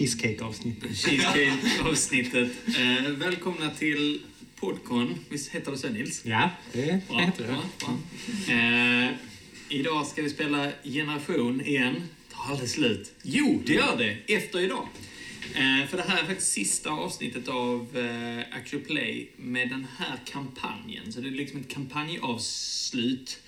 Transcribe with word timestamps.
cheesecake-avsnittet. 0.00 0.96
Cheesecake-avsnittet. 0.96 2.50
Eh, 2.78 3.10
välkomna 3.10 3.70
till 3.70 4.20
Podcon. 4.56 5.14
Visst 5.28 5.50
heter 5.50 5.70
det 5.72 5.78
så 5.78 5.88
Nils? 5.88 6.20
Ja, 6.24 6.50
det 6.72 7.08
Bra, 7.08 7.18
heter 7.18 7.42
det. 7.42 7.48
bra, 7.48 7.62
bra. 8.46 8.54
Eh, 8.54 9.10
idag 9.68 10.06
ska 10.06 10.22
vi 10.22 10.30
spela 10.30 10.72
Generation 10.84 11.60
igen. 11.60 11.94
Det 12.28 12.34
tar 12.34 12.50
aldrig 12.52 12.70
slut. 12.70 13.12
Jo, 13.22 13.62
det 13.66 13.72
gör 13.72 13.96
det. 13.98 14.34
Efter 14.34 14.60
idag. 14.60 14.88
Eh, 15.54 15.88
för 15.88 15.96
det 15.96 16.02
här 16.08 16.22
är 16.22 16.26
faktiskt 16.26 16.52
sista 16.52 16.90
avsnittet 16.90 17.48
av 17.48 17.96
eh, 17.98 18.56
Actual 18.58 18.82
Play 18.82 19.30
med 19.36 19.68
den 19.68 19.86
här 19.98 20.18
kampanjen. 20.24 21.12
Så 21.12 21.20
det 21.20 21.28
är 21.28 21.32
liksom 21.32 21.60
ett 21.60 21.68
kampanjavslut 21.68 23.38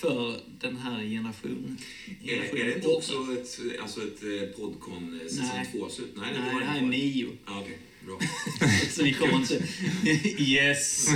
för 0.00 0.40
den 0.60 0.76
här 0.76 1.02
generationen. 1.04 1.78
Är, 2.24 2.56
är 2.60 2.64
det 2.64 2.74
inte 2.74 2.88
också 2.88 3.12
ett, 3.12 3.80
alltså 3.82 4.00
ett 4.02 4.22
eh, 4.22 4.48
Podcon 4.48 5.20
eh, 5.22 5.28
säsong 5.28 5.46
Nej. 5.54 5.70
2-slut? 5.74 6.12
Nej, 6.16 6.28
Nej, 6.40 6.52
var 6.54 6.60
det 6.60 6.66
här 6.66 6.78
är 6.78 6.82
nio. 6.86 7.28
Ja, 7.46 7.60
okej. 7.60 7.78
Bra. 8.06 8.18
Så 8.90 9.02
vi 9.04 9.12
kommer 9.12 9.34
inte... 9.36 9.62
Yes! 10.42 11.08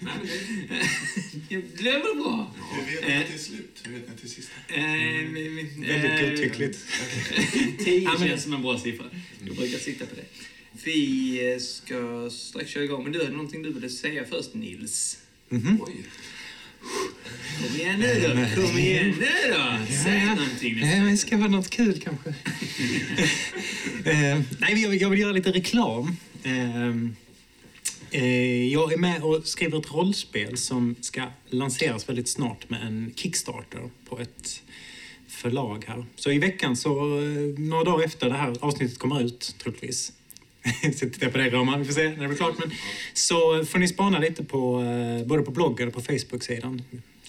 Nej, 0.00 0.12
det, 1.48 1.56
blev 1.76 1.92
väl 1.92 2.16
bra? 2.16 2.54
Hur 2.72 2.92
vet 2.94 3.08
ni 3.08 3.14
att 3.16 3.26
det 3.28 3.34
är 3.34 3.38
slut? 3.38 3.82
Hur 3.84 3.92
vet 3.92 4.08
ni 4.08 4.14
att 4.14 4.20
det 4.22 4.26
är 4.26 4.28
sista? 4.28 4.52
Eh, 4.68 5.32
vi- 5.32 5.86
Väldigt 5.86 6.20
godtyckligt. 6.30 6.78
10 7.84 7.98
Ja, 8.00 8.14
men- 8.18 8.28
känns 8.28 8.42
som 8.42 8.52
en 8.52 8.62
bra 8.62 8.78
siffra. 8.78 9.06
Jag 9.46 9.56
brukar 9.56 9.78
sitta 9.78 10.06
på 10.06 10.14
det. 10.14 10.24
Vi 10.84 11.58
ska 11.60 12.30
strax 12.30 12.70
köra 12.70 12.84
igång, 12.84 13.02
men 13.02 13.12
du 13.12 13.18
hade 13.18 13.32
någonting 13.32 13.62
du 13.62 13.72
ville 13.72 13.88
säga 13.88 14.24
först, 14.24 14.54
Nils. 14.54 15.18
oj. 15.50 15.94
Kom 17.58 17.76
igen 17.76 18.00
nu 18.00 18.20
då, 18.20 18.62
kom 18.62 18.78
igen 18.78 19.14
nu 19.18 19.52
då! 19.52 19.94
Säg 20.04 20.26
någonting. 20.26 20.78
Eh, 20.78 21.02
men 21.02 21.10
det 21.10 21.16
ska 21.16 21.36
vara 21.36 21.48
något 21.48 21.70
kul 21.70 22.00
kanske. 22.00 22.28
eh, 24.10 24.40
nej, 24.58 24.82
jag, 24.82 24.94
jag 24.96 25.10
vill 25.10 25.20
göra 25.20 25.32
lite 25.32 25.52
reklam. 25.52 26.16
Eh, 26.42 26.88
eh, 28.10 28.72
jag 28.72 28.92
är 28.92 28.98
med 28.98 29.22
och 29.22 29.46
skriver 29.46 29.78
ett 29.78 29.92
rollspel 29.92 30.56
som 30.56 30.94
ska 31.00 31.22
lanseras 31.48 32.08
väldigt 32.08 32.28
snart 32.28 32.70
med 32.70 32.82
en 32.82 33.12
Kickstarter 33.16 33.90
på 34.08 34.20
ett 34.20 34.62
förlag 35.28 35.84
här. 35.86 36.04
Så 36.16 36.30
i 36.30 36.38
veckan, 36.38 36.76
så 36.76 37.18
eh, 37.18 37.58
några 37.58 37.84
dagar 37.84 38.04
efter 38.04 38.28
det 38.28 38.36
här 38.36 38.56
avsnittet 38.60 38.98
kommer 38.98 39.22
ut, 39.22 39.54
troligtvis. 39.58 40.12
Jag 41.20 41.32
på 41.32 41.38
dig 41.38 41.50
Roman, 41.50 41.78
vi 41.78 41.84
får 41.84 41.92
se 41.92 42.08
när 42.08 42.22
det 42.22 42.28
blir 42.28 42.36
klart. 42.36 42.58
Men, 42.58 42.70
så 43.12 43.64
får 43.64 43.78
ni 43.78 43.88
spana 43.88 44.18
lite 44.18 44.44
på 44.44 44.82
eh, 44.82 45.26
både 45.26 45.42
på 45.42 45.50
bloggen 45.50 45.88
och 45.88 45.94
på 45.94 46.00
Facebook-sidan. 46.00 46.82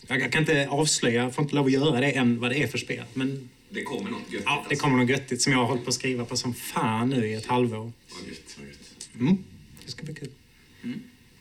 Jag, 0.07 0.31
kan 0.31 0.41
inte 0.41 0.67
avslöja, 0.69 1.23
jag 1.23 1.35
får 1.35 1.43
inte 1.43 1.55
lov 1.55 1.65
att 1.65 1.71
göra 1.71 1.99
det 1.99 2.11
än 2.11 2.39
vad 2.39 2.51
det 2.51 2.63
är 2.63 2.67
för 2.67 2.77
spel. 2.77 3.03
Men 3.13 3.49
Det 3.69 3.83
kommer 3.83 4.11
något 4.11 4.31
gött. 4.31 4.41
ja, 4.45 4.65
det 4.69 4.75
kommer 4.75 4.97
något 4.97 5.09
göttigt 5.09 5.41
som 5.41 5.53
jag 5.53 5.59
har 5.59 5.65
hållit 5.65 5.83
på 5.83 5.89
att 5.89 5.95
skriva 5.95 6.25
på 6.25 6.37
som 6.37 6.53
fan 6.53 7.09
nu 7.09 7.27
i 7.27 7.33
ett 7.33 7.45
halvår. 7.45 7.77
Vad 7.77 8.27
gött, 8.27 8.55
vad 8.57 8.67
gött. 8.67 9.09
Mm. 9.19 9.37
Det 9.85 9.91
ska 9.91 10.03
bli 10.03 10.13
kul. 10.13 10.29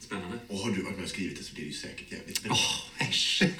Spännande. 0.06 0.38
Och 0.48 0.58
har 0.58 0.70
du 0.70 0.82
varit 0.82 0.96
med 0.96 1.04
och 1.04 1.10
skrivit 1.10 1.38
det 1.38 1.44
så 1.44 1.54
blir 1.54 1.64
det 1.64 1.70
ju 1.70 1.76
säkert 1.76 2.12
jävligt 2.12 2.42
bra. 2.42 2.52
Åh, 2.52 3.08
äsch. 3.08 3.42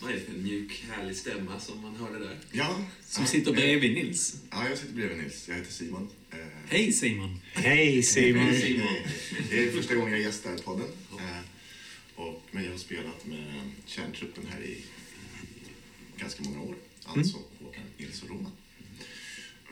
Vad 0.00 0.10
är 0.10 0.14
det 0.14 0.20
för 0.20 0.32
en 0.34 0.42
mjuk, 0.42 0.84
härlig 0.90 1.16
stämma 1.16 1.60
som 1.60 1.80
man 1.82 1.96
hörde 1.96 2.18
där? 2.18 2.38
Ja, 2.52 2.84
Som 3.06 3.24
ja, 3.24 3.30
sitter 3.30 3.50
eh, 3.50 3.54
bredvid 3.56 3.94
Nils. 3.94 4.36
Ja, 4.50 4.68
jag 4.68 4.78
sitter 4.78 4.94
bredvid 4.94 5.18
Nils. 5.18 5.48
Jag 5.48 5.54
heter 5.56 5.72
Simon. 5.72 6.08
Eh, 6.30 6.38
Hej 6.68 6.92
Simon! 6.92 7.40
Hej 7.54 8.02
Simon. 8.02 8.54
Simon. 8.60 8.86
Det 9.50 9.64
är 9.68 9.72
första 9.72 9.94
gången 9.94 10.12
jag 10.12 10.20
gästar 10.22 10.58
podden. 10.58 10.88
Eh, 11.18 11.40
Och, 12.14 12.42
men 12.50 12.64
jag 12.64 12.70
har 12.70 12.78
spelat 12.78 13.26
med 13.26 13.70
kärntruppen 13.86 14.46
här 14.52 14.60
i, 14.60 14.70
i 14.70 14.82
ganska 16.16 16.42
många 16.44 16.60
år. 16.60 16.74
Alltså 17.04 17.38
Håkan, 17.64 17.82
Nils 17.98 18.22
och 18.22 18.28
Roman. 18.28 18.52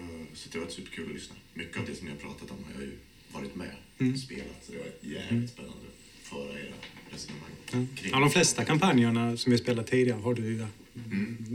Eh, 0.00 0.06
Så 0.34 0.48
det 0.52 0.58
har 0.58 0.64
varit 0.64 0.74
superkul 0.74 1.06
att 1.08 1.14
lyssna. 1.14 1.34
Mycket 1.54 1.76
av 1.76 1.86
det 1.86 1.94
som 1.94 2.06
ni 2.06 2.12
har 2.12 2.18
pratat 2.18 2.50
om 2.50 2.64
har 2.64 2.72
jag 2.72 2.82
ju 2.82 2.98
varit 3.34 3.54
med 3.54 3.70
och 4.12 4.18
spelat. 4.18 4.64
Så 4.66 4.72
det 4.72 4.78
varit 4.78 4.98
jävligt 5.02 5.50
spännande 5.50 5.76
att 5.86 6.28
föra 6.28 6.60
era 6.60 6.74
resonemang 7.10 7.88
kring. 7.96 8.10
Ja, 8.12 8.20
de 8.20 8.30
flesta 8.30 8.64
kampanjerna 8.64 9.36
som 9.36 9.52
vi 9.52 9.58
spelat 9.58 9.86
tidigare 9.86 10.20
har 10.20 10.34
du 10.34 10.42
ju 10.42 10.66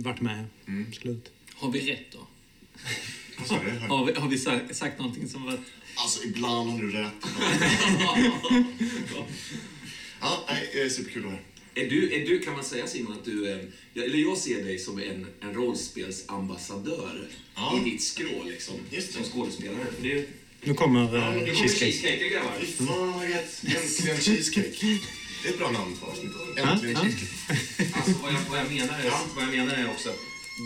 varit 0.04 0.22
med. 0.22 0.46
Absolut. 0.88 1.32
Har 1.54 1.72
vi 1.72 1.92
rätt 1.92 2.12
då? 2.12 2.28
Har- 3.88 4.06
vi, 4.06 4.14
har 4.14 4.30
vi 4.30 4.38
sagt, 4.38 4.76
sagt 4.76 5.00
någonting 5.00 5.30
som 5.30 5.44
var... 5.46 5.60
Alltså, 5.96 6.24
ibland 6.24 6.70
har 6.70 6.80
du 6.80 6.92
rätt. 6.92 7.14
ja, 10.22 10.46
nej, 10.50 10.70
det 10.74 10.82
är 10.82 10.90
superkul 10.90 11.22
att 11.22 11.26
vara 11.26 11.36
här. 11.36 11.44
Är 11.86 11.90
du, 11.90 12.14
är 12.14 12.26
du, 12.26 12.40
kan 12.40 12.54
man 12.54 12.64
säga 12.64 12.88
Simon, 12.88 13.14
att 13.14 13.26
du 13.26 13.48
är, 13.52 13.72
ja, 13.94 14.04
eller 14.04 14.18
jag 14.18 14.38
ser 14.38 14.64
dig 14.64 14.80
som 14.80 15.00
en, 15.00 15.28
en 15.42 15.54
rollspelsambassadör 15.54 17.28
Ja. 17.56 17.80
i 17.86 17.90
ditt 17.90 18.02
skrå 18.04 18.44
liksom, 18.44 18.76
som 19.12 19.24
skådespelare. 19.24 19.86
För 19.96 20.04
det 20.04 20.26
Nu 20.64 20.74
kommer 20.74 21.04
uh, 21.04 21.12
det 21.12 21.18
det 21.20 21.40
kommer 21.40 21.54
cheesecake. 21.56 21.92
cheesecake 21.92 22.30
grabbar. 22.30 22.54
Fy 22.60 22.66
fan! 22.66 23.22
Äntligen 23.24 24.18
cheesecake. 24.22 25.00
Det 25.44 25.50
är 25.50 25.54
ett 25.54 25.58
bra 25.60 25.72
namn 25.72 25.96
på 26.00 26.06
avsnittet. 26.06 26.42
Äntligen 26.58 26.96
Ja, 26.96 27.02
ja. 27.04 27.10
cheesecake. 27.10 27.98
Alltså, 27.98 28.14
vad, 28.22 28.34
jag, 28.34 28.40
vad, 28.50 28.60
jag 28.60 28.72
menar 28.72 29.00
är, 29.00 29.12
vad 29.36 29.44
jag 29.44 29.52
menar 29.52 29.74
är 29.76 29.90
också 29.90 30.10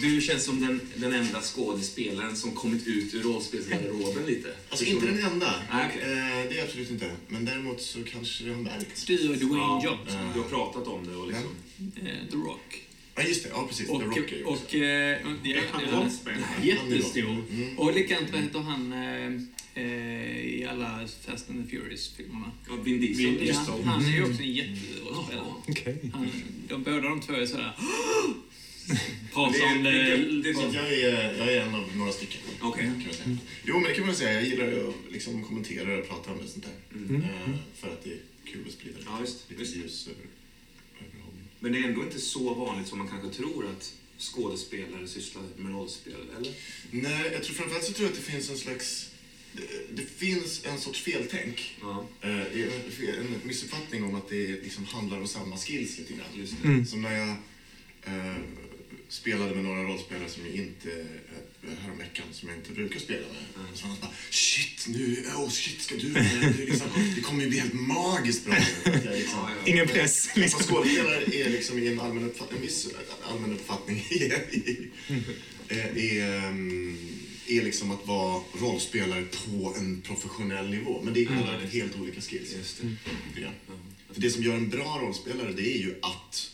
du 0.02 0.22
känns 0.22 0.44
som 0.46 0.62
den, 0.62 0.82
den 0.96 1.14
enda 1.14 1.42
skådespelaren 1.42 2.36
som 2.36 2.52
kommit 2.52 2.88
ut 2.88 3.14
ur 3.14 3.24
rollspelsgarderoben 3.24 4.26
lite. 4.26 4.50
Alltså 4.70 4.86
inte 4.86 5.06
den 5.06 5.20
enda. 5.24 5.54
Nej, 5.74 5.86
okej. 5.90 6.12
Eh, 6.12 6.50
Det 6.50 6.60
är 6.60 6.64
absolut 6.64 6.92
inte. 6.92 7.12
Men 7.28 7.46
däremot 7.46 7.82
så 7.82 8.00
kanske 8.04 8.44
jag 8.44 8.58
märkt. 8.58 9.08
Du 9.08 9.30
och 9.30 9.38
Dwayne 9.38 9.58
Ja, 9.58 9.82
Johnson. 9.84 10.32
du 10.34 10.40
har 10.42 10.50
pratat 10.50 10.88
om 10.88 11.08
det 11.08 11.16
och 11.16 11.28
liksom... 11.28 11.50
Eh, 11.96 12.30
The 12.32 12.36
Rock. 12.38 12.82
Ja, 13.16 13.24
just 13.24 13.44
det. 13.44 13.50
Ja, 13.50 13.68
precis. 13.70 13.90
Och, 13.90 14.00
The 14.00 14.06
Rock 14.06 14.32
är 14.32 14.38
ju 14.38 14.44
också. 14.44 14.64
och, 14.66 14.76
eh, 14.76 15.18
ja, 15.44 15.62
han 15.72 15.82
ja, 15.92 15.98
rollspelare? 16.00 16.44
jättestor. 16.64 17.44
Mm. 17.52 17.80
Och 17.80 17.94
likadant, 17.94 18.32
vad 18.32 18.42
heter 18.42 18.60
han 18.60 18.94
eh, 18.94 19.26
eh, 19.26 19.32
i 19.82 20.66
alla 20.70 21.08
Fast 21.26 21.50
and 21.50 21.64
the 21.64 21.70
Furious-filmerna? 21.78 22.52
Ja, 22.68 22.76
Vin 22.76 23.02
Diesel. 23.02 23.48
Ja, 23.48 23.80
han 23.86 24.06
är 24.06 24.10
ju 24.16 24.24
också 24.24 24.42
en 24.42 24.54
jätterollspelare. 24.54 25.54
Okej. 25.68 25.98
Han, 26.14 26.28
de, 26.68 26.84
båda 26.84 27.02
de 27.02 27.22
två 27.22 27.34
är 27.34 27.46
sådär... 27.46 27.72
Det 28.88 29.00
Pratar 29.34 29.66
om 29.78 29.84
det 29.84 29.92
det... 29.92 30.54
det 30.54 30.62
jag, 30.74 30.94
är, 30.94 31.38
jag 31.38 31.54
är 31.54 31.62
en 31.62 31.76
av 31.76 31.98
några 31.98 32.12
stycken. 32.12 32.42
Okej. 32.62 32.84
Kan 32.86 33.04
jag 33.06 33.16
säga. 33.16 33.38
Jo, 33.66 33.74
men 33.80 33.84
det 33.84 33.94
kan 33.96 34.06
man 34.06 34.16
säga. 34.16 34.34
Jag 34.34 34.44
gillar 34.44 34.68
att 34.90 34.96
liksom 35.12 35.44
kommentera 35.44 35.98
och 36.00 36.08
prata 36.10 36.32
om 36.32 36.38
det 36.42 36.48
sånt 36.48 36.66
där. 36.66 37.16
Eh, 37.16 37.56
För 37.76 37.88
att 37.88 38.04
det 38.04 38.10
är 38.10 38.18
kul 38.46 38.64
att 38.68 38.74
sprida 38.74 39.00
Ja, 39.06 39.18
visst, 39.22 39.50
lite 39.50 39.62
visst. 39.62 39.76
ljus 39.76 40.08
över, 40.08 40.20
över. 41.00 41.36
Men 41.60 41.72
det 41.72 41.78
är 41.80 41.84
ändå 41.84 42.04
inte 42.04 42.20
så 42.20 42.54
vanligt 42.54 42.88
som 42.88 42.98
man 42.98 43.08
kanske 43.08 43.30
tror 43.30 43.68
att 43.70 43.94
skådespelare 44.18 45.08
sysslar 45.08 45.44
med 45.58 45.72
rollspel, 45.74 46.14
eller? 46.38 46.52
Nej, 46.92 47.30
jag 47.34 47.44
tror 47.44 47.56
framförallt 47.56 47.86
så 47.86 47.94
tror 47.94 48.06
jag 48.08 48.12
att 48.18 48.26
det 48.26 48.32
finns 48.32 48.50
en 48.50 48.58
slags... 48.58 49.10
Det, 49.54 49.96
det 49.96 50.06
finns 50.18 50.66
en 50.66 50.80
sorts 50.80 51.02
feltänk. 51.02 51.78
Ja, 51.82 52.08
Eh, 52.24 52.60
är 52.60 53.20
en, 53.20 53.36
missuppfattning 53.44 54.04
om 54.04 54.16
att 54.16 54.30
det 54.30 54.48
liksom 54.48 54.86
handlar 54.86 55.18
om 55.18 55.28
samma 55.28 55.58
skills 55.58 55.98
lite 55.98 56.14
grann. 56.14 56.28
just 56.34 56.54
det. 56.62 56.68
Mm. 56.68 56.86
Som 56.86 57.02
när 57.02 57.18
jag 57.18 57.30
eh, 58.04 58.36
spelade 59.10 59.56
med 59.56 59.64
några 59.64 59.84
rollspelare 59.84 60.30
som 60.30 60.46
jag 60.46 60.56
inte, 60.56 60.90
eh, 60.90 61.74
häromveckan, 61.84 62.26
som 62.32 62.50
jag 62.50 62.58
inte 62.58 62.72
brukar 62.72 63.00
spela 63.00 63.20
med. 63.28 63.78
Så 63.78 63.88
han 63.88 63.98
bara, 64.02 64.12
shit, 64.30 64.88
nu, 64.88 65.26
oh 65.36 65.50
shit, 65.50 65.82
ska 65.82 65.96
du 65.96 66.10
med? 66.10 66.54
Det, 66.58 66.64
är 66.64 66.68
liksom, 66.68 66.88
det 67.16 67.22
kommer 67.22 67.44
ju 67.44 67.50
bli 67.50 67.60
helt 67.60 67.74
magiskt 67.74 68.46
bra. 68.46 68.56
Jag 68.86 68.96
liksom. 68.96 69.40
Ingen 69.66 69.88
press. 69.88 70.30
Liksom. 70.36 70.64
skådespelare 70.64 71.24
är 71.24 71.50
liksom 71.50 71.80
i 71.80 71.88
en, 71.88 72.00
allmän 72.00 72.24
uppfattning, 72.24 72.58
en 72.58 72.66
viss 72.66 72.88
allmän 73.24 73.54
uppfattning 73.54 74.06
är, 74.10 74.44
är, 75.70 75.98
är, 75.98 76.48
um, 76.48 77.23
är 77.48 77.64
liksom 77.64 77.92
att 77.92 78.08
vara 78.08 78.42
rollspelare 78.54 79.24
på 79.24 79.74
en 79.78 80.02
professionell 80.02 80.70
nivå. 80.70 81.02
Men 81.04 81.14
det 81.14 81.24
är 81.24 81.32
mm. 81.32 81.70
helt 81.72 82.00
olika 82.00 82.22
skills. 82.22 82.56
Just 82.56 82.82
det. 82.82 82.88
Tycker 83.30 83.42
jag. 83.42 83.52
För 84.14 84.22
det 84.22 84.30
som 84.30 84.44
gör 84.44 84.56
en 84.56 84.70
bra 84.70 85.00
rollspelare 85.02 85.52
det 85.54 85.76
är 85.76 85.78
ju 85.78 85.96
att 86.02 86.52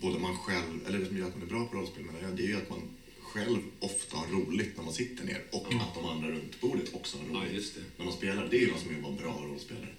både 0.00 0.18
man 0.18 0.36
själv, 0.36 0.86
eller 0.86 0.98
det 0.98 1.06
som 1.06 1.18
gör 1.18 1.26
att 1.26 1.34
man 1.34 1.42
är 1.42 1.50
bra 1.50 1.64
på 1.66 1.76
rollspel 1.76 2.04
menar 2.04 2.20
jag, 2.22 2.36
det 2.36 2.42
är 2.42 2.46
ju 2.46 2.56
att 2.56 2.70
man 2.70 2.82
själv 3.22 3.58
ofta 3.80 4.16
har 4.16 4.26
roligt 4.26 4.76
när 4.76 4.84
man 4.84 4.94
sitter 4.94 5.24
ner 5.24 5.42
och 5.52 5.74
att 5.74 5.94
de 5.94 6.04
andra 6.04 6.28
runt 6.28 6.60
bordet 6.60 6.94
också 6.94 7.18
har 7.18 7.24
Ja, 7.32 7.50
roligt 7.50 7.74
det. 7.74 7.80
när 7.96 8.04
man 8.04 8.14
spelar. 8.14 8.48
Det 8.50 8.56
är 8.56 8.60
ju 8.60 8.70
vad 8.70 8.80
som 8.80 8.90
är 8.90 8.96
att 8.96 9.02
vara 9.02 9.12
en 9.12 9.18
bra 9.18 9.46
rollspelare. 9.46 9.94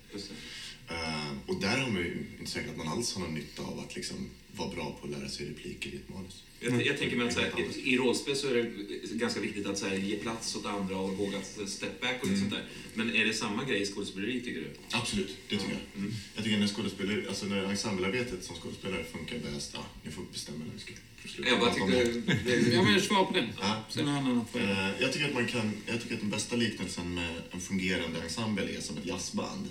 Eh, 0.89 1.31
och 1.45 1.61
där 1.61 1.77
har 1.77 1.91
man 1.91 2.01
ju 2.01 2.25
inte 2.39 2.51
säkert 2.51 2.71
att 2.71 2.77
man 2.77 2.87
alls 2.87 3.13
har 3.15 3.21
någon 3.21 3.33
nytta 3.33 3.63
av 3.63 3.79
att 3.79 3.95
liksom 3.95 4.29
vara 4.55 4.69
bra 4.69 4.97
på 5.01 5.07
att 5.07 5.19
lära 5.19 5.29
sig 5.29 5.49
repliker 5.49 5.89
i 5.89 5.95
ett 5.95 6.09
manus. 6.09 6.43
Jag, 6.61 6.85
jag 6.85 6.97
tänker 6.97 7.17
mig 7.17 7.27
att 7.27 7.37
här, 7.37 7.51
i, 7.59 7.93
i 7.93 7.97
rollspel 7.97 8.35
så 8.35 8.47
är 8.47 8.53
det 8.53 8.71
ganska 9.15 9.39
viktigt 9.39 9.65
att 9.67 9.81
här, 9.83 9.95
ge 9.95 10.15
plats 10.15 10.55
åt 10.55 10.65
andra 10.65 10.97
och 10.97 11.17
våga 11.17 11.37
step 11.67 12.01
back 12.01 12.15
och 12.21 12.27
lite 12.27 12.39
sånt 12.39 12.51
där. 12.51 12.63
Men 12.93 13.15
är 13.15 13.25
det 13.25 13.33
samma 13.33 13.63
grej 13.63 13.81
i 13.81 13.85
skådespeleri 13.85 14.41
tycker 14.41 14.59
du? 14.59 14.67
Absolut, 14.91 15.37
det 15.49 15.57
tycker 15.57 15.71
jag. 15.71 16.11
Jag 16.35 16.43
tycker 16.43 16.57
när 16.57 16.67
skådespelare, 16.67 17.23
alltså 17.27 17.45
när 17.45 17.63
ensemblearbetet 17.63 18.43
som 18.43 18.55
skådespelare 18.55 19.03
funkar 19.03 19.37
bäst, 19.39 19.71
ja, 19.73 19.85
ni 20.03 20.11
får 20.11 20.23
bestämma 20.33 20.57
när 20.65 20.73
vi 20.73 20.79
ska 20.79 20.93
sluta 21.29 21.49
Jag 21.49 21.59
bara 21.59 21.73
tyckte... 21.73 22.75
Jag 22.75 22.85
vill 22.85 23.01
svara 23.01 23.23
på 23.25 23.33
den. 23.33 23.49
Ja. 23.61 23.83
Sen 23.89 24.07
har 24.07 24.21
han 24.21 24.45
Eh, 24.53 25.01
Jag 25.01 25.13
tycker 25.13 25.25
att 25.27 25.33
man 25.33 25.47
kan, 25.47 25.71
jag 25.85 26.01
tycker 26.01 26.15
att 26.15 26.21
den 26.21 26.29
bästa 26.29 26.55
liknelsen 26.55 27.13
med 27.13 27.41
en 27.51 27.59
fungerande 27.61 28.21
ensemble 28.21 28.77
är 28.77 28.81
som 28.81 28.97
ett 28.97 29.05
jazzband. 29.05 29.67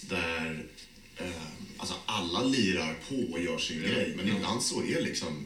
Där 0.00 0.66
eh, 1.16 1.26
alltså 1.76 1.94
alla 2.06 2.44
lirar 2.44 2.94
på 3.08 3.32
och 3.32 3.40
gör 3.40 3.58
sin 3.58 3.82
Ja. 3.82 3.88
grej, 3.88 4.12
men 4.16 4.28
Ja. 4.28 4.34
ibland 4.36 4.62
så 4.62 4.82
är 4.84 5.00
liksom 5.02 5.44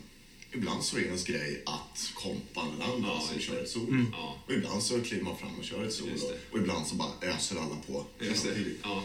ibland 0.52 0.85
så 0.85 0.97
är 0.97 1.00
ens 1.02 1.25
grej 1.25 1.62
att 1.67 2.11
kompa 2.14 2.61
alla 2.61 2.85
andra 2.85 3.08
Ja, 3.08 3.20
som 3.32 3.41
kör 3.41 3.62
ett 3.62 3.69
solo. 3.70 4.06
Ja. 4.12 4.43
Och 4.47 4.52
ibland 4.52 4.82
så 4.82 5.00
kliver 5.00 5.25
man 5.25 5.38
fram 5.38 5.55
och 5.58 5.64
kör 5.64 5.85
ett 5.85 5.93
solo. 5.94 6.12
Och 6.52 6.58
ibland 6.58 6.87
så 6.87 6.94
bara 6.94 7.12
öser 7.23 7.56
alla 7.56 7.76
på 7.87 8.06
Just 8.20 8.31
det. 8.43 8.49
samtidigt. 8.49 8.81
Ja, 8.82 9.02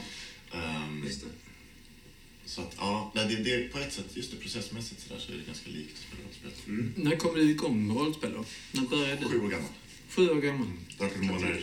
Ehm, 0.54 1.04
just 1.08 1.22
det. 1.22 1.28
så 2.46 2.62
att, 2.62 2.76
ja, 2.78 3.12
nej, 3.16 3.28
det, 3.28 3.44
det, 3.44 3.72
på 3.72 3.80
ett 3.80 3.94
sätt, 3.94 4.06
just 4.14 4.32
det 4.32 4.38
processmässigt 4.38 5.02
så, 5.02 5.14
där, 5.14 5.20
så 5.20 5.32
är 5.32 5.36
det 5.38 5.44
ganska 5.48 5.70
likt 5.70 5.94
att 5.94 6.04
spela 6.08 6.24
rollspel. 6.28 6.52
Mm. 6.74 6.94
När 6.98 7.16
kom 7.16 7.36
du 7.36 7.42
igång 7.52 7.88
med 7.88 7.98
rollspel 7.98 8.34
då? 8.34 8.46
När 8.72 8.82
började 8.88 9.26
Sju 9.26 9.30
du? 9.40 9.46
år 9.46 9.50
gammal. 9.50 9.70
Sju 10.10 10.30
år 10.30 10.42
gammal. 10.42 10.68
Drakar 10.98 11.60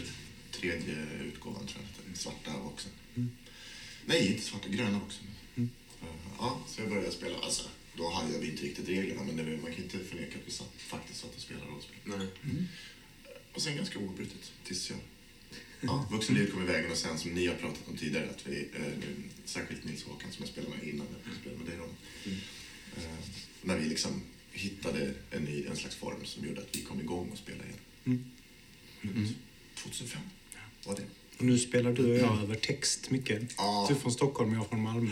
tredje 0.51 1.07
utgåvan 1.29 1.67
tror 1.67 1.83
jag. 1.83 2.07
Den 2.07 2.17
svarta 2.17 2.51
boxen. 2.65 2.91
Nej, 4.07 4.27
inte 4.33 4.43
svarta, 4.43 4.69
gröna 4.69 4.99
boxen. 4.99 5.25
Eh, 5.57 5.65
Ja, 6.39 6.61
så 6.67 6.81
jag 6.81 6.89
började 6.91 7.11
spela. 7.13 7.39
Alltså, 7.39 7.69
då 7.97 8.11
hade 8.11 8.39
vi 8.39 8.51
inte 8.51 8.63
riktigt 8.63 8.89
reglerna, 8.89 9.23
men 9.25 9.37
det, 9.37 9.57
man 9.57 9.73
kan 9.73 9.85
inte 9.85 9.99
förneka 9.99 10.39
att 10.39 10.47
vi 10.47 10.51
satt, 10.51 10.73
faktiskt 10.79 11.21
satt 11.21 11.35
och 11.35 11.41
spelade 11.41 11.67
rollspel. 11.67 11.97
Nej. 12.05 12.27
Och 13.53 13.63
sen 13.63 13.77
ganska 13.77 13.99
oavbrutet 13.99 14.53
tills 14.65 14.91
jag... 14.91 14.99
Ja, 15.81 16.09
vuxenlivet 16.11 16.53
kom 16.53 16.63
i 16.63 16.67
vägen 16.67 16.91
och 16.91 16.97
sen 16.97 17.19
som 17.19 17.31
ni 17.31 17.47
har 17.47 17.55
pratat 17.55 17.89
om 17.89 17.97
tidigare, 17.97 18.31
att 18.31 18.47
vi, 18.47 18.69
eh, 18.75 19.09
särskilt 19.45 19.85
Nils 19.85 20.05
Håkan 20.05 20.33
som 20.33 20.45
jag 20.45 20.49
spelade 20.49 20.77
med 20.77 20.89
innan 20.89 21.07
jag 21.27 21.37
spelade 21.41 21.59
med 21.59 21.69
dig 21.71 21.79
Ron. 21.79 21.95
Eh, 22.97 23.25
när 23.63 23.79
vi 23.79 23.89
liksom 23.89 24.23
hittade 24.53 25.15
en, 25.31 25.45
ny, 25.45 25.67
en 25.67 25.77
slags 25.77 25.97
form 25.97 26.25
som 26.25 26.47
gjorde 26.47 26.61
att 26.61 26.77
vi 26.77 26.83
kom 26.83 27.01
igång 27.01 27.31
och 27.31 27.39
spelade 27.39 27.65
igen. 27.65 28.33
Runt 29.03 29.37
2005 29.75 30.23
var 30.85 30.97
det. 30.97 31.03
Och 31.39 31.45
nu 31.45 31.59
spelar 31.59 31.93
du 31.93 32.11
och 32.11 32.19
jag 32.19 32.43
över 32.43 32.55
text 32.55 33.11
mycket. 33.11 33.43
Ja. 33.57 33.87
Du 33.89 33.95
från 33.95 34.13
Stockholm 34.13 34.51
och 34.51 34.57
jag 34.57 34.69
från 34.69 34.83
Malmö. 34.83 35.11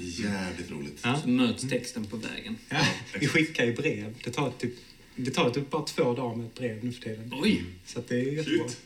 Jävligt 0.00 0.70
roligt. 0.70 1.00
Ja. 1.02 1.20
Så 1.22 1.28
möts 1.28 1.68
texten 1.68 2.04
på 2.06 2.16
vägen. 2.16 2.56
Ja, 2.68 2.86
vi 3.20 3.26
skickar 3.28 3.64
ju 3.64 3.74
brev. 3.74 4.14
Det 4.24 4.30
tar 4.30 4.50
typ, 4.50 4.74
det 5.16 5.30
tar 5.30 5.50
typ 5.50 5.70
bara 5.70 5.84
två 5.84 6.14
dagar 6.14 6.36
med 6.36 6.46
ett 6.46 6.54
brev 6.54 6.84
nu 6.84 6.92
för 6.92 7.00
tiden. 7.00 7.34
Oj! 7.42 7.64
Så 7.86 7.98
att 7.98 8.08
det 8.08 8.20
är 8.20 8.32
jättebra. 8.32 8.68
Shit. 8.68 8.78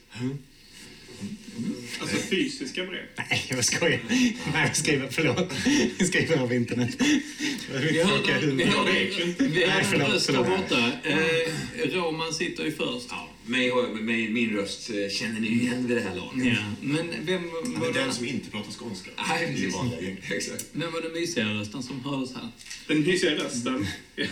Alltså 2.01 2.17
fysiska 2.17 2.85
brev. 2.85 3.03
Nej, 3.17 3.45
jag 3.49 3.65
skojar. 3.65 4.01
Nej, 4.09 4.67
jag 4.67 4.77
skriver, 4.77 5.09
förlåt. 5.11 5.53
Jag 5.99 6.09
skriver 6.09 6.37
över 6.37 6.55
internet. 6.55 6.97
Vi 7.01 8.03
hörde, 8.03 8.33
hörde 8.65 10.05
en 10.05 10.13
röst 10.13 10.27
där 10.27 10.45
borta. 10.45 10.93
Eh, 11.05 11.91
Roman 11.91 12.35
sitter 12.35 12.65
ju 12.65 12.73
först. 12.73 13.07
Ja, 13.11 13.29
mig, 13.49 13.73
mig, 14.01 14.29
min 14.29 14.51
röst 14.57 14.91
eh, 14.91 15.09
känner 15.19 15.41
ni 15.41 15.49
igen 15.49 15.87
vid 15.87 15.97
det 15.97 16.03
här 16.03 16.17
laget. 16.17 16.47
Ja. 16.47 16.73
Men 16.81 17.07
vem 17.27 17.43
var, 17.51 17.89
är 17.89 17.93
den 17.93 18.05
den, 18.05 18.13
som 18.13 18.27
inte 18.27 18.51
pratar 18.51 18.73
skånska 18.73 19.11
Nej, 19.29 19.47
precis. 19.53 19.75
Exakt. 20.33 20.65
vem 20.73 20.93
var 20.93 21.01
den 21.03 21.13
mysiga 21.13 21.47
rösten 21.55 21.83
som 21.83 22.01
hördes 22.05 22.35
här? 22.35 22.49
Den 22.87 23.01
mysiga 23.01 23.35
rösten. 23.35 23.87
Ja, 24.17 24.27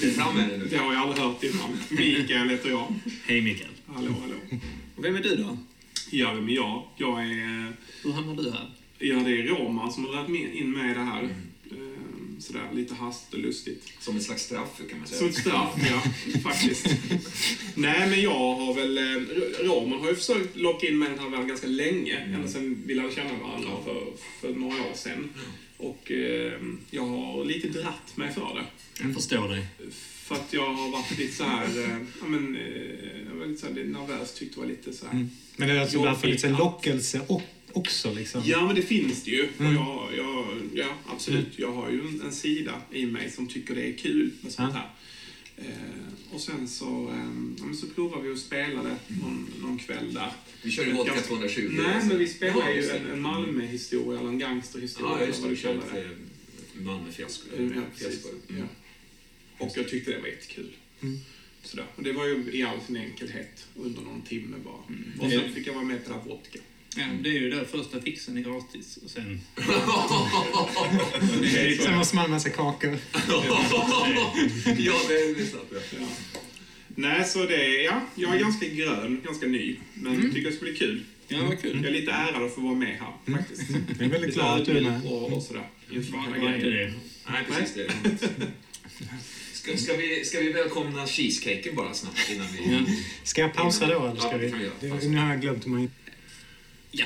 Det 0.00 0.06
är 0.06 0.10
fram 0.10 0.36
med 0.36 0.48
det 0.48 0.56
nu. 0.58 0.66
Det 0.70 0.76
har 0.76 0.92
jag 0.94 1.02
aldrig 1.02 1.24
hört 1.24 1.44
innan. 1.44 1.70
Mikael 1.88 2.48
heter 2.48 2.70
jag. 2.70 2.94
Hej 3.26 3.40
Mikael. 3.42 3.70
Hallå, 3.86 4.14
hallå. 4.20 4.60
Och 4.96 5.04
vem 5.04 5.16
är 5.16 5.22
du 5.22 5.36
då? 5.36 5.58
Ja, 6.10 6.32
vem 6.34 6.48
är 6.48 6.52
jag? 6.54 6.84
Jag 6.96 7.20
är... 7.22 7.30
eh, 7.66 7.72
Hur 8.04 8.12
hamnade 8.12 8.42
du 8.42 8.50
här? 8.50 8.70
Ja, 8.98 9.16
det 9.16 9.30
är 9.38 9.42
Roman 9.42 9.92
som 9.92 10.04
har 10.04 10.12
dragit 10.12 10.28
med- 10.30 10.54
in 10.54 10.70
mig 10.72 10.90
i 10.90 10.94
det 10.94 11.00
här. 11.00 11.22
Ehm, 11.22 11.30
Sådär, 12.40 12.68
lite 12.74 12.94
hastigt 12.94 13.34
och 13.34 13.40
lustigt. 13.40 13.82
Som 14.00 14.16
ett 14.16 14.22
slags 14.22 14.42
straff 14.42 14.80
kan 14.90 14.98
man 14.98 15.08
säga. 15.08 15.18
Som 15.18 15.28
ett 15.28 15.34
straff, 15.38 15.74
ja. 15.90 16.02
Faktiskt. 16.42 16.86
Nej, 17.74 18.10
men 18.10 18.20
jag 18.22 18.54
har 18.54 18.74
väl... 18.74 18.98
eh, 18.98 19.64
Roman 19.66 20.00
har 20.00 20.08
ju 20.08 20.14
försökt 20.16 20.56
locka 20.56 20.86
in 20.88 20.98
mig 20.98 21.08
i 21.08 21.10
den 21.10 21.20
här 21.20 21.28
världen 21.30 21.48
ganska 21.48 21.66
länge. 21.66 22.16
Ända 22.18 22.48
sedan 22.48 22.82
vi 22.86 22.94
lärde 22.94 23.14
känna 23.14 23.32
varandra 23.42 23.70
för, 23.84 24.06
för 24.40 24.54
några 24.54 24.74
år 24.82 24.94
sedan. 24.94 25.28
Och 25.76 26.10
eh, 26.12 26.52
jag 26.90 27.06
har 27.06 27.44
lite 27.44 27.68
dratt 27.68 28.16
mig 28.16 28.32
för 28.32 28.54
det. 28.54 28.64
Jag 29.04 29.14
förstår 29.14 29.48
dig. 29.48 29.66
För 30.24 30.34
att 30.34 30.52
jag 30.52 30.74
har 30.74 30.90
varit 30.92 31.18
lite 31.18 31.34
så 31.36 31.44
här, 31.44 31.64
eh, 31.64 31.96
ja 32.20 32.26
men, 32.28 32.56
eh, 32.56 32.62
jag 33.28 33.34
var 33.38 33.46
lite 33.46 33.60
så 33.60 33.66
här 33.66 33.84
nervös, 33.84 34.34
tyckte 34.34 34.56
det 34.56 34.60
var 34.60 34.68
lite 34.68 34.92
så 34.92 35.06
här. 35.06 35.28
Men 35.56 35.68
det 35.68 35.74
är 35.74 35.80
alltså 35.80 35.96
Jag 35.96 36.02
bara 36.02 36.14
för 36.14 36.20
fick 36.20 36.30
lite 36.30 36.48
lockelse 36.48 37.20
och, 37.28 37.42
också 37.72 38.14
liksom. 38.14 38.42
Ja, 38.44 38.66
men 38.66 38.74
det 38.76 38.82
finns 38.82 39.22
det 39.24 39.30
ju. 39.30 39.48
Mm. 39.58 39.78
Och 39.78 39.82
jag, 39.82 40.08
jag, 40.16 40.46
ja, 40.74 40.86
absolut. 41.06 41.46
Jag 41.58 41.72
har 41.72 41.90
ju 41.90 42.00
en, 42.00 42.20
en 42.20 42.32
sida 42.32 42.82
i 42.92 43.06
mig 43.06 43.30
som 43.30 43.46
tycker 43.46 43.74
det 43.74 43.88
är 43.88 43.92
kul 43.92 44.30
med 44.40 44.52
sånt 44.52 44.74
här. 44.74 44.90
Eh, 45.56 46.34
och 46.34 46.40
sen 46.40 46.68
så, 46.68 47.08
eh, 47.08 47.16
ja, 47.58 47.64
men 47.64 47.76
så 47.76 47.86
provade 47.86 48.22
vi 48.22 48.32
att 48.32 48.38
spela 48.38 48.82
det 48.82 48.96
någon, 49.08 49.46
någon 49.62 49.78
kväll 49.78 50.14
där. 50.14 50.32
Vi 50.62 50.70
kör 50.70 50.84
ju 50.84 50.92
vodka 50.92 51.12
Ganska- 51.12 51.28
220. 51.28 51.68
Nej, 51.72 52.04
men 52.08 52.18
vi 52.18 52.26
spelar 52.28 52.56
Ja, 52.68 52.74
ju 52.74 52.90
en, 52.90 53.06
en 53.12 53.20
Malmö-historia, 53.20 54.20
eller 54.20 54.28
en 54.30 54.38
gangsterhistoria, 54.38 55.10
Ja, 55.10 55.16
eller 55.16 55.26
just 55.26 55.42
det. 55.42 55.48
Vi 55.48 55.54
du 55.54 55.60
kör 55.60 55.80
kallar 55.80 55.94
det. 55.94 56.00
ett 56.00 56.84
Malmöfiasko. 56.84 57.46
Ja, 57.58 57.82
precis. 57.98 58.26
Mm. 58.48 58.60
Ja. 58.60 58.64
Och 59.66 59.72
jag 59.76 59.88
tyckte 59.88 60.10
det 60.10 60.18
var 60.20 60.26
jättekul. 60.28 60.70
Mm. 61.02 61.18
Sådär. 61.62 61.86
Och 61.96 62.02
det 62.02 62.12
var 62.12 62.26
ju 62.26 62.50
i 62.52 62.62
all 62.62 62.80
sin 62.86 62.96
enkelhet 62.96 63.66
under 63.76 64.02
någon 64.02 64.22
timme 64.22 64.56
bara. 64.64 64.82
Mm. 64.88 65.20
Och 65.20 65.30
sen 65.30 65.52
fick 65.54 65.66
jag 65.66 65.74
vara 65.74 65.84
med 65.84 66.04
på 66.04 66.10
det 66.12 66.18
här 66.18 66.24
vodka. 66.28 66.58
Ja, 66.96 67.04
det 67.22 67.28
är 67.28 67.32
ju 67.40 67.50
där 67.50 67.64
första 67.64 68.00
fixen 68.00 68.36
är 68.36 68.40
gratis 68.42 68.98
och 69.04 69.10
sen... 69.10 69.40
Sen 71.84 71.96
måste 71.96 72.16
man 72.16 72.24
ha 72.24 72.30
massa 72.30 72.50
kakor. 72.50 72.90
ja, 74.78 74.94
det, 75.08 75.34
det 75.34 75.42
är 75.42 75.46
sant. 75.46 75.62
Ja. 75.72 75.78
Ja. 76.00 76.06
Nej, 76.94 77.24
så 77.24 77.44
det 77.46 77.54
är, 77.80 77.84
ja, 77.84 78.00
jag 78.14 78.34
är 78.34 78.38
ganska 78.38 78.66
grön, 78.66 79.20
ganska 79.24 79.46
ny. 79.46 79.76
Men 79.94 80.12
Mm. 80.14 80.32
tycker 80.34 80.50
det 80.50 80.56
ska 80.56 80.64
bli 80.64 80.74
kul. 80.76 81.02
Ja, 81.28 81.38
vad 81.48 81.60
kul. 81.62 81.76
Jag 81.76 81.86
är 81.86 81.90
lite 82.00 82.12
ärad 82.12 82.42
att 82.42 82.54
få 82.54 82.60
vara 82.60 82.74
med 82.74 82.98
här 83.00 83.36
faktiskt. 83.38 83.62
Jag 83.98 84.06
är 84.06 84.10
väldigt 84.10 84.34
glad 84.34 84.60
att 84.60 84.66
du 84.66 84.76
är 84.78 84.80
med. 84.80 85.06
och, 85.06 85.32
och 85.32 85.42
sådär. 85.42 85.68
Inför 85.90 86.18
hela 86.18 86.54
inte 86.54 86.66
grejen. 86.70 86.90
det. 87.26 87.32
Nej, 87.32 87.42
precis 87.48 87.74
det. 87.74 87.92
Ska, 89.52 89.76
ska, 89.76 89.96
vi, 89.96 90.24
ska 90.24 90.40
vi 90.40 90.52
välkomna 90.52 91.06
cheesecaken 91.06 91.74
bara 91.74 91.94
snabbt 91.94 92.30
innan 92.34 92.46
vi... 92.52 92.72
Ja. 92.72 92.80
Ska 93.24 93.40
jag 93.40 93.54
pausa 93.54 93.86
då 93.86 94.06
eller 94.06 94.20
ska 94.20 94.36
vi? 94.36 94.54
Nu 95.08 95.16
har 95.18 95.30
jag 95.30 95.40
glömt 95.40 95.66
hur 95.66 95.70
man... 95.70 95.90
Ja, 96.92 97.04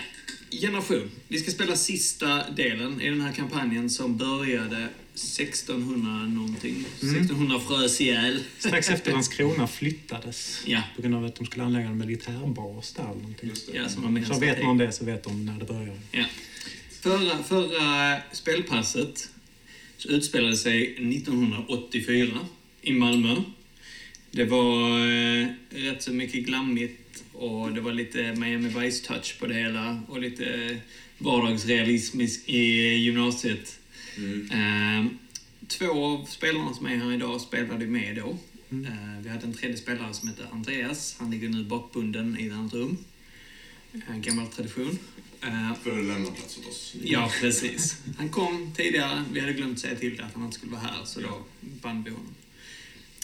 generation. 0.50 1.10
Vi 1.28 1.38
ska 1.38 1.50
spela 1.50 1.76
sista 1.76 2.50
delen 2.50 3.00
i 3.00 3.10
den 3.10 3.20
här 3.20 3.32
kampanjen 3.32 3.90
som 3.90 4.16
började 4.16 4.88
1600 5.14 6.26
någonting. 6.26 6.84
1600 7.00 7.60
frös 7.60 8.00
ihjäl. 8.00 8.40
Strax 8.58 8.90
efter 8.90 9.10
Landskrona 9.12 9.66
flyttades. 9.66 10.62
Ja. 10.66 10.82
På 10.96 11.02
grund 11.02 11.14
av 11.14 11.25
att 11.25 11.36
de 11.36 11.46
skulle 11.46 11.64
anlägga 11.64 11.86
en 11.86 11.98
militärbas 11.98 12.92
där 12.92 13.02
eller 13.02 13.14
någonting. 13.14 13.52
Ja, 13.72 13.82
var 13.96 14.10
mer 14.10 14.25
Så 14.25 14.40
vet 14.40 14.62
man 14.62 14.78
det 14.78 14.92
så 14.92 15.04
vet 15.04 15.25
de 15.25 15.47
när 15.47 15.59
det 15.59 15.64
börjar. 15.64 16.00
Ja. 16.11 16.25
Förra, 17.00 17.42
förra 17.42 18.16
spelpasset 18.32 19.28
så 19.97 20.09
utspelade 20.09 20.56
sig 20.56 20.92
1984 20.92 22.38
i 22.82 22.92
Malmö. 22.92 23.37
Det 24.30 24.44
var 24.44 25.00
eh, 25.00 25.47
rätt 25.70 26.02
så 26.02 26.12
mycket 26.12 26.44
glammigt 26.47 27.03
och 27.35 27.73
det 27.73 27.81
var 27.81 27.93
lite 27.93 28.33
Miami 28.33 28.69
Vice-touch 28.69 29.38
på 29.38 29.47
det 29.47 29.55
hela 29.55 30.00
och 30.09 30.21
lite 30.21 30.79
vardagsrealism 31.19 32.21
i, 32.47 32.61
gymnasiet. 32.97 33.79
Mm. 34.17 34.50
Eh, 34.50 35.12
två 35.69 36.05
av 36.05 36.25
spelarna 36.26 36.75
som 36.75 36.87
är 36.87 36.97
här 36.97 37.12
idag 37.12 37.41
spelade 37.41 37.87
med 37.87 38.17
då. 38.17 38.38
Eh, 38.71 39.21
vi 39.23 39.29
hade 39.29 39.47
en 39.47 39.55
tredje 39.55 39.76
spelare 39.76 40.14
som 40.14 40.29
heter 40.29 40.47
Andreas. 40.53 41.17
Han 41.19 41.31
ligger 41.31 41.49
nu 41.49 41.64
bakbunden 41.64 42.37
i 42.41 42.47
ett 42.47 42.53
annat 42.53 42.75
rum. 42.75 42.99
En 44.09 44.23
gammal 44.23 44.47
tradition. 44.47 44.99
Eh, 45.43 45.75
För 45.83 45.99
att 45.99 46.05
lämna 46.05 46.31
plats 46.31 46.59
åt 46.59 46.67
oss. 46.67 46.95
Ja, 47.03 47.31
precis. 47.41 47.97
Han 48.19 48.29
kom 48.29 48.73
tidigare. 48.76 49.25
Vi 49.33 49.41
hade 49.41 49.53
glömt 49.53 49.79
säga 49.81 49.95
till 49.97 50.21
att 50.21 50.35
han 50.35 50.45
inte 50.45 50.57
skulle 50.57 50.73
vara 50.73 50.83
här, 50.83 51.05
så 51.05 51.21
då 51.21 51.45
band 51.61 52.05
vi 52.05 52.11
honom. 52.11 52.35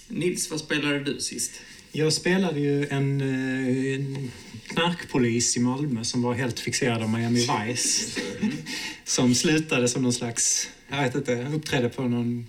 Nils, 0.09 0.51
vad 0.51 0.61
spelade 0.61 1.01
du 1.01 1.21
sist? 1.21 1.63
Jag 1.93 2.13
spelade 2.13 2.61
ju 2.61 2.87
en, 2.87 3.21
eh, 3.21 3.95
en 3.95 4.31
knarkpolis 4.67 5.57
i 5.57 5.61
Malmö 5.61 6.05
som 6.05 6.23
var 6.23 6.35
helt 6.35 6.61
fixerad 6.61 7.03
av 7.03 7.11
Miami 7.11 7.41
Vice. 7.69 8.21
Som 9.05 9.35
slutade 9.35 9.89
som 9.89 10.03
någon 10.03 10.13
slags, 10.13 10.69
jag 10.89 11.03
vet 11.03 11.15
inte, 11.15 11.47
uppträdde 11.55 11.89
på 11.89 12.03
någon, 12.03 12.47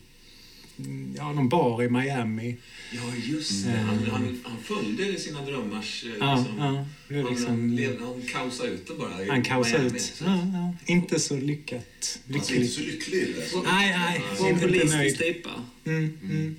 ja, 1.17 1.31
någon 1.33 1.49
bar 1.49 1.83
i 1.83 1.89
Miami. 1.89 2.55
Ja, 2.93 3.01
just 3.23 3.65
det. 3.65 3.71
Han, 3.71 3.97
han, 4.11 4.39
han 4.43 4.57
följde 4.63 5.19
sina 5.19 5.41
drömmars... 5.45 6.03
eh, 6.05 6.11
Ja, 6.19 6.35
liksom, 6.37 6.57
ja, 6.57 6.85
han, 7.21 7.31
liksom, 7.33 7.73
levde- 7.73 8.03
han 8.05 8.21
kaosade 8.33 8.69
ut 8.69 8.87
det 8.87 8.93
bara. 8.93 9.25
i 9.25 9.29
han 9.29 9.43
kaosade 9.43 9.83
Miami, 9.83 9.97
ut. 9.97 10.01
så- 10.03 10.23
Ja, 10.23 10.47
ja, 10.53 10.93
inte 10.93 11.19
så 11.19 11.37
lyckat. 11.37 12.19
Alltså, 12.33 12.53
inte 12.55 12.67
så 12.67 12.81
lycklig 12.81 13.17
i 13.21 13.25
det. 13.33 13.61
Nej, 13.65 13.97
nej. 13.99 14.21
Från 14.37 14.47
Inte 14.49 14.61
polis 14.67 14.81
till 14.81 14.91
nöjd. 14.91 15.15
strippa. 15.15 15.49
Mm, 15.85 16.17
mm. 16.23 16.55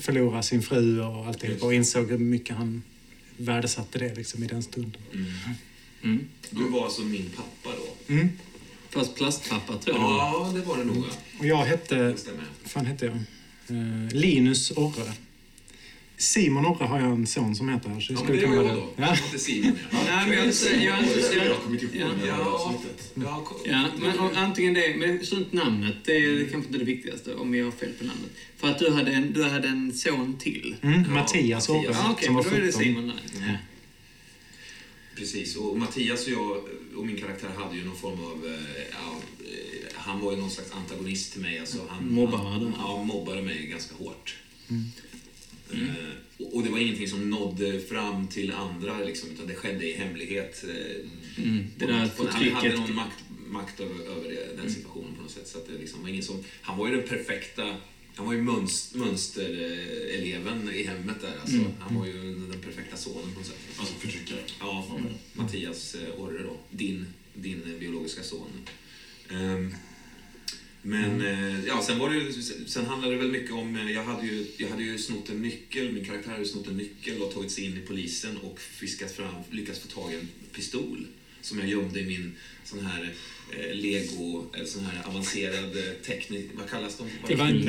Förlora 0.00 0.42
sin 0.42 0.62
fru 0.62 1.00
och 1.02 1.26
alltihop 1.26 1.62
och 1.62 1.74
insåg 1.74 2.10
hur 2.10 2.18
mycket 2.18 2.56
han 2.56 2.82
värdesatte 3.36 3.98
det 3.98 4.14
liksom, 4.14 4.44
i 4.44 4.46
den 4.46 4.62
stunden. 4.62 5.00
Mm. 5.12 5.26
Mm. 6.02 6.26
Du 6.50 6.68
var 6.68 6.88
som 6.88 7.10
min 7.10 7.30
pappa 7.36 7.76
då. 7.76 8.12
Mm. 8.14 8.28
Fast 8.90 9.14
plastpappa, 9.16 9.76
tror 9.78 9.96
jag. 9.96 10.04
Ja, 10.10 10.52
det 10.54 10.60
var 10.60 10.76
det 10.76 10.84
nog. 10.84 10.96
ja. 10.96 11.12
Och 11.38 11.46
jag 11.46 11.64
hette, 11.64 12.04
vad 12.62 12.70
fan 12.70 12.86
hette 12.86 13.06
jag? 13.06 13.14
Eh, 13.76 14.12
Linus 14.12 14.70
Orre. 14.70 15.12
Simon 16.18 16.66
Orre 16.66 16.84
har 16.84 17.00
jag 17.00 17.10
en 17.12 17.26
son 17.26 17.56
som 17.56 17.68
heter. 17.68 18.00
Så 18.00 18.12
det 18.12 18.18
Ja, 18.18 18.24
men 18.24 18.24
skulle 18.24 18.40
det 18.40 18.46
är 18.46 18.64
jag 18.66 18.74
då. 18.76 18.88
Ja. 18.96 19.16
Inte 19.24 19.38
Simon. 19.38 19.78
Ja. 19.90 19.98
Nej, 20.06 20.28
men 20.28 20.38
jag, 20.38 20.46
jag, 20.46 20.82
jag, 20.82 21.36
Jag 21.36 21.46
jag, 21.46 21.54
har 21.54 21.60
kommit 21.62 21.82
ihåg 21.82 21.92
Ja. 21.94 22.06
det 22.24 22.30
här 22.32 22.38
Ja. 22.38 22.44
avsnittet. 22.44 23.12
Ja, 23.64 23.86
men 24.00 24.36
antingen 24.36 24.74
det, 24.74 24.96
men 24.96 25.26
strunt 25.26 25.52
namnet. 25.52 25.94
Det 26.04 26.12
är 26.16 26.38
kanske 26.40 26.56
inte 26.68 26.78
det 26.78 26.84
viktigaste 26.84 27.34
om 27.34 27.54
jag 27.54 27.64
har 27.64 27.72
fel 27.72 27.92
på 27.98 28.04
namnet. 28.04 28.30
För 28.56 28.68
att 28.68 28.78
du 28.78 28.90
hade 28.90 29.10
en, 29.12 29.32
du 29.32 29.42
hade 29.44 29.68
en 29.68 29.92
son 29.92 30.36
till. 30.38 30.76
Mm, 30.82 31.02
Ja, 31.02 31.10
Mattias 31.10 31.68
Mattias. 31.68 31.96
Ja, 31.98 32.10
okej, 32.12 32.26
som 32.26 32.34
var 32.34 32.42
då 32.44 32.48
är 32.50 32.60
det 32.60 32.66
17. 32.66 32.82
Simon 32.82 33.06
där. 33.06 33.20
Ja. 33.48 33.56
Precis, 35.16 35.56
och 35.56 35.78
Mattias 35.78 36.26
och 36.26 36.32
jag 36.32 36.60
och 36.96 37.06
min 37.06 37.16
karaktär 37.16 37.48
hade 37.56 37.76
ju 37.76 37.84
någon 37.84 37.96
form 37.96 38.20
av... 38.24 38.46
eh, 38.46 38.82
Ja, 38.92 39.20
eh, 39.44 39.88
han 39.94 40.20
var 40.20 40.32
ju 40.32 40.38
någon 40.38 40.50
slags 40.50 40.72
antagonist 40.72 41.32
till 41.32 41.40
mig. 41.42 41.58
Alltså 41.58 41.78
han, 41.88 42.12
Mobbare 42.14 42.48
han? 42.48 42.74
Ja, 42.78 43.04
mobbade 43.04 43.42
mig 43.42 43.66
ganska 43.66 43.94
hårt. 43.94 44.36
Mm. 44.70 44.84
Eh, 45.72 45.94
och- 46.38 46.54
och 46.56 46.62
det 46.62 46.70
var 46.70 46.78
ingenting 46.78 47.08
som 47.08 47.30
nådde 47.30 47.80
fram 47.80 48.28
till 48.28 48.52
andra, 48.52 48.98
liksom, 48.98 49.30
utan 49.30 49.46
det 49.46 49.54
skedde 49.54 49.88
i 49.90 49.92
hemlighet. 49.96 50.64
Mm, 51.38 51.66
det 51.76 51.86
där 51.86 52.08
på- 52.08 52.24
på- 52.24 52.30
Han 52.32 52.48
hade 52.50 52.76
någon 52.76 52.94
makt, 52.94 53.24
makt 53.48 53.80
över, 53.80 53.94
över 54.04 54.28
det, 54.28 54.62
den 54.62 54.72
situationen 54.72 55.14
på 55.16 55.22
något 55.22 55.30
sätt. 55.30 55.48
Så 55.48 55.58
att 55.58 55.66
det 55.66 55.72
liksom 55.80 56.02
var 56.02 56.08
ingen 56.08 56.22
som, 56.22 56.44
han 56.62 56.78
var 56.78 56.88
ju 56.88 56.96
den 56.96 57.08
perfekta... 57.08 57.76
Han 58.16 58.26
var 58.26 58.32
ju 58.32 58.42
mönster, 58.42 58.98
mönstereleven 58.98 60.70
i 60.74 60.82
hemmet 60.82 61.20
där. 61.20 61.34
Alltså, 61.40 61.56
Mm. 61.56 61.70
Han 61.80 61.94
var 61.98 62.06
ju 62.06 62.12
den 62.34 62.60
perfekta 62.60 62.96
sonen 62.96 63.32
på 63.32 63.38
något 63.38 63.46
sätt. 63.46 63.56
Alltså 63.78 63.94
förtryckare. 63.94 64.38
Ja, 64.60 64.98
Mattias 65.32 65.94
eh, 65.94 66.20
Orre 66.20 66.42
då. 66.42 66.56
Din, 66.70 67.06
din 67.34 67.76
biologiska 67.80 68.22
son. 68.22 68.50
Ehm, 69.30 69.74
men 70.82 71.20
eh, 71.26 71.64
ja, 71.66 71.82
sen, 71.86 71.98
var 71.98 72.10
det, 72.10 72.16
ju- 72.16 72.32
sen 72.66 72.86
handlade 72.86 73.14
det 73.14 73.20
väl 73.20 73.30
mycket 73.32 73.52
om... 73.52 73.76
eh, 73.76 73.92
Jag 73.92 74.04
hade, 74.04 74.26
ju, 74.26 74.46
jag 74.56 74.68
hade 74.68 74.82
ju 74.82 74.98
snott 74.98 75.30
en 75.30 75.42
nyckel, 75.42 75.92
min 75.92 76.04
karaktär 76.04 76.30
hade 76.30 76.44
snott 76.44 76.66
en 76.66 76.76
nyckel 76.76 77.22
och 77.22 77.34
tagit 77.34 77.50
sig 77.50 77.64
in 77.64 77.76
i 77.76 77.80
polisen 77.80 78.36
och 78.36 78.60
fiskat 78.60 79.12
fram, 79.12 79.34
lyckats 79.50 79.78
få 79.80 79.88
tag 79.88 80.12
i 80.12 80.16
en 80.16 80.28
pistol 80.52 81.06
som 81.42 81.58
jag 81.58 81.68
gömde 81.68 82.00
i 82.00 82.06
min 82.06 82.34
sån 82.64 82.86
här 82.86 83.12
eh, 83.52 83.74
lego, 83.74 84.46
eller 84.54 84.64
sån 84.66 84.84
här 84.84 85.06
avancerad 85.06 85.76
eh, 85.76 85.92
teknik... 86.06 86.50
Vad 86.54 86.70
kallas 86.70 86.96
de? 86.98 87.06
Det 87.28 87.34
var 87.34 87.46
en-. 87.46 87.68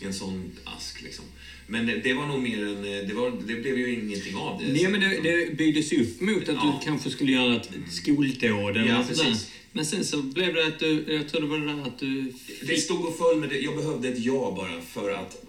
I 0.00 0.04
en 0.04 0.14
sån 0.14 0.50
ask 0.64 1.02
liksom. 1.02 1.24
Men 1.66 1.86
det, 1.86 1.96
det 2.04 2.14
var 2.14 2.26
nog 2.26 2.42
mer 2.42 2.64
en... 2.64 2.84
eh, 2.84 3.06
Det, 3.08 3.14
var, 3.14 3.30
det 3.46 3.54
blev 3.54 3.78
ju 3.78 3.92
ingenting 3.94 4.34
av 4.36 4.60
det. 4.62 4.72
Nej, 4.72 4.88
men 4.88 5.00
det, 5.00 5.20
det 5.22 5.56
byggdes 5.56 5.92
ju 5.92 6.02
upp 6.02 6.20
mot 6.20 6.42
att 6.42 6.48
Ja. 6.48 6.80
du 6.80 6.84
kanske 6.86 7.10
skulle 7.10 7.32
göra 7.32 7.56
ett 7.56 7.70
skoldåd 7.90 8.76
eller 8.76 8.88
Ja, 8.88 9.04
precis. 9.08 9.50
Men 9.72 9.86
sen 9.86 10.04
så 10.04 10.22
blev 10.22 10.54
det 10.54 10.66
att 10.66 10.78
du, 10.78 11.04
jag 11.08 11.28
tror 11.28 11.40
det 11.40 11.46
var 11.46 11.58
det 11.58 11.66
där 11.66 11.82
att 11.82 11.98
du... 11.98 12.32
Det 12.62 12.76
stod 12.76 13.04
och 13.04 13.18
föll 13.18 13.36
med 13.36 13.48
det. 13.48 13.58
Jag 13.58 13.76
behövde 13.76 14.08
ett 14.08 14.18
ja 14.18 14.54
bara 14.56 14.80
för 14.80 15.10
att, 15.10 15.44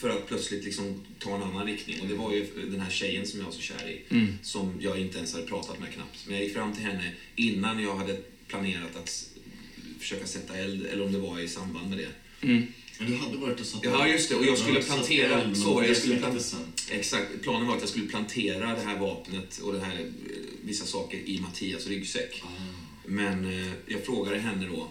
för 0.00 0.08
att 0.10 0.26
plötsligt 0.28 0.64
liksom 0.64 1.00
ta 1.18 1.34
en 1.36 1.42
annan 1.42 1.66
riktning. 1.66 2.00
Och 2.00 2.08
det 2.08 2.14
var 2.14 2.32
ju 2.34 2.46
den 2.70 2.80
här 2.80 2.90
tjejen 2.90 3.26
som 3.26 3.38
jag 3.38 3.46
var 3.46 3.52
så 3.52 3.60
kär 3.60 3.88
i, 3.90 4.14
Mm. 4.14 4.38
som 4.42 4.72
jag 4.80 4.98
inte 5.00 5.18
ens 5.18 5.32
hade 5.32 5.46
pratat 5.46 5.80
med 5.80 5.92
knappt. 5.94 6.18
Men 6.26 6.34
jag 6.36 6.44
gick 6.44 6.54
fram 6.54 6.72
till 6.74 6.82
henne 6.84 7.12
innan 7.36 7.82
jag 7.82 7.94
hade 7.96 8.16
planerat 8.48 8.96
att 8.96 9.26
försöka 9.98 10.26
sätta 10.26 10.56
eld, 10.56 10.86
eller 10.86 11.04
om 11.04 11.12
det 11.12 11.18
var 11.18 11.40
i 11.40 11.48
samband 11.48 11.88
med 11.90 11.98
det. 11.98 12.46
Mm. 12.46 12.66
Men 12.98 13.10
du 13.10 13.16
hade 13.16 13.36
varit 13.36 13.60
och 13.60 13.66
satt 13.66 13.84
Ja, 13.84 14.08
just 14.08 14.28
det. 14.28 14.34
Och 14.34 14.44
jag 14.46 14.58
skulle 14.58 14.82
plantera- 14.82 15.42
eld, 15.42 15.56
så 15.56 15.74
var 15.74 15.82
jag 15.84 15.96
skulle 15.96 16.14
det 16.14 16.20
plan- 16.20 16.40
släckte 16.40 16.48
sen. 16.88 16.98
Exakt. 16.98 17.42
Planen 17.42 17.66
var 17.66 17.74
att 17.74 17.80
jag 17.80 17.88
skulle 17.90 18.06
plantera 18.06 18.74
det 18.74 18.80
här 18.82 18.98
vapnet 18.98 19.58
och 19.58 19.72
det 19.72 19.80
här, 19.80 20.00
eh, 20.00 20.06
vissa 20.64 20.86
saker 20.86 21.18
i 21.18 21.40
Mattias 21.40 21.86
ryggsäck. 21.86 22.42
Ah. 22.44 22.46
Men 23.06 23.44
eh, 23.66 23.72
jag 23.86 24.04
frågade 24.04 24.38
henne 24.38 24.66
då 24.66 24.88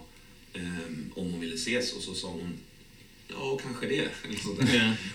eh, 0.53 0.61
om 1.15 1.31
hon 1.31 1.39
ville 1.39 1.55
ses 1.55 1.93
och 1.93 2.01
så 2.03 2.13
sa 2.13 2.27
hon 2.27 2.53
ja, 3.29 3.57
kanske 3.63 3.85
det. 3.87 3.95
Eller 4.25 4.37
sånt. 4.39 4.59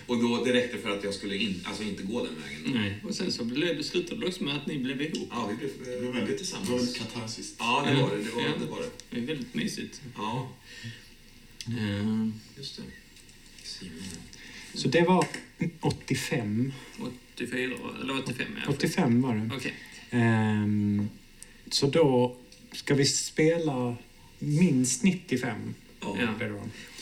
Och 0.07 0.23
då, 0.23 0.45
det 0.45 0.53
räckte 0.53 0.79
för 0.79 0.99
att 0.99 1.05
jag 1.05 1.15
skulle 1.15 1.37
in, 1.37 1.61
alltså 1.65 1.83
inte 1.83 2.03
gå 2.03 2.25
den 2.25 2.35
vägen. 2.43 2.81
Nej. 2.83 2.99
Och 3.05 3.15
sen 3.15 3.33
så 3.33 3.45
blev, 3.45 3.83
slutade 3.83 4.21
det 4.21 4.27
också 4.27 4.45
med 4.45 4.57
att 4.57 4.67
ni 4.67 4.79
blev 4.79 5.03
ihop. 5.03 5.29
Ja, 5.31 5.47
vi 5.51 5.57
blev, 5.57 5.71
Det 5.85 5.91
vi 5.91 6.01
blev 6.01 6.13
väldigt, 6.13 6.39
tillsammans. 6.39 6.67
det 6.69 6.73
var 6.73 6.79
väldigt 6.79 6.99
katarsiskt. 6.99 7.57
Ja, 7.59 7.85
det 7.89 8.03
var 8.03 8.11
det. 8.11 8.23
Det 8.25 8.31
var, 8.31 8.43
Ja. 8.43 8.49
det, 8.61 8.67
var 8.67 8.81
det. 8.81 8.91
Det 9.11 9.17
är 9.21 9.27
väldigt 9.27 9.55
mysigt. 9.55 10.03
Ja, 10.17 10.51
Uh, 11.69 12.29
just 12.57 12.77
det. 12.77 12.83
Simon. 13.63 13.93
Så 14.75 14.89
det 14.89 15.03
var 15.03 15.27
85. 15.81 16.73
84, 17.35 17.75
eller 18.03 18.19
85 18.23 18.47
i 18.47 18.57
alla 18.57 18.65
fall. 18.65 18.75
85 18.75 19.23
var 19.23 19.35
det. 19.35 19.51
Okej. 19.57 19.75
Ehm, 20.11 21.09
så 21.71 21.87
då 21.87 22.37
ska 22.73 22.95
vi 22.95 23.05
spela 23.05 23.97
minst 24.39 25.03
95. 25.03 25.75
Ja. 26.41 26.47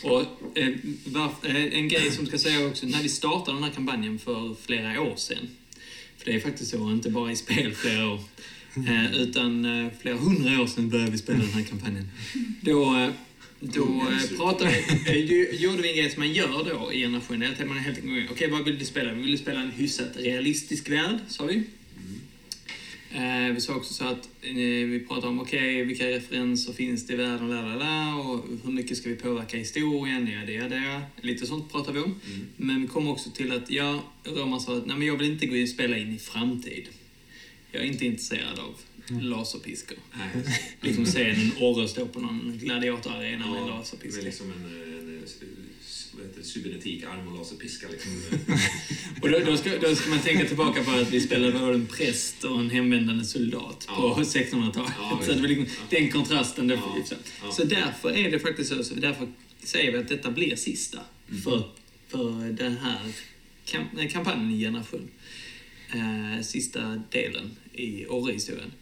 Då. 0.03 0.09
Och 0.11 0.23
eh, 0.59 0.69
varf- 1.05 1.47
eh, 1.47 1.79
en 1.79 1.89
grej 1.89 2.11
som 2.11 2.27
ska 2.27 2.39
säga 2.39 2.67
också, 2.67 2.87
när 2.87 3.03
vi 3.03 3.09
startade 3.09 3.57
den 3.57 3.65
här 3.65 3.71
kampanjen 3.71 4.19
för 4.19 4.57
flera 4.67 5.01
år 5.01 5.17
sedan, 5.17 5.49
för 6.19 6.25
det 6.25 6.37
är 6.37 6.41
faktiskt 6.41 6.71
så, 6.71 6.91
inte 6.91 7.11
bara 7.11 7.33
i 7.33 7.37
spel 7.37 7.75
flera 7.75 8.09
år, 8.09 8.21
eh, 8.89 9.15
utan 9.15 9.65
eh, 9.65 9.93
flera 10.03 10.17
hundra 10.17 10.61
år 10.63 10.67
sedan 10.67 10.89
började 10.91 11.11
vi 11.11 11.19
spela 11.19 11.39
den 11.39 11.53
här 11.53 11.63
kampanjen. 11.63 12.09
Då, 12.61 12.97
eh, 12.97 13.11
då 13.61 13.85
eh, 14.11 14.37
pratade, 14.37 14.71
eh, 15.07 15.17
ju- 15.17 15.51
gjorde 15.53 15.83
vi 15.83 15.91
en 15.91 15.97
grej 15.97 16.11
som 16.11 16.21
man 16.21 16.33
gör 16.33 16.65
då 16.71 16.93
i 16.93 17.01
Generation, 17.01 17.39
det 17.41 17.47
är 17.47 17.53
att 17.53 17.69
man 17.69 17.79
helt 17.79 17.99
enkelt 17.99 18.31
okej 18.31 18.51
vad 18.51 18.65
vill 18.65 18.79
du 18.79 18.85
spela? 18.85 19.13
Vi 19.13 19.23
ville 19.23 19.39
spela 19.39 19.61
en 19.61 19.71
hyfsat 19.71 20.09
realistisk 20.17 20.89
värld, 20.91 21.19
sa 21.29 21.45
vi. 21.45 21.63
Eh, 23.15 23.55
vi 23.55 23.61
sa 23.61 23.75
också 23.75 23.95
så 23.95 24.05
att 24.05 24.29
eh, 24.43 24.55
vi 24.55 25.05
pratade 25.09 25.27
om 25.27 25.41
okej, 25.41 25.85
vilka 25.85 26.09
referenser 26.09 26.73
finns 26.73 27.07
det 27.07 27.13
i 27.13 27.17
världen, 27.17 27.51
la, 27.51 27.75
la, 27.77 28.15
och 28.15 28.45
hur 28.65 28.73
mycket 28.73 28.97
ska 28.97 29.09
vi 29.09 29.17
påverka 29.17 29.57
historien, 29.57 30.29
ja, 30.29 30.47
det, 30.47 30.69
det. 30.69 31.03
Lite 31.21 31.47
sånt 31.47 31.73
pratar 31.73 31.93
vi 31.93 32.01
om. 32.01 32.21
Mm. 32.27 32.47
Men 32.57 32.83
vi 32.83 32.89
kom 32.89 33.09
också 33.09 33.31
till 33.31 33.53
att, 33.53 33.71
ja, 33.71 34.03
Roman 34.25 34.61
sa 34.61 34.77
att 34.77 34.87
nej, 34.87 34.97
men 34.97 35.07
jag 35.07 35.17
vill 35.17 35.31
inte 35.31 35.47
gå 35.47 35.57
in 35.57 35.63
och 35.63 35.69
spela 35.69 35.99
in 35.99 36.15
i 36.15 36.19
framtid. 36.19 36.89
Jag 37.73 37.83
är 37.83 37.87
inte 37.87 38.07
intresserad 38.07 38.59
av 38.59 38.75
laserpiskor. 39.23 39.99
Nej, 40.13 40.45
Liksom 40.81 41.07
se 41.07 41.31
en 41.31 41.53
orre 41.61 41.89
stå 41.89 42.07
på 42.07 42.21
någon 42.21 42.59
gladiatorarena 42.63 43.47
med 43.47 43.61
ja, 43.61 43.65
det 43.65 43.71
laserpiskor. 43.71 44.23
liksom 44.23 44.53
en, 44.53 44.65
en, 44.65 45.09
en 45.09 45.19
cybernetik 46.43 47.05
arm 47.05 47.29
och 47.29 47.39
laserpiska. 47.39 47.87
Liksom. 47.89 48.13
Och 49.23 49.31
då, 49.31 49.39
då, 49.39 49.57
ska, 49.57 49.79
då 49.79 49.95
ska 49.97 50.11
man 50.11 50.19
tänka 50.21 50.45
tillbaka 50.49 50.85
på 50.85 50.91
att 50.91 51.11
vi 51.11 51.21
spelade 51.21 51.53
både 51.59 51.75
en 51.75 51.87
präst 51.87 52.45
och 52.45 52.61
en 52.61 52.71
hemvändande 52.71 53.25
soldat 53.25 53.87
på 53.87 53.93
Ja. 54.19 54.23
1600-talet. 54.25 54.93
Ja, 54.99 55.21
så 55.27 55.33
det 55.33 55.49
liksom, 55.49 55.67
ja. 55.91 55.97
den 55.99 56.11
kontrasten. 56.11 56.67
Det, 56.69 56.75
Ja, 57.43 57.53
så. 57.53 57.65
därför 57.65 58.11
är 58.17 58.31
det 58.31 58.39
faktiskt 58.39 58.71
så, 58.71 58.85
så 58.85 58.95
därför 58.95 59.29
säger 59.63 59.93
vi 59.93 59.99
att 59.99 60.09
detta 60.09 60.31
blir 60.31 60.57
sista 60.57 60.99
Mm. 61.31 61.43
för, 61.43 61.69
för 62.09 62.53
den 62.53 62.77
här 62.77 63.13
kam, 63.65 63.85
nej, 63.95 64.09
kampanjen 64.11 64.51
i 64.55 64.61
generation. 64.61 65.09
Eh, 65.95 66.43
sista 66.43 67.03
delen 67.11 67.51
i 67.73 68.07
Orre-historien. 68.07 68.73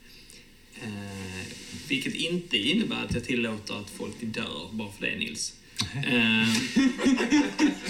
Eh, 0.82 1.46
vilket 1.88 2.14
inte 2.14 2.56
innebär 2.58 3.04
att 3.04 3.14
jag 3.14 3.24
tillåter 3.24 3.74
att 3.80 3.90
folk 3.90 4.14
dör 4.20 4.68
bara 4.72 4.92
för 4.92 5.06
det, 5.06 5.16
Nils. 5.18 5.54
Eh, 5.94 6.48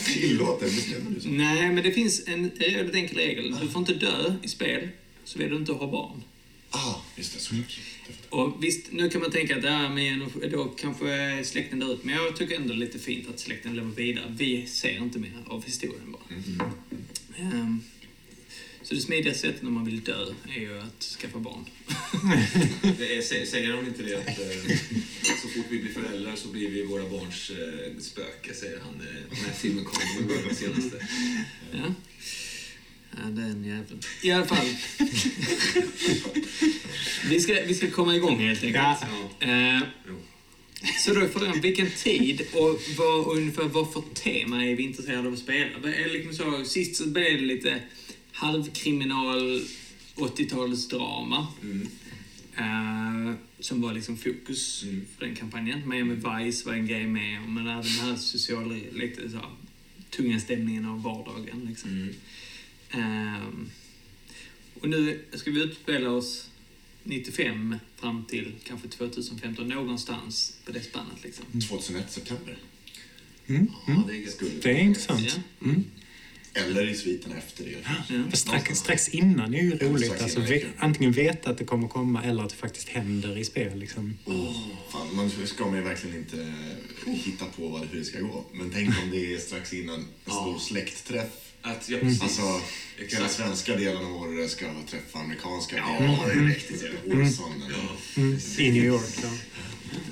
Tillåter, 0.05 0.67
bestämmer 0.67 1.11
du 1.11 1.21
så? 1.21 1.29
Nej, 1.29 1.73
men 1.73 1.85
det 1.85 1.93
finns 1.93 2.23
en 2.27 2.51
väldigt 2.59 2.95
enkel 2.95 3.17
regel. 3.17 3.57
Du 3.61 3.69
får 3.69 3.79
inte 3.79 3.95
dö 3.95 4.35
i 4.43 4.49
spel 4.49 4.89
så 5.25 5.39
vill 5.39 5.51
du 5.51 5.57
inte 5.57 5.73
ha 5.73 5.91
barn. 5.91 6.23
Ah, 6.71 6.95
just 7.17 7.35
det. 7.35 7.41
Såklart. 7.41 7.79
Det 8.07 8.13
fattar 8.13 8.39
Och 8.39 8.65
visst, 8.65 8.93
nu 8.93 9.11
kan 9.11 9.21
man 9.21 9.31
tänka 9.31 9.57
att 9.57 9.65
ja, 9.65 9.89
men 9.89 10.31
då 10.51 10.65
kanske 10.65 11.41
släkten 11.45 11.79
dör 11.79 11.93
ut. 11.93 12.05
Men 12.05 12.15
jag 12.15 12.37
tycker 12.37 12.57
ändå 12.57 12.75
lite 12.75 12.99
fint 12.99 13.29
att 13.29 13.41
släkten 13.41 13.77
lever 13.77 13.91
vidare. 13.91 14.35
Vi 14.39 14.67
ser 14.67 14.97
inte 14.97 15.19
mer 15.19 15.33
av 15.47 15.65
historien 15.65 16.13
bara. 16.13 16.37
Ehm, 17.39 17.81
så 18.91 18.97
det 18.97 19.01
smidigaste 19.01 19.41
sättet 19.47 19.63
när 19.63 19.71
man 19.71 19.85
vill 19.85 20.01
dö 20.01 20.27
är 20.57 20.61
ju 20.61 20.81
att 20.81 21.03
skaffa 21.21 21.39
barn. 21.39 21.65
Det 22.99 23.17
är, 23.17 23.21
sä- 23.21 23.45
säger 23.47 23.73
de 23.73 23.87
inte 23.87 24.03
det 24.03 24.15
att 24.15 24.29
eh, 24.39 24.77
så 25.43 25.49
fort 25.49 25.67
vi 25.71 25.79
blir 25.79 25.93
föräldrar 25.93 26.37
så 26.37 26.49
blir 26.49 26.71
vi 26.71 26.83
våra 26.83 27.09
barns 27.09 27.51
eh, 27.51 28.01
spöke, 28.01 28.55
säger 28.55 28.79
han 28.81 28.95
eh, 28.95 29.39
när 29.47 29.53
filmen 29.55 29.85
kommer, 29.85 30.43
den 30.47 30.55
senaste. 30.57 31.07
Ja. 31.73 31.95
Ja, 33.11 33.25
den 33.31 33.65
jäveln. 33.65 34.01
I 34.23 34.31
alla 34.31 34.47
fall. 34.47 34.67
vi, 37.31 37.41
ska, 37.41 37.55
vi 37.67 37.75
ska 37.75 37.91
komma 37.91 38.17
igång 38.17 38.39
helt 38.39 38.65
enkelt. 38.65 38.77
Ja. 38.77 38.99
Ja. 39.41 39.47
Eh. 39.49 39.81
Så 40.99 41.15
då 41.15 41.21
är 41.21 41.29
frågan, 41.29 41.61
vilken 41.61 41.91
tid 41.91 42.43
och 42.53 42.81
vad, 42.97 43.27
ungefär 43.37 43.63
vad 43.65 43.93
för 43.93 44.03
tema 44.15 44.65
är 44.65 44.75
vi 44.75 44.83
intresserade 44.83 45.29
av 45.29 45.33
att 45.35 45.39
spela? 45.39 45.71
Liksom 46.13 46.35
så, 46.35 46.65
sist 46.65 46.97
så 46.97 47.07
blev 47.07 47.37
det 47.41 47.45
lite 47.47 47.81
halvkriminal 48.41 49.63
80-talsdrama. 50.17 51.47
Mm. 51.63 51.89
eh, 52.57 53.35
som 53.61 53.81
var 53.81 53.95
liksom 53.95 54.17
fokus 54.17 54.83
Mm. 54.83 55.07
för 55.19 55.27
den 55.27 55.37
kampanjen. 55.37 55.89
Miami 55.89 56.15
Vice 56.15 56.67
var 56.67 56.73
en 56.75 56.87
grej 56.87 57.07
med, 57.07 57.43
men 57.49 57.67
även 57.67 57.83
den 57.83 57.93
här 58.07 58.17
sociala, 58.17 58.75
lite 58.93 59.31
så 59.31 59.37
här, 59.37 59.51
tunga 60.11 60.41
stämningen 60.41 60.85
av 60.87 61.03
vardagen. 61.03 61.67
Liksom. 61.69 61.91
Mm. 61.91 62.15
Ehm, 62.91 63.71
och 64.81 64.89
nu 64.89 65.25
ska 65.35 65.51
vi 65.51 65.63
utspela 65.63 66.11
oss 66.11 66.49
95 67.05 67.77
fram 67.97 68.25
till 68.25 68.53
kanske 68.65 68.89
2015, 68.89 69.69
någonstans 69.69 70.57
på 70.65 70.73
det 70.73 70.83
spannet. 70.83 71.23
Liksom. 71.23 71.45
jag. 71.53 71.63
2001, 71.63 72.13
september. 72.13 72.59
Mm. 73.47 73.67
Ja, 73.87 73.93
Mm. 73.93 74.07
det 74.09 74.13
är 74.13 74.17
gött. 74.17 74.63
Det 74.63 74.71
är 74.71 74.79
intressant. 74.79 75.39
Ja. 75.61 75.69
Mm. 76.55 76.71
Eller 76.71 76.89
i 76.91 76.95
sviten 76.95 77.33
efter 77.33 77.65
det. 77.65 77.77
För 78.31 78.37
strax, 78.37 78.79
strax 78.79 79.09
innan 79.09 79.55
är 79.55 79.63
ju 79.63 79.77
Ja, 79.81 79.87
roligt. 79.89 80.23
Alltså, 80.23 80.41
ve- 80.41 80.65
antingen 80.79 81.13
veta 81.13 81.51
att 81.51 81.59
det 81.59 81.65
kommer 81.65 81.89
komma 81.89 82.23
eller 82.25 82.43
att 82.43 82.51
det 82.51 82.57
faktiskt 82.57 82.89
händer 82.89 83.39
i 83.39 83.45
spel. 83.45 83.79
Liksom. 83.79 84.19
Fan, 84.93 85.15
man 85.17 85.31
ska 85.47 85.67
man 85.67 85.77
ju 85.77 85.83
verkligen 85.83 86.17
inte 86.17 86.53
hitta 87.05 87.45
på 87.57 87.69
vad, 87.69 87.87
hur 87.91 87.99
det 87.99 88.05
ska 88.05 88.21
gå. 88.21 88.45
Men 88.53 88.71
tänk 88.71 88.89
om 89.03 89.11
det 89.11 89.35
är 89.35 89.39
strax 89.39 89.73
innan 89.73 89.95
en 90.01 90.33
stor 90.33 90.59
släktträff. 90.59 91.29
Att, 91.63 91.89
ja, 91.89 91.99
precis. 91.99 92.23
Alltså, 92.23 92.43
hela 92.43 92.61
Exakt. 93.05 93.33
svenska 93.33 93.77
delen 93.77 94.05
av 94.05 94.17
Åre 94.17 94.49
ska 94.49 94.67
träffa 94.91 95.19
amerikanska 95.19 95.77
Ja, 95.77 95.99
delen. 96.01 96.17
det 96.27 96.33
är 96.33 96.55
riktigt. 96.55 96.85
Olsson. 97.07 97.63
eller- 97.63 98.23
Mm. 98.27 98.39
I 98.59 98.71
New 98.73 98.85
York. 98.85 99.11
Ja. 99.23 99.29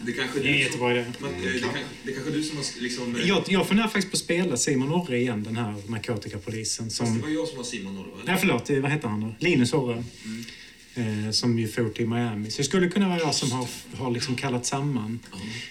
Det 0.04 0.12
kanske 0.12 0.40
Det 0.40 0.48
är 0.48 0.54
jättebra 0.54 0.92
idé. 0.92 1.04
men, 1.20 1.34
eh, 1.34 1.40
det, 1.52 1.60
kan, 1.60 1.70
det 2.04 2.12
kanske 2.12 2.30
du 2.30 2.42
som 2.42 2.56
har 2.56 2.64
liksom... 2.82 3.16
eh, 3.16 3.28
Jag, 3.28 3.44
jag 3.48 3.68
funderar 3.68 3.88
faktiskt 3.88 4.10
på 4.10 4.14
att 4.14 4.18
spela 4.20 4.56
Simon 4.56 4.92
Orre 4.92 5.18
igen, 5.18 5.42
den 5.44 5.56
här 5.56 5.74
narkotikapolisen. 5.86 6.84
fast 6.86 6.96
Som, 6.96 7.16
Det 7.16 7.22
var 7.22 7.28
jag 7.28 7.48
som 7.48 7.56
var 7.56 7.64
Simon 7.64 7.98
Orre, 7.98 8.22
nej, 8.24 8.36
förlåt, 8.40 8.70
eh, 8.70 8.78
vad 8.78 8.90
heter 8.90 9.08
han 9.08 9.20
då? 9.20 9.34
Linus 9.38 9.72
Orre. 9.72 10.04
Eh, 10.94 11.30
som 11.30 11.58
ju 11.58 11.68
for 11.68 11.88
till 11.88 12.06
Miami. 12.08 12.50
Så 12.50 12.58
det 12.58 12.64
skulle 12.64 12.88
kunna 12.88 13.08
vara 13.08 13.18
jag 13.18 13.34
som 13.34 13.52
har, 13.52 13.66
har 13.96 14.10
liksom 14.10 14.36
kallat 14.36 14.66
samman. 14.66 15.18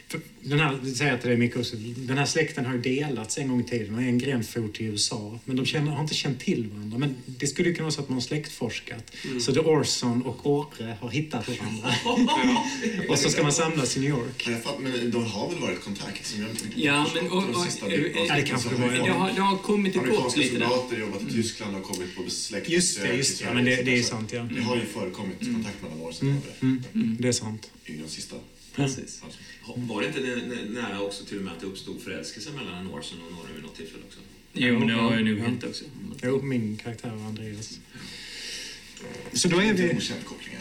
För 0.07 0.19
den 0.49 0.59
här, 0.59 0.79
det 0.83 0.89
säger 0.91 1.11
jag 1.11 1.21
till 1.21 1.29
dig 1.29 1.37
Micke 1.39 1.55
också, 1.57 1.75
den 1.97 2.17
här 2.17 2.25
släkten 2.25 2.65
har 2.65 2.73
ju 2.73 2.81
delats 2.81 3.37
en 3.37 3.47
gång 3.47 3.59
i 3.61 3.63
tiden 3.63 3.95
och 3.95 4.01
en 4.01 4.17
gren 4.17 4.43
for 4.43 4.67
till 4.67 4.85
USA. 4.85 5.39
Men 5.45 5.55
de 5.55 5.65
känner, 5.65 5.91
har 5.91 6.01
inte 6.01 6.13
känt 6.13 6.39
till 6.39 6.67
varandra. 6.67 6.97
Men 6.97 7.15
det 7.25 7.47
skulle 7.47 7.69
ju 7.69 7.75
kunna 7.75 7.83
vara 7.83 7.91
så 7.91 8.01
att 8.01 8.09
man 8.09 8.13
har 8.15 8.21
släktforskat. 8.21 9.11
Så 9.41 9.53
The 9.53 9.59
Orson 9.59 10.21
och 10.21 10.45
Orre 10.51 10.97
har 11.01 11.09
hittat 11.09 11.47
varandra. 11.47 11.93
och 13.09 13.19
så 13.19 13.29
ska 13.29 13.43
man 13.43 13.51
samlas 13.51 13.97
i 13.97 13.99
New 13.99 14.09
York. 14.09 14.47
Men 14.47 14.61
fatt- 14.61 14.79
Men 14.79 15.11
de 15.11 15.25
har 15.25 15.49
väl 15.49 15.59
varit 15.59 15.77
i 15.79 15.81
kontakt? 15.81 16.25
Som 16.25 16.41
jag 16.41 16.49
Ja, 16.75 17.07
men... 17.15 17.31
Och, 17.31 17.41
de 17.41 17.55
och, 17.55 17.63
sista 17.65 17.85
eh, 17.85 17.93
avsnitten. 17.93 18.25
Ja, 18.27 18.35
det 18.35 18.41
kanske 18.41 18.69
det 18.69 18.75
var, 18.75 18.93
ja. 18.93 19.05
det, 19.05 19.11
har, 19.11 19.31
det 19.33 19.41
har 19.41 19.57
kommit 19.57 19.91
till 19.93 20.01
kort 20.01 20.09
Amerikanska 20.09 20.39
lite 20.39 20.57
där. 20.57 20.67
soldater 20.67 20.97
jobbat 20.99 21.21
i 21.21 21.31
Tyskland 21.33 21.75
och 21.75 21.83
kommit 21.83 22.15
på 22.15 22.29
släktbesök 22.29 22.69
Just 22.75 23.01
det, 23.01 23.13
i 23.13 23.17
just 23.17 23.31
det. 23.31 23.37
Sverige, 23.37 23.53
Men 23.55 23.65
det, 23.65 23.75
det 23.83 23.99
är 23.99 24.03
sant, 24.03 24.33
ja. 24.33 24.47
Det 24.55 24.61
har 24.61 24.75
ju 24.75 24.85
förekommit 24.85 25.39
kontakt 25.39 25.81
mellan 25.81 26.01
Årsen 26.01 26.27
och 26.29 26.33
Åre 26.35 26.53
Mm, 26.61 27.17
det 27.19 27.27
är 27.27 27.31
sant. 27.31 27.71
i 27.85 27.91
de 27.93 28.07
sista. 28.09 28.35
Precis. 28.75 29.21
Alltså. 29.23 29.39
Var 29.75 30.01
det 30.01 30.07
inte 30.07 30.19
nä- 30.19 30.81
nära 30.81 31.01
också 31.01 31.25
till 31.25 31.37
och 31.37 31.43
med 31.43 31.53
att 31.53 31.59
det 31.59 31.65
uppstod 31.67 32.01
förälskelse 32.01 32.49
mellan 32.51 32.73
en 32.77 32.87
Orson 32.87 33.17
och 33.25 33.31
Norre 33.31 33.53
vid 33.55 33.63
något 33.63 33.75
tillfälle 33.75 34.03
också? 34.07 34.19
Jo, 34.53 34.79
men 34.79 34.87
det 34.87 34.93
har 34.93 35.17
ju 35.19 35.37
Ja. 35.37 35.43
hänt 35.43 35.63
också. 35.63 35.83
Jo, 36.23 36.41
min 36.41 36.77
karaktär 36.77 37.09
var 37.09 37.25
Andreas. 37.25 37.79
Så 39.33 39.47
då 39.47 39.61
är 39.61 39.73
vi... 39.73 39.83
okänd 39.97 40.25
koppling. 40.25 40.55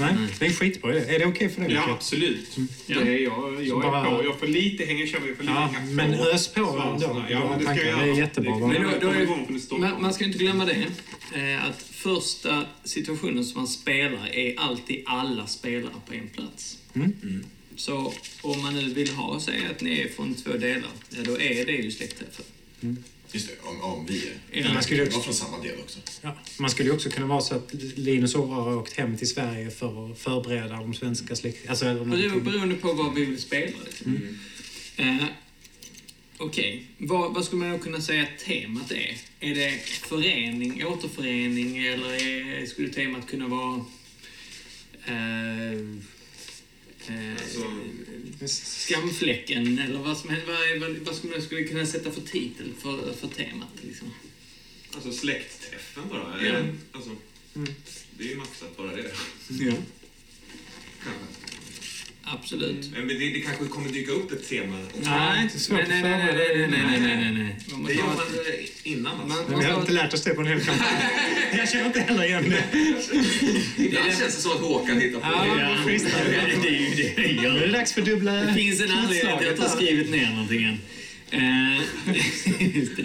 Nej, 0.00 0.14
det 0.38 0.46
är 0.46 0.50
skitbra 0.50 0.96
idé. 0.96 1.14
Är 1.14 1.18
det 1.18 1.26
okej 1.26 1.48
för 1.48 1.60
dig, 1.62 1.72
Ja, 1.72 1.90
absolut. 1.90 2.56
Ja. 2.86 3.00
Det 3.00 3.14
är 3.14 3.18
jag, 3.18 3.64
jag 3.66 3.80
bara- 3.80 4.06
är 4.06 4.16
på. 4.18 4.24
Jag 4.24 4.38
får 4.40 4.46
lite 4.46 4.84
hänga 4.84 5.06
kör 5.06 5.20
vi 5.20 5.34
för 5.34 5.42
lite 5.42 5.54
Ja, 5.54 5.74
på. 5.80 5.86
men 5.86 6.14
ös 6.14 6.48
på 6.48 6.60
ändå. 6.60 7.24
Ja, 7.30 7.48
men 7.50 7.58
det 7.58 7.64
ska 7.64 7.86
jag 7.88 7.98
Det 7.98 8.10
är 8.10 8.14
jättebra? 8.18 8.52
Det, 8.54 8.60
Men 8.66 8.82
då- 8.82 8.98
då, 9.00 9.08
är-. 9.08 9.78
Man, 9.78 10.02
man 10.02 10.14
ska 10.14 10.24
inte 10.24 10.38
glömma 10.38 10.64
det, 10.64 10.86
eh, 11.34 11.64
att 11.64 11.82
första 11.82 12.64
situationen 12.84 13.44
som 13.44 13.60
man 13.60 13.68
spelar 13.68 14.28
är 14.28 14.58
alltid 14.60 15.02
alla 15.06 15.46
spelare 15.46 15.92
på 16.06 16.14
en 16.14 16.28
plats. 16.28 16.78
Mm. 16.94 17.44
Så 17.76 18.14
om 18.42 18.62
man 18.62 18.74
nu 18.74 18.94
vill 18.94 19.10
ha, 19.10 19.40
säg 19.40 19.66
att 19.70 19.80
ni 19.80 20.00
är 20.00 20.08
från 20.08 20.34
två 20.34 20.52
delar, 20.52 20.90
ja, 21.10 21.22
då 21.24 21.40
är 21.40 21.66
det 21.66 21.72
ju 21.72 21.90
släktträffen. 21.90 22.44
Just 23.32 23.48
det, 23.48 23.68
om, 23.68 23.80
om 23.80 24.06
vi 24.06 24.28
är. 24.28 24.62
Ja, 24.62 24.74
man 24.74 24.82
skulle 24.82 25.02
också, 25.06 25.20
från 25.20 25.34
samma 25.34 25.58
del 25.58 25.80
också. 25.80 25.98
ja, 26.20 26.38
man 26.58 26.70
skulle 26.70 26.88
ju 26.88 26.94
också 26.94 27.10
kunna 27.10 27.26
vara 27.26 27.40
så 27.40 27.54
att 27.54 27.74
Linus 27.94 28.34
Åre 28.34 28.54
har 28.54 28.76
åkt 28.76 28.96
hem 28.96 29.16
till 29.16 29.28
Sverige 29.28 29.70
för 29.70 30.12
att 30.12 30.18
förbereda 30.18 30.76
de 30.76 30.94
svenska 30.94 31.36
släkt... 31.36 31.68
Alltså, 31.68 31.92
någonting. 31.92 32.44
Beroende 32.44 32.74
på 32.74 32.92
vad 32.92 33.14
vi 33.14 33.24
vill 33.24 33.40
spela. 33.40 33.76
Liksom. 33.84 34.38
Eh, 34.96 35.24
Okej, 36.44 36.86
vad, 36.98 37.34
vad 37.34 37.44
skulle 37.44 37.64
man 37.64 37.72
då 37.72 37.78
kunna 37.78 38.00
säga 38.00 38.22
att 38.22 38.38
temat 38.38 38.90
är? 38.90 39.16
Är 39.40 39.54
det 39.54 39.78
förening, 39.84 40.86
återförening 40.86 41.78
eller 41.78 42.12
är, 42.12 42.66
skulle 42.66 42.88
temat 42.88 43.26
kunna 43.26 43.48
vara 43.48 43.84
eh, 45.06 45.78
eh, 47.08 47.32
Alltså, 47.32 48.56
skamfläcken 48.86 49.78
eller 49.78 49.98
vad, 49.98 50.18
som, 50.18 50.30
vad, 50.46 50.80
vad, 50.80 50.96
vad 50.98 51.16
skulle 51.16 51.32
man 51.32 51.42
skulle 51.42 51.64
kunna 51.64 51.86
sätta 51.86 52.10
för 52.10 52.20
titel 52.20 52.72
för, 52.82 53.12
för 53.12 53.28
temat? 53.28 53.68
Liksom? 53.82 54.10
alltså 54.94 55.12
släktträffen 55.12 56.08
bara. 56.08 56.46
Ja. 56.46 56.56
Alltså, 56.92 57.10
Det 58.18 58.24
är 58.24 58.28
ju 58.28 58.36
maxat 58.36 58.76
bara 58.76 58.96
det. 58.96 59.12
Ja. 59.48 59.72
Kanske. 61.04 61.41
Absolut. 62.24 62.90
Men 62.92 63.08
det, 63.08 63.14
det 63.14 63.40
kanske 63.40 63.64
kommer 63.64 63.88
dyka 63.88 64.12
upp 64.12 64.32
ett 64.32 64.48
tema 64.48 64.76
också. 64.98 65.10
Nej, 65.10 65.48
nej, 65.70 65.82
att 65.82 65.88
nej, 65.88 66.02
nej, 66.02 66.02
nej, 66.02 66.68
nej, 66.68 66.68
nej, 66.68 67.00
nej, 67.00 67.16
nej, 67.16 67.32
nej. 67.32 67.56
Man 67.72 67.84
Det 67.84 67.92
gör 67.94 68.02
man 68.06 68.16
innan 68.82 69.12
alltså. 69.20 69.26
Man- 69.28 69.44
Men 69.50 69.60
vi 69.60 69.66
har 69.66 69.80
inte 69.80 69.92
lärt 69.92 70.14
oss 70.14 70.22
det 70.24 70.34
på 70.34 70.40
en 70.40 70.46
hel 70.46 70.60
kampanj. 70.60 70.88
Jag 71.58 71.68
känner 71.70 71.86
inte 71.86 72.00
heller 72.00 72.24
igen 72.24 72.50
det. 72.50 72.64
Ibland 73.84 74.04
känns 74.18 74.36
det 74.36 74.42
som 74.42 74.52
att 74.52 74.58
Håkan 74.60 75.00
hittar 75.00 75.20
på 75.20 75.26
Ja, 75.26 75.54
det. 75.76 75.90
schysst. 75.90 76.06
det 76.62 76.68
är 76.68 76.80
ju 76.80 76.94
det 76.94 77.22
jag 77.22 77.36
Nu 77.36 77.42
gör. 77.42 77.56
är 77.62 77.66
det 77.66 77.72
dags 77.72 77.92
för 77.92 78.02
dubbla 78.02 78.32
Det 78.32 78.54
finns 78.54 78.80
en 78.80 78.90
anledning 78.90 79.32
att 79.32 79.42
jag 79.42 79.52
inte 79.52 79.62
har 79.68 79.76
skrivit 79.76 80.10
ner 80.10 80.30
någonting 80.30 80.64
än. 80.64 80.78
Eh, 81.30 81.82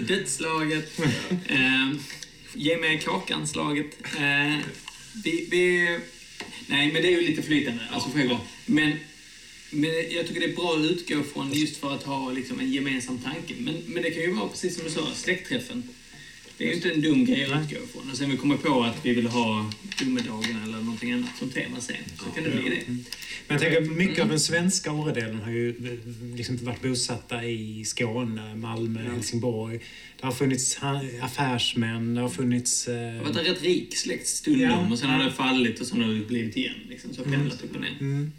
dödslaget. 0.08 0.98
Eh, 1.48 1.90
ge 2.54 2.76
mig 2.76 3.00
kakan-slaget. 3.04 3.86
Eh, 4.16 4.56
vi, 5.24 5.48
vi, 5.50 5.98
nej, 6.66 6.92
men 6.92 7.02
det 7.02 7.08
är 7.08 7.20
ju 7.20 7.26
lite 7.28 7.42
flytande. 7.42 7.82
Alltså, 7.92 8.10
självklart. 8.14 8.40
Men, 8.68 8.92
men 9.70 9.90
jag 9.90 10.26
tycker 10.26 10.40
det 10.40 10.46
är 10.46 10.56
bra 10.56 10.74
att 10.74 10.90
utgå 10.90 11.22
från 11.22 11.52
just 11.52 11.76
för 11.76 11.94
att 11.94 12.02
ha 12.02 12.30
liksom, 12.30 12.60
en 12.60 12.72
gemensam 12.72 13.18
tanke. 13.18 13.54
Men, 13.58 13.82
men 13.86 14.02
det 14.02 14.10
kan 14.10 14.22
ju 14.22 14.30
vara 14.30 14.48
precis 14.48 14.74
som 14.74 14.84
du 14.84 14.90
sa, 14.90 15.14
släktträffen. 15.14 15.88
Det 16.58 16.64
är 16.64 16.68
ju 16.68 16.74
inte 16.74 16.90
en 16.90 17.00
dum 17.00 17.24
grej 17.24 17.52
att 17.52 17.62
utgå 17.62 17.84
ifrån. 17.84 18.10
Och 18.10 18.16
sen 18.16 18.30
vi 18.30 18.36
kommer 18.36 18.56
på 18.56 18.82
att 18.82 18.96
vi 19.06 19.14
vill 19.14 19.26
ha 19.26 19.70
domedagen 19.98 20.62
eller 20.64 20.78
någonting 20.78 21.12
annat 21.12 21.36
som 21.38 21.50
tema 21.50 21.80
sen, 21.80 21.96
så 22.18 22.24
kan 22.24 22.44
det 22.44 22.50
bli 22.50 22.68
det. 22.70 22.82
Men 22.86 23.04
jag 23.48 23.60
tänker, 23.60 23.80
mycket 23.80 24.22
av 24.22 24.28
den 24.28 24.40
svenska 24.40 24.92
Åredelen 24.92 25.40
har 25.40 25.50
ju 25.50 25.68
eh, 25.68 26.36
liksom 26.36 26.56
varit 26.56 26.82
bosatta 26.82 27.44
i 27.44 27.84
Skåne, 27.84 28.56
Malmö, 28.56 29.00
Helsingborg. 29.12 29.80
Det 30.20 30.26
har 30.26 30.32
funnits 30.32 30.78
affärsmän, 31.22 32.14
det 32.14 32.20
har 32.20 32.28
funnits... 32.28 32.84
Det 32.84 33.08
Eh, 33.08 33.14
har 33.14 33.24
varit 33.24 33.36
en 33.36 33.44
rätt 33.44 33.62
rik 33.62 33.96
släkt 33.96 34.26
stundom 34.26 34.92
och 34.92 34.98
sen 34.98 35.10
har 35.10 35.24
det 35.24 35.30
fallit 35.32 35.80
och 35.80 35.86
sen 35.86 36.02
har 36.02 36.12
det 36.12 36.20
blivit 36.26 36.56
igen. 36.56 36.74
Liksom, 36.88 37.14
så 37.14 37.22
pendlat 37.22 37.62
upp 37.62 37.74
och 37.74 37.80
ner. 37.80 37.96
mm. 38.00 38.32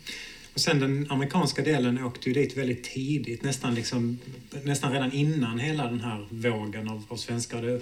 Och 0.59 0.63
sen 0.63 0.79
den 0.79 1.07
amerikanska 1.09 1.61
delen 1.61 2.03
åkte 2.03 2.29
ju 2.29 2.33
dit 2.33 2.57
väldigt 2.57 2.83
tidigt, 2.83 3.43
nästan, 3.43 3.75
liksom, 3.75 4.17
nästan 4.63 4.91
redan 4.91 5.11
innan 5.11 5.59
hela 5.59 5.83
den 5.83 5.99
här 5.99 6.27
vågen 6.29 6.89
av, 6.89 7.03
av 7.07 7.17
svenskar. 7.17 7.61
Det, 7.61 7.81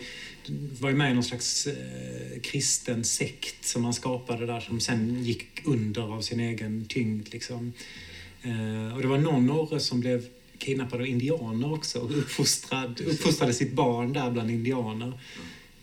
var 0.79 0.89
ju 0.89 0.95
med 0.95 1.11
i 1.11 1.13
någon 1.13 1.23
slags 1.23 1.67
eh, 1.67 2.39
kristen 2.43 3.03
sekt 3.03 3.65
som 3.65 3.81
man 3.81 3.93
skapade 3.93 4.45
där 4.45 4.59
som 4.59 4.79
sen 4.79 5.23
gick 5.23 5.61
under 5.65 6.01
av 6.01 6.21
sin 6.21 6.39
egen 6.39 6.85
tyngd. 6.85 7.27
Liksom. 7.31 7.73
Eh, 8.41 8.95
och 8.95 9.01
det 9.01 9.07
var 9.07 9.17
någon 9.17 9.45
Norre 9.45 9.79
som 9.79 9.99
blev 9.99 10.25
kidnappad 10.57 11.01
av 11.01 11.07
indianer 11.07 11.73
också 11.73 11.99
och 11.99 12.17
uppfostrad, 12.17 13.01
uppfostrade 13.01 13.53
sitt 13.53 13.73
barn 13.73 14.13
där 14.13 14.31
bland 14.31 14.51
indianer. 14.51 15.19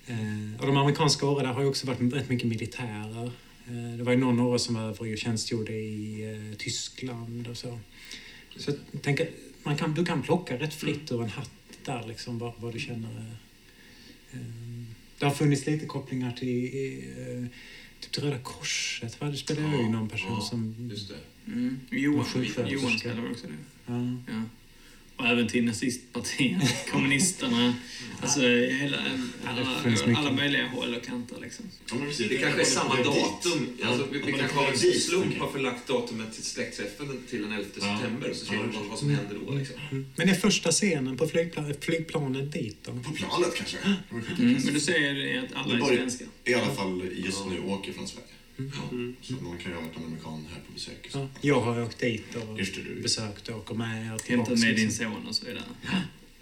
Eh, 0.06 0.60
och 0.60 0.66
de 0.66 0.76
amerikanska 0.76 1.26
åren 1.26 1.44
där 1.44 1.52
har 1.52 1.62
ju 1.62 1.68
också 1.68 1.86
varit 1.86 2.14
rätt 2.14 2.28
mycket 2.28 2.48
militärer. 2.48 3.30
Eh, 3.66 3.96
det 3.98 4.02
var 4.04 4.12
ju 4.12 4.18
någon 4.18 4.40
år 4.40 4.58
som 4.58 4.74
var 4.74 4.82
över 4.82 5.12
och 5.12 5.18
tjänstgjorde 5.18 5.72
i 5.72 6.22
eh, 6.32 6.56
Tyskland 6.56 7.48
och 7.48 7.56
så. 7.56 7.78
Så 8.56 8.70
jag 8.90 9.02
tänker, 9.02 9.30
man 9.62 9.76
kan, 9.76 9.94
du 9.94 10.04
kan 10.04 10.22
plocka 10.22 10.58
rätt 10.58 10.74
fritt 10.74 11.12
ur 11.12 11.22
en 11.22 11.28
hatt 11.28 11.50
där 11.84 12.06
liksom 12.08 12.38
vad, 12.38 12.52
vad 12.56 12.72
du 12.72 12.78
känner. 12.78 13.36
eh, 14.32 14.38
det 15.18 15.24
har 15.24 15.32
funnits 15.32 15.66
lite 15.66 15.86
kopplingar 15.86 16.32
till 16.32 16.70
typ 18.00 18.12
till 18.12 18.22
Röda 18.22 18.38
Korset. 18.38 19.20
Va? 19.20 19.26
Det 19.26 19.36
spelade 19.36 19.76
ju 19.76 19.82
Ja, 19.82 19.88
någon 19.88 20.08
person 20.08 20.32
ja, 20.32 20.40
som... 20.40 20.88
Just 20.90 21.08
det. 21.08 21.52
Mm. 21.52 21.80
Johan. 21.90 22.26
Johan 22.66 22.98
spelar 22.98 23.30
också 23.30 23.46
det. 23.46 23.52
Ja. 23.86 24.16
Ja. 24.26 24.42
Och 25.16 25.26
även 25.26 25.48
till 25.48 25.64
nazistpartiet, 25.64 26.86
kommunisterna. 26.92 27.74
Alltså 28.22 28.40
hela, 28.40 28.96
alla, 29.46 30.16
alla 30.18 30.32
möjliga 30.32 30.66
håll 30.68 30.94
och 30.94 31.04
kanter 31.04 31.36
liksom. 31.42 31.64
Ja, 31.90 31.94
men 31.94 32.06
precis. 32.08 32.28
Det 32.28 32.36
kanske 32.36 32.60
är 32.60 32.64
samma 32.64 32.96
Det 32.96 33.02
datum. 33.02 33.68
Alltså, 33.84 34.06
vi, 34.12 34.18
vi 34.18 34.30
Ja, 34.32 34.38
kanske 34.38 34.56
det 34.58 34.62
av 34.66 34.72
en 34.72 35.00
slump 35.00 35.38
har 35.38 35.48
förlagt 35.50 35.86
datumet 35.88 36.34
till 36.34 36.42
släktträffen 36.42 37.22
till 37.30 37.42
den 37.42 37.52
11 37.52 37.64
Ja. 37.74 37.80
september 37.98 38.30
och 38.30 38.36
så 38.36 38.46
ser 38.46 38.54
Ja. 38.54 38.60
vi 38.82 38.88
vad, 38.88 38.98
som 38.98 39.10
händer 39.10 39.36
då. 39.46 39.52
Liksom. 39.54 39.76
Men 40.16 40.28
är 40.28 40.34
första 40.34 40.70
scenen 40.72 41.16
på 41.16 41.26
flygpla 41.28 41.64
flygplanet 41.80 42.52
dit 42.52 42.78
då? 42.84 42.92
På 42.92 43.10
planet 43.12 43.54
kanske. 43.56 43.76
Mm. 44.10 44.24
Men 44.64 44.74
du 44.74 44.80
säger 44.80 45.14
det 45.14 45.38
att 45.38 45.54
alla 45.54 45.68
Det 45.74 45.78
är 45.78 45.80
var 45.80 45.90
ju- 45.90 45.96
svenska. 45.96 46.24
I 46.44 46.54
alla 46.54 46.74
fall 46.74 47.02
just 47.14 47.46
nu 47.50 47.60
åker 47.60 47.92
från 47.92 48.08
Sverige. 48.08 48.26
Mm. 48.58 49.16
Så 49.20 49.32
någon 49.34 49.58
kan 49.58 49.70
ju 49.72 49.76
ha 49.76 49.82
varit 49.84 49.96
en 49.96 50.04
amerikan 50.04 50.46
här 50.52 50.60
på 50.66 50.72
besök. 50.72 51.10
Ja. 51.12 51.28
Jag 51.40 51.60
har 51.60 51.82
åkt 51.82 51.98
dit 52.00 52.34
och 52.34 52.58
Just 52.58 52.74
det, 52.74 52.82
du. 52.82 53.00
besökt 53.02 53.48
och 53.48 53.56
åker 53.56 53.74
med 53.74 53.98
er 54.00 54.04
Hämtat 54.04 54.24
tillbaks, 54.26 54.50
med 54.50 54.76
din 54.76 54.86
liksom. 54.86 55.12
son 55.12 55.26
och 55.28 55.34
så 55.34 55.46
vidare. 55.46 55.64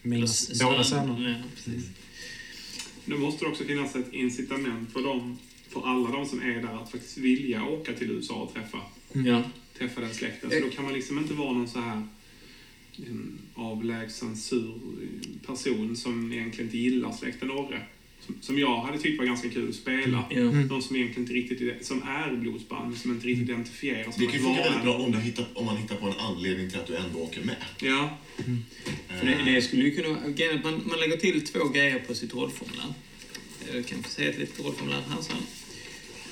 Mina 0.02 0.26
båda 0.62 0.84
söner. 0.84 1.28
Ja, 1.30 1.48
precis. 1.54 1.84
Då 3.04 3.18
måste 3.18 3.44
det 3.44 3.48
också 3.50 3.64
finnas 3.64 3.96
ett 3.96 4.12
incitament 4.12 4.92
för 4.92 5.02
dem, 5.02 5.38
för 5.68 5.82
alla 5.86 6.10
de 6.10 6.26
som 6.26 6.40
är 6.42 6.54
där 6.62 6.82
att 6.82 6.90
faktiskt 6.90 7.16
vilja 7.18 7.64
åka 7.64 7.92
till 7.92 8.10
USA 8.10 8.34
och 8.34 8.54
träffa, 8.54 8.78
Ja. 9.12 9.42
träffa 9.78 10.00
den 10.00 10.14
släkten. 10.14 10.50
Så 10.50 10.60
då 10.60 10.70
kan 10.70 10.84
man 10.84 10.94
liksom 10.94 11.18
inte 11.18 11.34
vara 11.34 11.52
någon 11.52 11.68
så 11.68 11.80
här 11.80 12.06
liksom, 12.92 13.38
avlägsen, 13.54 14.36
sur 14.36 14.74
person 15.46 15.96
som 15.96 16.32
egentligen 16.32 16.66
inte 16.66 16.78
gillar 16.78 17.12
släkten 17.12 17.50
Orre. 17.50 17.86
Som, 18.40 18.58
jag 18.58 18.80
hade 18.80 18.98
tyckt 18.98 19.18
var 19.18 19.26
ganska 19.26 19.50
kul 19.50 19.68
att 19.68 19.74
spela. 19.74 20.24
Ja. 20.30 20.40
De 20.40 20.82
som 20.82 20.96
egentligen 20.96 21.22
inte 21.22 21.32
riktigt, 21.32 21.86
som 21.86 22.02
är 22.02 22.36
blodsband, 22.36 22.88
men 22.88 22.98
som 22.98 23.10
inte 23.10 23.26
riktigt 23.26 23.48
identifierar 23.48 24.10
sig 24.10 24.26
Det 24.26 24.26
kan 24.26 24.34
ju 24.34 24.40
funka 24.40 24.62
väldigt 24.62 24.84
vara 24.84 24.96
bra 24.96 25.04
om, 25.04 25.12
du 25.12 25.18
hittar, 25.18 25.46
om 25.54 25.66
man 25.66 25.76
hittar 25.76 25.96
på 25.96 26.06
en 26.06 26.18
anledning 26.18 26.70
till 26.70 26.78
att 26.80 26.86
du 26.86 26.96
ändå 26.96 27.18
åker 27.18 27.40
med. 27.44 27.56
Ja, 27.80 28.18
För 29.18 29.26
det, 29.26 29.52
det 29.52 29.62
skulle 29.62 29.82
ju 29.82 29.90
kunna 29.90 30.10
Man, 30.64 30.82
man 30.86 31.00
lägger 31.00 31.16
till 31.16 31.46
två 31.46 31.68
grejer 31.68 31.98
på 31.98 32.14
sitt 32.14 32.34
rollformulär. 32.34 32.94
Jag 33.74 33.86
kan 33.86 34.02
få 34.02 34.10
säga 34.10 34.30
ett 34.30 34.38
litet 34.38 34.64
rollformulär 34.64 35.02
här 35.08 35.22
så. 35.22 35.32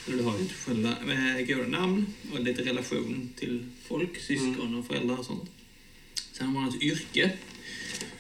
Så 0.04 0.10
Du 0.10 0.22
har 0.22 0.38
ju 0.38 0.48
själva 0.48 0.88
eh, 0.90 1.46
goda 1.46 1.68
namn 1.68 2.06
och 2.32 2.40
lite 2.40 2.62
relation 2.62 3.30
till 3.36 3.64
folk, 3.88 4.20
syskon 4.20 4.74
och 4.74 4.86
föräldrar 4.86 5.18
och 5.18 5.24
sånt. 5.24 5.50
Sen 6.32 6.46
har 6.46 6.54
man 6.54 6.68
ett 6.68 6.82
yrke. 6.82 7.30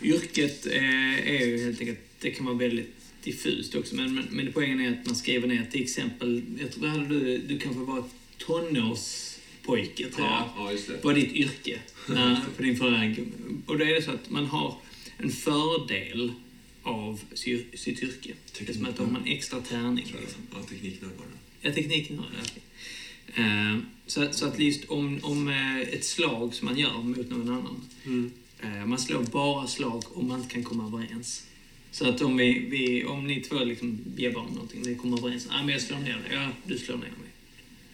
Yrket 0.02 0.66
eh, 0.66 1.28
är 1.28 1.46
ju 1.46 1.64
helt 1.64 1.80
enkelt, 1.80 2.00
det 2.20 2.30
kan 2.30 2.46
vara 2.46 2.56
väldigt 2.56 2.99
diffust 3.24 3.74
också, 3.74 3.94
men, 3.94 4.14
men, 4.14 4.24
men 4.30 4.52
poängen 4.52 4.80
är 4.80 4.90
att 5.00 5.06
man 5.06 5.14
skriver 5.16 5.48
ner 5.48 5.66
till 5.70 5.82
exempel, 5.82 6.42
jag 6.60 6.72
tror, 6.72 6.86
hade 6.86 7.06
du, 7.08 7.38
du 7.38 7.58
kanske 7.58 7.80
var 7.80 8.04
tonårspojke 8.38 10.10
tror 10.10 10.26
jag 10.26 10.42
Ja, 10.56 10.72
ja, 10.88 10.94
var 11.02 11.14
ditt 11.14 11.32
yrke 11.32 11.78
eh, 12.08 12.38
på 12.56 12.62
din 12.62 12.76
förra... 12.76 13.14
Och 13.66 13.78
då 13.78 13.84
är 13.84 13.94
det 13.94 14.02
så 14.02 14.10
att 14.10 14.30
man 14.30 14.46
har 14.46 14.76
en 15.16 15.30
fördel 15.30 16.32
av 16.82 17.20
sy- 17.34 17.64
sitt 17.76 18.02
yrke. 18.02 18.30
Det 18.58 18.68
är 18.68 18.72
som 18.72 18.84
att 18.84 18.96
då 18.96 19.02
har 19.04 19.10
man 19.10 19.24
extra 19.26 19.60
tärning. 19.60 20.04
Liksom. 20.20 20.42
Ja, 20.52 20.62
tekniknördarna. 20.68 21.36
Ja, 21.60 21.70
det. 21.70 22.40
okej. 22.40 22.62
Eh, 23.44 23.78
Så, 24.06 24.28
så 24.32 24.46
att 24.46 24.58
just 24.58 24.84
om, 24.84 25.18
om 25.22 25.48
eh, 25.48 25.80
ett 25.80 26.04
slag 26.04 26.54
som 26.54 26.64
man 26.66 26.78
gör 26.78 27.02
mot 27.02 27.30
någon 27.30 27.48
annan. 27.48 27.80
Mm. 28.04 28.30
eh, 28.60 28.86
Man 28.86 28.98
slår 28.98 29.22
bara 29.22 29.66
slag 29.66 30.04
om 30.08 30.28
man 30.28 30.40
inte 30.42 30.54
kan 30.54 30.64
komma 30.64 30.86
överens. 30.86 31.46
Så 31.90 32.08
att 32.08 32.20
om, 32.20 32.36
vi, 32.36 32.66
vi, 32.70 33.04
om 33.04 33.26
ni 33.26 33.40
två 33.40 33.64
liksom 33.64 33.98
jobbar 34.16 34.40
om 34.40 34.52
någonting, 34.52 34.82
ni 34.82 34.94
kommer 34.94 35.18
överens. 35.18 35.48
Ah, 35.50 35.62
men 35.62 35.68
jag 35.68 35.82
slår 35.82 35.98
ner 35.98 36.12
dig. 36.12 36.30
Ja, 36.32 36.48
du 36.66 36.78
slår 36.78 36.96
ner 36.96 37.02
mig. 37.02 37.30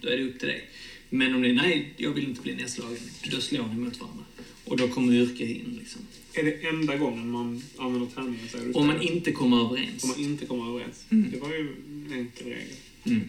Då 0.00 0.08
är 0.08 0.16
det 0.16 0.24
upp 0.24 0.38
till 0.38 0.48
dig. 0.48 0.64
Men 1.10 1.34
om 1.34 1.42
ni, 1.42 1.52
nej, 1.52 1.94
jag 1.96 2.10
vill 2.10 2.24
inte 2.24 2.40
bli 2.40 2.54
nedslagen. 2.54 2.98
Då 3.30 3.40
slår 3.40 3.66
ni 3.66 3.74
mot 3.74 4.00
varandra. 4.00 4.24
Och 4.64 4.76
då 4.76 4.88
kommer 4.88 5.12
yrke 5.12 5.44
in. 5.44 5.76
Liksom. 5.78 6.00
Är 6.32 6.44
det 6.44 6.68
enda 6.68 6.96
gången 6.96 7.30
man 7.30 7.62
använder 7.76 8.06
tärningen? 8.06 8.74
Om 8.74 8.86
man 8.86 9.02
inte 9.02 9.32
kommer 9.32 9.64
överens. 9.64 10.04
Om 10.04 10.08
man 10.08 10.20
inte 10.20 10.46
kommer 10.46 10.70
överens. 10.70 11.04
Mm. 11.10 11.30
Det 11.30 11.38
var 11.38 11.48
ju 11.48 11.60
en 11.86 12.12
enkel 12.12 12.46
regel. 12.46 12.76
Mm. 13.04 13.22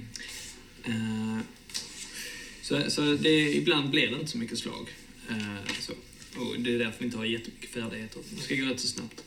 Eh, 0.84 1.39
så 2.62 2.91
så 2.91 3.01
det, 3.15 3.56
ibland 3.56 3.89
blir 3.89 4.08
det 4.08 4.13
inte 4.13 4.32
så 4.32 4.38
mycket 4.38 4.58
slag. 4.58 4.89
Eh, 5.30 5.73
så. 5.80 5.93
Och 6.39 6.60
det 6.60 6.73
är 6.73 6.80
därför 6.80 6.99
vi 6.99 7.06
inte 7.06 7.17
har 7.17 7.25
jättemycket 7.25 7.69
färdigheter. 7.69 8.21
Det 8.36 8.41
ska 8.41 8.56
gå 8.56 8.65
rätt 8.65 8.80
så 8.80 8.88
snabbt. 8.88 9.23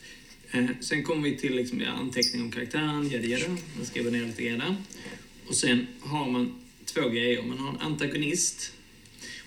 Eh, 0.51 0.65
sen 0.79 1.03
kommer 1.03 1.29
vi 1.29 1.37
till 1.37 1.55
liksom, 1.55 1.81
ja, 1.81 1.89
anteckning 1.89 2.41
om 2.41 2.51
karaktären, 2.51 3.09
jada 3.09 3.25
jada. 3.25 3.57
Man 3.77 3.85
skriver 3.85 4.11
ner 4.11 4.25
lite 4.25 4.43
jada. 4.43 4.75
Och 5.47 5.55
sen 5.55 5.87
har 5.99 6.31
man 6.31 6.53
två 6.85 7.09
grejer. 7.09 7.43
Man 7.43 7.57
har 7.57 7.69
en 7.69 7.79
antagonist. 7.79 8.73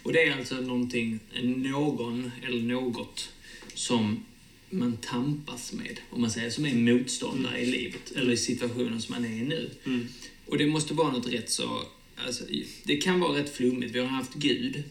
Och 0.02 0.12
det 0.12 0.22
är 0.22 0.36
alltså 0.36 0.54
någonting, 0.54 1.20
någon 1.42 2.30
eller 2.46 2.62
något 2.62 3.32
som 3.74 4.24
man 4.70 4.96
tampas 4.96 5.72
med, 5.72 6.00
om 6.10 6.20
man 6.20 6.30
säger, 6.30 6.50
som 6.50 6.66
är 6.66 6.74
motståndare 6.74 7.58
i 7.60 7.66
livet, 7.66 8.12
eller 8.16 8.32
i 8.32 8.36
situationen 8.36 9.02
som 9.02 9.14
man 9.14 9.24
är 9.24 9.36
i 9.36 9.42
nu. 9.42 9.70
Mm. 9.84 10.08
Och 10.46 10.58
det 10.58 10.66
måste 10.66 10.94
vara 10.94 11.12
något 11.12 11.32
rätt 11.32 11.50
så... 11.50 11.82
Alltså, 12.16 12.44
det 12.84 12.96
kan 12.96 13.20
vara 13.20 13.38
rätt 13.38 13.56
flummigt. 13.56 13.94
Vi 13.94 13.98
har 13.98 14.06
haft 14.06 14.34
Gud. 14.34 14.82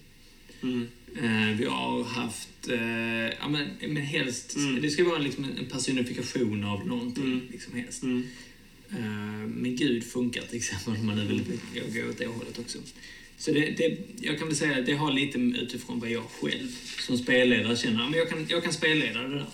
Mm. 0.61 0.87
Eh, 1.21 1.57
vi 1.57 1.65
har 1.65 2.03
haft... 2.03 2.69
Eh, 2.69 2.77
ja, 3.39 3.47
men, 3.49 3.67
men 3.81 3.97
helst... 4.03 4.55
Mm. 4.55 4.81
Det 4.81 4.89
ska 4.89 5.03
vara 5.03 5.17
liksom 5.17 5.43
en 5.43 5.65
personifikation 5.71 6.63
av 6.63 6.87
någonting. 6.87 7.23
Mm. 7.23 7.41
Liksom 7.51 7.73
helst. 7.73 8.03
Mm. 8.03 8.27
Eh, 8.91 9.47
men 9.47 9.75
Gud 9.75 10.03
funkar 10.03 10.41
till 10.41 10.57
exempel 10.57 10.93
om 10.99 11.05
man 11.05 11.15
nu 11.15 11.25
vill 11.25 11.39
gå- 11.39 12.01
gå 12.01 12.09
åt 12.09 12.17
det 12.17 12.25
hållet 12.25 12.59
också. 12.59 12.77
Så 13.37 13.51
det, 13.51 13.59
det, 13.77 13.97
jag 14.21 14.39
kan 14.39 14.47
väl 14.47 14.57
säga 14.57 14.77
att 14.79 14.85
det 14.85 14.93
har 14.93 15.11
lite 15.11 15.37
utifrån 15.39 15.99
vad 15.99 16.09
jag 16.11 16.23
själv 16.23 16.67
som 16.99 17.17
spelledare 17.17 17.77
känner. 17.77 18.09
Men 18.09 18.19
jag, 18.19 18.29
kan, 18.29 18.45
jag 18.49 18.63
kan 18.63 18.73
spelleda 18.73 19.21
det 19.21 19.35
där. 19.35 19.45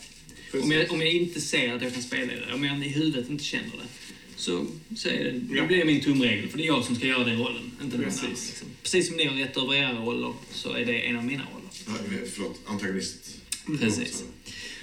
Om 0.63 0.71
jag, 0.71 0.91
om 0.91 1.01
jag 1.01 1.11
inte 1.11 1.41
ser 1.41 1.73
att 1.73 1.81
jag 1.81 1.93
kan 1.93 2.01
spelleda 2.03 2.45
det, 2.45 2.53
om 2.53 2.63
jag 2.63 2.85
i 2.85 2.89
huvudet 2.89 3.29
inte 3.29 3.43
känner 3.43 3.65
det, 3.67 4.08
så, 4.39 4.65
så 4.95 5.09
är 5.09 5.23
det, 5.23 5.31
det 5.31 5.67
blir 5.67 5.85
min 5.85 6.01
tumregel. 6.01 6.49
För 6.49 6.57
det 6.57 6.63
är 6.63 6.67
jag 6.67 6.83
som 6.85 6.95
ska 6.95 7.07
göra 7.07 7.23
den 7.23 7.37
rollen, 7.39 7.71
inte 7.83 7.97
någon 7.97 8.05
Precis. 8.05 8.21
annan. 8.21 8.31
Liksom. 8.31 8.67
Precis 8.83 9.07
som 9.07 9.15
ni 9.17 9.25
har 9.25 9.35
rätt 9.35 9.57
över 9.57 9.73
era 9.73 9.93
roller, 9.93 10.33
så 10.51 10.73
är 10.73 10.85
det 10.85 10.99
en 10.99 11.17
av 11.17 11.25
mina 11.25 11.43
roller. 11.43 11.69
Ja, 11.87 11.93
förlåt, 12.33 12.59
antagonist. 12.65 13.37
Precis. 13.79 14.23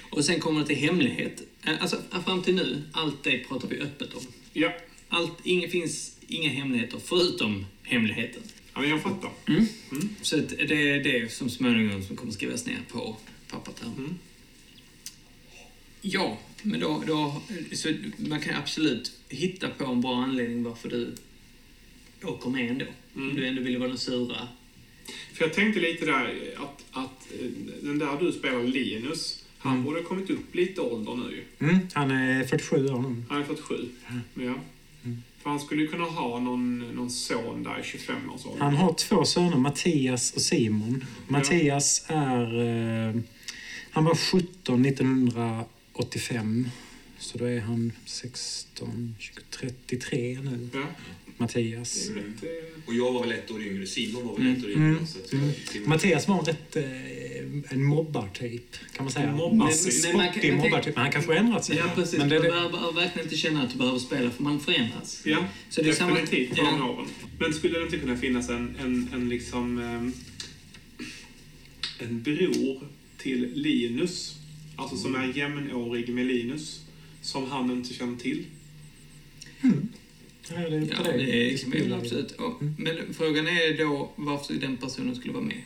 Och 0.09 0.25
sen 0.25 0.39
kommer 0.39 0.59
det 0.59 0.67
till 0.67 0.75
hemlighet. 0.75 1.41
Alltså, 1.79 2.01
fram 2.25 2.43
till 2.43 2.55
nu, 2.55 2.83
allt 2.91 3.23
det 3.23 3.37
pratar 3.39 3.67
vi 3.67 3.79
öppet 3.79 4.13
om. 4.13 4.23
Ja. 4.53 4.73
Allt, 5.09 5.33
inga, 5.43 5.69
finns 5.69 6.17
inga 6.27 6.49
hemligheter 6.49 6.99
förutom 7.05 7.65
hemligheten. 7.83 8.41
ja, 8.73 8.81
men 8.81 8.89
jag 8.89 9.03
fattar. 9.03 9.31
Så 10.21 10.39
att 10.39 10.49
det 10.49 10.89
är 10.89 11.03
det 11.03 11.31
som 11.31 11.49
småningom 11.49 12.03
som 12.03 12.15
kommer 12.15 12.31
skrivas 12.31 12.65
ner 12.65 12.79
på 12.91 13.17
pappret 13.51 13.79
här. 13.79 13.87
Mm. 13.87 14.15
Ja, 16.01 16.39
men 16.61 16.79
då, 16.79 17.03
då... 17.07 17.41
Så 17.73 17.93
man 18.17 18.41
kan 18.41 18.55
absolut 18.55 19.11
hitta 19.29 19.69
på 19.69 19.85
en 19.85 20.01
bra 20.01 20.15
anledning 20.23 20.63
varför 20.63 20.89
du 20.89 21.15
åker 22.23 22.49
med 22.49 22.69
ändå. 22.71 22.85
Mm. 23.15 23.29
Om 23.29 23.35
du 23.35 23.47
ändå 23.47 23.61
vill 23.61 23.77
vara 23.77 23.89
den 23.89 23.97
sura. 23.97 24.47
För 25.33 25.43
jag 25.45 25.53
tänkte 25.53 25.79
lite 25.79 26.05
där 26.05 26.53
att, 26.57 26.85
att 26.91 27.27
eh, 27.41 27.47
den 27.81 27.99
där 27.99 28.19
du 28.19 28.31
spelar, 28.31 28.63
Linus, 28.63 29.43
han 29.57 29.71
Mm. 29.73 29.85
borde 29.85 29.99
ha 29.99 30.07
kommit 30.07 30.29
upp 30.29 30.55
lite 30.55 30.81
ålder 30.81 31.15
nu 31.15 31.35
ju. 31.35 31.67
Mm, 31.69 31.87
han 31.93 32.11
är 32.11 32.43
47 32.43 32.87
år 32.89 33.01
nu. 33.01 33.23
Han 33.29 33.41
är 33.41 33.45
47. 33.45 33.89
Ja. 34.33 34.53
För 35.43 35.49
han 35.49 35.59
skulle 35.59 35.81
ju 35.81 35.87
kunna 35.87 36.03
ha 36.03 36.39
någon, 36.39 36.79
någon 36.95 37.09
son 37.09 37.63
där 37.63 37.79
i 37.79 37.81
25-årsåldern. 37.81 38.61
Han 38.61 38.75
har 38.75 38.93
två 38.93 39.25
söner, 39.25 39.57
Mattias 39.57 40.33
och 40.33 40.41
Simon. 40.41 41.05
Mattias 41.27 42.05
är... 42.07 42.59
Eh, 43.09 43.15
han 43.91 44.05
var 44.05 44.15
17 44.15 44.85
1985. 44.85 46.69
Så 47.27 47.37
då 47.37 47.45
är 47.45 47.59
han 47.59 47.91
16, 48.05 49.15
20, 49.19 49.41
33 49.51 50.39
nu. 50.43 50.69
Ja, 50.73 50.83
Mattias. 51.37 52.09
eh, 52.09 52.15
Och 52.85 52.93
jag 52.93 53.11
var 53.13 53.21
väl 53.21 53.31
ett 53.31 53.51
år 53.51 53.61
yngre. 53.63 53.85
Simon 53.87 54.27
var 54.27 54.33
väl 54.37 54.41
Mm. 54.47 54.57
ett 54.57 54.63
år 54.65 54.71
yngre. 54.71 54.85
Mm. 54.87 55.07
Så 55.07 55.19
att, 55.19 55.33
Mm. 55.33 55.49
Simon- 55.73 55.87
Mattias 55.89 56.27
var 56.27 56.39
en 56.39 56.45
rätt... 56.45 56.75
Eh, 56.75 56.83
en 57.73 57.83
mobbartyp, 57.83 58.75
kan 58.93 59.05
man 59.05 59.11
säga. 59.13 59.31
Mobbar- 59.31 59.49
Men- 60.07 60.15
man 60.17 60.33
kan- 60.33 60.55
mobbartyp. 60.57 60.95
Men 60.95 61.03
han 61.03 61.11
kanske 61.11 61.31
har 61.31 61.39
ändrat 61.39 61.65
sig. 61.65 61.77
Ja, 61.77 61.91
precis. 61.95 62.19
Men 62.19 62.29
det, 62.29 62.35
du 62.35 62.41
det, 62.41 62.47
behöver 62.49 62.91
verkligen 62.93 63.25
inte 63.27 63.37
känna 63.37 63.63
att 63.63 63.71
du 63.71 63.77
behöver 63.77 63.99
spela, 63.99 64.31
för 64.31 64.43
man 64.43 64.59
förändras. 64.59 65.21
Ja, 65.25 65.47
Så 65.69 65.81
det 65.81 65.89
är 65.89 65.93
samma- 65.93 66.15
definitivt 66.19 66.57
ja. 66.57 67.05
Men 67.39 67.53
skulle 67.53 67.79
det 67.79 67.85
inte 67.85 67.97
kunna 67.97 68.17
finnas 68.17 68.49
en, 68.49 68.75
en, 68.79 69.09
en 69.13 69.29
liksom... 69.29 69.77
ehm, 69.79 70.13
en 71.99 72.23
bror 72.23 72.87
till 73.17 73.51
Linus, 73.53 74.35
alltså 74.75 74.97
som 74.97 75.15
är 75.15 75.37
jämnårig 75.37 76.09
med 76.09 76.25
Linus, 76.25 76.81
som 77.27 77.51
han 77.51 77.71
inte 77.71 77.93
känner 77.93 78.17
till? 78.17 78.45
ja, 79.61 80.55
det 80.55 80.75
är 80.75 80.81
Ja, 80.81 81.03
det. 81.03 81.17
det 81.17 81.53
är 81.77 81.83
väl 81.83 81.93
absolut. 81.93 82.31
Och, 82.31 82.61
Mm. 82.61 82.73
men 82.77 83.13
frågan 83.13 83.47
är 83.47 83.77
då 83.77 84.11
varför 84.15 84.53
den 84.53 84.77
personen 84.77 85.15
skulle 85.15 85.33
vara 85.33 85.43
med. 85.43 85.61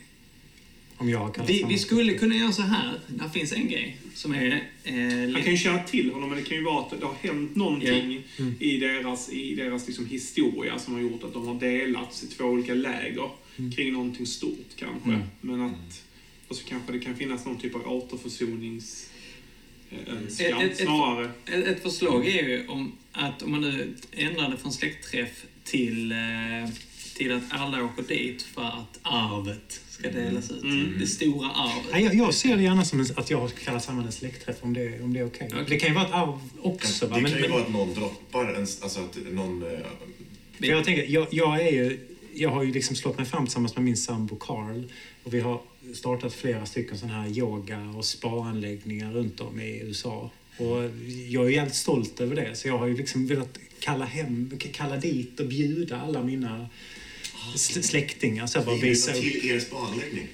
Om 0.98 1.10
jag 1.10 1.36
kallar 1.36 1.48
Vi, 1.48 1.66
vi 1.70 1.78
skulle 1.78 2.14
kunna 2.14 2.36
göra 2.36 2.52
så 2.52 2.62
här. 2.62 3.00
Där 3.08 3.30
finns 3.30 3.52
en 3.54 3.68
grej 3.68 3.98
som 4.14 4.34
är... 4.34 4.48
Eh, 4.84 4.94
Han 5.34 5.44
kan 5.44 5.52
ju 5.52 5.58
känna 5.58 5.84
till 5.84 6.12
honom, 6.12 6.30
men 6.30 6.38
det 6.38 6.44
kan 6.44 6.58
ju 6.58 6.64
vara 6.64 6.82
att 6.86 7.00
det 7.00 7.06
har 7.06 7.14
hänt 7.22 7.56
någonting 7.56 8.24
Mm. 8.40 8.54
i 8.60 8.78
deras, 8.78 9.30
i 9.30 9.56
deras 9.56 9.88
liksom 9.88 10.06
historia 10.06 10.80
som 10.80 10.94
har 10.94 11.02
gjort 11.02 11.24
att 11.24 11.34
de 11.34 11.48
har 11.48 11.60
delats 11.60 12.24
i 12.24 12.28
två 12.28 12.44
olika 12.46 12.74
läger 12.74 13.30
Mm. 13.58 13.72
kring 13.72 13.94
någonting 13.94 14.26
stort 14.26 14.68
kanske. 14.76 15.10
Mm. 15.10 15.22
Men 15.42 15.62
att, 15.62 16.04
och 16.48 16.56
så 16.56 16.64
kanske 16.66 16.92
det 16.92 17.00
kan 17.00 17.16
finnas 17.16 17.46
någon 17.46 17.60
typ 17.60 17.76
av 17.76 17.88
återförsonings 17.88 19.10
Ett- 19.92 20.62
ett- 20.64 20.78
snarare. 20.78 21.32
ett, 21.46 21.68
ett 21.68 21.84
förslag 21.84 22.28
är 22.28 22.44
ju 22.50 22.68
om 22.68 22.92
att 23.12 23.42
om 23.42 23.52
man 23.52 23.62
nu 23.62 23.94
ändrar 24.12 24.50
det 24.50 24.58
från 24.58 24.72
släktträff 24.74 25.46
till, 25.64 26.12
eh, 26.12 26.18
till 27.16 27.32
att 27.32 27.44
alla 27.50 27.84
åker 27.84 28.04
dit 28.04 28.42
för 28.42 28.62
att 28.62 29.00
arvet 29.02 29.82
ska 29.90 30.10
delas 30.12 30.52
ut. 30.52 30.64
Mm. 30.64 30.96
Det 31.00 31.08
stora 31.08 31.50
arvet. 31.50 31.86
Nej, 31.92 32.04
jag, 32.04 32.16
jag 32.16 32.34
ser 32.34 32.58
det 32.58 32.64
gärna 32.64 32.86
som 32.86 33.00
en, 33.00 33.06
att 33.16 33.30
jag 33.30 33.56
kallar 33.56 33.80
samman 33.80 34.06
en 34.06 34.12
släktträff 34.12 34.56
om 34.62 34.74
det, 34.74 35.02
om 35.02 35.14
det 35.14 35.20
är 35.20 35.26
okej. 35.26 35.50
Okej. 35.52 35.66
Det 35.70 35.80
kan 35.80 35.90
ju 35.90 35.96
vara 35.96 36.06
ett 36.08 36.14
arv 36.14 36.40
också. 36.62 37.08
Va? 37.08 37.16
Det 37.16 37.22
Men, 37.22 37.32
kan 37.32 37.42
ju 37.42 37.48
men, 37.48 37.52
vara 37.52 37.64
att 37.64 37.72
någon 37.72 37.94
droppar, 37.94 38.54
en, 38.54 38.62
alltså 38.62 39.00
att 39.00 39.18
någon... 39.32 39.64
för 40.58 40.66
jag, 40.68 40.84
tänker, 40.86 41.06
jag, 41.10 41.28
jag, 41.32 41.62
är 41.62 41.72
ju, 41.72 42.00
jag 42.34 42.50
har 42.50 42.64
ju 42.64 42.72
liksom 42.72 42.96
slått 42.96 43.18
mig 43.18 43.26
fram 43.26 43.46
tillsammans 43.46 43.76
med 43.76 43.84
min 43.86 43.98
sambo 43.98 44.36
Carl. 44.36 44.84
Och 45.24 45.34
vi 45.34 45.40
har 45.40 45.62
startat 45.94 46.34
flera 46.34 46.66
stycken 46.66 46.98
sådana 46.98 47.22
här 47.22 47.30
yoga 47.38 47.94
och 47.98 48.06
spa-anläggningar 48.06 49.14
runt 49.14 49.40
om 49.42 49.60
i 49.60 49.80
USA. 49.80 50.32
Och 50.58 50.90
jag 51.30 51.46
är 51.46 51.50
jävligt 51.50 51.76
stolt 51.76 52.22
över 52.22 52.36
det. 52.36 52.56
Så 52.56 52.68
jag 52.68 52.78
har 52.78 52.88
ju 52.88 52.98
liksom 52.98 53.28
velat 53.28 53.58
kalla, 53.80 54.06
hem, 54.06 54.52
kalla 54.74 54.98
dit 54.98 55.40
och 55.40 55.48
bjuda 55.48 56.02
alla 56.02 56.24
mina 56.24 56.68
sl- 57.56 57.82
släktingar. 57.82 58.48
Så 58.48 58.62
bara 58.62 58.76
Vi 58.76 58.82
visa 58.90 59.12
till 59.14 59.38
upp. 59.38 59.44
er 59.46 59.60
spaanläggning. 59.60 60.28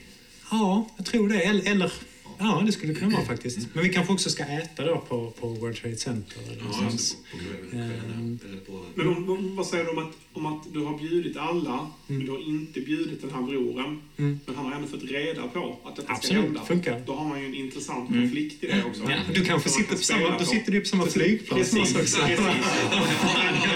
Ja, 0.52 0.90
jag 0.98 1.06
tror 1.06 1.30
det. 1.30 1.42
Eller, 1.44 1.92
Ja, 2.40 2.64
det 2.66 2.72
skulle 2.72 2.94
kunna 2.94 3.16
vara 3.16 3.26
faktiskt. 3.26 3.60
Men 3.74 3.84
vi 3.84 3.90
kanske 3.90 4.14
också 4.14 4.30
ska 4.30 4.44
äta 4.46 4.86
då 4.86 4.98
på, 5.10 5.32
på 5.32 5.48
World 5.48 5.76
Trade 5.78 5.98
Center. 5.98 6.38
eller 6.48 6.58
Ja, 6.58 6.64
någonstans. 6.64 6.94
just 6.94 7.18
det. 7.32 7.38
På 7.38 7.44
kvällen. 7.78 8.40
Ehm. 8.46 8.60
På... 8.68 8.86
Men 8.96 9.08
om, 9.08 9.30
om, 9.30 9.56
vad 9.56 9.68
säger 9.68 9.84
du 9.84 9.90
om 9.90 9.98
att, 9.98 10.14
om 10.38 10.46
att 10.46 10.74
du 10.74 10.80
har 10.80 10.98
bjudit 10.98 11.38
alla, 11.38 11.88
men 12.08 12.16
Mm. 12.16 12.26
du 12.26 12.32
har 12.32 12.40
inte 12.50 12.82
bjudit 12.82 13.22
den 13.22 13.32
här 13.32 13.42
broren, 13.42 14.02
Mm. 14.18 14.40
men 14.46 14.56
han 14.56 14.66
har 14.66 14.72
ändå 14.74 14.88
fått 14.88 15.04
reda 15.04 15.48
på 15.48 15.80
att 15.84 15.96
detta 15.96 16.06
ska 16.08 16.14
Absolut, 16.16 16.44
hända. 16.44 16.66
funkar. 16.66 17.02
Då 17.06 17.14
har 17.14 17.26
man 17.30 17.40
ju 17.40 17.46
en 17.46 17.56
intressant 17.56 18.10
Mm. 18.10 18.22
konflikt 18.22 18.64
i 18.64 18.68
det 18.68 18.84
också. 18.84 19.02
Ja. 19.10 19.18
Du 19.34 19.46
kanske 19.46 19.70
sitter 19.70 19.88
kan 19.90 19.98
på 19.98 20.04
samma, 20.04 20.20
spela 20.20 20.32
då 20.34 20.40
på. 20.40 20.46
sitter 20.46 20.72
du 20.72 20.80
på 20.80 20.86
samma 20.86 21.06
flygplan 21.06 21.60
Precis, 21.60 21.80
också. 21.96 21.98
precis. 21.98 22.40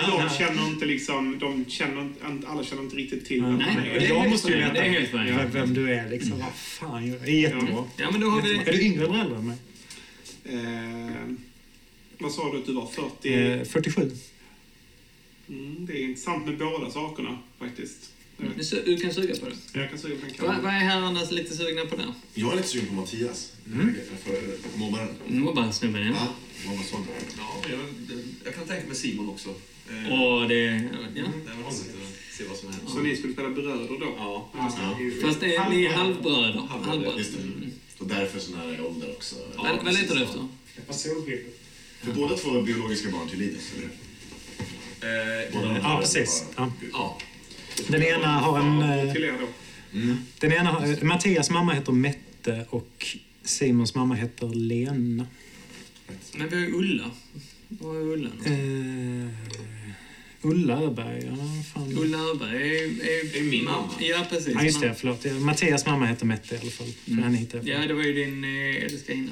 De 0.08 0.30
känner 0.38 0.68
inte 0.68 0.86
liksom, 0.86 1.40
de 1.40 1.66
känner 1.66 2.02
inte, 2.02 2.48
alla 2.48 2.64
känner 2.64 2.82
inte 2.84 2.96
riktigt 2.96 3.26
till 3.26 3.42
vem 3.44 3.56
Nej, 3.58 3.92
det 4.00 4.06
är. 4.06 4.10
jag 4.10 4.30
måste 4.30 4.52
ju 4.52 4.58
veta 4.58 5.48
vem 5.54 5.74
du 5.74 5.94
är. 5.94 6.10
Liksom. 6.10 6.32
Vad 6.40 6.54
fan, 6.56 7.08
jag 7.08 7.28
är 7.30 7.32
jättebra. 7.34 7.84
Ja, 7.98 8.12
men 8.12 8.22
då 8.22 8.28
har 8.30 8.42
vi... 8.42 8.56
Är 8.58 8.72
du 8.74 8.82
yngre 8.82 9.04
eller 9.06 9.20
äldre 9.22 9.38
än 9.38 9.48
mig? 9.48 9.58
Eh, 10.46 11.34
vad 12.20 12.32
sa 12.32 12.52
du 12.52 12.58
att 12.58 12.66
du 12.66 12.74
var? 12.74 12.88
40? 12.88 13.34
Eh, 13.34 13.64
47. 13.64 14.12
Mm, 15.52 15.86
det 15.86 15.94
är 15.94 16.04
intressant 16.04 16.46
med 16.46 16.58
båda 16.58 16.92
sakerna 16.92 17.38
faktiskt. 17.60 18.12
Eh, 18.40 18.46
Du 18.58 18.82
Du 18.86 18.98
kan 18.98 19.14
suga 19.14 19.36
på 19.36 19.46
det. 19.50 19.80
Jag 19.80 19.90
kan 19.90 20.00
säga 20.00 20.16
på 20.16 20.26
den 20.26 20.48
Vad 20.48 20.56
vad 20.64 20.74
är 20.74 20.80
herrarna 20.80 21.24
lite 21.32 21.58
sugna 21.58 21.86
på 21.86 21.96
där? 21.96 22.14
Jag 22.34 22.52
är 22.54 22.56
lite 22.56 22.68
sugen 22.68 22.88
på 22.88 22.94
Mattias. 22.94 23.52
Mm. 23.74 23.96
För 24.24 24.78
mobbaren. 24.80 25.10
Mobbarsnubben, 25.28 26.02
ja. 26.08 26.14
Ja, 26.16 26.70
mobbarson. 26.70 27.06
Ja, 27.38 27.70
jag, 27.70 27.80
jag 28.46 28.56
kan 28.56 28.66
tänka 28.68 28.88
mig 28.88 28.96
Simon 28.96 29.30
också. 29.30 29.50
Eh, 29.90 30.22
Och 30.22 30.48
det... 30.50 30.56
Ja. 31.16 31.24
Det 31.46 31.52
var 31.64 31.64
roligt 31.64 31.96
att 32.02 32.36
se 32.38 32.44
vad 32.50 32.58
som 32.58 32.70
händer. 32.74 32.92
Så 32.92 33.00
ni 33.00 33.16
skulle 33.16 33.34
spela 33.34 33.50
bröder 33.50 33.88
då? 34.00 34.14
Ja, 34.18 34.50
Ja. 34.54 34.98
Fast 35.22 35.40
det 35.40 35.56
är, 35.56 35.70
ni 35.70 35.84
är 35.86 35.90
halvbröder. 35.94 36.62
Halvbröder. 36.70 37.18
Just 37.18 37.34
det. 37.34 37.42
Mm. 37.42 37.72
Och 37.98 38.08
därför 38.08 38.40
så 38.40 38.52
nära 38.52 38.86
ålder 38.88 39.12
också. 39.12 39.36
Ja, 39.56 39.80
Vad, 39.84 39.94
letar 39.94 40.16
du 40.16 40.24
efter? 40.24 40.48
Solbrillor. 40.90 41.50
För 42.02 42.14
båda 42.14 42.36
två 42.38 42.58
är 42.58 42.62
biologiska 42.62 43.12
barn 43.12 43.30
till 43.30 43.40
Linus, 43.40 43.72
eller 43.74 43.84
hur? 43.88 43.92
Eh, 45.04 45.80
Ja, 45.84 45.98
precis. 46.02 46.46
Ja. 46.58 46.72
ja. 46.94 47.18
Den 47.88 48.04
ena 48.04 48.28
har 48.28 48.60
en... 48.60 48.82
eh. 48.82 49.16
Mm. 49.94 50.18
Den 50.40 50.52
ena, 50.52 50.70
har- 50.70 51.04
Mattias 51.06 51.50
mamma 51.50 51.74
heter 51.74 51.92
Mette 51.92 52.66
och 52.70 53.06
Simons 53.44 53.96
mamma 53.96 54.16
heter 54.16 54.48
Lena. 54.48 55.28
Men 56.36 56.50
vi 56.50 56.56
har 56.56 56.62
ju 56.62 56.74
Ulla. 56.74 57.12
Vad 57.68 57.96
är 57.96 58.02
Ulla? 58.02 58.30
Eh, 58.46 59.30
Ulla 60.42 60.82
Öberg, 60.82 61.26
ja 61.30 61.64
fan. 61.74 61.98
Ulla 61.98 62.18
Öberg 62.18 62.78
är, 62.80 62.84
är, 62.84 63.34
Det 63.34 63.40
är 63.40 63.44
min 63.44 63.64
mamma. 63.64 63.90
Ja, 64.00 64.26
precis. 64.30 64.54
Ja, 64.54 64.64
just 64.64 64.82
det. 64.82 64.96
Förlåt. 64.98 65.26
Mattias 65.42 65.86
mamma 65.86 66.06
heter 66.06 66.26
Mette 66.26 66.56
i 66.56 66.58
alla 66.62 66.72
fall. 66.72 66.88
Mm. 67.08 67.24
henne 67.24 67.38
hittade 67.38 67.70
jag 67.70 67.78
på. 67.78 67.84
Ja, 67.84 67.88
det 67.88 67.94
var 67.94 68.04
ju 68.04 68.14
din 68.14 68.44
eh, 68.44 68.84
älskarinna. 68.84 69.32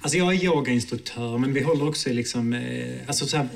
Alltså 0.00 0.18
jag 0.18 0.34
är 0.34 0.44
yogainstruktör, 0.44 1.38
men 1.38 1.54
vi 1.54 1.60
håller 1.62 1.88
också 1.88 2.10
liksom, 2.12 2.52
eh, 2.52 3.00
alltså 3.06 3.26
så 3.26 3.36
här, 3.36 3.48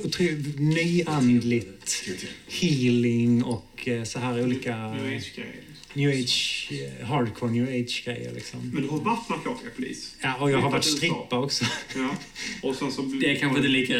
nyandligt 0.61 2.05
healing 2.49 3.45
och 3.45 3.89
eh, 3.89 4.05
så 4.05 4.19
här 4.19 4.43
olika 4.43 4.77
New 4.77 5.17
age-grejer. 5.17 5.72
New 5.94 6.11
age, 6.11 6.68
eh, 7.00 7.07
hardcore 7.07 7.52
new 7.52 7.64
age-grejer 7.64 8.33
liksom. 8.35 8.70
Men 8.74 8.83
du 8.83 8.88
har 8.88 8.98
varit 9.00 9.28
narkotikapolis? 9.28 10.14
Ja, 10.22 10.35
och 10.40 10.50
jag 10.50 10.59
har 10.59 10.70
varit 10.70 10.85
strippa 10.85 11.38
också. 11.38 11.64
Ja. 11.96 12.16
Och 12.62 12.76
sen 12.76 12.92
så... 12.92 13.02
Det 13.02 13.31
är 13.31 13.40
kanske 13.40 13.59
inte 13.59 13.68
lika... 13.68 13.94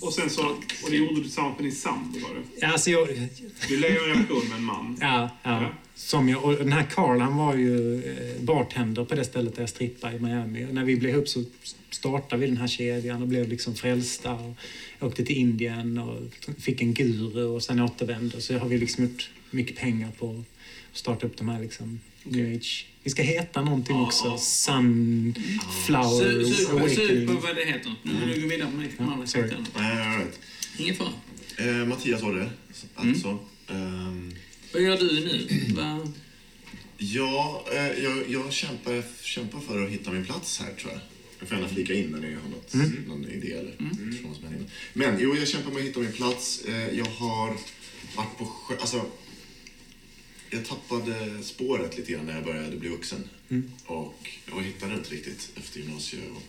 Och 0.00 0.12
sen 0.12 0.30
så... 0.30 0.42
Och 0.84 0.90
det 0.90 0.96
gjorde 0.96 1.14
du 1.14 1.22
tillsammans 1.22 1.58
med 1.58 1.64
din 1.66 1.76
sambo, 1.76 2.18
var 2.18 2.34
det? 2.34 2.42
Ja, 2.60 2.72
alltså 2.72 2.90
jag, 2.90 3.08
Du 3.68 3.76
lever 3.76 4.08
i 4.08 4.10
en 4.10 4.16
relation 4.16 4.48
med 4.48 4.58
en 4.58 4.64
man. 4.64 4.98
ja, 5.00 5.30
ja. 5.42 5.62
Ja. 5.62 5.72
Som 5.94 6.28
jag, 6.28 6.44
och 6.44 6.54
den 6.54 6.72
här 6.72 6.86
Carl 6.90 7.20
han 7.20 7.36
var 7.36 7.54
ju 7.54 7.96
eh, 8.04 8.42
bartender 8.42 9.04
på 9.04 9.14
det 9.14 9.24
stället 9.24 9.54
där 9.54 9.62
jag 9.62 9.68
strippade 9.68 10.16
i 10.16 10.20
Miami. 10.20 10.64
Och 10.64 10.74
när 10.74 10.84
vi 10.84 10.96
blev 10.96 11.14
ihop 11.14 11.28
så 11.28 11.44
startade 11.90 12.40
vi 12.40 12.46
den 12.46 12.56
här 12.56 12.66
kedjan 12.66 13.22
och 13.22 13.28
blev 13.28 13.48
liksom 13.48 13.74
frälsta. 13.74 14.32
Och 14.32 14.56
åkte 15.00 15.24
till 15.24 15.36
Indien 15.36 15.98
och 15.98 16.18
fick 16.58 16.82
en 16.82 16.94
guru 16.94 17.44
och 17.44 17.62
sen 17.62 17.80
återvände. 17.80 18.40
Så 18.40 18.58
har 18.58 18.68
vi 18.68 18.78
liksom 18.78 19.04
gjort 19.04 19.30
mycket 19.50 19.76
pengar 19.76 20.10
på 20.18 20.44
starta 20.92 21.26
upp 21.26 21.36
de 21.36 21.48
här 21.48 21.60
liksom 21.60 22.00
new 22.24 22.56
age. 22.56 22.86
Vi 23.02 23.10
ska 23.10 23.22
heta 23.22 23.62
någonting 23.62 23.96
också. 23.96 24.38
Sunflower 24.38 26.44
Sug 26.44 26.54
sug 26.54 26.66
på, 26.66 26.72
sug 26.88 26.98
Awakening. 26.98 27.26
på 27.26 27.32
vad 27.32 27.56
det 27.56 27.64
heter. 27.64 27.94
Nu 28.02 28.12
vill 28.26 28.34
du 28.34 28.40
gå 28.42 28.48
vidare 28.48 28.70
med 28.70 28.88
de 28.98 29.08
andra 29.08 29.26
right. 29.26 30.40
Ingen 30.78 30.94
fara. 30.94 31.12
Eh, 31.58 31.86
Mattias 31.86 32.22
var 32.22 32.34
det, 32.34 32.50
alltså. 32.94 33.38
Ehm, 33.68 34.32
Vad 34.72 34.82
gör 34.82 34.96
du 34.96 35.06
nu? 35.06 35.46
Va? 35.74 36.08
ja, 36.98 37.64
eh, 37.72 38.02
jag, 38.04 38.22
jag 38.28 38.52
kämpar, 38.52 39.02
kämpar 39.22 39.60
för 39.60 39.84
att 39.84 39.90
hitta 39.90 40.10
min 40.10 40.24
plats 40.24 40.60
här, 40.60 40.74
tror 40.74 40.92
jag. 40.92 41.00
Jag 41.38 41.48
får 41.48 41.56
gärna 41.58 41.68
flika 41.68 41.94
in 41.94 42.10
när 42.10 42.20
ni 42.20 42.34
har 42.34 42.48
något, 42.50 42.74
någon 43.06 43.24
idé 43.24 43.52
eller 43.52 43.74
mm. 43.78 44.66
Men 44.92 45.16
jo, 45.20 45.36
jag 45.36 45.48
kämpar 45.48 45.70
med 45.70 45.80
att 45.80 45.86
hitta 45.88 46.00
min 46.00 46.12
plats. 46.12 46.64
Eh, 46.68 46.98
jag 46.98 47.04
har 47.04 47.56
varit 48.16 48.38
på 48.38 48.44
sjö... 48.44 48.74
Alltså, 48.80 49.04
jag 50.52 50.64
tappade 50.64 51.42
spåret 51.42 51.96
lite 51.98 52.12
grann 52.12 52.26
när 52.26 52.34
jag 52.34 52.44
började 52.44 52.76
bli 52.76 52.88
vuxen. 52.88 53.28
Och 53.86 54.30
jag 54.46 54.62
hittade 54.62 54.94
inte 54.94 55.10
riktigt 55.10 55.50
efter 55.56 55.80
gymnasiet 55.80 56.22
och, 56.30 56.42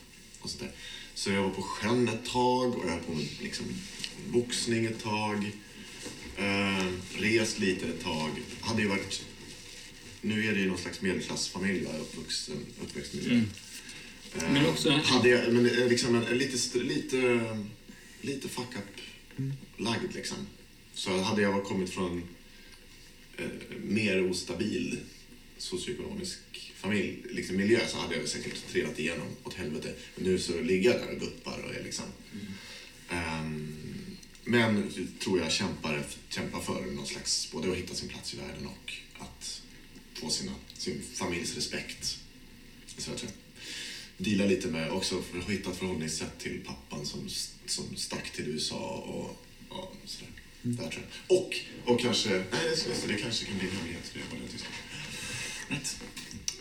och 0.44 0.50
sånt 0.50 0.62
där. 0.64 0.72
Så 1.14 1.32
jag 1.32 1.44
var 1.44 1.50
på 1.50 1.62
sjön 1.62 2.08
ett 2.08 2.26
tag 2.26 2.78
och 2.78 2.86
jag 2.86 2.92
höll 2.92 3.04
på 3.04 3.12
med 3.12 3.28
liksom, 3.42 3.66
boxning 4.28 4.86
ett 4.86 5.04
tag. 5.04 5.52
Eh, 6.38 6.88
rest 7.18 7.60
lite 7.60 7.86
ett 7.88 8.04
tag. 8.04 8.30
Hade 8.62 8.82
ju 8.82 8.88
varit... 8.88 9.26
Nu 10.22 10.48
är 10.48 10.54
det 10.54 10.60
ju 10.60 10.68
någon 10.68 10.78
slags 10.78 11.02
medelklassfamilj 11.02 11.84
jag 11.84 11.96
är 11.96 12.00
uppvuxen, 12.00 12.66
uppväxt 12.84 13.14
med. 13.14 13.26
Mm. 13.26 13.46
Eh, 14.38 14.52
Men 14.52 14.66
också- 14.66 14.92
Hade 14.92 15.30
jag, 15.30 15.54
men 15.54 15.66
eh, 15.66 15.88
liksom 15.88 16.16
en, 16.16 16.24
en 16.28 16.38
lite, 16.38 16.78
lite, 16.80 17.40
lite 18.22 18.48
fuck 18.50 18.68
up-lagd 18.76 20.14
liksom. 20.16 20.38
Så 20.94 21.22
hade 21.22 21.42
jag 21.42 21.64
kommit 21.64 21.90
från 21.90 22.24
mer 23.84 24.30
ostabil 24.30 25.00
socioekonomisk 25.58 26.40
familj, 26.76 27.24
liksom 27.30 27.56
miljö 27.56 27.88
så 27.88 27.98
hade 27.98 28.16
jag 28.16 28.30
säkert 28.30 28.68
trillat 28.72 29.00
igenom 29.00 29.28
åt 29.44 29.54
helvete. 29.54 29.94
Men 30.16 30.26
nu 30.26 30.40
så 30.40 30.62
ligger 30.62 30.92
jag 30.92 31.02
där 31.02 31.14
och 31.14 31.20
guppar 31.20 31.60
och 31.60 31.76
är 31.76 31.84
liksom... 31.84 32.06
Ehm, 33.10 33.78
men 34.44 34.92
tror 35.20 35.40
jag 35.40 35.52
kämpar, 35.52 36.04
kämpar 36.30 36.60
för 36.60 36.82
någon 36.82 37.08
slags, 37.08 37.52
både 37.52 37.72
att 37.72 37.78
hitta 37.78 37.96
sin 37.96 38.10
plats 38.10 38.34
i 38.34 38.38
världen 38.38 38.68
och 38.68 38.94
att 39.20 39.62
få 40.14 40.30
sina, 40.30 40.52
sin 40.78 41.02
familjs 41.14 41.56
respekt. 41.56 42.20
Så 42.98 43.12
jag 43.12 43.18
tror 43.18 43.32
jag. 43.32 44.26
dealar 44.26 44.48
lite 44.48 44.68
med, 44.68 44.92
också 44.92 45.22
för 45.22 45.40
att 45.40 45.50
hitta 45.50 45.72
ett 45.72 45.78
förhållningssätt 45.78 46.40
till 46.40 46.62
pappan 46.66 47.06
som, 47.06 47.30
som 47.66 47.96
stack 47.96 48.32
till 48.32 48.48
USA 48.48 48.90
och, 48.90 49.46
och 49.78 49.96
sådär. 50.06 50.33
Där 50.64 50.88
tror 50.90 51.04
jag. 51.28 51.38
Och, 51.38 51.56
och 51.86 52.00
kanske, 52.00 52.30
nej 52.30 52.44
det, 53.08 53.14
det 53.14 53.22
kanske 53.22 53.46
kan 53.46 53.58
bli 53.58 53.68
en 53.68 53.76
möjlighet 53.76 54.08
för 54.08 54.20
det. 54.20 54.26
Bara 54.32 54.40
det 54.40 55.76
Rätt. 55.76 55.98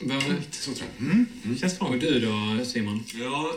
Vad- 0.00 0.42
Så 0.50 0.74
tror 0.74 0.88
jag. 0.98 1.06
Mm. 1.08 1.26
Känns 1.60 1.78
bra. 1.78 1.88
Och 1.88 1.98
du 1.98 2.20
då, 2.20 2.64
Simon? 2.64 3.04
Ja, 3.14 3.56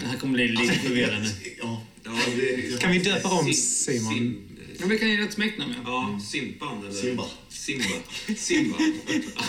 Det 0.00 0.06
här 0.06 0.16
kommer 0.18 0.34
bli 0.34 0.48
lite 0.48 0.72
förvirrande. 0.74 1.28
Ja, 1.62 1.82
ja 2.04 2.10
det, 2.36 2.80
Kan 2.80 2.92
vi 2.92 2.98
döpa 2.98 3.28
om 3.28 3.46
Sim- 3.46 3.52
Simon? 3.52 4.14
Sim, 4.14 4.48
Ja, 4.80 4.86
vi 4.86 4.98
kan 4.98 5.10
ge 5.10 5.20
ett 5.20 5.32
smeknamn, 5.32 5.74
ja. 5.84 6.20
Simpan 6.30 6.78
eller... 6.86 6.92
Simba. 6.92 7.26
Simba. 7.48 7.84
Simba. 8.36 8.76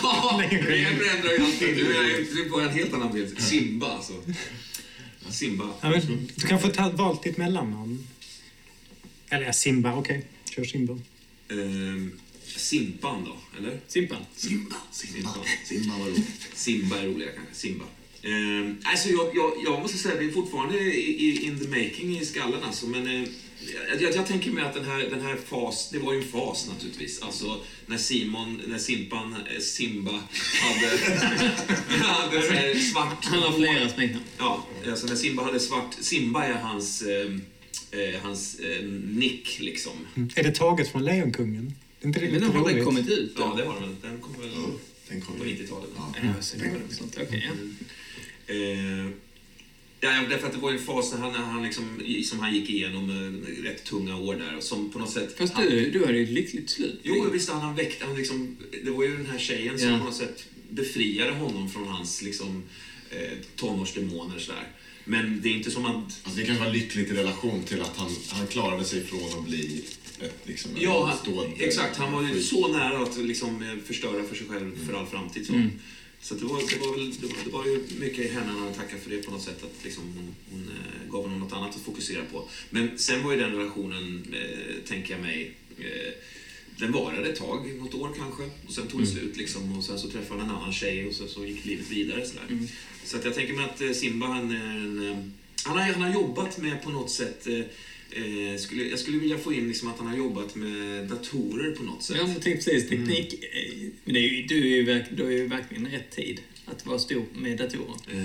Ja, 0.02 0.42
det 0.50 0.58
förändrar 0.62 1.32
ju 1.38 1.44
allting. 1.44 1.74
Nu 1.74 1.96
är 1.96 2.38
jag 2.38 2.50
på 2.50 2.60
en 2.60 2.68
helt 2.70 2.92
annan 2.94 3.12
bild. 3.12 3.40
Simba 3.42 3.86
alltså. 3.86 4.12
Simba. 5.30 5.64
Ja, 5.80 5.90
men, 5.90 6.28
du 6.36 6.46
kan 6.46 6.60
få 6.60 6.68
ta, 6.68 6.90
valt 6.90 7.22
ditt 7.22 7.36
mellannamn. 7.36 8.06
Eller 9.30 9.52
Simba, 9.52 9.94
okej. 9.94 10.26
Kör 10.56 10.64
Simba. 10.64 10.98
Ehm, 11.48 12.12
Simpan 12.56 13.24
då, 13.24 13.58
eller? 13.58 13.80
Simpan. 13.88 14.18
Simba. 14.36 14.76
Simba. 14.92 15.34
Simba 15.64 15.98
var 15.98 16.06
roligt. 16.06 16.50
Simba 16.54 16.98
är 16.98 17.06
roligare 17.06 17.32
kanske. 17.32 17.54
Simba. 17.54 17.84
Ehm, 18.22 18.78
alltså 18.82 19.08
jag, 19.08 19.36
jag, 19.36 19.52
jag 19.64 19.82
måste 19.82 19.98
säga, 19.98 20.14
det 20.14 20.24
är 20.24 20.30
fortfarande 20.30 20.78
i, 20.78 21.26
i, 21.26 21.46
in 21.46 21.60
the 21.60 21.68
making 21.68 22.18
i 22.18 22.24
skallen 22.24 22.62
alltså, 22.62 22.86
men 22.86 23.06
eh, 23.06 23.28
jag, 23.88 24.02
jag, 24.02 24.14
jag 24.14 24.26
tänker 24.26 24.50
mig 24.50 24.64
att 24.64 24.74
den 24.74 24.84
här, 24.84 24.98
den 24.98 25.20
här 25.20 25.36
fas, 25.36 25.90
det 25.92 25.98
var 25.98 26.12
ju 26.12 26.18
en 26.18 26.28
fas 26.28 26.68
naturligtvis. 26.68 27.22
Alltså 27.22 27.60
när 27.86 27.98
Simon, 27.98 28.62
när 28.66 28.78
Simpan, 28.78 29.36
eh, 29.54 29.60
Simba 29.60 30.20
hade, 30.62 30.86
hade 32.04 32.42
så 32.42 32.52
här 32.52 32.74
svart 32.74 33.24
Han 33.24 33.42
har 33.42 33.52
flera 33.52 33.88
smeknamn. 33.88 34.24
Ja, 34.38 34.66
alltså 34.90 35.06
när 35.06 35.16
Simba 35.16 35.42
hade 35.42 35.60
svart, 35.60 35.94
Simba 36.00 36.44
är 36.44 36.54
hans, 36.54 37.02
eh, 37.02 37.30
eh, 37.98 38.20
hans 38.22 38.58
eh, 38.60 38.84
nick 39.04 39.58
liksom. 39.60 39.92
Är 40.34 40.42
det 40.42 40.54
taget 40.54 40.88
från 40.92 41.04
Lejonkungen? 41.04 41.74
Är 42.00 42.06
inte 42.06 42.20
det 42.20 42.24
Men 42.26 42.34
lite 42.34 42.46
den 42.46 42.56
har 42.56 42.64
väl 42.64 42.72
roligt? 42.74 42.84
kommit 42.84 43.08
ut 43.08 43.36
då? 43.36 43.42
Ja, 43.42 43.54
det 43.56 43.64
har 43.64 43.80
den. 43.80 43.96
Den 44.02 44.20
kom 44.20 44.32
väl 44.40 44.50
Den 45.08 45.20
kom 45.20 45.38
på 45.38 45.46
ju. 45.46 45.54
90-talet. 45.54 45.90
Ja. 45.96 46.14
Ja, 46.22 46.42
så 46.42 46.56
det 46.56 46.64
var 46.70 46.78
det. 46.88 46.94
Sånt. 46.94 47.18
Okej, 47.22 47.50
ja. 47.50 47.52
Eh, 48.54 49.06
ja, 50.00 50.10
därför 50.30 50.46
att 50.46 50.52
det 50.52 50.58
var 50.58 50.70
ju 50.70 50.78
en 50.78 50.84
fas 50.84 51.12
när 51.12 51.18
han, 51.18 51.32
när 51.32 51.38
han 51.38 51.62
liksom, 51.62 52.00
som 52.24 52.40
han 52.40 52.54
gick 52.54 52.70
igenom 52.70 53.10
eh, 53.10 53.62
rätt 53.62 53.84
tunga 53.84 54.16
år 54.16 54.34
där 54.34 54.56
och 54.56 54.62
som 54.62 54.90
på 54.92 54.98
något 54.98 55.10
sätt... 55.10 55.38
Fast 55.38 55.54
han, 55.54 55.66
du, 55.66 55.90
du 55.90 56.04
hade 56.06 56.18
ju 56.18 56.24
ett 56.24 56.30
lyckligt 56.30 56.70
slut. 56.70 57.00
Jo, 57.02 57.30
visst 57.32 57.50
han, 57.50 57.60
han 57.60 57.74
väckte, 57.76 58.04
han 58.06 58.16
liksom, 58.16 58.56
det 58.84 58.90
var 58.90 59.04
ju 59.04 59.16
den 59.16 59.26
här 59.26 59.38
tjejen 59.38 59.78
som 59.78 59.88
Ja. 59.88 59.98
på 59.98 60.04
något 60.04 60.14
sätt 60.16 60.44
befriade 60.70 61.32
honom 61.32 61.70
från 61.70 61.88
hans 61.88 62.22
liksom 62.22 62.62
eh, 63.10 63.38
tonårsdemoner 63.56 64.38
sådär. 64.38 64.68
Men 65.04 65.40
det 65.42 65.48
är 65.48 65.52
inte 65.52 65.70
som 65.70 65.86
att... 65.86 65.94
Alltså 65.94 66.40
det 66.40 66.46
kan 66.46 66.58
vara 66.58 66.68
lyckligt 66.68 67.10
i 67.10 67.14
relation 67.14 67.64
till 67.64 67.80
att 67.80 67.96
han, 67.96 68.10
han 68.28 68.46
klarade 68.46 68.84
sig 68.84 69.04
från 69.04 69.38
att 69.38 69.44
bli 69.44 69.84
ett, 70.20 70.38
liksom, 70.44 70.70
Ja, 70.78 71.06
han, 71.06 71.18
stående 71.18 71.64
exakt. 71.64 71.96
Han 71.96 72.12
var 72.12 72.22
ju 72.22 72.42
så 72.42 72.68
nära 72.68 73.02
att 73.02 73.16
liksom 73.16 73.80
förstöra 73.86 74.24
för 74.24 74.36
sig 74.36 74.46
själv 74.46 74.86
för 74.86 74.92
all 74.94 75.06
framtid. 75.06 75.46
Så, 75.46 75.52
så 76.20 76.34
att 76.34 76.40
det, 76.40 76.46
var, 76.46 76.58
det, 76.58 76.86
var 76.86 76.96
väl, 76.96 77.10
det, 77.20 77.26
var, 77.26 77.36
det 77.44 77.50
var 77.50 77.66
ju 77.66 77.82
mycket 78.00 78.32
henne 78.32 78.52
han 78.52 78.74
tackat 78.74 79.00
för 79.02 79.10
det 79.10 79.22
på 79.22 79.30
något 79.30 79.42
sätt. 79.42 79.64
Att 79.64 79.84
liksom 79.84 80.02
hon 80.16 80.34
hon 80.50 80.68
eh, 80.68 81.12
gav 81.12 81.22
honom 81.22 81.40
något 81.40 81.52
annat 81.52 81.76
att 81.76 81.82
fokusera 81.82 82.22
på. 82.32 82.48
Men 82.70 82.98
sen 82.98 83.22
var 83.24 83.32
ju 83.32 83.38
den 83.38 83.50
relationen, 83.50 84.34
eh, 84.34 84.88
tänker 84.88 85.14
jag 85.14 85.22
mig, 85.22 85.54
eh, 85.78 86.12
den 86.78 86.92
varade 86.92 87.28
ett 87.28 87.38
tag, 87.38 87.74
något 87.78 87.94
år 87.94 88.10
kanske. 88.18 88.42
Och 88.66 88.72
sen 88.72 88.86
tog 88.86 89.00
det 89.00 89.06
slut 89.06 89.36
liksom. 89.36 89.78
Och 89.78 89.84
sen 89.84 89.98
så 89.98 90.08
träffade 90.08 90.40
han 90.40 90.50
en 90.50 90.56
annan 90.56 90.72
tjej 90.72 91.08
och 91.08 91.14
så, 91.14 91.26
så 91.26 91.44
gick 91.44 91.64
livet 91.64 91.90
vidare. 91.90 92.26
Sådär. 92.26 92.68
Så 93.04 93.16
att 93.16 93.24
jag 93.24 93.34
tänker 93.34 93.54
mig 93.54 93.64
att 93.64 93.80
eh, 93.80 93.90
Simba, 93.90 94.26
han 94.26 94.50
är 94.50 94.56
en... 94.76 95.10
eh, 95.10 95.18
Han 95.64 95.78
har, 95.78 95.84
han 95.92 96.02
har 96.02 96.14
jobbat 96.14 96.58
med 96.58 96.82
på 96.82 96.90
något 96.90 97.10
sätt 97.10 97.46
eh, 97.46 97.60
Eh, 98.16 98.58
skulle, 98.58 98.84
jag 98.84 98.98
skulle 98.98 99.18
vilja 99.18 99.38
få 99.38 99.52
in 99.52 99.68
liksom 99.68 99.88
att 99.88 99.98
han 99.98 100.06
har 100.06 100.16
jobbat 100.16 100.54
med 100.56 101.04
datorer 101.08 101.70
på 101.70 101.82
något 101.82 102.02
sätt. 102.02 102.16
Ja, 102.20 102.26
men 102.26 102.36
tänk 102.40 102.56
precis. 102.64 102.88
Teknik... 102.88 103.34
eh, 103.34 103.88
Men 104.04 104.14
det 104.14 104.20
är 104.20 104.28
ju, 104.28 104.42
du, 104.46 104.72
är 104.72 104.76
ju 104.76 104.84
verk, 104.84 105.04
du 105.16 105.26
är 105.26 105.30
ju 105.30 105.46
verkligen 105.46 105.86
rätt 105.86 106.10
tid 106.10 106.40
att 106.66 106.86
vara 106.86 106.98
stor 106.98 107.24
med 107.34 107.58
datorer. 107.58 107.94
Eh, 108.12 108.16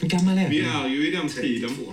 Hur 0.00 0.08
gammal 0.08 0.38
är 0.38 0.48
Vi 0.50 0.58
du? 0.58 0.64
är 0.66 0.88
ju 0.88 1.08
i 1.08 1.10
den 1.10 1.28
tiden. 1.28 1.70
32. 1.70 1.92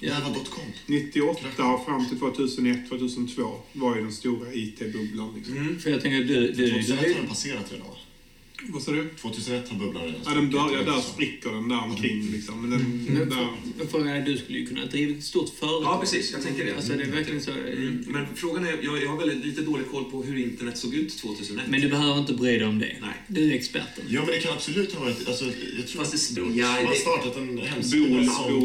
Java.com. 0.00 0.64
98 0.86 1.80
fram 1.86 2.08
till 2.08 2.18
2001, 2.18 2.88
2002 2.88 3.60
var 3.72 3.96
ju 3.96 4.02
den 4.02 4.12
stora 4.12 4.52
IT-bubblan. 4.54 5.34
Liksom. 5.36 5.56
Mm. 5.56 5.78
För 5.80 5.90
jag 5.90 6.00
tänker, 6.02 6.18
du... 6.18 6.34
du, 6.34 6.52
du, 6.52 6.70
2001 6.70 6.98
har 7.00 7.06
du 7.08 7.14
den 7.14 7.26
passerat 7.26 7.72
redan 7.72 7.86
va? 7.86 7.94
Vad 8.62 8.82
sa 8.82 8.92
du? 8.92 9.08
2001 9.20 9.68
har 9.68 9.78
bubblan 9.78 10.02
redan 10.04 10.20
Ja, 10.24 10.34
den 10.34 10.50
börjar, 10.50 10.84
där 10.84 11.00
spricker 11.00 11.50
den 11.50 11.68
där 11.68 11.82
omkring. 11.82 12.30
Liksom. 12.32 12.60
Men 12.60 12.70
den, 12.70 13.06
men, 13.18 13.28
där, 13.28 13.48
frågan 13.90 14.08
är, 14.08 14.22
du 14.22 14.36
skulle 14.36 14.58
ju 14.58 14.66
kunna 14.66 14.86
driva 14.86 15.18
ett 15.18 15.24
stort 15.24 15.48
företag. 15.48 15.82
Ja, 15.82 15.98
precis. 16.00 16.32
Jag 16.32 16.42
tänker 16.42 16.64
det. 16.64 16.76
Alltså, 16.76 16.92
det 16.92 17.02
är 17.02 17.10
verkligen 17.10 17.42
så. 17.42 17.50
Mm. 17.50 18.04
Men 18.08 18.26
frågan 18.34 18.66
är, 18.66 18.78
jag, 18.82 19.02
jag 19.02 19.08
har 19.08 19.16
väldigt 19.18 19.44
lite 19.46 19.60
dålig 19.62 19.86
koll 19.90 20.04
på 20.04 20.22
hur 20.22 20.38
internet 20.38 20.78
såg 20.78 20.94
ut 20.94 21.18
2001. 21.18 21.66
Men 21.68 21.80
du 21.80 21.88
behöver 21.88 22.18
inte 22.20 22.32
bry 22.34 22.58
dig 22.58 22.68
om 22.68 22.78
det. 22.78 22.96
Nej. 23.00 23.14
Du 23.28 23.50
är 23.50 23.54
experten. 23.54 24.04
Ja, 24.08 24.20
men 24.20 24.30
det 24.30 24.38
kan 24.40 24.52
absolut 24.52 24.94
ha 24.94 25.04
varit... 25.04 25.28
Alltså, 25.28 25.44
jag 25.44 25.86
tror 25.88 26.04
Fast 26.04 26.14
att 26.30 26.34
det- 26.34 26.40
man 26.42 26.56
ja, 26.56 26.66
har 26.66 26.90
det- 26.90 26.96
startat 26.98 27.36
en 27.36 27.58
hemsida 27.58 28.24
som... 28.32 28.58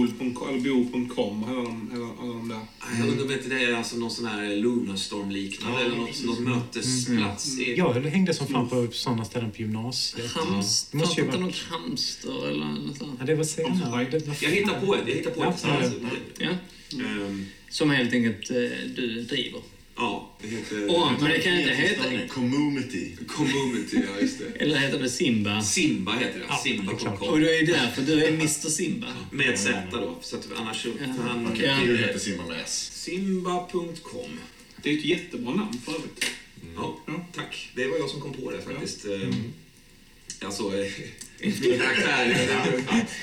bol.com, 0.63 1.43
alla 1.43 1.53
de, 1.63 1.91
alla, 1.93 2.05
alla 2.21 2.33
de 2.33 2.47
där. 2.49 2.59
Jag 2.99 3.07
undrar 3.09 3.25
om 3.25 3.31
inte 3.31 3.49
det 3.49 3.63
är 3.63 3.73
alltså 3.73 3.97
någon 3.97 4.11
sån 4.11 4.25
här 4.25 4.55
Lunarstorm-liknande 4.55 5.79
Ja, 5.79 5.85
eller 5.85 5.95
något, 5.97 6.07
precis. 6.07 6.25
något 6.25 6.39
mötesplats. 6.39 7.59
i- 7.59 7.75
Jag 7.77 7.93
hängde 7.93 8.33
som 8.33 8.47
fan 8.47 8.69
på 8.69 8.87
sådana 8.91 9.25
ställen 9.25 9.51
på 9.51 9.57
gymnasiet. 9.57 9.78
Hamster, 9.83 10.91
Det 10.91 10.97
måste 10.97 11.21
ju 11.21 11.25
inte 11.25 11.37
vara- 11.37 11.47
något 11.47 11.63
hamster 11.69 12.47
eller 12.47 12.65
något 12.65 12.97
sånt. 12.97 13.15
Ja, 13.19 13.25
det 13.25 13.35
var 13.35 13.43
senare. 13.43 14.07
Det 14.11 14.27
var 14.27 14.35
Jag 14.41 14.49
hittar 14.49 14.79
på 14.81 14.95
ett. 14.95 15.01
Jag 15.07 15.15
hittar 15.15 15.31
på 15.31 15.43
Ja, 15.43 15.49
ett. 15.53 15.65
Alltså, 15.65 15.99
Ja. 16.39 16.49
ehm, 16.99 17.45
Som 17.69 17.89
helt 17.89 18.13
enkelt 18.13 18.49
eh, 18.51 18.55
du 18.95 19.21
driver. 19.21 19.61
ja, 19.95 20.37
det 20.41 20.47
heter... 20.47 20.85
Åh, 20.89 21.11
men 21.21 21.31
det 21.31 21.39
kan 21.39 21.59
inte 21.59 21.73
heta... 21.73 22.03
Community. 22.27 23.15
Community, 23.27 23.97
ja 24.15 24.21
just 24.21 24.39
det. 24.39 24.45
Eller 24.63 24.77
heter 24.77 24.99
det 24.99 25.09
Simba? 25.09 25.61
Simba 25.61 26.11
heter 26.13 26.39
det. 26.39 26.45
Ja, 26.49 26.61
det 26.63 26.69
är 26.69 27.29
Och 27.31 27.39
det 27.39 27.57
är 27.59 27.65
därför 27.65 28.01
du 28.01 28.23
är 28.23 28.27
Mr 28.29 28.69
Simba. 28.69 29.07
Med 29.31 29.59
Z 29.59 29.79
då. 29.91 30.17
Så 30.21 30.35
att 30.35 30.47
annars... 30.55 30.85
Ja. 30.85 30.91
Han, 31.27 31.47
Okej, 31.47 31.65
Ja. 31.65 31.77
du 31.85 31.97
heter 31.97 32.19
Simba 32.19 32.45
med 32.47 32.57
S. 32.65 32.89
Simba.com. 32.93 34.31
Det 34.83 34.89
är 34.93 34.97
ett 34.97 35.05
jättebra 35.05 35.55
namn 35.55 35.73
för 35.85 35.91
övrigt. 35.91 36.25
Ja, 36.75 36.99
Ja. 37.07 37.25
tack. 37.35 37.71
Det 37.75 37.87
var 37.87 37.97
jag 37.97 38.09
som 38.09 38.21
kom 38.21 38.33
på 38.33 38.51
det 38.51 38.61
faktiskt. 38.61 39.05
Ehm, 39.05 39.33
Alltså, 40.45 40.63
eh, 40.77 40.91
min 41.39 41.79
karaktär. 41.79 42.47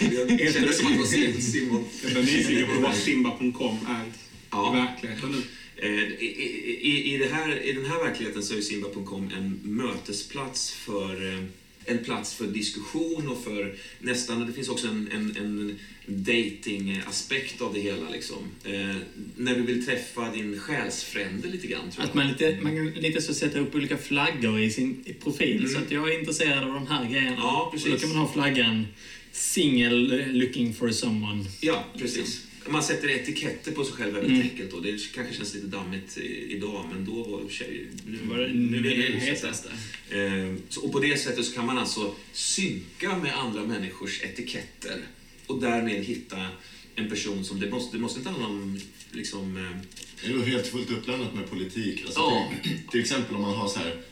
Jag 0.00 0.40
jag 0.40 0.52
kände 0.54 0.72
som 0.72 0.86
att 0.86 0.92
det 0.92 0.98
var 0.98 1.06
Sim- 1.06 1.40
Simon. 1.40 1.84
Jag 2.02 2.12
är 2.12 2.22
nyfiken 2.22 2.66
på 2.76 2.80
vad 2.82 2.94
Simba.com 2.94 3.78
är 3.88 4.04
i 4.06 4.10
Ja. 4.50 4.70
verkligheten 4.72 5.30
nu. 5.32 5.42
Eh, 5.76 6.04
I, 6.22 6.78
i, 6.80 7.14
i, 7.14 7.18
det 7.18 7.28
här, 7.34 7.62
I 7.62 7.72
den 7.72 7.84
här 7.86 8.04
verkligheten 8.04 8.42
så 8.42 8.54
är 8.56 8.60
Simba.com 8.60 9.30
en 9.36 9.60
mötesplats 9.64 10.72
för 10.72 11.32
eh, 11.32 11.44
en 11.86 12.04
plats 12.04 12.34
för 12.34 12.46
diskussion 12.46 13.28
och 13.28 13.44
för 13.44 13.74
nästan, 13.98 14.46
det 14.46 14.52
finns 14.52 14.68
också 14.68 14.86
en, 14.86 15.08
en, 15.12 15.36
en 15.36 15.78
dating-aspekt 16.06 17.60
av 17.60 17.74
det 17.74 17.80
hela. 17.80 18.10
Liksom. 18.10 18.36
Eh, 18.64 18.96
när 19.36 19.54
du 19.54 19.62
vill 19.62 19.86
träffa 19.86 20.32
din 20.32 20.58
själsfrände 20.58 21.48
lite 21.48 21.66
grann, 21.66 21.90
tror 21.90 21.94
jag. 22.02 22.08
Att 22.08 22.14
man, 22.14 22.28
lite, 22.28 22.58
man 22.62 22.76
kan 22.76 22.90
lite 22.90 23.20
så 23.20 23.34
sätta 23.34 23.58
upp 23.58 23.74
olika 23.74 23.96
flaggor 23.96 24.60
i 24.60 24.70
sin 24.70 25.04
profil. 25.22 25.68
Så 25.68 25.78
att 25.78 25.90
jag 25.90 26.12
är 26.14 26.18
intresserad 26.18 26.64
av 26.64 26.74
de 26.74 26.86
här 26.86 27.10
grejerna. 27.10 27.36
Ja, 27.36 27.72
Så 27.72 27.76
då 27.76 27.84
precis. 27.84 28.00
kan 28.00 28.08
man 28.08 28.18
ha 28.18 28.32
flaggan 28.32 28.86
single 29.32 30.26
looking 30.32 30.74
for 30.74 30.90
someone. 30.90 31.44
Ja, 31.60 31.84
precis. 31.98 32.42
Man 32.68 32.82
sätter 32.82 33.08
etiketter 33.10 33.72
på 33.72 33.84
sig 33.84 33.94
själv 33.94 34.12
väldigt 34.14 34.30
Mm. 34.32 34.42
enkelt. 34.50 34.72
Och 34.72 34.82
det 34.82 35.12
kanske 35.14 35.34
känns 35.34 35.54
lite 35.54 35.66
dammigt 35.66 36.18
idag, 36.48 36.84
men 36.92 37.04
då 37.04 37.22
var 37.22 37.48
tjej... 37.50 37.86
Nu, 38.06 38.18
var 38.24 38.38
det 38.38 38.48
nu 38.52 38.78
är 38.78 38.96
det 38.96 39.08
det 39.12 39.18
hetaste. 39.18 39.68
Eh, 40.10 40.78
och 40.82 40.92
på 40.92 41.00
det 41.00 41.16
sättet 41.20 41.44
så 41.44 41.52
kan 41.54 41.66
man 41.66 41.78
alltså 41.78 42.14
synka 42.32 43.16
med 43.18 43.36
andra 43.38 43.62
människors 43.64 44.22
etiketter 44.22 45.00
och 45.46 45.60
därmed 45.60 46.04
hitta 46.04 46.46
en 46.94 47.08
person 47.08 47.44
som... 47.44 47.60
Det 47.60 47.70
måste, 47.70 47.96
det 47.96 48.00
måste 48.00 48.18
inte 48.18 48.30
handla 48.30 48.48
om 48.48 48.80
liksom... 49.12 49.56
Eh, 49.56 49.76
Det 50.22 50.26
är 50.26 50.30
ju 50.36 50.44
helt 50.44 50.66
fullt 50.66 50.90
uppblandat 50.90 51.34
med 51.34 51.50
politik. 51.50 52.02
Alltså, 52.04 52.20
Ja. 52.20 52.52
till, 52.62 52.78
till 52.90 53.00
exempel 53.00 53.34
om 53.36 53.42
man 53.42 53.54
har 53.54 53.68
så 53.68 53.78
här... 53.78 54.02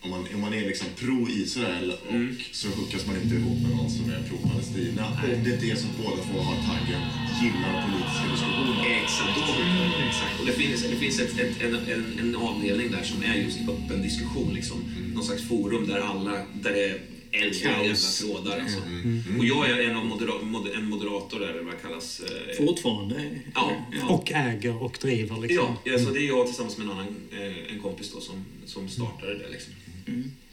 Om 0.00 0.10
man, 0.10 0.26
om 0.34 0.40
man 0.40 0.54
är 0.54 0.60
liksom 0.60 0.86
pro-Israel 0.96 1.90
och 2.06 2.14
Mm. 2.14 2.36
så 2.52 2.68
hookas 2.68 3.06
man 3.06 3.16
inte 3.22 3.34
ihop 3.34 3.58
med 3.62 3.70
någon 3.76 3.90
som 3.90 4.10
är 4.10 4.22
pro-Palestina. 4.28 5.06
Om 5.24 5.44
det 5.44 5.50
är 5.54 5.60
det 5.60 5.76
som 5.76 5.90
båda 6.02 6.16
två 6.22 6.38
har 6.48 6.56
taggen 6.68 7.02
gillar 7.42 7.72
politiska 7.86 8.26
diskussioner. 8.32 9.02
exakt. 9.02 9.38
exakt. 10.08 10.40
Och 10.40 10.46
det 10.46 10.52
finns, 10.52 10.82
det 10.82 10.96
finns 10.96 11.20
ett, 11.20 11.38
ett, 11.38 11.62
en, 11.62 11.74
en, 11.74 12.18
en 12.18 12.36
avdelning 12.36 12.90
där 12.90 13.02
som 13.02 13.22
är 13.22 13.34
just 13.34 13.58
öppen 13.68 14.02
diskussion. 14.02 14.54
Liksom. 14.54 14.76
Någon 15.14 15.24
slags 15.24 15.48
forum 15.48 15.86
där 15.86 16.00
alla... 16.00 16.32
Där 16.62 16.72
det 16.72 16.84
är 16.84 17.00
elva 17.44 17.54
jävla 17.82 17.94
trådar. 18.20 18.60
Alltså. 18.60 18.78
Och 19.38 19.44
jag 19.44 19.70
är 19.70 19.90
en, 19.90 19.96
av 19.96 20.06
modera, 20.06 20.42
mod, 20.42 20.68
en 20.68 20.84
moderator 20.88 21.40
där, 21.40 21.48
eller 21.48 21.62
vad 21.62 21.74
det 21.74 21.78
kallas. 21.82 22.20
Eh, 22.20 22.66
Fortfarande. 22.66 23.30
Ja, 23.54 23.72
Och 24.08 24.32
äger 24.32 24.82
och 24.82 24.98
driver 25.02 25.40
liksom. 25.40 25.76
Ja, 25.84 25.92
alltså 25.92 26.10
det 26.10 26.18
är 26.20 26.28
jag 26.28 26.46
tillsammans 26.46 26.78
med 26.78 26.84
en 26.86 26.90
annan 26.92 27.16
eh, 27.32 27.72
en 27.74 27.80
kompis 27.82 28.12
då 28.14 28.20
som, 28.20 28.44
som 28.66 28.88
startade 28.88 29.38
det. 29.38 29.48
Liksom. 29.50 29.72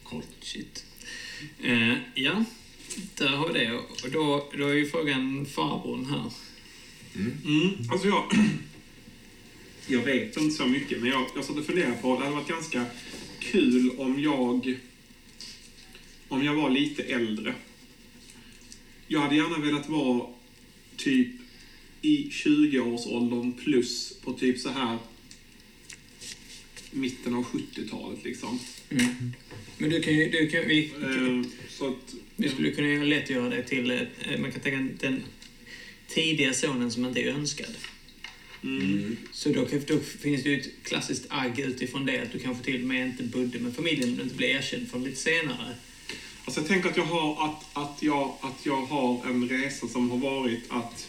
Coolt. 0.03 0.27
Shit. 0.41 0.85
Eh, 1.63 1.93
ja, 2.15 2.45
där 3.15 3.27
har 3.27 3.47
vi 3.47 3.59
det. 3.59 3.71
Och 3.73 4.11
då, 4.11 4.51
då 4.57 4.67
är 4.67 4.73
ju 4.73 4.89
frågan 4.89 5.45
farbrorn 5.45 6.05
här. 6.05 6.31
Mm. 7.15 7.89
Alltså 7.91 8.07
jag, 8.07 8.31
jag 9.87 10.01
vet 10.01 10.37
inte 10.37 10.55
så 10.55 10.65
mycket, 10.65 11.01
men 11.01 11.09
jag, 11.09 11.25
jag 11.35 11.45
satt 11.45 11.57
och 11.57 11.65
funderade 11.65 11.97
på, 12.01 12.15
det 12.15 12.23
hade 12.23 12.35
varit 12.35 12.47
ganska 12.47 12.85
kul 13.39 13.91
om 13.97 14.19
jag, 14.21 14.77
om 16.27 16.43
jag 16.43 16.55
var 16.55 16.69
lite 16.69 17.03
äldre. 17.03 17.55
Jag 19.07 19.19
hade 19.19 19.35
gärna 19.35 19.57
velat 19.57 19.89
vara 19.89 20.27
typ 20.97 21.27
i 22.01 22.29
20-årsåldern 22.29 23.53
plus 23.53 24.17
på 24.23 24.33
typ 24.33 24.59
så 24.59 24.69
här 24.69 24.97
mitten 26.91 27.33
av 27.33 27.43
70-talet 27.43 28.23
liksom. 28.23 28.59
Mm. 28.89 29.33
Men 29.77 29.89
du 29.89 30.01
kan 30.01 30.13
ju... 30.13 30.29
Du 30.29 30.47
kan, 30.49 30.67
vi, 30.67 30.91
Eh, 31.01 31.49
så 31.69 31.87
att, 31.87 32.15
vi 32.35 32.49
skulle 32.49 32.71
kunna 32.71 32.87
göra 32.87 33.03
lätt 33.03 33.29
göra 33.29 33.49
det 33.49 33.63
till... 33.63 33.91
eh, 33.91 34.39
Man 34.39 34.51
kan 34.51 34.61
tänka 34.61 35.07
den 35.07 35.23
tidiga 36.07 36.53
sonen 36.53 36.91
som 36.91 37.05
inte 37.05 37.21
är 37.21 37.27
önskad. 37.27 37.69
mm, 38.63 39.17
Så 39.31 39.49
då, 39.49 39.67
då 39.87 39.99
finns 39.99 40.43
det 40.43 40.49
ju 40.49 40.59
ett 40.59 40.69
klassiskt 40.83 41.25
agg 41.29 41.59
utifrån 41.59 42.05
det 42.05 42.19
att 42.21 42.31
du 42.31 42.39
kanske 42.39 42.63
till 42.63 42.81
och 42.81 42.87
med 42.87 43.07
inte 43.07 43.23
bodde 43.23 43.59
med 43.59 43.75
familjen 43.75 44.09
om 44.09 44.15
du 44.15 44.23
inte 44.23 44.35
blir 44.35 44.47
erkänd 44.47 44.89
från 44.91 45.03
lite 45.03 45.15
senare. 45.17 45.75
Alltså 46.45 46.59
jag 46.61 46.67
tänker 46.67 46.89
att 46.89 46.97
jag 46.97 47.03
har, 47.05 47.45
att, 47.49 47.65
att, 47.73 48.03
jag, 48.03 48.37
att 48.41 48.65
jag 48.65 48.81
har 48.85 49.25
en 49.27 49.49
resa 49.49 49.87
som 49.87 50.09
har 50.11 50.17
varit 50.17 50.59
att 50.69 51.07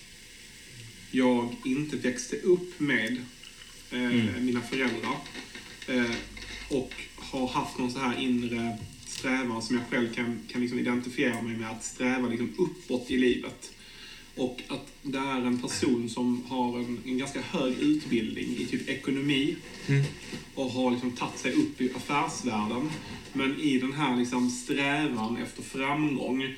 jag 1.11 1.57
inte 1.65 1.97
växte 1.97 2.37
upp 2.37 2.81
med 2.81 3.17
eh, 3.91 4.41
mina 4.41 4.61
föräldrar. 4.63 5.17
Eh, 5.89 6.11
och 6.69 6.93
har 7.39 7.49
haft 7.49 7.79
någon 7.79 7.91
så 7.91 7.99
här 7.99 8.21
inre 8.21 8.79
strävan 9.07 9.63
som 9.63 9.77
jag 9.77 9.85
själv 9.91 10.15
kan, 10.15 10.41
kan 10.49 10.61
liksom 10.61 10.79
identifiera 10.79 11.43
mig 11.43 11.57
med 11.57 11.71
att 11.71 11.85
sträva 11.85 12.29
liksom 12.29 12.55
uppåt 12.59 13.11
i 13.11 13.19
livet. 13.19 13.71
Och 14.37 14.63
att 14.69 14.93
det 15.03 15.19
är 15.19 15.41
en 15.41 15.59
person 15.59 16.09
som 16.09 16.43
har 16.49 16.79
en, 16.79 17.01
en 17.05 17.19
ganska 17.19 17.41
hög 17.41 17.79
utbildning 17.81 18.57
i 18.59 18.67
typ 18.67 18.89
ekonomi 18.89 19.57
och 20.55 20.71
har 20.71 20.91
liksom 20.91 21.11
tagit 21.11 21.39
sig 21.39 21.53
upp 21.53 21.81
i 21.81 21.93
affärsvärlden. 21.95 22.91
Men 23.33 23.61
i 23.61 23.79
den 23.79 23.93
här 23.93 24.17
liksom 24.17 24.51
strävan 24.51 25.37
efter 25.37 25.63
framgång 25.63 26.55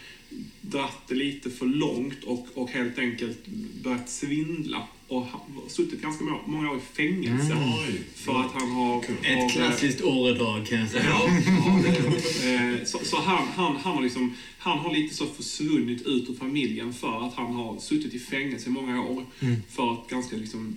dratt 0.60 1.02
det 1.08 1.14
lite 1.14 1.50
för 1.50 1.66
långt 1.66 2.24
och, 2.24 2.46
och 2.54 2.70
helt 2.70 2.98
enkelt 2.98 3.46
börjat 3.82 4.08
svindla. 4.08 4.88
Och 5.08 5.22
ha- 5.22 5.46
suttit 5.68 6.02
ganska 6.02 6.24
må- 6.24 6.40
många 6.46 6.70
år 6.70 6.76
i 6.76 6.80
fängelse. 6.96 7.54
Oj. 7.88 8.00
För 8.14 8.40
att 8.40 8.52
han 8.52 8.70
har... 8.70 8.84
har, 8.94 9.02
Ett 9.44 9.52
klassiskt 9.52 10.02
åredrag 10.02 10.66
kan 10.66 10.78
jag 10.80 10.88
säga. 10.88 11.04
Ja, 11.08 11.28
Eh, 12.48 12.84
Så, 12.84 12.98
så 12.98 13.16
han, 13.16 13.46
han, 13.56 13.76
han, 13.76 13.94
har 13.94 14.02
liksom, 14.02 14.34
han 14.58 14.78
har 14.78 14.94
lite 14.94 15.14
så 15.14 15.26
försvunnit 15.26 16.06
ut 16.06 16.30
ur 16.30 16.34
familjen 16.34 16.92
för 16.92 17.26
att 17.26 17.34
han 17.34 17.54
har 17.54 17.78
suttit 17.78 18.14
i 18.14 18.18
fängelse 18.18 18.68
i 18.68 18.72
många 18.72 19.02
år. 19.04 19.24
För 19.70 19.92
att 19.92 20.08
ganska 20.08 20.36
liksom, 20.36 20.76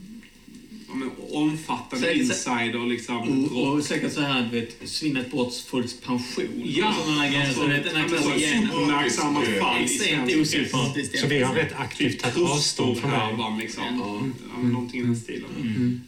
omfattande 1.32 2.06
Säkert- 2.06 2.22
insider 2.22 2.90
liksom, 2.90 3.18
Och, 3.18 3.50
brott. 3.50 3.78
och 3.78 3.84
säkert 3.84 4.14
så 4.14 4.22
här, 4.22 4.50
du 4.52 4.60
vet, 4.60 4.78
svinnat 4.90 5.32
bort 5.32 5.54
folks 5.68 6.00
pension. 6.02 6.46
Ja, 6.66 6.90
och 6.90 6.96
sådana 7.06 7.28
grejer. 7.30 7.54
Så 7.54 7.68
det 7.68 7.76
är 7.78 7.84
den 7.84 7.96
här 7.96 8.08
klassiska 8.08 8.60
uppmärksammat 8.74 9.44
fall 9.60 9.84
i 9.84 9.88
svensk. 9.88 10.62
Så 11.22 11.28
vi 11.28 11.42
har 11.44 11.54
rätt 11.56 11.74
aktivt 11.78 12.20
tagit 12.22 12.38
avstånd 12.50 12.98
från 12.98 13.12
det. 13.12 13.62
Liksom. 13.64 13.84
Någonting 14.64 15.02
i 15.02 15.04
den 15.04 15.16
stilen. 15.16 15.50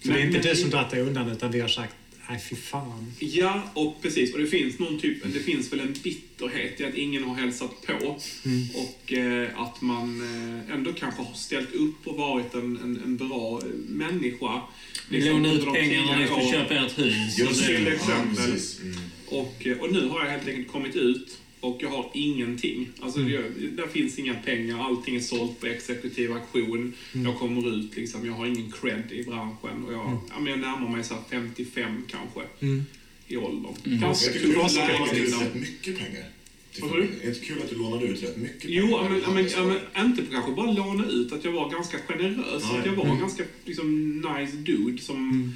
För 0.02 0.14
det 0.14 0.20
är 0.22 0.26
inte 0.26 0.38
Men- 0.38 0.48
du 0.48 0.56
som 0.56 0.70
dragit 0.70 0.92
dig 0.92 1.02
undan 1.02 1.30
utan 1.32 1.52
vi 1.52 1.60
har 1.60 1.68
sagt 1.68 1.94
nej 2.34 2.42
fy 2.42 2.56
fan. 2.56 3.14
Ja, 3.20 3.72
och 3.74 4.02
precis. 4.02 4.34
Och 4.34 4.40
det 4.40 4.48
finns 4.48 4.80
någon 4.80 5.00
typ, 5.00 5.34
det 5.34 5.40
finns 5.40 5.74
väl 5.74 5.80
en 5.80 5.96
bitterhet 6.04 6.82
i 6.82 6.86
att 6.86 6.96
ingen 6.96 7.24
har 7.24 7.36
hälsat 7.36 7.72
på. 7.88 8.20
Och 8.74 9.14
eh, 9.14 9.62
att 9.62 9.82
man 9.82 10.22
eh, 10.22 10.76
ändå 10.76 10.94
kanske 10.94 11.22
har 11.22 11.34
ställt 11.34 11.74
upp 11.74 12.08
och 12.08 12.18
varit 12.18 12.54
en, 12.54 12.78
en, 12.84 13.02
en 13.06 13.18
bra 13.18 13.62
människa. 13.88 14.62
liksom, 15.10 15.32
Låna 15.32 15.54
ut 15.54 15.54
under 15.54 15.66
de 15.66 15.74
pengar 15.74 16.06
när 16.06 16.20
ni 16.20 16.26
ska 16.28 16.52
köpa 16.52 16.74
ert 16.74 17.00
hus. 17.00 17.40
Just 17.40 17.66
till. 17.66 17.86
Ja, 17.86 17.92
exempel. 17.92 18.36
precis. 18.36 18.80
Mm. 18.82 19.00
Och, 19.28 19.68
eh, 19.68 19.78
och 19.78 19.94
nu 19.94 20.08
har 20.08 20.24
jag 20.24 20.32
helt 20.32 20.48
enkelt 20.48 20.68
kommit 20.68 20.96
ut 20.96 21.38
och 21.64 21.78
jag 21.82 21.90
har 21.90 22.10
ingenting. 22.14 22.90
Alltså, 23.02 23.20
jag, 23.22 23.44
där 23.72 23.88
finns 23.88 24.20
inga 24.20 24.34
pengar, 24.34 24.84
allting 24.84 25.16
är 25.16 25.20
sålt 25.20 25.60
på 25.60 25.66
exekutiv 25.68 26.32
auktion. 26.32 26.94
Jag 27.14 27.38
kommer 27.38 27.76
ut, 27.76 27.96
liksom, 27.96 28.26
jag 28.26 28.34
har 28.34 28.46
ingen 28.46 28.72
cred 28.72 29.12
i 29.12 29.24
branschen 29.24 29.84
och 29.86 29.94
jag, 29.94 30.18
ja, 30.30 30.40
men 30.40 30.48
jag 30.52 30.60
närmar 30.60 30.90
mig 30.90 31.04
så 31.04 31.14
här 31.14 31.22
55 31.30 32.04
kanske 32.08 32.42
i 33.28 33.38
åldern. 33.38 33.74
Ganska 33.84 34.32
Jag 34.32 34.42
kul 34.42 34.50
du 34.50 34.56
lånade 34.56 35.06
ut 35.12 35.22
liksom. 35.22 35.44
mycket 35.54 35.98
pengar. 36.00 36.26
Till 36.74 36.82
Vad 36.82 36.92
sa 36.92 36.98
du? 36.98 37.02
familjen. 37.04 37.22
Är 37.22 37.26
det 37.26 37.36
inte 37.36 37.46
kul 37.46 37.62
att 37.64 37.70
du 37.70 37.76
lånade 37.76 38.06
ut 38.06 38.24
rätt 38.24 38.38
mycket 38.38 38.70
Jo, 38.70 39.00
men, 39.10 39.34
men, 39.36 39.48
ja, 39.50 39.64
men 39.96 40.06
inte 40.06 40.24
kanske 40.32 40.52
bara 40.52 40.72
låna 40.72 41.06
ut, 41.10 41.32
att 41.34 41.44
jag 41.46 41.52
var 41.52 41.70
ganska 41.70 41.98
generös. 42.08 42.64
Ja, 42.72 42.80
Att 42.80 42.86
jag 42.86 42.94
var 42.94 43.06
mm. 43.06 43.20
ganska 43.20 43.44
liksom, 43.66 44.18
nice 44.40 44.58
dude 44.58 45.02
som... 45.02 45.54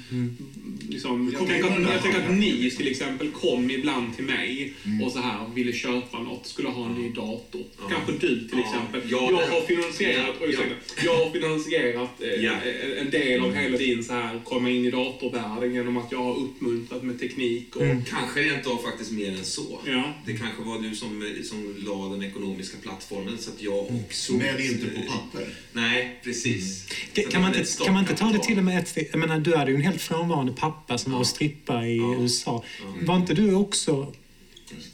Liksom, 0.88 1.30
jag, 1.32 1.46
tänker 1.48 1.68
att, 1.96 2.02
tänker 2.02 2.20
att 2.20 2.38
ni 2.38 2.70
till 2.70 2.88
exempel 2.88 3.30
kom 3.30 3.70
ibland 3.70 4.16
till 4.16 4.24
mig 4.24 4.74
Mm. 4.84 5.02
och 5.02 5.12
så 5.12 5.18
här 5.18 5.48
ville 5.54 5.72
köpa 5.72 6.18
något, 6.22 6.46
skulle 6.46 6.68
ha 6.68 6.86
en 6.86 6.94
ny 6.94 7.08
dator. 7.10 7.64
Ja. 7.78 7.88
Kanske 7.90 8.12
du 8.12 8.18
till 8.48 8.48
Ja. 8.52 8.60
exempel. 8.60 9.00
Ja, 9.10 9.30
jag 9.30 9.46
har 9.54 9.60
finansierat, 9.66 10.34
Ja, 10.40 10.46
ursäkta. 10.46 10.74
jag 11.04 11.14
har 11.24 11.30
finansierat 11.30 12.22
eh, 12.22 12.44
Ja. 12.44 12.52
en- 12.98 13.10
del 13.10 13.40
av 13.40 13.54
hela 13.54 13.76
din 13.78 14.04
så 14.04 14.12
här 14.12 14.40
komma 14.44 14.70
in 14.70 14.84
i 14.84 14.90
datorvärlden 14.90 15.74
genom 15.74 15.96
att 15.96 16.12
jag 16.12 16.18
har 16.22 16.36
uppmuntrat 16.38 17.02
med 17.02 17.18
teknik 17.20 17.76
och... 17.76 17.82
Kanske 18.10 18.40
rent 18.42 18.66
av 18.66 18.76
faktiskt 18.82 19.12
mer 19.12 19.28
än 19.28 19.44
så. 19.44 19.80
Ja. 19.86 20.14
Det 20.26 20.32
kanske 20.32 20.62
var 20.62 20.78
du 20.82 20.94
som, 20.94 21.07
som 21.44 21.74
la 21.78 22.08
den 22.08 22.22
ekonomiska 22.22 22.76
plattformen 22.82 23.38
så 23.38 23.50
att 23.50 23.62
jag 23.62 23.78
och 23.78 24.12
så 24.12 24.32
Men 24.32 24.60
inte 24.60 24.86
på 24.86 25.02
papper. 25.12 25.48
Nej, 25.72 26.20
precis. 26.24 26.88
Så 27.14 27.22
Kan 27.22 27.42
man, 27.42 27.52
det 27.52 27.58
inte, 27.58 27.84
kan 27.84 27.94
man 27.94 28.02
inte 28.02 28.14
ta 28.14 28.32
det 28.32 28.38
till 28.38 28.58
och 28.58 28.64
med 28.64 28.78
ett 28.78 28.88
steg? 28.88 29.08
Jag 29.12 29.18
menar, 29.18 29.38
du 29.38 29.56
hade 29.56 29.70
ju 29.70 29.76
en 29.76 29.82
helt 29.82 30.00
frånvarande 30.02 30.52
pappa 30.52 30.98
som 30.98 31.12
var 31.12 31.18
och 31.18 31.26
strippa 31.26 31.86
i 31.86 31.96
Ja. 31.96 32.16
USA. 32.20 32.64
Var 33.02 33.16
inte 33.16 33.34
du 33.34 33.54
också 33.54 34.12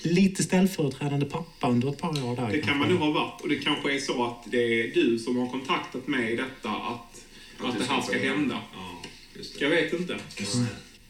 lite 0.03 0.43
ställföreträdande 0.43 1.27
pappa 1.27 1.71
under 1.71 1.89
ett 1.89 1.99
par 1.99 2.25
år 2.25 2.37
där? 2.37 2.53
Det 2.53 2.63
kan 2.63 2.79
man 2.79 2.89
nog 2.89 2.99
ha 2.99 3.11
varit. 3.11 3.41
Och 3.41 3.49
det 3.49 3.57
kanske 3.57 3.95
är 3.95 3.99
så 3.99 4.25
att 4.25 4.51
det 4.51 4.81
är 4.81 4.95
du 4.95 5.19
som 5.19 5.37
har 5.37 5.51
kontaktat 5.51 6.09
mig 6.09 6.33
i 6.33 6.37
detta, 6.37 6.69
att, 6.71 7.25
att, 7.59 7.73
du 7.73 7.79
det 7.79 7.85
här 7.85 8.03
ska 8.03 8.19
hända. 8.19 8.61
Ja, 8.75 9.03
just 9.37 9.59
det. 9.59 9.65
Jag 9.65 9.71
vet 9.71 9.93
inte. 9.93 10.17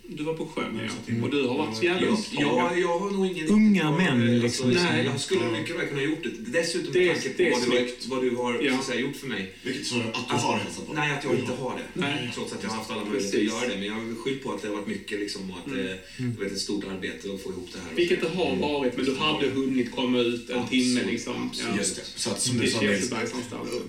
Du 0.09 0.23
var 0.25 0.35
på 0.35 0.47
sjön, 0.47 0.81
ja. 1.07 1.23
Och 1.25 1.31
du 1.31 1.43
har 1.49 1.59
varit 1.59 1.77
så 1.77 1.85
jävla 1.85 2.07
upptagen. 2.07 2.47
jag, 2.57 2.81
jag 2.81 2.99
har 2.99 3.11
nog 3.11 3.27
ingen... 3.27 3.47
Unga 3.49 3.91
män, 3.91 4.39
liksom. 4.41 4.71
Nej, 4.71 5.05
jag 5.05 5.21
skulle 5.21 5.51
mycket 5.51 5.77
väl 5.79 5.87
kunna 5.87 6.01
ha 6.01 6.07
gjort 6.07 6.23
det. 6.23 6.31
Dessutom 6.59 6.93
Det 6.93 6.99
är- 7.09 7.15
med 7.15 7.23
tanke 7.23 7.51
på 7.51 8.11
vad, 8.11 8.23
du 8.23 8.31
har, 8.31 8.53
vad 8.53 8.53
du 8.53 8.59
har 8.59 8.63
Ja. 8.63 8.73
så 8.73 8.79
att 8.79 8.85
säga, 8.87 9.01
gjort 9.01 9.17
för 9.17 9.27
mig. 9.27 9.53
Vilket 9.63 9.87
så 9.87 9.97
att 10.01 10.29
du 10.29 10.35
har 10.35 10.57
hälsat 10.59 10.87
på? 10.87 10.93
Nej, 10.93 11.13
att 11.13 11.25
jag 11.25 11.35
inte 11.39 11.53
har 11.53 11.77
det. 11.79 12.01
Nej. 12.01 12.31
Trots 12.35 12.53
att 12.53 12.63
jag 12.63 12.71
har 12.71 12.77
haft 12.77 12.91
alla 12.91 13.05
möjligheter 13.05 13.39
att 13.39 13.45
göra 13.45 13.69
det. 13.69 13.75
Men 13.79 13.85
jag 13.87 13.95
har 13.95 14.15
skyllt 14.25 14.43
på 14.45 14.53
att 14.53 14.63
det 14.63 14.69
har 14.69 14.75
varit 14.75 14.87
mycket 14.87 15.19
liksom, 15.21 15.51
och 15.51 15.57
att 15.59 15.73
det 15.75 15.99
det 16.19 16.39
var 16.39 16.47
ett 16.47 16.59
stort 16.59 16.85
arbete 16.85 17.35
att 17.35 17.43
få 17.43 17.51
ihop 17.51 17.69
det 17.73 17.79
här. 17.79 17.95
Vilket 17.95 18.21
det 18.21 18.29
har 18.29 18.57
varit, 18.57 18.97
men 18.97 19.05
du 19.07 19.15
hade 19.17 19.47
hunnit 19.49 19.93
komma 19.93 20.19
ut 20.19 20.51
en 20.51 20.69
timme 20.69 21.01
liksom. 21.11 21.51
Ja. 21.71 21.77
Just 21.79 21.97
det. 21.97 22.03
Så 22.17 22.31
att 22.31 22.41
som 22.41 22.59
du 22.59 22.67
sa, 22.71 22.81
Nils, 22.81 23.11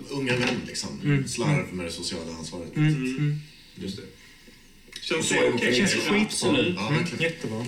unga 0.10 0.34
män 0.40 0.62
liksom. 0.68 1.24
Slarvar 1.28 1.68
med 1.72 1.86
det 1.86 1.92
sociala 1.92 2.32
ansvaret. 2.40 2.72
Just 3.76 3.98
det. 3.98 4.04
Känns 5.10 5.28
Så 5.28 5.34
det 5.34 5.40
okej? 5.40 5.52
okej. 5.56 5.76
Känns 5.76 5.92
skitbra. 5.94 6.22
Absolut. 6.22 6.76
Ja, 6.78 6.90
verkligen. 6.90 7.24
Jättebra. 7.24 7.66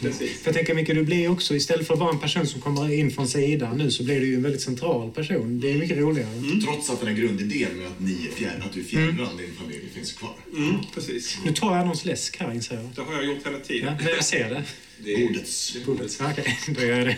Precis. 0.00 0.30
För 0.42 0.48
jag 0.48 0.54
tänker 0.54 0.74
Micke, 0.74 0.88
du 0.88 1.02
blir 1.02 1.28
också, 1.30 1.54
istället 1.54 1.86
för 1.86 1.94
att 1.94 2.00
vara 2.00 2.10
en 2.10 2.18
person 2.18 2.46
som 2.46 2.60
kommer 2.60 2.92
in 2.92 3.10
från 3.10 3.28
sidan 3.28 3.78
nu, 3.78 3.90
så 3.90 4.02
blir 4.04 4.20
du 4.20 4.26
ju 4.26 4.34
en 4.34 4.42
väldigt 4.42 4.60
central 4.62 5.10
person. 5.10 5.60
Det 5.60 5.70
är 5.70 5.74
mycket 5.74 5.98
roligare. 5.98 6.30
Trots 6.64 6.90
att 6.90 7.00
den 7.00 7.08
här 7.08 7.14
grundidén 7.14 7.76
med 7.76 7.86
att, 7.86 8.00
ni 8.00 8.28
är 8.32 8.36
fjär, 8.36 8.62
att 8.66 8.72
du 8.72 8.80
är 8.80 8.84
fjärran 8.84 9.36
din 9.36 9.54
familj 9.60 9.84
finns 9.94 10.12
kvar. 10.12 10.34
Mm, 10.56 10.74
precis. 10.94 11.38
Nu 11.44 11.52
tar 11.52 11.76
jag 11.76 11.80
någons 11.84 12.04
läsk 12.04 12.36
här 12.40 12.54
inser 12.54 12.74
jag. 12.74 12.84
Det 12.94 13.00
har 13.02 13.14
jag 13.14 13.24
gjort 13.26 13.46
hela 13.46 13.58
tiden. 13.58 13.88
Ja, 13.98 14.04
men 14.04 14.14
jag 14.14 14.24
ser 14.24 14.50
det. 14.50 14.62
Det 15.04 15.12
är 15.14 15.26
Bordets. 15.26 15.76
Bordet. 15.86 16.16
Ja, 16.20 16.30
Okej, 16.32 16.58
då 16.68 16.80
gör 16.80 16.98
jag 16.98 17.06
det. 17.06 17.16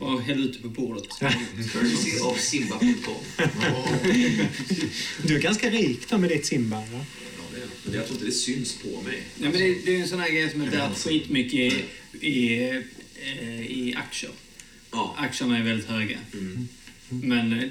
Bara 0.00 0.20
häll 0.20 0.44
ut 0.44 0.52
det 0.52 0.62
på 0.62 0.68
bordet. 0.68 1.04
courtesy 1.72 2.18
of 2.20 2.40
Simba.com. 2.40 3.14
Du 5.22 5.36
är 5.36 5.40
ganska 5.40 5.70
rik 5.70 6.00
då 6.10 6.18
med 6.18 6.30
ditt 6.30 6.46
Simba. 6.46 6.82
Ja? 6.92 7.04
Ja, 7.86 7.92
det 7.92 7.98
är- 7.98 7.98
Men 7.98 7.98
jag 7.98 8.06
tror 8.06 8.14
inte 8.16 8.26
det 8.26 8.32
syns 8.32 8.72
på 8.82 9.02
mig. 9.02 9.22
Ja, 9.40 9.50
men 9.50 9.52
det, 9.52 9.74
det 9.84 9.96
är 9.96 10.00
en 10.00 10.08
sån 10.08 10.20
här 10.20 10.30
grej 10.30 10.50
som 10.50 10.60
är 10.60 10.70
värt 10.70 10.98
skitmycket 10.98 11.54
i, 11.54 11.84
i, 12.28 12.60
eh, 13.22 13.66
i 13.70 13.94
aktier. 13.96 14.30
Ja. 14.92 15.14
Aktierna 15.18 15.58
är 15.58 15.62
väldigt 15.64 15.86
höga. 15.88 16.18
Mm. 16.32 16.68
Men 17.08 17.52
eh, 17.52 17.64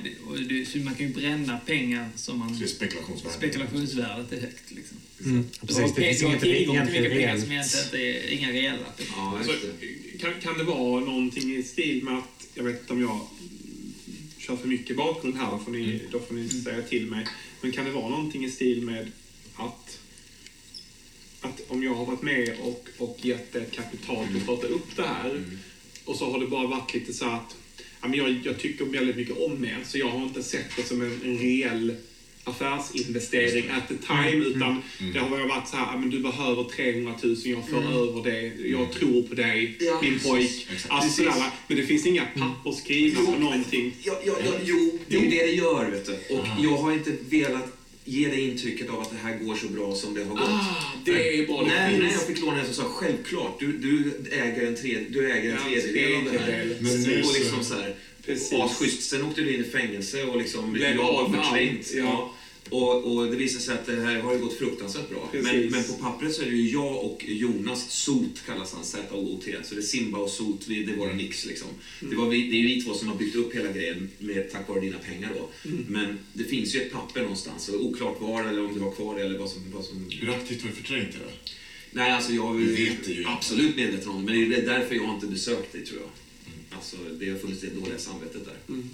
det- 0.50 0.66
så 0.66 0.78
man 0.78 0.96
kan 0.96 1.08
ju 1.08 1.14
bränna 1.14 1.58
pengar 1.58 2.10
som 2.16 2.40
man... 2.40 2.58
Det 2.60 2.66
är 2.66 2.68
spekulationsvärde. 2.68 3.36
Spekulationsvärdet 3.38 4.32
är 4.32 4.42
högt. 4.42 4.72
Liksom. 4.72 4.98
Mm. 5.26 5.44
Du 5.62 5.68
Precis, 5.68 5.78
har, 5.78 5.88
det 5.96 6.08
finns 6.08 6.22
har 6.22 6.30
inget 6.30 6.44
egentligen 6.44 7.04
mycket 7.04 7.18
pengar 7.18 7.38
som 7.40 7.50
reellt. 7.50 7.84
inte 7.86 7.98
är 7.98 8.32
inga 8.32 8.52
reella. 8.52 8.86
Ja, 9.16 9.38
Alltså, 9.38 9.54
kan, 10.20 10.34
kan 10.42 10.58
det 10.58 10.64
vara 10.64 11.06
någonting 11.06 11.56
i 11.56 11.64
stil 11.64 12.04
med 12.04 12.14
att, 12.18 12.48
jag 12.54 12.64
vet 12.64 12.82
inte 12.82 12.94
om 12.94 13.02
jag 13.02 13.28
kör 14.38 14.56
för 14.58 14.68
mycket 14.68 14.98
bakgrund 14.98 15.36
här, 15.38 15.52
då 15.52 15.60
får 15.60 15.72
ni, 15.72 16.00
då 16.12 16.20
får 16.20 16.34
ni 16.36 16.50
säga 16.50 16.82
till 16.82 17.06
mig. 17.08 17.26
Men 17.62 17.72
kan 17.72 17.86
det 17.86 17.92
vara 17.92 18.10
någonting 18.10 18.46
i 18.46 18.52
stil 18.52 18.82
med 18.82 19.12
att, 19.56 20.00
att 21.46 21.62
om 21.68 21.84
jag 21.84 21.94
har 21.94 22.06
varit 22.06 22.22
med 22.22 22.56
och, 22.62 22.88
och 22.98 23.18
gett 23.22 23.56
ett 23.56 23.72
kapital 23.72 24.26
för 24.28 24.38
att 24.38 24.44
starta 24.44 24.68
upp 24.68 24.96
det 24.96 25.04
här 25.04 25.44
och 26.06 26.16
så 26.16 26.30
har 26.32 26.40
det 26.40 26.48
bara 26.48 26.68
varit 26.68 26.94
lite 26.94 27.14
så 27.14 27.26
att 27.26 27.56
jag, 28.14 28.40
jag 28.44 28.58
tycker 28.60 28.86
väldigt 28.86 29.16
mycket 29.16 29.38
om 29.38 29.66
er 29.66 29.78
så 29.86 29.98
jag 29.98 30.10
har 30.10 30.24
inte 30.24 30.44
sett 30.44 30.76
det 30.76 30.84
som 30.84 31.02
en, 31.02 31.22
en 31.24 31.38
reell 31.38 31.94
affärsinvestering 32.46 33.70
at 33.70 33.88
the 33.88 33.96
time 34.08 34.46
utan 34.46 34.82
det 35.14 35.20
har 35.20 35.30
bara 35.30 35.46
varit 35.48 35.68
så 35.68 35.76
här, 35.76 35.98
men 35.98 36.10
du 36.10 36.20
behöver 36.20 36.64
300 36.64 37.14
000, 37.24 37.36
jag 37.44 37.70
får 37.70 37.78
över 37.78 38.24
det, 38.24 38.68
jag 38.68 38.92
tror 38.92 39.22
på 39.22 39.36
dig, 39.36 39.78
Ja, 39.80 40.00
min 40.02 40.20
pojk. 40.20 40.68
Alltså, 40.88 41.10
sådär, 41.10 41.52
men 41.68 41.78
det 41.78 41.84
finns 41.84 42.06
inga 42.06 42.26
papper 42.26 42.72
skrivna 42.72 43.26
på 43.26 43.32
någonting. 43.32 43.94
Ja, 44.04 44.20
ja, 44.26 44.34
ja, 44.46 44.52
jo, 44.64 45.00
det 45.08 45.18
är 45.18 45.22
det 45.22 45.46
det 45.46 45.52
gör, 45.52 45.92
vet 45.92 46.06
du. 46.06 46.36
Och 46.36 46.46
jag 46.60 46.78
har 46.78 46.92
inte 46.92 47.12
velat 47.30 47.78
ge 48.06 48.28
dig 48.30 48.42
intrycket 48.50 48.90
av 48.90 49.00
att 49.02 49.12
det 49.12 49.18
här 49.24 49.38
går 49.38 49.56
så 49.56 49.68
bra 49.68 49.96
som 49.96 50.14
det 50.14 50.24
har 50.24 50.30
gått. 50.36 50.42
Ah, 50.50 50.76
det 51.06 51.12
är 51.12 51.16
Nej, 51.16 51.90
finns- 51.90 52.04
när 52.04 52.12
jag 52.12 52.28
fick 52.28 52.42
låna 52.42 52.58
det 52.58 52.66
så 52.68 52.74
sa 52.74 52.82
jag 52.82 52.92
självklart, 52.92 53.60
du, 53.60 53.72
du 53.78 54.14
äger 54.32 54.68
en, 54.68 54.76
tredje, 54.76 55.06
du 55.10 55.32
äger 55.32 55.50
en 55.50 55.58
Ja, 55.74 55.82
tredjedel 55.82 56.28
av 56.28 56.34
det 56.34 56.40
här. 56.40 56.78
Men 56.82 57.02
nu 57.02 57.20
och 57.22 57.26
så- 57.28 57.40
liksom 57.40 57.64
så 57.64 57.74
här, 57.74 57.96
Precis. 58.26 58.54
asschysst. 58.54 59.10
Sen 59.10 59.24
åkte 59.26 59.42
du 59.42 59.54
in 59.56 59.62
i 59.62 59.64
fängelse 59.64 60.24
och 60.24 60.38
liksom 60.42 60.74
Blev 60.74 60.96
jag 60.96 61.00
av 61.06 61.30
med 61.30 61.40
var 61.40 61.46
förträngt. 61.46 61.80
allt, 61.80 61.94
ja. 61.96 62.34
Och, 62.70 63.16
och 63.16 63.26
det 63.32 63.38
visade 63.38 63.64
sig 63.64 63.74
att 63.74 63.86
det 63.86 63.96
här 63.96 64.20
har 64.20 64.34
ju 64.34 64.40
gått 64.40 64.58
fruktansvärt 64.58 65.10
bra. 65.10 65.30
Men, 65.34 65.68
men 65.70 65.84
på 65.84 65.94
pappret 65.94 66.34
så 66.34 66.42
är 66.42 66.46
det 66.46 66.56
ju 66.56 66.70
jag 66.70 67.06
och 67.06 67.26
Jonas, 67.28 67.92
Sot 67.92 68.44
kallas 68.46 68.74
han, 68.74 68.86
Z-O-O-T. 68.86 69.56
Så 69.64 69.76
det 69.76 69.82
är 69.82 69.84
Simba 69.84 70.18
och 70.18 70.30
Sot, 70.30 70.68
vi, 70.68 70.84
det 70.84 70.94
är 70.94 70.98
våra 70.98 71.14
nix 71.14 71.46
liksom. 71.46 71.68
Det, 72.00 72.16
var 72.16 72.30
vi, 72.30 72.48
det 72.48 72.56
är 72.56 72.60
ju 72.60 72.68
vi 72.68 72.82
två 72.82 72.94
som 72.94 73.08
har 73.08 73.16
byggt 73.16 73.36
upp 73.36 73.56
hela 73.56 73.72
grejen 73.72 74.10
med, 74.20 74.52
tack 74.52 74.70
vare 74.70 74.80
dina 74.80 74.98
pengar 74.98 75.32
då. 75.36 75.50
Men 75.88 76.20
det 76.34 76.44
finns 76.44 76.76
ju 76.76 76.82
ett 76.82 76.92
papper 76.92 77.22
någonstans, 77.22 77.70
och 77.70 77.86
oklart 77.86 78.22
var 78.22 78.44
eller 78.44 78.66
om 78.66 78.74
du 78.74 78.80
har 78.80 78.92
kvar 78.92 79.16
det 79.16 79.22
eller 79.22 79.40
vad 79.40 79.50
som... 79.50 79.62
Vad 79.74 79.86
som 79.86 80.10
Hur 80.10 80.30
aktivt 80.30 80.62
har 80.62 80.70
du 80.70 80.76
förträngt 80.76 81.12
det 81.12 81.20
då? 81.20 81.32
Nej, 81.92 82.12
alltså 82.12 82.34
jag 82.34 82.56
det 83.06 83.12
ju. 83.12 83.26
absolut 83.28 83.76
medveten 83.76 84.10
om 84.10 84.26
det, 84.26 84.34
men 84.34 84.50
det 84.50 84.56
är 84.56 84.66
därför 84.66 84.96
jag 84.96 85.16
inte 85.16 85.28
besökt 85.28 85.74
dig 85.74 85.86
tror 85.86 86.00
jag. 86.02 86.10
Alltså, 86.78 86.98
det 87.20 87.30
har 87.30 87.38
funnits 87.38 87.62
det 87.62 87.80
dåliga 87.80 87.98
samvetet 87.98 88.46
där. 88.46 88.58
Det 88.68 88.74
är 88.74 88.78
bra 88.78 88.86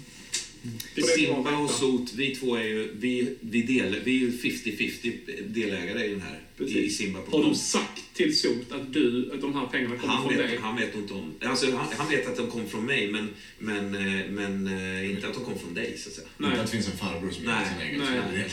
Simba 1.16 1.58
och. 1.58 1.70
Sot, 1.70 2.12
vi 2.14 2.34
två 2.34 2.56
är 2.56 2.62
ju, 2.62 2.94
vi, 2.94 3.36
vi, 3.40 3.62
del, 3.62 3.96
vi 4.04 4.16
är 4.16 4.20
ju 4.20 4.30
50-50 4.30 5.42
delägare 5.48 6.06
i 6.06 6.10
den 6.10 6.22
här, 6.22 6.40
i. 6.66 6.90
Simba. 6.90 7.18
Har 7.30 7.48
du 7.48 7.54
sagt 7.54 8.14
till 8.14 8.38
Sot 8.38 8.72
att, 8.72 8.92
du, 8.92 9.30
att 9.34 9.40
de 9.40 9.54
här 9.54 9.66
pengarna 9.66 9.96
kommer 9.96 10.14
han 10.14 10.22
från 10.22 10.36
vet, 10.36 10.48
dig? 10.48 10.58
han 10.62 10.76
vet 10.76 10.96
inte 10.96 11.14
om... 11.14 11.34
Alltså, 11.44 11.76
han, 11.76 11.86
han 11.98 12.10
vet 12.10 12.28
att 12.28 12.36
de 12.36 12.50
kom 12.50 12.68
från 12.68 12.86
mig, 12.86 13.12
men, 13.12 13.28
men, 13.58 13.94
eh, 13.94 14.30
men 14.30 14.66
eh, 14.66 15.10
inte 15.10 15.28
att 15.28 15.34
de 15.34 15.44
kom 15.44 15.58
från 15.58 15.74
dig, 15.74 15.98
så 15.98 16.08
att 16.08 16.14
säga. 16.14 16.28
Nej. 16.36 16.50
Inte 16.50 16.60
att 16.60 16.66
det 16.66 16.72
finns 16.72 16.88
en 16.88 16.96
farbror 16.96 17.30
som 17.30 17.44
gör 17.44 17.64
sin 17.64 17.88
egen. 17.88 18.02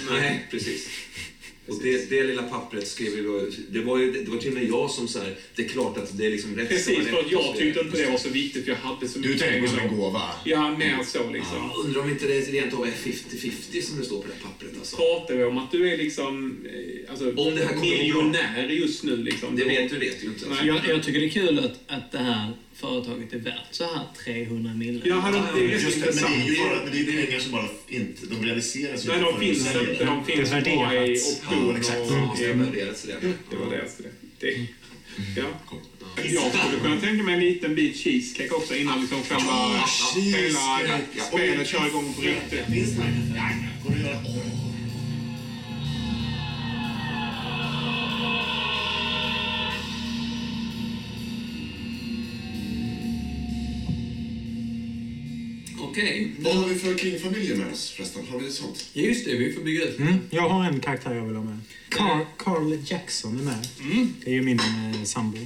Nej, 0.10 0.48
precis. 0.52 0.90
Och 1.70 1.84
det, 1.84 2.10
det 2.10 2.24
lilla 2.24 2.44
pappret 2.44 2.88
skrev 2.88 3.24
då, 3.24 3.46
det 3.70 3.80
var, 3.80 3.98
ju, 3.98 4.12
det 4.12 4.32
var 4.32 4.38
till 4.38 4.48
och 4.48 4.54
med 4.54 4.70
jag 4.70 4.90
som 4.92 5.08
så 5.08 5.20
här, 5.20 5.36
det 5.56 5.66
är 5.66 5.68
klart 5.68 5.98
att 5.98 6.18
det 6.18 6.26
är 6.26 6.30
liksom 6.32 6.56
rätt 6.56 6.70
Precis, 6.70 7.08
för 7.08 7.20
att 7.20 7.32
jag 7.32 7.56
tyckte 7.58 7.80
inte 7.80 7.98
det 7.98 8.12
var 8.12 8.18
så 8.18 8.30
viktigt 8.30 8.64
för 8.64 8.72
jag 8.72 8.78
hade 8.78 9.08
så 9.08 9.20
Du 9.20 9.30
mycket 9.30 9.44
tänker 9.44 9.62
på 9.62 9.68
pengar. 9.68 9.82
som 9.82 9.90
en 9.90 10.00
gåva? 10.00 10.22
Ja, 10.46 10.78
mer 10.78 11.04
så 11.06 11.30
liksom. 11.30 11.58
Ja, 11.58 11.74
undrar 11.86 12.02
om 12.02 12.10
inte 12.10 12.28
det 12.28 12.40
rent 12.40 12.74
av 12.74 12.86
är 12.88 12.92
50-50 12.92 13.82
som 13.82 14.00
det 14.00 14.06
står 14.06 14.22
på 14.22 14.28
det 14.28 14.34
här 14.34 14.42
pappret 14.42 14.72
alltså. 14.80 14.96
Pratar 14.96 15.36
vi 15.36 15.44
om 15.44 15.58
att 15.58 15.72
du 15.72 15.94
är 15.94 15.98
liksom 15.98 16.66
eh, 16.74 17.12
alltså, 17.12 17.26
Om 17.30 17.56
det 17.56 17.66
här 17.66 17.76
miljonär 17.76 18.68
just 18.70 19.04
nu 19.04 19.18
liksom. 19.18 19.56
Det 19.56 19.64
vet 19.66 19.90
du 19.90 20.00
vet 20.00 20.24
ju 20.24 20.28
inte. 20.28 20.46
Alltså. 20.50 20.66
Jag, 20.66 20.80
jag 20.88 21.04
tycker 21.04 21.20
det 21.20 21.26
är 21.26 21.30
kul 21.30 21.60
att, 21.60 21.80
att 21.88 22.12
det 22.12 22.18
här 22.18 22.52
företaget 22.80 23.34
är 23.34 23.38
värt 23.38 23.68
så 23.72 23.84
här 23.84 24.06
300 24.24 24.74
miljoner. 24.74 25.08
Ja, 25.08 25.16
hade 25.16 25.38
Ja, 25.38 25.44
det 25.56 25.60
är 25.60 25.68
ja, 25.68 25.76
rätt 25.76 25.84
Just 25.84 26.02
det, 26.02 26.22
men 26.22 26.32
det 26.32 26.38
är 26.42 26.56
ju 26.56 26.58
bara, 26.64 26.84
men 26.84 26.92
det 26.92 26.98
är 26.98 27.04
ju 27.04 27.26
pengar 27.26 27.40
som 27.40 27.52
bara 27.52 27.66
inte, 27.88 28.26
de 28.26 28.46
realiseras 28.46 29.06
ju 29.06 29.10
Nej, 29.10 29.18
inte 29.18 29.32
de 29.32 29.40
finns 29.40 29.68
inte. 29.68 30.06
De 30.06 30.26
finns 30.26 30.50
Det 30.50 30.76
bara 30.76 30.94
i 30.94 30.98
värderats. 30.98 31.38
option 31.38 31.70
Ja, 31.72 31.78
exakt. 31.78 32.00
Ja, 32.10 32.52
och... 32.52 32.60
värderats 32.60 33.04
det. 33.04 33.34
Det 33.50 33.56
var 33.56 33.72
det. 33.76 33.82
alltså 33.82 34.04
det. 34.04 34.10
det. 34.40 34.68
Ja. 35.38 35.46
Jag 36.16 36.52
skulle 36.54 36.80
kunna 36.82 37.02
tänka 37.02 37.24
mig 37.24 37.34
en 37.34 37.40
liten 37.40 37.76
bit 37.76 37.98
cheesecake 37.98 38.50
också 38.50 38.76
innan 38.76 39.02
liksom 39.02 39.24
själva 39.24 39.84
hela. 40.16 40.60
Ja, 40.88 41.24
spelet 41.32 41.68
kör 41.68 41.88
igång 41.88 42.14
på 42.14 42.22
riktigt. 42.22 42.66
Ja, 43.36 43.50
går 43.84 43.96
det 43.96 44.00
att 44.00 44.26
göra? 44.26 44.69
Okej. 56.00 56.32
Vad 56.40 56.56
har 56.56 56.68
vi 56.70 56.76
för 56.76 56.98
kringfamiljer 56.98 57.56
med 57.56 57.72
oss 57.74 57.92
förresten? 57.92 58.28
Har 58.28 58.40
vi 58.40 58.52
sånt? 58.52 58.90
Ja, 58.94 59.02
just 59.02 59.26
det. 59.26 59.38
Vi 59.38 59.54
får 59.54 59.62
bygga 59.62 59.84
ut. 59.86 60.00
Mm. 60.00 60.14
Jag 60.30 60.50
har 60.50 60.66
en 60.66 60.80
karaktär 60.80 61.16
jag 61.16 61.26
vill 61.26 61.36
ha 61.36 61.44
med. 61.44 61.60
Carl, 61.90 62.26
Carl 62.38 62.78
Jackson 62.86 63.40
är 63.40 63.44
med. 63.44 63.68
Mm. 63.82 64.14
Det 64.24 64.30
är 64.30 64.34
ju 64.34 64.42
min 64.42 64.60
eh, 64.60 65.04
sambo. 65.04 65.38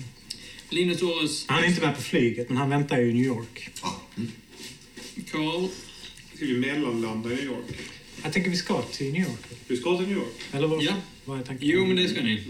Linus 0.70 1.00
Torres, 1.00 1.46
Han 1.48 1.64
är 1.64 1.68
inte 1.68 1.82
med 1.82 1.96
på 1.96 2.02
flyget, 2.02 2.50
men 2.50 2.58
han 2.58 2.70
väntar 2.70 3.00
ju 3.00 3.10
i 3.10 3.14
New 3.14 3.26
York. 3.26 3.70
Ja. 3.82 4.02
Mm. 4.18 4.32
Carl. 5.32 5.68
Ska 6.36 6.46
vi 6.46 6.54
mellanlanda 6.58 7.32
i 7.32 7.36
New 7.36 7.46
York? 7.46 7.66
Jag 8.24 8.34
tänker 8.34 8.50
vi 8.50 8.58
ska 8.58 8.82
till 8.82 9.12
New 9.12 9.22
York. 9.22 9.40
Vi 9.68 9.78
ska 9.78 9.98
till 9.98 10.08
New 10.08 10.18
York. 10.18 10.34
Eller 10.52 10.68
vad, 10.68 10.84
Ja. 10.84 10.94
vad 11.26 11.40
är 11.40 11.44
tanken? 11.44 11.68
Jo, 11.68 11.86
men 11.86 11.96
det 11.96 12.10
ska 12.10 12.22
ni. 12.22 12.44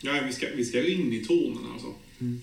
Ja, 0.00 0.12
vi 0.26 0.32
ska, 0.32 0.46
vi 0.56 0.64
ska 0.64 0.88
in 0.88 1.12
i 1.12 1.24
tornen 1.24 1.72
alltså. 1.72 1.94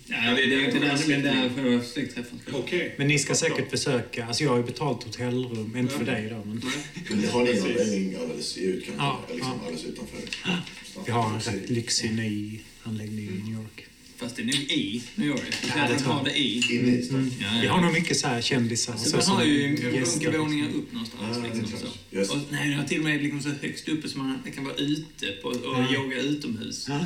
Ja, 0.08 0.16
det, 0.36 0.46
det 0.46 0.56
är 0.56 0.66
inte 0.66 0.80
där, 0.80 1.08
men 1.08 1.22
där 1.22 1.50
själva 1.56 1.84
släktträffen 1.84 2.40
ska 2.40 2.52
vara. 2.52 2.62
Okej. 2.64 2.96
Men 2.98 3.08
ni 3.08 3.20
ska 3.20 3.36
säkert 3.36 3.72
besöka, 3.72 4.26
alltså 4.26 4.44
jag 4.44 4.52
har 4.52 4.58
ju 4.58 4.64
betalt 4.64 5.04
hotellrum, 5.04 5.78
inte 5.78 5.94
för 5.98 6.06
dig 6.06 6.30
då, 6.30 6.36
men 6.46 6.62
Men 7.10 7.22
det 7.22 7.28
har 7.28 7.44
ni 7.44 7.60
anläggning 7.60 8.16
alldeles 8.16 8.58
i 8.58 8.64
utkanten? 8.64 9.06
Ja, 9.06 9.26
liksom 9.34 9.52
ja. 9.52 9.66
alldeles 9.66 9.86
utanför? 9.86 10.18
vi 11.06 11.12
har 11.12 11.34
en 11.34 11.40
rätt 11.40 11.70
lyxig 11.70 12.14
ny 12.14 12.60
anläggning 12.84 13.26
i 13.26 13.50
New 13.50 13.54
York. 13.62 13.86
Fast 14.18 14.36
det 14.36 14.42
är 14.42 14.46
nog 14.46 14.56
i 14.56 15.04
New 15.16 15.28
York. 15.28 15.42
Jag 15.62 15.70
Ja, 15.78 15.88
det 15.98 16.04
har 16.04 16.16
jag. 16.16 16.26
det 16.26 16.40
i. 16.40 16.76
Inne 16.76 16.98
i 16.98 17.02
stan? 17.02 17.32
Ja, 17.40 17.48
Vi 17.62 17.68
har 17.68 17.82
nog 17.82 17.94
mycket 17.94 18.18
så 18.18 18.28
här 18.28 18.42
kändisar. 18.42 18.98
Så 18.98 19.10
så 19.10 19.18
man 19.18 19.38
har 19.38 19.44
ju 19.44 19.70
gäster, 19.70 20.26
runkevåningar 20.26 20.66
liksom. 20.66 20.82
upp 20.82 20.92
någonstans. 20.94 21.24
Ja, 21.36 21.42
det 21.42 21.48
är 21.58 21.62
liksom, 21.62 21.80
så. 21.80 22.16
Just. 22.18 22.32
Och, 22.32 22.38
nej, 22.52 22.70
det 22.70 22.76
har 22.76 22.84
till 22.84 22.98
och 22.98 23.04
med 23.04 23.24
liksom 23.24 23.42
så 23.42 23.50
högst 23.50 23.88
uppe 23.90 24.10
som 24.10 24.28
man 24.28 24.52
kan 24.56 24.64
vara 24.64 24.76
ute 24.76 25.32
på 25.42 25.48
och 25.48 25.56
Ja. 25.64 25.94
yoga 25.94 26.18
utomhus. 26.18 26.86
Ja. 26.90 27.06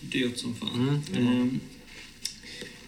Dyrt 0.00 0.38
som 0.38 0.54
fan. 0.54 1.02
Mm. 1.14 1.26
Ehm, 1.26 1.60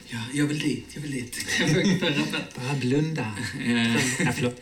ja, 0.09 0.19
jag 0.35 0.47
vill 0.47 0.59
dit, 0.59 0.85
jag 0.95 1.01
vill 1.03 1.11
dit. 1.11 1.39
Bara 2.57 2.75
blunda. 2.81 3.33
Eh, 3.65 3.95
Ja, 4.25 4.33
förlåt. 4.37 4.61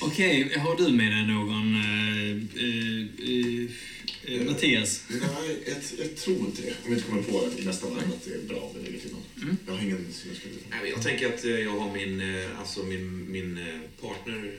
Okej, 0.00 0.58
har 0.58 0.76
du 0.76 0.92
med 0.92 1.12
dig 1.12 1.26
någon 1.26 1.74
eh, 1.74 2.30
eh, 2.64 4.36
eh, 4.36 4.46
Mattias? 4.46 5.02
Nej, 5.08 5.20
jag, 5.66 5.76
jag 6.06 6.16
tror 6.16 6.36
inte 6.38 6.62
det. 6.62 6.68
Om 6.68 6.74
jag 6.84 6.92
inte 6.92 7.08
kommer 7.08 7.22
på 7.22 7.48
i 7.58 7.64
nästa 7.64 7.88
varv 7.88 7.98
att 8.12 8.24
det 8.24 8.34
är 8.34 8.48
bra 8.48 8.72
med 8.74 8.92
det 8.92 9.12
någon. 9.12 9.22
Mm. 9.42 9.56
Jag 9.66 9.72
har 9.72 9.82
ingen 9.82 10.12
som 10.12 10.28
jag 10.30 10.36
skulle... 10.38 10.54
Nej, 10.70 10.78
men 10.82 10.90
Jag 10.90 11.02
tänker 11.02 11.34
att 11.34 11.44
eh, 11.44 11.50
jag 11.50 11.78
har 11.80 11.92
min, 11.94 12.20
eh, 12.20 12.58
alltså 12.60 12.82
min, 12.82 13.32
min 13.32 13.64
partner, 14.00 14.52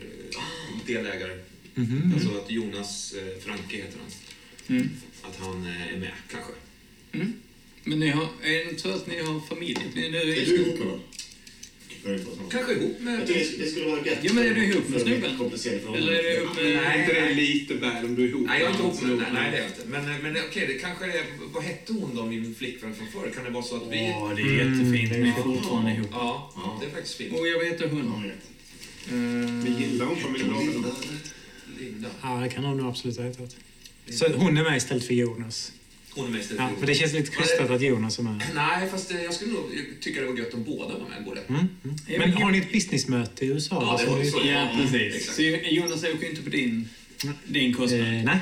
delägare. 0.86 1.38
Mhm. 1.76 2.12
Alltså 2.14 2.38
att 2.38 2.52
Jonas 2.52 3.14
Franke 3.46 3.78
heter 3.78 3.98
han. 4.00 4.12
Mm. 4.78 4.90
Att 5.22 5.36
han 5.40 5.66
är 5.66 5.98
med, 5.98 6.12
kanske. 6.32 6.52
Mm. 7.12 7.34
Men 7.88 8.00
ni 8.00 8.10
har, 8.10 8.28
är 8.44 8.50
det 8.66 8.70
inte 8.70 8.82
så 8.82 8.90
att 8.90 9.08
ni 9.08 9.20
har 9.22 9.40
familj? 9.40 9.78
Ni, 9.96 10.10
nu, 10.10 10.18
Är 10.18 10.26
du 10.26 10.56
ihop 10.56 10.80
med 10.80 10.88
någon? 10.88 11.02
Kanske 12.52 12.74
ihop 12.74 13.00
med... 13.00 13.20
Det- 13.28 13.58
det 13.60 13.66
skulle 13.72 13.86
vara 13.86 14.06
gött. 14.06 14.18
Ja, 14.22 14.34
men 14.34 14.46
är 14.48 14.54
du 14.54 14.66
ihop 14.66 14.90
med 14.90 15.02
för 15.02 15.10
snubben? 15.10 15.96
Eller 15.96 16.14
är 16.14 16.24
det 16.24 16.36
ihop 16.38 16.56
med... 16.56 16.76
Nej, 16.76 17.00
inte 17.00 17.14
det 17.22 17.34
lite 17.34 17.74
väl 17.74 18.06
om 18.06 18.16
du 18.16 18.24
är 18.24 18.28
ihop 18.28 18.48
Nej, 18.48 18.60
jag 18.62 18.68
är 18.70 18.72
inte 18.72 18.84
ihop 18.84 19.02
med 19.02 19.18
nej, 19.18 19.28
nej, 19.34 19.52
det 19.52 19.58
är 19.58 19.62
jag 19.62 19.70
inte. 19.72 19.82
Men, 19.88 20.02
eh, 20.16 20.22
men 20.24 20.38
okej, 20.50 20.68
det 20.68 20.74
kanske 20.74 21.06
är... 21.06 21.24
Vad 21.54 21.64
hette 21.64 21.94
hon 21.94 22.16
då, 22.16 22.26
min 22.26 22.56
flickvän 22.56 22.96
från 22.96 23.08
förr? 23.08 23.32
Kan 23.36 23.44
det 23.44 23.50
vara 23.50 23.64
så 23.64 23.76
att 23.76 23.84
vi... 23.92 24.14
Åh, 24.18 24.34
det 24.36 24.42
är 24.42 24.46
jättefint. 24.46 25.12
Ni 25.12 25.30
är 25.30 25.44
fortfarande 25.44 25.92
ihop. 25.92 26.08
Ja, 26.12 26.78
det 26.82 26.86
är 26.86 26.90
faktiskt 26.90 27.16
fint. 27.16 27.40
Och 27.40 27.48
jag 27.48 27.60
vet 27.60 27.82
hur 27.82 27.88
hon... 27.90 28.24
Ja. 28.26 28.32
Men 29.12 29.68
Uh, 29.68 29.82
gillar 29.82 30.06
hon 30.06 30.16
familjen? 30.18 30.54
Linda. 30.60 30.90
Linda. 31.80 32.10
Ja, 32.22 32.40
det 32.44 32.50
kan 32.50 32.64
hon 32.64 32.78
nog 32.78 32.90
absolut 32.90 33.18
ha 33.18 33.24
hetat. 33.24 33.56
Så 34.10 34.26
hon 34.36 34.58
är 34.58 34.64
med 34.64 34.78
istället 34.78 35.04
för 35.08 35.14
Jonas. 35.14 35.72
Hon 36.18 36.26
är 36.28 36.38
mest 36.38 36.52
Ja, 36.58 36.70
för 36.80 36.88
det 36.88 36.96
känns 36.96 37.14
lite 37.14 37.32
krystat 37.32 37.70
att 37.70 37.82
Jonas 37.82 38.20
är 38.20 38.24
med. 38.24 38.42
Nej, 38.56 38.90
fast 38.92 39.12
eh, 39.12 39.24
jag 39.24 39.34
skulle 39.34 39.52
nog 39.54 39.72
tycka 40.02 40.22
det 40.22 40.28
var 40.28 40.38
gött 40.38 40.54
om 40.54 40.64
båda 40.64 40.98
var 40.98 41.10
med. 41.10 41.24
Både. 41.26 41.42
Mm. 41.42 41.68
Mm. 41.84 41.96
Men 42.20 42.34
har 42.34 42.52
ni 42.52 42.58
ett 42.58 42.72
businessmöte 42.72 43.46
i 43.46 43.48
USA? 43.48 43.76
Ja, 43.82 44.04
det 44.06 44.12
var 44.12 44.24
så. 44.24 44.42
ja, 44.48 44.70
precis. 44.82 45.16
Exakt. 45.16 45.36
Så 45.36 45.42
Jonas 45.76 46.04
åker 46.04 46.24
ju 46.24 46.30
inte 46.30 46.42
på 46.42 46.50
din, 46.50 46.90
din 47.46 47.74
kostnad. 47.74 48.02
Eh, 48.02 48.08
nej. 48.24 48.40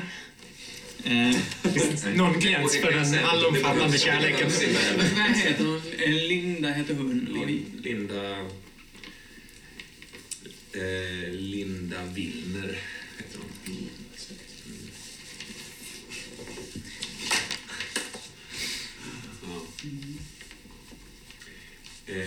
Eh, 1.04 1.36
Någon 2.14 2.40
gräns 2.40 2.76
för 2.76 2.92
den 2.92 3.24
allomfattande 3.24 3.98
kärleken. 3.98 4.50
vad 5.16 5.36
heter 5.36 5.64
hon? 5.64 5.82
Eh, 5.98 6.10
Linda 6.28 6.68
heter 6.68 6.94
hon. 6.94 7.28
Linda... 7.82 8.30
Eh, 10.72 11.30
Linda 11.32 11.96
Willner 12.14 12.78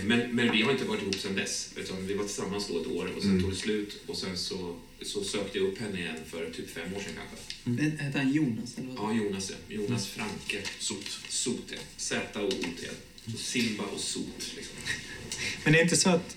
Men, 0.04 0.36
men 0.36 0.52
vi 0.52 0.62
har 0.62 0.72
inte 0.72 0.84
varit 0.84 1.02
ihop 1.02 1.14
sedan 1.14 1.34
dess. 1.34 1.70
Utan 1.76 2.06
vi 2.06 2.14
var 2.14 2.24
tillsammans 2.24 2.68
då 2.68 2.80
ett 2.80 2.86
år 2.86 3.12
och 3.16 3.22
sen 3.22 3.30
Mm. 3.30 3.42
tog 3.42 3.50
det 3.52 3.56
slut. 3.56 4.00
Och 4.06 4.16
sen 4.16 4.38
så, 4.38 4.76
så 5.02 5.24
sökte 5.24 5.58
jag 5.58 5.66
upp 5.66 5.78
henne 5.78 5.98
igen 6.00 6.16
för 6.30 6.50
typ 6.50 6.70
fem 6.70 6.94
år 6.94 7.00
sedan 7.00 7.12
kanske. 7.16 7.36
Men 7.64 7.98
Heter 7.98 8.18
han 8.18 8.32
Jonas? 8.32 8.78
Eller 8.78 8.88
vad? 8.88 9.16
Ja, 9.16 9.22
Jonas 9.24 9.50
ja. 9.50 9.56
Jonas 9.76 10.06
Franke. 10.06 10.62
Sot. 10.78 11.18
Sot 11.28 11.64
ja. 11.72 11.78
Z-O-O-T. 11.96 12.88
Simba 13.38 13.84
och 13.84 14.00
Sot. 14.00 14.52
Liksom. 14.56 14.76
Men 15.64 15.72
det 15.72 15.78
är 15.78 15.82
inte 15.82 15.96
så 15.96 16.10
att 16.10 16.36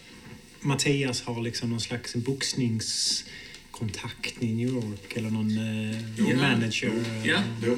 Mattias 0.59 1.21
har 1.21 1.41
liksom 1.41 1.69
någon 1.69 1.81
slags 1.81 2.15
boxningskontakt 2.15 4.43
i 4.43 4.53
New 4.53 4.69
York 4.69 5.13
eller 5.15 5.29
någon 5.29 5.57
eh, 5.57 6.01
Jo. 6.17 6.35
manager? 6.37 6.87
eh, 6.87 7.27
Ja. 7.27 7.43
Jo. 7.65 7.77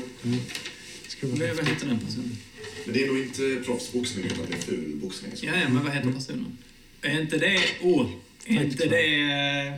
Vara 1.22 1.54
vad 1.54 1.68
heter 1.68 1.88
den 1.88 2.00
personen? 2.00 2.38
Men 2.86 2.94
det 2.94 3.04
är 3.04 3.08
nog 3.08 3.20
inte 3.20 3.62
proffsboxning 3.66 4.26
utan 4.26 4.46
det 4.50 4.56
är 4.58 4.62
fulboxning. 4.62 5.32
Ja, 5.42 5.52
ja, 5.62 5.70
men 5.70 5.84
vad 5.84 5.94
heter 5.94 6.12
personen? 6.12 6.58
Är 7.02 7.22
inte 7.22 7.38
det... 7.38 7.60
Åh! 7.82 8.10
är 8.46 8.64
inte 8.64 8.86
det... 8.88 9.22
eh, 9.68 9.74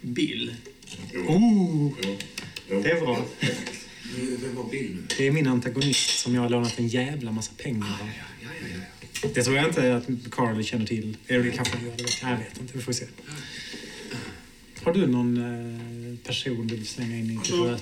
Bill? 0.00 0.54
Jo. 1.14 1.20
Oh, 1.20 1.92
Jo. 2.04 2.18
Jo. 2.70 2.80
det 2.82 2.90
är 2.90 3.00
bra. 3.00 3.26
Vem 4.40 4.54
var 4.54 4.70
Bill 4.70 4.90
nu? 4.94 5.02
Det 5.18 5.26
är 5.26 5.30
min 5.30 5.46
antagonist 5.46 6.18
som 6.18 6.34
jag 6.34 6.42
har 6.42 6.48
lånat 6.48 6.78
en 6.78 6.88
jävla 6.88 7.32
massa 7.32 7.52
pengar 7.56 7.86
av. 7.86 8.06
Ja, 8.08 8.12
ja, 8.42 8.48
ja, 8.62 8.76
ja. 9.22 9.28
Det 9.34 9.42
tror 9.42 9.56
jag 9.56 9.66
inte 9.68 9.96
att 9.96 10.06
Carly 10.30 10.64
känner 10.64 10.86
till. 10.86 11.16
Eller 11.26 11.44
det 11.44 11.50
kanske 11.50 11.76
han 11.76 11.86
gör, 11.86 11.94
jag. 12.22 12.36
Vet 12.38 12.60
inte, 12.60 12.72
vi 12.76 12.82
får 12.82 12.92
se. 12.92 13.04
Har 14.82 14.94
du 14.94 15.06
någon 15.06 15.36
eh, 15.36 16.18
person 16.18 16.66
du 16.66 16.76
vill 16.76 16.86
slänga 16.86 17.16
in 17.16 17.30
i 17.30 17.36
Alltså- 17.36 17.78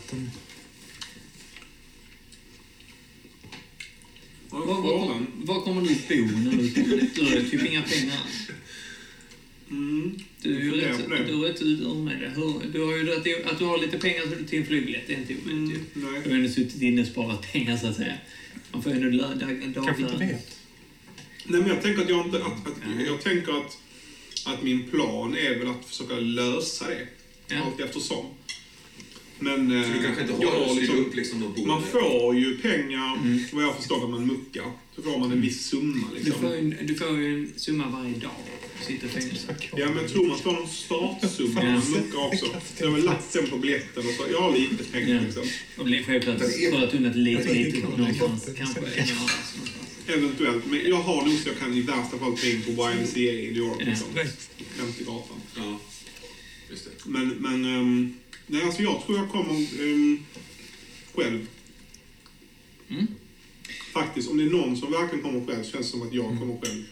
Var, 4.51 4.66
Var, 4.66 4.82
var, 4.82 5.26
var 5.36 5.61
kommer 5.61 5.82
du 5.82 5.88
bo 5.88 6.36
när 6.38 6.51
du 6.53 6.68
Du 7.14 7.24
har 7.24 7.30
ju 7.36 7.49
typ 7.49 7.64
inga 7.66 7.82
pengar 7.82 8.12
alls. 8.24 8.51
Mm. 9.70 10.18
Du 10.42 10.57
är 10.57 10.61
ju 10.61 10.70
rätt, 10.72 10.99
du 11.09 11.32
är 11.34 11.38
rätt 11.53 11.62
ur 11.62 11.94
med 11.94 12.20
det. 12.20 12.28
Hur- 12.28 12.72
Du 12.72 12.80
har 12.80 12.97
ju 12.97 13.12
att 13.16 13.24
du, 13.24 13.42
att 13.44 13.59
du 13.59 13.64
har 13.64 13.78
lite 13.78 13.99
pengar 13.99 14.22
så 14.22 14.28
du 14.28 14.44
till 14.44 14.59
en 14.59 14.66
flygbiljett, 14.66 15.03
det 15.07 15.12
är 15.14 15.18
inte 15.18 15.34
omöjligt 15.34 15.70
ju. 15.70 15.76
Mm. 15.76 15.84
Du 15.94 16.01
Nej. 16.01 16.20
har 16.20 16.28
ju 16.30 16.34
ändå 16.36 16.49
suttit 16.49 16.82
inne 16.82 17.01
och 17.01 17.07
sparat 17.07 17.53
pengar 17.53 17.76
så 17.76 17.86
att 17.86 17.97
säga. 17.97 18.14
Man 18.72 18.82
får 18.82 18.92
ju 18.92 18.99
ändå 18.99 19.09
lö- 19.24 19.34
dag- 19.34 19.84
Kanske 19.84 20.03
inte 20.03 20.12
daglön. 20.12 20.28
vet. 20.28 20.57
Nej, 21.44 21.61
men 21.61 21.68
jag 21.70 21.82
tänker 21.82 22.03
att 22.03 22.09
jag 22.09 22.26
inte... 22.26 22.36
Att, 22.44 22.66
att, 22.66 23.07
jag 23.07 23.20
tänker 23.22 23.53
att, 23.53 23.78
att 24.47 24.62
min 24.62 24.90
plan 24.90 25.36
är 25.36 25.59
väl 25.59 25.68
att 25.68 25.84
försöka 25.84 26.14
lösa 26.14 26.88
det. 26.88 27.07
Ja. 27.49 27.57
Allt 27.62 27.80
eftersom. 27.80 28.26
Men 29.39 29.72
eh, 29.72 29.82
Så 29.82 29.89
du 29.93 30.03
kanske 30.05 30.22
inte 30.22 30.34
jag 30.41 30.51
har 30.51 30.59
har 30.59 30.66
styrt 30.74 30.80
liksom, 30.82 30.99
upp 31.07 31.14
liksom 31.16 31.41
något 31.41 31.66
man 31.66 31.82
får 31.82 32.37
ju 32.37 32.59
pengar, 32.59 33.18
vad 33.55 33.64
jag 33.64 33.76
förstår, 33.76 34.05
om 34.05 34.11
man 34.11 34.26
muckar. 34.26 34.64
Så 34.97 35.03
får 35.03 35.18
man 35.18 35.32
en 35.32 35.41
viss 35.41 35.66
summa 35.66 36.07
Du 36.18 36.24
liksom. 36.24 36.41
får, 36.43 36.51
ju 36.55 36.59
en, 36.59 36.87
du 36.87 36.95
får 36.95 37.18
ju 37.20 37.34
en 37.34 37.53
summa 37.57 37.89
varje 37.89 38.14
dag. 38.14 38.30
Sitter 38.87 39.07
i 39.07 39.11
fängelse. 39.11 39.57
Ja, 39.76 39.87
men 39.89 39.97
jag 39.97 40.09
tror 40.12 40.26
man 40.28 40.39
får 40.39 40.53
någon 40.53 40.68
startsumma 40.68 41.61
Ja. 41.61 41.62
när 41.68 41.72
man 41.72 41.91
muckar 41.91 42.18
också. 42.26 42.47
Så 42.47 42.53
jag 42.78 42.87
har 42.87 42.95
väl 42.97 43.05
lagt 43.05 43.32
den 43.32 43.47
på 43.47 43.57
biljetten 43.59 44.03
och 44.09 44.14
så, 44.14 44.24
jag 44.32 44.41
har 44.41 44.53
lite 44.59 44.84
pengar 44.84 45.14
Ja. 45.14 45.20
liksom. 45.20 45.43
Och 45.78 45.84
blir 45.84 46.03
självklart 46.03 46.37
sparat 46.39 46.95
undan 46.95 47.12
lite, 47.24 47.55
lite 47.55 47.78
någonstans. 47.78 48.49
Kanske. 48.59 48.80
Eventuellt. 50.07 50.64
Men 50.70 50.80
jag 50.89 50.97
har 50.97 51.22
nog 51.26 51.39
så 51.39 51.49
jag 51.49 51.59
kan 51.59 51.74
i 51.74 51.80
värsta 51.80 52.18
fall 52.18 52.39
ta 52.39 52.47
in 52.47 52.62
på 52.62 52.70
YMCA 52.70 53.18
i 53.20 53.47
New 53.47 53.57
York 53.57 53.76
Ja. 53.80 53.87
liksom. 53.87 54.09
50 54.76 55.05
gatan. 55.05 55.37
Ja, 55.57 55.80
just 56.70 56.84
det. 56.84 56.91
Men, 57.11 57.28
men 57.28 57.64
um, 57.64 58.14
nej, 58.47 58.62
alltså 58.62 58.82
jag 58.82 59.03
tror 59.07 59.18
jag 59.18 59.28
kommer 59.30 59.55
um, 59.80 60.24
själv. 61.14 61.47
Mm. 62.88 63.07
Faktiskt, 63.92 64.30
om 64.30 64.36
det 64.36 64.44
är 64.44 64.51
någon 64.51 64.76
som 64.76 64.90
verkligen 64.92 65.22
kommer 65.24 65.47
själv 65.47 65.62
så 65.64 65.70
känns 65.70 65.86
det 65.86 65.90
som 65.90 66.03
att 66.03 66.14
jag 66.14 66.24
Mm. 66.26 66.38
kommer 66.38 66.57
själv. 66.61 66.82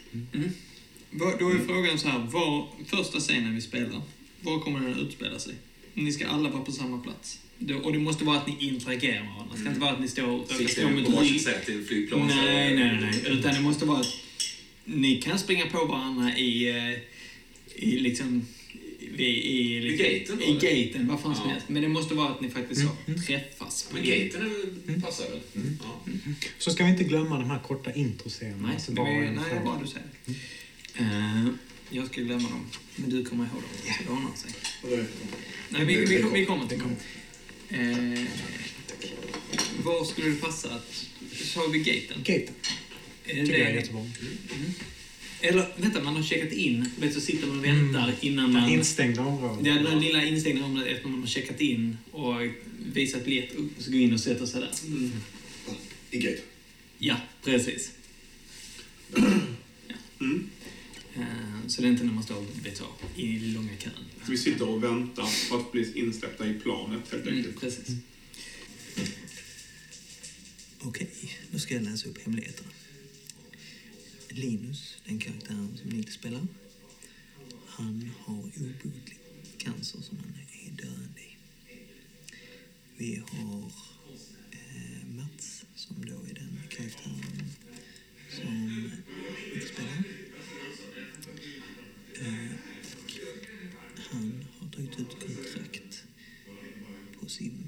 Vad- 1.11 1.39
Då 1.39 1.49
är 1.51 1.59
frågan 1.67 1.99
så 1.99 2.09
här, 2.09 2.19
var, 2.19 2.69
första 2.87 3.21
scenen 3.21 3.55
vi 3.55 3.61
spelar, 3.61 4.03
var 4.41 4.61
kommer 4.61 4.81
den 4.81 4.93
att 4.93 4.99
utspela 4.99 5.39
sig? 5.39 5.55
Ni 5.95 6.13
ska 6.13 6.27
alla 6.27 6.51
vara 6.51 6.63
på 6.65 6.73
samma 6.73 6.99
plats. 6.99 7.39
Och 7.83 7.93
det 7.93 7.99
måste 7.99 8.25
vara 8.25 8.37
att 8.39 8.47
ni 8.47 8.57
interagerar 8.61 9.23
med 9.25 9.33
varandra. 9.33 9.55
Det 9.55 9.61
ska 9.61 9.69
inte 9.69 9.81
vara 9.81 9.91
att 9.93 10.01
ni 10.01 10.09
står, 10.09 10.47
Sitter 10.59 11.05
på 11.05 11.11
varsitt 11.11 11.43
sätt 11.43 11.69
i 11.69 11.85
flygplan. 11.85 12.27
nej, 12.27 12.77
nej, 12.77 12.99
nej. 13.01 13.23
Utan 13.39 13.55
det 13.55 13.61
måste 13.61 13.85
vara 13.85 14.01
att 14.01 14.17
ni 14.85 15.23
kan 15.23 15.39
springa 15.39 15.67
på 15.67 15.85
varandra 15.85 16.37
i, 16.39 16.69
eh, 16.71 16.99
i 17.75 17.99
liksom... 17.99 18.47
I, 19.19 19.25
i, 19.25 19.81
Vid 19.81 19.99
gaten 19.99 20.43
I 20.43 20.53
gaten, 20.53 21.09
vad 21.09 21.21
fan 21.21 21.37
som 21.37 21.49
helst. 21.51 21.69
Men 21.69 21.83
det 21.83 21.89
måste 21.89 22.15
vara 22.15 22.29
att 22.29 22.41
ni 22.41 22.51
faktiskt 22.51 22.81
så, 22.81 23.21
träffas. 23.27 23.83
på 23.91 23.95
Men 23.97 24.05
gaten 24.05 24.41
är 24.43 24.93
väl- 24.93 25.03
passar 25.03 25.25
väl? 25.31 25.41
Ja. 25.83 26.13
Så 26.59 26.71
ska 26.71 26.85
vi 26.85 26.91
inte 26.91 27.05
glömma 27.05 27.39
de 27.39 27.51
här 27.51 27.59
korta 27.59 27.93
introscenerna. 27.93 28.63
Nej, 28.67 28.75
alltså 28.75 28.93
det 28.93 29.01
var 29.01 29.07
nej, 29.11 29.39
fråga. 29.49 29.65
bara 29.65 29.81
du 29.83 29.87
säger. 29.87 30.09
Eh, 30.99 31.47
jag 31.91 32.07
ska 32.07 32.21
glömma 32.21 32.49
dem, 32.49 32.67
men 32.97 33.11
du 33.11 33.25
kommer 33.25 33.45
ihåg 33.45 33.55
dem. 33.63 33.71
Så 33.99 34.03
det 34.05 34.11
ordnar 34.11 34.37
sig. 34.37 34.51
Nej, 35.69 35.85
vi, 35.85 35.95
vi, 36.05 36.25
vi 36.35 36.45
kommer 36.47 36.67
till 36.67 36.79
dem. 36.79 36.97
Eh, 37.69 38.25
var 39.85 40.05
skulle 40.05 40.29
det 40.31 40.37
passa 40.41 40.69
att... 40.75 41.05
Sa 41.33 41.61
vi 41.73 41.79
gaten? 41.79 42.19
Gaten 42.25 42.55
Är 43.25 43.35
tycker 43.47 43.59
jag 43.59 43.69
är 43.69 43.73
det, 43.73 43.79
jättebra. 43.81 44.07
Eller 45.41 45.73
vänta, 45.77 46.03
man 46.03 46.17
har 46.17 46.23
checkat 46.23 46.53
in. 46.53 46.91
Vet, 46.99 47.15
så 47.15 47.21
sitter 47.21 47.47
man 47.47 47.59
och 47.59 47.65
väntar 47.65 48.15
innan 48.21 48.53
man... 48.53 48.71
Instängda 48.71 49.23
områden. 49.23 49.65
Det 49.65 49.71
är 49.71 49.83
den 49.83 50.01
lilla 50.01 50.25
instängda 50.25 50.65
området 50.65 50.93
efter 50.97 51.09
man 51.09 51.21
har 51.21 51.27
checkat 51.27 51.61
in 51.61 51.99
och 52.11 52.35
visat 52.93 53.25
biljett 53.25 53.55
och 53.55 53.83
så 53.83 53.91
går 53.91 54.01
in 54.01 54.13
och 54.15 54.21
sätter 54.21 54.47
sig 54.47 54.61
där. 54.61 54.71
I 56.11 56.19
gate. 56.19 56.41
Ja, 56.99 57.17
precis. 57.45 57.91
Mm. 60.21 60.51
Eh, 61.17 61.67
Så 61.67 61.83
det 61.83 61.89
är 61.89 61.91
inte 61.91 62.05
när 62.05 62.13
man 62.13 62.23
står 62.23 62.45
vet 62.65 62.77
så, 62.77 62.85
i 63.17 63.39
långa 63.39 63.77
kön. 63.79 63.93
Vi 64.29 64.39
sitter 64.39 64.69
och 64.69 64.85
väntar 64.85 65.49
på 65.51 65.57
att 65.57 65.73
bli 65.73 65.93
insläppta 65.99 66.47
i 66.49 66.55
planet 66.55 67.01
helt 67.13 67.23
Mm, 67.27 67.37
enkelt. 67.39 67.61
precis. 67.61 67.89
Okej, 70.81 71.09
då 71.51 71.59
ska 71.59 71.75
jag 71.75 71.83
läsa 71.83 72.09
upp 72.09 72.19
hemligheterna. 72.25 72.69
Linus, 74.29 74.94
den 75.05 75.19
karaktären 75.19 75.77
som 75.77 75.89
Nils 75.91 76.15
spelar, 76.15 76.47
han 77.67 78.11
har 78.25 78.35
obotlig 78.35 79.19
cancer 79.59 80.01
som 80.01 80.19
han 80.19 80.35
är 80.67 80.71
döende 80.71 81.21
i. 81.21 81.37
Vi 82.97 83.23
har 83.29 83.73
eh, 84.51 85.07
Mats, 85.07 85.65
som 85.75 86.07
då 86.07 86.15
är 86.31 86.35
den 86.35 86.59
karaktären 86.71 87.51
som 88.31 88.91
Nils 89.55 89.69
spelar. 89.69 90.03
Eh, 92.15 92.51
han 94.11 94.45
har 94.59 94.69
tagit 94.69 95.01
ut 95.01 95.21
kontrakt 95.21 96.05
på 97.21 97.29
sin 97.29 97.64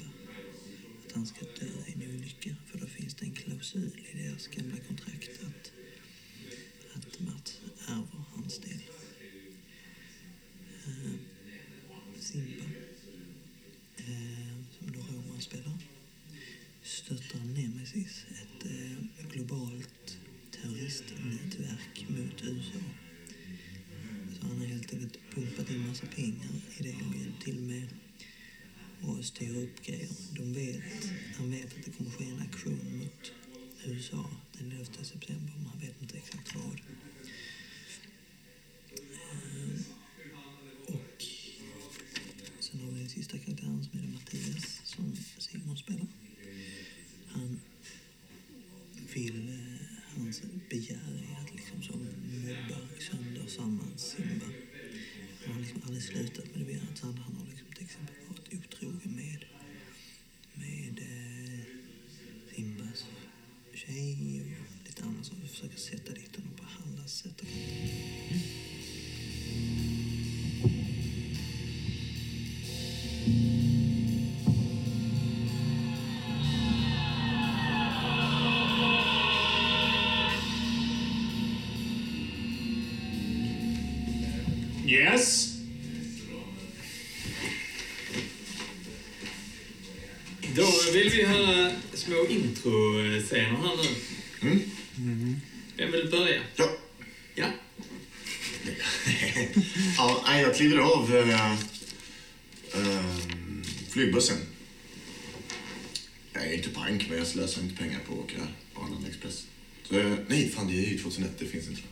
enkelt 25.67 25.71
in 25.71 25.89
massa 25.89 26.07
pengar 26.07 26.49
i 26.79 26.83
det 26.83 26.95
och 27.07 27.17
hjälpt 27.17 27.45
till 27.45 27.61
med 27.61 27.89
och 29.03 29.25
styra 29.25 29.59
upp 29.59 29.83
grejer. 29.87 30.09
De 30.31 30.53
vet, 30.53 30.83
han 31.37 31.51
vet 31.51 31.65
att 31.65 31.85
det 31.85 31.91
kommer 31.91 32.11
ske 32.11 32.25
en 32.25 32.41
aktion 32.41 32.99
mot 32.99 33.33
USA 33.85 34.31
den 34.59 34.73
11 34.73 34.85
september, 35.03 35.53
men 35.57 35.67
han 35.67 35.81
vet 35.81 36.03
inte 36.03 36.17
exakt 36.17 36.55
vad. 36.55 36.81
Ehm, 39.33 39.85
och 40.87 41.25
sen 42.61 42.81
har 42.81 42.91
vi 42.91 42.99
den 42.99 43.09
sista 43.09 43.39
karaktären 43.39 43.85
som 43.85 43.99
är 43.99 44.07
Mattias, 44.07 44.81
som 44.85 45.17
Simon 45.39 45.77
spelar. 45.77 46.07
Han 47.27 47.61
vill, 49.15 49.49
eh, 49.49 50.17
hans 50.17 50.43
begär 50.71 51.37
är 51.37 51.43
att 51.43 51.55
liksom 51.55 51.83
som 51.83 52.01
mobba 52.01 52.81
sönder 52.99 53.47
samman 53.47 53.93
Simba. 53.97 54.47
Han 55.47 55.55
har 55.55 55.61
liksom 55.61 55.83
aldrig 55.87 56.03
slutat 56.03 56.57
med 56.57 56.67
det. 56.67 56.81
Att 56.93 57.01
han, 57.01 57.19
han 57.19 57.37
har 57.37 57.47
liksom 57.47 57.67
till 57.75 57.85
exempel 57.85 58.15
varit 58.29 58.55
otrogen 58.55 59.13
med, 59.17 59.45
med 60.55 60.99
eh, 60.99 61.65
Simbas 62.55 63.05
tjej 63.75 64.43
och 64.43 64.87
lite 64.87 65.05
annat. 65.05 65.27
Så 65.27 65.33
vi 65.43 65.49
försöker 65.49 65.77
sätta 65.79 66.13
dit 66.13 66.37
honom 66.37 66.53
på 66.57 66.65
alla 66.83 67.07
sätt 67.09 67.41
och 67.41 67.47
flygbussen. 103.97 104.37
Jag 106.33 106.47
är 106.47 106.53
inte 106.53 106.69
pank, 106.71 107.07
men 107.09 107.19
jag 107.19 107.27
slösar 107.27 107.63
inte 107.63 107.77
pengar 107.77 108.01
på 108.07 108.13
att 108.13 108.19
åka 108.19 108.49
Arlanda 108.75 109.09
Express. 109.09 109.47
Så, 109.89 109.95
nej, 110.29 110.49
fan 110.49 110.67
det 110.67 110.73
är 110.73 110.91
ju 110.91 110.99
2001, 110.99 111.31
det 111.39 111.47
finns 111.47 111.69
inte. 111.69 111.83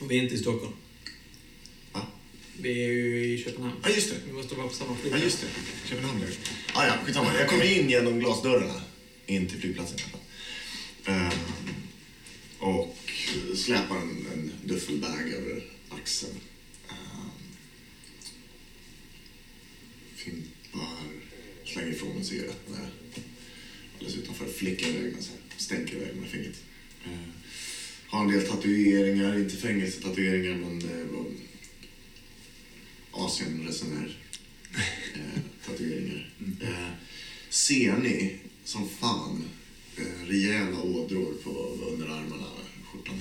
Och 0.00 0.10
vi 0.10 0.18
är 0.18 0.22
inte 0.22 0.34
i 0.34 0.38
Stockholm. 0.38 0.72
Va? 1.92 2.06
Vi 2.60 2.84
är 2.84 2.92
ju 2.92 3.24
i 3.34 3.42
Köpenhamn. 3.44 3.74
Ja, 3.82 3.88
just 3.90 4.10
det. 4.10 4.16
Vi 4.26 4.32
måste 4.32 4.54
vara 4.54 4.68
på 4.68 4.74
samma 4.74 4.90
Ja, 4.90 4.96
flygplats. 5.00 5.24
just 5.24 5.40
det. 5.40 5.88
Köpenhamn 5.88 6.22
är 6.22 6.26
det. 6.26 6.36
Ah, 6.74 6.86
ja, 6.86 6.94
skitsamma. 7.04 7.34
Jag 7.38 7.48
kommer 7.48 7.78
in 7.78 7.90
genom 7.90 8.18
glasdörrarna 8.20 8.82
in 9.26 9.48
till 9.48 9.60
flygplatsen. 9.60 9.98
i 9.98 10.02
alla 10.02 10.10
fall. 10.10 10.20
Ehm, 11.14 11.30
och 12.58 12.96
släpar 13.56 13.96
en, 13.96 14.26
en 14.32 14.52
duffelbag 14.64 15.28
över 15.28 15.64
axeln. 15.90 16.40
Um, 16.88 17.30
fimpar, 20.16 21.06
slänger 21.66 21.92
ifrån 21.92 22.16
en 22.16 22.24
cigarett 22.24 22.68
när 22.70 22.78
jag 22.78 22.88
alldeles 23.94 24.16
utanför, 24.16 24.46
flickar 24.46 24.88
iväg 24.88 25.12
den 25.12 25.22
så 25.22 25.30
här, 25.30 25.40
stänker 25.56 25.96
iväg 25.96 26.16
med 26.16 26.28
fingret. 26.28 26.62
Ehm, 27.04 27.32
har 28.06 28.24
en 28.24 28.30
del 28.30 28.46
tatueringar, 28.46 29.38
inte 29.38 29.56
fängelsetatueringar 29.56 30.56
men 30.56 30.78
var 31.12 31.26
Asienresenär 33.10 34.18
eh, 35.14 35.40
tatueringar. 35.66 36.30
Eh, 36.62 36.90
ser 37.48 37.96
ni 37.96 38.36
som 38.64 38.88
fan 38.88 39.44
eh, 39.96 40.28
rejäla 40.28 40.82
ådror 40.82 41.34
på 41.44 41.50
underarmarna, 41.90 42.46
skjortan. 42.84 43.20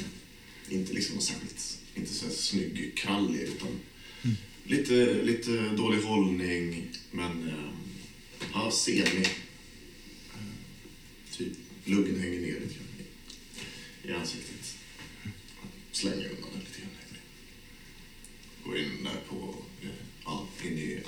Inte 0.70 0.94
liksom 0.94 1.16
något 1.16 1.24
särskilt, 1.24 1.80
inte 1.96 2.14
så 2.14 2.26
här 2.26 2.34
snygg 2.34 2.98
krallig 2.98 3.42
utan 3.42 3.80
lite, 4.64 5.24
lite 5.24 5.52
dålig 5.52 6.02
hållning 6.02 6.88
men 7.12 7.48
eh, 7.48 7.70
Ja. 8.56 8.72
Eh, 8.88 9.28
Typ, 11.32 11.54
luggen 11.86 12.20
hänger 12.20 12.40
ner 12.42 12.60
lite 12.60 12.74
grann 12.76 12.88
i- 14.08 14.14
ansiktet. 14.14 14.76
Slänger 15.92 16.30
undan 16.30 16.50
den 16.54 16.60
lite 16.60 16.80
grann. 16.82 16.90
Går 18.66 18.78
in 18.78 19.04
där 19.04 19.22
på, 19.30 19.56
eh, 19.82 19.90
ja, 20.26 20.48
in 20.64 20.78
i, 20.78 21.02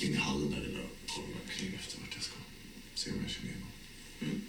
in 0.00 0.12
i 0.12 0.16
hallen 0.16 0.50
där 0.50 0.68
inne 0.68 0.80
och 0.80 1.08
kollar 1.10 1.40
kring 1.58 1.74
efter 1.74 2.00
vart 2.00 2.14
jag 2.14 2.22
ska. 2.24 2.34
Se 2.94 3.10
om 3.10 3.16
jag 3.22 3.30
känner 3.30 3.48
igen 3.48 3.60
någon. 4.20 4.42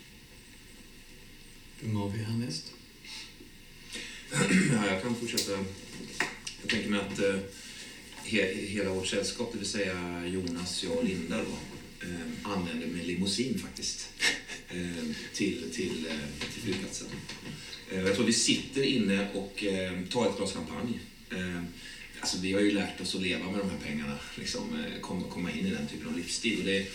Vem 1.81 1.95
har 1.95 2.09
vi 2.09 2.23
härnäst? 2.23 2.73
Ja, 4.73 4.87
jag 4.87 5.01
kan 5.01 5.15
fortsätta. 5.15 5.51
Jag 6.61 6.69
tänker 6.69 6.89
mig 6.89 6.99
att 6.99 7.19
eh, 7.19 7.39
he, 8.27 8.53
hela 8.53 8.89
vårt 8.89 9.07
sällskap, 9.07 9.49
det 9.51 9.59
vill 9.59 9.67
säga 9.67 10.25
Jonas, 10.25 10.83
jag 10.83 10.97
och 10.97 11.05
Linda 11.05 11.37
då, 11.37 11.57
eh, 12.07 12.51
anlände 12.51 12.87
med 12.87 13.07
limousin 13.07 13.59
faktiskt 13.59 14.09
eh, 14.69 15.15
till, 15.33 15.63
till, 15.73 16.07
eh, 16.09 16.49
till 16.53 16.61
flygplatsen. 16.61 17.07
Eh, 17.91 17.99
jag 17.99 18.15
tror 18.15 18.25
vi 18.25 18.33
sitter 18.33 18.83
inne 18.83 19.27
och 19.33 19.63
eh, 19.63 19.91
tar 20.11 20.29
ett 20.29 20.37
glas 20.37 20.53
champagne. 20.53 20.99
Eh, 21.31 21.63
alltså 22.19 22.37
vi 22.41 22.53
har 22.53 22.61
ju 22.61 22.71
lärt 22.71 23.01
oss 23.01 23.15
att 23.15 23.21
leva 23.21 23.51
med 23.51 23.59
de 23.59 23.69
här 23.69 23.79
pengarna, 23.85 24.17
liksom, 24.35 24.61
eh, 24.79 25.01
komma, 25.01 25.23
komma 25.29 25.51
in 25.51 25.67
i 25.67 25.69
den 25.69 25.87
typen 25.87 26.07
av 26.07 26.17
livsstil. 26.17 26.59
Och 26.59 26.65
det, 26.65 26.85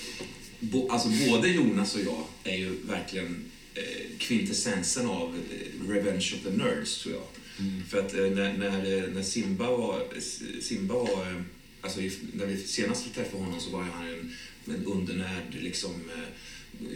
bo, 0.61 0.89
alltså 0.89 1.09
både 1.29 1.49
Jonas 1.49 1.95
och 1.95 2.01
jag 2.01 2.25
är 2.45 2.57
ju 2.57 2.77
verkligen 2.83 3.45
eh, 3.75 4.19
kvintessensen 4.19 5.07
av 5.07 5.39
eh, 5.51 5.89
Revenge 5.89 6.33
of 6.35 6.43
the 6.45 6.51
Nerds, 6.51 7.03
tror 7.03 7.15
jag. 7.15 7.25
För 7.89 7.99
att 7.99 8.15
eh, 8.15 8.21
när, 8.21 8.53
när, 8.59 8.99
eh, 8.99 9.15
när 9.15 9.23
Simba 9.23 9.71
var, 9.71 10.07
Simba 10.61 10.95
var 10.95 11.31
eh, 11.31 11.43
alltså 11.81 12.01
när 12.33 12.47
vi 12.47 12.57
senast 12.57 13.15
träffade 13.15 13.45
honom 13.45 13.61
så 13.61 13.71
var 13.71 13.83
han 13.83 14.09
en, 14.09 14.33
en 14.75 14.85
undernärd, 14.85 15.55
liksom, 15.61 15.95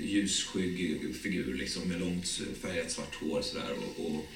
ljusskygg 0.00 1.00
figur 1.22 1.54
liksom, 1.54 1.88
med 1.88 2.00
långt 2.00 2.40
färgat 2.62 2.90
svart 2.90 3.14
hår 3.14 3.42
sådär, 3.42 3.72
och, 3.72 4.06
och 4.06 4.26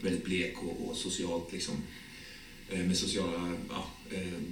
väldigt 0.00 0.24
blek 0.24 0.54
och, 0.62 0.88
och 0.88 0.96
socialt 0.96 1.52
liksom, 1.52 1.74
med 2.70 2.96
sociala 2.96 3.56
ja, 3.68 3.90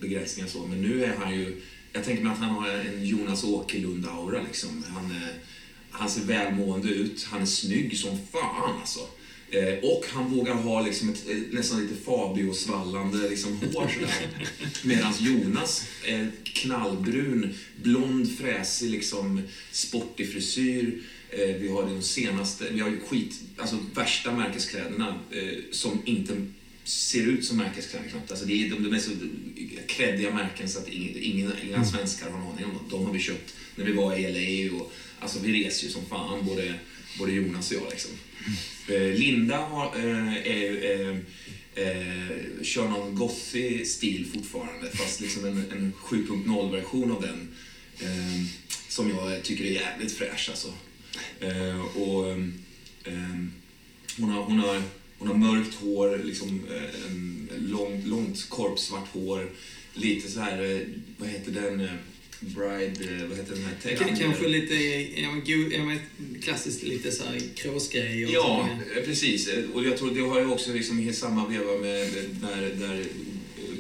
begränsningar 0.01 0.49
så. 0.49 0.67
Men 0.67 0.83
nu 0.83 1.05
är 1.05 1.17
han 1.17 1.35
ju, 1.35 1.63
jag 1.93 2.05
tänker 2.05 2.25
mig 2.25 2.33
att 2.33 2.39
han 2.39 2.51
har 2.51 2.69
en 2.69 3.07
Jonas 3.07 3.45
Åkerlund-aura 3.45 4.47
liksom. 4.47 4.85
Han, 4.89 5.15
han 5.91 6.11
ser 6.11 6.25
välmående 6.25 6.89
ut, 6.89 7.25
han 7.25 7.43
är 7.43 7.47
snygg 7.47 7.99
som 7.99 8.19
fan 8.33 8.81
alltså. 8.81 9.09
Eh, 9.53 9.79
och 9.83 10.05
han 10.09 10.31
vågar 10.31 10.55
ha 10.55 10.81
liksom 10.81 11.09
ett, 11.09 11.29
eh, 11.29 11.37
nästan 11.51 11.83
lite 11.83 11.95
Fabio-svallande 12.05 13.29
liksom, 13.29 13.57
hår 13.57 13.91
sådär. 13.95 14.49
Medan 14.83 15.13
Jonas 15.21 15.85
är 16.07 16.31
knallbrun, 16.45 17.55
blond, 17.83 18.39
fräsig, 18.39 18.91
liksom, 18.91 19.43
sportig 19.71 20.33
frisyr. 20.33 21.03
Eh, 21.31 21.57
vi 21.57 21.69
har 21.69 21.83
de 21.83 22.03
senaste, 22.03 22.71
vi 22.71 22.81
har 22.81 22.89
ju 22.89 23.01
skit, 23.01 23.41
alltså 23.57 23.79
värsta 23.95 24.33
märkeskläderna 24.33 25.21
eh, 25.31 25.59
som 25.71 26.03
inte 26.05 26.47
ser 26.85 27.27
ut 27.27 27.45
som 27.45 27.57
märkeskläder 27.57 28.09
knappt. 28.09 28.31
Alltså 28.31 28.47
det 28.47 28.53
är, 28.53 28.71
de, 28.71 28.83
de 28.83 28.95
är 28.95 28.99
så 28.99 29.11
kreddiga 29.87 30.35
märken 30.35 30.69
så 30.69 30.79
att 30.79 30.89
ingen, 30.89 31.17
ingen, 31.23 31.53
inga 31.69 31.85
svenskar 31.85 32.31
har 32.31 32.39
en 32.39 32.47
aning 32.47 32.65
om 32.65 32.73
dem. 32.73 32.87
De 32.91 33.07
har 33.07 33.13
vi 33.13 33.19
köpt 33.19 33.55
när 33.77 33.85
vi 33.85 33.93
var 33.93 34.17
i 34.17 34.23
LA 34.71 34.77
och 34.77 34.93
alltså 35.21 35.39
vi 35.43 35.65
reser 35.65 35.87
ju 35.87 35.93
som 35.93 36.05
fan 36.05 36.47
både, 36.47 36.75
både 37.19 37.33
Jonas 37.33 37.71
och 37.71 37.77
jag 37.77 37.91
liksom. 37.91 38.11
Eh, 38.89 39.15
Linda 39.15 39.57
har, 39.57 39.87
eh, 39.97 40.37
är, 40.47 40.91
eh, 40.91 41.17
eh, 41.75 42.63
kör 42.63 42.89
någon 42.89 43.15
gothig 43.15 43.87
stil 43.87 44.27
fortfarande 44.35 44.91
fast 44.91 45.21
liksom 45.21 45.45
en, 45.45 45.65
en 45.73 45.93
7.0-version 46.03 47.13
av 47.13 47.23
den 47.23 47.49
eh, 48.01 48.47
som 48.89 49.11
jag 49.11 49.43
tycker 49.43 49.65
är 49.65 49.71
jävligt 49.71 50.13
fräsch 50.13 50.49
alltså. 50.51 50.75
Eh, 51.41 51.81
och, 51.97 52.29
eh, 53.05 53.37
hon, 54.19 54.31
har, 54.31 54.43
hon, 54.43 54.59
har, 54.59 54.83
hon 55.19 55.29
har 55.29 55.35
mörkt 55.35 55.75
hår, 55.75 56.21
liksom, 56.25 56.61
eh, 56.71 57.11
en 57.11 57.49
lång, 57.59 58.03
långt 58.07 58.49
korpsvart 58.49 59.09
hår, 59.13 59.51
lite 59.95 60.31
så 60.31 60.41
här, 60.41 60.63
eh, 60.63 60.81
vad 61.19 61.29
heter 61.29 61.53
den, 61.53 61.81
eh, 61.81 61.91
Bride, 62.47 63.15
eh, 63.23 63.29
vad 63.29 63.39
heter 63.39 63.55
den 63.55 63.65
här? 63.65 63.97
K- 63.97 64.05
Kanske 64.19 64.49
lite, 64.49 64.75
ja, 65.21 65.31
men, 65.31 65.95
ja, 65.95 65.97
klassiskt 66.43 66.83
lite 66.83 67.13
så 67.13 67.25
här 67.25 67.41
kråsgrej. 67.55 68.27
och 68.27 68.33
Ja, 68.33 68.69
eh, 68.97 69.03
precis. 69.05 69.49
Eh, 69.49 69.65
Och 69.75 69.85
jag 69.85 69.97
tror 69.97 70.11
det 70.11 70.21
har 70.21 70.41
ju 70.41 70.47
också 70.47 70.73
liksom 70.73 71.01
i 71.01 71.13
samma 71.13 71.49
veva 71.49 71.73
med 71.73 71.81
med 71.83 72.25
där, 72.41 72.71
där 72.87 73.05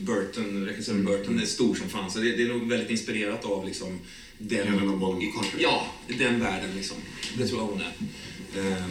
Burton, 0.01 0.67
regissören 0.67 1.05
Burton 1.05 1.41
är 1.41 1.47
stor 1.47 1.75
som 1.75 1.89
fan. 1.89 2.11
Så 2.11 2.19
det, 2.19 2.37
det 2.37 2.43
är 2.43 2.49
nog 2.49 2.69
väldigt 2.69 2.91
inspirerat 2.91 3.45
av 3.45 3.67
liksom 3.67 3.99
den... 4.39 4.89
Av 4.89 4.99
Bonnie 4.99 5.33
Carter. 5.33 5.59
Ja, 5.59 5.87
den 6.19 6.41
världen 6.41 6.71
liksom. 6.77 6.97
Det 7.39 7.47
tror 7.49 7.61
jag 7.61 7.67
hon 7.67 7.81
är. 7.81 7.93
Ehm, 8.61 8.91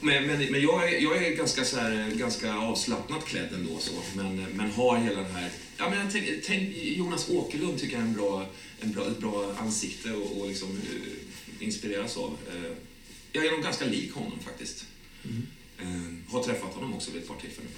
Men, 0.00 0.26
men, 0.26 0.38
men 0.52 0.62
jag, 0.62 0.92
är, 0.94 0.98
jag 1.02 1.24
är 1.26 1.36
ganska, 1.36 1.64
så 1.64 1.76
här, 1.76 2.10
ganska 2.14 2.54
avslappnat 2.54 3.26
klädd 3.26 3.48
ändå 3.54 3.78
så. 3.78 3.92
Men, 4.16 4.46
men 4.54 4.70
har 4.70 4.98
hela 4.98 5.20
den 5.22 5.32
här... 5.34 5.50
Ja, 5.82 5.90
men 5.90 6.10
tänk, 6.10 6.26
tänk, 6.44 6.76
Jonas 6.76 7.30
Åkerlund 7.30 7.78
tycker 7.78 7.94
jag 7.94 8.02
är 8.02 8.06
en 8.06 8.14
bra, 8.14 8.46
en 8.80 8.92
bra, 8.92 9.06
ett 9.06 9.18
bra 9.18 9.54
ansikte 9.58 10.12
och, 10.12 10.40
och 10.40 10.48
liksom, 10.48 10.68
eh, 10.70 11.66
inspireras 11.66 12.16
av. 12.16 12.36
Eh, 12.48 12.72
jag 13.32 13.46
är 13.46 13.50
nog 13.50 13.62
ganska 13.62 13.84
lik 13.84 14.12
honom 14.12 14.38
faktiskt. 14.38 14.86
Eh, 15.78 16.32
har 16.32 16.42
träffat 16.42 16.74
honom 16.74 16.94
också 16.94 17.10
vid 17.10 17.22
ett 17.22 17.28
par 17.28 17.36
tillfällen. 17.36 17.70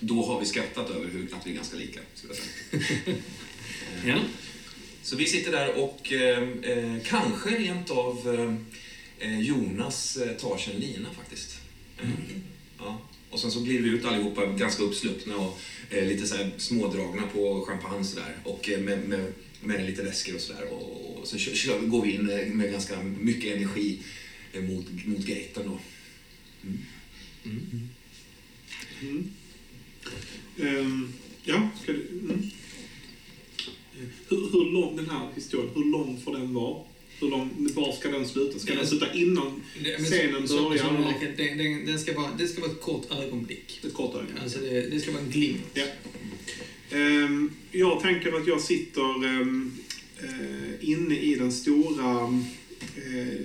Då 0.00 0.26
har 0.26 0.40
vi 0.40 0.46
skrattat 0.46 0.90
över 0.90 1.10
hur, 1.10 1.34
att 1.34 1.46
vi 1.46 1.50
är 1.50 1.54
ganska 1.54 1.76
lika. 1.76 2.00
Skulle 2.14 2.34
jag 2.34 2.82
säga. 2.82 3.16
Ja. 4.06 4.18
Så 5.02 5.16
vi 5.16 5.26
sitter 5.26 5.52
där 5.52 5.82
och 5.82 6.12
kanske 7.04 7.50
rent 7.50 7.90
av 7.90 8.56
Jonas 9.20 10.18
tar 10.40 10.58
sig 10.58 10.74
en 10.74 10.80
lina 10.80 11.08
faktiskt. 11.14 11.60
Eh, 12.02 12.08
ja. 12.78 13.00
Och 13.30 13.40
sen 13.40 13.50
så 13.50 13.60
glider 13.60 13.82
vi 13.82 13.88
ut 13.88 14.04
allihopa 14.04 14.46
ganska 14.46 14.82
uppsluppna 14.82 15.36
och 15.36 15.60
lite 15.90 16.26
så 16.26 16.36
här 16.36 16.50
smådragna 16.58 17.22
på 17.26 17.64
champagne 17.68 18.04
sådär. 18.04 18.36
Och 18.44 18.70
eh, 18.70 18.80
med, 18.80 19.08
med, 19.08 19.32
med 19.60 19.86
lite 19.86 20.02
läsker 20.02 20.34
och 20.34 20.40
sådär. 20.40 20.72
Och, 20.72 21.18
och 21.20 21.28
så 21.28 21.38
kör, 21.38 21.54
kör, 21.54 21.80
går 21.80 22.02
vi 22.02 22.14
in 22.14 22.30
eh, 22.30 22.46
med 22.46 22.70
ganska 22.70 23.02
mycket 23.02 23.56
energi 23.56 23.98
eh, 24.52 24.62
mot, 24.62 25.06
mot 25.06 25.26
gaten 25.26 25.62
då. 25.66 25.78
Ehm, 30.62 31.12
ja, 31.44 31.68
ska 31.82 31.92
du... 31.92 32.08
Mm. 32.08 32.50
Hur, 34.28 34.36
hur 34.36 34.72
lång 34.72 34.96
den 34.96 35.10
här 35.10 35.28
historien, 35.34 35.70
hur 35.74 35.84
lång 35.84 36.20
får 36.20 36.32
den 36.32 36.54
vara? 36.54 36.84
Hur 37.20 37.28
lång, 37.28 37.68
var 37.74 37.92
ska 37.92 38.08
den 38.10 38.28
sluta? 38.28 38.58
Ska 38.58 38.74
den 38.74 38.86
sluta 38.86 39.14
innan 39.14 39.62
Det- 39.82 40.04
scenen 40.04 40.48
så- 40.48 40.68
börjar? 40.68 40.82
så- 40.84 40.88
och- 40.88 41.36
den, 41.36 41.58
den, 41.58 41.86
den 41.86 41.98
ska 41.98 42.12
vara, 42.20 42.30
det 42.38 42.48
ska 42.48 42.60
vara 42.60 42.70
ett 42.70 42.80
kort 42.80 43.10
ögonblick. 43.12 43.80
Ett 43.84 43.94
kort 43.94 44.14
öga? 44.14 44.42
Alltså 44.42 44.58
det, 44.58 44.80
det 44.90 45.00
ska 45.00 45.12
vara 45.12 45.22
en 45.22 45.30
glimt. 45.30 45.60
Ja. 45.74 45.84
Ehm, 46.90 47.50
jag 47.72 48.00
tänker 48.02 48.32
att 48.40 48.46
jag 48.46 48.60
sitter 48.60 49.24
ehm, 49.24 49.72
eh, 50.22 50.88
inne 50.90 51.18
i 51.20 51.34
den 51.34 51.52
stora 51.52 52.42
eh, 52.96 53.38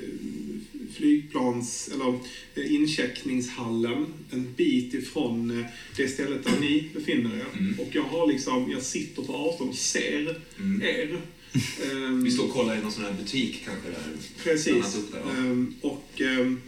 flygplans 0.94 1.90
eller 1.94 2.20
eh, 2.56 2.74
incheckningshallen 2.74 4.06
en 4.32 4.54
bit 4.54 4.94
ifrån 4.94 5.66
det 5.98 6.08
stället 6.08 6.44
där 6.44 6.54
ni 6.62 6.90
befinner 6.94 7.30
er. 7.38 7.46
Mm. 7.60 7.80
Och 7.80 7.88
jag 7.92 8.04
har 8.04 8.28
liksom, 8.28 8.72
jag 8.72 8.82
sitter 8.84 9.22
på 9.24 9.34
avstånd 9.34 9.70
och 9.70 9.76
ser 9.76 10.42
Mm. 10.60 10.82
er. 10.82 11.18
Ehm, 11.54 12.24
Vi 12.24 12.32
står 12.32 12.44
och 12.44 12.54
kollar 12.54 12.78
i 12.78 12.82
någon 12.82 12.92
sån 12.92 13.04
här 13.04 13.14
butik 13.14 13.62
kanske 13.66 13.90
där. 13.90 14.04
Precis. 14.44 14.96
Där, 15.12 15.20
ja. 15.26 15.32
Ehm, 15.32 15.76
och 15.82 16.22
ehm, 16.22 16.62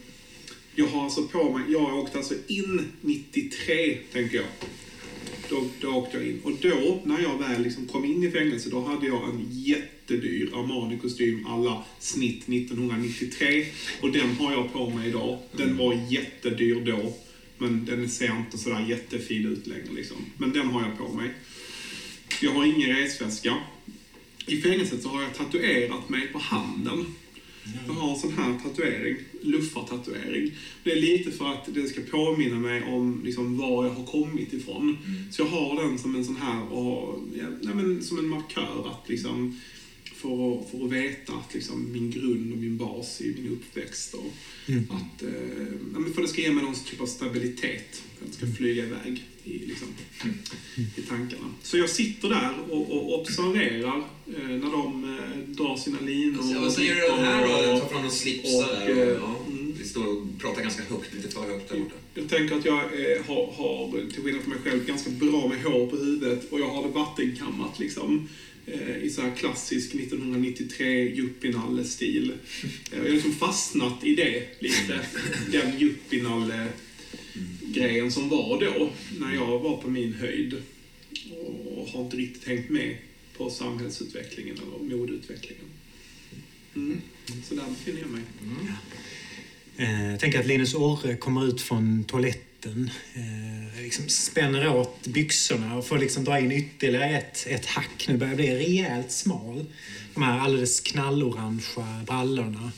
jag 0.75 0.87
har 0.87 1.03
alltså 1.03 1.23
på 1.23 1.57
mig, 1.57 1.71
jag 1.71 1.97
åkte 1.97 2.17
alltså 2.17 2.33
in 2.47 2.81
93, 3.01 3.97
tänker 4.13 4.35
jag. 4.37 4.45
Då, 5.49 5.65
då 5.81 5.87
åkte 5.87 6.17
jag 6.17 6.27
in. 6.27 6.39
Och 6.43 6.51
då, 6.61 7.01
när 7.05 7.21
jag 7.21 7.39
väl 7.39 7.61
liksom 7.63 7.87
kom 7.87 8.05
in 8.05 8.23
i 8.23 8.31
fängelse, 8.31 8.69
då 8.69 8.81
hade 8.81 9.07
jag 9.07 9.29
en 9.29 9.47
jättedyr 9.51 10.49
Armani-kostym 10.53 11.45
alla 11.47 11.83
snitt 11.99 12.49
1993. 12.49 13.65
Och 14.01 14.11
den 14.11 14.35
har 14.35 14.51
jag 14.51 14.73
på 14.73 14.89
mig 14.89 15.09
idag. 15.09 15.39
Den 15.57 15.77
var 15.77 15.99
jättedyr 16.09 16.81
då. 16.85 17.13
Men 17.57 17.85
den 17.85 18.09
ser 18.09 18.37
inte 18.37 18.57
sådär 18.57 18.85
jättefin 18.89 19.45
ut 19.45 19.67
längre 19.67 19.93
liksom. 19.95 20.17
Men 20.37 20.51
den 20.53 20.67
har 20.67 20.81
jag 20.81 20.97
på 20.97 21.13
mig. 21.13 21.29
Jag 22.41 22.51
har 22.51 22.65
ingen 22.65 22.95
resväska. 22.95 23.57
I 24.45 24.61
fängelset 24.61 25.01
så 25.03 25.09
har 25.09 25.21
jag 25.21 25.35
tatuerat 25.35 26.09
mig 26.09 26.27
på 26.27 26.39
handen. 26.39 27.05
Jag 27.87 27.93
har 27.93 28.13
en 28.13 28.19
sån 28.19 28.33
här 28.33 28.59
tatuering, 28.63 29.17
luffartatuering. 29.41 30.51
Det 30.83 30.91
är 30.91 31.01
lite 31.01 31.31
för 31.31 31.51
att 31.51 31.73
det 31.73 31.87
ska 31.87 32.01
påminna 32.01 32.59
mig 32.59 32.83
om 32.83 33.21
liksom, 33.25 33.57
var 33.57 33.85
jag 33.85 33.91
har 33.91 34.05
kommit 34.05 34.53
ifrån. 34.53 34.97
Så 35.31 35.41
jag 35.41 35.47
har 35.47 35.83
den 35.83 35.99
som 35.99 36.15
en 36.15 36.25
sån 36.25 36.35
här, 36.35 36.71
och, 36.71 37.19
ja, 37.37 37.45
nej, 37.61 37.75
men, 37.75 38.03
som 38.03 38.17
en 38.19 38.27
markör 38.27 38.87
att 38.91 39.09
liksom, 39.09 39.59
för 40.03 40.59
att, 40.59 40.69
för 40.71 40.85
att 40.85 40.91
veta 40.91 41.33
att 41.33 41.53
liksom 41.53 41.91
min 41.91 42.11
grund 42.11 42.51
och 42.51 42.57
min 42.57 42.77
bas 42.77 43.21
i 43.21 43.35
min 43.37 43.51
uppväxt 43.51 44.13
och 44.13 44.33
Mm. 44.67 44.83
att, 44.89 45.23
eh, 45.23 45.73
men 45.91 46.13
för 46.13 46.21
det 46.21 46.27
ska 46.27 46.41
ge 46.41 46.51
mig 46.51 46.63
någon 46.63 46.75
typ 46.75 47.01
av 47.01 47.05
stabilitet. 47.05 48.03
För 48.17 48.25
att 48.25 48.31
det 48.31 48.37
ska 48.37 48.55
flyga 48.57 48.85
iväg 48.85 49.23
i, 49.43 49.57
liksom, 49.65 49.87
i 50.97 51.01
tankarna. 51.01 51.53
Så 51.63 51.77
jag 51.77 51.89
sitter 51.89 52.29
där 52.29 52.53
och, 52.69 52.91
och 52.91 53.19
observerar 53.19 53.97
eh, 54.37 54.49
när 54.49 54.71
de 54.71 55.03
eh, 55.03 55.55
drar 55.55 55.77
sina 55.77 55.99
linor. 55.99 56.43
Ja, 56.53 56.61
vad 56.61 56.73
säger 56.73 56.95
du 56.95 57.01
den 57.01 57.25
här 57.25 57.41
då? 57.47 57.79
Tar 57.79 57.87
fram 57.87 58.01
någon 58.01 58.11
slips 58.11 58.55
och, 58.55 58.63
där. 58.63 58.91
Och, 58.91 58.97
eh, 58.97 59.07
ja, 59.07 59.35
mm. 59.47 59.73
Vi 59.79 59.87
står 59.87 60.07
och 60.07 60.39
pratar 60.39 60.61
ganska 60.61 60.83
högt, 60.83 61.13
lite 61.13 61.29
för 61.29 61.41
högt 61.41 61.69
där 61.69 61.79
borta. 61.79 61.95
Jag 62.13 62.29
tänker 62.29 62.55
att 62.55 62.65
jag 62.65 62.79
eh, 62.79 63.25
har, 63.27 63.51
har, 63.51 64.09
till 64.13 64.23
skillnad 64.23 64.43
från 64.43 64.53
mig 64.53 64.61
själv, 64.63 64.85
ganska 64.85 65.09
bra 65.09 65.47
med 65.47 65.63
hår 65.63 65.87
på 65.87 65.95
huvudet 65.95 66.51
och 66.51 66.59
jag 66.59 66.67
har 66.67 66.83
det 66.83 66.89
vattenkammat 66.89 67.79
liksom. 67.79 68.29
Eh, 68.65 68.97
I 69.03 69.09
så 69.09 69.21
här 69.21 69.35
klassisk 69.35 69.95
1993 69.95 71.15
yuppienalle-stil. 71.15 72.33
Jag 72.91 72.99
har 72.99 73.09
liksom 73.09 73.33
fastnat 73.33 74.03
i 74.03 74.15
det 74.15 74.43
lite. 74.59 74.99
Den 75.51 75.79
grejen 77.61 78.11
som 78.11 78.29
var 78.29 78.59
då, 78.59 78.89
när 79.19 79.35
jag 79.35 79.59
var 79.59 79.77
på 79.77 79.89
min 79.89 80.13
höjd. 80.13 80.61
Och 81.77 81.87
har 81.87 82.03
inte 82.03 82.17
riktigt 82.17 82.47
hängt 82.47 82.69
med 82.69 82.97
på 83.37 83.49
samhällsutvecklingen 83.49 84.57
eller 84.57 84.97
modeutvecklingen. 84.97 85.65
Mm. 86.75 87.01
Så 87.49 87.55
där 87.55 87.63
befinner 87.69 88.01
jag 88.01 88.09
mig. 88.09 88.21
Mm. 88.41 88.67
Eh, 89.77 90.11
Jag 90.11 90.19
tänker 90.19 90.39
att 90.39 90.45
Linus 90.47 90.73
Orre 90.73 91.15
kommer 91.15 91.47
ut 91.47 91.61
från 91.61 92.03
toaletten, 92.03 92.89
eh, 93.13 93.83
liksom 93.83 94.09
spänner 94.09 94.75
åt 94.75 95.07
byxorna 95.07 95.77
och 95.77 95.87
får 95.87 95.97
liksom 95.97 96.23
dra 96.23 96.39
in 96.39 96.51
ytterligare 96.51 97.17
ett, 97.17 97.47
ett 97.47 97.65
hack. 97.65 98.05
Nu 98.07 98.17
börjar 98.17 98.31
jag 98.31 98.37
bli 98.37 98.55
rejält 98.55 99.11
smal. 99.11 99.65
De 100.13 100.23
här 100.23 100.39
alldeles 100.39 100.79
knallorangea 100.79 102.03
brallorna. 102.05 102.71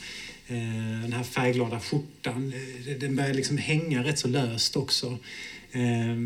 Eh, 0.54 1.02
Den 1.02 1.12
här 1.12 1.22
färgglada 1.24 1.80
skjortan, 1.80 2.52
eh, 2.86 2.96
den 2.98 3.16
börjar 3.16 3.34
liksom 3.34 3.58
hänga 3.58 4.04
rätt 4.04 4.18
så 4.18 4.28
löst 4.28 4.76
också. 4.76 5.18
Eh, 5.72 6.16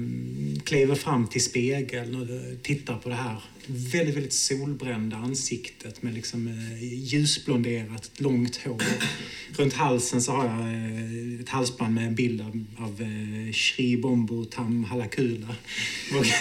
Kliver 0.64 0.94
fram 0.94 1.26
till 1.26 1.44
spegeln 1.44 2.14
och 2.14 2.30
eh, 2.30 2.56
tittar 2.62 2.98
på 2.98 3.08
det 3.08 3.14
här 3.14 3.42
väldigt, 3.66 4.16
väldigt 4.16 4.32
solbrända 4.32 5.16
ansiktet 5.16 6.02
med 6.02 6.14
liksom 6.14 6.68
ljusblonderat 6.80 8.10
långt 8.16 8.56
hår. 8.56 8.82
Runt 9.56 9.72
halsen 9.72 10.22
så 10.22 10.32
har 10.32 10.44
jag 10.44 11.40
ett 11.40 11.48
halsband 11.48 11.94
med 11.94 12.06
en 12.06 12.14
bild 12.14 12.40
av, 12.40 12.64
av 12.78 12.96
Shri 13.52 13.96
Bombo 13.96 14.44
Tam 14.44 14.84
Halakula. 14.84 15.56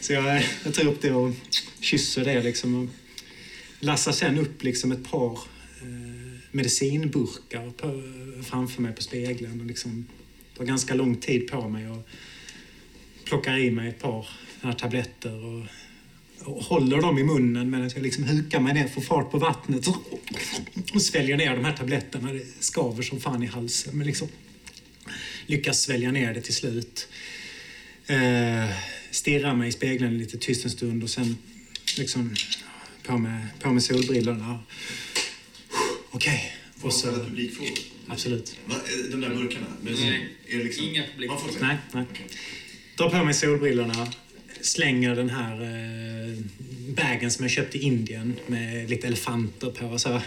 Så 0.00 0.12
jag, 0.12 0.42
jag 0.64 0.74
tar 0.74 0.86
upp 0.86 1.02
det 1.02 1.12
och 1.12 1.34
kysser 1.80 2.24
det 2.24 2.42
liksom 2.42 2.74
och 2.74 2.88
lassar 3.80 4.12
sen 4.12 4.38
upp 4.38 4.62
liksom 4.62 4.92
ett 4.92 5.10
par 5.10 5.38
medicinburkar 6.56 7.70
på, 7.70 8.02
framför 8.42 8.82
mig 8.82 8.92
på 8.92 9.02
spegeln 9.02 9.60
och 9.60 9.66
liksom 9.66 10.06
tar 10.56 10.64
ganska 10.64 10.94
lång 10.94 11.16
tid 11.16 11.48
på 11.48 11.68
mig 11.68 11.88
och 11.88 12.08
plockar 13.24 13.58
i 13.58 13.70
mig 13.70 13.88
ett 13.88 13.98
par 13.98 14.28
här 14.62 14.72
tabletter 14.72 15.44
och, 15.44 15.66
och 16.44 16.62
håller 16.62 17.00
dem 17.00 17.18
i 17.18 17.24
munnen 17.24 17.70
medan 17.70 17.90
jag 17.94 18.02
liksom 18.02 18.24
hukar 18.24 18.60
mig 18.60 18.74
ner, 18.74 18.88
får 18.88 19.00
fart 19.00 19.30
på 19.30 19.38
vattnet 19.38 19.86
och, 19.86 19.96
och 20.94 21.02
sväljer 21.02 21.36
ner 21.36 21.56
de 21.56 21.64
här 21.64 21.76
tabletterna. 21.76 22.32
Det 22.32 22.46
skaver 22.60 23.02
som 23.02 23.20
fan 23.20 23.42
i 23.42 23.46
halsen 23.46 23.98
men 23.98 24.06
liksom 24.06 24.28
lyckas 25.46 25.82
svälja 25.82 26.12
ner 26.12 26.34
det 26.34 26.40
till 26.40 26.54
slut. 26.54 27.08
Eh, 28.06 28.70
stirrar 29.10 29.54
mig 29.54 29.68
i 29.68 29.72
spegeln 29.72 30.18
lite 30.18 30.38
tyst 30.38 30.64
en 30.64 30.70
stund 30.70 31.02
och 31.02 31.10
sen 31.10 31.36
liksom 31.98 32.34
på 33.02 33.18
med, 33.18 33.46
på 33.60 33.70
med 33.70 33.82
solbrillorna. 33.82 34.58
Okej. 36.16 36.52
Får 36.76 36.88
Och 36.88 36.92
jag 36.92 36.98
ställa 36.98 37.18
så, 37.18 37.24
publikfrågor? 37.24 37.78
Va, 38.66 38.74
är 38.74 39.10
de 39.10 39.20
där 39.20 39.28
burkarna? 39.34 39.66
Nej, 39.82 40.28
liksom, 40.48 40.84
inga 40.84 41.02
publik- 41.02 41.28
Man 41.28 41.40
får 41.40 41.60
nej, 41.60 41.76
nej. 41.92 42.04
Drar 42.96 43.10
på 43.10 43.24
mig 43.24 43.34
solbrillorna, 43.34 44.12
slänger 44.60 45.16
den 45.16 45.30
här 45.30 45.62
eh, 45.62 46.38
bagen 46.94 47.30
som 47.30 47.44
jag 47.44 47.50
köpte 47.52 47.78
i 47.78 47.80
Indien 47.80 48.36
med 48.46 48.90
lite 48.90 49.06
elefanter 49.06 49.70
på 49.70 49.98
så, 49.98 50.22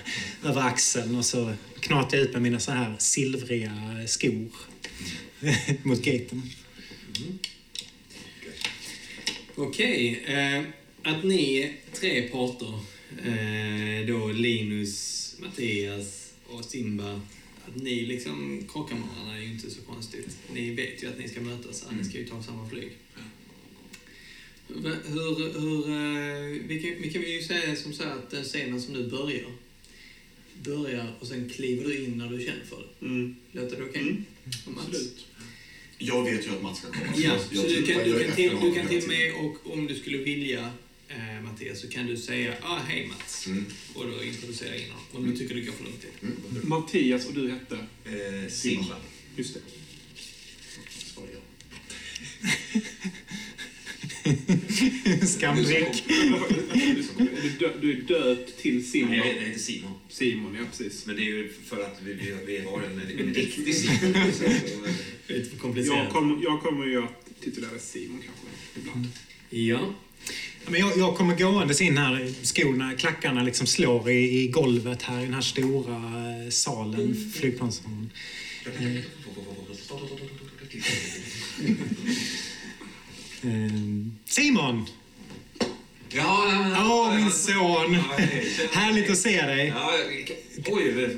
över 0.46 0.62
axeln 0.62 1.16
och 1.16 1.26
så 1.26 1.54
knatar 1.80 2.18
jag 2.18 2.24
ut 2.28 2.34
med 2.34 2.42
mina 2.42 2.60
så 2.60 2.72
här 2.72 2.96
silvriga 2.98 3.72
skor 4.08 4.50
mot 5.84 6.02
gaten. 6.02 6.44
Okej, 9.56 10.24
eh, 10.28 10.64
att 11.14 11.24
ni 11.24 11.74
tre 11.94 12.22
parter, 12.22 12.80
eh, 13.26 14.08
då 14.08 14.28
Linus, 14.28 15.29
Mattias 15.40 16.34
och 16.48 16.66
Simba, 16.66 17.22
att 17.68 17.76
ni 17.76 18.06
liksom 18.06 18.64
krockar 18.72 18.96
med 18.96 19.08
varandra 19.16 19.38
är 19.38 19.42
ju 19.42 19.52
inte 19.52 19.70
så 19.72 19.82
konstigt. 19.82 20.38
Ni 20.54 20.70
vet 20.76 21.04
ju 21.04 21.08
att 21.08 21.20
ni 21.20 21.28
ska 21.28 21.42
mötas, 21.42 21.86
här, 21.90 21.98
ni 21.98 22.04
ska 22.04 22.18
ju 22.18 22.26
ta 22.26 22.44
samma 22.44 22.70
flyg. 22.70 22.90
Hur, 24.68 25.60
hur, 25.60 25.90
eh, 25.90 26.62
vi, 26.68 26.80
kan, 26.82 27.02
vi 27.02 27.10
kan 27.14 27.22
ju 27.22 27.42
säga 27.42 27.76
som 27.76 27.94
så 27.94 28.04
här 28.04 28.12
att 28.12 28.30
den 28.32 28.44
scenen 28.44 28.82
som 28.82 28.94
nu 28.94 29.08
börjar, 29.10 29.52
börjar 30.64 31.14
och 31.20 31.28
sen 31.28 31.50
kliver 31.50 31.84
du 31.84 32.04
in 32.04 32.18
när 32.18 32.30
du 32.30 32.46
känner 32.46 32.66
för 32.66 32.78
det. 33.00 33.06
Mm. 33.06 33.36
Låter 33.52 33.78
det 33.78 33.84
okej? 33.84 34.02
Mm. 34.02 34.24
Och 34.66 34.74
Mats? 34.74 34.86
Absolut. 34.88 35.26
Jag 35.98 36.24
vet 36.24 36.46
ju 36.48 36.50
att 36.52 36.62
Mats 36.64 36.80
ska 36.80 36.88
komma. 36.92 37.06
Ja, 37.16 37.22
jag- 37.22 37.42
så 37.42 37.56
jag 37.56 37.66
du 37.66 37.86
kan, 37.86 38.04
du 38.04 38.24
kan 38.24 38.36
till, 38.36 38.50
du 38.62 38.74
kan 38.76 38.88
hela 38.88 39.08
med 39.08 39.34
och 39.34 39.74
om 39.74 39.88
du 39.88 39.96
skulle 39.96 40.18
vilja 40.18 40.72
eh, 41.10 41.42
Mattias 41.44 41.82
så 41.82 41.90
kan 41.90 42.08
du 42.08 42.18
säga 42.18 42.54
ah, 42.62 42.80
hej 42.88 43.08
Mats 43.08 43.48
Mm. 43.48 43.66
och 43.94 44.08
då 44.08 44.24
introducera 44.24 44.76
innan 44.76 44.98
om 45.12 45.30
du 45.32 45.38
tycker 45.38 45.56
det 45.56 45.62
går 45.62 45.74
för 45.74 45.84
lång 45.84 45.94
tid. 45.94 46.64
Mattias 46.64 47.26
och 47.28 47.34
du 47.34 47.52
hette? 47.52 47.76
Eh, 48.06 48.50
Simba. 48.50 48.96
Just 49.36 49.54
det. 49.54 49.60
Är 54.24 54.30
du, 57.60 57.72
du 57.82 57.92
är 57.92 58.02
döpt 58.02 58.58
till 58.58 58.92
Simon. 58.92 59.10
Nej, 59.12 59.20
jag 59.20 59.26
heter 59.48 59.60
Simon. 59.60 59.92
Simon, 60.10 60.56
ja 60.60 60.66
precis. 60.72 61.06
Men 61.06 61.16
det 61.16 61.22
är 61.22 61.26
ju 61.26 61.54
för 61.66 61.84
att 61.84 62.00
vi, 62.04 62.14
vi, 62.14 62.36
vi 62.46 62.60
har 62.60 62.82
en, 62.82 63.02
en 63.20 63.34
riktig 63.34 63.76
Simon. 63.76 64.14
Så, 64.34 64.44
Lite 65.34 65.50
för 65.50 65.58
komplicerat. 65.58 65.98
Jag 65.98 66.10
kommer, 66.10 66.44
jag 66.44 66.62
kommer 66.62 66.86
ju 66.86 67.04
att 67.04 67.26
titulera 67.42 67.80
Simon 67.80 68.22
kanske, 68.26 68.46
ibland. 68.80 69.08
Ja. 69.50 69.94
Men 70.70 70.80
jag, 70.80 70.98
jag 70.98 71.16
kommer 71.18 71.36
gåendes 71.36 71.82
in 71.82 71.98
här, 71.98 72.34
skorna, 72.44 72.94
klackarna 72.98 73.44
liksom 73.44 73.68
slår 73.68 74.10
i, 74.10 74.44
i 74.44 74.48
golvet 74.48 75.02
här 75.02 75.20
i 75.20 75.26
den 75.26 75.34
här 75.34 75.42
stora 75.42 75.96
eh, 75.96 76.50
salen, 76.50 77.32
flygplanssalen. 77.36 78.12
Eh, 83.42 83.52
Simon! 84.26 84.86
Ja, 86.10 86.52
ja, 86.76 87.10
Åh, 87.10 87.16
min 87.16 87.32
son! 87.32 87.94
Ja. 87.94 88.26
Härligt 88.72 89.10
att 89.10 89.18
se 89.18 89.42
dig. 89.42 89.68
Ja, 89.68 89.94
oj, 90.10 91.18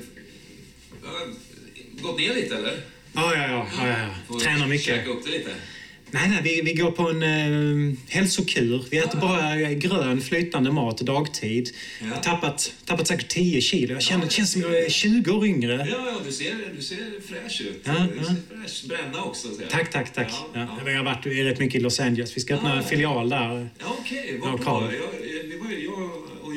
gått 2.01 2.17
ner 2.17 2.35
lite 2.35 2.55
eller? 2.55 2.81
Ja, 3.13 3.35
ja, 3.35 3.47
ja. 3.47 3.67
ja, 3.77 4.09
ja. 4.29 4.39
Tränar 4.39 4.67
mycket. 4.67 4.85
Käka 4.85 5.09
upp 5.09 5.25
det 5.25 5.31
lite. 5.31 5.55
Nej, 6.13 6.29
nej, 6.29 6.39
vi, 6.43 6.61
vi 6.61 6.73
går 6.73 6.91
på 6.91 7.09
en 7.09 7.23
eh, 7.23 7.95
hälsokur. 8.09 8.85
Vi 8.91 8.97
äter 8.97 9.19
bara 9.19 9.73
grön 9.73 10.21
flytande 10.21 10.71
mat 10.71 10.97
dagtid. 10.97 11.69
Jag 12.01 12.07
har 12.07 12.21
tappat, 12.23 12.73
tappat 12.85 13.07
säkert 13.07 13.27
10 13.27 13.61
kilo. 13.61 13.93
Jag 13.93 14.01
känner, 14.01 14.25
det 14.25 14.31
känns 14.31 14.51
som 14.51 14.61
jag 14.61 14.77
är 14.79 14.89
20 14.89 15.31
år 15.31 15.45
yngre. 15.45 15.87
Ja, 15.91 15.97
ja, 16.07 16.21
du 16.25 16.31
ser, 16.31 16.55
du 16.75 16.81
ser 16.81 16.97
fräsch 17.27 17.61
ut. 17.61 17.81
Ja, 17.83 17.93
du 17.93 18.17
ja. 18.17 18.23
ser 18.23 18.35
fräsch. 18.61 18.85
Bränna 18.87 19.23
också. 19.23 19.47
jag. 19.61 19.69
Tack, 19.69 19.91
tack, 19.91 20.13
tack. 20.13 20.27
Ja, 20.31 20.47
Ja, 20.53 20.67
ja. 20.85 20.91
Jag 20.91 20.97
har 20.97 21.05
varit 21.05 21.25
rätt 21.25 21.59
mycket 21.59 21.75
i 21.75 21.83
Los 21.83 21.99
Angeles. 21.99 22.37
Vi 22.37 22.41
ska 22.41 22.55
öppna 22.55 22.75
Ja. 22.75 22.81
filial 22.81 23.29
där. 23.29 23.69
Ja, 23.79 23.95
okej. 23.99 24.39
Ja, 24.43 24.49
vad 24.51 24.59
bra. 24.59 24.83
Jag, 24.93 24.99
vi 25.47 25.57
var 25.57 25.71
ju, 25.71 25.83
jag 25.85 26.11
och 26.41 26.55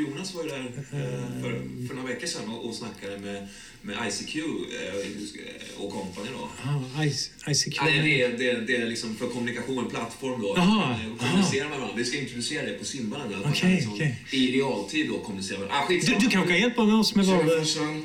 Var 0.59 0.63
där 0.93 1.05
eh, 1.05 1.43
för, 1.43 1.87
för 1.89 1.95
några 1.95 2.09
veckor 2.09 2.27
sedan 2.27 2.49
och, 2.49 2.69
och 2.69 2.75
snackade 2.75 3.19
med, 3.19 3.49
med 3.83 3.97
ICQ 4.09 4.37
eh, 4.37 5.83
och 5.83 5.93
company 5.93 6.29
då. 6.39 6.49
Ah, 6.71 7.03
IC- 7.03 7.31
ICQ. 7.51 7.77
Ja, 7.77 7.85
det, 7.85 8.23
är, 8.23 8.39
det, 8.39 8.51
är, 8.51 8.61
det 8.61 8.77
är 8.77 8.87
liksom 8.87 9.17
för 9.17 9.27
kommunikation, 9.27 9.79
en 9.85 9.91
plattform 9.91 10.43
då. 10.43 10.57
Eh, 10.57 10.99
kommunicera 11.19 11.69
med 11.69 11.79
varandra. 11.79 11.97
Vi 11.97 12.05
ska 12.05 12.19
introducera 12.19 12.67
det 12.67 12.73
på 12.73 12.85
Simba 12.85 13.19
nu. 13.29 13.35
att 13.35 13.41
man 13.43 13.51
Okej, 13.51 13.61
kan 13.61 13.71
liksom 13.71 13.93
okej. 13.93 14.19
I 14.31 14.53
realtid 14.53 15.09
då 15.09 15.19
kommunicera 15.19 15.59
med 15.59 15.69
varandra. 15.69 15.85
Ah, 15.85 15.89
Du, 15.89 15.95
skitsamma. 16.01 16.19
du 16.21 16.29
kanske 16.31 16.51
kan 16.53 16.61
hjälpa 16.61 16.85
med 16.85 16.95
oss 16.95 17.15
med. 17.15 17.27
Ja, 17.27 17.65
tjena. 17.65 18.03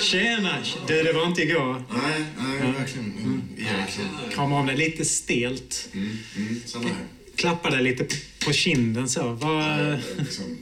Tjena! 0.00 0.56
Du, 0.88 1.02
det 1.02 1.12
var 1.12 1.26
inte 1.26 1.42
igår. 1.42 1.84
Nej, 2.02 2.24
nej, 2.38 2.72
verkligen. 2.72 3.12
Mm. 3.18 3.42
Eriksson. 3.58 4.04
Krama 4.30 4.60
om 4.60 4.66
dig 4.66 4.76
lite 4.76 5.04
stelt. 5.04 5.88
Mm, 5.94 6.18
mm, 6.36 6.62
samma 6.66 6.88
här. 6.88 6.96
Klappa 7.36 7.70
dig 7.70 7.82
lite 7.82 8.06
på 8.44 8.52
kinden 8.52 9.08
så. 9.08 9.32
Vad, 9.32 9.64
Jag 9.92 9.98
liksom, 10.18 10.58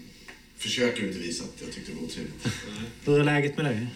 försöker 0.59 1.06
inte 1.06 1.18
visa 1.18 1.44
att 1.44 1.61
jag 1.61 1.72
tyckte 1.72 1.92
det 1.92 1.96
var 1.96 2.04
otrevligt. 2.04 2.46
hur 3.04 3.20
är 3.20 3.24
läget 3.24 3.56
med 3.56 3.66
dig? 3.66 3.86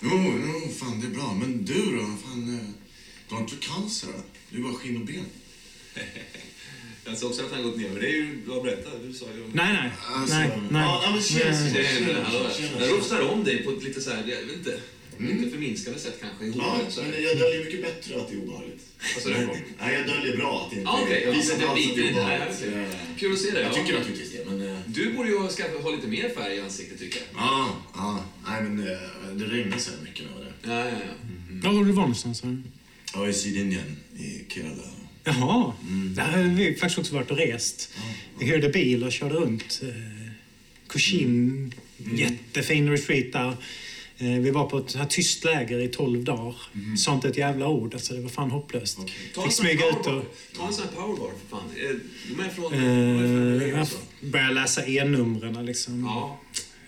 Jo, 0.00 0.10
jo, 0.46 0.72
fan 0.72 1.00
det 1.00 1.06
är 1.06 1.10
bra. 1.10 1.36
Men 1.40 1.64
du 1.64 1.96
då? 1.96 2.16
Fan, 2.24 2.58
eh, 2.58 2.68
du 3.28 3.34
har 3.34 3.42
inte 3.42 3.56
cancer? 3.56 4.08
då? 4.16 4.22
Du 4.50 4.58
är 4.58 4.62
bara 4.62 4.74
skinn 4.74 4.96
och 4.96 5.06
ben. 5.06 5.26
Jag 7.04 7.18
såg 7.18 7.30
också 7.30 7.44
att 7.44 7.52
han 7.52 7.62
gått 7.62 7.76
ner, 7.76 7.88
men 7.88 8.00
det 8.00 8.06
är 8.06 8.12
ju... 8.12 8.42
Du 8.44 8.50
har 8.50 8.62
berättat, 8.62 8.92
du 9.02 9.12
sa 9.12 9.26
ju... 9.26 9.50
Nej, 9.52 9.72
nej. 9.72 9.90
Alltså, 10.14 10.36
nej, 10.36 10.50
nej. 10.70 10.82
Ja, 10.82 11.10
men 11.12 11.22
tjena. 11.22 11.70
Tjena. 12.54 12.80
Jag 12.80 12.98
rostar 12.98 13.20
om 13.20 13.44
dig 13.44 13.62
på 13.62 13.70
ett 13.70 13.82
lite 13.82 14.00
så 14.00 14.10
här, 14.10 14.24
jag 14.26 14.42
vet 14.42 14.56
inte, 14.56 14.80
lite 15.18 15.50
förminskande 15.50 15.98
sätt 16.00 16.18
kanske. 16.20 16.44
i 16.46 16.52
Ja, 16.58 16.64
håret, 16.64 16.96
men 16.96 17.22
jag 17.22 17.38
döljer 17.38 17.64
mycket 17.64 17.82
bättre 17.82 18.16
att 18.20 18.28
det 18.28 18.34
är 18.34 18.38
obehagligt. 18.42 18.82
Sa 19.22 19.28
du? 19.28 19.34
Nej, 19.80 19.94
jag 19.94 20.06
döljer 20.06 20.36
bra 20.36 20.62
att 20.64 20.70
det 20.70 20.76
inte 20.76 20.90
Ah, 20.90 21.00
okej, 21.02 21.22
ja, 21.26 21.32
visar 21.32 21.58
det 21.58 21.68
alls 21.68 21.88
att 21.88 21.96
det 21.96 22.02
är 22.02 22.08
inte 22.08 22.20
här. 22.22 22.36
obehagligt. 22.36 22.62
Jag, 22.74 23.18
Kul 23.18 23.32
att 23.32 23.38
se 23.38 23.50
dig. 23.50 23.62
jag 23.62 23.72
ja. 23.72 23.74
tycker 23.76 23.98
naturligtvis 23.98 24.32
det, 24.32 24.44
men... 24.50 24.68
eh, 24.68 24.78
Du 24.86 25.12
borde 25.12 25.28
ju 25.28 25.38
ha, 25.38 25.48
skaffa, 25.48 25.78
ha 25.82 25.90
lite 25.90 26.06
mer 26.06 26.28
färg 26.28 26.56
i 26.56 26.60
ansiktet 26.60 26.98
tycker 26.98 27.16
jag. 27.18 27.26
Ja, 27.42 27.76
ja. 27.94 28.24
Nej, 28.46 28.62
men 28.62 28.78
eh, 28.88 28.98
det 29.34 29.44
regnar 29.44 29.78
så 29.78 29.90
mycket 30.04 30.24
nu. 30.24 30.44
det. 30.44 30.70
Ja, 30.74 30.78
ja, 30.84 30.90
ja. 30.90 31.12
Var 31.62 31.72
var 31.72 31.84
du 31.84 31.92
var 31.92 32.02
någonstans? 32.02 32.42
var 33.14 33.28
i 33.28 33.32
Sydindien, 33.32 33.96
i 34.18 34.44
Kerala. 34.52 34.82
Jaha, 35.24 35.72
Mm. 35.88 36.14
där 36.14 36.22
har 36.22 36.42
vi 36.42 36.74
faktiskt 36.74 36.98
också 36.98 37.14
varit 37.14 37.30
och 37.30 37.36
rest. 37.36 37.90
Vi 38.38 38.46
hyrde 38.46 38.68
bil 38.68 39.04
och 39.04 39.12
körde 39.12 39.34
runt. 39.34 39.80
Eh, 39.82 39.88
Cochin, 40.86 41.72
Mm. 42.04 42.16
jättefin 42.16 42.90
retreat 42.90 43.32
där. 43.32 43.56
Eh, 44.18 44.26
vi 44.40 44.50
var 44.50 44.66
på 44.66 44.78
ett 44.78 44.94
här 44.94 45.06
tyst 45.06 45.44
läger 45.44 45.78
i 45.78 45.88
12 45.88 46.24
dagar. 46.24 46.54
Sa 46.98 47.14
inte 47.14 47.28
ett 47.28 47.36
jävla 47.38 47.68
ord, 47.68 47.94
alltså 47.94 48.14
det 48.14 48.20
var 48.20 48.28
fan 48.28 48.50
hopplöst. 48.50 48.98
Okej. 49.00 49.14
Ta 49.34 49.42
en 49.42 49.48
Fick 49.48 49.56
smyga 49.56 49.88
ut 49.88 49.92
powerbar. 50.02 50.16
och 50.18 50.24
Ta 50.58 50.66
en 50.66 50.72
sån 50.72 50.84
här 50.84 50.92
powerbar 51.02 51.30
för 51.48 51.56
fan. 51.56 51.64
Eh, 51.76 51.96
De 52.36 52.42
är 52.44 52.48
från... 52.48 52.72
de 52.72 52.78
är 52.78 53.60
från 53.60 53.70
eh, 53.70 53.76
LA 53.76 53.82
också. 53.82 53.96
börja 54.20 54.50
läsa 54.50 54.86
e-numren 54.86 55.66
liksom. 55.66 56.04
Ja, 56.04 56.40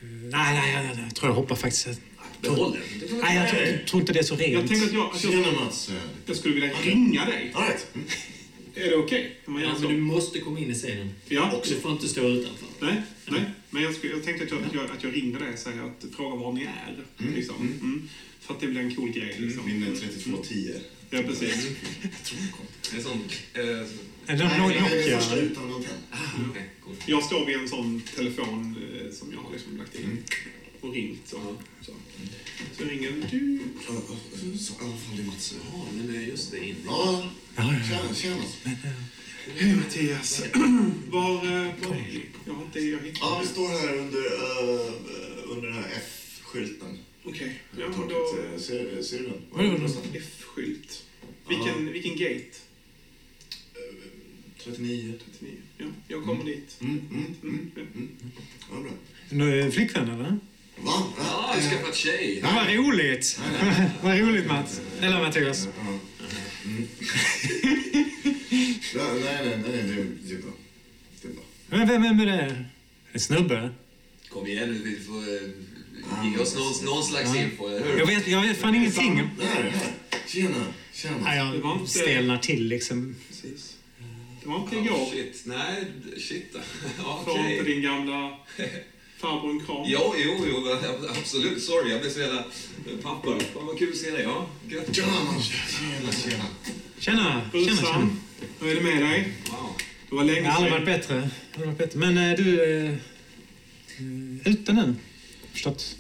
Nej, 0.02 0.30
nej, 0.30 0.72
nej, 0.74 0.90
nej, 0.94 1.04
jag 1.06 1.14
tror 1.14 1.30
jag 1.30 1.36
hoppar 1.36 1.56
faktiskt. 1.56 2.00
behåll 2.40 2.72
den. 3.00 3.18
Nej, 3.20 3.36
jag 3.36 3.48
tror, 3.50 3.62
jag 3.62 3.86
tror 3.86 4.00
inte 4.00 4.12
det 4.12 4.18
är 4.18 4.22
så 4.22 4.34
Jag 4.34 4.40
rent. 4.42 4.68
tänkte 4.68 4.86
att 4.86 4.92
jag, 4.94 5.10
att 5.14 5.24
jag, 5.24 5.32
Tjena 5.32 5.52
Mats. 5.64 5.90
jag 6.26 6.36
skulle 6.36 6.54
vilja 6.54 6.70
ringa 6.82 7.24
dig. 7.24 7.52
All 7.54 7.62
right. 7.62 7.86
Mm. 8.78 8.86
Är 8.86 8.90
det 8.90 8.96
okej? 8.96 9.36
Kan 9.44 9.52
man 9.54 9.62
göra 9.62 9.72
Ja, 9.72 9.78
så? 9.78 9.82
men 9.86 9.94
du 9.96 10.00
måste 10.00 10.40
komma 10.40 10.58
in 10.58 10.70
i 10.70 10.74
scenen. 10.74 11.10
Ja. 11.28 11.62
Du 11.68 11.74
får 11.74 11.92
inte 11.92 12.08
stå 12.08 12.28
utanför. 12.28 12.66
Nej, 12.80 13.02
nej. 13.26 13.44
Men 13.70 13.82
jag, 13.82 13.94
jag 14.02 14.24
tänkte 14.24 14.44
att 14.44 14.50
jag, 14.50 14.62
att 14.62 14.74
jag, 14.74 14.84
att 14.90 15.04
jag 15.04 15.16
ringer 15.16 15.38
dig 15.38 15.52
och 15.52 15.58
säger 15.58 15.82
att 15.82 16.04
fråga 16.16 16.36
var 16.36 16.52
ni 16.52 16.62
är. 16.62 16.96
Liksom. 17.34 17.56
Mm. 17.56 18.08
För 18.40 18.54
att 18.54 18.60
det 18.60 18.66
blir 18.66 18.80
en 18.80 18.94
cool 18.94 19.10
grej. 19.10 19.36
Liksom. 19.38 19.66
Min 19.66 19.82
eh, 19.82 19.88
3210. 19.92 20.72
Ja, 21.10 21.22
precis. 21.22 21.66
Kom. 22.30 22.66
En 22.96 23.02
sån... 23.02 23.20
Eh, 23.54 23.60
Är 23.60 23.86
är 24.26 24.36
den 24.36 24.58
Nokia? 24.58 25.18
första 25.18 25.36
utan 25.36 25.74
antenn. 25.74 25.92
cool. 26.84 26.94
Jag 27.06 27.22
står 27.22 27.46
vid 27.46 27.56
en 27.56 27.68
sån 27.68 28.02
telefon 28.16 28.76
eh, 28.94 29.12
som 29.12 29.32
jag 29.32 29.40
har 29.40 29.52
liksom 29.52 29.76
lagt 29.76 29.94
in 29.94 30.04
Mm. 30.04 30.18
Och 30.80 30.94
ringt. 30.94 31.28
Så, 31.28 31.56
så. 31.80 31.92
så 32.76 32.84
ringer 32.84 33.28
du. 33.30 33.60
Ja, 33.88 33.94
ja, 34.08 34.16
så, 34.58 34.72
I 34.72 34.76
alla 34.80 34.96
fall 34.96 35.16
det 35.16 35.22
är 35.22 35.26
Mats. 35.26 35.54
Ja, 35.72 35.84
men 35.94 36.14
eh, 36.16 36.28
just 36.28 36.50
det. 36.50 36.58
In. 36.68 36.76
Ja, 36.86 37.30
Ja, 37.56 37.74
ja, 37.74 37.84
tjena, 37.88 38.14
tjena. 38.14 38.42
Hej 39.56 39.74
Mattias. 39.76 40.42
var, 41.10 41.34
eh, 41.34 41.74
var 41.88 41.96
är 41.96 42.08
ni? 42.12 42.22
Jag 42.46 42.54
har 42.54 42.62
inte... 42.64 42.80
Jag 42.80 42.98
hittar 42.98 43.20
Ja, 43.20 43.38
vi 43.42 43.48
står 43.48 43.68
här 43.68 43.96
under, 43.98 44.18
eh, 44.18 45.50
under 45.52 45.68
den 45.68 45.74
här 45.74 45.90
F-skylten. 45.96 46.98
Okej. 47.24 47.54
Ja, 47.78 47.86
då... 47.96 48.54
eh, 48.54 48.60
ser, 48.60 49.02
ser 49.02 49.18
du 49.18 49.24
den? 49.24 49.42
Vad 49.50 49.60
är 49.60 49.64
det? 49.64 49.72
någonstans? 49.72 50.06
F-skylt. 50.14 51.04
Vilken, 51.48 51.92
vilken 51.92 52.12
gate? 52.16 52.58
39. 54.64 55.14
39. 55.38 55.56
Ja, 55.78 55.86
jag 56.08 56.24
kommer 56.24 56.44
dit. 56.44 56.76
Mm, 56.80 57.00
mm, 57.10 57.34
mm. 57.42 57.70
Mm. 57.76 58.08
Ja, 58.70 58.80
bra. 58.80 58.90
Nu, 59.30 59.70
Flickvän 59.70 60.08
eller? 60.10 60.38
Va? 60.82 60.92
Ja, 60.92 61.14
Ja, 61.18 61.54
du 61.56 61.62
har 61.62 61.70
skaffat 61.70 61.96
tjej. 61.96 62.40
Ja, 62.42 62.48
vad 62.54 62.74
roligt! 62.74 63.40
vad 64.02 64.18
roligt 64.18 64.46
Mats. 64.46 64.80
Eller 65.00 65.20
Mattias. 65.22 65.68
Mm. 65.80 65.98
Nej, 68.94 69.06
nej, 69.24 69.44
nej, 69.44 69.82
det 69.82 69.92
är, 69.92 70.06
det 70.22 70.34
är 70.34 70.38
bra. 70.42 70.52
Det 71.22 71.28
är 71.28 71.32
bra. 71.32 71.42
Men 71.68 71.88
vem, 71.88 72.02
vem 72.02 72.20
är 72.20 72.26
det? 72.26 72.64
En 73.12 73.20
snubbe? 73.20 73.70
Kom 74.28 74.46
igen 74.46 74.68
nu, 74.72 74.78
vi 74.90 75.00
får 75.04 75.18
eh, 75.18 76.30
ge 76.32 76.38
oss 76.38 76.54
någon, 76.56 76.84
någon 76.94 77.04
slags 77.04 77.36
info? 77.36 77.70
Jag 77.98 78.06
vet, 78.06 78.28
jag 78.28 78.42
vet 78.42 78.60
fan 78.60 78.74
ingenting. 78.74 79.30
Där. 79.38 79.72
Tjena, 80.26 80.54
tjena. 80.94 81.16
Nej, 81.22 81.38
Det 81.38 81.58
var 81.60 81.70
jag 81.70 81.78
inte- 81.80 81.90
stelnar 81.90 82.38
till 82.38 82.64
liksom. 82.68 83.16
Precis. 83.28 83.74
Det 84.42 84.48
var 84.48 84.58
inte 84.60 84.76
Ja, 84.76 84.82
igår. 84.84 85.10
shit. 85.12 85.42
Nej, 85.44 85.84
shit. 86.18 86.56
Okej. 87.04 87.52
inte 87.52 87.64
din 87.64 87.82
gamla 87.82 88.38
farbror 89.18 89.50
en 89.50 89.60
kram? 89.66 89.84
Jo, 89.86 90.14
jo, 90.24 90.46
jo, 90.50 90.76
absolut. 91.20 91.62
Sorry, 91.62 91.90
jag 91.90 92.00
blev 92.00 92.10
så 92.10 92.20
jävla 92.20 92.44
pappa. 93.02 93.38
Fan 93.54 93.66
vad 93.66 93.78
kul 93.78 93.90
att 93.90 93.96
se 93.96 94.10
dig. 94.10 94.22
Ja, 94.22 94.46
gött. 94.68 94.96
Tjena. 94.96 95.08
Tjena, 95.42 96.12
tjena. 96.12 96.44
Tjena, 96.98 97.42
tjena, 97.52 97.76
tjena. 97.76 98.08
Hur 98.60 98.68
är 98.70 98.74
det 98.74 98.80
med 98.80 99.02
dig? 99.02 99.32
Wow. 99.50 99.70
Det 100.10 100.16
var 100.16 100.24
länge 100.24 100.40
Jag 100.40 100.50
har 100.50 100.56
aldrig 100.56 100.72
varit 100.72 101.04
sedan. 101.04 101.20
bättre. 101.20 101.30
Jag 101.52 101.60
har 101.60 101.66
aldrig 101.66 101.66
varit 101.66 101.78
bättre. 101.78 101.98
Men 101.98 102.18
eh, 102.30 102.36
du 102.36 102.60
är 102.62 102.84
eh, 102.90 104.52
ute 104.52 104.72
nu. 104.72 104.94
Förstått? 105.52 105.96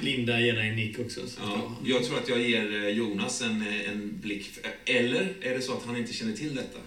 Linda 0.00 0.40
ger 0.40 0.52
dig 0.54 0.68
en 0.68 0.76
nick 0.76 0.98
också. 0.98 1.20
Så 1.28 1.40
Ja, 1.42 1.76
jag 1.84 2.04
tror 2.06 2.18
att 2.18 2.28
jag 2.28 2.40
ger 2.50 2.84
eh, 2.84 2.88
Jonas 2.88 3.42
en, 3.42 3.62
eh, 3.66 3.90
en 3.90 4.20
blick. 4.20 4.50
Eller 4.84 5.34
är 5.40 5.54
det 5.54 5.60
så 5.62 5.72
att 5.72 5.86
han 5.86 5.96
inte 5.96 6.12
känner 6.12 6.36
till 6.36 6.54
detta? 6.54 6.78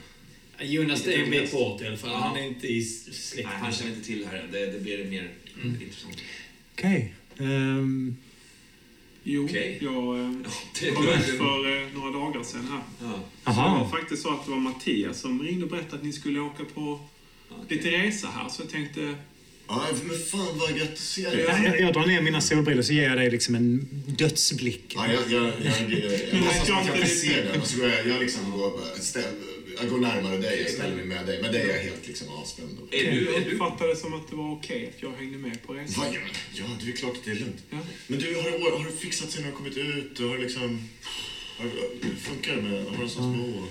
Jonas 0.62 1.08
är 1.08 1.24
en 1.24 1.30
bit 1.32 1.51
bort 1.51 1.82
i 1.82 1.88
alla 1.88 1.97
fall. 1.97 2.10
Ja. 2.10 2.18
Han 2.18 2.38
är 2.38 2.47
inte 2.47 2.68
i 2.68 2.78
Nej, 2.80 3.14
släkt. 3.16 3.47
han 3.51 3.72
känner 3.74 3.91
inte 3.91 4.06
till 4.06 4.20
det 4.20 4.28
här. 4.28 4.47
Det, 4.51 4.66
det 4.72 4.80
blir 4.80 5.06
mer 5.06 5.30
intressant. 5.64 6.18
Okej. 6.74 7.14
Ehm, 7.39 8.16
Jo, 9.28 9.45
Okej. 9.45 9.78
jag 9.82 10.20
eh, 10.20 10.32
kom 10.95 11.08
ut 11.08 11.26
för 11.38 11.82
eh, 11.82 11.88
några 11.93 12.12
dagar 12.12 12.43
sedan 12.43 12.68
här. 12.72 12.82
Ja, 13.08 13.20
Så 13.45 13.49
det 13.51 13.56
var 13.56 13.89
faktiskt 13.89 14.22
så 14.24 14.30
att 14.34 14.45
det 14.45 14.51
var 14.51 14.58
Mattias 14.58 15.20
som 15.22 15.43
ringde 15.43 15.66
och 15.66 15.72
berättade 15.72 15.95
att 15.95 16.03
ni 16.03 16.14
skulle 16.14 16.39
åka 16.39 16.64
på 16.74 16.99
okej. 17.49 17.78
lite 17.78 17.91
resa 17.91 18.28
här. 18.28 18.49
Så 18.49 18.62
jag 18.62 18.70
tänkte, 18.70 19.16
Ja, 19.68 19.88
men 20.08 20.18
fan 20.20 20.58
vad 20.60 20.78
gött 20.78 20.91
att 20.93 20.97
se 20.99 21.30
dig. 21.30 21.45
Ja. 21.47 21.64
Jag, 21.64 21.80
jag 21.80 21.93
drar 21.93 22.06
ner 22.06 22.22
mina 22.22 22.41
solbrillor 22.41 22.82
så 22.82 22.93
ger 22.93 23.03
jag 23.03 23.18
dig 23.18 23.32
liksom 23.32 23.56
en 23.56 23.88
dödsblick. 24.18 24.93
Ja, 24.95 25.08
jag, 25.14 25.32
jag, 25.32 25.43
jag, 25.43 25.91
jag, 25.91 26.14
jag 26.32 26.39
låtsas 26.39 26.68
som 26.68 26.78
att 26.78 26.88
jag 26.88 26.95
inte 26.95 26.99
inte 26.99 27.08
ser 27.16 27.43
den 27.45 27.62
och 27.62 27.68
så 27.68 27.78
går 27.80 27.89
jag, 27.89 28.08
jag 28.08 28.20
liksom 28.22 28.51
går, 28.51 28.99
ställ, 28.99 29.24
jag 29.24 29.55
går 29.84 29.97
närmare 29.99 30.38
dig 30.38 30.63
och 30.65 30.69
ställer 30.69 30.95
mig 30.95 31.05
med 31.05 31.26
dig. 31.26 31.41
Men 31.41 31.51
dig 31.51 31.61
är 31.61 31.67
jag 31.76 31.84
helt 31.84 32.07
liksom 32.07 32.28
avspänd. 32.30 32.80
Och, 32.80 32.93
Är 32.93 33.11
du, 33.11 33.26
jag 33.26 33.36
är 33.36 33.45
du, 33.45 33.51
uppfattade 33.51 33.89
det 33.89 33.95
som 33.95 34.13
att 34.13 34.30
det 34.30 34.36
var 34.36 34.51
okej 34.51 34.91
att 34.95 35.01
jag 35.03 35.11
hängde 35.11 35.38
med 35.38 35.63
på 35.67 35.73
resan. 35.73 36.03
Va, 36.03 36.09
ja, 36.13 36.19
ja, 36.53 36.65
det 36.84 36.91
är 36.91 36.95
klart 36.95 37.13
att 37.17 37.26
det 37.26 37.32
är 37.32 37.36
lugnt. 37.36 37.63
Ja. 37.69 37.78
Men 38.07 38.19
du, 38.19 38.36
har, 38.36 38.43
du- 38.43 38.78
har 38.78 38.86
du 38.86 38.91
fixat 38.97 39.32
sen 39.32 39.43
du 39.43 39.49
har 39.49 39.55
kommit 39.55 39.78
ut? 39.78 40.15
Du 40.17 40.28
har 40.28 40.38
liksom... 40.38 40.89
Har, 41.57 41.69
funkar 42.17 42.55
det 42.55 42.61
med... 42.61 42.86
Har 42.86 42.97
du 42.97 43.03
en 43.03 43.09
sån 43.09 43.34
små... 43.34 43.63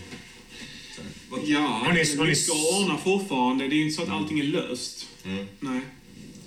Ja, 1.44 1.59
Har 1.61 1.92
ni- 1.92 1.98
det 2.05 2.12
är 2.12 2.16
har 2.18 2.24
ni- 2.24 2.30
mycket 2.30 2.50
att 2.50 2.80
ordna 2.80 2.98
fortfarande. 2.98 3.68
Det 3.68 3.74
är 3.76 3.82
inte 3.82 3.94
så 3.94 4.02
att 4.02 4.09
allting 4.09 4.38
är 4.40 4.44
löst. 4.44 5.07
Mm. 5.24 5.46
Nej. 5.61 5.80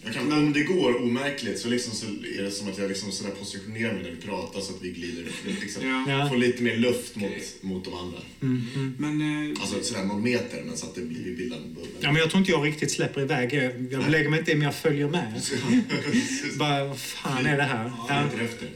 Jag 0.08 0.14
kan, 0.16 0.34
om 0.34 0.54
det 0.54 0.64
går 0.64 1.02
omärkligt 1.04 1.60
så, 1.60 1.68
liksom 1.70 1.94
så 1.94 2.06
är 2.40 2.44
det 2.44 2.52
som 2.52 2.68
att 2.68 2.78
jag 2.78 2.88
liksom 2.90 3.12
sådär 3.12 3.32
positionerar 3.32 3.94
mig 3.94 4.04
när 4.04 4.12
vi 4.12 4.16
pratar 4.22 4.60
så 4.62 4.74
att 4.76 4.82
vi 4.82 4.92
glider 4.92 5.32
liksom, 5.62 5.88
Ja. 5.90 6.06
Ja. 6.20 6.30
får 6.30 6.38
lite 6.38 6.64
mer 6.64 6.78
luft 6.78 7.16
mot, 7.16 7.30
Okej. 7.32 7.44
mot 7.62 7.86
de 7.86 7.94
andra. 7.94 8.20
Mm, 8.42 8.64
mm. 8.76 8.96
Men 9.00 9.52
eh, 9.52 9.62
Alltså 9.62 9.84
sådär 9.84 10.04
någon 10.04 10.24
meter, 10.24 10.64
men 10.66 10.78
så 10.78 10.86
att 10.86 10.96
det 10.96 11.02
blir, 11.02 11.36
bildar 11.36 11.58
en 11.58 11.74
bubbel. 11.74 11.90
Ja, 12.00 12.12
men 12.12 12.22
jag 12.22 12.30
tror 12.30 12.40
inte 12.40 12.52
jag 12.52 12.66
riktigt 12.66 12.92
släpper 12.92 13.22
iväg. 13.22 13.54
Jag, 13.54 13.88
jag 13.92 14.12
lägger 14.12 14.30
mig 14.30 14.40
inte 14.40 14.52
i, 14.52 14.56
men 14.56 14.66
jag 14.66 14.76
följer 14.76 15.10
med. 15.10 15.42
Bara, 16.60 16.86
vad 16.86 17.00
fan 17.00 17.46
är 17.46 17.58
det 17.58 17.64
här? 17.64 17.86
Ja, 17.86 18.06
Ja. 18.38 18.44
efter. 18.44 18.70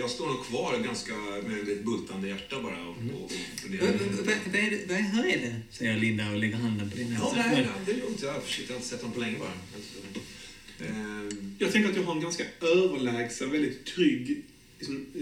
jag 0.00 0.10
står 0.10 0.26
nog 0.26 0.46
kvar 0.46 0.78
ganska 0.86 1.12
med 1.48 1.68
ett 1.68 1.84
bultande 1.84 2.28
hjärta 2.28 2.56
bara 2.62 2.82
och, 2.86 2.96
och, 3.14 3.24
och 3.24 3.32
funderar. 3.62 3.84
Vad- 3.84 4.54
är 4.64 4.70
det- 4.70 4.80
vad- 4.88 4.96
Hur 4.98 5.26
är 5.26 5.38
det? 5.38 5.54
Säger 5.70 5.96
Linda 5.98 6.30
och 6.30 6.38
lägger 6.38 6.56
handen 6.56 6.90
på 6.90 6.96
din 6.96 7.12
Ja, 7.12 7.24
hals. 7.24 7.32
nej, 7.36 7.66
det 7.86 7.92
är 7.92 7.96
lugnt. 7.96 8.22
Jag 8.22 8.32
har 8.32 8.40
inte 8.72 8.86
sett 8.88 9.00
dem 9.02 9.12
på 9.12 9.20
länge 9.20 9.38
bara. 9.38 9.52
Alltså, 10.78 10.94
ehm, 10.94 11.54
jag 11.58 11.72
tänker 11.72 11.90
att 11.90 11.96
jag 11.96 12.02
har 12.02 12.14
en 12.14 12.20
ganska 12.20 12.44
överlägsen, 12.60 13.50
väldigt 13.50 13.84
trygg 13.84 14.42
liksom, 14.78 15.06
eh, 15.14 15.20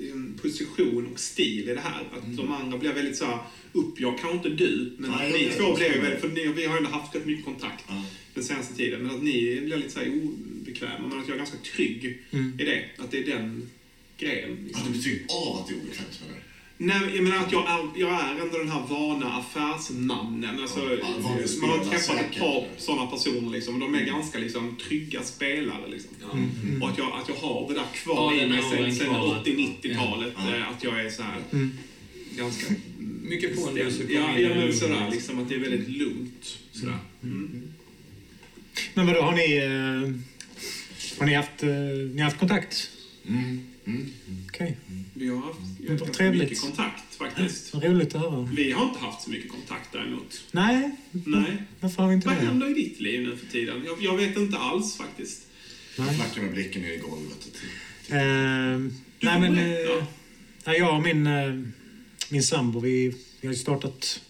liksom, 0.00 0.34
position 0.42 1.06
och 1.12 1.20
stil 1.20 1.68
i 1.68 1.74
det 1.74 1.80
här. 1.80 2.00
Att 2.12 2.36
de 2.36 2.52
andra 2.52 2.78
blir 2.78 2.92
väldigt 2.92 3.16
så 3.16 3.24
här, 3.24 3.38
upp, 3.72 4.00
jag 4.00 4.18
kanske 4.18 4.36
inte 4.48 4.64
du, 4.64 4.92
men 4.98 5.10
Nej, 5.10 5.26
att 5.26 5.40
ni 5.40 5.50
två 5.58 5.74
blir 5.74 6.00
väldigt, 6.02 6.20
för 6.20 6.28
ni, 6.28 6.46
vi 6.46 6.64
har 6.66 6.74
ju 6.74 6.78
ändå 6.78 6.90
haft 6.90 7.14
rätt 7.14 7.26
mycket 7.26 7.44
kontakt 7.44 7.84
Ja. 7.88 8.04
den 8.34 8.44
senaste 8.44 8.74
tiden, 8.74 9.02
men 9.02 9.16
att 9.16 9.22
ni 9.22 9.60
blir 9.60 9.76
lite 9.76 9.90
så 9.90 9.98
här 9.98 10.08
obekväma, 10.22 11.08
men 11.08 11.18
att 11.20 11.28
jag 11.28 11.34
är 11.34 11.38
ganska 11.38 11.58
trygg 11.76 12.18
Mm. 12.30 12.60
i 12.60 12.64
det. 12.64 12.84
Att 12.98 13.10
det 13.10 13.18
är 13.18 13.26
den 13.26 13.68
grejen. 14.18 14.58
Liksom. 14.66 14.92
du 14.92 14.98
betyder 14.98 15.24
av 15.28 15.56
att 15.56 15.68
det 15.68 15.74
är 15.74 15.76
obekvämt 15.78 16.20
menar 16.26 16.34
du? 16.36 16.42
Nej, 16.80 17.00
jag 17.14 17.24
menar 17.24 17.36
att 17.38 17.52
jag 17.52 17.62
är, 17.70 18.00
jag 18.00 18.10
är 18.10 18.40
ändå 18.42 18.58
den 18.58 18.68
här 18.68 18.82
vana 18.88 19.32
affärsmannen. 19.32 20.60
Alltså, 20.60 20.80
Ja, 21.00 21.08
man 21.60 21.70
har 21.70 21.84
träffat 21.90 22.16
ett 22.20 22.38
par 22.40 22.66
sådana 22.76 23.06
personer 23.10 23.50
liksom, 23.50 23.74
och 23.74 23.80
de 23.80 23.94
är 23.94 24.04
ganska 24.04 24.38
liksom, 24.38 24.76
trygga 24.88 25.22
spelare. 25.22 25.88
Liksom. 25.90 26.10
ja. 26.20 26.28
Och 26.82 26.90
att 26.90 26.98
jag, 26.98 27.12
att 27.12 27.28
jag 27.28 27.34
har 27.34 27.68
det 27.68 27.74
där 27.74 27.86
kvar 27.94 28.34
Ja, 28.34 28.42
i 28.42 28.48
mig 28.48 28.62
sen, 28.70 28.94
sen 28.94 29.06
kvar. 29.06 29.42
80-90-talet. 29.44 30.32
Ja. 30.36 30.56
eh, 30.56 30.68
Att 30.68 30.84
jag 30.84 31.00
är 31.06 31.10
så 31.10 31.22
här 31.22 31.38
Mm. 31.52 31.70
ganska... 32.36 32.74
Mycket 33.22 33.50
och 33.50 33.58
Ja, 33.58 33.64
kommer 33.66 33.80
in 34.02 34.06
ja 34.10 34.38
i 34.38 34.48
men 34.48 34.58
rummet. 34.58 34.78
sådär, 34.78 35.08
liksom 35.10 35.38
att 35.42 35.48
det 35.48 35.54
är 35.54 35.58
väldigt 35.58 35.88
lugnt. 35.88 36.58
Sådär. 36.72 36.98
Mm. 37.22 37.62
Men 38.94 39.06
vadå, 39.06 39.20
har 39.22 39.32
ni... 39.32 39.56
eh, 39.56 40.14
har 41.18 41.26
ni 41.26 41.34
haft, 41.34 41.62
eh, 41.62 41.68
ni 42.14 42.16
har 42.18 42.24
haft 42.24 42.38
kontakt? 42.38 42.90
Mm. 43.88 44.00
Mm. 44.26 44.44
Okej. 44.48 44.76
Vi 45.14 45.28
har 45.28 45.36
haft 45.36 45.58
vad 45.78 45.88
ganska 45.88 46.06
trevligt. 46.06 46.42
mycket 46.42 46.60
kontakt 46.60 47.14
faktiskt. 47.18 47.74
Vad 47.74 47.84
roligt 47.84 48.14
att 48.14 48.20
höra. 48.20 48.48
Vi 48.56 48.72
har 48.72 48.84
inte 48.84 48.98
haft 48.98 49.22
så 49.22 49.30
mycket 49.30 49.50
kontakt 49.50 49.92
däremot. 49.92 50.44
Nej, 50.52 50.90
Nej. 51.10 51.62
varför 51.80 52.02
har 52.02 52.08
vi 52.08 52.14
inte 52.14 52.28
Vad 52.28 52.36
det? 52.36 52.46
händer 52.46 52.70
i 52.70 52.74
ditt 52.74 53.00
liv 53.00 53.20
nu 53.28 53.36
för 53.36 53.46
tiden? 53.46 53.82
Jag, 53.86 54.02
jag 54.02 54.16
vet 54.16 54.36
inte 54.36 54.58
alls 54.58 54.96
faktiskt. 54.96 55.42
Jag 55.96 56.16
flackar 56.16 56.42
med 56.42 56.52
blicken 56.52 56.82
ner 56.82 56.92
i 56.92 56.98
golvet. 56.98 57.48
Du 57.52 57.66
nej, 59.20 59.40
men... 59.40 59.58
eh, 59.58 60.04
nej, 60.66 60.78
jag 60.78 60.96
och 60.96 61.02
min, 61.02 61.26
eh, 61.26 61.64
min 62.30 62.42
sambo, 62.42 62.80
vi, 62.80 63.14
vi 63.40 63.46
har 63.48 63.54
ju 63.54 63.58
startat 63.60 64.20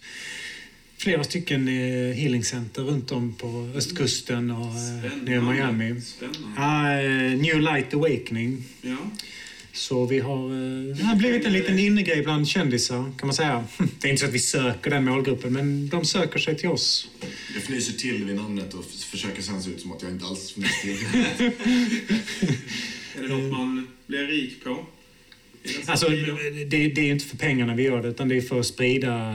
flera 0.97 1.23
stycken 1.23 1.67
eh, 1.67 2.13
healingcenter 2.15 2.81
runt 2.83 3.11
om 3.11 3.33
på 3.35 3.71
östkusten 3.75 4.51
och 4.51 4.65
eh, 4.75 5.11
nere 5.23 5.35
i 5.35 5.41
Miami. 5.41 6.01
Spännande. 6.01 6.47
Ja, 6.57 7.01
eh, 7.01 7.37
New 7.39 7.59
Light 7.61 7.93
Awakening. 7.93 8.63
Ja. 8.81 8.97
Så 9.79 10.05
vi 10.05 10.19
har, 10.19 10.51
eh, 10.51 10.95
det 10.95 11.03
har 11.03 11.15
blivit 11.15 11.45
en 11.45 11.53
liten 11.53 11.79
innegrej 11.79 12.21
bland 12.23 12.47
kändisar, 12.47 13.11
kan 13.17 13.27
man 13.27 13.33
säga. 13.33 13.63
Det 14.01 14.07
är 14.07 14.11
inte 14.11 14.19
så 14.19 14.25
att 14.25 14.33
vi 14.33 14.39
söker 14.39 14.89
den 14.89 15.05
målgruppen, 15.05 15.53
men 15.53 15.89
de 15.89 16.05
söker 16.05 16.39
sig 16.39 16.57
till 16.57 16.69
oss. 16.69 17.09
Jag 17.53 17.63
fnyser 17.63 17.93
till 17.93 18.25
vid 18.25 18.35
namnet 18.35 18.73
och 18.73 18.85
försöker 18.85 19.41
sen 19.41 19.63
se 19.63 19.69
ut 19.69 19.81
som 19.81 19.91
att 19.91 20.01
jag 20.01 20.11
inte 20.11 20.25
alls 20.25 20.51
fnyser 20.51 20.81
till. 20.81 20.97
Är 23.17 23.21
det 23.21 23.27
något 23.27 23.51
man 23.51 23.87
blir 24.07 24.27
rik 24.27 24.63
på? 24.63 24.85
Alltså, 25.85 26.09
det, 26.67 26.87
det 26.87 27.01
är 27.01 27.11
inte 27.11 27.25
för 27.25 27.37
pengarna 27.37 27.75
vi 27.75 27.83
gör 27.83 28.01
det, 28.01 28.07
utan 28.07 28.29
det 28.29 28.37
är 28.37 28.41
för 28.41 28.59
att 28.59 28.65
sprida... 28.65 29.33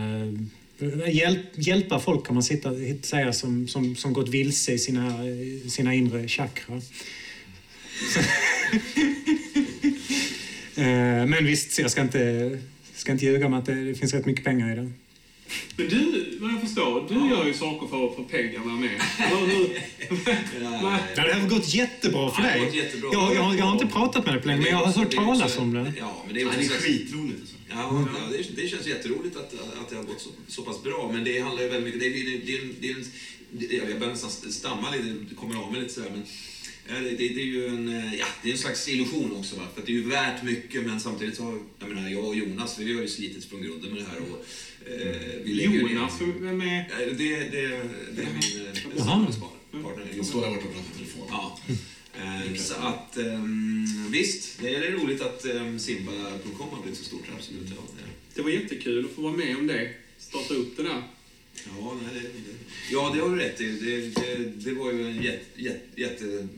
eh, 0.79 1.15
Hjälp, 1.15 1.41
hjälpa 1.55 2.01
folk 2.01 2.27
kan 2.27 2.35
man 2.35 2.43
sitta, 2.43 2.73
säga 3.03 3.33
som, 3.33 3.69
som, 3.69 3.97
som 3.97 4.13
gått 4.13 4.29
vilse 4.29 4.73
i 4.73 4.79
sina, 4.79 5.19
sina 5.69 5.95
inre 5.95 6.29
chakra. 6.29 6.81
Eh, 10.77 11.27
Men 11.27 11.45
visst, 11.47 11.79
jag 11.79 11.91
ska 11.91 12.01
inte, 12.01 12.59
ska 12.95 13.13
inte 13.13 13.25
ljuga 13.25 13.47
om 13.47 13.55
att 13.55 13.67
det, 13.67 13.85
det 13.85 13.95
finns 13.95 14.15
rätt 14.15 14.27
mycket 14.27 14.45
pengar 14.45 14.73
i 14.73 14.77
det. 14.77 14.93
Men 15.77 15.89
du, 15.89 16.39
vad 16.41 16.53
jag 16.53 16.61
förstår, 16.61 17.07
du 17.09 17.15
gör 17.35 17.47
ju 17.47 17.55
saker 17.55 17.87
för, 17.87 18.15
för 18.17 18.23
pengarna 18.23 18.73
med. 18.73 18.91
Ja, 19.19 20.99
Ja, 21.17 21.25
det 21.25 21.33
har 21.33 21.49
gått 21.49 21.75
jättebra 21.75 22.31
för 22.31 22.43
Ja, 22.43 22.49
dig. 22.49 22.61
gått 22.65 22.75
jättebra. 22.75 23.11
Jag, 23.13 23.35
jag, 23.35 23.59
jag 23.59 23.65
har 23.65 23.73
inte 23.73 23.87
pratat 23.87 24.25
med 24.27 24.35
dig 24.35 24.43
på 24.43 24.49
länge, 24.49 24.61
men 24.61 24.71
jag 24.71 24.77
har 24.79 24.93
hört 24.93 25.15
talas 25.15 25.59
om 25.59 25.75
det. 25.75 25.93
Ja, 25.99 26.23
men 26.27 26.35
det 26.35 26.41
är 26.41 26.45
Ja, 26.45 26.49
också 26.49 26.61
det 26.61 26.67
är 26.75 26.79
skitroligt 26.81 27.41
alltså. 27.41 27.55
Ja, 27.71 28.07
ja 28.15 28.37
det, 28.57 28.63
det 28.63 28.69
känns 28.69 28.87
jätteroligt 28.87 29.37
att, 29.37 29.53
att 29.83 29.91
det 29.91 29.97
har 29.97 30.03
gått 30.03 30.21
så, 30.21 30.29
så 30.49 30.63
pass 30.63 30.83
bra. 30.83 31.11
Men 31.15 31.25
det 31.25 31.39
handlar 31.41 31.63
ju 31.63 31.69
väldigt 31.69 31.95
mycket... 31.95 32.01
Det, 32.01 32.07
är- 32.21 32.39
det, 32.41 32.89
det, 32.89 32.95
det, 33.53 33.67
det, 33.67 33.75
jag 33.91 33.99
börjar 33.99 34.13
nästan 34.13 34.31
stamma 34.53 34.91
lite, 34.91 35.09
det 35.29 35.35
kommer 35.35 35.57
av 35.63 35.73
mig 35.73 35.81
lite 35.81 35.95
sådär. 35.95 36.11
Men, 36.11 36.23
ja, 36.89 36.95
det, 37.01 37.11
det, 37.11 37.29
det 37.29 37.41
är 37.41 37.45
ju 37.47 37.67
en, 37.67 37.89
eh, 37.89 38.15
ja, 38.15 38.27
det 38.43 38.49
är 38.49 38.53
en 38.53 38.59
slags 38.59 38.89
illusion 38.89 39.37
också. 39.37 39.57
Va? 39.57 39.69
För 39.75 39.81
att 39.81 39.87
det 39.87 39.93
är 39.93 39.97
ju 39.97 40.09
värt 40.09 40.43
mycket, 40.43 40.87
men 40.87 41.01
samtidigt 41.01 41.37
så 41.37 41.43
har 41.43 41.59
jag, 41.79 41.89
menar, 41.89 42.09
jag 42.09 42.25
och 42.25 42.37
Jonas, 42.37 42.79
vi 42.79 42.95
har 42.95 43.03
ju 43.03 43.09
slitit 43.09 43.45
från 43.45 43.63
grunden 43.63 43.91
med 43.91 44.03
det 44.03 44.07
här. 44.11 44.19
Och, 44.19 44.47
eh, 44.91 45.43
vi 45.45 45.65
Jonas, 45.65 46.13
vem 46.41 46.61
är... 46.61 46.89
Ja, 46.91 46.97
Det, 47.07 47.15
det, 47.15 47.67
det 48.17 48.23
är 48.23 48.33
min 48.33 48.67
eh, 48.97 49.05
samarbetspartner. 49.05 50.07
Jag 50.17 50.27
står 50.27 50.41
där 50.41 50.49
borta 50.51 50.67
och 50.67 50.75
pratar 50.75 50.91
i 50.95 50.99
telefon. 50.99 51.27
Ja. 51.31 51.59
Eh, 52.19 52.55
Så 52.57 52.75
att 52.75 53.17
um, 53.17 54.09
visst, 54.11 54.59
det 54.61 54.75
är 54.75 54.93
roligt 54.93 55.21
att 55.21 55.45
um, 55.45 55.79
Simba.com 55.79 56.69
har 56.71 56.83
blivit 56.83 56.99
så 56.99 57.05
stort. 57.05 57.25
Absolut. 57.37 57.69
Ja, 57.71 57.83
Det 58.35 58.43
var 58.43 58.51
jättekul 58.51 59.05
att 59.05 59.11
få 59.11 59.23
vara 59.23 59.33
med 59.37 59.57
om 59.57 59.67
det. 59.67 59.91
Starta 60.19 60.55
upp 60.55 60.77
det 60.77 60.83
där. 60.83 61.03
Ja, 61.81 61.93
nej, 62.03 62.23
det, 62.23 62.29
ja, 62.93 63.11
det 63.15 63.21
har 63.21 63.29
du 63.29 63.37
rätt 63.37 63.61
i. 63.61 63.65
Det, 63.69 64.21
det, 64.21 64.71
det 64.71 64.75
var 64.75 64.93
ju 64.93 65.09
en 65.09 65.23
jätte, 65.23 65.63
jätte, 65.63 65.93
jätte 65.95 66.49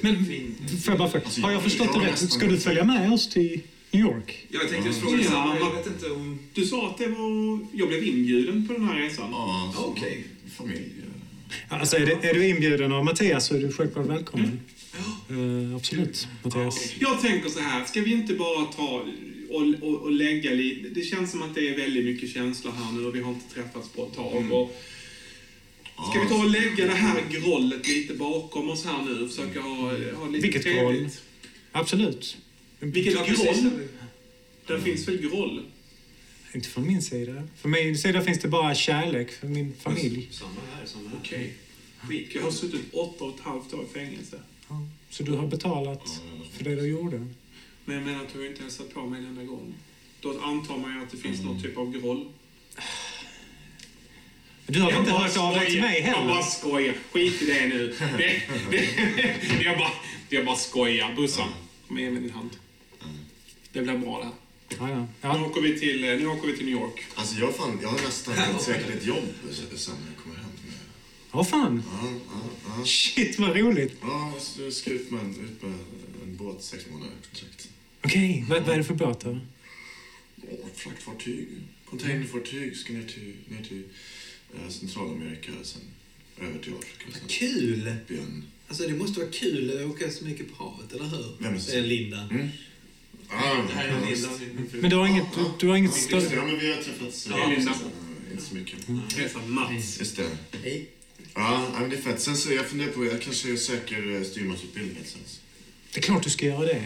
Men 0.00 0.24
fin... 0.26 0.54
får 0.84 0.92
jag 0.92 0.98
bara 0.98 1.10
fråga, 1.10 1.24
Alltså, 1.24 1.40
har 1.40 1.52
jag 1.52 1.62
förstått 1.62 1.88
det 1.94 2.06
rätt? 2.10 2.32
Ska 2.32 2.46
du 2.46 2.58
följa 2.58 2.84
med 2.84 3.12
oss 3.12 3.28
till 3.28 3.60
New 3.90 4.02
York? 4.02 4.46
Ja, 4.50 4.60
jag 4.62 4.70
tänkte 4.70 4.88
just 4.88 5.00
fråga 5.00 5.18
Ja, 5.22 5.56
Jag 5.60 5.74
vet 5.76 5.86
inte 5.86 6.10
om... 6.10 6.38
Du 6.54 6.66
sa 6.66 6.90
att 6.90 6.98
det 6.98 7.06
var... 7.06 7.66
Jag 7.72 7.88
blev 7.88 8.04
inbjuden 8.04 8.66
på 8.68 8.72
den 8.72 8.84
här 8.88 8.96
resan. 9.00 9.28
Ja, 9.30 9.72
så- 9.76 9.84
Okej. 9.84 10.24
Familj. 10.56 10.84
Alltså, 11.68 11.96
är, 11.96 12.06
det, 12.06 12.28
är 12.28 12.34
du 12.34 12.48
inbjuden 12.48 12.92
av 12.92 13.04
Mattias 13.04 13.46
så 13.46 13.54
är 13.54 13.60
du 13.60 13.72
självklart 13.72 14.06
välkommen. 14.06 14.60
Eh, 15.30 15.76
absolut, 15.76 16.28
Mattias. 16.42 16.92
Jag 16.98 17.20
tänker 17.20 17.48
så 17.48 17.60
här, 17.60 17.84
ska 17.84 18.00
vi 18.00 18.12
inte 18.12 18.34
bara 18.34 18.64
ta 18.64 19.04
och, 19.50 19.88
och, 19.88 20.02
och 20.02 20.12
lägga 20.12 20.50
lite... 20.50 20.88
Det 20.88 21.02
känns 21.02 21.30
som 21.30 21.42
att 21.42 21.54
det 21.54 21.68
är 21.68 21.76
väldigt 21.76 22.04
mycket 22.04 22.30
känslor 22.30 22.72
här 22.72 22.92
nu 22.92 23.06
och 23.06 23.14
vi 23.16 23.20
har 23.20 23.32
inte 23.32 23.54
träffats 23.54 23.88
på 23.88 24.06
ett 24.06 24.14
tag. 24.14 24.36
Mm. 24.36 24.52
Och 24.52 24.76
ska 26.10 26.20
vi 26.22 26.28
ta 26.28 26.34
och 26.44 26.50
lägga 26.50 26.86
det 26.86 26.92
här 26.92 27.22
grollet 27.30 27.88
lite 27.88 28.14
bakom 28.14 28.70
oss 28.70 28.84
här 28.84 29.04
nu 29.04 29.22
och 29.24 29.30
försöka 29.30 29.60
ha, 29.60 29.90
ha 30.14 30.26
lite 30.28 30.42
Vilket 30.42 30.62
trevligt? 30.62 31.00
groll? 31.00 31.10
Absolut. 31.72 32.36
Vilket 32.80 33.14
Ja, 33.14 33.24
groll? 33.24 33.70
Där 34.66 34.78
finns 34.78 35.08
väl 35.08 35.16
groll? 35.16 35.62
Inte 36.54 36.68
från 36.68 36.86
min 36.86 37.02
sida. 37.02 37.48
Från 37.56 37.70
min 37.70 37.98
sida 37.98 38.22
finns 38.22 38.38
det 38.38 38.48
bara 38.48 38.74
kärlek 38.74 39.30
för 39.30 39.46
min 39.46 39.74
familj. 39.80 40.28
Samma 40.30 40.50
här, 40.78 40.86
samma 40.86 41.08
här. 41.08 41.18
Okej. 41.20 41.54
Skit. 42.08 42.28
Jag 42.34 42.42
har 42.42 42.50
suttit 42.50 42.80
åtta 42.92 43.24
och 43.24 43.34
ett 43.34 43.40
halvt 43.40 43.74
år 43.74 43.84
i 43.90 43.94
fängelse. 43.94 44.40
Ja. 44.68 44.86
Så 45.10 45.22
du 45.22 45.32
har 45.32 45.46
betalat 45.46 46.20
för 46.56 46.64
det 46.64 46.74
du 46.74 46.86
gjorde? 46.86 47.26
Men 47.86 47.96
jag 47.96 48.04
menar 48.04 48.24
att 48.24 48.32
du 48.32 48.38
har 48.38 48.46
inte 48.46 48.62
hälsat 48.62 48.94
på 48.94 49.06
mig 49.06 49.20
en 49.20 49.26
enda 49.26 49.44
gång. 49.44 49.74
Då 50.20 50.40
antar 50.40 50.78
man 50.78 50.94
ju 50.94 51.02
att 51.02 51.10
det 51.10 51.16
finns 51.16 51.42
någon 51.42 51.62
typ 51.62 51.76
av 51.76 51.92
groll. 51.92 52.28
Du 54.66 54.80
har 54.80 54.90
Jag 54.90 55.00
inte 55.00 55.10
bara 55.10 55.22
hört 55.22 55.36
av 55.36 55.54
dig 55.54 55.70
till 55.70 55.80
mig 55.80 55.94
skojar. 55.94 56.08
Jag 56.08 56.16
heller? 56.16 56.34
bara 56.34 56.42
skojar. 56.42 56.94
Skit 57.12 57.42
i 57.42 57.46
det 57.46 57.66
nu. 57.68 57.96
Det, 58.18 58.42
det, 58.70 59.62
jag, 59.64 59.78
bara, 59.78 59.92
jag 60.28 60.46
bara 60.46 60.56
skojar. 60.56 61.14
Bussan, 61.14 61.48
kom 61.88 61.98
igen 61.98 62.12
med 62.12 62.22
din 62.22 62.30
hand. 62.30 62.50
Det 63.72 63.82
blir 63.82 63.98
bra 63.98 64.18
det 64.18 64.24
här. 64.24 64.34
Ja, 64.68 64.90
ja. 64.90 65.00
Nu, 65.34 65.40
ja. 65.40 65.46
åker 65.46 65.60
vi 65.60 65.80
till, 65.80 66.00
nu 66.00 66.26
åker 66.26 66.46
vi 66.46 66.56
till 66.56 66.66
New 66.66 66.74
York. 66.74 67.04
Alltså 67.14 67.40
jag, 67.40 67.56
fan, 67.56 67.78
jag 67.82 67.88
har 67.88 67.98
nästan 67.98 68.34
fått 68.52 68.62
säkert 68.62 68.90
ett 68.90 69.06
jobb 69.06 69.24
sen 69.76 69.94
jag 70.14 70.24
kommer 70.24 70.36
hem. 70.36 71.44
Fan? 71.44 71.82
Ja, 72.02 72.08
ja. 72.78 72.84
Shit, 72.84 73.38
vad 73.38 73.56
roligt. 73.56 73.98
Ja, 74.02 74.34
så 74.40 74.62
jag 74.62 74.72
ska 74.72 74.90
ut 74.90 75.10
med 75.10 75.20
en, 75.20 75.30
ut 75.30 75.62
med 75.62 75.72
en 76.22 76.36
båt, 76.36 76.62
sex 76.62 76.84
månader 76.90 77.12
kontrakt. 77.30 77.68
Okej, 78.06 78.44
vad, 78.48 78.62
vad 78.62 78.74
är 78.74 78.78
det 78.78 78.84
för 78.84 78.94
båt 78.94 79.20
då? 79.20 79.38
Ja, 80.36 80.46
Fraktfartyg, 80.74 81.48
containerfartyg, 81.84 82.76
ska 82.76 82.92
ner 82.92 83.02
till, 83.02 83.32
ner 83.48 83.62
till 83.62 83.82
eh, 84.54 84.68
Centralamerika, 84.68 85.52
sen 85.62 85.80
över 86.40 86.58
till 86.58 86.72
Afrika. 86.74 87.18
Sen 87.18 87.28
Kul! 87.28 87.88
upp 87.88 88.10
igen. 88.10 88.44
Alltså 88.68 88.88
det 88.88 88.94
måste 88.94 89.20
vara 89.20 89.30
kul 89.30 89.78
att 89.80 89.86
åka 89.90 90.10
så 90.10 90.24
mycket 90.24 90.56
på 90.56 90.64
havet, 90.64 90.92
eller 90.92 91.04
hur? 91.04 91.36
Vem 91.38 91.54
är 91.54 91.58
Säger 91.58 91.82
Linda. 91.82 92.28
Mm. 92.30 92.48
Ah, 93.28 93.54
Det 93.68 93.74
här 93.74 93.88
är 93.88 93.92
ja, 93.92 94.08
Linda. 94.10 94.28
min 94.56 94.70
fru. 94.70 94.80
Men 94.80 94.90
du 94.90 94.96
har 94.96 95.06
inget, 95.06 95.34
du, 95.34 95.44
du 95.60 95.68
har 95.68 95.76
inget 95.76 95.90
Just 95.96 96.06
större... 96.06 96.20
det, 96.20 96.34
ja, 96.34 96.44
men 96.44 96.58
vi 96.58 96.72
har 96.72 96.82
träffats. 96.82 97.26
Ja, 97.30 97.48
Linda. 97.56 97.70
eh, 97.70 98.32
Inte 98.32 98.44
så 98.44 98.54
mycket. 98.54 98.78
Hälsa 99.16 99.38
Mats. 99.46 99.98
Just 99.98 100.16
det. 100.16 100.30
Hej. 100.62 100.88
Ja, 101.34 101.68
men 101.80 101.90
det 101.90 101.96
är 101.96 102.00
fett. 102.02 102.20
Sen 102.20 102.36
så 102.36 102.52
jag 102.52 102.66
funderar 102.66 102.92
på, 102.92 103.04
jag 103.06 103.22
kanske 103.22 103.56
söker 103.56 104.16
eh, 104.16 104.22
styrmansutbildningen 104.22 105.04
sen. 105.04 105.20
Det 105.96 106.00
är 106.00 106.02
klart 106.02 106.22
du 106.22 106.30
ska 106.30 106.46
göra 106.46 106.64
det. 106.66 106.82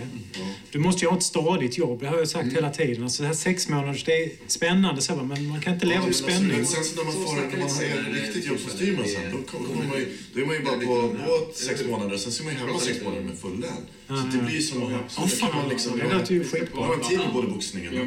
Du 0.73 0.79
måste 0.79 1.05
ju 1.05 1.09
ha 1.11 1.17
ett 1.17 1.23
stadigt 1.23 1.79
jobb, 1.79 2.01
det 2.01 2.07
har 2.07 2.19
jag 2.19 2.29
sagt 2.29 2.53
hela 2.53 2.71
tiden. 2.71 3.03
Alltså 3.03 3.23
det 3.23 3.27
här 3.27 3.35
sex 3.35 3.69
månaders, 3.69 4.05
det 4.05 4.13
är 4.25 4.31
spännande 4.47 5.01
så, 5.03 5.17
men 5.17 5.49
man 5.49 5.61
kan 5.61 5.75
inte 5.75 5.87
leva 5.87 6.01
på 6.01 6.07
Men 6.07 6.15
spänning. 6.15 6.59
alltså, 6.59 6.75
sen 6.75 6.85
så 6.85 6.97
när 6.97 7.05
man 7.05 7.13
Så 7.13 7.19
får 7.21 7.35
när 7.35 7.43
man 7.43 7.61
har 7.61 8.21
riktigt 8.23 8.47
jobb 8.47 8.59
som 8.59 8.71
styrman 8.71 9.05
sen, 9.09 9.33
då 9.33 9.59
kommer 9.59 9.69
man 9.89 9.99
ju, 9.99 10.19
då 10.35 10.41
är 10.41 10.47
man 10.47 10.55
ju 10.57 10.63
bara 10.65 10.79
på 10.79 11.17
båt 11.27 11.57
sex 11.57 11.85
månader, 11.85 12.17
sen 12.17 12.33
ser 12.33 12.45
man 12.45 12.53
ju 12.53 12.59
hemma 12.59 12.79
sex 12.79 13.05
månader 13.05 13.23
med 13.23 13.39
full 13.39 13.61
lön. 13.61 13.83
Så 14.09 14.37
det 14.39 14.45
blir 14.45 14.61
som 14.61 14.83
att, 14.83 15.13
så 15.13 15.21
Åh 15.23 15.29
kan 15.29 15.49
man 15.49 15.61
fan, 15.61 15.69
liksom, 15.69 15.99
det 15.99 16.19
låter 16.19 16.35
ju 16.35 16.45
skitbra. 16.45 16.69
då 16.75 16.83
har 16.83 16.97
man 16.97 17.09
tid 17.09 17.19
med 17.19 17.33
både 17.33 17.49
boxningen 17.49 17.89
och... 18.01 18.07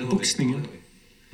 ju 0.00 0.06
Boxningen. 0.10 0.62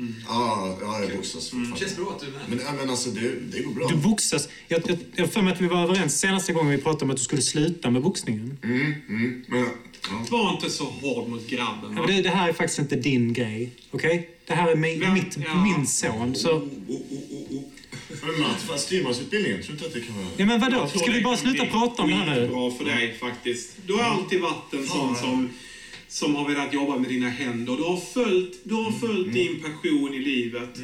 Det. 0.06 0.24
Ja, 0.28 0.78
ja, 0.80 1.00
jag 1.00 1.16
boxas 1.16 1.34
Det 1.44 1.50
fortfarande. 1.50 1.78
känns 1.80 1.96
bra 1.96 2.10
att 2.10 2.20
du 2.20 2.26
är 2.26 2.30
med. 2.30 2.40
Men, 2.48 2.58
ja, 2.66 2.72
men 2.78 2.90
alltså, 2.90 3.10
det, 3.10 3.30
det 3.52 3.62
går 3.62 3.72
bra. 3.74 3.88
Du 3.88 3.94
boxas. 3.96 4.48
Jag 4.68 4.82
jag- 4.88 4.98
jag 5.14 5.24
har 5.24 5.28
för 5.32 5.42
mig 5.42 5.52
att 5.52 5.60
vi 5.60 5.66
var 5.68 5.82
överens 5.82 6.20
senaste 6.20 6.52
gången 6.52 6.70
vi 6.70 6.78
pratade 6.78 7.04
om 7.04 7.10
att 7.10 7.16
du 7.16 7.22
skulle 7.22 7.42
sluta 7.42 7.90
med 7.90 8.02
boxningen. 8.02 8.58
Mm, 8.64 8.94
mm, 9.08 9.44
men, 9.48 9.60
ja. 9.60 10.26
Var 10.30 10.52
inte 10.52 10.70
så 10.70 10.84
hård 10.84 11.28
mot 11.28 11.46
grabben. 11.48 11.92
Ja, 11.96 12.06
men 12.06 12.06
det, 12.16 12.22
det 12.22 12.28
här 12.28 12.48
är 12.48 12.52
faktiskt 12.52 12.78
inte 12.78 12.96
din 12.96 13.32
grej. 13.32 13.72
Okej? 13.90 14.28
Det 14.46 14.54
här 14.54 14.70
är 14.70 14.76
mi, 14.76 14.98
Vem- 14.98 15.14
mitt, 15.14 15.36
ja. 15.46 15.62
min 15.64 15.86
son. 15.86 16.34
Så, 16.34 16.50
Oh, 16.52 16.62
oh, 16.88 17.02
oh, 17.30 17.56
oh. 17.56 17.62
Men 18.26 18.40
Mats, 18.40 18.62
fan, 18.62 18.78
styrmansutbildningen, 18.78 19.62
tror 19.62 19.72
inte 19.74 19.86
att 19.86 19.92
det 19.94 20.00
kan 20.00 20.16
vara... 20.16 20.26
ja, 20.36 20.46
men 20.46 20.60
vadå? 20.60 20.88
Ska 20.88 21.12
vi 21.12 21.20
bara 21.22 21.36
sluta 21.36 21.66
prata 21.66 22.02
om 22.02 22.08
det 22.10 22.14
här 22.16 22.34
nu? 22.34 22.40
skitbra 22.40 22.70
för 22.70 22.84
dig 22.84 23.16
faktiskt. 23.20 23.70
Du 23.86 23.92
har 23.94 24.02
alltid 24.02 24.40
varit 24.40 24.72
en 24.74 24.86
sån 24.86 25.16
som, 25.16 25.48
som 26.12 26.34
har 26.34 26.48
velat 26.48 26.72
jobba 26.74 26.96
med 26.96 27.08
dina 27.10 27.28
händer. 27.28 27.76
Du 27.76 27.82
har 27.82 27.96
följt, 27.96 28.60
du 28.64 28.74
har 28.74 28.92
följt 28.92 29.32
din 29.32 29.60
passion 29.60 30.14
i 30.14 30.18
livet. 30.18 30.78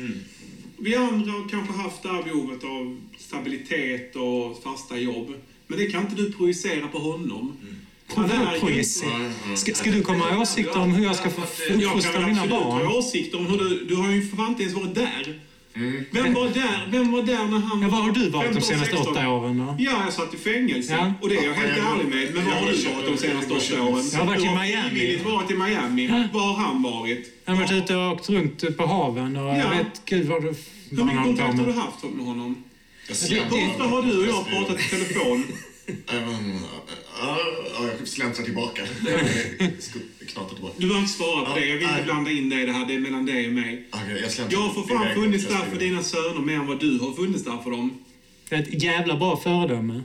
Vi 0.79 0.95
andra 0.97 1.33
har 1.33 1.49
kanske 1.49 1.73
haft 1.73 2.03
det 2.03 2.09
här 2.09 2.23
behovet 2.23 2.65
av 2.65 3.01
stabilitet 3.19 4.17
och 4.17 4.63
fasta 4.63 4.99
jobb. 4.99 5.35
Men 5.67 5.79
det 5.79 5.87
kan 5.87 6.03
inte 6.03 6.17
du 6.23 6.33
projicera 6.33 6.89
på 6.89 6.99
honom. 6.99 7.57
Ju- 8.55 8.61
projicera? 8.61 9.33
Ska, 9.57 9.75
ska 9.75 9.91
du 9.91 10.03
komma 10.03 10.31
med 10.31 10.39
åsikter 10.39 10.79
om 10.79 10.91
hur 10.91 11.05
jag 11.05 11.17
ska 11.17 11.31
få 11.31 11.41
Jag 11.41 11.69
kan 11.69 11.85
uppfostra 11.85 12.13
väl 12.13 12.29
mina 12.29 12.43
absolut 12.43 12.63
ha 12.63 12.79
barn? 12.79 12.87
åsikter 12.87 13.39
om 13.39 13.47
hur 13.47 13.59
du... 13.59 13.85
Du 13.85 13.95
har 13.95 14.11
ju 14.13 14.29
för 14.29 14.37
fan 14.37 14.49
inte 14.49 14.63
ens 14.63 14.75
varit 14.75 14.95
där. 14.95 15.41
Vem 16.11 16.35
var 16.35 16.45
där, 16.49 16.89
vem 16.91 17.13
var 17.13 17.23
där 17.23 17.45
när 17.45 17.59
han 17.59 17.83
Ja, 17.83 17.89
var 17.89 17.99
har 18.03 18.11
du 18.13 18.29
varit 18.31 18.47
de 18.55 18.61
15, 18.61 18.63
senaste 18.63 18.97
16? 18.97 19.13
åtta 19.13 19.29
åren 19.29 19.59
då? 19.59 19.77
Ja, 19.79 19.93
jag 20.05 20.13
satt 20.13 20.35
i 20.35 20.37
fängelse. 20.37 20.93
Ja. 20.93 21.13
Och 21.21 21.29
det 21.29 21.37
är 21.37 21.45
jag 21.45 21.55
helt 21.55 21.77
Ja, 21.79 21.95
ärlig 21.95 22.05
med. 22.15 22.35
Men 22.35 22.45
var 22.45 22.53
har 22.53 22.67
du 22.67 22.73
varit 22.89 23.07
de 23.07 23.17
senaste 23.27 23.53
åtta 23.55 23.83
åren? 23.83 24.05
Jag 24.13 24.19
har 24.19 24.27
varit 24.27 24.41
i 24.45 24.47
Du 24.47 24.51
Miami. 24.51 24.91
frivilligt 24.91 25.25
varit 25.25 25.51
i 25.51 25.55
Miami. 25.55 26.09
Var 26.33 26.41
har 26.53 26.65
han 26.65 26.83
varit? 26.83 27.43
Han 27.47 27.57
har 27.57 27.65
varit 27.65 27.73
ute 27.83 27.97
och 27.97 28.13
åkt 28.13 28.31
runt 28.31 28.77
på 28.77 28.87
haven 28.87 29.37
och 29.37 29.49
jag 29.49 29.59
Ja. 29.59 29.69
vet 29.71 30.05
gud 30.05 30.27
vad 30.27 30.43
du... 30.43 30.55
Hur 30.91 31.05
mycket 31.05 31.23
kontakt 31.25 31.59
har 31.59 31.67
du 31.67 31.73
haft 31.73 32.03
med 32.17 32.27
honom? 32.27 32.65
Hur 33.09 33.69
ofta 33.69 33.85
har 33.85 34.03
du 34.03 34.19
och 34.19 34.27
jag 34.29 34.47
pratat 34.49 34.81
i 34.81 34.89
telefon? 34.91 35.45
Även, 36.09 36.60
ja, 37.20 37.39
ja, 37.74 37.89
jag 37.98 38.09
släntrar 38.09 38.44
tillbaka. 38.44 38.82
Knatar 40.27 40.55
tillbaka. 40.55 40.74
Du 40.77 40.86
behöver 40.86 41.01
inte 41.01 41.12
svara 41.12 41.44
på 41.44 41.59
det. 41.59 41.66
Jag 41.66 41.77
vill 41.77 41.89
inte 41.89 42.02
blanda 42.05 42.31
in 42.31 42.48
dig 42.48 42.62
i 42.62 42.66
det 42.66 42.73
här. 42.73 42.86
Det 42.86 42.94
är 42.94 42.98
mellan 42.98 43.27
dig 43.27 43.47
och 43.47 43.52
mig. 43.52 43.85
Okej, 43.90 44.24
jag 44.39 44.52
Jag 44.52 44.59
har 44.59 44.82
för 44.82 44.94
fan 44.94 45.15
funnits 45.15 45.47
där 45.48 45.70
för 45.70 45.78
dina 45.78 46.02
söner 46.02 46.40
mer 46.40 46.55
än 46.55 46.66
vad 46.66 46.81
du 46.81 46.98
har 46.98 47.12
funnits 47.12 47.44
där 47.44 47.59
för 47.65 47.70
dem. 47.70 47.98
Det 48.48 48.55
är 48.55 48.62
ett 48.62 48.82
jävla 48.82 49.16
bra 49.16 49.36
föredöme. 49.36 50.02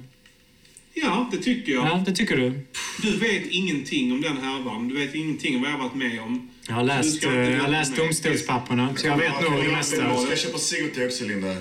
Ja, 0.94 1.30
det 1.32 1.38
tycker 1.38 1.72
jag. 1.72 1.86
Ja, 1.86 2.04
det 2.06 2.16
tycker 2.16 2.38
du. 2.38 2.60
Du 3.02 3.18
vet 3.18 3.46
ingenting 3.48 4.12
om 4.12 4.22
den 4.22 4.38
härvan. 4.38 4.88
Du 4.88 4.96
vet 4.96 5.16
ingenting 5.16 5.56
om 5.56 5.62
vad 5.62 5.72
jag 5.72 5.78
har 5.78 5.84
varit 5.84 5.96
med 5.96 6.22
om. 6.22 6.50
Jag 6.68 6.76
har 6.76 6.84
läst, 6.84 7.18
ska 7.18 7.34
eh, 7.34 7.52
jag 7.52 7.60
har 7.60 7.72
läst 7.72 7.96
domstolspapperna, 7.96 8.96
så 8.96 9.08
jag 9.08 9.18
vet 9.18 9.42
nog 9.42 9.64
det 9.64 9.72
mesta. 9.72 10.18
Ska 10.18 10.30
jag 10.30 10.40
köpa 10.40 10.58
cigg 10.58 10.94
till 10.94 11.06
också, 11.06 11.26
Linda? 11.26 11.56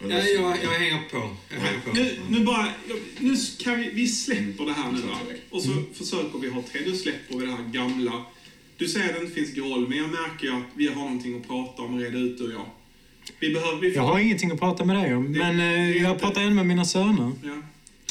Ja, 0.00 0.06
jag, 0.08 0.56
jag 0.62 0.70
hänger 0.70 1.02
på. 1.10 1.36
Jag 1.54 1.60
hänger 1.60 1.80
på. 1.80 1.92
Nu, 1.92 2.18
nu 2.28 2.44
bara... 2.44 2.72
Nu 3.18 3.36
kan 3.64 3.80
vi, 3.80 3.90
vi 3.90 4.08
släpper 4.08 4.66
det 4.66 4.72
här 4.72 4.92
nu 4.92 5.00
va? 5.00 5.18
Och 5.50 5.62
så 5.62 5.82
försöker 5.94 6.38
vi 6.38 6.48
ha 6.48 6.62
tre. 6.72 6.80
Nu 6.86 6.96
släpper 6.96 7.36
vi 7.36 7.46
det 7.46 7.52
här 7.52 7.62
gamla. 7.72 8.24
Du 8.76 8.88
säger 8.88 9.08
att 9.08 9.14
det 9.14 9.20
inte 9.20 9.34
finns 9.34 9.54
groll, 9.54 9.88
men 9.88 9.98
jag 9.98 10.10
märker 10.10 10.46
ju 10.46 10.52
att 10.56 10.62
vi 10.74 10.86
har 10.88 10.94
någonting 10.94 11.40
att 11.40 11.46
prata 11.48 11.82
om 11.82 11.94
och 11.94 12.00
reda 12.00 12.18
ut 12.18 12.38
du 12.38 12.44
och 12.44 12.52
jag. 12.52 12.66
Vi 13.40 13.54
behöver... 13.54 13.80
Vi 13.80 13.90
får, 13.90 13.96
Jag 14.02 14.08
har 14.08 14.18
ingenting 14.18 14.50
att 14.50 14.60
prata 14.60 14.84
med 14.84 14.96
dig 14.96 15.14
om, 15.14 15.32
Det- 15.32 15.38
men 15.38 15.56
det 15.56 15.64
eh, 15.64 16.02
jag 16.02 16.12
inte- 16.12 16.24
pratar 16.26 16.40
ändå 16.40 16.54
med 16.54 16.66
mina 16.66 16.84
söner. 16.84 17.32
Ja, 17.44 17.62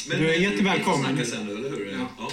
Men, 0.08 0.20
Du 0.20 0.28
är 0.30 0.34
eh, 0.34 0.42
jättevälkommen. 0.42 1.16
Vi 1.16 1.24
får 1.24 1.30
snacka 1.30 1.44
sen, 1.46 1.56
eller 1.56 1.70
hur? 1.70 1.92
Ja. 1.98 2.06
ja. 2.18 2.30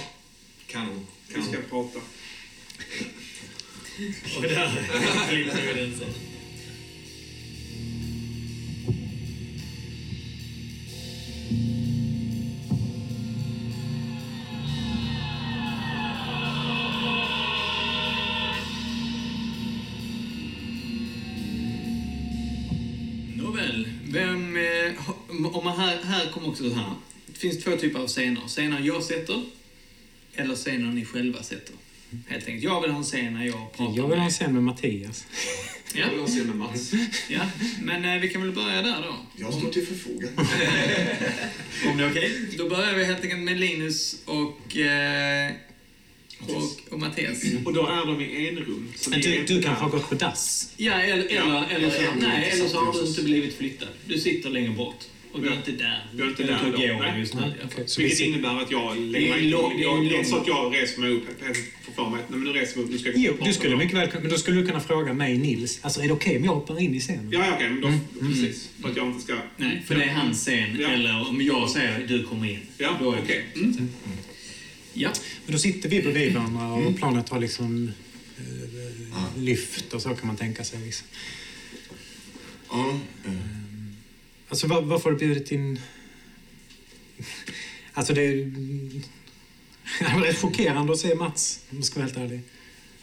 Kanon. 0.66 1.06
vi 1.28 1.34
Kanon. 1.34 1.48
ska 1.48 1.58
prata. 1.70 1.98
Och 4.36 4.42
där 4.42 4.70
klipper 5.30 5.74
vi 5.74 5.80
den 5.80 5.94
sen. 5.98 6.08
också 26.56 26.68
det 26.68 26.74
här. 26.74 26.94
Det 27.26 27.38
finns 27.38 27.64
två 27.64 27.76
typer 27.76 27.98
av 27.98 28.06
scener. 28.06 28.40
Scener 28.48 28.80
jag 28.80 29.02
sätter, 29.02 29.42
eller 30.34 30.54
scener 30.54 30.92
ni 30.92 31.04
själva 31.04 31.42
sätter. 31.42 31.74
Helt 32.28 32.46
enkelt. 32.46 32.64
Jag 32.64 32.80
vill 32.80 32.90
ha 32.90 32.98
en 32.98 33.04
scen 33.04 33.34
när 33.34 33.46
jag 33.46 33.72
pratar 33.72 33.96
Jag 33.96 34.08
vill 34.08 34.12
ha 34.12 34.14
en 34.14 34.22
med... 34.22 34.32
scen 34.32 34.52
med 34.52 34.62
Mattias. 34.62 35.26
Ja, 35.94 36.04
Jag 36.12 36.22
vill 36.22 36.34
se 36.34 36.44
med 36.44 36.56
Mats. 36.56 36.92
ja, 37.28 37.40
men 37.82 38.04
eh, 38.04 38.20
vi 38.20 38.28
kan 38.28 38.42
väl 38.42 38.52
börja 38.52 38.82
där 38.82 39.02
då. 39.02 39.16
Jag 39.36 39.54
står 39.54 39.70
till 39.70 39.86
förfogande. 39.86 40.28
Om 41.90 41.96
det 41.98 42.04
är 42.04 42.10
okej. 42.10 42.32
Då 42.58 42.68
börjar 42.68 42.94
vi 42.94 43.04
helt 43.04 43.22
enkelt 43.22 43.42
med 43.42 43.60
Linus 43.60 44.16
och, 44.24 44.76
eh, 44.76 45.52
och, 46.40 46.92
och 46.92 47.00
Mattias. 47.00 47.42
Och 47.64 47.72
då 47.72 47.86
är 47.86 48.06
de 48.06 48.20
i 48.20 48.48
en 48.48 48.56
rum. 48.56 48.92
Så 48.96 49.10
Men 49.10 49.20
du, 49.20 49.44
du 49.44 49.62
kanske 49.62 49.84
har 49.84 49.90
gått 49.90 50.08
på 50.08 50.14
dass? 50.14 50.72
Ja, 50.76 50.92
eller, 50.92 51.24
eller, 51.24 51.34
Ja, 51.34 51.66
eller, 51.70 51.90
så, 51.90 52.02
nej, 52.20 52.50
eller 52.52 52.68
så 52.68 52.78
har 52.78 52.92
du 52.92 53.08
inte 53.08 53.22
blivit 53.22 53.56
flyttad. 53.56 53.88
Du 54.06 54.18
sitter 54.18 54.50
längre 54.50 54.70
bort. 54.70 55.04
Och 55.36 55.42
du 55.42 55.48
är 55.48 55.52
inte 55.56 55.70
där. 55.72 56.06
Du 56.12 56.22
är 56.22 56.28
inte 56.28 56.42
där 56.44 56.58
på 56.58 56.64
då, 56.70 56.78
nej. 56.78 57.20
just 57.20 57.34
nu. 57.34 57.54
Vi 57.96 58.02
Vilket 58.02 58.20
innebär 58.20 58.60
att 58.62 58.70
jag 58.70 58.98
lägger 58.98 59.30
mig 59.30 59.42
lång- 59.42 59.76
det 59.76 59.82
är 59.82 59.86
jag, 59.86 60.04
jag, 60.04 60.26
så 60.26 60.36
att 60.36 60.46
jag 60.46 60.74
reser 60.74 61.00
mig 61.00 61.10
upp. 61.10 61.22
Jag 61.46 61.56
får 61.56 61.92
för 61.92 62.10
mig 62.10 62.20
att 62.20 62.30
nej, 62.30 62.38
men 62.38 62.52
nu 62.52 62.58
reser 62.60 62.76
vi 62.76 62.82
upp. 62.82 62.90
Nu 62.90 62.98
ska 62.98 63.10
vi 63.10 63.24
Jo, 63.26 63.36
du 63.44 63.52
skulle 63.52 63.76
mycket 63.76 63.96
väl 63.98 64.08
men 64.20 64.30
då 64.30 64.36
skulle 64.38 64.60
du 64.60 64.66
kunna 64.66 64.80
fråga 64.80 65.12
mig, 65.12 65.38
Nils. 65.38 65.78
Alltså, 65.82 66.00
är 66.02 66.06
det 66.06 66.12
okej 66.12 66.36
om 66.36 66.44
jag 66.44 66.54
hoppar 66.54 66.80
in 66.80 66.94
i 66.94 67.00
scenen? 67.00 67.28
Ja, 67.32 67.52
okej. 67.54 67.70
men 67.70 67.80
då, 67.80 67.86
Mm. 67.88 68.00
Precis. 68.32 68.68
För 68.82 68.88
att 68.88 68.96
jag 68.96 69.06
inte 69.06 69.24
ska... 69.24 69.34
Nej, 69.56 69.82
för 69.86 69.94
det 69.94 70.04
är 70.04 70.08
hans 70.14 70.38
scen. 70.40 70.76
Ja. 70.80 70.88
Eller 70.88 71.28
om 71.28 71.42
jag 71.42 71.70
säger 71.70 72.00
att 72.02 72.08
du 72.08 72.22
kommer 72.24 72.50
in. 72.50 72.60
Ja, 72.78 72.96
okej. 73.00 73.44
att 73.54 73.74
säga. 73.74 73.86
Ja. 74.92 75.10
Men 75.46 75.52
då 75.52 75.58
sitter 75.58 75.88
vi 75.88 76.02
bredvid 76.02 76.34
varandra 76.34 76.72
och 76.72 76.80
Mm. 76.80 76.94
planet 76.94 77.28
har 77.28 77.40
liksom 77.40 77.92
eh, 78.38 79.42
lyft 79.42 79.92
och 79.92 80.02
så 80.02 80.08
kan 80.14 80.26
man 80.26 80.36
tänka 80.36 80.64
sig. 80.64 80.78
Liksom. 80.84 81.06
Ja, 82.70 82.98
eh, 83.24 83.32
Alltså 84.48 84.66
var, 84.66 84.82
varför 84.82 85.10
har 85.10 85.18
du 85.18 85.26
bjudit 85.26 85.52
in... 85.52 85.80
Alltså 87.92 88.14
det 88.14 88.22
är... 88.22 88.36
Det 90.00 90.14
var 90.14 90.20
rätt 90.20 90.38
chockerande 90.38 90.92
att 90.92 90.98
se 90.98 91.14
Mats, 91.14 91.60
om 91.70 91.76
jag 91.76 91.84
ska 91.84 92.00
vara 92.00 92.06
helt 92.06 92.18
ärlig. 92.18 92.40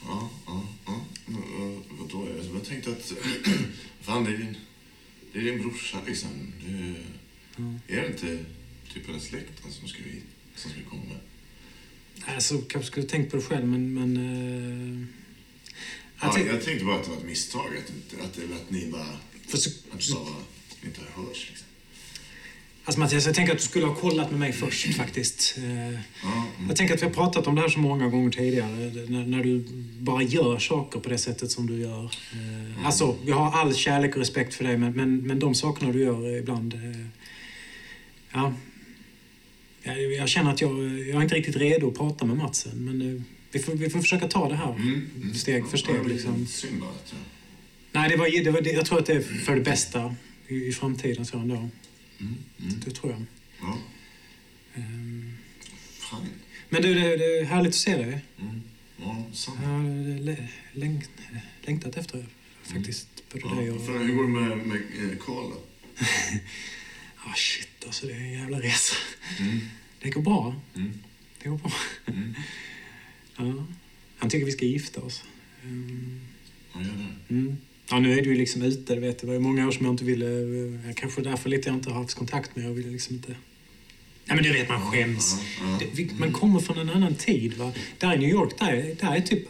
ja, 0.05 0.29
ja, 0.45 0.67
ja. 0.85 1.05
Eh, 1.27 1.79
Vadå? 1.89 2.27
Jag 2.53 2.65
tänkte 2.65 2.91
att... 2.91 3.13
Fan, 4.01 4.23
det 4.23 4.31
är 4.31 4.37
din, 4.37 4.55
det 5.33 5.39
är 5.39 5.43
din 5.43 5.61
brorsa 5.61 5.97
liksom. 6.07 6.29
Det, 7.87 7.95
är 7.95 8.01
det 8.01 8.07
inte 8.07 8.45
typ 8.93 9.07
hela 9.07 9.19
släkten 9.19 9.71
som 9.71 9.87
ska 9.87 10.03
hit? 10.03 10.23
Som 10.55 10.71
ska 10.71 10.79
komma? 10.89 11.15
Alltså, 12.25 12.61
kanske 12.61 12.91
skulle 12.91 13.05
tänkt 13.05 13.31
på 13.31 13.37
det 13.37 13.43
själv, 13.43 13.67
men... 13.67 13.93
men 13.93 14.17
eh, 14.17 15.07
jag 16.21 16.39
Ja, 16.39 16.53
jag 16.53 16.63
tänkte 16.63 16.85
bara 16.85 16.95
att 16.95 17.03
det 17.03 17.09
var 17.09 17.17
ett 17.17 17.25
misstag. 17.25 17.77
Att, 17.77 18.19
att, 18.25 18.51
att 18.51 18.69
ni 18.69 18.87
bara... 18.91 19.17
för 19.47 19.57
så, 19.57 19.69
Att 19.91 19.99
det 19.99 20.52
bara 20.83 20.87
inte 20.87 21.01
har 21.01 21.23
hörts 21.23 21.49
liksom. 21.49 21.67
alltså 22.83 22.99
Mattias, 22.99 23.25
jag 23.25 23.35
tänker 23.35 23.53
att 23.53 23.59
du 23.59 23.65
skulle 23.65 23.85
ha 23.85 23.95
kollat 23.95 24.31
med 24.31 24.39
mig 24.39 24.53
först 24.53 24.95
faktiskt. 24.95 25.57
Eh, 25.57 25.63
mm. 25.63 25.97
Jag 26.67 26.75
tänker 26.75 26.93
att 26.93 27.01
vi 27.01 27.05
har 27.05 27.13
pratat 27.13 27.47
om 27.47 27.55
det 27.55 27.61
här 27.61 27.69
så 27.69 27.79
många 27.79 28.07
gånger 28.07 28.31
tidigare. 28.31 28.91
När, 29.07 29.25
när 29.25 29.43
du 29.43 29.65
bara 29.99 30.23
gör 30.23 30.59
saker 30.59 30.99
på 30.99 31.09
det 31.09 31.17
sättet 31.17 31.51
som 31.51 31.67
du 31.67 31.77
gör. 31.77 32.03
Eh, 32.03 32.85
Alltså, 32.85 33.17
jag 33.25 33.35
har 33.35 33.61
all 33.61 33.75
kärlek 33.75 34.11
och 34.11 34.17
respekt 34.17 34.53
för 34.53 34.63
dig, 34.63 34.77
men, 34.77 34.91
men, 34.93 35.17
men 35.17 35.39
de 35.39 35.55
sakerna 35.55 35.91
du 35.91 35.99
gör 35.99 36.37
ibland... 36.37 36.73
Eh, 36.73 37.05
ja. 38.33 38.53
Jag, 40.17 40.29
känner 40.29 40.51
att 40.51 40.61
jag, 40.61 40.99
jag 40.99 41.17
är 41.17 41.21
inte 41.21 41.35
riktigt 41.35 41.55
redo 41.55 41.87
att 41.87 41.97
prata 41.97 42.25
med 42.25 42.37
Matsen, 42.37 42.85
men 42.85 43.25
vi 43.51 43.59
får, 43.59 43.73
vi 43.73 43.89
får 43.89 43.99
försöka 43.99 44.27
ta 44.27 44.49
det 44.49 44.55
här 44.55 44.71
Mm, 44.71 45.09
mm. 45.15 45.33
steg 45.33 45.67
för 45.67 45.77
steg. 45.77 46.07
Liksom. 46.07 46.47
Synd 46.47 46.79
bara 46.79 46.89
att 46.89 47.13
jag... 47.13 47.19
Nej, 47.91 48.09
det 48.09 48.17
var, 48.17 48.43
det 48.43 48.51
var, 48.51 48.73
jag 48.73 48.85
tror 48.85 48.99
att 48.99 49.05
det 49.05 49.13
är 49.13 49.21
för 49.21 49.55
det 49.55 49.61
bästa 49.61 50.15
i, 50.47 50.55
i 50.67 50.71
framtiden. 50.73 51.25
Så 51.25 51.37
ändå. 51.37 51.55
Mm, 51.55 51.69
mm. 52.19 52.79
Det 52.85 52.91
tror 52.91 53.11
jag. 53.11 53.25
Ja, 53.61 53.77
fan. 55.99 56.27
Men 56.69 56.81
du, 56.81 56.93
det, 56.93 57.17
det 57.17 57.39
är 57.39 57.43
härligt 57.45 57.69
att 57.69 57.75
se 57.75 57.95
dig. 57.97 58.21
Mm. 58.41 58.61
Ja. 58.97 59.25
Jag 59.45 59.67
har 59.67 60.19
lä- 60.19 60.47
längt, 60.73 61.09
längtat 61.61 61.97
efter 61.97 62.25
faktiskt. 62.63 63.07
Både 63.31 63.55
dig 63.55 63.65
Ja, 63.67 63.73
och... 63.73 63.85
för 63.85 63.99
hur 63.99 64.13
går 64.15 64.23
det 64.23 64.29
med, 64.29 64.57
med 64.67 64.77
eh, 65.11 65.17
Karl 65.17 65.49
då? 65.51 65.61
Ah, 67.25 67.33
shit, 67.35 67.69
alltså 67.85 68.07
det 68.07 68.13
är 68.13 68.17
en 68.17 68.31
jävla 68.33 68.59
resa. 68.61 68.95
Mm. 69.39 69.59
Det 70.01 70.09
går 70.09 70.21
bra. 70.21 70.55
Mm. 70.75 70.93
Det 71.43 71.49
går 71.49 71.57
bra. 71.57 71.71
Mm. 72.05 72.33
Ja. 73.37 73.65
Han 74.17 74.29
tycker 74.29 74.45
vi 74.45 74.51
ska 74.51 74.65
gifta 74.65 75.01
oss. 75.01 75.23
Ehm, 75.63 76.21
Ja, 76.73 76.81
gör 76.81 76.87
det. 77.27 77.55
Mm. 77.97 78.03
Ja, 78.03 78.09
nu 78.09 78.19
är 78.19 78.23
du 78.23 78.29
ju 78.29 78.37
liksom 78.37 78.61
ute, 78.61 78.95
vet. 78.99 79.19
Det 79.19 79.27
var 79.27 79.33
ju 79.33 79.39
många 79.39 79.67
år 79.67 79.71
som 79.71 79.85
jag 79.85 79.93
inte 79.93 80.03
ville... 80.05 80.25
Jag 80.87 80.95
kanske 80.97 81.21
därför 81.21 81.49
lite 81.49 81.69
jag 81.69 81.75
inte 81.75 81.89
har 81.89 82.01
haft 82.01 82.13
kontakt 82.13 82.55
med. 82.55 82.65
Jag 82.65 82.71
ville 82.73 82.89
liksom 82.91 83.15
inte... 83.15 83.35
Nej, 84.25 84.35
men 84.35 84.43
du 84.43 84.53
vet, 84.53 84.69
man 84.69 84.91
skäms. 84.91 85.35
Ja, 85.59 85.65
ja. 85.71 85.77
Det, 85.79 85.85
vi- 86.03 86.11
man 86.17 86.31
kommer 86.33 86.59
från 86.59 86.77
en 86.77 86.89
annan 86.89 87.15
tid. 87.15 87.53
Va? 87.53 87.71
Där 87.99 88.13
i 88.15 88.17
New 88.17 88.29
York, 88.29 88.53
där, 88.59 88.73
är- 88.73 88.95
där 88.95 89.15
är 89.15 89.21
typ 89.21 89.47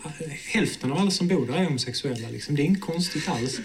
hälften 0.53 0.91
av 0.91 0.97
alla 0.97 1.11
som 1.11 1.27
bor 1.27 1.45
där 1.45 1.53
är 1.53 1.63
homosexuella. 1.65 2.29
Liksom. 2.29 2.55
Det 2.55 2.61
är 2.61 2.65
inte 2.65 2.81
konstigt 2.81 3.27
alls. 3.29 3.59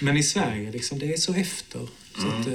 Men 0.00 0.16
i 0.16 0.22
Sverige, 0.22 0.70
liksom, 0.70 0.98
det 0.98 1.12
är 1.12 1.16
så 1.16 1.34
efter. 1.34 1.78
Så 1.78 2.26
Ja. 2.26 2.38
att, 2.40 2.46
eh, 2.46 2.54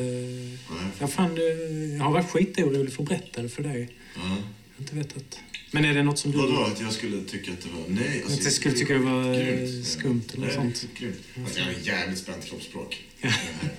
jag, 1.00 1.12
fan, 1.14 1.38
eh, 1.38 1.98
jag 1.98 2.04
har 2.04 2.12
varit 2.12 2.30
skitorolig 2.32 2.94
för 2.94 3.04
att 3.04 3.10
berätta 3.10 3.42
det 3.42 3.50
för 3.50 3.64
dig. 3.64 3.90
Ja. 4.16 4.22
Jag 4.22 4.30
har 4.30 4.38
inte 4.80 4.96
vetat. 4.96 5.40
Men 5.76 5.86
är 5.86 5.94
det 5.94 6.04
något 6.04 6.20
som 6.20 6.32
du... 6.32 6.38
Vadå, 6.38 6.64
att 6.64 6.82
jag 6.82 6.94
skulle 6.94 7.24
tycka 7.24 7.52
att 7.52 7.62
det 7.62 7.70
var... 7.70 7.84
Nej, 7.88 8.22
alltså, 8.24 8.38
Att 8.40 8.44
jag 8.44 8.54
skulle 8.54 8.76
tycka 8.76 8.94
det 8.94 9.00
var, 9.00 9.34
eh, 9.34 9.46
grymt. 9.46 9.88
skumt 9.88 10.22
eller 10.34 10.46
Nej, 10.46 10.56
sånt. 10.56 10.88
Grymt. 10.98 11.18
Alltså, 11.38 11.60
jag 11.60 11.66
har 11.66 11.74
jävligt 11.84 12.20
spänt 12.20 12.46
kroppsspråk. 12.46 13.04
Ja. 13.22 13.28
Eh, 13.30 13.34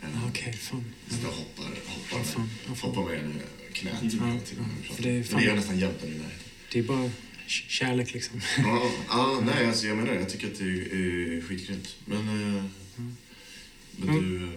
Ja, 0.00 0.08
Okej, 0.28 0.52
fan. 0.52 0.84
Så 1.10 1.16
jag 1.22 1.28
hoppar, 1.30 1.64
hoppar, 1.64 2.18
Ja, 2.18 2.24
fan, 2.24 2.50
ja, 2.68 2.74
fan. 2.74 2.90
hoppar 2.90 3.10
med 3.10 3.18
eh, 3.24 3.72
knät 3.72 3.92
Ja, 4.02 4.08
ja, 4.58 4.94
för 4.94 5.02
det 5.02 5.10
är 5.10 5.22
fan- 5.22 5.40
Det 5.42 5.46
är 5.50 5.54
nästan 5.56 5.78
jämt 5.78 6.00
där 6.00 6.08
inne. 6.08 6.24
Det 6.72 6.78
är 6.78 6.82
bara 6.82 7.10
kärlek 7.46 8.12
liksom. 8.14 8.40
Ja, 8.58 8.90
ja, 9.08 9.40
nej, 9.46 9.66
alltså 9.66 9.86
jag 9.86 9.96
menar. 9.96 10.14
Jag 10.14 10.28
tycker 10.30 10.46
att 10.46 10.58
det 10.58 10.64
är, 10.64 10.94
är 11.36 11.40
skitgrymt. 11.40 11.96
Men... 12.04 12.18
Eh, 12.18 12.64
men 13.96 14.08
Mm. 14.08 14.20
du... 14.30 14.44
eh, 14.44 14.50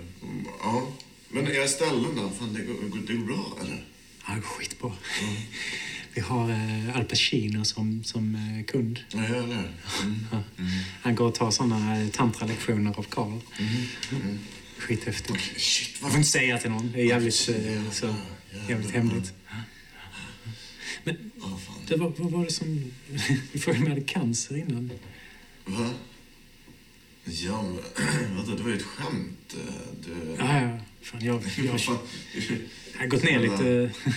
Ja. 0.64 0.88
Men 1.30 1.48
era 1.48 1.68
ställen 1.68 2.16
då? 2.16 2.32
Fan, 2.40 2.54
det 2.54 2.62
går, 2.62 2.76
det 3.08 3.14
går 3.14 3.26
bra, 3.26 3.58
eller? 3.62 3.86
Ja, 4.28 4.34
det 4.34 4.40
går 4.40 4.48
skitbra. 4.48 4.92
Vi 6.16 6.22
har 6.22 6.50
eh, 6.50 6.96
Al 6.96 7.06
Pacino 7.06 7.66
som, 7.66 8.04
som 8.04 8.36
eh, 8.36 8.66
kund. 8.66 9.00
Ja, 9.10 9.20
jag 9.24 9.30
gör 9.30 9.48
det. 9.48 9.54
Mm. 9.54 10.26
Ja. 10.32 10.44
Han 11.02 11.16
går 11.16 11.28
och 11.28 11.36
tar 11.36 11.52
såna 11.52 12.02
eh, 12.02 12.08
tantralektioner 12.10 13.00
av 13.00 13.04
Karl. 13.04 13.40
Mm. 13.60 13.74
Mm. 14.12 14.40
skithäftigt. 14.78 15.32
Okej, 15.32 15.54
shit, 15.60 15.90
Jag 15.96 16.02
vad 16.02 16.12
får 16.12 16.18
inte 16.18 16.30
säga 16.30 16.58
till 16.58 16.72
någon. 16.72 16.92
Det 16.92 17.02
är 17.02 17.06
jävligt, 17.06 17.50
eh, 17.50 17.92
så, 17.92 18.16
jävligt 18.70 18.92
hemligt. 18.92 19.34
Men 21.04 21.32
Ja, 21.42 21.60
fan. 21.68 21.76
det 21.88 21.96
var, 21.96 22.14
vad 22.18 22.32
var 22.32 22.46
det 22.46 22.52
som... 22.52 22.92
Du 23.54 23.60
frågade 23.60 23.80
om 23.80 23.84
jag 23.84 23.90
hade 23.96 24.06
cancer 24.06 24.58
innan. 24.58 24.92
Va? 25.66 25.90
Ja, 27.26 27.62
men 27.64 28.36
vadå, 28.38 28.56
det 28.58 28.64
var 28.64 28.70
ju 28.70 28.76
ett 28.76 28.84
skämt. 28.84 29.56
Du... 30.06 30.36
Ja, 30.40 30.62
ja. 30.62 30.80
Fan, 31.02 31.26
jag, 31.26 31.36
jag, 31.66 31.82
fan? 31.82 31.98
jag 32.94 33.00
har 33.00 33.08
gått 33.08 33.24
ner 33.24 33.40
lite. 33.40 33.92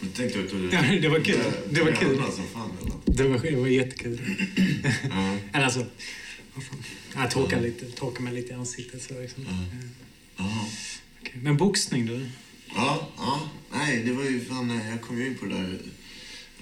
Du 0.00 0.08
tänkte 0.08 0.38
hur 0.38 0.48
du... 0.48 0.70
Ja, 0.76 0.82
det 1.02 1.08
var 1.08 1.20
kul. 1.20 1.40
Det 1.70 1.82
var 1.82 1.92
kul. 1.92 2.22
Som 2.32 2.46
fan? 2.46 2.70
Det 3.06 3.28
var, 3.28 3.38
det 3.38 3.56
var 3.56 3.66
jättekul. 3.66 4.20
Ja. 5.10 5.36
Eller 5.52 5.64
alltså... 5.64 5.86
vad 6.54 6.64
fan. 6.64 6.84
Jag 7.14 7.30
torkade, 7.30 7.62
lite, 7.62 7.86
torkade 7.86 8.24
mig 8.24 8.34
lite 8.34 8.52
i 8.52 8.56
ansiktet. 8.56 9.02
Så 9.02 9.20
liksom. 9.20 9.46
Ja. 10.36 10.68
Okej. 11.20 11.34
Men 11.42 11.56
boxning 11.56 12.06
då? 12.06 12.20
Ja, 12.74 13.08
ja. 13.16 13.50
Nej, 13.72 14.02
det 14.04 14.12
var 14.12 14.24
ju 14.24 14.44
fan... 14.44 14.80
Jag 14.90 15.00
kom 15.00 15.18
ju 15.20 15.26
in 15.26 15.34
på 15.34 15.46
det 15.46 15.54
där... 15.54 15.78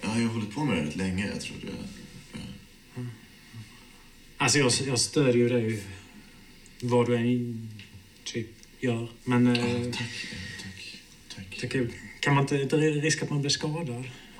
Jag 0.00 0.08
har 0.08 0.20
hållit 0.24 0.54
på 0.54 0.64
med 0.64 0.76
det 0.76 0.82
rätt 0.82 0.96
länge. 0.96 1.26
Jag 1.26 1.40
tror 1.40 1.56
det... 1.60 1.72
Alltså 4.40 4.58
jag, 4.58 4.72
jag 4.86 5.00
stödjer 5.00 5.36
ju 5.36 5.48
dig 5.48 5.82
vad 6.80 7.06
du 7.06 7.16
än 7.16 7.68
typ 8.24 8.50
gör. 8.80 9.08
Men 9.24 9.46
Ja, 9.46 9.54
eh, 9.54 9.92
tack. 9.92 10.26
Tack. 11.34 11.60
Tack. 11.60 12.07
Kan 12.28 12.34
man 12.34 12.42
inte, 12.42 12.76
risk 12.76 13.22
att 13.22 13.30
man 13.30 13.40
blir 13.40 13.50
skadad? 13.50 13.88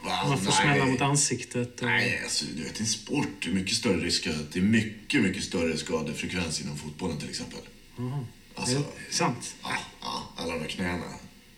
Va? 0.05 0.28
Man 0.28 0.39
får 0.39 0.44
Nej. 0.44 0.55
smälla 0.62 0.86
mot 0.86 1.01
ansiktet. 1.01 1.81
Och, 1.81 1.86
Nej, 1.86 2.20
alltså 2.24 2.44
du 2.56 2.62
vet, 2.62 2.74
det 2.74 2.81
är 2.81 2.82
en 2.82 2.86
sport. 2.86 3.28
Det 3.43 3.51
är 3.51 3.55
mycket 3.55 3.77
större 3.77 4.01
risk 4.01 4.27
att... 4.27 4.52
Det 4.52 4.59
är 4.59 4.62
mycket, 4.62 5.23
mycket 5.23 5.44
större 5.44 5.77
skadefrekvens 5.77 6.60
inom 6.60 6.78
fotbollen 6.78 7.19
till 7.19 7.28
exempel. 7.28 7.60
Jaha. 7.97 8.24
Alltså, 8.55 8.77
Är 8.77 8.81
det 9.09 9.15
sant? 9.15 9.55
ja, 9.62 9.77
ja, 10.01 10.32
alla 10.36 10.52
de 10.52 10.60
där 10.60 10.69
knäna. 10.69 11.05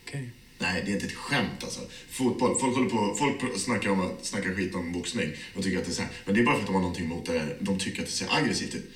Okej. 0.07 0.31
Nej, 0.59 0.83
det 0.85 0.91
är 0.91 0.95
inte 0.95 1.07
ett 1.07 1.13
skämt 1.13 1.65
alltså. 1.65 1.81
Fotboll, 2.11 2.59
folk 2.61 2.77
håller 2.77 2.91
på, 2.91 3.15
folk 3.19 3.59
snackar 3.61 3.91
om 3.91 4.01
att 4.01 4.27
snacka 4.27 4.55
skit 4.55 4.75
om 4.75 4.93
boxning 4.93 5.33
och 5.57 5.63
tycker 5.63 5.79
att 5.79 5.85
det 5.85 5.91
är 5.91 5.95
så 5.95 6.03
här. 6.03 6.11
Men 6.25 6.35
det 6.35 6.41
är 6.41 6.45
bara 6.45 6.55
för 6.55 6.61
att 6.61 6.67
de 6.67 6.75
har 6.75 6.83
någonting 6.83 7.05
emot 7.05 7.27
det 7.27 7.39
här. 7.39 7.57
De 7.61 7.79
tycker 7.79 8.03
att 8.03 8.07
det 8.07 8.13
ser 8.13 8.37
aggressivt 8.37 8.75
ut. 8.75 8.91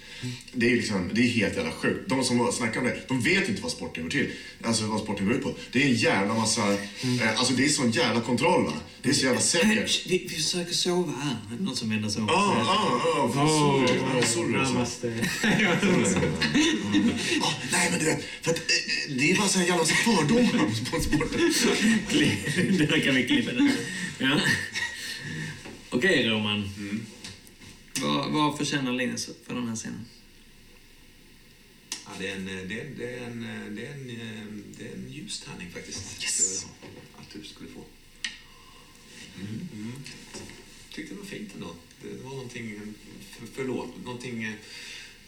Det 0.52 0.72
är 0.72 0.76
liksom, 0.76 1.10
det 1.14 1.20
är 1.20 1.28
helt 1.28 1.56
jävla 1.56 1.72
sjukt. 1.72 2.09
De 2.09 2.24
som 2.24 2.52
snackar 2.52 2.80
om 2.80 2.86
det, 2.86 3.01
de 3.09 3.20
vet 3.20 3.48
inte 3.48 3.62
vad 3.62 3.70
sporten 3.70 4.02
går 4.02 4.10
till. 4.10 4.30
Alltså 4.62 4.86
vad 4.86 5.01
sporten 5.01 5.26
går 5.26 5.34
ut 5.34 5.42
på. 5.42 5.55
Det 5.72 5.82
är 5.82 5.86
en 5.86 5.94
jävla 5.94 6.34
massa, 6.34 6.72
eh, 6.72 7.38
alltså 7.38 7.55
det 7.55 7.64
är 7.64 7.68
sån 7.68 7.90
jävla 7.90 8.20
kontroll 8.20 8.64
va. 8.64 8.72
Det 9.02 9.09
är 9.09 9.12
så 9.12 9.24
jävla 9.24 9.40
säkert. 9.40 10.06
Vi, 10.06 10.18
vi 10.18 10.34
försöker 10.34 10.72
sova 10.74 11.12
här. 11.22 11.36
Någon 11.60 11.76
som 11.76 11.90
vänder 11.90 12.09
sig 12.09 12.22
om. 12.22 12.28
Ja, 12.28 12.56
ja, 12.59 13.32
ja, 13.34 14.26
sorry. 14.26 14.52
Närmaste. 14.52 15.14
Ah, 17.42 17.52
nej 17.72 17.88
men 17.90 17.98
du 17.98 18.05
vet, 18.05 18.24
för 18.42 18.51
att, 18.51 18.56
eh, 18.56 19.14
det 19.18 19.30
är 19.30 19.36
bara 19.36 19.48
så 19.48 19.59
jävla 19.59 19.76
massa 19.76 19.94
fördomar 19.94 20.90
på 20.90 21.01
sporten. 21.01 21.40
Där 22.78 23.01
kan 23.05 23.14
vi 23.14 23.26
klippa 23.26 23.52
det. 23.52 23.72
Ja. 24.18 24.40
Okej, 25.90 26.28
Roman. 26.28 26.70
Vad, 28.02 28.32
vad 28.32 28.59
förtjänar 28.59 28.92
Linus 28.92 29.28
för 29.46 29.55
den 29.55 29.68
här 29.68 29.76
scenen? 29.76 30.05
Ja, 32.05 32.10
det, 32.18 32.28
är 32.28 32.36
en, 32.36 32.48
eh, 32.48 32.64
det, 32.68 32.81
är, 32.81 32.90
det, 32.98 33.14
är 33.14 33.26
en, 33.26 33.43
eh, 33.43 33.70
det, 33.70 33.86
är 33.86 33.93
en, 33.93 34.10
eh, 34.10 34.47
det 34.78 34.89
är 34.89 34.93
en 34.93 35.12
ljus 35.12 35.40
tärning 35.40 35.70
faktiskt. 35.70 36.22
Yes. 36.22 36.66
Att 37.16 37.31
du 37.32 37.44
skulle 37.44 37.70
få. 37.70 37.85
Mm. 39.40 39.93
Tyckte 40.93 41.14
det 41.14 41.20
var 41.20 41.26
fint 41.26 41.51
ändå. 41.55 41.74
Det, 42.02 42.24
var 42.24 42.31
någonting, 42.31 42.81
för, 43.31 43.47
förlåt, 43.55 44.05
någonting 44.05 44.44
eh, 44.44 44.55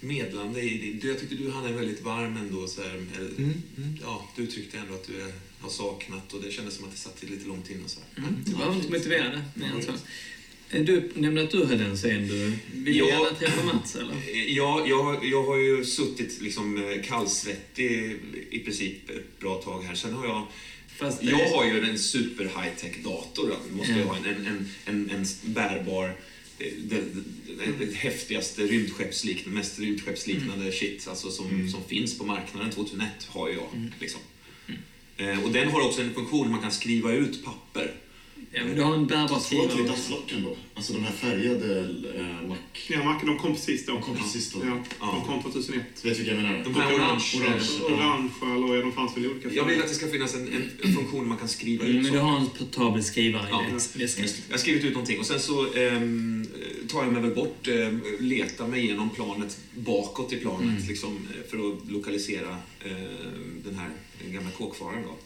medlande 0.00 0.60
i 0.62 0.98
det. 1.02 1.08
Jag 1.08 1.20
tyckte 1.20 1.34
du 1.34 1.50
hade 1.50 1.68
en 1.68 1.76
väldigt 1.76 2.02
varm 2.02 2.36
ändå. 2.36 2.68
Så 2.68 2.82
här, 2.82 3.06
eller, 3.16 3.54
Ja, 4.00 4.28
du 4.36 4.46
tyckte 4.46 4.78
ändå 4.78 4.94
att 4.94 5.06
du 5.06 5.20
eh, 5.20 5.34
har 5.60 5.70
saknat 5.70 6.32
och 6.32 6.42
det 6.42 6.50
kändes 6.50 6.74
som 6.74 6.84
att 6.84 6.90
det 6.90 6.96
satt 6.96 7.22
lite 7.22 7.48
långt 7.48 7.70
inne. 7.70 7.88
Så 7.88 8.00
här. 8.00 8.28
Mm. 8.28 8.44
Du 8.46 8.52
var 8.52 8.74
inte 8.74 8.92
motiverad, 8.92 9.42
mer 9.54 9.66
än 9.66 9.82
så. 9.82 9.90
Eh, 9.90 9.96
Du 10.70 11.10
nämnde 11.14 11.42
att 11.42 11.50
du 11.50 11.64
hade 11.64 11.84
en 11.84 11.96
scen. 11.96 12.28
Du 12.28 12.52
ville 12.72 12.98
Ja. 12.98 13.08
gärna 13.08 13.30
träffa 13.38 13.64
Mats, 13.64 13.96
eller? 13.96 14.14
Ja, 14.48 14.84
jag, 14.88 15.24
jag 15.24 15.42
har 15.42 15.56
ju 15.56 15.84
suttit 15.84 16.40
liksom 16.40 16.76
eh, 16.76 17.02
kallsvettig 17.02 18.16
i 18.50 18.58
princip 18.58 19.10
ett 19.10 19.38
bra 19.40 19.54
tag 19.62 19.82
här. 19.82 19.94
Sen 19.94 20.12
har 20.14 20.26
jag 20.26 20.46
Fast 20.98 21.20
det- 21.20 21.26
Jag 21.26 21.48
har 21.48 21.64
ju 21.64 21.80
en 21.90 21.98
super 21.98 22.44
high-tech 22.44 23.02
dator. 23.04 23.48
då. 23.48 23.56
Du 23.70 23.76
måste 23.76 23.92
Ja. 23.92 24.04
ha 24.04 24.16
en, 24.16 24.24
en, 24.24 24.46
en, 24.46 24.70
en, 24.86 25.10
en 25.10 25.52
bärbar, 25.52 26.04
eh, 26.58 26.66
det, 26.78 26.96
det, 27.58 27.84
det 27.86 27.94
häftigaste 27.94 28.62
rymdskeppsliknande, 28.62 29.58
mest 29.58 29.78
rymdskeppsliknande 29.78 30.72
shit 30.72 31.08
alltså 31.08 31.30
som, 31.30 31.68
som 31.70 31.84
finns 31.88 32.18
på 32.18 32.24
marknaden. 32.24 32.70
2001 32.70 33.08
har 33.28 33.48
jag. 33.48 33.90
Liksom. 34.00 34.20
Eh, 35.16 35.44
och 35.44 35.50
den 35.52 35.68
har 35.68 35.80
också 35.80 36.02
en 36.02 36.14
funktion 36.14 36.50
man 36.50 36.60
kan 36.62 36.72
skriva 36.72 37.12
ut 37.12 37.44
papper. 37.44 37.92
Ja, 38.52 38.64
men 38.64 38.76
du 38.76 38.82
har 38.82 38.94
en 38.94 39.06
bärbar 39.06 39.28
Två 39.28 39.36
till 39.38 39.70
skrivare. 39.70 39.88
dasslocken 39.88 40.42
då. 40.44 40.56
Alltså 40.74 40.92
de 40.92 41.04
här 41.04 41.12
färgade 41.12 41.80
äh, 42.18 42.48
mack... 42.48 42.86
Ja, 42.90 43.04
Macke, 43.04 43.26
de 43.26 43.38
kom 43.38 43.54
precis 43.54 43.86
då. 43.86 43.92
De 43.92 44.02
kom 44.02 44.16
precis 44.16 44.52
då. 44.52 44.58
Ja, 44.64 44.78
Ja. 45.00 45.24
de 45.26 45.42
kom 45.42 45.52
2001. 45.52 45.80
Vet 45.80 46.02
du 46.02 46.08
vilka 46.22 46.34
jag 46.34 46.42
menar? 46.42 46.64
De 46.64 46.74
här 46.74 46.94
orange, 46.94 47.24
Orange. 47.36 47.68
Orangea, 47.84 48.56
eller 48.56 48.76
ja, 48.76 48.82
de 48.82 48.92
fanns 48.92 49.16
väl 49.16 49.24
i 49.24 49.28
olika 49.28 49.48
Jag 49.52 49.64
vill 49.64 49.80
att 49.82 49.88
det 49.88 49.94
ska 49.94 50.08
finnas 50.08 50.34
en, 50.34 50.52
en, 50.52 50.70
en 50.84 50.92
funktion 50.94 51.28
man 51.28 51.38
kan 51.38 51.48
skriva 51.48 51.84
ut. 51.84 51.90
Mm, 51.90 52.02
men 52.02 52.12
du 52.12 52.18
har 52.18 52.40
en 52.40 52.46
portabel 52.50 53.04
skrivare 53.04 53.46
Ja. 53.50 53.62
i 53.62 53.98
det. 53.98 54.18
Jag 54.18 54.24
har 54.54 54.58
skrivit 54.58 54.84
ut 54.84 54.92
någonting 54.92 55.18
och 55.18 55.26
sen 55.26 55.40
så 55.40 55.74
ehm, 55.74 56.46
tar 56.88 57.04
jag 57.04 57.12
mig 57.12 57.22
väl 57.22 57.34
bort, 57.34 57.68
ehm, 57.68 58.00
letar 58.20 58.68
mig 58.68 58.84
igenom 58.84 59.10
planet 59.10 59.58
bakåt 59.74 60.32
i 60.32 60.36
planet 60.36 60.88
liksom, 60.88 61.16
eh, 61.16 61.50
för 61.50 61.56
att 61.72 61.90
lokalisera 61.90 62.56
ehm, 62.84 63.62
den 63.64 63.74
här 63.74 63.90
gamla 64.32 64.50
kåkfararen 64.50 65.02
då. 65.04 65.16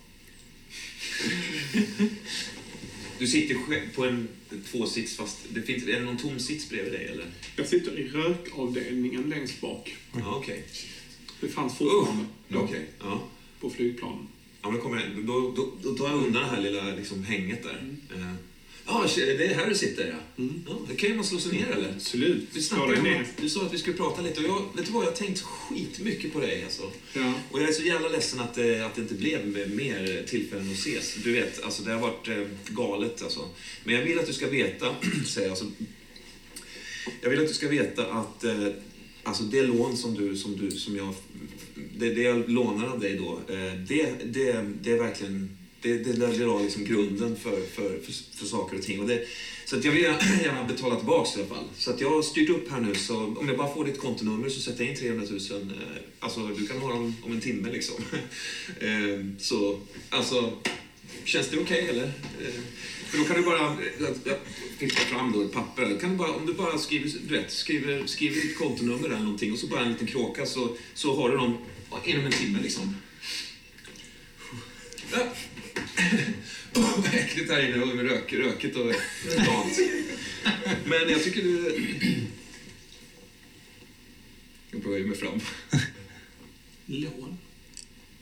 Du 3.21 3.27
sitter 3.27 3.57
på 3.95 4.05
en 4.05 4.29
tvåsits 4.71 5.17
fast 5.17 5.39
det 5.49 5.63
finns, 5.63 5.87
är 5.87 5.93
det 5.93 6.01
någon 6.01 6.17
tom 6.17 6.39
sits 6.39 6.69
bredvid 6.69 6.93
dig 6.93 7.07
eller? 7.07 7.27
Jag 7.57 7.67
sitter 7.67 7.99
i 7.99 8.09
rökavdelningen 8.09 9.31
längst 9.31 9.61
bak. 9.61 9.97
Ja, 10.13 10.37
okej. 10.37 10.65
Det 11.41 11.49
fanns 11.49 11.79
fortfarande 11.79 12.25
Okej, 12.55 12.87
ja. 13.01 13.23
på 13.61 13.71
flygplanen. 13.71 14.29
Ja, 14.63 14.71
men 14.71 14.81
kommer 14.81 15.23
då, 15.27 15.53
då, 15.57 15.73
då 15.83 15.95
tar 15.95 16.09
jag 16.09 16.27
undan 16.27 16.43
det 16.43 16.49
här 16.49 16.61
lilla 16.61 16.95
liksom, 16.95 17.25
hänget 17.25 17.63
där. 17.63 17.95
Eh, 18.15 18.35
Ja, 18.87 19.07
det 19.17 19.45
är 19.47 19.55
här 19.55 19.69
du 19.69 19.75
sitter 19.75 20.09
ja. 20.37 20.45
ja 20.67 20.79
det 20.89 20.97
kan 20.97 21.09
ju 21.11 21.15
man 21.17 21.25
slå 21.25 21.39
sig 21.39 21.53
ner 21.53 21.67
eller? 21.71 21.89
Absolut. 21.97 22.49
Vi 22.53 22.63
snackade 22.63 23.03
ner. 23.03 23.27
du 23.41 23.49
sa 23.49 23.67
att 23.67 23.75
vi 23.75 23.79
skulle 23.79 23.97
prata 23.97 24.23
lite 24.23 24.41
och 24.41 24.47
jag, 24.47 24.77
vet 24.77 24.87
du 24.87 24.93
vad, 24.93 25.05
jag 25.05 25.11
har 25.11 25.17
tänkt 25.17 25.41
skitmycket 25.41 26.33
på 26.33 26.41
dig 26.41 26.65
alltså. 26.65 26.83
Ja. 27.15 27.33
Och 27.51 27.61
jag 27.63 27.69
är 27.69 27.73
så 27.73 27.83
jävla 27.83 28.09
ledsen 28.09 28.41
att, 28.41 28.55
det- 28.55 28.87
att 28.87 28.95
det 28.95 29.01
inte 29.03 29.15
blev 29.15 29.47
mer 29.71 30.25
tillfällen 30.29 30.71
att 30.71 30.79
ses. 30.79 31.15
Du 31.25 31.33
vet, 31.33 31.63
alltså 31.63 31.83
det 31.83 31.93
har 31.93 32.01
varit 32.01 32.29
eh, 32.29 32.47
galet 32.69 33.23
alltså. 33.23 33.49
Men 33.85 33.95
jag 33.95 34.03
vill 34.05 34.19
att 34.19 34.27
du 34.27 34.33
ska 34.33 34.49
veta, 34.49 34.95
säger 35.27 35.47
jag, 35.49 35.51
alltså, 35.51 35.67
jag 37.23 37.31
vill 37.31 37.41
att 37.41 37.49
du 37.49 37.55
ska 37.55 37.69
veta 37.69 38.07
att 38.13 38.45
eh, 38.45 38.67
alltså 39.23 39.43
det 39.43 39.63
lån 39.63 39.97
som 39.97 40.15
du, 40.15 40.37
som 40.37 40.57
du, 40.57 40.71
som 40.71 40.97
jag, 40.97 41.15
det, 41.97 42.15
det 42.15 42.23
jag 42.23 42.51
lånar 42.51 42.89
av 42.89 43.01
dig 43.01 43.17
då, 43.19 43.55
eh, 43.55 43.75
det, 43.89 44.13
det, 44.25 44.67
det 44.83 44.93
är 44.93 44.99
verkligen, 44.99 45.59
det, 45.83 45.99
det 45.99 46.13
lägger 46.13 46.63
liksom 46.63 46.85
grunden 46.85 47.37
för, 47.37 47.51
för, 47.51 48.01
för, 48.05 48.37
för 48.39 48.47
saker 48.47 48.77
och 48.77 48.83
ting. 48.83 49.01
Och 49.01 49.09
det, 49.09 49.27
så 49.65 49.77
att 49.77 49.85
jag 49.85 49.93
vill 49.93 50.03
gärna 50.03 50.65
betala 50.69 50.97
tillbaka 50.97 51.31
i 51.31 51.43
alla 51.43 51.55
fall. 51.55 51.65
Så 51.79 51.91
att 51.91 52.01
jag 52.01 52.11
har 52.11 52.23
styrt 52.23 52.49
upp 52.49 52.71
här 52.71 52.81
nu, 52.81 52.95
så 52.95 53.17
om 53.17 53.49
jag 53.49 53.57
bara 53.57 53.75
får 53.75 53.85
ditt 53.85 54.01
kontonummer 54.01 54.49
så 54.49 54.61
sätter 54.61 54.85
jag 54.85 54.93
in 54.93 54.99
300 54.99 55.27
000. 55.51 55.63
Eh, 55.63 56.03
alltså, 56.21 56.47
du 56.47 56.67
kan 56.67 56.79
ha 56.79 56.89
dem 56.89 57.17
om 57.25 57.33
en 57.33 57.41
timme 57.41 57.71
liksom. 57.73 58.05
Eh, 58.81 59.27
så, 59.39 59.81
alltså, 60.11 60.53
känns 61.25 61.49
det 61.49 61.59
okej 61.59 61.89
eller? 61.89 62.05
Eh, 62.05 62.61
för 63.11 63.19
då 63.19 63.25
kan 63.25 63.37
du 63.37 63.43
bara, 63.43 63.77
jag 64.27 64.39
jag 64.81 64.91
fram 64.93 65.33
då 65.33 65.43
ett 65.43 65.53
papper. 65.53 65.99
Kan 66.01 66.11
du 66.11 66.17
bara, 66.17 66.33
om 66.33 66.47
du 66.47 66.53
bara 66.53 66.79
skriver, 66.79 67.11
du 67.29 67.39
vet, 67.39 67.51
skriver, 67.51 68.07
skriver 68.07 68.35
ditt 68.35 68.59
kontonummer 68.59 69.09
eller 69.09 69.19
någonting 69.19 69.53
och 69.53 69.59
så 69.59 69.67
bara 69.67 69.81
en 69.81 69.93
liten 69.93 70.07
kråka 70.07 70.47
så, 70.47 70.77
så 70.95 71.17
har 71.17 71.31
du 71.31 71.37
dem 71.37 71.59
inom 72.05 72.27
en 72.27 72.33
timme 72.33 72.59
liksom. 72.63 72.97
Ja. 75.13 75.19
Vad 76.73 77.15
äckligt 77.15 77.51
här 77.51 77.69
inne 77.69 77.83
och 77.83 77.97
med 77.97 78.05
rök, 78.11 78.33
rökigt 78.33 78.77
och 78.77 78.87
dant. 79.37 79.79
Men 80.85 81.09
jag 81.09 81.25
tycker 81.25 81.43
du... 81.43 81.79
Jag 84.71 84.83
böjer 84.83 85.07
mig 85.07 85.17
fram. 85.17 85.41
Lån. 86.87 87.39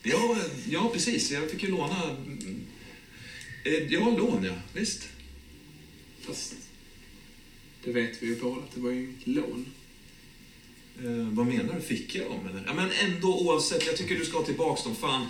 Ja, 0.02 0.36
ja, 0.68 0.90
precis. 0.92 1.30
Jag 1.30 1.50
fick 1.50 1.62
ju 1.62 1.70
låna... 1.70 2.16
Eh, 3.64 3.72
Ja, 3.92 4.10
lån 4.18 4.44
ja. 4.44 4.54
Visst. 4.72 5.08
Fast 6.20 6.54
det 7.84 7.92
vet 7.92 8.22
vi 8.22 8.26
ju 8.26 8.36
båda 8.36 8.62
att 8.62 8.74
det 8.74 8.80
var 8.80 8.90
ju 8.90 9.04
inget 9.04 9.26
lån. 9.26 9.66
Eh, 11.04 11.28
vad 11.30 11.46
menar 11.46 11.74
du? 11.74 11.80
Fick 11.80 12.14
jag 12.14 12.26
dem 12.26 12.46
eller? 12.50 12.64
Ja, 12.66 12.74
men 12.74 12.90
ändå 12.92 13.40
oavsett. 13.40 13.86
Jag 13.86 13.96
tycker 13.96 14.18
du 14.18 14.24
ska 14.24 14.38
ha 14.38 14.44
tillbaks 14.44 14.82
dem. 14.84 14.96
Fan. 14.96 15.26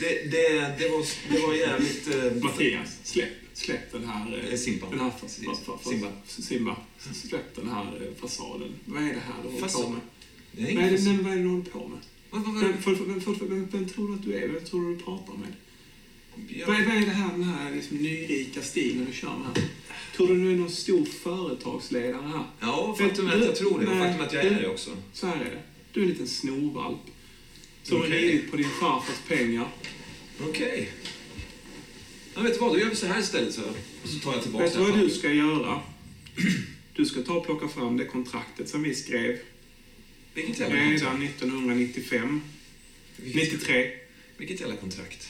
Det, 0.00 0.30
det, 0.30 0.74
det, 0.78 0.88
var, 0.88 1.06
det 1.32 1.46
var 1.46 1.54
jävligt... 1.54 2.14
Eh, 2.14 2.42
Mattias, 2.42 2.98
släpp, 3.04 3.28
släpp 3.52 3.92
den 3.92 4.04
här... 4.04 4.48
Eh, 4.50 4.56
Simba. 4.56 4.90
Den 4.90 5.00
här 5.00 5.10
fas, 5.10 5.40
Simba. 5.82 6.12
Simba. 6.26 6.76
Släpp 7.14 7.56
den 7.56 7.68
här 7.68 7.84
eh, 7.84 8.20
fasaden. 8.20 8.74
Vad 8.84 9.02
är 9.02 9.06
det 9.06 9.22
här 9.26 9.42
du 9.42 9.48
håller 9.48 9.68
på 9.68 9.88
med? 9.88 10.00
Vad 10.52 10.64
är, 10.64 10.90
det, 10.90 11.04
nej, 11.04 11.18
vad 11.22 11.32
är 11.32 11.36
det 11.36 11.42
du 11.42 11.48
håller 11.48 11.64
på 11.64 11.88
med? 11.88 11.98
Vad, 12.30 12.42
vad, 12.42 12.62
Vem, 12.62 12.82
för, 12.82 12.94
för, 12.94 13.34
för, 13.34 13.46
vem, 13.46 13.68
vem 13.72 13.88
tror 13.88 14.08
du 14.08 14.14
att 14.14 14.22
du 14.22 14.34
är? 14.34 14.48
Vem 14.48 14.64
tror 14.64 14.82
du 14.82 14.96
du 14.96 15.02
pratar 15.02 15.34
med? 15.34 15.52
Vad, 16.34 16.76
är, 16.76 16.80
jag, 16.80 16.86
vad 16.86 16.96
är 16.96 17.06
det 17.06 17.12
här, 17.12 17.32
den 17.32 17.42
här 17.42 17.74
liksom, 17.74 17.96
nyrika 17.96 18.62
stilen 18.62 19.06
du 19.10 19.12
kör 19.12 19.36
med 19.36 19.46
här? 19.46 19.68
Tror 20.16 20.28
du 20.28 20.34
du 20.34 20.52
är 20.52 20.56
någon 20.56 20.70
stor 20.70 21.04
företagsledare 21.04 22.26
här? 22.26 22.44
ja, 22.60 22.96
faktum 22.98 23.26
är 23.26 23.36
att 23.36 23.44
jag 23.44 23.56
tror 23.56 23.80
det. 23.80 23.86
Och 23.86 23.98
faktum 23.98 24.20
att 24.20 24.32
jag 24.32 24.44
är 24.44 24.60
det 24.60 24.68
också. 24.68 24.90
Så 25.12 25.26
här 25.26 25.36
är 25.36 25.44
det. 25.44 25.62
Du 25.92 26.00
är 26.00 26.04
en 26.04 26.10
liten 26.10 26.28
snorvalp. 26.28 27.00
Som 27.88 27.96
har 27.96 28.06
Okej. 28.06 28.22
ridit 28.22 28.50
på 28.50 28.56
din 28.56 28.70
farfars 28.80 29.18
pengar. 29.28 29.68
Okej. 30.40 30.88
Ja, 32.34 32.40
vet 32.40 32.52
du 32.54 32.58
vad, 32.58 32.72
då 32.72 32.78
gör 32.78 32.90
vi 32.90 32.96
så 32.96 33.06
här 33.06 33.20
istället 33.20 33.54
så, 33.54 33.62
och 34.02 34.08
så 34.08 34.18
tar 34.18 34.32
jag 34.32 34.42
tillbaka 34.42 34.64
Vet 34.64 34.74
du 34.74 34.78
vad 34.80 34.98
du 34.98 35.10
ska 35.10 35.32
göra? 35.32 35.80
Du 36.94 37.04
ska 37.06 37.22
ta 37.22 37.34
och 37.34 37.46
plocka 37.46 37.68
fram 37.68 37.96
det 37.96 38.04
kontraktet 38.04 38.68
som 38.68 38.82
vi 38.82 38.94
skrev 38.94 39.38
Vilket 40.34 40.58
jävla 40.58 40.76
kontrakt? 40.76 41.02
redan 41.02 41.22
1995, 41.22 42.40
Vilket, 43.16 43.52
93. 43.52 43.90
vilket 44.36 44.60
jävla 44.60 44.76
kontrakt? 44.76 45.28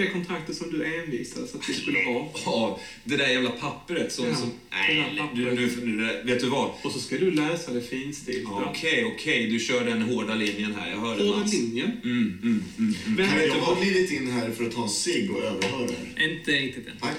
Det 0.00 0.06
kontraktet 0.06 0.56
som 0.56 0.70
du 0.72 0.84
envisades 0.84 1.54
att 1.54 1.68
vi 1.68 1.74
skulle 1.74 1.98
ha. 2.04 2.32
Ja, 2.44 2.80
det 3.04 3.16
där 3.16 3.28
jävla 3.28 3.50
pappret 3.50 4.12
som... 4.12 4.26
Ja, 4.26 4.34
som 4.34 4.48
det 4.48 4.76
nej, 4.94 4.96
där 4.96 5.10
du, 5.34 5.46
pappret. 5.68 5.84
nu, 5.84 5.92
nu, 5.96 6.22
vet 6.32 6.40
du 6.40 6.46
vad? 6.48 6.70
Och 6.82 6.92
så 6.92 6.98
ska 7.00 7.18
du 7.18 7.30
läsa 7.30 7.72
det 7.72 7.80
finstilta. 7.80 8.50
Ja, 8.50 8.72
Okej, 8.76 9.04
okej, 9.04 9.46
du 9.50 9.58
kör 9.58 9.84
den 9.84 10.02
hårda 10.02 10.34
linjen 10.34 10.74
här. 10.74 10.90
Jag 10.90 10.98
hör 11.00 11.16
det, 11.18 11.24
Hårda 11.24 11.38
Mats. 11.38 11.52
linjen. 11.52 11.92
Mm, 12.04 12.38
mm, 12.42 12.64
mm, 12.78 12.94
mm. 13.06 13.28
Kan 13.28 13.38
du 13.38 13.44
jag 13.46 13.54
vad? 13.54 13.64
ha 13.64 13.82
glidit 13.82 14.10
in 14.12 14.30
här 14.30 14.50
för 14.50 14.64
att 14.64 14.74
ta 14.74 14.82
en 14.82 14.88
cigg 14.88 15.30
och 15.30 15.42
överhöra 15.42 15.88
er? 16.16 16.28
Inte 16.30 16.50
riktigt 16.52 16.86
än. 16.86 16.92
Nej. 17.02 17.12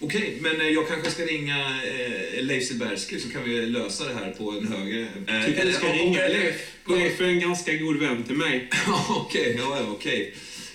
Okej, 0.00 0.38
men 0.40 0.60
eh, 0.60 0.66
jag 0.68 0.88
kanske 0.88 1.10
ska 1.10 1.22
ringa 1.26 1.58
eh, 1.58 2.44
Leif 2.44 2.64
Silbersky 2.68 3.18
så 3.20 3.28
kan 3.30 3.44
vi 3.44 3.66
lösa 3.66 4.08
det 4.08 4.14
här 4.14 4.30
på 4.30 4.50
en 4.50 4.68
högre... 4.68 5.00
Eh, 5.00 5.46
Tycker 5.46 5.64
du 5.66 5.72
ska 5.72 5.86
eller- 5.86 5.98
ringa 6.04 6.20
eller- 6.20 6.38
Leif. 6.38 6.54
Leif 6.88 7.20
är 7.20 7.24
en 7.24 7.40
ganska 7.40 7.76
god 7.76 7.96
vän 7.96 8.22
till 8.24 8.36
mig. 8.36 8.68
Ja, 8.86 9.06
Okej, 9.26 9.54
ja, 9.58 9.76
ja, 9.80 9.86
okej. 9.92 10.34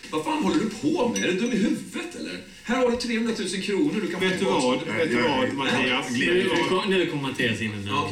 Vad 0.09 0.23
fan 0.25 0.43
håller 0.43 0.59
du 0.59 0.69
på 0.69 1.09
med? 1.09 1.23
Är 1.23 1.27
du 1.27 1.39
dum 1.39 1.51
i 1.51 1.55
huvudet 1.55 2.15
eller? 2.19 2.39
Här 2.63 2.75
har 2.77 2.91
du 2.91 2.97
300 2.97 3.33
000 3.39 3.49
kronor 3.61 4.01
du 4.01 4.07
kan 4.11 4.19
få 4.21 4.27
Vet 4.27 4.39
du 4.39 4.45
vad? 4.45 4.79
Vet 4.87 5.11
du 5.11 5.21
vad. 5.21 5.53
Mattias? 5.53 6.11
Nu, 6.11 6.53
nu 6.89 7.05
kommer 7.05 7.21
Mattias 7.21 7.61
in. 7.61 7.71
Ja, 7.87 8.11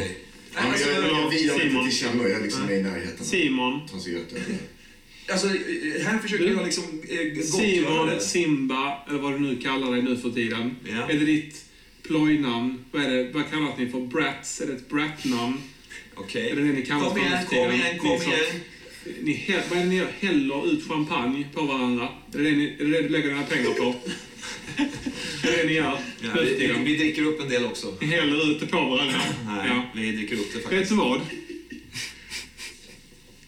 men 0.56 0.72
Alltså, 0.72 0.90
jag, 0.90 1.04
jag 1.04 1.30
vilar 1.30 1.60
Simon. 1.60 1.82
inte 1.84 1.90
till 1.90 2.00
känna, 2.00 2.24
jag 2.24 2.32
är 2.32 2.44
liksom 2.44 2.70
i 2.72 2.82
närheten. 2.82 3.26
Simon. 3.26 3.82
Alltså, 5.32 5.48
eh, 5.48 5.54
här 6.06 6.20
försöker 6.20 6.46
Du- 6.46 6.54
jag 6.54 6.66
liksom 6.66 6.84
eh, 7.10 7.42
Simon, 7.44 8.08
det. 8.08 8.20
Simba, 8.20 8.98
eller 9.10 9.20
vad 9.20 9.34
du 9.34 9.40
nu 9.40 9.58
kallar 9.58 9.92
dig 9.92 10.02
nu 10.02 10.18
för 10.18 10.30
tiden. 10.30 10.76
Ja. 10.96 11.10
Är 11.10 11.20
det 11.20 11.26
ditt 11.26 11.66
plojnamn? 12.04 12.86
Vad, 12.92 13.04
är 13.04 13.10
det, 13.10 13.32
vad 13.34 13.50
kallas 13.52 13.78
ni 13.78 13.90
för? 13.90 14.00
Brats? 14.00 14.62
Är 14.62 14.68
det 14.68 14.74
ett 14.74 14.90
brat-namn? 14.90 15.58
Okej. 16.16 16.50
Är 16.50 16.56
det 16.56 16.62
det 16.62 16.74
ni 16.74 16.86
kallas 16.86 17.10
Kom 17.10 17.18
igen, 17.18 17.32
nu 17.32 17.38
för 17.58 17.66
kom 17.66 17.74
igen, 17.76 18.00
kom 18.00 18.12
igen. 18.22 18.46
Ni, 19.22 19.34
hä- 19.34 19.64
vad 19.70 19.80
är 19.80 19.84
det 19.84 19.90
ni 19.90 19.96
gör? 19.96 20.12
Häller 20.20 20.72
ut 20.72 20.88
champagne 20.88 21.48
på 21.54 21.62
varandra? 21.66 22.10
Är 22.34 22.38
det 22.38 22.44
det, 22.44 22.56
ni, 22.56 22.76
är 22.80 22.86
det, 22.86 22.92
det 22.92 23.02
du 23.02 23.10
lägger 23.10 23.30
dina 23.30 23.44
pengar 23.44 23.70
på? 23.74 23.96
är 25.48 25.52
det 25.52 25.58
det 25.62 25.68
ni 25.68 25.74
gör 25.74 26.00
Ja, 26.22 26.30
vi, 26.42 26.74
vi, 26.84 26.96
dricker 26.98 27.22
upp 27.26 27.42
en 27.42 27.50
del 27.50 27.66
också. 27.66 27.98
Ni 28.02 28.08
häller 28.08 28.52
ut 28.52 28.60
det 28.60 28.66
på 28.68 28.78
varandra? 28.78 29.18
Nej, 29.46 29.68
Ja. 29.70 29.84
vi 29.96 30.12
dricker 30.12 30.36
upp 30.36 30.48
det 30.52 30.58
Vet 30.58 30.64
faktiskt. 30.64 30.90
du 30.90 30.96
vad? 30.96 31.22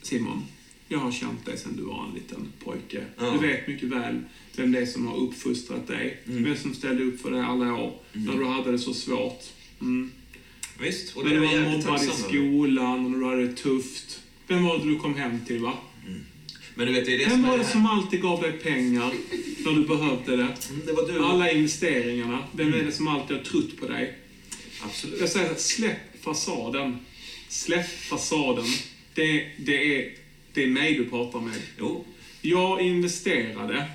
Simon, 0.01 0.43
jag 0.88 0.97
har 0.99 1.11
känt 1.11 1.45
dig 1.45 1.57
sedan 1.57 1.75
du 1.77 1.84
var 1.84 2.05
en 2.07 2.13
liten 2.15 2.51
pojke. 2.63 3.03
Ja. 3.19 3.31
Du 3.31 3.47
vet 3.47 3.67
mycket 3.67 3.89
väl 3.89 4.19
vem 4.55 4.71
det 4.71 4.79
är 4.79 4.85
som 4.85 5.07
har 5.07 5.17
uppfostrat 5.17 5.88
dig. 5.88 6.23
Mm. 6.27 6.43
Vem 6.43 6.55
som 6.55 6.73
ställde 6.73 7.03
upp 7.03 7.21
för 7.21 7.31
dig 7.31 7.41
alla 7.41 7.73
år, 7.73 7.93
när 8.13 8.34
du 8.38 8.45
hade 8.45 8.71
det 8.71 8.79
så 8.79 8.93
svårt. 8.93 9.43
Mm. 9.81 10.11
Visst, 10.79 11.15
och 11.17 11.23
När 11.25 11.31
det 11.31 11.38
är 11.38 11.41
du 11.59 11.63
var 11.65 11.71
mobbad 11.77 12.03
i 12.03 12.07
skolan 12.07 13.05
och 13.05 13.11
när 13.11 13.19
du 13.19 13.25
hade 13.25 13.47
det 13.47 13.53
tufft. 13.55 14.21
Vem 14.48 14.64
var 14.64 14.78
det 14.78 14.86
du 14.86 14.99
kom 14.99 15.15
hem 15.15 15.45
till, 15.45 15.60
va? 15.60 15.74
Men 16.76 16.88
du 16.88 16.94
vet, 16.94 17.06
det 17.06 17.14
är 17.14 17.18
det 17.18 17.26
Vem 17.26 17.44
var 17.48 17.57
det 17.57 17.65
som 17.65 17.86
alltid 17.86 18.22
gav 18.22 18.41
dig 18.41 18.52
pengar 18.52 19.11
när 19.65 19.72
du 19.72 19.86
behövde 19.88 20.36
det? 20.38 20.44
Mm, 20.69 20.82
Det 20.86 20.94
var 20.94 21.07
du. 21.11 21.26
Alla 21.26 21.52
investeringarna. 21.52 22.44
Vem 22.52 22.74
är 22.74 22.84
det 22.84 22.91
som 22.91 23.07
alltid 23.07 23.38
har 23.38 23.44
trott 23.44 23.80
på 23.80 23.88
dig? 23.88 24.15
Absolut. 24.84 25.19
Jag 25.19 25.30
säger 25.30 25.52
att 25.52 25.61
släpp 25.61 26.24
fasaden. 26.24 26.98
Släpp 27.49 27.90
fasaden. 27.99 28.65
Det, 29.14 29.52
det, 29.57 29.95
är, 30.06 30.14
det 30.53 30.64
är 30.64 30.68
mig 30.68 30.94
du 30.94 31.06
pratar 31.06 31.40
med. 31.40 31.56
Jo, 31.80 32.06
Jag 32.41 32.82
investerade 32.82 33.86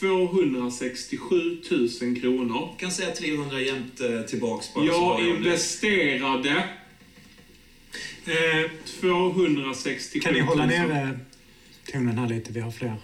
267 0.00 1.58
000 1.70 2.20
kronor. 2.20 2.68
jag 2.70 2.78
kan 2.78 2.90
säga 2.92 3.10
300 3.10 3.60
jämt 3.60 4.00
eh, 4.00 4.20
tillbaks 4.22 4.74
bara. 4.74 4.84
Jag 4.84 5.28
investerade 5.28 6.68
eh, 8.26 8.70
267 9.00 10.20
Kan 10.20 10.32
ni 10.34 10.40
hålla 10.40 10.66
000. 10.66 10.68
nere 10.68 11.18
tonen 11.92 12.18
här 12.18 12.28
lite? 12.28 12.52
Vi 12.52 12.60
har 12.60 12.70
fler. 12.70 12.94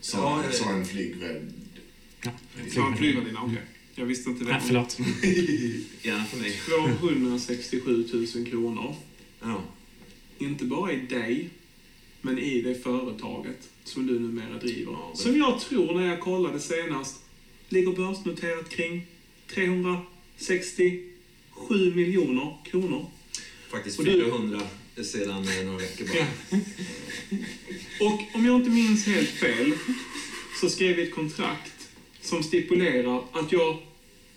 Sa, 0.00 0.18
Ja, 0.18 0.44
eh, 0.44 0.50
sa 0.50 0.70
en 0.70 0.84
flygvärd. 0.86 1.42
Ja, 2.24 2.30
Sa 2.74 2.80
han 2.82 2.96
flygvärdinna? 2.96 3.42
Okej. 3.42 3.62
Jag 3.94 4.06
visste 4.06 4.30
inte 4.30 4.44
Nej, 4.44 4.54
det. 4.54 4.60
förlåt. 4.66 4.98
Gärna 6.02 6.24
för 6.24 6.38
mig. 6.38 6.52
267 7.00 8.08
000 8.36 8.46
kronor. 8.46 8.94
Ja. 9.42 9.62
Inte 10.38 10.64
bara 10.64 10.92
i 10.92 10.96
dig, 10.96 11.48
men 12.20 12.38
i 12.38 12.62
det 12.62 12.74
företaget 12.74 13.68
som 13.84 14.06
du 14.06 14.18
numera 14.18 14.58
driver. 14.58 14.92
Ja, 14.92 15.12
Som 15.14 15.36
jag 15.36 15.60
tror, 15.60 15.94
när 16.00 16.06
jag 16.06 16.20
kollade 16.20 16.60
senast, 16.60 17.16
ligger 17.68 17.92
börsnoterat 17.92 18.68
kring 18.68 19.06
367 21.56 21.94
miljoner 21.94 22.56
kronor. 22.64 23.06
Faktiskt 23.68 23.98
Och 23.98 24.04
du- 24.04 24.12
400 24.24 24.60
sedan 25.04 25.48
eh, 25.48 25.64
några 25.64 25.78
veckor 25.78 26.06
bara. 26.08 26.16
Ja. 26.50 26.58
Och 28.00 28.20
om 28.34 28.46
jag 28.46 28.56
inte 28.56 28.70
minns 28.70 29.06
helt 29.06 29.28
fel 29.30 29.72
så 30.60 30.70
skrev 30.70 30.96
vi 30.96 31.02
ett 31.02 31.14
kontrakt 31.14 31.72
som 32.20 32.42
stipulerar 32.42 33.24
att 33.32 33.52
jag 33.52 33.78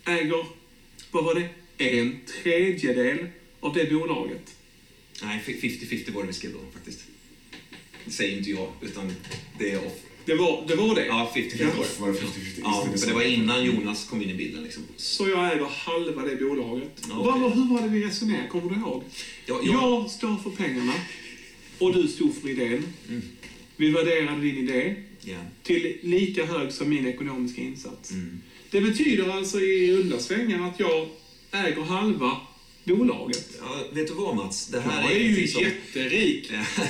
äger, 0.04 0.46
vad 1.10 1.24
var 1.24 1.34
det, 1.34 1.48
en 1.78 2.20
tredjedel 2.42 3.26
av 3.60 3.74
det 3.74 3.90
bolaget. 3.90 4.54
Nej, 5.22 5.42
50-50 5.46 6.12
var 6.12 6.22
det 6.22 6.26
vi 6.28 6.32
skrev 6.34 6.52
då 6.52 6.58
faktiskt. 6.72 7.00
Det 8.04 8.10
säger 8.10 8.38
inte 8.38 8.50
jag, 8.50 8.72
utan 8.82 9.12
det 9.58 9.70
är 9.70 9.86
off. 9.86 9.92
Det 10.24 10.34
var 10.34 10.64
det. 10.68 10.74
Var 10.74 10.94
det. 10.94 11.06
Ja, 11.06 11.32
50-50 11.34 11.56
Ja. 11.60 11.66
var 11.76 11.84
det. 11.84 12.00
Var 12.00 12.08
det 12.08 12.18
50-50? 12.18 12.60
Ja, 12.64 12.86
för 12.98 13.06
det 13.06 13.12
var 13.14 13.22
innan 13.22 13.64
Jonas 13.64 14.08
kom 14.08 14.22
in 14.22 14.30
i 14.30 14.34
bilden. 14.34 14.62
Liksom. 14.62 14.82
Så 14.96 15.28
jag 15.28 15.52
äger 15.52 15.64
halva 15.64 16.22
det 16.22 16.36
bolaget. 16.36 17.02
Ja, 17.08 17.14
okej. 17.18 17.40
var- 17.42 17.50
hur 17.50 17.74
var 17.74 17.82
det 17.82 17.88
vi 17.88 18.04
resonerade? 18.06 18.48
Kommer 18.48 18.74
du 18.74 18.80
ihåg? 18.80 19.02
Ja, 19.46 19.60
jag, 19.64 19.74
Jag 19.74 20.10
står 20.10 20.36
för 20.36 20.50
pengarna 20.50 20.92
och 21.78 21.94
du 21.94 22.08
stod 22.08 22.34
för 22.34 22.48
idén. 22.48 22.84
Mm. 23.08 23.22
Vi 23.76 23.90
värderade 23.90 24.40
din 24.42 24.56
idé 24.68 24.94
ja. 25.20 25.36
till 25.62 25.96
lika 26.02 26.44
hög 26.46 26.72
som 26.72 26.88
min 26.88 27.06
ekonomiska 27.06 27.62
insats. 27.62 28.10
Mm. 28.10 28.40
Det 28.70 28.80
betyder 28.80 29.28
alltså 29.30 29.60
i 29.60 29.96
runda 29.96 30.18
svängar 30.18 30.68
att 30.68 30.80
jag 30.80 31.08
äger 31.52 31.82
halva 31.82 32.36
bolaget. 32.84 33.48
ja, 33.60 33.84
vet 33.92 34.06
du 34.06 34.14
vad 34.14 34.36
Mats? 34.36 34.66
Det 34.66 34.80
här 34.80 35.02
Jag 35.02 35.12
är 35.12 35.16
ju 35.16 35.24
ingenting 35.24 35.48
som- 35.48 35.62
jätterik. 35.62 36.50
Ja. 36.52 36.58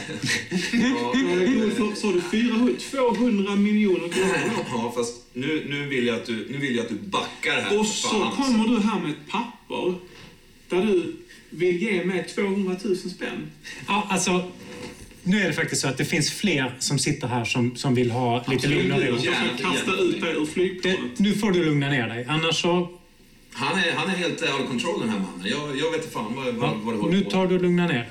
Är 0.50 1.70
för, 1.70 1.94
sa 2.00 2.12
du 2.12 2.20
400, 2.20 2.74
200 2.90 3.56
miljoner 3.56 4.08
kronor? 4.08 4.36
Ja, 4.72 4.92
fast 4.96 5.16
nu, 5.32 5.66
nu, 5.68 5.86
vill 5.86 6.06
jag 6.06 6.16
att 6.16 6.26
du, 6.26 6.46
nu 6.50 6.58
vill 6.58 6.76
jag 6.76 6.82
att 6.82 6.88
du 6.88 6.94
backar 6.94 7.60
här. 7.60 7.78
Och 7.78 7.86
så 7.86 8.08
fan, 8.08 8.30
kommer 8.32 8.68
du 8.68 8.80
här 8.80 9.00
med 9.00 9.10
ett 9.10 9.28
papper 9.30 9.94
där 10.68 10.82
du 10.86 11.16
vill 11.50 11.82
ge 11.82 12.04
mig 12.04 12.26
200 12.34 12.76
000 12.84 12.96
spänn. 12.96 13.50
Ja, 13.86 14.06
alltså, 14.10 14.50
nu 15.22 15.42
är 15.42 15.46
det 15.46 15.52
faktiskt 15.52 15.82
så 15.82 15.88
att 15.88 15.98
det 15.98 16.04
finns 16.04 16.32
fler 16.32 16.76
som 16.78 16.98
sitter 16.98 17.28
här 17.28 17.44
som, 17.44 17.76
som 17.76 17.94
vill 17.94 18.10
ha 18.10 18.44
lite 18.48 18.68
lugn 18.68 18.92
och 18.92 18.98
ro. 19.00 19.04
Jag 19.04 19.20
ska 19.20 19.68
kasta 19.70 19.92
ut 19.92 20.20
dig 20.20 20.34
ur 20.34 20.46
flygplanet. 20.46 21.18
nu 21.18 21.34
får 21.34 21.52
du 21.52 21.64
lugna 21.64 21.88
ner 21.90 22.08
dig. 22.08 22.26
Annars 22.28 22.60
så... 22.62 22.99
Han 23.60 23.78
är, 23.78 23.92
han 23.92 24.10
är 24.10 24.14
helt 24.14 24.42
out 24.42 24.60
of 24.60 24.68
control 24.68 25.00
den 25.00 25.08
här 25.08 25.18
mannen. 25.18 25.46
Jag, 25.50 25.78
jag 25.78 25.90
vet 25.90 26.00
inte 26.00 26.12
fan 26.14 26.34
vad, 26.36 26.54
vad, 26.54 26.76
vad 26.78 26.94
det 26.94 26.98
håller 27.00 27.16
nu 27.16 27.24
på 27.24 27.30
tar 27.30 27.46
du 27.46 27.54
och 27.54 27.62
lugna 27.62 27.86
ner. 27.86 28.08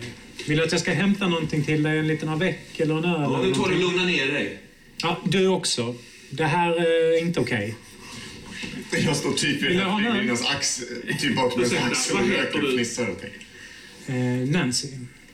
Vill 0.48 0.58
du 0.58 0.64
att 0.64 0.72
jag 0.72 0.82
ska 0.82 0.94
hämta 0.94 1.28
någonting 1.28 1.64
till 1.64 1.84
dig? 1.84 1.98
En 2.00 2.08
liten 2.08 2.30
avec 2.30 2.80
eller 2.80 2.98
en 2.98 3.06
öl? 3.06 3.22
Ja, 3.22 3.42
nu 3.44 3.54
tar 3.54 3.70
du 3.70 3.76
någonting? 3.76 3.80
lugna 3.80 4.04
ner 4.06 4.28
dig. 4.34 4.60
Ja, 5.02 5.18
du 5.26 5.48
också. 5.48 5.96
Det 6.30 6.44
här 6.44 6.72
är 6.72 7.22
inte 7.22 7.40
okej. 7.40 7.76
Jag 9.06 9.16
står 9.16 9.32
typ 9.32 9.64
i 9.64 9.66
öl? 9.66 9.82
flygvärdinnas 10.00 10.46
axel, 10.48 10.88
typ 11.20 11.36
bakom 11.36 11.64
hennes 11.64 11.84
axel 11.84 12.18
och 12.18 12.28
röker 12.28 12.64
och 12.64 12.70
fnissar 12.74 13.10
åt 13.10 13.22
dig. 13.22 13.34
Eh, 14.08 14.50
Nancy. 14.50 14.88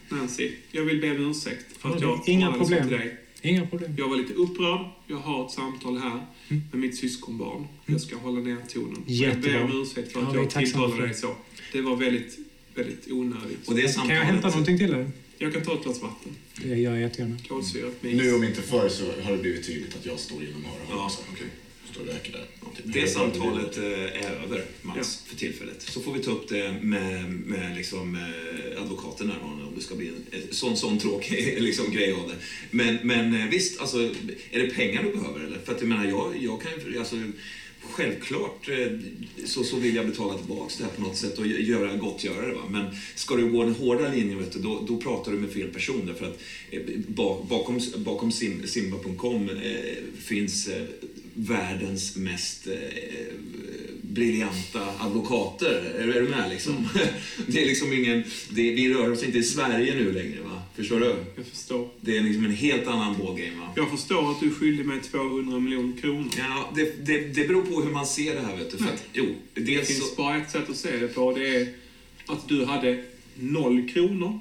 Nancy, 0.10 0.52
jag 0.72 0.84
vill 0.84 1.02
be 1.02 1.12
om 1.12 1.32
ursäkt 1.32 1.66
för 1.80 1.90
att 1.90 2.02
Ja, 2.02 2.22
jag 2.26 2.34
inga 2.34 2.52
problem. 2.52 2.88
till 2.88 2.98
dig. 2.98 3.18
Inga 3.50 3.66
problem. 3.66 3.96
Jag 3.98 4.10
var 4.10 4.16
lite 4.18 4.34
upprörd. 4.34 4.86
Jag 5.08 5.18
har 5.18 5.46
ett 5.46 5.52
samtal 5.52 5.98
här 5.98 6.26
Mm. 6.50 6.64
med 6.72 6.82
mitt 6.82 6.98
syskonbarn. 6.98 7.68
Jag 7.86 8.02
ska 8.02 8.18
hålla 8.18 8.40
ner 8.40 8.58
tonen. 8.74 9.04
Jättebra. 9.08 9.52
Jag 9.52 9.68
ber 9.68 9.76
om 9.76 9.82
ursäkt 9.82 10.12
för 10.12 10.20
Ja, 10.22 10.28
att 10.28 10.34
är 10.36 10.40
jag 10.40 10.50
tilltalade 10.50 11.02
dig 11.08 11.14
så. 11.14 11.36
Det 11.74 11.82
var 11.82 11.96
väldigt, 11.96 12.38
väldigt 12.76 13.12
onödigt. 13.12 13.68
Och 13.68 13.76
det 13.76 13.82
är 13.82 13.94
Kan 13.94 14.10
jag 14.16 14.24
hämta 14.24 14.50
någonting 14.50 14.78
till 14.78 14.92
dig? 14.92 15.08
Jag 15.38 15.54
kan 15.54 15.62
ta 15.64 15.74
ett 15.74 15.84
glas 15.84 16.02
vatten. 16.02 16.32
Det 16.64 16.68
gör 16.68 16.92
jag 16.92 17.02
jättegärna. 17.02 17.38
Kolsyrat 17.50 17.94
Nu 18.02 18.34
om 18.36 18.44
inte 18.44 18.62
förr 18.62 18.90
så 18.90 19.04
har 19.24 19.32
det 19.32 19.38
blivit 19.38 19.66
tydligt 19.68 19.96
att 19.96 20.06
jag 20.06 20.20
står 20.20 20.44
genom 20.44 20.66
öronen 20.66 20.88
Ja. 20.90 21.06
också. 21.06 21.22
Okej. 21.34 21.48
Och. 22.00 22.76
Typ. 22.78 22.86
Det 22.86 23.08
samtalet 23.08 23.78
eh, 23.78 23.84
är 24.26 24.44
över, 24.46 24.66
Mats, 24.82 25.24
för 25.28 25.36
tillfället. 25.36 25.82
Så 25.82 26.02
får 26.02 26.14
vi 26.14 26.20
ta 26.20 26.32
upp 26.32 26.50
det 26.50 26.76
med, 26.82 27.30
med 27.32 27.76
liksom, 27.78 28.16
eh, 28.16 28.82
advokaten 28.82 29.28
närvarande 29.28 29.64
om 29.64 29.74
det 29.76 29.82
ska 29.82 29.96
bli 29.96 30.08
en 30.08 30.14
en 30.32 30.42
sån, 30.52 30.78
sån 30.78 31.00
tråkig 31.00 31.56
liksom, 31.62 31.92
grej 31.92 32.14
av 32.14 32.28
det. 32.28 32.36
Men, 32.72 32.98
men 33.04 33.42
eh, 33.42 33.48
visst, 33.48 33.82
alltså, 33.82 33.98
är 34.52 34.60
det 34.60 34.70
pengar 34.76 35.04
du 35.04 35.12
behöver 35.20 35.40
eller? 35.40 35.60
För 35.60 35.74
att 35.76 35.82
jag 35.82 35.88
menar, 35.90 36.06
jag, 36.06 36.34
jag 36.44 36.62
kan. 36.62 36.98
Alltså, 37.00 37.16
Självklart 37.92 38.70
eh, 38.70 38.88
så, 39.46 39.64
så 39.64 39.76
vill 39.76 39.96
jag 39.96 40.08
betala 40.08 40.38
tillbaka 40.38 40.74
det 40.78 40.84
här 40.84 40.92
på 40.92 41.02
något 41.02 41.18
sätt 41.18 41.38
och 41.40 41.46
gö- 41.46 41.60
göra 41.62 41.96
gottgöra 41.96 42.48
det. 42.48 42.54
Va? 42.54 42.62
Men 42.70 42.86
ska 43.16 43.36
du 43.36 43.52
gå 43.52 43.64
den 43.64 43.76
hårda 43.76 44.10
linjen, 44.10 44.40
vet 44.40 44.52
du, 44.52 44.60
då, 44.60 44.86
då 44.88 44.98
pratar 44.98 45.32
du 45.32 45.38
med 45.38 45.52
fel 45.52 45.68
person. 45.68 46.06
Därför 46.06 46.26
att 46.26 46.40
eh, 46.72 46.80
ba- 47.08 47.44
bakom, 47.44 47.80
bakom 47.98 48.32
sim, 48.32 48.68
simba.com 48.68 49.50
eh, 49.50 49.76
finns 50.24 50.68
eh, 50.68 50.84
världens 51.36 52.16
mest 52.16 52.68
eh, 52.68 52.74
briljanta 54.02 54.82
advokater. 55.00 55.94
Är, 56.00 56.08
är 56.08 56.22
du 56.22 56.30
med 56.30 56.50
liksom? 56.50 56.88
Det 57.48 57.62
är 57.62 57.66
liksom 57.66 57.94
ingen... 57.94 58.24
Det, 58.50 58.72
vi 58.72 58.94
rör 58.94 59.12
oss 59.12 59.24
inte 59.24 59.38
i 59.38 59.44
Sverige 59.44 59.96
nu 59.96 60.12
längre, 60.12 60.42
va? 60.42 60.62
Förstår 60.76 61.00
du? 61.00 61.16
Jag 61.36 61.46
förstår. 61.46 61.90
Det 62.02 62.18
är 62.18 62.22
liksom 62.22 62.46
en 62.46 62.52
helt 62.52 62.88
annan 62.88 63.18
ballgame, 63.18 63.56
va? 63.60 63.74
Jag 63.76 63.92
förstår 63.92 64.32
att 64.32 64.40
du 64.40 64.48
är 64.48 64.52
skyldig 64.52 64.86
mig 64.86 65.00
200 65.02 65.60
miljoner 65.60 66.02
kronor. 66.02 66.30
Ja, 66.38 66.72
det, 66.76 67.06
det, 67.06 67.20
det 67.20 67.48
beror 67.48 67.62
på 67.66 67.82
hur 67.82 67.92
man 67.92 68.06
ser 68.08 68.36
det 68.36 68.42
här, 68.42 68.58
vet 68.58 68.72
du. 68.72 68.78
För 68.78 68.86
att, 68.86 69.04
jo, 69.14 69.26
Det 69.54 69.62
dels 69.62 69.88
finns 69.88 70.10
så... 70.10 70.16
bara 70.16 70.38
ett 70.38 70.52
sätt 70.52 70.70
att 70.70 70.78
se 70.78 70.98
det 70.98 71.08
på. 71.08 71.34
Det 71.34 71.56
är 71.56 71.68
att 72.26 72.48
du 72.50 72.66
hade 72.66 73.04
noll 73.36 73.90
kronor. 73.90 74.40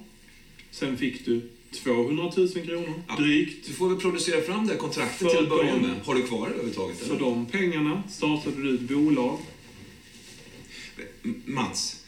Sen 0.71 0.97
fick 0.97 1.25
du 1.25 1.41
200 1.83 2.33
000 2.37 2.49
kronor, 2.49 3.03
Ja. 3.09 3.17
drygt. 3.17 3.67
Du 3.67 3.73
får 3.73 3.89
väl 3.89 3.99
producera 4.01 4.41
fram 4.41 4.67
det 4.67 4.73
här 4.73 4.81
kontraktet 4.81 5.29
till 5.31 5.39
att 5.39 5.49
börja 5.49 5.77
med. 5.77 5.91
Har 6.05 6.15
du 6.15 6.23
kvar 6.23 6.41
det 6.47 6.53
överhuvudtaget? 6.55 6.99
För 6.99 7.19
de 7.19 7.47
pengarna 7.47 8.03
startade 8.11 8.63
du 8.63 8.75
ett 8.75 8.81
bolag. 8.81 9.39
Mats, 11.45 12.05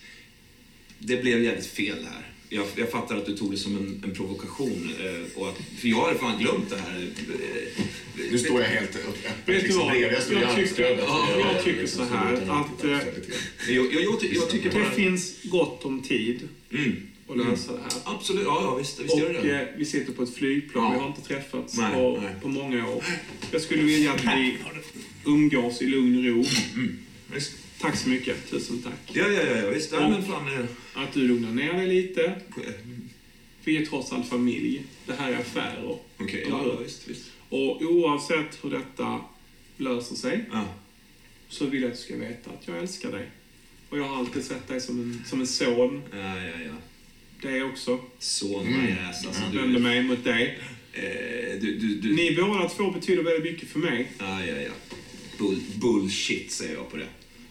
det 0.99 1.23
blev 1.23 1.43
jävligt 1.45 1.67
fel 1.67 2.05
här. 2.13 2.33
Jag, 2.49 2.67
jag 2.77 2.91
fattar 2.91 3.17
att 3.17 3.27
du 3.27 3.37
tog 3.37 3.51
det 3.51 3.57
som 3.57 3.77
en, 3.77 4.03
en 4.05 4.15
provokation. 4.15 4.91
Eh, 5.01 5.39
och 5.41 5.49
att, 5.49 5.57
för 5.81 5.89
jag 5.89 6.05
hade 6.05 6.19
fan 6.19 6.39
glömt 6.39 6.71
det 6.71 6.77
här. 6.77 7.09
Eh, 7.29 7.85
Nu 8.31 8.39
står 8.39 8.61
jag 8.61 8.69
helt 8.69 8.97
öppet 8.97 9.25
Vet 9.25 9.47
du 9.47 9.53
liksom 9.53 9.79
vad? 9.79 9.91
bredvid. 9.91 10.13
Jag 10.13 10.23
står 10.23 10.39
i 10.39 10.41
Jag 10.41 10.55
tycker- 10.57 10.85
ja, 10.99 11.29
Jag- 11.31 11.41
jag 11.55 11.65
tycker 11.65 11.87
så 11.87 12.05
här, 12.05 12.35
att, 12.35 12.85
eh, 12.85 12.91
jag, 13.75 13.93
jag, 13.95 14.03
jag, 14.03 14.21
ty- 14.21 14.35
jag 14.35 14.51
tycker 14.51 14.71
bara... 14.73 14.85
Det 14.89 14.95
finns 14.95 15.35
gott 15.45 15.85
om 15.85 16.03
tid 16.03 16.49
Mm, 16.73 16.93
att 17.28 17.36
lösa 17.36 17.73
det 17.73 17.78
här. 17.82 17.93
absolut, 18.05 18.44
ja, 18.44 18.59
ja 18.62 18.74
visst, 18.74 19.01
visst 19.01 19.19
gör 19.19 19.32
det 19.32 19.39
Och 19.39 19.47
eh, 19.47 19.69
vi 19.77 19.85
sitter 19.85 20.12
på 20.12 20.23
ett 20.23 20.35
flygplan, 20.35 20.85
Ja. 20.85 20.93
vi 20.93 20.98
har 20.98 21.07
inte 21.09 21.20
träffats 21.23 21.77
Nej, 21.78 21.93
på, 21.94 22.19
nej. 22.23 22.35
på 22.43 22.48
många 22.48 22.89
år. 22.89 23.05
Jag 23.53 23.61
skulle 23.61 23.82
vilja 23.82 24.12
att 24.12 24.24
vi 24.24 24.59
umgås 25.27 25.82
i 25.82 25.86
lugn 25.86 26.19
och 26.19 26.24
ro. 26.24 26.44
Visst. 27.35 27.53
Tack 27.81 27.97
så 27.97 28.09
mycket, 28.09 28.51
tusen 28.51 28.82
tack. 28.82 28.93
Ja, 29.12 29.28
ja, 29.28 29.43
ja, 29.43 29.57
ja, 29.57 29.70
visst. 29.70 29.93
Ja, 29.93 30.09
men 30.09 30.23
fan... 30.24 30.53
eh, 30.59 30.65
Att 31.03 31.12
du 31.12 31.28
lugnar 31.28 31.51
ner 31.53 31.73
dig 31.73 31.86
lite. 31.86 32.40
Vi 33.65 33.77
är 33.77 33.86
trots 33.86 34.12
allt 34.12 34.28
familj. 34.28 34.82
Det 35.07 35.12
här 35.12 35.32
är 35.32 35.36
affärer. 35.39 35.98
Eller 36.19 36.40
ja, 36.48 36.62
ja, 36.66 36.77
visst, 36.85 37.09
visst. 37.09 37.24
Och 37.48 37.82
oavsett 37.82 38.59
hur 38.65 38.70
detta 38.70 39.20
löser 39.77 40.15
sig 40.16 40.44
Ja. 40.53 40.65
så 41.48 41.66
vill 41.66 41.82
jag 41.82 41.90
att 41.90 41.97
du 41.98 42.03
ska 42.03 42.16
veta 42.16 42.51
att 42.51 42.69
jag 42.69 42.78
älskar 42.78 43.12
dig. 43.12 43.31
Och 43.89 43.98
jag 43.98 44.05
har 44.05 44.16
alltid 44.19 44.44
sett 44.44 44.69
dig 44.69 44.81
som 44.81 45.01
en, 45.01 45.23
som 45.27 45.40
en 45.40 45.47
son. 45.47 46.03
Ja, 46.12 46.19
ja, 46.19 46.53
ja. 46.66 46.73
Det 47.43 47.63
också. 47.63 48.01
Son 48.19 48.67
Mm. 48.67 48.85
my 48.85 48.93
ass. 49.11 49.27
Alltså, 49.27 49.43
Jag 49.53 49.61
vänder 49.61 49.75
du, 49.75 49.83
mig 49.83 50.03
mot 50.03 50.25
dig. 50.25 50.59
eh, 50.93 51.03
du, 51.61 51.79
du, 51.79 51.95
du. 51.95 52.13
Ni 52.15 52.35
båda 52.37 52.69
två 52.69 52.91
betyder 52.91 53.23
väldigt 53.23 53.53
mycket 53.53 53.69
för 53.69 53.79
mig. 53.79 54.13
Ja, 54.19 54.41
ja, 54.47 54.55
ja. 54.67 54.73
Bull, 55.39 55.61
bullshit 55.75 56.53
säger 56.53 56.75
jag 56.75 56.91
på 56.91 56.97
det. 56.97 57.07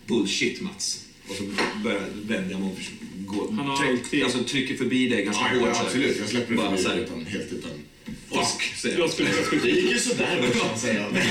Bullshit 0.08 0.62
Mats. 0.62 1.02
Och 1.28 1.36
så 1.36 1.44
börjar 1.84 2.02
vänder 2.24 2.52
jag 2.52 2.60
mig 2.62 2.70
och 2.72 2.78
försöker 2.78 3.06
gå, 3.26 3.52
Han 3.52 3.68
har 3.68 3.78
tryck, 3.78 3.90
alltid- 3.90 4.24
alltså, 4.24 4.44
trycker 4.44 4.76
förbi 4.76 5.08
dig 5.10 5.26
ganska 5.26 5.44
Ja, 5.54 5.60
hårt. 5.60 5.68
ja, 5.68 5.74
så 5.74 5.80
här. 5.80 5.86
absolut. 5.86 6.18
Jag 6.20 6.30
släpper 6.30 6.52
det 6.52 6.58
Bara 6.58 6.78
så 6.78 6.84
förbi 6.84 6.96
här, 6.96 7.04
utan, 7.04 7.26
helt 7.26 7.52
utan... 7.54 7.72
Fuck, 8.30 8.62
säger 8.78 8.98
Jag 8.98 9.04
jag. 9.06 9.14
skulle, 9.14 9.30
jag 9.30 9.46
skulle, 9.46 9.62
Det 9.62 9.70
gick 9.70 9.92
ju 9.92 10.00
sådär 10.00 10.42
brorsan, 10.42 10.80
säger 10.80 10.96
jag. 11.02 11.12
Jag 11.14 11.24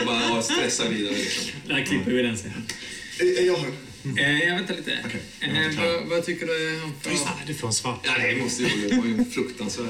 det. 0.00 0.06
Bara 0.06 0.42
stressar 0.42 0.88
vidare. 0.90 1.14
Liksom. 1.14 1.50
Där 1.68 1.84
klipper 1.84 2.10
vi 2.10 2.22
den 2.22 2.38
sen. 2.38 2.50
Eh, 3.20 3.26
Jag 3.46 3.56
har... 3.56 3.66
Eh, 4.04 4.44
jag 4.48 4.54
väntar 4.54 4.74
lite. 4.74 4.98
Okej. 5.06 5.22
Eh, 5.40 5.80
vad, 5.80 6.06
vad 6.08 6.24
tycker 6.24 6.46
du 6.46 6.82
om. 6.82 6.92
Lyssna, 7.10 7.30
du 7.46 7.54
får 7.54 7.68
en 7.68 7.74
svart. 7.74 8.00
Ja, 8.04 8.12
det 8.26 8.42
måste 8.42 8.62
ju 8.62 8.88
det 8.88 8.96
var 8.96 9.04
ju 9.06 9.14
en 9.14 9.24
fruktansvärd 9.30 9.88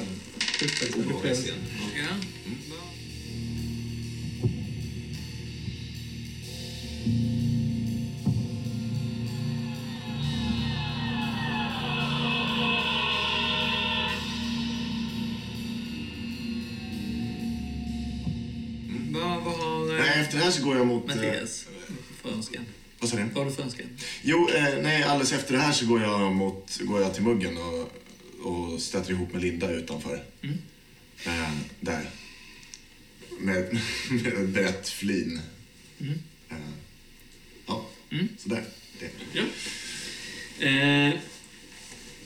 obehaglig 0.96 1.34
scen. 1.34 1.54
Ja. 1.96 2.02
Ja. 2.02 2.16
Vad, 19.12 19.42
vad 19.42 19.54
har 19.54 19.98
Nej, 19.98 20.08
eh, 20.08 20.20
efter 20.20 20.38
det 20.38 20.44
här 20.44 20.50
så 20.50 20.62
går 20.64 20.76
jag 20.76 20.86
mot... 20.86 21.10
eh, 21.10 21.16
Mattias? 21.16 21.61
Vad 23.02 23.10
sa 23.10 23.16
du? 23.16 23.22
Vad 23.22 23.34
har 23.34 23.44
du 23.44 23.50
för 23.56 23.62
önskan? 23.62 23.86
Jo, 24.22 24.48
eh, 24.48 24.78
nej, 24.82 25.02
alldeles 25.02 25.32
efter 25.32 25.52
det 25.54 25.60
här 25.60 25.72
så 25.72 25.86
går 25.86 26.00
jag, 26.02 26.32
mot, 26.34 26.78
går 26.80 27.00
jag 27.00 27.14
till 27.14 27.22
muggen 27.22 27.56
och, 27.56 27.92
och 28.42 28.80
stöter 28.80 29.10
ihop 29.10 29.32
med 29.32 29.42
Linda 29.42 29.70
utanför. 29.70 30.24
Mm. 30.42 30.58
Eh, 31.26 31.50
där. 31.80 32.10
Med, 33.38 33.78
med 34.10 34.26
ett 34.32 34.48
brett 34.48 34.88
flin. 34.88 35.40
Mm. 36.00 36.12
Eh, 36.50 36.56
ja, 37.66 37.86
Mm. 38.10 38.28
sådär. 38.38 38.64
Det. 39.00 39.10
Ja. 39.32 39.42
Eh, 40.66 41.14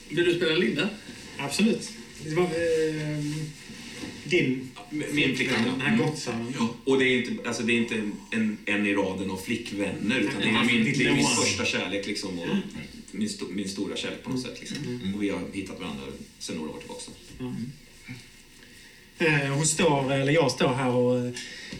vill 0.09 0.25
du 0.25 0.33
spela 0.35 0.55
Linda? 0.55 0.89
Absolut. 1.37 1.91
Det 2.23 2.35
var 2.35 2.43
eh, 2.43 3.23
din 4.23 4.71
Min 4.89 5.35
flickvän, 5.35 5.63
den 5.65 5.81
här 5.81 5.97
gottsamen. 5.97 6.53
Ja, 6.59 6.75
och 6.85 6.99
det 6.99 7.05
är 7.05 7.17
inte, 7.17 7.47
alltså 7.49 7.63
det 7.63 7.73
är 7.73 7.77
inte 7.77 7.95
en, 8.31 8.57
en 8.65 8.85
i 8.87 8.93
raden 8.93 9.31
av 9.31 9.37
flickvänner, 9.37 10.19
utan 10.19 10.41
det 10.41 10.47
är 10.47 10.63
min, 10.65 10.83
det 10.83 11.05
är 11.05 11.13
min 11.15 11.25
första 11.27 11.65
kärlek 11.65 12.07
liksom, 12.07 12.39
och 12.39 12.47
min, 13.11 13.29
sto, 13.29 13.45
min 13.51 13.69
stora 13.69 13.95
kärlek 13.95 14.23
på 14.23 14.29
något 14.29 14.41
sätt. 14.41 14.57
Liksom. 14.59 14.77
Och 15.15 15.23
vi 15.23 15.29
har 15.29 15.41
hittat 15.53 15.79
varandra 15.79 16.03
sedan 16.39 16.55
några 16.55 16.69
år 16.71 16.79
tillbaka. 16.79 17.01
Eh, 19.19 19.53
Hon 19.55 19.65
står, 19.67 20.13
eller 20.13 20.31
jag 20.33 20.51
står 20.51 20.73
här 20.73 20.89
och 20.89 21.19
eh, 21.25 21.31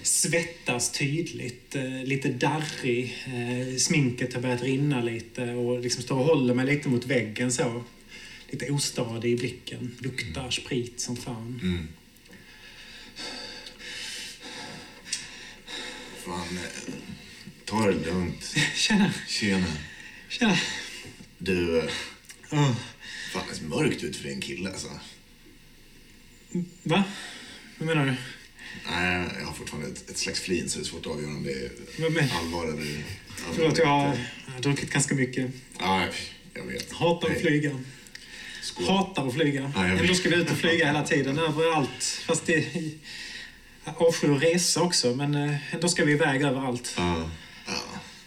svettas 0.02 0.92
tydligt. 0.92 1.76
eh, 1.76 2.04
Lite 2.04 2.30
darrig. 2.30 3.16
Sminket 3.80 4.34
har 4.34 4.42
börjat 4.42 4.64
rinna 4.64 5.02
lite 5.02 5.52
och 5.54 5.80
liksom 5.80 6.04
står 6.04 6.20
och 6.20 6.26
håller 6.26 6.54
mig 6.54 6.66
lite 6.66 6.90
mot 6.90 7.06
väggen 7.06 7.52
så. 7.52 7.84
Lite 8.50 8.72
ostadig 8.72 9.32
i 9.32 9.36
blicken. 9.36 9.96
Luktar 10.00 10.50
sprit 10.50 11.00
som 11.00 11.16
fan. 11.18 11.60
Mm. 11.64 11.88
Fan, 16.28 16.58
eh, 16.58 16.94
ta 17.66 17.86
det 17.86 18.06
lugnt. 18.06 18.56
Tjena, 18.76 19.12
Tjena. 19.28 19.68
tjena. 20.30 20.58
Du, 21.38 21.90
Oh. 22.52 22.76
fan 23.34 23.44
det 23.50 23.56
ser 23.56 23.64
mörkt 23.66 24.04
ut 24.04 24.16
för 24.16 24.30
en 24.30 24.42
kille 24.42 24.70
alltså. 24.70 24.88
Va? 26.84 27.04
Vad 27.78 27.88
menar 27.88 28.06
du? 28.06 28.16
Nej, 28.92 29.30
jag 29.40 29.46
har 29.46 29.54
fortfarande 29.54 29.88
ett, 29.90 30.10
ett 30.10 30.18
slags 30.18 30.40
flin 30.40 30.70
så 30.70 30.80
det 30.80 30.84
är 30.84 30.88
svårt 30.88 31.06
att 31.06 31.12
avgöra 31.12 31.32
om 31.32 31.44
det 31.44 31.52
är 31.52 32.10
men, 32.10 32.30
allvar 32.32 32.66
eller... 32.68 33.04
förlåt, 33.54 33.78
jag 33.78 33.86
har, 33.86 34.18
jag 34.46 34.54
har 34.54 34.62
druckit 34.62 34.90
ganska 34.92 35.16
mycket. 35.16 35.52
Nej, 35.80 36.10
jag 36.54 36.64
vet. 36.64 36.92
Hatar 36.92 37.28
att 37.28 37.34
Nej. 37.34 37.42
flyga. 37.42 37.80
Skål. 38.62 38.86
Hatar 38.88 39.28
att 39.28 39.34
flyga. 39.34 39.62
Vet. 39.68 40.02
Ändå 40.02 40.14
ska 40.14 40.30
vi 40.30 40.36
ut 40.36 40.52
och 40.52 40.58
flyga 40.58 40.86
hela 40.92 41.04
tiden, 41.04 41.40
överallt. 41.40 42.04
Fast 42.26 42.46
det... 42.46 42.66
Jag 43.88 44.08
avskyr 44.08 44.36
att 44.36 44.44
resa 44.44 44.82
också, 44.82 45.16
men 45.16 45.36
eh, 45.36 45.74
ändå 45.74 45.90
ska 45.90 46.06
vi 46.06 46.12
iväg 46.12 46.42
överallt. 46.42 46.94
Ja. 46.98 47.30
Ja, 47.68 47.74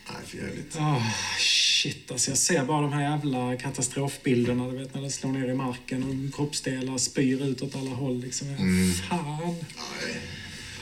nej 0.06 0.26
för 0.26 0.36
jävligt. 0.36 0.76
Oh, 0.76 1.02
shit, 1.38 2.10
alltså 2.10 2.30
jag 2.30 2.38
ser 2.38 2.64
bara 2.64 2.80
de 2.80 2.92
här 2.92 3.10
jävla 3.10 3.56
katastrofbilderna, 3.56 4.68
du 4.68 4.78
vet 4.78 4.94
när 4.94 5.02
det 5.02 5.10
slår 5.10 5.32
ner 5.32 5.48
i 5.48 5.54
marken 5.54 6.28
och 6.28 6.34
kroppsdelar 6.34 6.98
spyr 6.98 7.42
ut 7.42 7.62
åt 7.62 7.76
alla 7.76 7.90
håll. 7.90 8.20
Liksom. 8.20 8.48
Mm. 8.48 8.92
Fan. 8.92 9.38
Nej. 9.46 10.16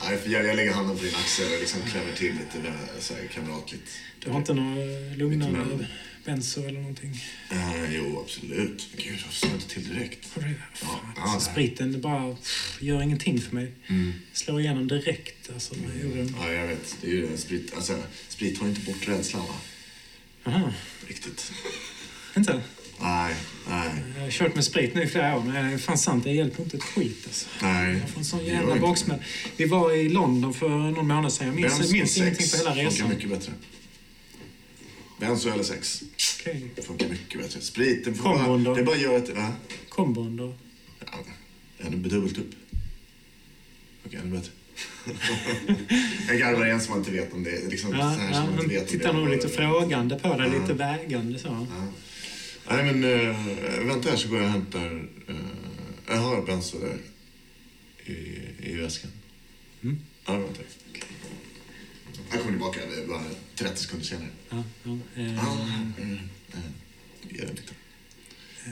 Nej, 0.03 0.17
för 0.17 0.29
jävligt. 0.29 0.49
Jag 0.49 0.55
lägger 0.55 0.73
handen 0.73 0.97
på 0.97 1.03
din 1.03 1.15
axel 1.15 1.53
och 1.53 1.59
liksom 1.59 1.81
klämmer 1.81 2.13
till 2.13 2.31
lite 2.31 2.67
där, 2.69 2.77
så 2.99 3.13
här 3.13 3.27
kamratligt. 3.33 3.91
Du 4.19 4.29
har 4.29 4.37
inte 4.37 4.53
något 4.53 5.17
lugnande 5.17 5.87
benzo 6.29 6.61
eller 6.67 6.79
någonting? 6.79 7.21
Uh, 7.51 7.95
jo, 7.95 8.21
absolut. 8.25 8.87
Gud, 8.97 9.11
varför 9.25 9.33
sa 9.39 9.47
jag 9.47 9.55
inte 9.55 9.67
till 9.69 9.89
direkt? 9.93 10.27
Har 10.35 10.41
du? 10.41 10.55
Fan, 10.73 10.89
Ja, 11.15 11.21
alltså, 11.21 11.51
spriten 11.51 11.91
det 11.91 11.97
bara 11.97 12.35
pff, 12.35 12.77
gör 12.81 13.01
ingenting 13.01 13.41
för 13.41 13.55
mig. 13.55 13.71
Mm. 13.87 14.13
Slår 14.33 14.59
igenom 14.61 14.87
direkt. 14.87 15.49
Alltså, 15.53 15.73
oron. 15.75 16.35
Ja, 16.39 16.51
jag 16.51 16.67
vet. 16.67 16.97
Det 17.01 17.07
är 17.07 17.11
ju 17.11 17.27
det. 17.27 17.37
Sprit, 17.37 17.73
alltså, 17.75 18.03
sprit 18.27 18.59
tar 18.59 18.67
inte 18.67 18.81
bort 18.81 19.07
rädslan, 19.07 19.41
va? 19.47 19.55
Aha, 20.51 20.73
Riktigt. 21.07 21.51
inte? 22.37 22.61
Nej, 23.01 23.35
nej, 23.69 23.89
Jag 24.15 24.23
har 24.23 24.31
kört 24.31 24.55
med 24.55 24.63
sprit 24.63 24.95
nu 24.95 25.03
i 25.03 25.07
flera 25.07 25.37
år, 25.37 25.43
men 25.43 25.67
det 25.67 25.73
är 25.73 25.77
fan 25.77 25.97
sant, 25.97 26.23
det 26.23 26.31
hjälper 26.31 26.63
inte 26.63 26.77
ett 26.77 26.83
skit 26.83 27.23
alltså. 27.27 27.47
nej. 27.61 27.97
Jag 27.97 28.09
får 28.09 28.19
en 28.19 28.25
sån 28.25 28.45
jävla 28.45 28.69
inte 28.71 28.79
baksmälla. 28.81 29.23
Vi 29.57 29.65
var 29.65 29.91
i 29.91 30.09
London 30.09 30.53
för 30.53 30.69
någon 30.69 31.07
månad 31.07 31.33
sedan. 31.33 31.47
Jag 31.47 31.55
minns, 31.55 31.91
minns 31.91 32.17
ingenting 32.17 32.47
på 32.49 32.57
hela 32.57 32.69
funkar 32.69 32.83
resan. 32.91 33.09
mycket 33.09 33.29
bättre. 33.29 33.51
Benzo 35.19 35.49
eller 35.49 35.63
sex 35.63 36.03
Okej. 36.39 36.71
funkar 36.87 37.09
mycket 37.09 37.41
bättre. 37.41 37.61
Sprit, 37.61 38.05
det, 38.05 38.13
får 38.13 38.23
Kombon 38.23 38.63
då? 38.63 38.71
bara, 38.71 38.79
det 38.79 38.83
bara 38.83 38.97
gör 38.97 39.17
att... 39.17 39.29
Va? 39.29 39.53
Kombon 39.89 40.37
då? 40.37 40.53
Ja, 41.05 41.17
ännu 41.79 41.97
dubbelt 41.97 42.37
upp. 42.37 42.51
Funkar 44.03 44.19
ännu 44.19 44.37
bättre. 44.37 44.51
jag 46.27 46.39
garvar 46.39 46.65
igen 46.65 46.81
som 46.81 46.89
man 46.91 46.99
inte 46.99 47.11
vet 47.11 47.33
om 47.33 47.43
det 47.43 47.51
är. 47.51 47.69
Liksom, 47.69 47.91
Ja, 47.91 48.17
ja, 48.31 48.43
man 48.45 48.53
inte 48.53 48.75
vet 48.75 48.87
tittar 48.87 49.13
det 49.13 49.19
nog 49.19 49.29
lite 49.29 49.49
frågande 49.49 50.19
på 50.19 50.37
dig, 50.37 50.51
Ja. 50.53 50.61
lite 50.61 50.73
vägande 50.73 51.39
så. 51.39 51.47
Ja. 51.47 51.87
Nej, 52.71 52.93
men 52.93 53.03
uh, 53.03 53.87
vänta 53.87 54.09
här 54.09 54.17
så 54.17 54.29
går 54.29 54.37
jag 54.37 54.45
och 54.45 54.51
hämtar... 54.51 55.09
Uh, 55.29 55.35
jag 56.07 56.15
har 56.17 56.41
Benzo 56.41 56.77
där 56.79 56.97
i, 58.05 58.39
i 58.71 58.75
väskan. 58.75 59.11
Mm. 59.83 59.97
Ja, 60.25 60.33
vänta. 60.37 60.61
Jag 62.31 62.39
kommer 62.39 62.51
tillbaka 62.51 62.79
det 62.95 63.07
bara 63.07 63.23
30 63.55 63.81
sekunder 63.81 64.05
senare. 64.05 64.27
Ja, 64.49 64.63
ja, 64.83 64.91
eh, 65.15 65.33
Ja, 65.35 65.57
mm, 65.61 65.93
mm. 66.01 66.19
Ge 67.29 67.37
den 67.45 67.55
lite. 67.55 67.73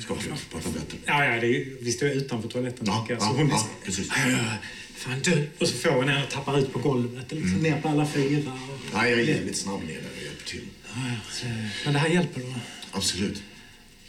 Ska 0.02 0.14
vi 0.14 0.22
prata 0.52 0.70
bättre? 0.70 0.98
ja, 1.06 1.26
ja 1.26 1.42
det 1.42 1.48
är, 1.48 1.78
vi 1.82 1.92
står 1.92 2.10
utanför 2.10 2.50
toaletten. 2.50 2.86
Ja, 2.88 3.06
jag, 3.10 3.22
så 3.22 3.26
ja, 3.28 3.32
hon 3.32 3.50
ja, 3.50 3.70
precis. 3.86 4.12
Äh, 4.12 4.54
Fan 4.96 5.22
du! 5.24 5.50
Och 5.60 5.68
så 5.68 5.74
får 5.78 5.90
hon 5.90 6.08
henne 6.10 6.24
och 6.26 6.32
tappar 6.32 6.60
ut 6.60 6.74
på 6.74 6.80
golvet. 6.80 7.32
Liksom 7.32 7.50
Mm. 7.50 7.62
ner 7.62 7.82
på 7.82 7.88
alla 7.90 8.08
fyra. 8.08 8.52
Och, 8.54 8.80
Nej, 8.94 9.12
jag 9.12 9.20
är 9.20 9.24
jävligt 9.26 9.58
snabb 9.58 9.84
ner 9.84 9.94
där 10.02 10.10
och 10.18 10.24
hjälper 10.24 10.46
till. 10.46 10.68
ja, 10.96 11.02
ja, 11.42 11.48
eh, 11.50 11.66
men 11.86 11.94
det 11.94 12.00
här 12.00 12.10
hjälper 12.10 12.42
då? 12.42 12.54
Absolut. 12.92 13.44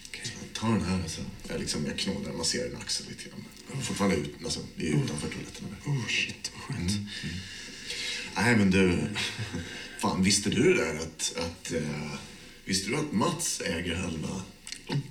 Okej. 0.09 0.23
Ta 0.53 0.67
den 0.69 0.85
här 0.85 1.03
alltså. 1.03 1.21
Jag, 1.49 1.61
liksom, 1.61 1.87
jag 1.87 1.99
knådar, 1.99 2.33
masserar 2.33 2.67
en 2.67 2.77
axel 2.77 3.07
lite 3.09 3.29
grann. 3.29 3.45
Fortfarande 3.83 4.17
ut, 4.17 4.35
alltså, 4.45 4.61
vi 4.75 4.89
är 4.89 4.95
utanför 5.05 5.29
toaletterna. 5.29 5.69
där. 5.85 5.91
Oh 5.93 6.07
shit, 6.09 6.51
vad 6.55 6.63
skönt. 6.63 6.91
Mm. 6.91 7.07
Nej, 8.39 8.57
men 8.57 8.71
du. 8.71 8.99
Fan, 10.01 10.23
visste 10.23 10.51
du 10.51 10.63
det 10.75 10.85
där 10.85 10.95
att... 10.95 11.35
att 11.39 11.73
eh, 11.73 12.13
visste 12.65 12.91
du 12.91 12.97
att 12.97 13.13
Mats 13.13 13.61
äger 13.61 13.95
halva, 13.95 14.43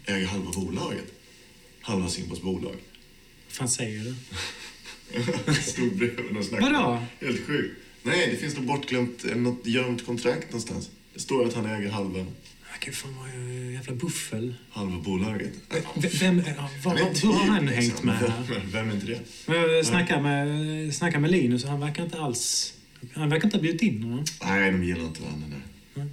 äger 0.05 0.27
halva 0.27 0.51
bolaget? 0.51 1.05
Halva 1.81 2.09
Simpos 2.09 2.41
bolag. 2.41 2.75
Vad 3.47 3.53
fan 3.53 3.69
säger 3.69 4.03
du? 4.03 4.15
Stod 5.61 5.95
bredvid 5.97 6.37
och 6.37 6.45
snackade. 6.45 6.71
Vadå? 6.73 7.03
Helt 7.21 7.47
sjukt. 7.47 7.75
Nej, 8.03 8.27
det 8.31 8.37
finns 8.37 8.55
något 8.55 8.65
bortglömt, 8.65 9.25
eh, 9.25 9.35
något 9.37 9.65
gömt 9.67 10.05
kontrakt 10.05 10.45
någonstans. 10.45 10.89
Det 11.13 11.19
står 11.19 11.45
att 11.47 11.53
han 11.53 11.65
äger 11.65 11.89
halva, 11.89 12.25
kan 12.87 12.91
ju 12.93 12.95
fan 12.97 13.15
vara 13.17 13.29
en 13.29 13.73
jävla 13.73 13.93
buffel. 13.95 14.55
halva 14.69 14.97
bolaget. 14.97 15.53
V- 15.95 16.09
Vem, 16.19 16.41
ja, 16.57 16.69
vad, 16.83 16.99
vad, 16.99 17.17
hur 17.17 17.33
har 17.33 17.45
han 17.47 17.65
liksom. 17.65 17.81
hängt 17.83 18.03
med 18.03 18.15
här? 18.17 18.43
Vem, 18.49 18.61
vem 18.71 18.89
är 18.89 18.93
inte 18.93 19.05
det? 19.07 19.19
Jag 19.53 19.85
snackade 19.85 20.21
med, 20.21 20.95
snackade 20.95 21.21
med 21.21 21.31
Linus 21.31 21.63
och 21.63 21.69
han 21.69 21.79
verkar 21.79 22.03
inte 22.03 22.19
alls... 22.19 22.73
Han 23.13 23.29
verkar 23.29 23.47
inte 23.47 23.57
ha 23.57 23.61
bjudit 23.61 23.81
in 23.81 24.03
honom. 24.03 24.25
Nej, 24.43 24.71
de 24.71 24.83
gillar 24.83 25.05
inte 25.05 25.21
varandra 25.21 25.47
där. 25.47 25.61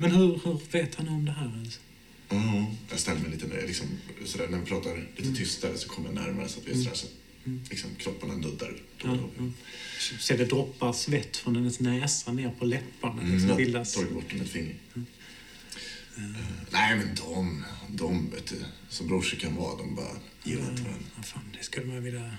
Men 0.01 0.11
hur, 0.11 0.40
hur 0.44 0.73
vet 0.73 0.94
han 0.94 1.09
om 1.09 1.24
det 1.24 1.32
här 1.32 1.47
ens? 1.47 1.81
Ja, 2.28 2.66
jag 2.90 3.01
ställer 3.01 3.20
mig 3.20 3.31
lite 3.31 3.66
liksom, 3.66 3.86
sådär, 4.24 4.48
när 4.48 4.59
vi 4.59 4.65
pratar 4.65 5.06
lite 5.16 5.35
tystare 5.35 5.78
så 5.78 5.89
kommer 5.89 6.09
jag 6.09 6.15
närmare 6.15 6.48
så 6.48 6.61
att 6.61 6.69
vi 6.69 6.73
är 6.73 6.77
sådär, 6.77 6.97
så, 6.97 7.06
liksom, 7.70 7.90
kropparna 7.98 8.35
nuddar. 8.35 8.77
Ja, 9.02 9.09
då. 9.09 9.31
ja. 9.39 9.51
Så 10.19 10.36
det 10.36 10.44
droppar 10.44 10.93
svett 10.93 11.36
från 11.36 11.56
hennes 11.56 11.81
näsa 11.81 12.32
ner 12.32 12.51
på 12.59 12.65
läpparna. 12.65 13.20
Mm, 13.23 13.32
liksom, 13.32 13.48
jag 13.48 13.56
bildas. 13.59 13.94
tagit 13.94 14.12
bort 14.12 14.32
med 14.32 14.43
ett 14.43 14.48
finger. 14.48 14.74
Eh, 16.16 16.23
nej, 16.70 16.97
men 16.97 17.15
de, 17.15 17.65
de 17.89 18.31
vet 18.31 18.47
du, 18.47 18.56
som 18.89 19.06
brorsor 19.06 19.39
kan 19.39 19.56
vara, 19.56 19.77
de 19.77 19.94
bara 19.94 20.16
gillar 20.44 20.70
inte 20.70 20.82
varandra. 20.82 21.06
Ja, 21.16 21.23
fan, 21.23 21.43
det 21.59 21.65
skulle 21.65 21.86
man 21.86 22.05
vilja 22.05 22.36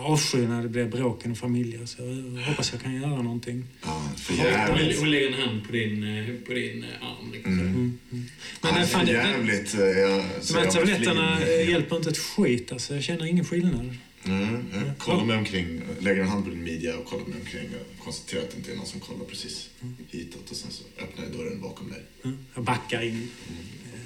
avsky 0.00 0.38
när 0.38 0.62
det 0.62 0.68
blir 0.68 0.84
bråk 0.84 1.24
inom 1.24 1.36
familjer. 1.36 1.86
Så 1.86 2.02
jag 2.36 2.42
hoppas 2.42 2.72
jag 2.72 2.82
kan 2.82 2.94
göra 2.94 3.22
någonting. 3.22 3.64
Ja, 3.82 4.10
för 4.16 4.34
jävligt. 4.34 4.98
hon 4.98 5.10
lägger 5.10 5.26
en 5.26 5.34
hand 5.48 5.66
på 5.66 5.72
din, 5.72 6.02
eh, 6.18 6.34
på 6.46 6.52
din 6.52 6.84
eh, 6.84 7.06
arm. 7.08 7.32
Liksom. 7.32 7.52
Mm. 7.52 7.66
Mm. 7.66 7.98
Mm. 8.12 8.24
Men 8.62 8.74
Ja, 8.74 8.80
det, 8.80 8.86
fan, 8.86 9.06
det, 9.06 9.12
det, 9.12 9.18
jävligt. 9.28 9.74
eh, 9.74 9.80
Jag, 9.80 10.24
de 10.48 10.54
här 10.54 10.70
tabletterna 10.70 11.40
eh, 11.42 11.68
hjälper 11.70 11.96
inte 11.96 12.10
ett 12.10 12.18
skit. 12.18 12.72
Alltså. 12.72 12.94
Jag 12.94 13.02
känner 13.04 13.24
ingen 13.26 13.44
skillnad. 13.44 13.94
Nej, 14.22 14.48
jag 14.72 14.98
kollar 14.98 15.24
mig 15.24 15.36
omkring, 15.36 15.80
lägger 16.00 16.22
en 16.22 16.28
hand 16.28 16.44
på 16.44 16.50
din 16.50 16.62
midja 16.62 16.98
och 16.98 17.04
kollar 17.04 17.24
mig 17.26 17.38
omkring 17.40 17.68
och 17.98 18.04
konstaterar 18.04 18.42
att 18.42 18.50
det 18.50 18.56
inte 18.56 18.72
är 18.72 18.76
någon 18.76 18.86
som 18.86 19.00
kollar 19.00 19.24
precis 19.24 19.68
hitåt 20.10 20.50
och 20.50 20.56
sen 20.56 20.70
så 20.70 20.82
öppnar 21.02 21.24
jag 21.24 21.32
dörren 21.32 21.60
bakom 21.60 21.90
dig. 21.90 22.02
Ja, 22.22 22.30
Jag 22.54 22.64
backar 22.64 23.02
in. 23.02 23.28
Eh, 23.48 23.98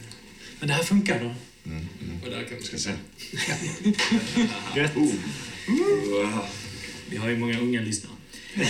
Men 0.59 0.69
det 0.69 0.75
här 0.75 0.83
funkar 0.83 1.21
då? 1.25 1.35
Mm, 1.67 1.79
mm. 2.03 2.23
Och 2.23 2.31
där 2.31 2.45
kan 2.45 2.59
vi 2.59 2.65
Ska 2.65 2.79
se. 2.79 2.91
Gött. 4.77 4.97
Oh. 4.97 5.15
Vi 7.11 7.17
har 7.17 7.29
ju 7.31 7.37
många 7.39 7.59
unga 7.61 7.81
lyssnare. 7.81 8.13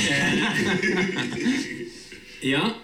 Ja, 2.45 2.75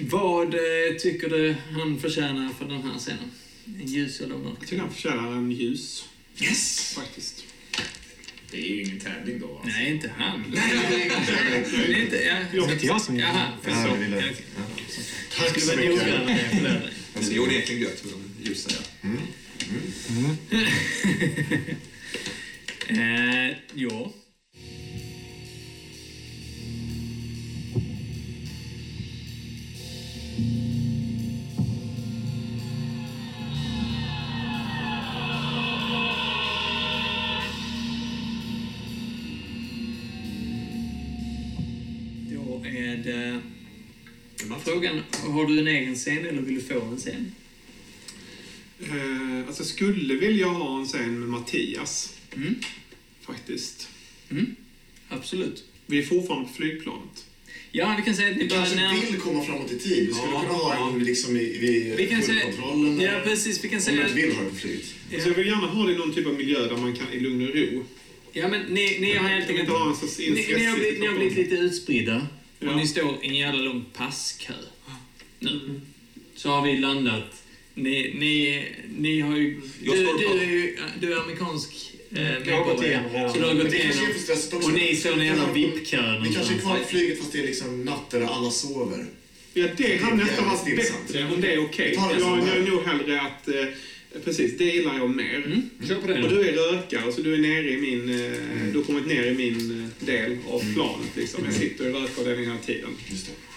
vad 0.00 0.54
eh, 0.54 0.60
tycker 1.00 1.28
du 1.28 1.54
han 1.70 2.00
förtjänar 2.00 2.52
för 2.58 2.64
den 2.64 2.82
här 2.82 2.98
scenen? 2.98 3.30
En 3.80 3.86
ljus 3.86 4.20
eller 4.20 4.36
mörk? 4.36 4.56
Jag 4.60 4.68
tycker 4.68 4.82
han 4.82 4.92
förtjänar 4.92 5.32
en 5.32 5.50
ljus, 5.50 6.04
Yes! 6.40 6.92
faktiskt. 6.94 7.44
Det 8.50 8.56
är 8.56 8.60
ju 8.62 8.82
ingen 8.82 9.00
tävling 9.00 9.40
då. 9.40 9.58
Alltså. 9.58 9.78
Nej, 9.78 9.90
inte 9.90 10.10
han. 10.18 10.44
Nej, 10.54 11.10
det 11.76 11.94
är 11.94 12.02
inte... 12.02 12.16
Ja, 12.52 12.66
jag 12.80 13.00
som 13.00 13.16
gör 13.16 13.26
det. 13.26 13.32
Jaha, 13.32 13.48
jag 15.38 15.50
Skulle 15.50 15.66
så 15.66 15.76
vara 15.76 15.80
mycket. 15.80 16.06
noggrann 16.06 16.24
med 16.26 16.62
det. 16.62 16.90
Alltså, 17.16 17.32
jo, 17.32 17.44
det 17.46 17.50
är 17.50 17.54
egentligen 17.54 17.82
gött 17.82 18.04
med 18.04 18.12
de 18.12 18.48
ljusa. 18.48 18.70
Ja. 19.00 19.08
Mm. 19.70 20.36
Mm. 20.50 21.76
Eh, 22.88 23.56
ja. 23.74 24.12
Då 42.28 42.64
är 42.64 42.96
det 42.96 43.40
frågan, 44.64 45.02
har 45.22 45.46
du 45.46 45.60
en 45.60 45.66
egen 45.66 45.94
scen 45.94 46.26
eller 46.26 46.42
vill 46.42 46.54
du 46.54 46.60
få 46.60 46.80
en 46.80 46.96
scen? 46.96 47.32
Eh, 48.80 49.46
alltså, 49.46 49.62
jag 49.62 49.66
skulle 49.66 50.14
vilja 50.14 50.46
ha 50.46 50.78
en 50.80 50.86
scen 50.86 51.20
med 51.20 51.28
Mattias, 51.28 52.10
Mm. 52.36 52.54
faktiskt. 53.26 53.88
Mm. 54.30 54.56
Absolut. 55.08 55.64
Vi 55.86 55.98
är 55.98 56.02
fortfarande 56.02 56.48
på 56.48 56.54
flygplanet. 56.54 57.24
Ja, 57.72 57.94
vi 57.98 58.02
kan 58.04 58.14
säga 58.14 58.30
att 58.30 58.36
ni 58.36 58.42
Vi 58.42 58.48
börjar 58.48 58.64
kanske 58.90 59.12
vill 59.12 59.20
komma 59.20 59.44
framåt 59.44 59.72
i 59.72 59.78
tid. 59.78 60.06
Vi 60.08 60.14
skulle 60.14 60.32
Ja, 60.32 60.40
kunna 60.40 60.52
ha 60.52 60.74
ja. 60.74 60.90
en 60.92 61.04
liksom 61.04 61.36
i, 61.36 61.58
vid 61.58 61.96
Vi 61.96 62.06
kan 62.06 62.22
säga... 62.22 62.40
tullkontrollen. 62.40 63.00
Ja, 63.00 63.20
precis. 63.24 63.64
Vi 63.64 63.68
kan 63.68 63.76
Om 63.78 63.82
säga... 63.82 63.96
du 63.96 64.02
inte 64.02 64.14
vill 64.14 64.36
ha 64.36 64.42
det 64.42 64.48
på 64.50 64.56
flyget. 64.56 64.84
Alltså, 65.14 65.28
jag 65.28 65.36
vill 65.36 65.46
gärna 65.46 65.66
ha 65.66 65.86
det 65.86 65.92
i 65.92 65.96
någon 65.96 66.14
typ 66.14 66.26
av 66.26 66.34
miljö 66.34 66.66
där 66.68 66.76
man 66.76 66.96
kan 66.96 67.12
i 67.12 67.20
lugn 67.20 67.48
och 67.48 67.54
ro. 67.54 67.84
Ja, 68.32 68.48
men 68.48 68.60
ni, 68.62 68.98
ni 69.00 69.12
har 69.16 69.28
helt 69.28 69.50
enkelt... 69.50 69.68
Ni, 70.18 70.30
ni, 70.30 70.64
har 70.64 70.76
blivit, 70.76 71.00
ni 71.00 71.06
har 71.06 71.14
blivit 71.14 71.36
lite 71.36 71.54
utspridda 71.54 72.26
Ja. 72.60 72.70
och 72.70 72.76
ni 72.76 72.86
står 72.88 73.24
i 73.24 73.28
en 73.28 73.34
jävla 73.34 73.62
lång 73.62 73.84
passkö. 73.92 74.52
Nu. 75.38 75.80
Så 76.36 76.48
har 76.48 76.62
vi 76.66 76.76
landat. 76.78 77.43
Ni, 77.74 78.14
ni, 78.14 78.64
ni 78.98 79.20
har 79.20 79.36
ju... 79.36 79.60
Du, 79.80 79.90
du, 79.90 80.40
är 80.40 80.44
ju 80.44 80.78
du 81.00 81.12
är 81.12 81.20
amerikansk 81.20 81.92
eh, 82.10 82.48
Jag 82.48 82.56
har 82.56 82.64
gått 82.64 82.80
medborgare. 82.80 83.32
Så 83.32 83.38
du 83.38 83.44
har 83.44 83.54
gått 83.54 83.72
igenom. 83.72 84.62
Och 84.64 84.72
ni 84.72 84.96
står 84.96 85.12
i 85.12 85.20
en 85.20 85.26
jävla 85.26 85.52
Vi 85.52 85.64
VIP-kö 85.66 86.20
Vi 86.22 86.34
kanske 86.34 86.54
är 86.54 86.58
kvar 86.58 86.78
på 86.78 86.84
flyget 86.84 87.18
fast 87.18 87.32
det 87.32 87.38
är 87.38 87.46
liksom 87.46 87.84
natt 87.84 88.10
där 88.10 88.20
alla 88.20 88.50
sover. 88.50 89.06
Ja, 89.54 89.66
det 89.76 90.02
hade 90.02 90.16
nästan 90.16 90.48
varit 90.48 90.76
bättre 90.76 91.26
om 91.34 91.40
det 91.40 91.52
är 91.52 91.64
okej. 91.64 91.90
Det 91.90 92.20
Jag, 92.20 92.38
är. 92.48 92.70
nog 92.70 92.82
hellre 92.82 93.20
att... 93.20 93.48
Eh, 93.48 93.64
precis, 94.24 94.58
det 94.58 94.64
gillar 94.64 94.98
jag 94.98 95.10
mer. 95.10 95.42
Mm, 95.46 95.70
kör 95.88 95.94
på 95.94 96.06
det 96.06 96.22
Och 96.22 96.28
du 96.28 96.48
är 96.48 96.52
rökare, 96.52 97.12
så 97.12 97.20
du 97.20 97.34
är 97.34 97.38
nere 97.38 97.70
i 97.70 97.76
min... 97.76 98.10
Eh, 98.10 98.72
Du 98.72 98.78
har 98.78 98.84
kommit 98.84 99.06
ner 99.06 99.26
i 99.26 99.34
min 99.34 99.90
eh, 100.00 100.06
del 100.06 100.38
av 100.50 100.74
planet 100.74 101.08
liksom. 101.16 101.44
Jag 101.44 101.54
sitter 101.54 101.84
i 101.84 101.92
rökavdelningen 101.92 102.50
hela 102.50 102.62
tiden. 102.62 102.90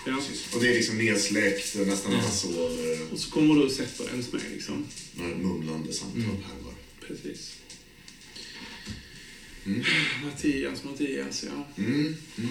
Ja. 0.07 0.17
Och 0.53 0.61
det 0.61 0.67
är 0.69 0.73
liksom 0.73 0.97
nedsläckt 0.97 1.75
nästan 1.75 2.13
alla 2.13 2.31
sover. 2.31 2.97
Och 3.13 3.19
så 3.19 3.31
kommer 3.31 3.55
du 3.55 3.61
och 3.63 3.71
sätter 3.71 4.03
dig 4.05 4.15
hos 4.17 4.34
mig 4.34 4.41
liksom. 4.53 4.85
Några 5.15 5.35
mumlande 5.38 5.93
samtal 5.93 6.21
Mm. 6.23 6.35
här 6.35 6.55
bara. 6.63 6.75
Precis. 7.07 7.53
Mm. 9.65 9.84
Mattias, 10.23 10.84
Mattias, 10.84 11.43
ja. 11.43 11.84
Mm. 11.84 12.15
Mm. 12.38 12.49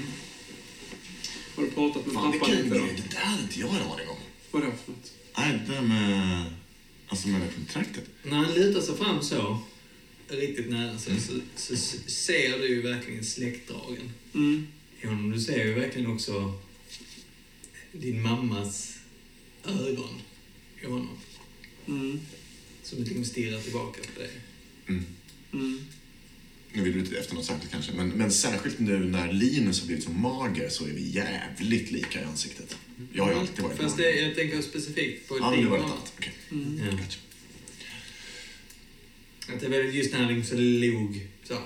Har 1.56 1.62
du 1.62 1.70
pratat 1.70 2.06
med 2.06 2.14
Fan, 2.14 2.32
pappa 2.32 2.46
lite 2.52 2.62
då? 2.68 2.74
det 2.74 3.10
där 3.10 3.18
hade 3.18 3.42
inte 3.42 3.60
jag 3.60 3.68
en 3.70 3.82
aning 3.82 4.08
om. 4.08 4.16
Vad 4.50 4.62
är 4.62 4.66
det 4.66 4.72
för 4.84 4.92
något? 4.92 5.12
Nej, 5.38 5.60
det 5.66 5.72
där 5.74 5.82
med... 5.82 6.44
Alltså 7.08 7.28
med 7.28 7.40
det 7.40 7.48
kontraktet. 7.54 8.04
När 8.22 8.36
han 8.36 8.54
lutar 8.54 8.80
sig 8.80 8.96
fram 8.96 9.22
så, 9.22 9.58
riktigt 10.28 10.70
nära 10.70 10.98
sig, 10.98 11.20
så, 11.20 11.32
så, 11.56 11.76
så 11.76 11.96
ser 12.10 12.58
du 12.58 12.68
ju 12.68 12.82
verkligen 12.82 13.24
släktdragen 13.24 14.10
Mm. 14.34 14.66
i 15.02 15.06
honom. 15.06 15.30
Du 15.30 15.40
ser 15.40 15.64
ju 15.64 15.74
verkligen 15.74 16.10
också 16.10 16.52
din 18.00 18.22
mammas 18.22 18.96
ögon 19.64 20.20
i 20.82 20.86
honom. 20.86 21.18
Mm. 21.88 22.20
Som 22.82 22.98
liksom 22.98 23.24
stirrar 23.24 23.60
tillbaka 23.60 24.00
på 24.14 24.20
dig. 24.20 24.30
Mm. 24.88 25.04
Nu 26.72 26.82
vill 26.82 26.92
du 26.92 26.98
inte 27.00 27.16
efter 27.18 27.34
något 27.34 27.44
särskilt 27.44 27.72
kanske, 27.72 27.92
men, 27.92 28.08
men 28.08 28.32
särskilt 28.32 28.78
nu 28.78 28.98
när 28.98 29.32
Linus 29.32 29.80
har 29.80 29.86
blivit 29.86 30.04
så 30.04 30.10
mager 30.10 30.68
så 30.68 30.84
är 30.84 30.90
vi 30.92 31.10
jävligt 31.10 31.90
lika 31.90 32.20
i 32.20 32.24
ansiktet. 32.24 32.76
Jag 33.12 33.24
har 33.24 33.32
ju 33.32 33.38
alltid 33.38 33.64
varit 33.64 33.76
Fast 33.78 33.98
mager. 33.98 34.12
det, 34.12 34.20
jag 34.20 34.34
tänker 34.34 34.62
specifikt 34.62 35.28
på 35.28 35.38
Ja, 35.38 35.50
din 35.50 35.64
mamma. 35.64 35.84
annat. 35.84 36.12
Okej. 36.18 36.32
Ja. 36.50 36.90
Gotcha. 36.90 37.18
Att 39.54 39.60
det 39.60 39.66
är 39.66 39.70
väldigt 39.70 39.94
just 39.94 40.12
när 40.12 40.18
han 40.24 40.34
liksom 40.34 40.56
så 40.56 40.62
log 40.62 41.26
så, 41.44 41.54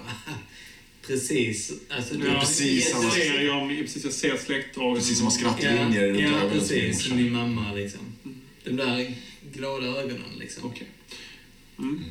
precis. 1.15 1.73
Alltså, 1.89 2.15
det- 2.15 2.27
Ja, 2.27 2.41
precis 2.41 2.85
jag 2.85 2.97
samma- 3.01 3.11
ser, 3.11 3.41
jag, 3.41 3.69
precis, 3.69 4.05
jag 4.05 4.13
ser 4.13 4.37
släktdragen. 4.37 4.97
Precis 4.97 5.17
som 5.19 5.27
har 5.27 5.33
Ja, 5.33 5.39
skrattlinjer 5.39 6.09
runt 6.09 6.21
ja 6.21 6.27
ögonen 6.29 6.51
precis. 6.59 7.03
Som 7.05 7.17
din 7.17 7.33
mamma 7.33 7.73
liksom. 7.75 8.01
De 8.65 8.71
där 8.77 9.15
glada 9.53 9.87
ögonen 9.87 10.39
liksom. 10.39 10.65
Okej. 10.65 10.89
Mm. 11.79 12.05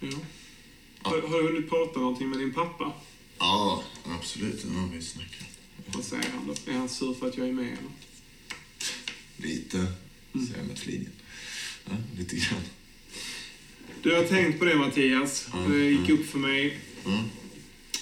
Ja. 0.00 0.08
Har, 1.02 1.20
har 1.22 1.42
du 1.42 1.48
hunnit 1.48 1.68
prata 1.70 2.00
någonting 2.00 2.28
med 2.30 2.38
din 2.38 2.52
pappa? 2.54 2.92
Ja, 3.38 3.84
absolut. 4.04 4.64
Ja, 4.74 4.88
vi 4.94 5.02
snackar. 5.02 5.46
Vad 5.86 6.04
säger 6.04 6.30
han 6.34 6.46
då? 6.46 6.72
Är 6.72 6.76
han 6.78 6.88
sur 6.88 7.14
för 7.14 7.28
att 7.28 7.38
jag 7.38 7.48
är 7.48 7.52
med 7.52 7.64
eller? 7.66 7.90
Lite, 9.48 9.76
säger 10.32 10.56
jag 10.58 10.66
med 10.66 10.78
flin. 10.78 11.08
Ja, 11.84 11.92
lite 12.18 12.36
grann. 12.36 12.60
Du 14.02 14.14
har 14.14 14.24
tänkt 14.24 14.58
på 14.58 14.64
det 14.64 14.76
Mattias. 14.76 15.48
Ja, 15.52 15.58
Det 15.58 15.84
gick 15.90 16.08
ja. 16.08 16.14
upp 16.14 16.26
för 16.26 16.38
mig 16.38 16.78
Mm. 17.06 17.20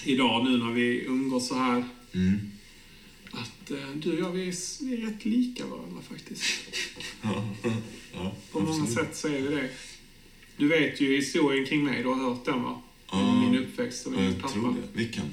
idag 0.05 0.45
nu 0.45 0.59
när 0.59 0.73
vi 0.73 1.05
umgås 1.05 1.49
så 1.49 1.55
här. 1.55 1.85
Mm. 2.15 2.41
Att 3.33 3.71
eh, 3.71 3.91
du 3.97 4.13
och 4.13 4.19
jag, 4.21 4.31
vi 4.33 4.49
är, 4.49 4.85
vi 4.85 4.95
är 5.03 5.07
rätt 5.07 5.25
lika 5.25 5.67
varandra 5.67 6.03
faktiskt. 6.11 6.43
Ja, 7.23 7.45
ja, 8.15 8.35
På 8.53 8.61
många 8.61 8.71
absolut. 8.83 8.95
sätt 8.95 9.17
så 9.17 9.29
är 9.29 9.41
vi 9.41 9.49
det. 9.57 9.69
Du 10.57 10.69
vet 10.69 11.01
ju 11.01 11.17
historien 11.17 11.67
kring 11.67 11.85
mig, 11.85 12.03
du 12.03 12.09
har 12.09 12.15
hört 12.31 12.45
den 12.45 12.63
va? 12.63 12.83
Ja, 13.11 13.41
Min 13.51 13.59
uppväxt 13.61 14.07
och 14.07 14.13
min 14.13 14.25
jag 14.25 14.41
pappa. 14.41 14.53
tror 14.55 14.73
det. 14.75 14.99
Vilken? 14.99 15.25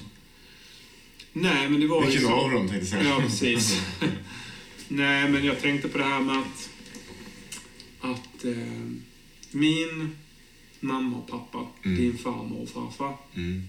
Nej, 1.33 1.69
men 1.69 1.79
det 1.81 1.87
var 1.87 2.01
ju 2.01 2.07
Vilken 2.07 2.25
så. 2.27 2.33
av 2.33 2.51
dem 2.51 2.69
tänkte 2.69 2.77
jag 2.95 3.03
säga. 3.03 3.03
Ja, 3.03 3.21
precis. 3.21 3.81
Nej, 4.87 5.29
men 5.29 5.45
jag 5.45 5.61
tänkte 5.61 5.87
på 5.87 5.97
det 5.97 6.03
här 6.03 6.21
med 6.21 6.37
att, 6.37 6.69
att 7.99 8.45
eh, 8.45 8.57
min 9.51 10.15
mamma 10.87 11.17
och 11.17 11.27
pappa, 11.27 11.67
Mm. 11.83 11.97
din 12.01 12.17
farmor 12.17 12.61
och 12.61 12.69
farfar, 12.69 13.17
Mm. 13.35 13.63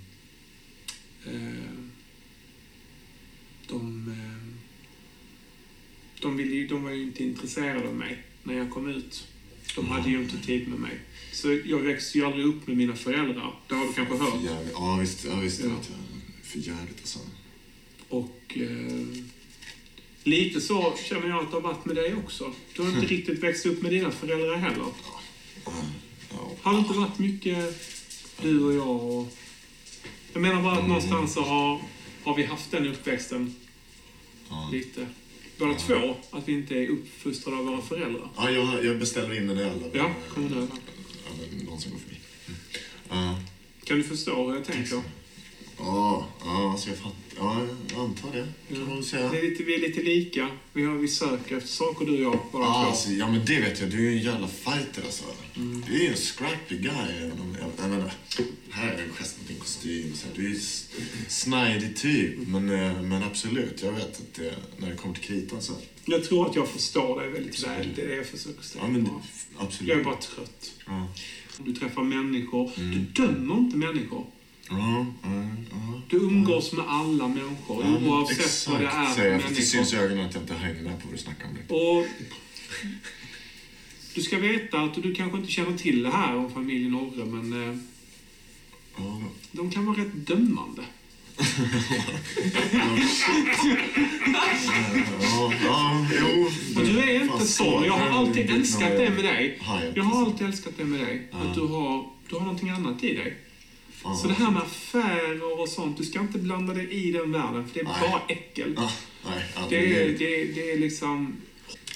eh, 1.26 1.72
de, 3.68 4.08
eh, 4.08 4.54
de, 6.22 6.36
ville 6.36 6.54
ju, 6.54 6.66
de 6.66 6.82
var 6.84 6.90
ju 6.90 7.02
inte 7.02 7.24
intresserade 7.24 7.88
av 7.88 7.94
mig 7.94 8.22
när 8.42 8.54
jag 8.54 8.70
kom 8.70 8.88
ut. 8.88 9.26
De 9.76 9.88
hade 9.88 10.10
ju 10.10 10.22
inte 10.22 10.46
tid 10.46 10.68
med 10.68 10.78
mig. 10.78 11.00
Så 11.32 11.60
jag 11.64 11.78
växte 11.78 12.18
ju 12.18 12.24
aldrig 12.24 12.46
upp 12.46 12.66
med 12.66 12.76
mina 12.76 12.96
föräldrar. 12.96 13.54
Det 13.68 13.74
har 13.74 13.86
du 13.86 13.92
kanske 13.92 14.16
hört. 14.16 14.34
Ja, 14.72 14.96
visst. 15.00 15.24
Ja, 15.24 15.36
visst 15.40 15.60
Ja. 15.64 15.70
För 16.42 16.58
jävligt 16.58 16.98
alltså. 16.98 17.18
Och 18.08 18.58
eh, 18.60 19.06
lite 20.24 20.60
så 20.60 20.94
känner 21.08 21.28
jag 21.28 21.38
att 21.44 21.50
det 21.50 21.56
har 21.56 21.60
varit 21.60 21.84
med 21.84 21.96
dig 21.96 22.14
också. 22.14 22.54
Du 22.76 22.82
har 22.82 22.88
inte 22.88 23.06
riktigt 23.14 23.38
växt 23.38 23.66
upp 23.66 23.82
med 23.82 23.92
dina 23.92 24.10
föräldrar 24.10 24.56
heller. 24.56 24.86
Ja, 26.30 26.36
ja. 26.40 26.50
Har 26.62 26.72
det 26.72 26.78
inte 26.78 26.92
varit 26.98 27.18
mycket 27.18 27.82
du 28.42 28.64
och 28.64 28.74
jag? 28.74 29.04
Och... 29.04 29.32
Jag 30.32 30.42
menar 30.42 30.62
bara 30.62 30.72
att 30.72 30.78
Mm. 30.78 30.88
någonstans 30.88 31.32
så 31.34 31.42
har, 31.42 31.80
har 32.24 32.34
vi 32.34 32.44
haft 32.44 32.70
den 32.70 32.86
uppväxten 32.86 33.54
Ja. 34.50 34.68
lite. 34.72 35.06
Båda 35.58 35.70
Ja. 35.72 35.78
två, 35.78 36.16
att 36.38 36.48
vi 36.48 36.52
inte 36.52 36.74
är 36.74 36.88
uppfostrade 36.88 37.58
av 37.58 37.64
våra 37.64 37.80
föräldrar. 37.82 38.28
Ja, 38.36 38.50
jag, 38.50 38.84
jag 38.84 38.98
beställer 38.98 39.36
in 39.36 39.46
den 39.46 39.58
alla. 39.58 39.86
Ja, 39.92 40.10
kommer 40.34 40.48
nu. 40.50 40.56
Alla, 40.56 41.64
någon 41.70 41.80
som 41.80 41.92
går 41.92 41.98
förbi. 41.98 42.16
Mm. 43.10 43.24
Ja, 43.26 43.40
Kan 43.84 43.96
du 43.98 44.04
förstå 44.04 44.48
hur 44.48 44.54
jag 44.56 44.64
tänker? 44.66 45.02
Ja, 45.78 46.28
ja, 46.44 46.70
alltså 46.72 46.88
jag 46.88 46.98
fattar. 46.98 47.14
Ja, 47.40 47.66
jag 47.90 48.00
antar 48.00 48.32
det. 48.32 48.74
Kan 48.74 48.88
man 48.88 49.02
säga. 49.02 49.30
Vi 49.30 49.38
är 49.38 49.42
lite, 49.42 49.62
vi 49.62 49.74
är 49.74 49.78
lite 49.80 50.02
lika. 50.02 50.48
Vi, 50.72 50.84
har, 50.84 50.94
vi 50.94 51.08
söker 51.08 51.56
efter 51.56 51.68
saker 51.68 52.06
du 52.06 52.12
och 52.12 52.18
jag, 52.34 52.38
båda 52.52 52.64
Ja, 52.64 52.72
två. 52.72 52.90
alltså, 52.90 53.10
ja, 53.10 53.30
men 53.30 53.44
det 53.44 53.60
vet 53.60 53.80
jag. 53.80 53.90
Du 53.90 53.96
är 53.96 54.10
ju 54.10 54.18
en 54.18 54.24
jävla 54.24 54.48
fighter 54.48 55.02
alltså. 55.04 55.24
Du 55.86 55.94
är 55.94 56.02
ju 56.02 56.08
en 56.08 56.16
scrappy 56.16 56.76
guy. 56.78 56.90
Även 57.18 57.40
om, 57.40 57.56
jag, 57.60 57.90
jag 57.90 58.10
här 58.70 58.92
är 58.94 59.02
en 59.02 59.12
gest 59.12 59.38
mot 59.38 59.48
din 59.48 59.58
kostym. 59.58 60.14
Så 60.14 60.26
här, 60.26 60.34
du 60.36 60.44
är 60.46 60.50
ju 60.50 60.60
snajdig 61.28 61.96
typ. 61.96 62.48
Men, 62.48 62.70
eh, 62.70 63.02
men 63.02 63.22
absolut, 63.22 63.82
jag 63.82 63.92
vet 63.92 64.20
att 64.20 64.34
det, 64.34 64.54
när 64.76 64.90
det 64.90 64.96
kommer 64.96 65.14
till 65.14 65.24
kritan 65.24 65.62
så... 65.62 65.72
Jag 66.04 66.24
tror 66.24 66.50
att 66.50 66.56
jag 66.56 66.68
förstår 66.68 67.20
dig 67.20 67.30
väldigt 67.30 67.66
väl. 67.66 67.88
Det 67.96 68.02
är 68.02 68.08
det 68.08 68.14
jag 68.16 68.26
försöker 68.26 68.62
säga. 68.62 68.84
Ja, 68.84 68.90
men 68.90 69.04
det, 69.04 69.10
bara. 69.10 69.66
absolut. 69.66 69.88
Jag 69.88 70.00
är 70.00 70.04
bara 70.04 70.16
trött. 70.16 70.70
Ja, 70.86 71.08
Du 71.58 71.74
träffar 71.74 72.02
människor. 72.02 72.70
Mm. 72.76 72.90
Du 72.90 73.22
dömer 73.22 73.54
inte 73.58 73.76
människor. 73.76 74.26
Du 76.08 76.16
umgås 76.16 76.72
med 76.72 76.84
alla 76.88 77.28
människor, 77.28 77.84
Ja, 77.84 77.90
men 77.90 78.08
oavsett 78.08 78.38
exakt, 78.38 78.68
vad 78.68 78.80
det 78.80 78.86
är 78.86 79.14
för 79.14 79.26
jag, 79.26 79.42
för 79.42 79.54
Det 79.54 79.62
syns 79.62 79.92
i 79.92 79.96
ögonen 79.96 80.26
att 80.26 80.34
jag 80.34 80.42
inte 80.42 80.54
hänger 80.54 80.82
med 80.82 81.00
på 81.02 81.08
vad 81.08 81.14
du 81.14 81.18
snackar 81.18 81.48
om. 81.48 81.54
Det. 81.68 81.74
Och 81.74 82.06
du 84.14 84.22
ska 84.22 84.38
veta 84.38 84.80
att 84.80 84.94
du 85.02 85.14
kanske 85.14 85.38
inte 85.38 85.52
känner 85.52 85.78
till 85.78 86.02
det 86.02 86.10
här 86.10 86.36
om 86.36 86.50
familjen 86.50 86.94
Orre, 86.94 87.24
men 87.24 87.68
eh, 87.68 87.76
de 89.52 89.70
kan 89.70 89.86
vara 89.86 89.96
rätt 90.00 90.26
dömande. 90.26 90.82
Och 96.76 96.84
du 96.84 96.98
är 96.98 97.22
inte 97.22 97.46
så. 97.46 97.82
Jag 97.86 97.92
har 97.92 98.18
alltid 98.18 98.50
älskat 98.50 98.90
det 98.96 99.10
med 99.10 99.24
dig. 99.24 99.60
Jag 99.94 100.04
har 100.04 100.26
alltid 100.26 100.46
älskat 100.46 100.72
det 100.76 100.84
med 100.84 101.00
dig. 101.00 101.28
Att 101.32 101.54
du 101.54 101.60
har, 101.60 102.06
du 102.28 102.34
har 102.34 102.42
någonting 102.42 102.70
annat 102.70 103.04
i 103.04 103.14
dig. 103.14 103.36
Fan. 104.02 104.16
Så 104.16 104.28
det 104.28 104.34
här 104.34 104.50
med 104.50 104.62
affärer 104.62 105.60
och 105.60 105.68
sånt, 105.68 105.96
du 105.98 106.04
ska 106.04 106.20
inte 106.20 106.38
blanda 106.38 106.74
dig 106.74 106.88
i 106.90 107.12
den 107.12 107.32
världen, 107.32 107.68
för 107.68 107.74
det 107.74 107.80
är 107.80 107.84
Nej. 107.84 107.94
bara 108.00 108.22
äckel. 108.28 108.72
Ja, 108.76 108.92
nej, 109.26 109.44
Det 109.70 109.76
är, 109.76 110.18
det, 110.18 110.40
är- 110.42 110.54
det 110.54 110.70
är 110.72 110.78
liksom... 110.78 111.36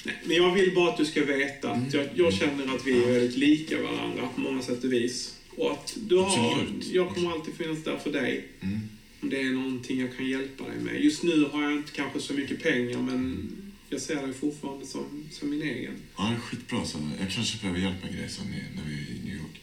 Nej, 0.05 0.15
men 0.25 0.35
jag 0.37 0.53
vill 0.53 0.75
bara 0.75 0.89
att 0.91 0.97
du 0.97 1.05
ska 1.05 1.25
veta 1.25 1.71
att 1.71 1.93
jag, 1.93 2.07
jag 2.15 2.33
känner 2.33 2.75
att 2.75 2.87
vi 2.87 3.03
är 3.03 3.11
väldigt 3.13 3.37
lika 3.37 3.81
varandra 3.81 4.29
på 4.35 4.41
många 4.41 4.61
sätt 4.61 4.83
och 4.83 4.93
vis. 4.93 5.35
Och 5.57 5.71
att 5.71 5.97
du 6.07 6.17
har, 6.17 6.65
jag 6.93 7.09
kommer 7.15 7.31
alltid 7.31 7.53
finnas 7.53 7.83
där 7.83 7.97
för 7.97 8.11
dig. 8.11 8.47
Mm. 8.61 8.79
Om 9.21 9.29
det 9.29 9.39
är 9.41 9.51
någonting 9.51 9.99
jag 9.99 10.17
kan 10.17 10.25
hjälpa 10.29 10.63
dig 10.63 10.79
med. 10.79 11.03
Just 11.03 11.23
nu 11.23 11.49
har 11.51 11.63
jag 11.63 11.71
inte 11.73 11.91
kanske 11.91 12.19
så 12.19 12.33
mycket 12.33 12.63
pengar, 12.63 12.97
men 13.01 13.51
jag 13.89 14.01
ser 14.01 14.15
dig 14.27 14.33
fortfarande 14.33 14.85
som, 14.85 15.05
som 15.31 15.49
min 15.49 15.61
egen. 15.61 15.93
Ja, 16.17 16.23
det 16.29 16.35
är 16.35 16.39
skitbra. 16.39 16.85
Så 16.85 16.97
jag 17.19 17.31
kanske 17.31 17.57
behöver 17.61 17.79
hjälp 17.79 18.03
med 18.03 18.13
grejer 18.13 18.27
sen 18.29 18.45
när 18.75 18.83
vi 18.87 18.93
är 18.93 19.15
i 19.21 19.25
New 19.25 19.35
York. 19.35 19.61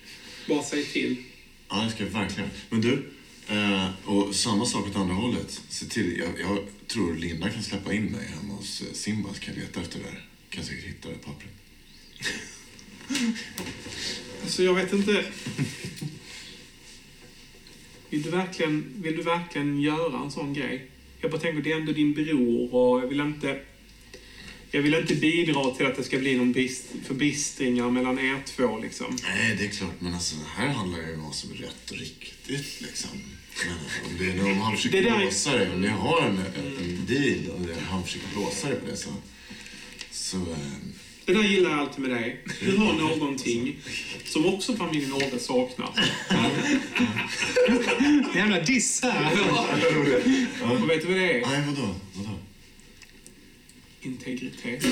Bara 0.49 0.63
säg 0.63 0.85
till. 0.85 1.17
Ja, 1.71 1.83
det 1.85 1.91
ska 1.91 2.05
jag 2.05 2.11
verkligen. 2.11 2.51
Men 2.71 2.81
du, 2.81 3.11
eh, 3.49 3.89
och 4.05 4.35
samma 4.35 4.67
sak 4.67 4.87
åt 4.87 4.97
andra 4.97 5.15
hållet. 5.15 5.63
Se 5.69 5.87
till, 5.87 6.19
jag, 6.19 6.41
jag 6.41 6.59
tror 6.87 7.15
Linda 7.15 7.49
kan 7.49 7.63
släppa 7.63 7.93
in 7.93 8.05
mig 8.05 8.27
hemma 8.27 8.55
hos 8.55 8.83
eh, 8.83 8.93
Simba 8.93 9.35
så 9.35 9.41
kan 9.41 9.55
jag 9.55 9.61
leta 9.63 9.81
efter 9.81 9.99
det 9.99 10.05
där. 10.05 10.27
Kan 10.51 10.65
säkert 10.65 10.85
hitta 10.85 11.09
det 11.09 11.15
pappret. 11.15 11.51
Alltså 14.43 14.63
jag 14.63 14.75
vet 14.75 14.93
inte... 14.93 15.25
Vill 18.11 18.23
du 18.23 18.31
verkligen, 18.31 18.93
vill 18.97 19.17
du 19.17 19.23
verkligen 19.23 19.81
göra 19.81 20.19
en 20.25 20.31
sån 20.31 20.55
grej? 20.55 20.91
Jag 21.21 21.31
bara 21.31 21.41
tänker, 21.41 21.63
det 21.63 21.73
är 21.73 21.77
ändå 21.77 21.93
din 21.93 22.15
bror 22.15 22.75
och 22.75 23.03
jag 23.03 23.07
vill 23.07 23.21
inte... 23.21 23.61
Jag 24.71 24.83
vill 24.83 24.95
inte 24.95 25.15
bidra 25.15 25.71
till 25.75 25.87
att 25.87 25.97
det 25.97 26.05
ska 26.05 26.19
bli 26.19 26.37
någon 26.37 26.53
bist, 26.53 26.85
förbistringar 27.07 27.91
mellan 27.91 28.19
er 28.19 28.37
två 28.47 28.79
liksom. 28.79 29.17
Nej, 29.23 29.57
det 29.59 29.65
är 29.65 29.69
klart. 29.69 29.95
Men 29.99 30.15
alltså, 30.15 30.37
här 30.57 30.69
handlar 30.69 30.99
det 30.99 31.09
ju 31.09 31.15
om 31.15 31.25
vad 31.25 31.35
som 31.35 31.51
är 31.53 31.55
rätt 31.57 31.91
och 31.91 31.97
riktigt. 31.97 32.81
Liksom. 32.81 33.11
Men, 33.67 33.77
om, 34.11 34.19
det 34.19 34.41
är, 34.49 34.53
om 34.53 34.61
han 34.61 34.77
försöker 34.77 35.03
Det 35.03 35.11
där 35.11 35.17
är- 35.17 35.21
blåsa 35.21 35.57
dig, 35.57 35.71
om 35.75 35.81
ni 35.81 35.89
har 35.89 36.23
en, 36.23 36.39
en 36.59 37.07
deal 37.09 37.51
och 37.55 37.61
det- 37.61 37.77
han 37.91 38.05
försöker 38.05 38.27
blåsa 38.35 38.69
dig 38.69 38.81
på 38.81 38.87
det 38.87 38.97
så... 38.97 39.11
Så... 40.11 40.37
Eh, 40.37 40.57
Det 41.25 41.33
där 41.35 41.43
gillar 41.43 41.71
jag 41.71 41.79
alltid 41.79 42.01
med 42.01 42.11
dig. 42.11 42.45
Du 42.61 42.77
har 42.77 42.93
någonting 42.93 43.77
som 44.25 44.47
också 44.47 44.77
familjen 44.77 45.13
Orre 45.13 45.39
saknar. 45.39 45.91
Jävla 48.35 48.61
diss 48.61 49.03
här. 49.03 49.33
Och 50.63 50.91
vet 50.91 51.03
du 51.03 51.09
vad 51.09 51.17
det 51.17 51.33
är? 51.41 51.47
nej, 51.47 51.63
vadå? 51.67 51.95
vadå? 52.15 52.39
Integritet. 54.03 54.83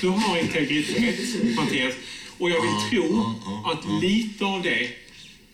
Du 0.00 0.08
har 0.08 0.38
integritet, 0.38 1.18
Mattias. 1.56 1.94
Och 2.38 2.50
jag 2.50 2.62
vill 2.62 2.90
tro 2.90 3.34
att 3.64 4.02
lite 4.02 4.44
av 4.44 4.62
det 4.62 4.88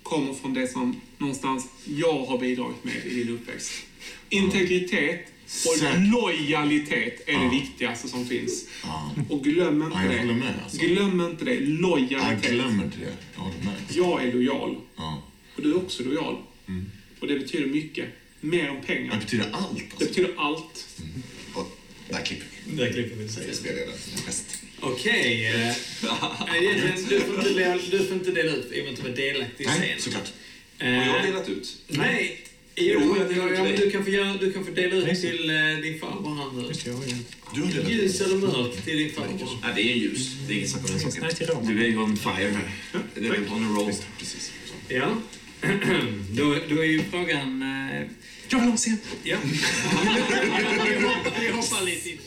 kommer 0.02 0.34
från 0.34 0.54
det 0.54 0.68
som 0.68 1.00
någonstans 1.18 1.68
jag 1.84 2.24
har 2.24 2.38
bidragit 2.38 2.84
med 2.84 3.06
i 3.06 3.14
din 3.14 3.28
uppväxt. 3.34 3.72
Integritet 4.28 5.26
och 5.66 5.98
lojalitet 6.12 7.28
är 7.28 7.38
det 7.44 7.48
viktigaste 7.50 8.08
som 8.08 8.26
finns. 8.26 8.64
Och 9.28 9.44
glöm 9.44 9.82
inte 9.82 9.98
jag 9.98 10.28
det. 10.38 10.54
alltså. 10.64 10.78
Glöm 10.86 11.20
inte 11.20 11.44
det. 11.44 11.54
jag 11.54 11.62
Lojalitet. 11.68 12.50
glömmer 12.52 12.84
inte 12.84 12.98
det. 12.98 13.16
Jag. 13.36 13.52
Jag 14.08 14.24
är 14.24 14.32
lojal. 14.32 14.76
Ja. 14.96 15.22
Och 15.56 15.62
du 15.62 15.70
är 15.70 15.76
också 15.76 16.02
lojal. 16.02 16.36
Mm. 16.68 16.90
Och 17.20 17.26
det 17.26 17.38
betyder 17.38 17.66
mycket. 17.66 18.08
Mer 18.40 18.68
än 18.68 18.74
Det 18.74 18.86
pengar. 18.86 19.18
betyder 19.20 19.46
allt. 19.52 19.76
Det 19.78 19.82
Alltså. 19.90 19.98
betyder 20.08 20.34
allt. 20.38 20.86
Och 21.54 21.78
Där 22.08 22.22
klipper 22.24 22.46
vi. 22.66 22.76
Där 22.76 22.92
klipper 22.92 23.16
vi. 23.16 23.28
Säger 23.28 23.52
spelledaren. 23.54 23.98
En 24.16 24.22
gest. 24.22 24.44
Okej. 24.80 25.46
eh, 25.46 25.52
nej, 26.46 26.64
egentligen, 26.64 27.06
Du 27.08 27.20
får 27.20 27.34
inte 27.38 27.50
dela- 27.54 27.78
du 27.90 27.98
får 28.06 28.16
inte 28.16 28.30
dela 28.30 28.52
ut 28.56 28.72
i 28.72 28.80
och 28.80 28.84
med 28.84 28.92
att 28.92 29.02
du 29.02 29.08
var 29.10 29.16
delaktig 29.16 29.64
i 29.64 29.66
Nej, 29.66 29.78
scenen. 29.78 30.00
såklart. 30.00 30.28
Och 30.80 30.86
jag 30.86 31.00
har 31.12 31.18
Eh, 31.18 31.24
delat 31.26 31.48
ut. 31.48 31.76
Nej. 31.86 32.40
Jo, 32.76 33.00
Jo, 33.04 33.16
jag 33.18 33.28
delar 33.28 33.66
ut 33.72 33.76
du, 33.80 33.90
kan 33.90 34.04
få 34.04 34.10
göra, 34.10 34.36
du 34.40 34.52
kan 34.52 34.64
få 34.64 34.70
dela 34.70 34.94
ut 34.96 35.04
det. 35.04 35.14
till 35.16 35.50
eh, 35.50 35.56
din 35.82 36.00
farbror 36.00 36.34
han 36.34 36.56
nu. 36.62 36.68
Det, 36.68 36.86
jag 37.70 37.90
Ljus 37.90 38.20
eller 38.20 38.36
mörkt 38.36 38.84
till 38.84 38.96
din 38.98 39.12
farbror. 39.12 39.58
Nej, 39.62 39.72
det 39.74 39.82
är 39.82 39.92
en 39.92 39.98
ljus. 39.98 40.30
Det 40.48 40.52
är 40.54 40.56
inget 40.56 40.70
snack 40.70 40.80
om 40.84 40.86
den 40.86 40.96
Nej, 41.20 41.34
saken. 41.46 41.76
Du 41.76 41.84
är 41.84 41.88
ju 41.88 41.98
on 41.98 42.16
fire 42.16 42.30
här. 42.32 42.70
Det 43.14 43.26
är 43.26 43.52
on 43.52 43.64
a 43.64 43.80
roll. 43.80 43.92
Precis. 44.18 44.52
Ja. 44.88 45.16
då, 46.30 46.56
då 46.68 46.80
är 46.80 46.84
ju 46.84 47.02
frågan... 47.10 47.62
Eh, 47.62 48.06
Jag 48.50 48.58
vill 48.58 48.68
ha 48.68 48.72
en 48.72 48.76
scen! 48.78 48.98
ja. 49.22 49.38
Vi 51.40 51.48
hoppar 51.50 51.84
lite 51.84 52.10
in. 52.10 52.18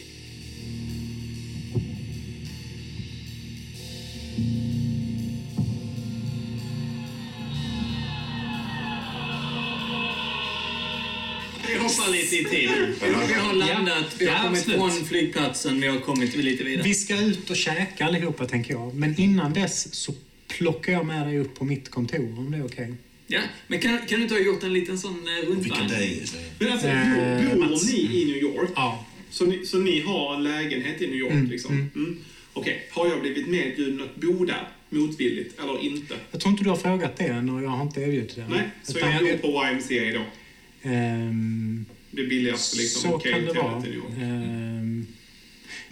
Vi 11.67 11.77
hoppar 11.77 12.11
lite 12.11 12.35
i 12.35 12.43
tiden. 12.43 12.95
Vi 13.27 13.33
har 13.33 13.53
landat, 13.53 14.05
vi 14.17 14.25
har 14.27 14.35
Ja, 14.35 14.43
kommit 14.43 14.59
absolut. 14.59 14.79
från 14.79 15.05
flygplatsen, 15.05 15.81
vi 15.81 15.87
har 15.87 15.99
kommit 15.99 16.35
lite 16.35 16.63
vidare. 16.63 16.83
Vi 16.83 16.93
ska 16.93 17.17
ut 17.21 17.49
och 17.49 17.55
käka 17.55 18.05
allihopa, 18.05 18.45
tänker 18.45 18.73
jag. 18.73 18.95
Men 18.95 19.19
innan 19.21 19.53
dess 19.53 19.93
så 19.93 20.13
plockar 20.47 20.93
jag 20.93 21.05
med 21.05 21.27
dig 21.27 21.39
upp 21.39 21.55
på 21.55 21.65
mitt 21.65 21.89
kontor, 21.91 22.35
om 22.39 22.51
det 22.51 22.57
är 22.57 22.65
okej. 22.65 22.93
Ja, 23.27 23.41
men 23.67 23.79
kan, 23.79 23.97
kan 23.97 24.17
du 24.19 24.23
inte 24.23 24.35
ha 24.35 24.41
gjort 24.41 24.63
en 24.63 24.73
liten 24.73 24.97
sån 24.97 25.11
eh, 25.27 25.33
Vilken 25.33 25.55
rundvandring? 25.55 25.89
day? 25.89 26.23
Men 26.59 26.71
alltså, 26.71 26.87
Eh, 26.87 27.49
bor 27.55 27.69
Mats. 27.69 27.91
ni 27.93 27.99
i 28.21 28.25
New 28.25 28.37
York? 28.37 28.69
Ja. 28.75 29.05
Så 29.29 29.45
ni, 29.45 29.65
så 29.65 29.77
ni 29.79 30.01
har 30.01 30.35
en 30.35 30.43
lägenhet 30.43 31.01
i 31.01 31.07
New 31.07 31.15
York 31.19 31.31
Mm, 31.31 31.49
liksom? 31.49 31.71
mm. 31.75 31.89
Mm. 31.95 32.17
Okej, 32.53 32.87
har 32.91 33.07
jag 33.07 33.21
blivit 33.21 33.47
medbjuden 33.47 34.01
att 34.01 34.15
bo 34.15 34.45
där 34.45 34.67
motvilligt 34.89 35.59
eller 35.59 35.83
inte? 35.85 36.15
Jag 36.31 36.41
tror 36.41 36.51
inte 36.51 36.63
du 36.63 36.69
har 36.69 36.77
frågat 36.77 37.17
det 37.17 37.23
än 37.23 37.49
och 37.49 37.63
jag 37.63 37.69
har 37.69 37.83
inte 37.83 38.01
erbjudit 38.01 38.35
det. 38.35 38.45
Nej, 38.49 38.69
så 38.83 38.97
Utan 38.97 39.11
jag 39.11 39.21
bor 39.21 39.37
på 39.37 39.67
YMCA 39.71 40.19
då? 40.19 40.25
Ehm, 40.89 41.85
Det 42.11 42.23
billigaste 42.23 42.77
liksom, 42.77 43.01
så 43.11 43.15
okej 43.15 43.31
kan 43.31 43.45
det 43.45 43.53
vara. 43.53 43.77
i 43.77 43.81
New 43.81 43.93
York. 43.95 44.13
Ehm, 44.21 45.07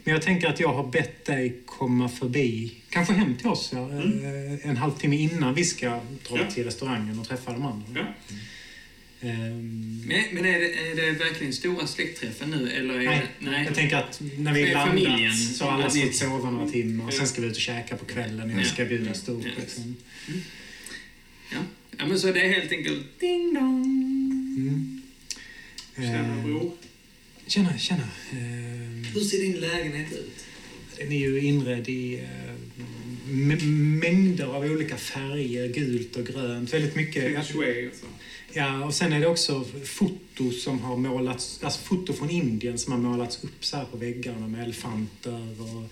men 0.03 0.13
jag 0.13 0.21
tänker 0.21 0.47
att 0.47 0.59
jag 0.59 0.73
har 0.73 0.87
bett 0.87 1.25
dig 1.25 1.57
komma 1.65 2.09
förbi, 2.09 2.73
kanske 2.89 3.13
hem 3.13 3.35
till 3.35 3.47
oss, 3.47 3.69
ja, 3.73 3.89
eh, 3.91 4.69
en 4.69 4.77
halvtimme 4.77 5.15
innan 5.15 5.53
vi 5.53 5.63
ska 5.65 5.89
dra 5.89 5.95
Mm. 6.35 6.45
Ja. 6.47 6.51
till 6.51 6.63
restaurangen 6.63 7.19
och 7.19 7.27
träffa 7.27 7.51
de 7.53 7.65
andra. 7.65 7.85
Ja. 7.95 8.05
Ehm, 9.27 10.03
Men, 10.07 10.23
men 10.31 10.45
är, 10.45 10.59
det, 10.59 10.73
är 10.91 10.95
det 10.95 11.11
verkligen 11.11 11.53
stora 11.53 11.87
släktträffen 11.87 12.49
nu? 12.51 12.71
Eller 12.71 12.93
är 12.93 13.05
Nej, 13.05 13.21
det, 13.39 13.49
nej. 13.51 13.65
Jag 13.65 13.75
tänker 13.75 13.95
att 13.97 14.21
när 14.37 14.53
vi 14.53 14.63
Med 14.63 14.73
landat 14.73 14.87
familjen. 14.89 15.35
så 15.37 15.65
har 15.65 15.71
alla 15.71 15.87
ni- 15.93 16.01
fått 16.01 16.15
sova 16.15 16.51
några 16.51 16.69
timmar 16.69 17.05
och 17.05 17.13
sen 17.13 17.27
ska 17.27 17.41
vi 17.41 17.47
ut 17.47 17.55
och 17.55 17.61
käka 17.61 17.97
på 17.97 18.05
kvällen 18.05 18.41
och 18.49 18.51
jag 18.55 18.59
Ja. 18.61 18.65
ska 18.65 18.85
bjuda 18.85 19.13
stort. 19.13 19.45
Ja. 19.45 19.51
Liksom. 19.59 19.95
Ja. 21.51 21.57
ja, 21.97 22.05
men 22.05 22.19
så 22.19 22.31
det 22.31 22.41
är 22.41 22.53
helt 22.53 22.71
enkelt 22.71 23.19
ding 23.19 23.53
dong. 23.53 23.83
Mm. 24.57 25.01
Tjena 25.95 26.17
Ehm, 26.33 26.43
bror. 26.43 26.71
Tjena, 27.47 27.77
tjena. 27.77 28.07
Hur 29.13 29.21
ser 29.21 29.37
din 29.37 29.59
lägenhet 29.59 30.11
ut? 30.11 30.45
Den 30.97 31.11
är 31.11 31.17
ju 31.17 31.41
inredd 31.41 31.89
i 31.89 32.19
eh, 32.19 33.65
mängder 34.01 34.45
av 34.45 34.63
olika 34.63 34.97
färger, 34.97 35.67
gult 35.67 36.15
och 36.15 36.25
grönt. 36.25 36.73
Väldigt 36.73 36.95
mycket. 36.95 37.23
Feng 37.23 37.43
shui 37.43 37.87
och 37.87 37.95
så. 37.95 38.05
Ja, 38.53 38.85
och 38.85 38.93
sen 38.93 39.13
är 39.13 39.19
det 39.19 39.27
också 39.27 39.65
foto 39.85 40.51
som 40.51 40.79
har 40.79 40.97
målats, 40.97 41.59
alltså 41.63 41.81
foto 41.81 42.13
från 42.13 42.29
Indien 42.29 42.77
som 42.77 42.93
har 42.93 42.99
målats 42.99 43.43
upp 43.43 43.65
så 43.65 43.77
här 43.77 43.85
på 43.85 43.97
väggarna 43.97 44.47
med 44.47 44.63
elefanter 44.63 45.61
och 45.61 45.83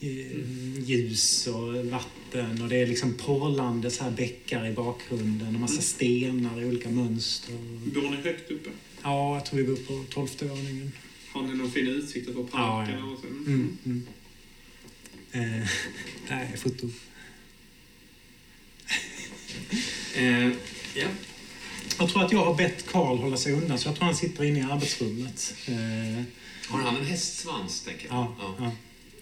eh, 0.00 0.80
ljus 0.84 1.46
och 1.46 1.74
vatten 1.86 2.62
och 2.62 2.68
det 2.68 2.76
är 2.76 2.86
liksom 2.86 3.14
porlande 3.14 3.90
så 3.90 4.04
här 4.04 4.10
bäckar 4.10 4.66
i 4.66 4.72
bakgrunden 4.72 5.54
och 5.54 5.60
massa 5.60 5.82
stenar 5.82 6.62
i 6.62 6.64
olika 6.64 6.88
mönster. 6.88 7.54
Bor 7.94 8.10
ni 8.10 8.16
högt 8.16 8.50
uppe? 8.50 8.70
Ja, 9.02 9.34
jag 9.34 9.46
tror 9.46 9.60
vi 9.60 9.66
bor 9.66 9.76
på 9.76 10.04
tolfte 10.10 10.44
våningen. 10.44 10.92
Har 11.36 11.42
ni 11.46 11.54
någon 11.54 11.70
fin 11.70 11.86
utsikt 11.88 12.28
över 12.28 12.40
Ja, 12.40 12.46
parken? 12.46 12.98
ja. 12.98 13.04
Och 13.04 13.18
så? 13.20 13.26
Mm, 13.26 13.76
mm. 13.84 14.06
Eh, 15.32 15.68
nej, 16.30 16.56
foto. 16.56 16.90
Eh, 20.16 20.46
ja. 20.94 21.06
Jag 21.98 22.08
tror 22.08 22.24
att 22.24 22.32
jag 22.32 22.44
har 22.44 22.54
bett 22.54 22.86
Karl 22.86 23.18
hålla 23.18 23.36
sig 23.36 23.52
undan, 23.52 23.78
så 23.78 23.88
jag 23.88 23.96
tror 23.96 24.04
han 24.04 24.16
sitter 24.16 24.44
inne 24.44 24.58
i 24.58 24.62
arbetsrummet. 24.62 25.54
Eh, 25.68 26.22
Har 26.68 26.78
han 26.82 26.96
en 26.96 27.06
hästsvans, 27.06 27.80
tänker 27.80 28.06
jag? 28.08 28.14
ja, 28.16 28.56
ja. 28.58 28.72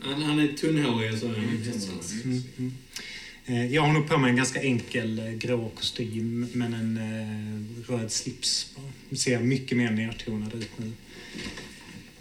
Han, 0.00 0.22
han 0.22 0.38
är 0.38 0.48
tunnhårig 0.52 1.12
och 1.12 1.18
så. 1.18 1.26
är 1.26 1.34
han 1.36 1.62
hästsvans. 1.64 2.12
Mm, 2.12 2.42
mm. 2.58 2.74
Eh, 3.46 3.74
jag 3.74 3.82
har 3.82 3.92
nog 3.92 4.08
på 4.08 4.18
mig 4.18 4.30
en 4.30 4.36
ganska 4.36 4.62
enkel 4.62 5.18
eh, 5.18 5.30
grå 5.32 5.68
kostym, 5.74 6.48
men 6.52 6.74
en 6.74 6.96
eh, 6.96 7.90
röd 7.92 8.12
slips. 8.12 8.74
bara. 8.76 9.16
Ser 9.16 9.40
mycket 9.40 9.78
mer 9.78 9.90
nedtonad 9.90 10.54
ut 10.54 10.70
nu. 10.78 10.92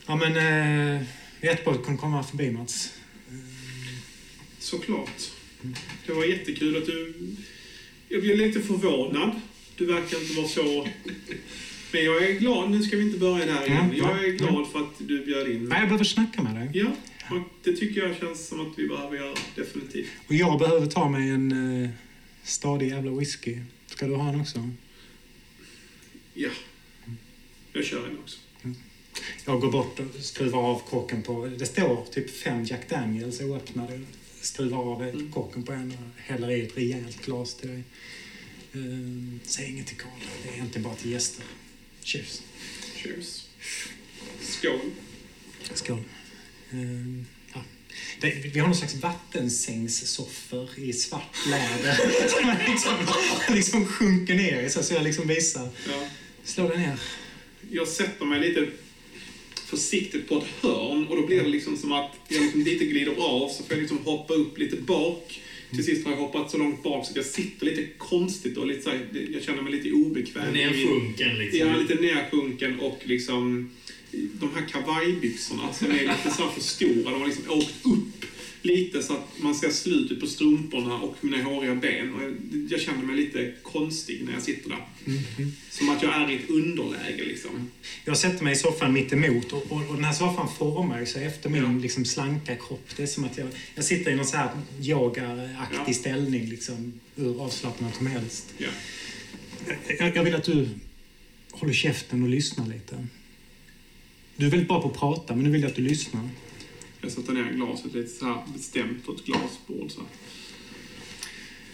Ja, 0.05 0.15
men 0.15 0.37
eh, 0.37 1.01
jättebra 1.41 1.77
kunde 1.77 2.01
komma 2.01 2.23
förbi, 2.23 2.51
Mats. 2.51 2.93
Såklart. 4.59 5.31
Det 6.07 6.13
var 6.13 6.25
jättekul 6.25 6.77
att 6.77 6.85
du... 6.85 7.13
Jag 8.09 8.21
blev 8.21 8.37
lite 8.37 8.61
förvånad. 8.61 9.41
Du 9.77 9.85
verkar 9.85 10.21
inte 10.21 10.33
vara 10.33 10.47
så... 10.47 10.87
Men 11.91 12.03
jag 12.05 12.23
är 12.23 12.39
glad. 12.39 12.71
Nu 12.71 12.83
ska 12.83 12.97
vi 12.97 13.03
inte 13.03 13.17
börja 13.19 13.45
där 13.45 13.65
igen. 13.67 13.83
Mm, 13.85 13.97
Jag 13.97 14.23
är 14.25 14.31
glad 14.31 14.67
för 14.71 14.79
att 14.79 14.93
du 14.97 15.25
bjöd 15.25 15.47
in 15.47 15.53
Nej, 15.53 15.59
mig. 15.67 15.79
jag 15.79 15.87
behöver 15.87 16.03
snacka 16.05 16.41
med 16.43 16.55
dig. 16.55 16.69
Ja, 16.73 16.91
och 17.35 17.41
det 17.63 17.73
tycker 17.75 18.01
jag 18.07 18.17
känns 18.19 18.47
som 18.47 18.59
att 18.71 18.79
vi 18.79 18.87
behöver 18.87 19.17
göra. 19.17 19.35
Definitivt. 19.55 20.07
Och 20.27 20.33
jag 20.33 20.59
behöver 20.59 20.85
ta 20.87 21.09
mig 21.09 21.29
en 21.29 21.83
eh, 21.83 21.89
stadig 22.43 22.89
jävla 22.89 23.11
whisky. 23.11 23.57
Ska 23.87 24.07
du 24.07 24.15
ha 24.15 24.29
en 24.29 24.41
också? 24.41 24.69
Ja. 26.33 26.49
Jag 27.73 27.85
kör 27.85 28.07
en 28.07 28.17
också. 28.19 28.39
Jag 29.45 29.61
går 29.61 29.71
bort 29.71 29.99
och 29.99 30.23
skruvar 30.23 30.59
av 30.59 30.79
korken 30.89 31.21
på... 31.23 31.45
Det 31.45 31.65
står 31.65 32.05
typ 32.11 32.29
fem 32.29 32.65
Jack 32.65 32.89
Daniels 32.89 33.41
oöppnade. 33.41 34.01
Skruvar 34.41 34.77
av 34.77 35.03
Mm. 35.03 35.31
korken 35.31 35.63
på 35.63 35.71
en 35.71 35.91
och 35.91 36.21
häller 36.23 36.51
i 36.51 36.61
ett 36.61 36.77
rejält 36.77 37.25
glas 37.25 37.55
till 37.55 37.69
dig. 37.69 37.83
Uh, 38.75 39.33
säg 39.45 39.69
inget 39.69 39.87
till 39.87 39.97
Karl. 39.97 40.11
Det 40.43 40.49
är 40.49 40.53
egentligen 40.53 40.83
bara 40.83 40.95
till 40.95 41.11
gäster. 41.11 41.45
Cheers. 42.03 42.41
Cheers. 42.95 43.43
Skål. 44.41 44.79
Skål. 45.73 46.03
Ehm, 46.71 47.25
ja. 47.53 47.63
det, 48.21 48.29
vi 48.53 48.59
har 48.59 48.67
någon 48.67 48.75
slags 48.77 48.95
vattensängssoffor 48.95 50.79
i 50.79 50.93
svart 50.93 51.37
läder 51.47 51.95
som 52.29 52.47
man 52.47 52.57
liksom, 52.57 52.93
liksom 53.55 53.85
sjunker 53.85 54.35
ner 54.35 54.61
i. 54.61 54.69
Så 54.69 54.93
jag 54.93 55.03
liksom 55.03 55.27
visar. 55.27 55.69
Ja. 55.87 56.07
Slå 56.43 56.67
dig 56.67 56.77
ner. 56.77 56.99
Jag 57.71 57.87
sätter 57.87 58.25
mig 58.25 58.39
lite 58.39 58.67
försiktigt 59.77 60.27
på 60.27 60.37
ett 60.37 60.47
hörn 60.61 61.07
och 61.07 61.15
då 61.15 61.27
blir 61.27 61.43
det 61.43 61.49
liksom 61.49 61.77
som 61.77 61.91
att 61.91 62.11
jag 62.27 62.41
liksom 62.41 62.61
lite 62.61 62.85
glider 62.85 63.11
av 63.17 63.49
så 63.49 63.63
får 63.63 63.73
jag 63.73 63.79
liksom 63.79 63.97
hoppa 63.97 64.33
upp 64.33 64.57
lite 64.57 64.75
bak. 64.75 65.41
Till 65.69 65.83
sist 65.83 66.05
har 66.05 66.11
jag 66.11 66.19
hoppat 66.19 66.51
så 66.51 66.57
långt 66.57 66.83
bak 66.83 67.05
så 67.05 67.11
att 67.11 67.15
jag 67.15 67.25
sitter 67.25 67.65
lite 67.65 67.83
konstigt 67.97 68.57
och 68.57 68.67
lite 68.67 68.81
så 68.81 68.89
här, 68.89 69.07
jag 69.33 69.43
känner 69.43 69.61
mig 69.61 69.71
lite 69.71 69.91
obekväm. 69.91 70.53
Nersjunken 70.53 71.37
liksom. 71.37 71.59
Ja, 71.59 71.77
lite 71.77 71.95
nersjunken 71.95 72.79
och 72.79 72.99
liksom 73.03 73.69
de 74.11 74.49
här 74.55 74.65
kavajbyxorna 74.71 75.73
som 75.73 75.87
är 75.87 75.93
lite 75.93 76.35
så 76.37 76.43
här 76.43 76.51
för 76.51 76.61
stora. 76.61 77.11
De 77.11 77.21
har 77.21 77.27
liksom 77.27 77.49
åkt 77.49 77.73
upp 77.83 78.25
lite 78.65 79.03
så 79.03 79.13
att 79.13 79.39
man 79.41 79.55
ser 79.55 79.69
slutet 79.69 80.19
på 80.19 80.27
strumporna 80.27 80.99
och 81.01 81.15
mina 81.21 81.43
håriga 81.43 81.75
ben. 81.75 82.13
Och 82.13 82.23
jag, 82.23 82.33
jag 82.69 82.81
känner 82.81 83.03
mig 83.03 83.15
lite 83.15 83.53
konstig 83.63 84.23
när 84.25 84.33
jag 84.33 84.41
sitter 84.41 84.69
där. 84.69 84.85
Som 85.71 85.89
att 85.89 86.03
jag 86.03 86.13
är 86.15 86.31
i 86.31 86.35
ett 86.35 86.49
underläge 86.49 87.23
liksom. 87.25 87.69
Jag 88.05 88.17
sätter 88.17 88.43
mig 88.43 88.53
i 88.53 88.55
soffan 88.55 88.93
mitt 88.93 89.13
emot 89.13 89.51
och, 89.53 89.71
och, 89.71 89.89
och 89.89 89.95
den 89.95 90.03
här 90.03 90.13
soffan 90.13 90.47
formar 90.57 91.05
sig 91.05 91.25
efter 91.25 91.49
min 91.49 91.63
Ja. 91.63 91.79
liksom, 91.81 92.05
slanka 92.05 92.55
kropp. 92.55 92.89
Det 92.97 93.03
är 93.03 93.07
som 93.07 93.23
att 93.23 93.37
jag, 93.37 93.47
jag 93.75 93.85
sitter 93.85 94.11
i 94.11 94.15
någon 94.15 94.25
så 94.25 94.37
här 94.37 94.49
yogaaktig 94.81 95.77
Ja. 95.87 95.93
ställning, 95.93 96.45
liksom, 96.49 96.93
hur 97.15 97.41
avslappnad 97.41 97.95
som 97.95 98.07
helst. 98.07 98.53
Ja. 98.57 98.67
Jag, 99.99 100.15
jag 100.15 100.23
vill 100.23 100.35
att 100.35 100.43
du 100.43 100.67
håller 101.51 101.73
käften 101.73 102.23
och 102.23 102.29
lyssnar 102.29 102.67
lite. 102.67 103.07
Du 104.35 104.45
är 104.45 104.49
väldigt 104.49 104.67
bra 104.67 104.81
på 104.81 104.87
att 104.87 104.97
prata, 104.99 105.35
men 105.35 105.43
nu 105.43 105.49
vill 105.51 105.61
jag 105.61 105.69
att 105.69 105.75
du 105.75 105.81
lyssnar. 105.81 106.29
Jag 107.03 107.11
sätter 107.11 107.33
ner 107.33 107.51
glaset 107.51 107.93
lite 107.93 108.09
så 108.09 108.25
här 108.25 108.43
bestämt 108.53 109.05
på 109.05 109.11
ett 109.11 109.25
glasbord. 109.25 109.91
Så. 109.91 110.01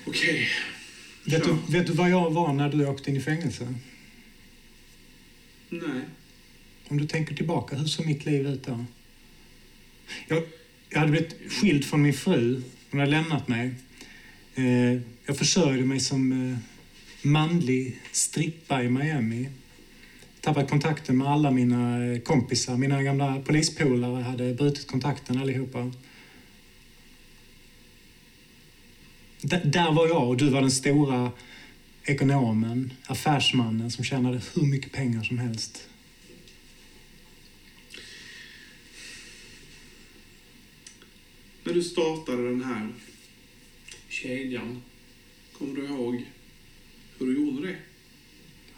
Okej. 0.06 0.48
Vet, 1.26 1.46
Kör. 1.46 1.58
du, 1.68 1.78
vet 1.78 1.88
du 1.88 1.94
vad 1.94 2.10
jag 2.10 2.30
var 2.30 2.54
när 2.54 2.70
du 2.70 2.88
åkte 2.88 3.10
in 3.10 3.16
i 3.16 3.22
fängelse? 3.22 3.74
Nej. 5.70 6.02
Om 6.88 6.98
du 6.98 7.08
tänker 7.08 7.36
tillbaka, 7.36 7.76
hur 7.76 7.86
såg 7.86 8.06
mitt 8.06 8.26
liv 8.26 8.48
ut 8.48 8.64
då? 8.66 8.86
Jag, 10.28 10.44
jag 10.90 11.00
hade 11.00 11.12
blivit 11.12 11.52
skild 11.52 11.86
från 11.86 12.02
min 12.02 12.14
fru. 12.14 12.62
Hon 12.92 13.00
hade 13.00 13.12
lämnat 13.12 13.48
mig. 13.48 13.76
Eh, 14.56 15.02
jag 15.26 15.38
försörjde 15.38 15.86
mig 15.86 16.00
som 16.00 16.52
eh, 16.52 16.58
manlig 17.22 18.00
strippa 18.12 18.84
i 18.84 18.90
Miami. 18.90 19.50
Tappat 20.42 20.70
kontakten 20.70 21.18
med 21.18 21.28
alla 21.28 21.52
mina 21.52 22.00
kompisar. 22.20 22.78
Mina 22.78 23.04
gamla 23.04 23.42
polispolare 23.42 24.24
hade 24.24 24.54
brutit 24.54 24.88
kontakten 24.88 25.38
allihopa. 25.42 25.92
D- 29.42 29.62
där 29.66 29.92
var 29.92 30.08
jag 30.08 30.30
och 30.30 30.38
du 30.38 30.50
var 30.50 30.62
den 30.62 30.72
stora 30.72 31.32
ekonomen, 32.04 32.94
affärsmannen 33.06 33.92
som 33.92 34.04
tjänade 34.04 34.42
hur 34.56 34.64
mycket 34.66 34.92
pengar 34.92 35.24
som 35.24 35.38
helst. 35.40 35.90
När 41.64 41.74
du 41.74 41.84
startade 41.84 42.50
den 42.50 42.64
här 42.64 42.88
kedjan, 44.10 44.82
kommer 45.58 45.76
du 45.76 45.86
ihåg 45.86 46.26
hur 47.18 47.26
du 47.26 47.34
gjorde 47.36 47.68
det? 47.68 47.76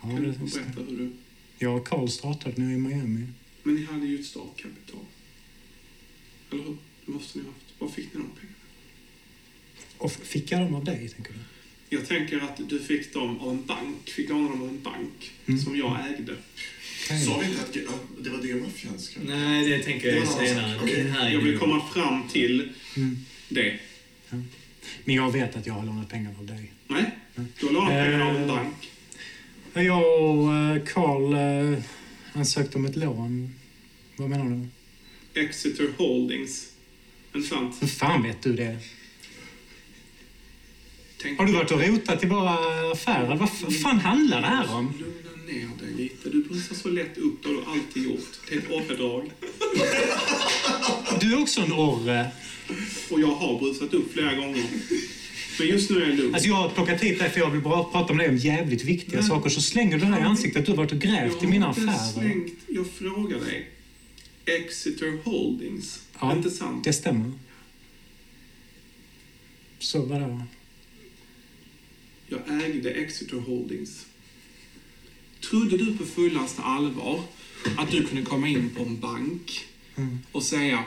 Ja, 0.02 0.10
kan 0.10 0.16
du 0.24 0.32
berätta 0.32 0.82
hur 0.90 0.98
du... 0.98 1.12
jag 1.62 1.78
och 1.78 1.88
Carl 1.88 2.10
startade 2.10 2.62
nu 2.62 2.74
i 2.74 2.78
Miami. 2.78 3.28
Men 3.64 3.76
ni 3.76 3.86
hade 3.86 4.06
ju 4.06 4.20
ett 4.20 4.26
startkapital. 4.26 5.06
Eller 6.52 6.64
hur? 6.64 6.78
Det 7.06 7.12
måste 7.12 7.38
ni 7.38 7.44
ha 7.44 7.52
haft. 7.52 7.66
Var 7.80 7.88
fick 7.90 8.06
ni 8.06 8.20
de 8.20 8.30
pengarna? 8.30 8.56
Och 9.98 10.12
fick 10.12 10.52
jag 10.52 10.62
dem 10.62 10.76
av 10.76 10.84
dig, 10.84 11.10
tänker 11.10 11.34
du? 11.34 11.40
Jag 11.98 12.08
tänker 12.08 12.40
att 12.40 12.70
du 12.70 12.80
fick 12.80 13.14
dem 13.14 13.40
av 13.40 13.52
en 13.52 13.66
bank. 13.66 14.10
Fick 14.10 14.30
låna 14.30 14.50
dem 14.50 14.62
av 14.62 14.68
en 14.70 14.82
bank 14.82 15.32
Mm. 15.46 15.60
som 15.62 15.78
jag 15.78 15.98
ägde. 16.08 16.36
Okej. 17.06 17.20
Sa 17.26 17.38
vi 17.40 17.46
inte 17.46 17.62
att 17.62 17.76
ja, 17.76 17.92
det 18.22 18.30
var 18.30 18.38
det 18.38 18.56
maffians 18.56 19.10
kanske? 19.10 19.34
Nej, 19.36 19.70
det 19.70 19.80
tänker 19.80 20.08
jag 20.16 20.22
Det 20.24 20.28
senare. 20.28 20.74
sak. 20.74 20.84
Okej. 20.84 21.04
Det 21.04 21.32
Jag 21.32 21.42
vill 21.42 21.58
komma 21.58 21.86
fram 21.94 22.30
till 22.30 22.70
Mm. 22.98 23.18
det. 23.50 23.80
Men 25.06 25.16
jag 25.16 25.32
vet 25.32 25.56
att 25.56 25.66
jag 25.66 25.74
har 25.74 25.86
lånat 25.86 26.10
pengar 26.10 26.36
av 26.40 26.46
dig. 26.46 26.72
Nej, 26.88 27.06
du 27.60 27.66
har 27.66 27.74
lånat 27.74 27.90
pengarna 27.90 28.26
av 28.26 28.36
en 28.36 28.42
Eh. 28.42 28.48
bank. 28.48 28.91
Jag 29.74 30.22
och 30.22 30.54
eh, 30.54 30.84
Carl 30.86 31.34
eh, 31.34 31.84
ansökte 32.34 32.78
om 32.78 32.86
ett 32.86 32.96
lån. 32.96 33.56
Vad 34.16 34.30
menar 34.30 34.46
du? 34.46 34.68
Exeter 35.42 35.88
Holdings. 35.98 36.68
Inte 37.36 37.48
sant? 37.50 37.78
Hur 37.82 37.88
fan 37.88 38.24
vet 38.24 38.42
du 38.42 38.54
det? 38.54 38.78
Tänk 41.22 41.40
Har 41.40 41.46
du 41.46 41.54
varit 41.54 41.72
och 41.72 41.82
rotat 41.82 42.24
i 42.24 42.28
våra 42.28 42.54
affärer? 42.92 43.36
Vad 43.36 43.76
fan 43.82 44.00
handlar 44.00 44.42
det 44.42 44.48
här 44.48 44.76
om? 44.76 44.94
Lugna 45.00 45.46
ner 45.46 45.86
dig 45.86 45.94
lite. 45.98 46.30
Du 46.30 46.44
brusar 46.44 46.76
så 46.76 46.90
lätt 46.90 47.18
upp. 47.18 47.44
Det 47.44 47.50
har 47.50 47.56
du 47.56 47.64
alltid 47.66 48.04
gjort. 48.04 48.40
Det 48.50 48.56
är 48.56 48.60
ett 48.60 48.72
orredrag. 48.72 49.32
Du 51.20 51.34
är 51.34 51.42
också 51.42 51.62
en 51.62 51.74
orre. 51.74 52.32
Och 53.10 53.22
jag 53.22 53.36
har 53.36 53.60
brusat 53.60 53.94
upp 53.94 54.14
flera 54.14 54.36
gånger. 54.36 54.66
Men 55.62 55.70
just 55.70 55.90
nu 55.90 56.04
är 56.04 56.08
jag 56.10 56.18
lugn. 56.18 56.34
Alltså 56.34 56.50
jag 56.50 56.56
har 56.56 56.70
plockat 56.70 57.02
hit 57.02 57.20
dig 57.20 57.30
för 57.30 57.40
jag 57.40 57.50
vill 57.50 57.62
bara 57.62 57.84
prata 57.84 58.14
med 58.14 58.26
dig 58.26 58.30
om 58.30 58.38
jävligt 58.38 58.84
viktiga 58.84 59.16
Men- 59.20 59.28
saker. 59.28 59.50
Så 59.50 59.62
slänger 59.62 59.92
du 59.92 60.00
det 60.00 60.06
här 60.06 60.20
i 60.20 60.24
ansiktet 60.24 60.60
att 60.60 60.66
du 60.66 60.72
har 60.72 60.78
varit 60.78 60.92
och 60.92 61.00
grävt 61.00 61.44
i 61.44 61.48
mina 61.48 61.66
Jag 61.66 61.74
har 61.74 61.82
inte 61.82 61.94
affärer. 61.94 62.12
slängt. 62.30 62.54
Jag 62.68 62.88
frågar 62.88 63.40
dig. 63.40 63.70
Exeter 64.46 65.18
Holdings. 65.24 66.02
Ja. 66.20 66.36
Inte 66.36 66.50
sant? 66.52 66.84
Det 66.84 66.94
stämmer. 66.94 67.32
Så 69.80 70.02
vadå? 70.06 70.42
Jag 72.28 72.64
ägde 72.66 72.92
Exeter 72.92 73.38
Holdings. 73.38 74.06
Trodde 75.50 75.78
du 75.78 75.98
på 75.98 76.06
fullaste 76.06 76.62
allvar 76.62 77.20
att 77.78 77.92
du 77.92 78.04
kunde 78.06 78.24
komma 78.26 78.48
in 78.48 78.70
på 78.78 78.84
en 78.84 79.00
bank 79.00 79.66
Mm. 79.96 80.20
och 80.32 80.44
säga 80.44 80.84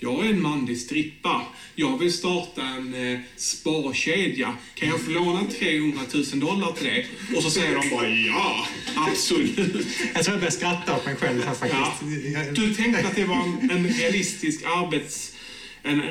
jag 0.00 0.26
är 0.26 0.30
en 0.30 0.42
manlig 0.42 0.78
strippa. 0.78 1.42
Jag 1.74 1.98
vill 1.98 2.12
starta 2.12 2.62
en 2.62 3.12
eh, 3.12 3.20
sparkedja. 3.36 4.56
Kan 4.74 4.88
jag 4.88 5.00
få 5.00 5.10
låna 5.10 5.44
300 5.58 6.00
000 6.32 6.40
dollar 6.40 6.72
till 6.72 6.86
det? 6.86 7.06
Och 7.36 7.42
så 7.42 7.50
säger 7.50 7.78
de 7.82 7.90
bara 7.90 8.08
ja, 8.08 8.66
absolut. 8.96 9.86
Jag 10.14 10.24
tror 10.24 10.34
jag 10.34 10.40
börjar 10.40 10.50
skratta 10.50 10.96
åt 10.96 11.06
mig 11.06 11.16
själv 11.16 11.44
här 11.44 11.54
faktiskt. 11.54 12.12
Ja. 12.34 12.44
Du 12.52 12.74
tänkte 12.74 13.06
att 13.06 13.16
det 13.16 13.24
var 13.24 13.42
en, 13.42 13.70
en 13.70 13.88
realistisk 13.88 14.62
arbets... 14.64 15.34
En 15.82 16.00
eh, 16.00 16.06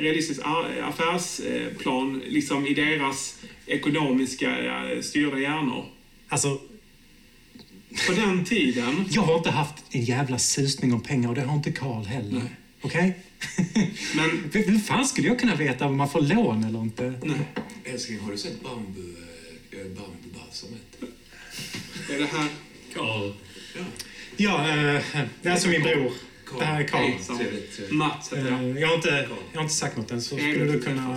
realistisk 0.00 0.40
affärsplan 0.82 2.22
liksom 2.28 2.66
i 2.66 2.74
deras 2.74 3.38
ekonomiska 3.66 4.58
eh, 4.58 5.00
styrda 5.02 5.38
hjärnor. 5.38 5.84
Alltså, 6.28 6.60
På 8.06 8.12
den 8.12 8.44
tiden... 8.44 9.04
jag 9.10 9.22
har 9.22 9.36
inte 9.38 9.50
haft 9.50 9.84
en 9.90 10.04
jävla 10.04 10.38
susning 10.38 10.92
om 10.92 11.00
pengar 11.00 11.28
och 11.28 11.34
det 11.34 11.42
har 11.42 11.56
inte 11.56 11.72
Carl 11.72 12.04
heller. 12.04 12.38
Nej. 12.38 12.50
Okej? 12.80 13.14
Men... 14.16 14.50
Hur 14.52 14.78
fan 14.78 15.06
skulle 15.06 15.28
jag 15.28 15.38
kunna 15.38 15.54
veta 15.54 15.86
om 15.86 15.96
man 15.96 16.10
får 16.10 16.20
lån 16.20 16.64
eller 16.64 16.78
inte? 16.82 17.14
Nej. 17.24 17.38
Älskling, 17.84 18.18
har 18.20 18.32
du 18.32 18.38
sett 18.38 18.60
bambu, 18.62 19.14
äh, 19.70 19.78
bambubalsamet? 19.78 21.02
Är 22.10 22.18
det 22.18 22.26
här... 22.26 22.48
Carl. 22.94 23.32
Ja. 23.76 23.84
Ja, 24.36 24.68
eh, 24.68 25.02
det 25.42 25.48
är 25.48 25.52
alltså 25.52 25.68
min 25.68 25.82
bror. 25.82 26.12
Det 26.58 26.64
här 26.64 26.80
är 26.80 26.86
Carl. 26.88 27.12
Trevligt. 27.38 27.90
Mats 27.92 28.32
heter 28.32 28.50
jag. 28.50 28.60
Eh, 28.70 28.78
Jag 28.80 28.88
har, 28.88 28.94
inte, 28.94 29.28
jag 29.52 29.58
har 29.58 29.62
inte 29.62 29.74
sagt 29.74 29.96
något 29.96 30.10
än, 30.10 30.22
så 30.22 30.36
skulle 30.36 30.64
du 30.64 30.80
kunna... 30.80 31.16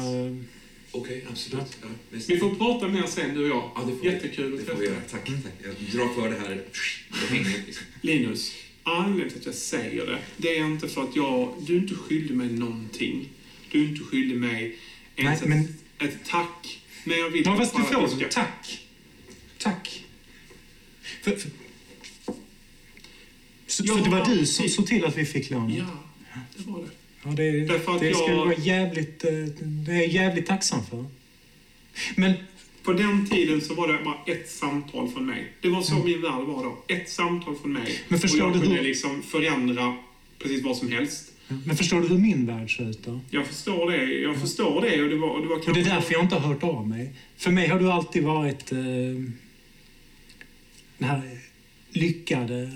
Okej, 0.93 1.25
absolut. 1.31 1.77
Ja, 1.81 1.87
visst. 2.09 2.29
Vi 2.29 2.37
får 2.37 2.55
prata 2.55 2.87
mer 2.87 3.03
sen, 3.07 3.33
du 3.35 3.41
och 3.43 3.49
jag. 3.57 3.71
Ja, 3.75 3.83
det 3.87 3.95
får. 3.97 4.05
Jättekul 4.05 4.59
att 4.59 4.65
träffa 4.65 4.79
dig. 4.81 4.91
Tack. 5.11 5.29
Jag 5.63 5.73
drar 5.91 6.13
för 6.21 6.29
det 6.29 6.39
här. 6.39 6.63
Linus, 8.01 8.51
anledningen 8.83 9.29
till 9.29 9.39
att 9.39 9.45
jag 9.45 9.55
säger 9.55 10.05
det, 10.05 10.19
det 10.37 10.57
är 10.57 10.65
inte 10.65 10.87
för 10.87 11.03
att 11.03 11.15
jag... 11.15 11.53
Du 11.67 11.77
inte 11.77 11.95
skyldig 11.95 12.35
mig 12.35 12.47
någonting. 12.49 13.29
Du 13.71 13.83
är 13.83 13.87
inte 13.87 14.03
skyldig 14.03 14.37
mig 14.37 14.75
ens 15.15 15.41
Nej, 15.41 15.49
men- 15.49 15.63
ett, 16.07 16.13
ett 16.13 16.19
tack. 16.27 16.79
Men 17.03 17.19
jag 17.19 17.29
vill 17.29 17.43
Ja, 17.45 17.57
fast 17.57 17.75
du 17.75 17.83
får. 17.83 18.07
ska- 18.07 18.27
Tack. 18.29 18.79
Tack. 19.57 20.03
För, 21.23 21.31
för, 21.31 21.49
så, 23.67 23.83
Ja, 23.87 23.97
så 23.97 24.03
det 24.03 24.09
var 24.09 24.25
du 24.25 24.45
som 24.45 24.69
såg 24.69 24.87
till 24.87 25.05
att 25.05 25.17
vi 25.17 25.25
fick 25.25 25.49
lånet? 25.49 25.77
Ja, 25.77 26.39
det 26.57 26.71
var 26.71 26.79
det. 26.81 26.89
Ja, 27.23 27.29
det, 27.29 27.65
Därför 27.65 27.95
att 27.95 28.01
det 28.01 28.13
ska 28.13 28.21
jag- 28.23 28.31
du 28.31 28.35
vara 28.35 28.55
jävligt, 28.57 29.23
eh, 29.23 29.31
det 29.59 29.91
är 29.91 29.95
jag 29.95 30.07
jävligt 30.07 30.45
tacksam 30.45 30.85
för. 30.85 31.05
Men 32.15 32.33
På 32.83 32.93
den 32.93 33.29
tiden 33.29 33.61
så 33.61 33.73
var 33.73 33.87
det 33.87 34.03
bara 34.03 34.17
ett 34.25 34.49
samtal 34.49 35.09
från 35.09 35.25
mig. 35.25 35.53
Det 35.61 35.69
var 35.69 35.81
så 35.81 35.95
min 35.95 36.21
värld 36.21 36.41
var 36.47 36.63
då. 36.63 36.83
Ett 36.87 37.09
samtal 37.09 37.55
från 37.55 37.73
mig. 37.73 37.81
Mm. 37.81 37.95
Men 38.07 38.19
förstår 38.19 38.41
och 38.41 38.47
jag 38.47 38.55
du 38.55 38.59
kunde 38.61 38.75
hur- 38.75 38.83
liksom 38.83 39.21
förändra 39.23 39.97
precis 40.39 40.63
vad 40.63 40.77
som 40.77 40.91
helst. 40.91 41.27
Men 41.65 41.77
förstår 41.77 42.01
du 42.01 42.07
hur 42.07 42.17
min 42.17 42.45
värld 42.45 42.77
ser 42.77 42.89
ut 42.89 43.03
då? 43.05 43.19
Jag 43.29 43.47
förstår 43.47 43.91
det. 43.91 44.05
Jag 44.05 44.39
förstår 44.41 44.81
det. 44.81 45.03
Och 45.03 45.09
det 45.09 45.15
var, 45.15 45.29
och 45.29 45.41
det 45.41 45.47
var 45.47 45.55
Och 45.57 45.73
det 45.73 45.79
är 45.79 45.83
därför 45.83 46.13
jag 46.13 46.23
inte 46.23 46.35
har 46.35 46.47
hört 46.53 46.63
av 46.63 46.87
mig. 46.87 47.13
För 47.37 47.51
mig 47.51 47.67
har 47.67 47.79
du 47.79 47.91
alltid 47.91 48.23
varit 48.23 48.71
eh, 48.71 48.77
den 50.97 51.09
här 51.09 51.39
lyckade, 51.89 52.71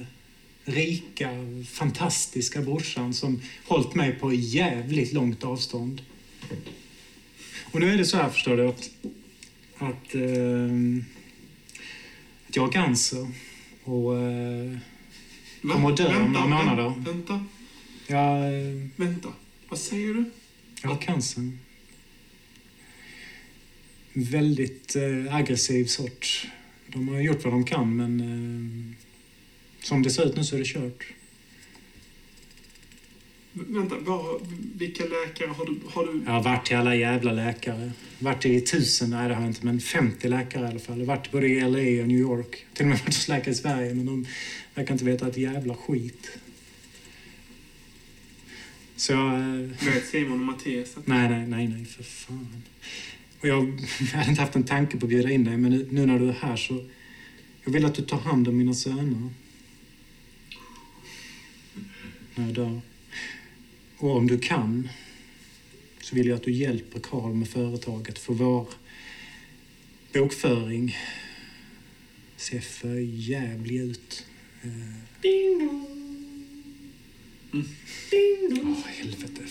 rika, 0.66 1.30
fantastiska 1.72 2.62
brorsan 2.62 3.14
som 3.14 3.42
hållit 3.66 3.96
mig 3.96 4.12
på 4.12 4.34
jävligt 4.34 5.14
långt 5.14 5.44
avstånd. 5.44 6.02
Och 7.72 7.80
nu 7.80 7.94
är 7.94 7.98
det 7.98 8.06
så 8.06 8.18
här, 8.18 8.30
förstår 8.30 8.58
du, 8.58 8.68
att, 8.68 8.90
att, 9.78 10.16
eh, 10.16 11.02
att 12.48 12.56
jag 12.56 12.64
har 12.64 12.72
cancer. 12.72 13.28
Och 13.84 14.18
eh, 14.18 14.78
kommer 15.62 15.92
att 15.92 15.98
dö 15.98 16.24
om 16.24 16.32
några 16.34 16.48
månader. 16.48 16.84
Vänta, 16.90 17.12
vänta, 17.12 17.46
jag, 18.08 18.46
eh, 18.46 18.88
vänta. 18.96 19.30
Vad 19.70 19.80
säger 19.80 20.14
du? 20.14 20.26
Jag 20.82 20.90
har 20.90 21.02
cancer. 21.02 21.52
Väldigt 24.14 24.96
eh, 24.96 25.36
aggressiv 25.36 25.86
sort. 25.86 26.48
De 26.88 27.08
har 27.08 27.20
gjort 27.20 27.44
vad 27.44 27.54
de 27.54 27.66
kan, 27.66 27.96
men 27.96 28.20
eh, 28.22 28.96
som 29.86 30.04
det 30.04 30.10
ser 30.10 30.26
ut 30.26 30.36
nu 30.36 30.44
så 30.44 30.56
är 30.56 30.60
det 30.60 30.66
kört. 30.66 31.06
Vänta, 33.58 33.96
vad, 34.00 34.42
vilka 34.76 35.04
läkare 35.04 35.48
har 35.48 35.66
du? 35.66 35.80
Har 35.90 36.06
du 36.06 36.22
Jag 36.26 36.32
har 36.32 36.44
varit 36.44 36.66
till 36.66 36.76
alla 36.78 36.96
jävla 36.96 37.32
läkare. 37.32 37.92
Varit 38.20 38.46
i 38.46 38.62
tusen, 38.62 39.10
nej 39.10 39.28
det 39.30 39.36
har 39.36 39.42
jag 39.42 39.50
inte, 39.50 39.66
men 39.66 39.82
50 39.82 40.28
läkare 40.30 40.64
i 40.66 40.68
alla 40.70 40.80
fall. 40.80 41.00
Jag 41.00 41.06
har 41.08 41.16
varit 41.16 41.32
både 41.32 41.48
i 41.48 41.62
LA 41.62 42.02
och 42.02 42.08
New 42.08 42.18
York. 42.20 42.66
Till 42.74 42.84
och 42.86 42.90
med 42.90 42.98
varit 43.00 43.06
hos 43.16 43.28
läkare 43.28 43.52
i 43.52 43.56
Sverige, 43.56 43.94
men 43.94 44.06
de 44.06 44.26
verkar 44.76 44.94
inte 44.94 45.06
veta 45.06 45.28
ett 45.28 45.38
jävla 45.38 45.76
skit. 45.76 46.38
Så 48.96 49.12
jag... 49.14 49.34
eh, 49.34 49.70
vet 49.94 50.06
Simon 50.06 50.32
och 50.40 50.46
Mattias? 50.46 50.98
att- 50.98 51.08
Nej, 51.08 51.30
nej, 51.30 51.48
nej, 51.48 51.68
nej, 51.68 51.86
för 51.86 52.04
fan. 52.04 52.64
Och 53.42 53.48
jag, 53.48 53.64
jag 54.00 54.06
hade 54.18 54.30
inte 54.30 54.42
haft 54.42 54.56
en 54.56 54.64
tanke 54.64 54.98
på 54.98 55.06
att 55.06 55.10
bjuda 55.10 55.30
in 55.32 55.44
dig, 55.44 55.58
men 55.58 55.72
nu, 55.72 55.88
nu 55.92 56.06
när 56.06 56.20
du 56.20 56.30
är 56.30 56.34
här 56.34 56.56
så... 56.56 56.86
Jag 57.64 57.72
vill 57.72 57.86
att 57.86 57.96
du 57.96 58.02
tar 58.02 58.18
hand 58.20 58.48
om 58.48 58.58
mina 58.58 58.74
söner. 58.74 59.30
När 62.36 62.46
jag 62.46 62.54
dör. 62.56 62.82
Och 63.98 64.16
om 64.16 64.28
du 64.28 64.40
kan 64.40 64.90
så 66.02 66.16
vill 66.16 66.28
jag 66.28 66.36
att 66.36 66.44
du 66.44 66.52
hjälper 66.52 67.00
Karl 67.00 67.34
med 67.34 67.48
företaget 67.48 68.20
för 68.20 68.34
vår 68.34 68.70
bokföring 70.14 70.96
ser 72.38 72.60
för 72.60 72.96
jävlig 73.30 73.76
ut. 73.76 74.26
Eh, 74.64 74.70
Ding 75.22 75.60
dong. 75.60 75.86
Åh, 78.66 78.88
helvete. 78.88 79.42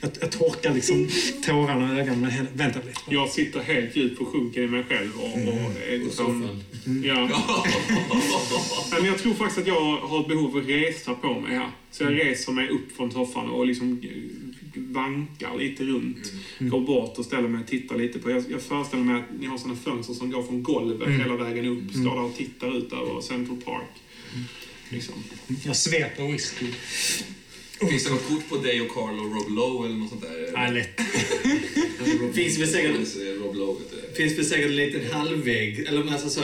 Jag, 0.00 0.10
jag 0.20 0.32
torkar 0.32 0.74
liksom 0.74 1.08
tårarna 1.46 1.96
i 1.96 2.00
ögonen. 2.00 2.20
Men 2.20 2.46
vänta 2.52 2.78
lite. 2.78 3.00
Jag 3.06 3.28
sitter 3.28 3.60
helt 3.60 3.96
djupt 3.96 4.18
försjunken 4.18 4.64
i 4.64 4.66
mig 4.66 4.84
själv 4.88 5.10
och, 5.16 5.24
och 5.24 5.54
På 5.54 5.72
liksom... 5.90 6.42
soffan. 6.42 6.64
Ja. 7.04 7.44
Men 8.96 9.04
jag 9.04 9.18
tror 9.18 9.34
faktiskt 9.34 9.58
att 9.58 9.66
jag 9.66 9.96
har 9.96 10.20
ett 10.20 10.28
behov 10.28 10.56
av 10.56 10.62
att 10.62 10.68
resa 10.68 11.14
på 11.14 11.40
mig 11.40 11.56
här. 11.56 11.70
Så 11.90 12.04
jag 12.04 12.18
reser 12.18 12.52
mig 12.52 12.68
upp 12.68 12.96
från 12.96 13.12
soffan 13.12 13.48
och 13.48 13.66
liksom 13.66 14.02
vankar 14.74 15.58
lite 15.58 15.84
runt. 15.84 16.32
Går 16.58 16.80
bort 16.80 17.18
och 17.18 17.24
ställer 17.24 17.48
mig 17.48 17.60
och 17.60 17.66
tittar 17.66 17.96
lite 17.96 18.18
på... 18.18 18.30
Jag, 18.30 18.44
jag 18.50 18.62
föreställer 18.62 19.04
mig 19.04 19.16
att 19.16 19.40
ni 19.40 19.46
har 19.46 19.58
såna 19.58 19.76
fönster 19.76 20.14
som 20.14 20.30
går 20.30 20.42
från 20.42 20.62
golvet 20.62 21.08
hela 21.08 21.36
vägen 21.36 21.66
upp. 21.66 21.90
Står 21.90 22.14
där 22.16 22.22
och 22.22 22.36
tittar 22.36 22.78
ut 22.78 22.92
över 22.92 23.20
Central 23.20 23.56
Park. 23.56 24.02
Liksom. 24.88 25.14
Jag 25.64 25.76
sveper 25.76 26.32
whisky. 26.32 26.66
Finns 27.80 28.04
det 28.04 28.10
något 28.10 28.28
kort 28.28 28.48
på 28.48 28.56
dig 28.56 28.80
och 28.80 28.88
Carl 28.88 29.18
och 29.18 29.32
Rob 29.34 29.50
Lowe 29.50 29.86
eller 29.86 29.96
något 29.96 30.08
sånt 30.08 30.22
där? 30.22 30.50
Ja, 30.54 30.70
lätt. 30.70 31.00
Finns 32.34 32.58
väl 32.58 32.68
säkert, 32.68 32.90
Eh, 32.90 33.42
Rob 33.42 33.54
Lowe, 33.54 33.80
finns 34.16 34.38
väl 34.38 34.44
säkert 34.44 34.66
en 34.66 34.76
liten 34.76 35.12
halvvägg, 35.12 35.78
eller 35.78 36.12
alltså 36.12 36.30
så 36.30 36.40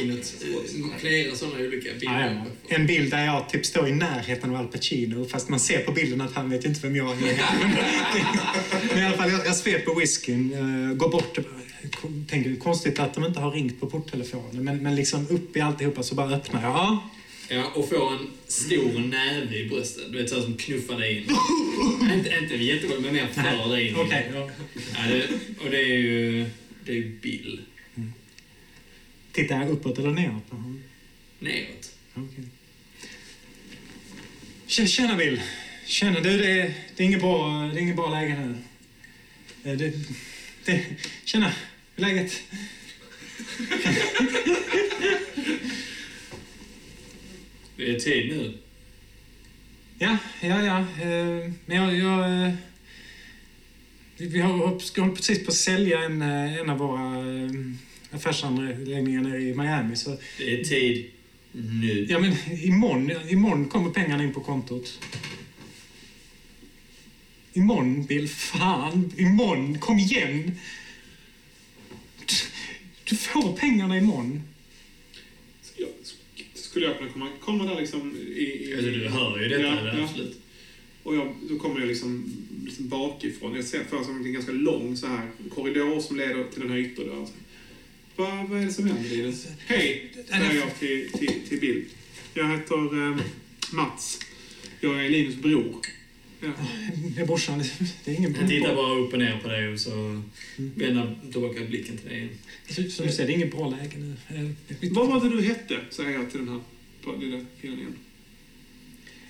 inåt, 0.00 0.34
eh, 0.42 0.98
flera 0.98 1.34
sådana 1.34 1.58
olika 1.58 1.90
bilder. 1.92 2.34
Ja, 2.34 2.44
ja. 2.68 2.76
En 2.76 2.86
bild 2.86 3.10
där 3.10 3.24
jag 3.24 3.48
typ 3.48 3.66
står 3.66 3.88
i 3.88 3.92
närheten 3.92 4.50
av 4.50 4.56
Al 4.56 4.66
Pacino 4.66 5.24
fast 5.24 5.48
man 5.48 5.60
ser 5.60 5.78
på 5.78 5.92
bilden 5.92 6.20
att 6.20 6.34
han 6.34 6.50
vet 6.50 6.64
inte 6.64 6.80
vem 6.80 6.96
jag 6.96 7.10
är. 7.10 7.16
Men 8.88 8.98
i 8.98 9.06
alla 9.06 9.16
fall, 9.16 9.30
jag, 9.30 9.46
jag 9.46 9.56
sveper 9.56 10.00
whiskyn, 10.00 10.52
uh, 10.52 10.94
går 10.94 11.08
bort 11.08 11.38
och 11.38 11.44
bara, 11.44 11.62
tänker 12.28 12.56
konstigt 12.56 12.98
att 12.98 13.14
de 13.14 13.24
inte 13.24 13.40
har 13.40 13.50
ringt 13.50 13.80
på 13.80 13.86
porttelefonen. 13.86 14.64
Men, 14.64 14.82
men 14.82 14.94
liksom 14.94 15.26
upp 15.30 15.56
i 15.56 15.60
alltihopa 15.60 16.02
så 16.02 16.14
bara 16.14 16.36
öppnar 16.36 16.62
jag. 16.62 16.70
Ja, 16.70 17.10
Ja, 17.48 17.64
och 17.74 17.88
får 17.88 18.12
en 18.12 18.30
stor 18.48 18.98
näve 18.98 19.56
i 19.56 19.68
bröstet. 19.68 20.12
Du 20.12 20.18
vet, 20.18 20.30
så 20.30 20.42
som 20.42 20.56
knuffar 20.56 20.98
dig 21.00 21.16
in. 21.16 21.22
inte, 22.18 22.38
inte 22.42 22.54
jättegott, 22.54 23.00
men 23.00 23.14
mer 23.14 23.26
för 23.26 23.68
dig 23.70 23.88
in. 23.88 23.96
okej. 23.96 24.30
ja. 24.34 24.50
Ja, 24.94 25.00
det, 25.08 25.28
och 25.64 25.70
det 25.70 25.80
är 25.80 25.98
ju... 25.98 26.46
Det 26.84 26.92
är 26.92 26.96
ju 26.96 27.08
Bill. 27.08 27.60
Tittar 29.32 29.60
jag 29.60 29.70
uppåt 29.70 29.98
eller 29.98 30.10
neråt 30.10 30.50
på 30.50 30.56
honom? 30.56 30.82
Neråt. 31.38 31.92
Okej. 32.14 32.44
Tjena 34.86 35.16
Bill. 35.16 35.40
Tjena 35.86 36.20
du, 36.20 36.38
det 36.38 36.50
är, 36.60 36.74
det 36.96 37.02
är 37.02 37.06
inget 37.06 37.20
bra, 37.20 37.70
det 37.72 37.78
är 37.78 37.82
inget 37.82 37.96
bra 37.96 38.10
läge 38.10 38.36
nu. 38.40 38.54
Eh, 39.70 39.76
Det, 39.78 39.92
det, 40.64 40.84
tjena, 41.24 41.52
hur 41.96 42.04
är 42.04 42.08
läget? 42.08 42.42
Det 47.76 47.90
är 47.90 48.00
tid 48.00 48.28
nu. 48.36 48.58
Ja, 49.98 50.16
ja, 50.40 50.62
ja. 50.64 50.78
eh, 50.78 51.50
Men 51.66 51.76
jag... 51.76 51.94
jag 51.94 52.44
eh, 52.46 52.54
vi 54.16 54.40
håller 54.40 55.14
precis 55.14 55.44
på 55.44 55.50
att 55.50 55.56
sälja 55.56 56.04
en, 56.04 56.22
eh, 56.22 56.58
en 56.58 56.70
av 56.70 56.78
våra 56.78 57.24
affärsanläggningar 58.10 59.22
nere 59.22 59.40
i 59.42 59.54
Miami. 59.54 59.96
Så, 59.96 60.16
Det 60.38 60.60
är 60.60 60.64
tid 60.64 61.10
nu. 61.52 62.06
ja, 62.10 62.18
men 62.18 62.36
imorgon, 62.62 63.28
imorgon 63.28 63.68
kommer 63.68 63.90
pengarna 63.90 64.24
in 64.24 64.32
på 64.32 64.40
kontot. 64.40 64.98
Imorgon, 67.52 68.04
Bill. 68.06 68.28
Fan, 68.28 69.12
imorgon. 69.16 69.78
Kom 69.78 69.98
igen. 69.98 70.58
Du 73.04 73.16
får 73.16 73.56
pengarna 73.56 73.98
imorgon. 73.98 74.42
Skulle 76.72 76.86
jag 76.86 76.98
kunna 76.98 77.10
komma, 77.10 77.28
komma 77.40 77.64
där 77.64 77.80
liksom 77.80 78.16
i... 78.16 78.42
i 78.42 78.74
Alltså, 78.74 78.90
du 78.90 79.08
hör 79.08 79.42
ju 79.42 79.48
detta, 79.48 79.62
Ja, 79.62 79.96
ja. 79.96 80.04
absolut. 80.04 80.40
Och 81.02 81.16
jag, 81.16 81.34
då 81.48 81.58
kommer 81.58 81.80
jag 81.80 81.88
liksom, 81.88 82.32
liksom 82.64 82.88
bakifrån. 82.88 83.54
Jag 83.54 83.64
ser 83.64 83.84
för 83.84 84.12
mig 84.12 84.26
en 84.26 84.32
ganska 84.32 84.52
lång 84.52 84.96
så 84.96 85.06
här 85.06 85.28
korridor 85.54 86.00
som 86.00 86.16
leder 86.16 86.44
till 86.44 86.60
den 86.60 86.70
här 86.70 86.78
ytterdörren. 86.78 87.26
Vad, 88.16 88.48
vad 88.48 88.60
är 88.60 88.66
det 88.66 88.72
som 88.72 88.86
händer, 88.86 89.10
Linus? 89.10 89.46
Hej, 89.66 90.12
säger 90.28 90.54
jag 90.54 90.78
till, 90.78 91.12
till, 91.12 91.48
till 91.48 91.60
Bill. 91.60 91.84
Jag 92.34 92.48
heter 92.48 93.08
eh, 93.10 93.16
Mats. 93.72 94.18
Jag 94.80 95.04
är 95.04 95.08
Linus 95.10 95.34
bror. 95.34 95.76
Ja. 96.42 97.24
Brorsan. 97.24 97.64
Det 98.04 98.10
är 98.10 98.14
ingen 98.14 98.34
Han 98.34 98.48
tittar 98.48 98.74
bara 98.74 98.98
upp 98.98 99.12
och 99.12 99.18
ner 99.18 99.38
på 99.42 99.48
dig 99.48 99.68
och 99.72 99.80
så 99.80 100.22
vänder 100.56 101.18
tillbaka 101.32 101.60
blicken 101.64 101.96
till 101.98 102.08
dig 102.08 102.16
igen. 102.18 102.30
Som 102.90 103.06
du 103.06 103.12
säger, 103.12 103.26
det 103.26 103.32
är 103.32 103.34
inget 103.34 103.50
bra 103.56 103.68
läge 103.70 103.96
nu. 103.98 104.14
Eh, 104.28 104.88
Vad 104.92 105.08
var 105.08 105.20
det 105.30 105.36
du 105.36 105.42
hette, 105.42 105.76
säger 105.90 106.10
jag 106.10 106.30
till 106.30 106.38
den 106.40 106.48
här 106.48 106.60
på- 107.04 107.16
lilla 107.20 107.40
killen 107.60 107.78
igen. 107.78 107.96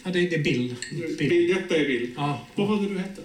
Ja, 0.04 0.10
det, 0.10 0.20
det 0.20 0.36
är 0.36 0.42
Bill. 0.42 0.74
Bill. 0.90 1.16
Bill, 1.18 1.54
detta 1.54 1.76
är 1.76 1.86
Bill. 1.86 2.10
Ja. 2.16 2.46
Vad 2.54 2.68
var 2.68 2.82
det 2.82 2.88
du 2.88 2.98
hette? 2.98 3.22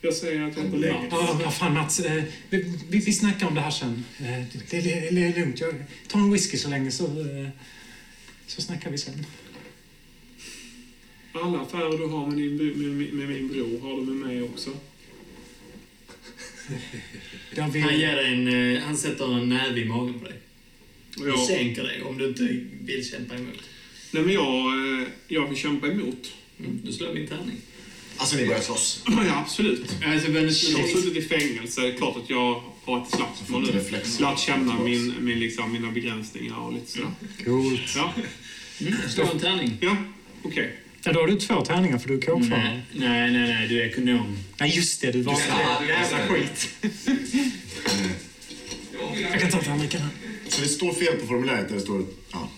Jag 0.00 0.14
säger 0.14 0.42
att 0.42 0.56
jag 0.56 0.64
heter 0.64 0.78
Lägg. 0.78 0.92
Mats. 0.92 1.06
Ja, 1.10 1.40
ja, 1.42 1.50
fan 1.50 1.74
Mats. 1.74 2.00
Eh, 2.00 2.22
vi, 2.50 2.64
vi, 2.90 2.98
vi 2.98 3.12
snackar 3.12 3.46
om 3.46 3.54
det 3.54 3.60
här 3.60 3.70
sen. 3.70 4.04
Eh, 4.18 4.24
det, 4.26 4.46
det, 4.70 4.80
det, 4.80 5.10
det 5.10 5.22
är 5.26 5.40
lugnt. 5.40 5.60
Jag 5.60 5.74
tar 6.08 6.18
en 6.20 6.32
whisky 6.32 6.56
så 6.56 6.68
länge 6.68 6.90
så, 6.90 7.04
eh, 7.04 7.48
så 8.46 8.62
snackar 8.62 8.90
vi 8.90 8.98
sen. 8.98 9.26
Alla 11.32 11.60
affärer 11.60 11.98
du 11.98 12.06
har 12.06 12.26
med, 12.26 12.36
din, 12.38 12.56
bro- 12.58 12.74
med, 12.76 13.12
med 13.12 13.28
min 13.28 13.48
bror 13.48 13.80
har 13.80 14.00
du 14.00 14.06
med 14.12 14.26
mig 14.26 14.42
också. 14.42 14.70
Ja, 17.54 17.68
vi, 17.72 17.80
Han, 17.80 17.98
ger 18.00 18.16
en, 18.18 18.74
eh, 18.76 18.82
han 18.82 18.96
sätter 18.96 19.38
en 19.40 19.48
näve 19.48 19.80
i 19.80 19.84
magen 19.84 20.14
på 20.20 20.24
dig. 20.24 20.34
Och 21.18 21.40
Och 21.40 21.46
sänker 21.46 21.82
dig 21.82 22.02
om 22.02 22.18
du 22.18 22.28
inte 22.28 22.60
vill 22.82 23.08
kämpa 23.10 23.34
emot. 23.34 23.58
nej 24.10 24.22
men 24.22 24.34
jag, 24.34 24.66
eh, 25.02 25.08
jag 25.28 25.48
vill 25.48 25.58
kämpa 25.58 25.86
emot. 25.88 26.32
Mm, 26.58 26.80
du 26.84 26.92
slår 26.92 27.14
min 27.14 27.26
tärning. 27.26 27.56
Alltså 28.16 28.36
ni 28.36 28.46
börjar 28.46 28.60
slåss. 28.60 29.02
Ja, 29.06 29.38
absolut. 29.46 29.80
Alltså, 30.04 30.30
men 30.30 30.42
Jag 30.42 30.78
har 30.78 31.00
suttit 31.02 31.16
i 31.16 31.22
fängelse. 31.22 31.80
Det 31.80 31.88
är 31.88 31.96
klart 31.96 32.16
att 32.16 32.30
jag 32.30 32.62
har 32.84 33.02
ett 33.02 33.10
slagsmål 33.10 33.62
nu. 33.62 34.00
Lärt 34.20 34.38
känna 34.38 34.78
min, 34.84 35.14
min, 35.24 35.38
liksom, 35.40 35.72
mina 35.72 35.90
begränsningar 35.90 36.58
och 36.58 36.72
lite 36.72 36.90
sådär. 36.90 37.10
Coolt. 37.44 37.80
Ja, 37.96 38.14
mm, 38.80 38.94
slå 39.08 39.30
en 39.32 39.38
tärning. 39.38 39.78
ja 39.80 39.96
okej. 40.42 40.76
Ja, 41.04 41.12
då 41.12 41.20
har 41.20 41.26
du 41.26 41.36
två 41.36 41.64
tärningar 41.64 41.98
för 41.98 42.08
du 42.08 42.14
är 42.16 42.20
kåkfarare. 42.20 42.82
Nej, 42.92 43.30
nej, 43.30 43.30
nej, 43.32 43.54
nej, 43.54 43.68
du 43.68 43.82
är 43.82 43.86
ekonom. 43.86 44.38
Nej, 44.60 44.76
just 44.76 45.00
det. 45.00 45.12
Du 45.12 45.22
var 45.22 45.34
det. 45.34 45.86
det 45.86 45.92
Jävla 45.92 46.18
skit. 46.28 46.68
Jag 49.32 49.40
kan 49.40 49.50
ta 49.50 49.62
tärningarna. 49.62 50.08
Så 50.48 50.60
det 50.60 50.68
står 50.68 50.92
fel 50.92 51.16
på 51.16 51.26
formuläret 51.26 51.68
där 51.68 51.74
det 51.74 51.80
står 51.80 52.04
ja, 52.32 52.48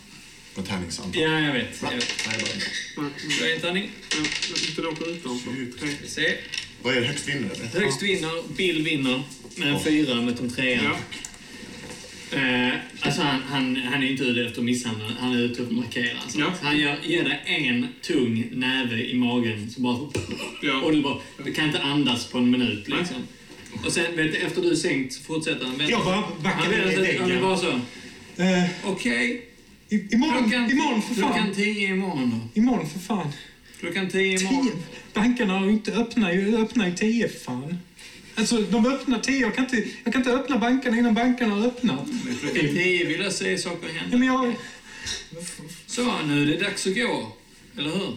något 0.54 0.68
tärningsantal. 0.68 1.22
Ja, 1.22 1.40
jag 1.40 1.52
vet. 1.52 1.82
Va? 1.82 1.88
Jag 1.90 1.96
vet. 1.96 2.14
Nej, 2.26 2.36
bara- 2.96 3.06
Slå 3.38 3.46
en 3.46 3.60
tärning. 3.60 3.90
Inte 4.68 4.82
då 4.82 4.92
på 4.94 5.04
rutan. 5.04 5.38
så. 5.44 5.50
Okej. 5.50 5.98
Vi 6.02 6.08
ser. 6.08 6.36
Vad 6.82 6.96
är 6.96 7.00
det 7.00 7.06
högst 7.06 7.28
vinner 7.28 7.50
eller? 7.54 7.80
Högst 7.80 8.02
vinner, 8.02 8.42
Bill 8.56 8.82
vinner 8.82 9.22
med 9.56 9.68
en 9.68 9.84
fyra 9.84 10.14
mot 10.14 10.40
en 10.40 10.50
trea. 10.50 10.82
Ja. 10.84 10.96
Eh, 12.32 12.74
alltså 13.00 13.22
han, 13.22 13.42
han, 13.42 13.76
han 13.76 14.02
är 14.02 14.10
inte 14.10 14.24
ute 14.24 14.40
efter 14.44 14.58
att 14.58 14.64
misshandla, 14.64 15.04
han 15.20 15.32
är 15.32 15.38
ute 15.38 15.52
efter 15.62 15.64
att 15.64 15.72
markera. 15.84 16.18
Alltså. 16.22 16.38
Ja. 16.38 16.52
Han 16.62 16.78
ger, 16.78 16.98
ger 17.04 17.24
dig 17.24 17.40
en 17.46 17.88
tung 18.02 18.48
näve 18.52 19.02
i 19.10 19.14
magen, 19.14 19.70
så 19.70 19.80
bara, 19.80 19.98
Ja. 20.62 20.80
och 20.82 20.92
du, 20.92 21.02
bara, 21.02 21.16
du 21.44 21.52
kan 21.52 21.64
inte 21.66 21.82
andas 21.82 22.26
på 22.26 22.38
en 22.38 22.50
minut. 22.50 22.88
Liksom. 22.88 23.16
Och 23.84 23.92
sen 23.92 24.16
vet 24.16 24.32
du, 24.32 24.38
efter 24.38 24.62
du 24.62 24.70
är 24.70 24.74
sänkt 24.74 25.12
så 25.12 25.22
fortsätter 25.22 25.66
han. 25.66 25.78
Vet, 25.78 25.90
Jag 25.90 26.04
bara 26.04 26.24
vet 26.42 26.70
ner 26.70 26.76
i 26.76 26.80
att 26.80 26.94
han 26.94 27.04
är 27.04 27.26
väggen. 27.26 27.42
bara 27.42 27.56
så. 27.56 27.70
Eh, 28.36 28.64
Okej, 28.84 29.48
i- 29.88 30.14
imorgon, 30.14 30.42
klockan, 30.50 30.70
imorgon 30.70 31.02
för 31.02 31.14
fan. 31.14 31.32
klockan 31.32 31.54
tio 31.54 31.88
imorgon 31.88 32.30
då. 32.54 32.60
Imorgon 32.60 32.88
för 32.90 32.98
fan. 32.98 33.28
Klockan 33.80 34.08
tio 34.10 34.40
imorgon. 34.40 34.66
Tio. 34.66 34.72
Bankerna 35.14 35.58
har 35.58 35.66
ju 35.66 35.72
inte 35.72 35.92
öppnar 35.92 36.32
ju 36.32 36.56
öppnar 36.56 36.86
ju 36.88 36.94
tio 36.94 37.28
för 37.28 37.38
fan. 37.40 37.78
Alltså, 38.36 38.60
de 38.60 38.86
öppnar 38.86 39.18
tio. 39.18 39.40
Jag 39.40 39.54
kan 39.54 39.64
inte, 39.64 39.76
jag 40.04 40.12
kan 40.12 40.20
inte 40.22 40.32
öppna 40.32 40.58
bankerna 40.58 40.96
innan 40.98 41.14
bankerna 41.14 41.54
har 41.54 41.66
öppnat. 41.66 42.06
Klockan 42.40 42.60
tio 42.60 43.06
vill 43.06 43.20
jag 43.20 43.32
se 43.32 43.58
saker 43.58 43.88
Ja, 43.88 44.00
hända. 44.00 44.16
men 44.16 44.26
jag... 44.28 44.54
Så, 45.86 46.22
nu 46.22 46.42
är 46.42 46.46
det 46.46 46.56
dags 46.64 46.86
att 46.86 46.94
gå. 46.94 47.36
Eller 47.78 47.90
hur? 47.90 48.16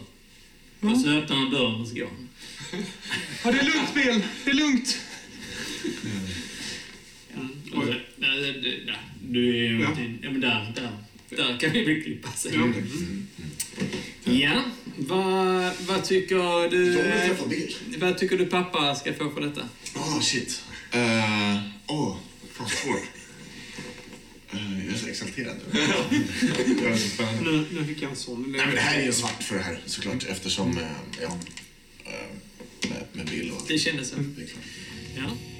Och 0.91 0.99
så 1.02 1.10
öppnar 1.10 1.35
han 1.38 1.49
dörren 1.52 1.81
och 1.81 1.88
så 1.88 1.95
går 1.95 2.06
han. 2.07 2.27
Ja, 3.44 3.52
det 3.52 3.60
är 3.60 3.64
lugnt, 3.64 3.94
Bill. 3.94 4.22
Det 4.45 4.49
är 4.52 4.53
lugnt. 4.56 4.98
Och 7.76 7.84
så- 7.84 7.89
där- 8.18 8.85
där-. 8.85 9.02
Du 9.30 9.49
är 9.49 9.53
ju... 9.69 9.80
Ja. 9.81 9.89
Ja, 10.22 10.31
men 10.31 10.41
där, 10.41 10.73
där. 10.76 10.91
Där 11.30 11.57
kan 11.60 11.72
vi 11.72 11.84
väl 11.85 12.03
klippa 12.03 12.31
sig. 12.31 12.52
Ja. 12.56 12.68
Ja, 14.34 14.61
vad, 14.98 15.72
vad 15.88 16.03
tycker 16.03 16.69
du... 16.69 17.98
Vad 17.98 18.18
tycker 18.18 18.38
du 18.38 18.45
pappa 18.45 18.95
ska 18.95 19.14
få 19.14 19.30
för 19.30 19.41
detta? 19.41 19.69
Åh, 19.95 20.22
shit. 20.22 20.61
Åh, 21.88 21.98
oh, 21.98 22.18
fan 22.53 22.69
svårt. 22.69 23.03
Eh, 24.52 24.86
jag 24.86 24.94
är 24.94 24.98
så 24.98 25.07
exalterad. 25.07 25.56
spännande. 26.99 27.52
Nu, 27.52 27.65
nu 27.72 27.86
fick 27.86 28.02
jag 28.02 28.10
en 28.10 28.15
sån. 28.15 28.52
Nej, 28.52 28.65
men 28.65 28.76
det 28.76 28.82
här 28.82 28.99
är 28.99 29.06
ju 29.06 29.14
svart 29.14 29.44
för 29.44 29.56
det 29.56 29.61
här 29.61 29.80
såklart 29.86 30.26
eftersom, 30.30 30.78
eh, 30.78 30.84
ja, 31.22 31.38
eh, 32.06 32.90
med, 32.90 33.03
med 33.11 33.26
Bill 33.26 33.52
och... 33.52 33.64
Det 33.68 33.78
kändes 33.78 34.10
så. 34.10 34.15
Det 34.15 34.41
är 34.41 34.48
klart. 34.48 34.64
Ja. 35.15 35.57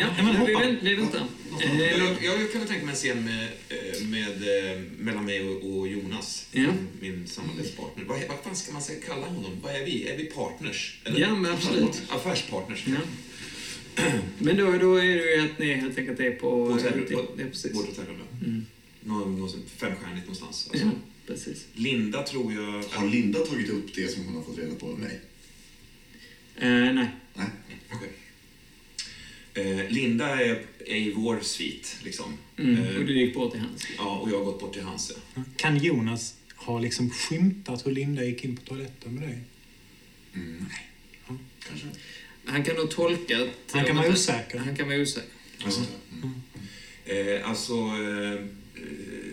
Ja, 0.00 0.06
Ja, 0.18 0.22
men 0.22 0.52
Men 0.52 0.84
det 0.84 0.94
väntar. 0.94 1.22
Eh, 1.60 2.24
Jag, 2.24 2.52
kan 2.52 2.66
tänka 2.66 2.84
mig 2.86 2.92
en 2.92 2.96
scen 2.96 3.24
med, 3.24 3.48
eh, 3.68 4.06
med, 4.06 4.72
eh, 4.72 4.80
mellan 4.98 5.24
mig 5.24 5.48
och, 5.48 5.88
Jonas, 5.88 6.46
Ja. 6.52 6.68
min, 7.00 7.26
samarbetspartner. 7.26 8.04
Vad, 8.04 8.18
vad 8.28 8.38
fan 8.44 8.56
ska 8.56 8.72
man 8.72 8.82
säga, 8.82 9.00
kalla 9.06 9.26
honom? 9.26 9.52
Vad 9.62 9.74
är 9.76 9.84
vi? 9.84 10.08
Är 10.08 10.16
vi 10.16 10.24
partners? 10.24 10.98
Ja, 11.16 11.34
men 11.34 11.52
absolut. 11.52 12.02
Affärspartners. 12.08 12.84
Ja. 12.86 12.96
Men 14.38 14.56
då, 14.56 14.72
då 14.72 14.94
är 14.96 15.02
det 15.16 15.34
ju 15.34 15.40
att 15.50 15.58
ni 15.58 15.74
helt 15.74 15.98
enkelt 15.98 16.20
är 16.20 16.30
på... 16.30 16.68
Hotell- 16.68 17.12
på- 17.14 17.36
precis. 17.36 17.74
Vårt 17.74 17.86
hotellrum, 17.86 18.16
ja. 18.40 18.46
Mm. 18.46 18.66
Någon, 19.04 19.48
femstjärnigt 19.76 20.26
någonstans. 20.26 20.68
Alltså. 20.70 20.86
Ja, 20.86 20.92
precis. 21.26 21.66
Linda 21.74 22.22
tror 22.22 22.52
jag... 22.52 22.82
Har 22.90 23.06
Linda 23.08 23.38
tagit 23.38 23.68
upp 23.70 23.94
det 23.94 24.08
som 24.08 24.24
hon 24.24 24.34
har 24.34 24.42
fått 24.42 24.58
reda 24.58 24.74
på 24.74 24.86
av 24.86 24.98
mig? 24.98 25.20
Eh, 26.56 26.68
nej. 26.70 27.06
Nej. 27.34 27.46
Okej. 27.92 28.08
Eh, 28.08 28.27
Linda 29.88 30.28
är, 30.44 30.62
är 30.86 30.96
i 30.96 31.12
vår 31.16 31.40
svit, 31.40 31.96
liksom. 32.04 32.38
Mm. 32.58 32.78
Eh, 32.84 32.96
Och 32.96 33.04
du 33.06 33.18
gick 33.20 33.34
bort 33.34 33.52
till 33.52 33.60
hans. 33.60 33.86
Ja, 33.98 34.18
och 34.18 34.30
jag 34.30 34.38
har 34.38 34.44
gått 34.44 34.60
bort 34.60 34.72
till 34.72 34.82
hans. 34.82 35.12
Ja. 35.34 35.42
Kan 35.56 35.78
Jonas 35.78 36.34
ha 36.56 36.78
liksom 36.78 37.10
skymtat 37.10 37.86
hur 37.86 37.92
Linda 37.92 38.24
gick 38.24 38.44
in 38.44 38.56
på 38.56 38.62
toaletten 38.62 39.14
med 39.14 39.28
dig? 39.28 39.38
Mm, 40.34 40.66
nej. 40.68 41.38
Kanske. 41.68 41.86
Han 42.44 42.64
kan 42.64 42.76
då 42.76 42.86
tolka... 42.86 43.36
att- 43.42 43.72
Han 43.72 43.84
kan 43.84 43.96
vara 43.96 44.08
osäker. 44.12 44.58
Han 44.58 44.76
kan 44.76 44.88
vara 44.88 44.98
osäker. 45.00 45.28
Alltså, 45.64 45.80
mm. 46.12 46.34
Eh, 47.04 47.48
alltså, 47.50 47.72
eh, 47.74 48.44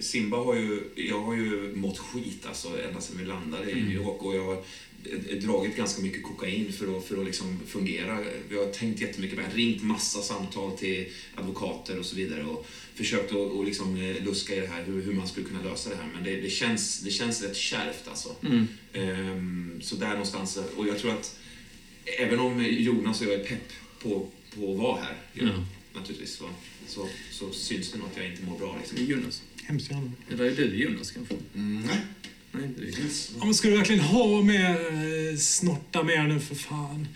Simba 0.01 0.37
har 0.37 0.55
ju... 0.55 0.79
Jag 0.95 1.21
har 1.21 1.35
ju 1.35 1.75
mått 1.75 1.97
skit 1.97 2.45
alltså, 2.45 2.81
ända 2.87 3.01
sedan 3.01 3.17
vi 3.19 3.25
landade 3.25 3.71
i 3.71 3.75
New 3.75 3.91
York 3.93 4.21
och 4.21 4.35
jag 4.35 4.53
eh, 4.53 4.63
dragit 5.41 5.75
ganska 5.77 6.01
mycket 6.01 6.23
kokain 6.23 6.73
för 6.73 6.97
att, 6.97 7.05
för 7.05 7.17
att 7.17 7.25
liksom 7.25 7.59
fungera. 7.67 8.23
Vi 8.49 8.57
har 8.57 8.65
tänkt 8.65 9.01
jättemycket, 9.01 9.39
vi 9.39 9.43
har 9.43 9.51
ringt 9.51 9.83
massa 9.83 10.21
samtal 10.21 10.77
till 10.77 11.05
advokater 11.35 11.99
och 11.99 12.05
så 12.05 12.15
vidare 12.15 12.43
och 12.43 12.67
försökt 12.95 13.31
att 13.31 13.37
och 13.37 13.65
liksom 13.65 13.95
eh, 13.97 14.23
luska 14.25 14.55
i 14.55 14.59
det 14.59 14.67
här, 14.67 14.83
hur, 14.83 15.01
hur 15.01 15.13
man 15.13 15.27
skulle 15.27 15.45
kunna 15.45 15.63
lösa 15.63 15.89
det 15.89 15.95
här. 15.95 16.09
Men 16.13 16.23
det, 16.23 16.41
det, 16.41 16.49
känns, 16.49 16.99
det 16.99 17.11
känns 17.11 17.41
rätt 17.41 17.55
kärvt 17.57 18.07
alltså. 18.07 18.35
Mm. 18.45 18.67
Ehm, 18.93 19.81
så 19.83 19.95
där 19.95 20.09
någonstans, 20.09 20.59
och 20.75 20.87
jag 20.87 20.99
tror 20.99 21.11
att 21.11 21.39
även 22.19 22.39
om 22.39 22.65
Jonas 22.65 23.21
och 23.21 23.27
jag 23.27 23.33
är 23.33 23.43
pepp 23.43 23.73
på, 24.01 24.27
på 24.55 24.71
att 24.71 24.77
vara 24.79 25.01
här, 25.01 25.17
Ja. 25.33 25.65
naturligtvis, 25.93 26.33
så, 26.33 26.49
så, 26.87 27.07
så 27.31 27.51
syns 27.51 27.91
det 27.91 27.97
nog 27.97 28.07
att 28.07 28.17
jag 28.17 28.25
inte 28.25 28.43
mår 28.43 28.57
bra. 28.59 28.77
Liksom. 28.79 29.05
Jonas. 29.05 29.41
Hemskt 29.63 29.91
gärna. 29.91 30.11
Eller 30.31 30.45
är 30.45 30.55
du 30.55 30.83
Jonas 30.83 31.11
kanske? 31.11 31.35
Mm, 31.55 31.81
nej. 31.81 31.97
Nej, 32.55 32.65
inte 32.65 32.81
du. 32.81 32.91
Ja, 33.39 33.45
men 33.45 33.53
ska 33.53 33.67
du 33.67 33.77
verkligen 33.77 34.01
ha 34.01 34.41
mer 34.41 34.69
eh, 35.31 35.37
snorta 35.37 36.03
mer 36.03 36.27
nu 36.27 36.39
för 36.39 36.55
fan? 36.55 37.07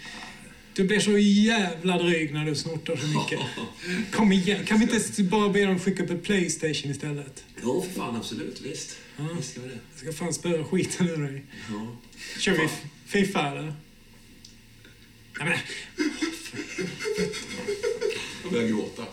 Du 0.74 0.84
blir 0.84 1.00
så 1.00 1.18
jävla 1.18 1.98
dryg 1.98 2.34
när 2.34 2.46
du 2.46 2.56
snortar 2.56 2.96
så 2.96 3.08
mycket. 3.08 3.40
Kom 4.12 4.32
igen, 4.32 4.66
kan 4.66 4.80
vi 4.80 4.84
inte 4.84 5.24
bara 5.24 5.50
be 5.50 5.66
dem 5.66 5.80
skicka 5.80 6.04
upp 6.04 6.10
ett 6.10 6.24
Playstation 6.24 6.92
istället? 6.92 7.44
Jo, 7.64 7.82
för 7.82 8.00
fan, 8.00 8.16
absolut, 8.16 8.62
visst. 8.62 8.98
Ja. 9.18 9.28
Visst 9.38 9.58
gör 9.58 9.64
det. 9.64 9.78
Jag 9.92 10.00
ska 10.00 10.26
fan 10.26 10.34
spöa 10.34 10.64
skiten 10.64 11.10
ur 11.10 11.18
dig. 11.18 11.46
Ja. 11.70 11.98
Kör 12.40 12.52
vi 12.52 12.70
Fifa 13.06 13.52
eller? 13.52 13.74
Ja, 15.40 15.46
men, 15.46 15.58
Jag 18.44 18.52
börjar 18.52 18.68
gråta. 18.68 19.04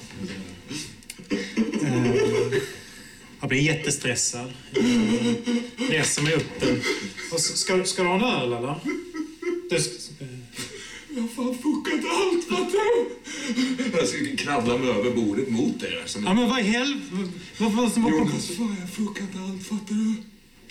Jag 3.47 3.49
blir 3.49 3.61
jättestressad. 3.61 4.53
Jag 4.73 5.91
reser 5.91 6.23
mig 6.23 6.35
upp. 6.35 6.63
eh, 6.63 6.69
Och 7.33 7.41
så- 7.41 7.57
Ska, 7.57 7.85
ska 7.85 8.03
du 8.03 8.09
ha 8.09 8.17
en 8.17 8.25
öl 8.43 8.53
eller? 8.53 8.75
Du, 9.71 9.79
Jag 11.15 11.23
har 11.23 11.29
fan 11.29 11.59
fuckat 11.63 12.11
allt, 12.11 12.73
du? 12.73 13.97
Jag 13.99 14.09
ska 14.09 14.37
kravla 14.45 14.79
mig 14.79 14.89
över 14.91 15.11
bordet 15.11 15.49
mot 15.49 15.81
dig. 15.81 16.03
Som 16.07 16.25
ja, 16.25 16.35
men 16.35 16.49
vad 16.49 16.61
i 16.61 16.63
helvete? 16.63 17.29
Vad, 17.59 17.73
vad, 17.73 17.93
som 17.93 18.03
var 18.03 18.11
på... 18.11 18.17
Jonas, 18.17 18.47
fan, 18.49 18.77
jag 18.81 18.81
har 18.81 19.07
fuckat 19.07 19.29
allt, 19.37 19.67
fattar 19.67 19.95
du? 19.95 20.15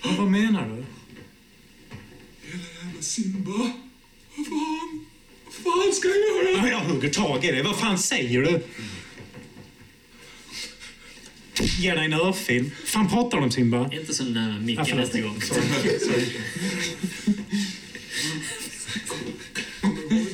Vad, 0.04 0.16
vad 0.18 0.32
menar 0.32 0.68
du? 0.68 0.86
Hela 2.48 2.64
jävla 2.84 3.02
Simba. 3.02 3.52
Vad 4.36 4.46
fan? 4.48 5.06
Vad 5.46 5.54
fan 5.84 5.94
ska 5.94 6.08
jag 6.08 6.18
göra? 6.18 6.68
Ja, 6.68 6.70
jag 6.72 6.80
hugger 6.80 7.10
tag 7.10 7.46
i 7.46 7.52
det. 7.52 7.64
Vad 7.64 7.80
fan 7.80 7.98
säger 7.98 8.42
du? 8.42 8.64
Ge 11.60 11.92
dig 11.96 12.06
en 12.06 12.14
örfil. 12.14 12.72
fan 12.86 13.10
pratar 13.10 13.38
du 13.38 13.44
om 13.44 13.52
Simba? 13.52 13.90
Inte 13.94 14.14
så 14.14 14.24
nära 14.24 14.60
micken 14.60 14.86
Ja, 14.88 14.96
nästa 14.96 15.22
gång. 15.22 15.40
Kommer 19.82 20.02
du 20.10 20.16
ihåg 20.16 20.28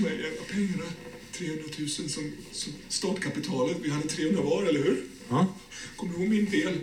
pengarna? 0.48 0.84
300 1.32 1.64
000 1.80 1.90
som, 1.90 2.32
som 2.52 2.74
startkapitalet. 2.90 3.78
Vi 3.84 3.90
hade 3.90 4.08
300 4.08 4.42
var, 4.42 4.64
eller 4.64 4.80
hur? 4.84 5.04
Ja, 5.30 5.48
Kommer 5.96 6.14
du 6.14 6.20
ihåg 6.20 6.30
min 6.30 6.50
del? 6.50 6.74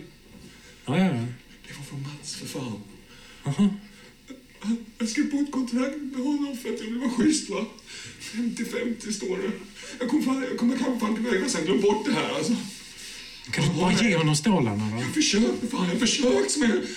ja, 0.85 0.97
ja. 0.97 1.05
ja. 1.05 1.25
Det 1.67 1.73
var 1.77 1.83
från 1.89 2.01
Mats, 2.01 2.35
för 2.35 2.45
fan. 2.45 2.81
Han- 3.43 3.79
Jag 4.97 5.09
skrev 5.09 5.31
på 5.31 5.37
ett 5.37 5.51
kontrakt 5.51 5.97
med 5.97 6.25
honom 6.25 6.57
för 6.57 6.69
att 6.73 6.79
jag 6.79 6.85
ville 6.85 6.99
vara 6.99 7.09
schysst, 7.09 7.49
va? 7.49 7.65
50-50 8.33 9.11
står 9.11 9.37
det. 9.37 9.51
Jag 9.99 10.09
kommer 10.09 10.23
fan, 10.23 10.43
jag 10.49 10.57
kommer 10.57 10.77
kanske 10.77 10.99
fan 10.99 11.15
till 11.15 11.23
vägen 11.23 11.49
sen 11.49 11.65
glöm 11.65 11.81
bort 11.81 12.05
det 12.05 12.11
här, 12.13 12.29
alltså. 12.29 12.55
Kan 13.51 13.63
du 13.67 13.79
bara 13.79 13.93
ge 13.93 14.15
honom 14.15 14.35
stålarna 14.35 14.89
då? 14.91 14.97
Jag 14.97 15.05
har 15.05 15.13
försökt, 15.13 15.59
för 15.59 15.67
fan, 15.67 15.89
jag 15.89 15.99
försökt 15.99 16.57
med... 16.57 16.87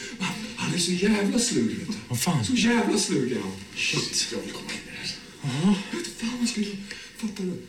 Han, 0.56 0.74
är 0.74 0.78
så 0.78 0.92
jävla 0.92 1.38
slug, 1.38 1.78
vet 1.78 1.86
du. 1.88 1.94
Vad 2.08 2.20
fan? 2.20 2.44
Så 2.44 2.54
jävla 2.54 2.98
slug 2.98 3.32
är 3.32 3.40
han. 3.40 3.52
Shit. 3.76 4.28
Jag 4.32 4.38
vill 4.38 4.52
komma 4.52 4.70
in 4.70 4.78
i 4.78 4.90
det 4.90 5.48
här. 5.48 5.74
Jag 5.92 5.98
vet 5.98 6.06
fan 6.06 6.30
vad 6.38 6.48
jag... 6.56 6.76
Fattar 7.16 7.44
du? 7.44 7.62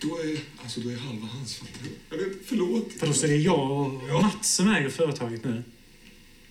Då 0.00 0.18
är, 0.18 0.38
alltså, 0.62 0.80
då 0.80 0.88
är 0.88 0.96
halva 0.96 1.26
hans, 1.26 1.56
fattar 1.56 1.80
du? 1.82 2.16
Jag 2.16 2.24
vet, 2.24 2.36
förlåt. 2.46 2.92
För 2.92 3.06
då 3.06 3.12
så 3.12 3.26
är 3.26 3.30
det 3.30 3.36
jag 3.36 3.70
och 4.14 4.22
Mats 4.22 4.54
som 4.54 4.68
äger 4.68 4.88
företaget 4.88 5.44
nu. 5.44 5.62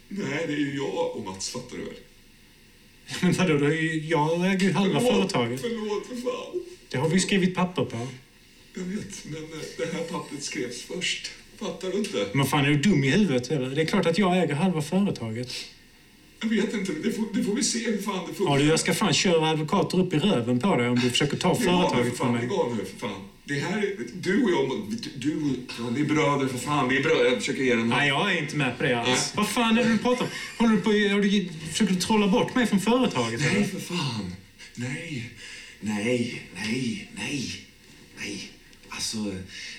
Nej, 0.08 0.44
det 0.48 0.54
är 0.54 0.58
ju 0.58 0.76
jag 0.76 1.16
och 1.16 1.26
Mats, 1.26 1.50
fattar 1.50 1.78
du 1.78 1.84
väl? 1.84 1.94
Men 3.22 3.34
vadå, 3.34 3.58
då 3.58 3.66
är 3.66 3.82
ju, 3.82 4.06
jag 4.06 4.52
äger 4.52 4.68
ju 4.68 4.74
halva 4.74 5.00
Förlåt, 5.00 5.16
företaget. 5.16 5.62
Förlåt, 5.62 6.08
för 6.08 6.16
fan. 6.16 6.62
Det 6.90 6.98
har 6.98 7.10
vi 7.10 7.16
ju 7.16 7.22
skrivit 7.22 7.56
papper 7.56 7.86
på. 7.86 8.08
Jag 8.74 8.84
vet, 8.84 9.26
men 9.26 9.44
eh, 9.44 9.60
det 9.78 9.94
här 9.94 10.04
pappret 10.04 10.44
skrevs 10.44 10.82
först. 10.82 11.32
Fattar 11.60 11.90
du 11.92 11.98
inte? 11.98 12.28
Men 12.34 12.46
fan, 12.46 12.66
är 12.66 12.70
du 12.70 12.78
dum 12.78 13.04
i 13.04 13.10
huvudet 13.10 13.52
eller? 13.52 13.70
Det 13.70 13.82
är 13.82 13.86
klart 13.86 14.06
att 14.06 14.18
jag 14.18 14.44
äger 14.44 14.56
halva 14.56 14.82
företaget. 14.82 15.52
Jag 16.42 16.50
vet 16.50 16.74
inte, 16.74 16.92
det 17.04 17.12
får, 17.12 17.26
det 17.34 17.44
får 17.44 17.56
vi 17.56 17.64
se 17.64 17.80
hur 17.80 18.02
fan 18.02 18.28
det 18.28 18.34
funkar. 18.34 18.54
Ja, 18.54 18.60
du, 18.60 18.68
jag 18.68 18.80
ska 18.80 18.94
fan 18.94 19.14
köra 19.14 19.50
advokater 19.50 20.00
upp 20.00 20.14
i 20.14 20.20
röven 20.20 20.60
på 20.60 20.76
dig 20.76 20.90
om 20.90 21.00
du 21.00 21.10
försöker 21.10 21.38
ta 21.38 21.56
företaget 21.56 22.10
för 22.10 22.16
från 22.18 22.32
mig. 22.34 22.42
Lägg 22.42 22.52
av 22.52 22.76
nu, 22.78 22.86
för 22.86 23.08
fan. 23.08 23.22
Det 23.48 23.54
här 23.60 23.78
är, 23.78 23.96
du 24.22 24.44
och 24.44 24.52
jag, 24.52 24.82
du, 25.16 25.36
och, 25.36 25.52
ja, 25.80 25.90
vi 25.96 26.02
är 26.02 26.06
bröder 26.06 26.48
för 26.48 26.58
fan. 26.58 26.90
Vi 26.90 26.98
är 26.98 27.04
bröder. 27.04 27.26
Jag 27.26 27.38
försöker 27.38 27.64
ge 27.64 27.76
den 27.76 27.90
Nej, 27.90 28.00
här. 28.00 28.08
jag 28.08 28.32
är 28.32 28.42
inte 28.42 28.56
med 28.56 28.78
på 28.78 28.84
det 28.84 28.94
alls. 29.00 29.08
Nej. 29.08 29.32
Vad 29.36 29.50
fan 29.50 29.78
är 29.78 29.84
det 29.84 29.90
du 29.90 29.98
pratar 29.98 30.26
om? 30.26 30.32
Håller 30.58 30.76
du 30.76 30.82
på 30.82 30.90
har 30.90 31.22
du, 31.22 31.50
försöker 31.72 31.94
du 31.94 32.00
trolla 32.00 32.28
bort 32.28 32.56
mig 32.56 32.66
från 32.68 32.80
företaget? 32.80 33.40
Nej, 33.40 33.56
eller? 33.56 33.66
för 33.66 33.80
fan. 33.80 34.36
Nej, 34.76 35.30
nej, 35.80 36.42
nej, 36.56 37.10
nej, 37.16 37.66
nej. 38.18 38.52
Alltså, 38.90 39.18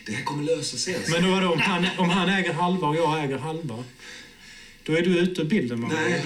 det 0.06 0.12
här 0.12 0.24
kommer 0.24 0.42
lösa 0.42 0.76
sig. 0.76 0.94
Alltså. 0.96 1.10
Men 1.12 1.22
då 1.24 1.30
vadå, 1.30 1.52
om 1.52 1.60
han, 1.60 1.86
om 1.98 2.08
han 2.10 2.28
äger 2.28 2.52
halva 2.52 2.88
och 2.88 2.96
jag 2.96 3.24
äger 3.24 3.38
halva? 3.38 3.84
Då 4.82 4.92
är 4.92 5.02
du 5.02 5.18
ute 5.18 5.40
ur 5.40 5.44
bilden, 5.44 5.80
va? 5.80 5.88
Nej, 5.92 6.24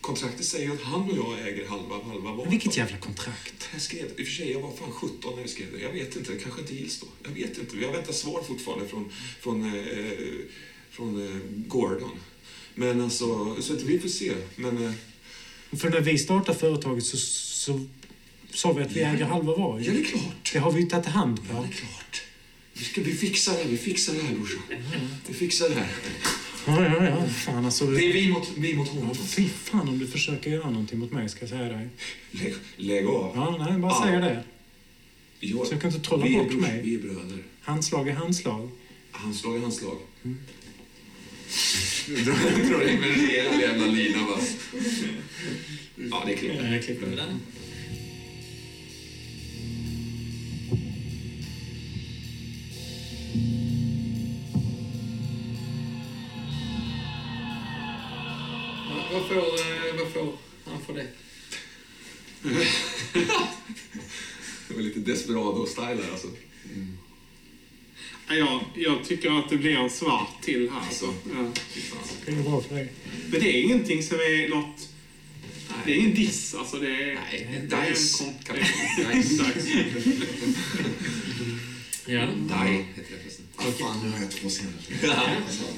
kontraktet 0.00 0.44
säger 0.46 0.70
att 0.72 0.82
han 0.82 1.10
och 1.10 1.16
jag 1.16 1.48
äger 1.48 1.68
halva 1.68 1.94
av 1.94 2.08
halva 2.08 2.32
var. 2.32 2.46
Vilket 2.46 2.76
jävla 2.76 2.96
kontrakt. 2.96 3.68
Jag 3.72 3.80
skrev, 3.82 4.04
I 4.16 4.22
och 4.22 4.26
för 4.26 4.34
sig, 4.34 4.52
jag 4.52 4.60
var 4.60 4.72
fan 4.76 4.90
17 4.92 5.34
när 5.34 5.40
jag 5.40 5.50
skrev 5.50 5.66
det. 5.72 5.80
Jag 5.82 5.92
vet 5.92 6.16
inte, 6.16 6.32
det 6.32 6.38
kanske 6.38 6.60
inte 6.60 6.74
gills 6.74 7.00
då. 7.00 7.06
Jag 7.24 7.30
vet 7.30 7.58
inte. 7.58 7.76
Jag 7.76 7.92
väntar 7.92 8.12
svar 8.12 8.42
fortfarande 8.42 8.88
från, 8.88 9.12
från, 9.40 9.64
eh, 9.64 10.10
från 10.90 11.26
eh, 11.28 11.40
Gordon. 11.68 12.10
Men 12.74 13.00
alltså, 13.00 13.56
så 13.62 13.72
att 13.72 13.82
vi 13.82 13.98
får 13.98 14.08
se. 14.08 14.32
Men 14.56 14.84
eh, 14.84 14.92
För 15.78 15.90
när 15.90 16.00
vi 16.00 16.18
startade 16.18 16.58
företaget 16.58 17.04
så, 17.04 17.16
så 17.16 17.86
sa 18.50 18.72
vi 18.72 18.82
att 18.82 18.92
vi 18.92 19.00
äger 19.00 19.24
halva 19.24 19.56
var. 19.56 19.80
ja, 19.80 19.92
det 19.92 20.00
är 20.00 20.04
klart. 20.04 20.50
Det 20.52 20.58
har 20.58 20.72
vi 20.72 20.80
ju 20.80 20.86
tagit 20.86 21.06
hand 21.06 21.40
Ja, 21.50 21.56
på. 21.56 21.62
det 21.62 21.68
är 21.68 21.72
klart. 21.72 22.22
Vi, 22.74 22.84
ska, 22.84 23.00
vi 23.02 23.14
fixar 23.14 23.52
det 23.52 23.58
här, 23.62 23.68
vi 23.70 23.76
fixar 23.76 24.14
det 24.14 24.22
här 24.22 24.34
brorsan. 24.34 24.62
Vi 25.28 25.34
fixar 25.34 25.68
det 25.68 25.74
här. 25.74 25.88
Ja, 26.66 26.84
ja, 26.84 27.04
ja. 27.04 27.26
Fan 27.28 27.64
alltså. 27.64 27.86
Det 27.86 28.04
är 28.04 28.12
vi 28.12 28.28
mot, 28.28 28.48
vi 28.56 28.74
mot 28.74 28.88
honom. 28.88 29.14
Fy 29.14 29.48
fan 29.48 29.88
om 29.88 29.98
du 29.98 30.06
försöker 30.06 30.50
göra 30.50 30.70
någonting 30.70 30.98
mot 30.98 31.12
mig, 31.12 31.28
ska 31.28 31.40
jag 31.40 31.48
säga 31.48 31.62
dig. 31.68 31.88
Lägg, 32.30 32.54
lägg 32.76 33.06
av. 33.06 33.32
Ja, 33.36 33.66
nej, 33.70 33.78
bara 33.78 34.02
säger 34.06 34.20
det. 34.20 34.44
Jag, 35.40 35.66
Så 35.66 35.74
jag 35.74 35.80
kan 35.80 35.90
inte 35.94 36.08
trolla 36.08 36.24
vi 36.26 36.34
är 36.34 36.38
bort 36.38 36.48
brors- 36.52 36.60
mig. 36.60 36.80
Vi 36.84 36.94
är 36.94 36.98
bröder. 36.98 37.38
Handslag 37.62 38.08
är 38.08 38.12
handslag. 38.14 38.70
Handslag 39.10 39.56
är 39.56 39.60
handslag. 39.60 39.96
Jag 42.08 42.24
drar 42.70 42.88
in 42.88 43.00
med 43.00 43.08
en 43.10 43.26
rejäl 43.26 43.60
jävla 43.60 43.86
lina 43.86 44.18
va. 44.26 44.38
Ja, 46.10 46.22
det 46.26 46.32
är. 46.48 46.72
Jag 46.72 46.84
klipper 46.84 47.06
det 47.06 47.22
får, 59.34 59.60
eh, 59.60 59.94
vad 59.98 60.12
får 60.12 60.36
han 60.64 60.80
för 60.86 60.92
det? 60.94 61.06
Det 64.68 64.74
var 64.74 64.82
lite 64.82 64.98
desperado-style 65.00 66.10
alltså. 66.12 66.26
Ja, 68.28 68.34
Jag, 68.34 68.60
jag 68.74 69.04
tycker 69.04 69.30
att 69.38 69.50
det 69.50 69.56
blir 69.56 69.76
en 69.76 69.90
svart 69.90 70.42
till 70.42 70.70
här. 70.70 70.90
Så. 70.94 71.14
Ja. 71.34 71.52
Det 72.26 72.32
är 72.32 72.36
bra 72.42 72.60
för 72.60 72.74
dig. 72.74 72.92
Men 73.30 73.40
det 73.40 73.48
är 73.58 73.62
ingenting 73.62 74.02
som 74.02 74.16
är 74.16 74.48
något... 74.48 74.88
Det 75.86 75.92
är 75.92 75.96
ingen 75.96 76.14
diss. 76.14 76.54
Alltså 76.54 76.76
det 76.78 76.88
är, 76.88 77.14
Nej, 77.14 77.64
det 77.68 77.76
är 77.76 77.90
dice. 77.90 78.24
en 78.24 78.34
kom- 78.46 78.56
Dice. 78.56 79.44
Dice. 79.44 79.44
Ja. 82.06 82.26
Die 82.26 82.84
heter 82.96 83.16
det 83.23 83.23
Ah, 83.56 83.62
fan, 83.62 83.96
nu 84.04 84.10
har 84.10 84.18
jag 84.20 84.30
två 84.30 84.48
scener. 84.48 84.72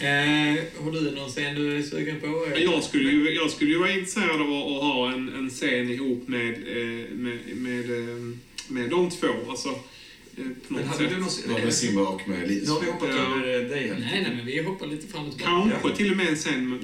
Eh, 0.00 0.84
har 0.84 0.92
du 0.92 1.10
någon 1.10 1.28
scen 1.30 1.54
du 1.54 1.76
är 1.78 1.82
sugen 1.82 2.20
på? 2.20 2.46
Jag 2.56 2.84
skulle, 2.84 3.10
ju, 3.10 3.30
jag 3.34 3.50
skulle 3.50 3.70
ju 3.70 3.78
vara 3.78 3.92
intresserad 3.92 4.40
av 4.40 4.52
att, 4.52 4.66
att 4.76 4.82
ha 4.82 5.12
en, 5.12 5.28
en 5.34 5.50
scen 5.50 5.90
ihop 5.90 6.28
med, 6.28 6.48
eh, 6.48 7.08
med, 7.10 7.38
med, 7.56 7.90
eh, 7.98 8.34
med 8.68 8.90
de 8.90 9.10
två. 9.10 9.26
Alltså, 9.48 9.68
Men 10.36 10.56
något 10.68 10.86
hade 10.86 10.98
sätt. 10.98 11.10
du 11.10 11.16
någon... 11.20 11.54
Var 11.54 11.64
med 11.64 11.74
Simba 11.74 12.02
och 12.02 12.28
med 12.28 12.48
Linus. 12.48 12.64
Nu 12.68 12.70
har 12.72 12.80
vi 12.80 12.86
hoppat 12.90 13.08
Ja. 13.12 13.16
över 13.16 13.68
dig 13.68 13.88
här. 13.88 13.98
Nej, 14.00 14.22
nej, 14.22 14.32
men 14.36 14.46
vi 14.46 14.62
hoppar 14.62 14.86
lite 14.86 15.06
fram 15.06 15.26
och 15.26 15.36
tillbaka. 15.36 15.70
Kanske 15.80 15.96
till 15.96 16.10
och 16.10 16.16
med 16.16 16.28
en 16.28 16.36
scen, 16.36 16.54
en 16.54 16.78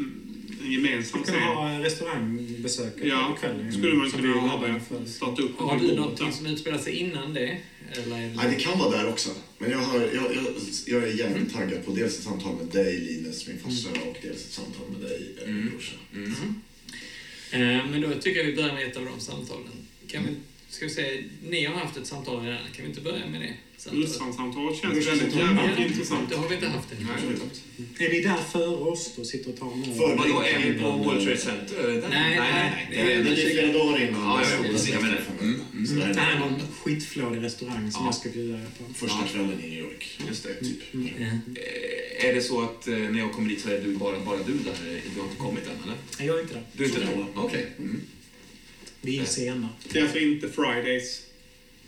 gemensam 0.65 1.21
Vi 1.21 1.27
kan 1.27 1.35
scen. 1.35 1.43
ha 1.43 1.79
restaurangbesök 1.85 2.93
Ja, 3.05 3.33
på 3.35 3.41
kvällen. 3.41 3.73
skulle 3.73 3.95
man 3.95 4.11
kunna 4.11 4.33
ha 4.33 4.49
hade 4.59 4.73
det. 4.73 4.81
för- 4.81 5.05
Starta 5.11 5.43
upp 5.43 5.59
Har 5.59 5.79
du 5.79 5.87
där. 5.97 6.31
som 6.31 6.47
utspelar 6.47 6.79
sig 6.79 6.93
innan 6.93 7.35
det? 7.35 7.59
Eller 7.93 8.17
det... 8.17 8.35
Nej, 8.37 8.49
det 8.57 8.63
kan 8.63 8.79
vara 8.79 8.91
där 8.97 9.09
också. 9.09 9.31
Men 9.59 9.71
jag, 9.71 9.79
har, 9.79 10.01
jag, 10.01 10.11
jag, 10.13 10.45
jag 10.87 11.03
är 11.03 11.19
jävligt 11.19 11.53
taggad 11.55 11.85
på 11.87 11.91
dels 11.93 12.19
ett 12.19 12.25
samtal 12.25 12.57
med 12.57 12.67
dig, 12.67 12.99
Linus, 12.99 13.47
min 13.49 13.59
farsa, 13.59 13.89
och 14.09 14.17
dels 14.23 14.37
ett 14.47 14.53
samtal 14.53 14.83
med 14.91 15.11
dig, 15.11 15.29
eh, 15.43 15.49
Mm. 15.49 15.71
brorsa. 15.71 15.93
Eh, 17.51 17.87
Men 17.91 18.01
då 18.01 18.15
tycker 18.21 18.41
jag 18.41 18.47
vi 18.47 18.57
börjar 18.57 18.75
med 18.75 18.87
ett 18.89 18.97
av 18.97 19.05
de 19.05 19.21
samtalen. 19.21 19.73
Kan 20.07 20.23
vi, 20.25 20.31
ska 20.75 20.85
vi 20.85 20.91
säga, 20.91 21.23
ni 21.49 21.65
har 21.65 21.75
haft 21.75 21.97
ett 21.97 22.07
samtal 22.07 22.45
redan. 22.45 22.59
Kan 22.77 22.83
vi 22.85 22.89
inte 22.89 23.01
börja 23.01 23.27
med 23.27 23.41
det? 23.41 23.55
samtalet? 23.77 24.09
Rysslandssamtal 24.09 24.77
känns 24.77 25.07
väldigt 25.07 25.35
jävligt 25.35 25.79
Ja, 25.79 25.85
intressant. 25.85 26.29
Det 26.31 26.37
har 26.37 26.49
vi 26.49 26.55
inte 26.55 26.67
haft 26.69 26.93
än. 26.93 26.99
Är 27.99 28.09
ni 28.13 28.21
där 28.21 28.37
före 28.53 28.67
oss 28.77 29.13
då? 29.17 29.25
Sitter 29.25 29.51
och 29.53 29.59
tar 29.59 29.77
med? 29.77 29.97
För- 29.97 30.17
Vadå, 30.17 30.41
är 30.43 30.59
vi 30.73 30.81
på 30.81 30.91
World 30.91 31.23
Trade 31.25 31.37
Center? 31.37 32.03
Nej, 32.11 32.39
nej, 32.39 32.87
Det 32.91 32.97
nej. 33.05 33.13
är 33.13 33.25
Det 33.25 33.31
är 33.31 33.51
flera 33.51 33.73
dagar 33.73 34.09
innan. 34.09 34.21
Ja, 34.23 34.43
jag 34.93 35.03
menar. 35.03 35.21
Mm, 35.41 35.61
mm. 35.73 35.99
Det 36.01 36.13
Det 36.15 36.21
här 36.21 36.35
är 36.37 36.39
någon 36.41 36.61
skitflådig 36.83 37.43
restaurang 37.43 37.93
som 37.93 38.01
Ja. 38.05 38.09
jag 38.09 38.15
ska 38.15 38.29
bjuda 38.29 38.55
er 38.59 38.67
på. 38.79 38.95
första 38.95 39.23
kvällen 39.33 39.61
i 39.65 39.69
New 39.69 39.79
York. 39.79 40.21
Just 40.29 40.43
det. 40.43 40.55
Typ. 40.55 40.81
Ja. 40.93 40.99
Eh, 41.27 42.29
Är 42.29 42.35
det 42.35 42.41
så 42.41 42.63
att 42.63 42.89
eh, 42.89 42.95
när 42.95 43.19
jag 43.19 43.33
kommer 43.33 43.49
dit 43.49 43.61
så 43.61 43.69
är 43.71 43.81
du 43.81 43.97
bara, 43.97 44.21
bara 44.21 44.37
du 44.47 44.53
där? 44.53 45.01
Du 45.15 45.21
har 45.21 45.27
inte 45.29 45.39
kommit 45.39 45.65
än, 45.67 45.83
eller? 45.85 45.97
Nej, 46.19 46.27
Jag 46.27 46.37
är 46.39 46.43
inte 46.43 46.55
där. 46.55 46.63
Du 46.73 46.85
är 46.85 46.89
inte 46.89 47.01
där? 47.01 47.27
Okej. 47.35 47.67
Vi 49.03 49.19
är 49.19 49.25
sena. 49.25 49.69
Det 49.93 49.99
är 49.99 50.03
alltså 50.03 50.19
inte 50.19 50.49
Fridays. 50.49 51.23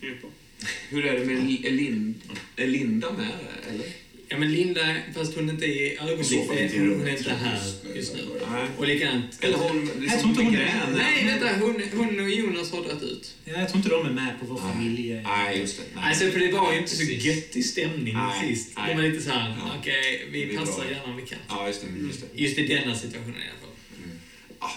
Hur 0.89 1.07
är 1.07 1.19
det 1.19 1.24
med 1.24 1.47
Li- 1.47 1.66
är 1.66 1.70
Lin- 1.70 2.15
är 2.57 2.66
Linda 2.66 3.12
med, 3.12 3.28
eller? 3.74 3.86
Ja, 4.28 4.39
men 4.39 4.53
Linda, 4.53 4.97
fast 5.15 5.35
hon 5.36 5.51
inte 5.51 5.66
är 5.66 6.12
inte 6.12 6.35
i 6.35 6.78
hon 6.78 6.89
rummet. 6.89 7.09
är 7.09 7.19
inte 7.19 7.31
här 7.31 7.61
just 7.95 8.15
nu. 8.15 8.20
Nej. 8.51 8.66
Och 8.78 8.86
likadant... 8.86 9.24
Eller 9.45 9.59
hon... 9.59 9.91
Jag 10.09 10.19
tror 10.20 10.31
inte 10.31 10.43
hon 10.43 10.55
är 10.55 10.59
med. 10.59 10.95
Nej, 10.97 11.24
vänta, 11.27 11.49
hon, 11.61 11.82
hon 11.97 12.20
och 12.20 12.31
Jonas 12.31 12.73
har 12.73 12.82
dragit 12.85 13.03
ut. 13.03 13.35
Ja, 13.45 13.53
jag 13.61 13.69
tror 13.69 13.77
inte 13.77 13.89
de 13.89 14.07
är 14.07 14.11
med 14.11 14.41
på 14.41 14.47
vår 14.47 14.57
familj. 14.59 15.20
Nej, 15.24 15.59
just 15.59 15.77
det. 15.77 15.82
Nej. 15.95 16.05
Alltså, 16.09 16.31
för 16.31 16.41
det 16.41 16.53
var 16.53 16.73
ju 16.73 16.78
inte 16.78 16.97
så 16.97 17.03
göttig 17.03 17.65
stämning 17.65 18.15
Nej, 18.15 18.49
sist. 18.55 18.73
nej. 18.77 18.95
Det 18.95 19.03
var 19.03 19.09
lite 19.09 19.23
så 19.24 19.31
här, 19.31 19.57
Ja. 19.59 19.77
okej, 19.81 20.28
vi 20.31 20.45
Vi 20.45 20.57
passar 20.57 20.85
gärna 20.85 21.03
om 21.05 21.16
vi 21.16 21.23
kan. 21.23 21.39
Ja, 21.49 21.66
just 21.66 21.81
det. 21.81 22.07
Just 22.07 22.20
det. 22.20 22.43
Just 22.43 22.59
i 22.59 22.66
denna 22.66 22.95
situationen 22.95 23.36
i 23.36 23.49
alla 23.51 23.61
fall. 23.61 23.64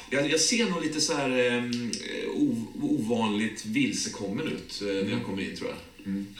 Ja, 0.09 0.17
jag, 0.17 0.31
jag 0.31 0.39
ser 0.39 0.65
nog 0.69 0.83
lite 0.83 1.01
så 1.01 1.13
här 1.13 1.57
um, 1.57 1.91
ovanligt 2.81 3.65
vilsekommen 3.65 4.47
ut 4.47 4.81
eh, 4.81 4.87
när 5.05 5.11
jag 5.11 5.23
kommer 5.25 5.41
in, 5.43 5.55
tror 5.55 5.69
jag. 5.69 5.77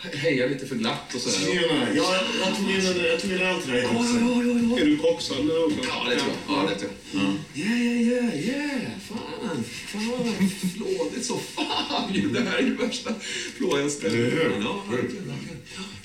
He- 0.03 0.17
Hejar 0.17 0.49
lite 0.49 0.67
för 0.67 0.75
glatt 0.75 1.13
och 1.15 1.21
så 1.21 1.29
här. 1.29 1.45
Tjena! 1.53 1.87
Ja, 1.95 2.19
jag 2.45 2.55
tog 2.57 2.69
in 2.71 2.75
en, 2.79 3.05
jag 3.11 3.21
tog 3.21 3.31
in 3.31 3.45
allt 3.45 3.65
det 3.65 3.71
där. 3.71 3.81
Ja, 3.81 3.89
ja, 3.93 4.43
ja, 4.43 4.59
ja. 4.69 4.79
Är 4.81 4.85
du 4.85 4.97
koksad 4.97 5.45
nu 5.45 5.57
också? 5.57 5.77
Ja, 5.83 6.05
det 6.09 6.15
tror 6.19 6.31
jag. 6.47 6.57
Ja, 6.57 6.69
det 6.69 6.75
tror 6.75 6.91
jag. 7.11 7.21
Ja, 7.53 7.65
ja, 7.65 8.31
ja, 8.35 8.53
ja. 8.53 8.89
Fan, 9.07 9.63
fan, 9.63 10.49
flådigt 10.75 11.25
så. 11.25 11.37
Fan, 11.37 12.13
det 12.33 12.39
här 12.39 12.57
är 12.57 12.61
ju 12.63 12.75
värsta 12.75 13.13
flådiga 13.57 13.89
stället. 13.89 14.13
Eller 14.15 14.31
hur? 14.31 14.61
Ja, 14.63 14.83
verkligen, 14.89 15.33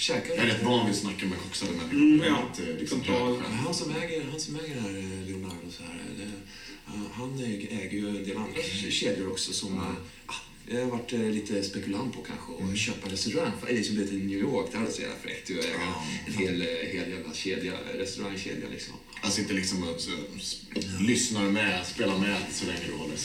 Jag 0.09 0.39
är 0.39 0.47
rätt 0.47 0.62
van 0.64 0.86
vid 0.86 0.94
att 0.94 1.01
snacka 1.01 1.27
med 1.27 1.39
koksade 1.39 1.70
människor. 1.73 1.97
Mm, 1.97 2.20
Jag 2.20 2.28
ja. 2.28 2.48
inte, 2.48 2.81
liksom. 2.81 3.01
Han 3.64 3.74
som 3.74 3.90
äger, 4.02 4.24
han 4.31 4.40
som 4.40 4.56
äger 4.56 4.74
det 4.74 4.81
här, 4.81 4.98
eh, 4.98 5.28
Leonardo, 5.28 5.61
han 7.12 7.39
äger, 7.39 7.90
ju 7.93 8.09
en 8.09 8.24
del 8.24 8.36
andra 8.36 8.62
kedjor 8.90 9.30
också 9.30 9.52
som 9.52 9.76
eh, 9.76 9.82
ah, 10.26 10.34
jag 10.66 10.80
har 10.84 10.90
varit 10.90 11.12
eh, 11.12 11.20
lite 11.20 11.62
spekulant 11.62 12.14
på 12.14 12.22
kanske 12.22 12.52
och 12.52 12.76
köpa 12.76 13.09
restaurang. 13.10 13.52
För 13.60 13.66
det 13.66 13.72
är 13.72 13.76
liksom 13.76 13.97
lite 13.97 14.14
i 14.14 14.18
New 14.18 14.39
York, 14.39 14.66
det 14.70 14.76
hade 14.76 14.86
varit 14.86 14.97
så 14.97 15.02
jävla 15.02 15.16
fräckt 15.22 15.51
att 15.51 15.56
äga 15.56 15.74
Ja. 15.80 16.05
en 16.26 16.32
hel, 16.32 16.60
eh, 16.60 16.66
hel 16.93 17.10
jävla 17.10 17.34
kedja, 17.34 17.72
restaurangkedja 17.94 18.68
liksom. 18.70 18.94
Alltså 19.24 19.40
inte 19.40 19.52
liksom 19.52 19.94
så, 19.98 20.10
lyssnar 21.01 21.43
med, 21.51 21.86
spelar 21.86 22.18
med 22.18 22.36
så 22.52 22.66
länge 22.66 22.80
du 22.86 22.93
håller 22.93 23.16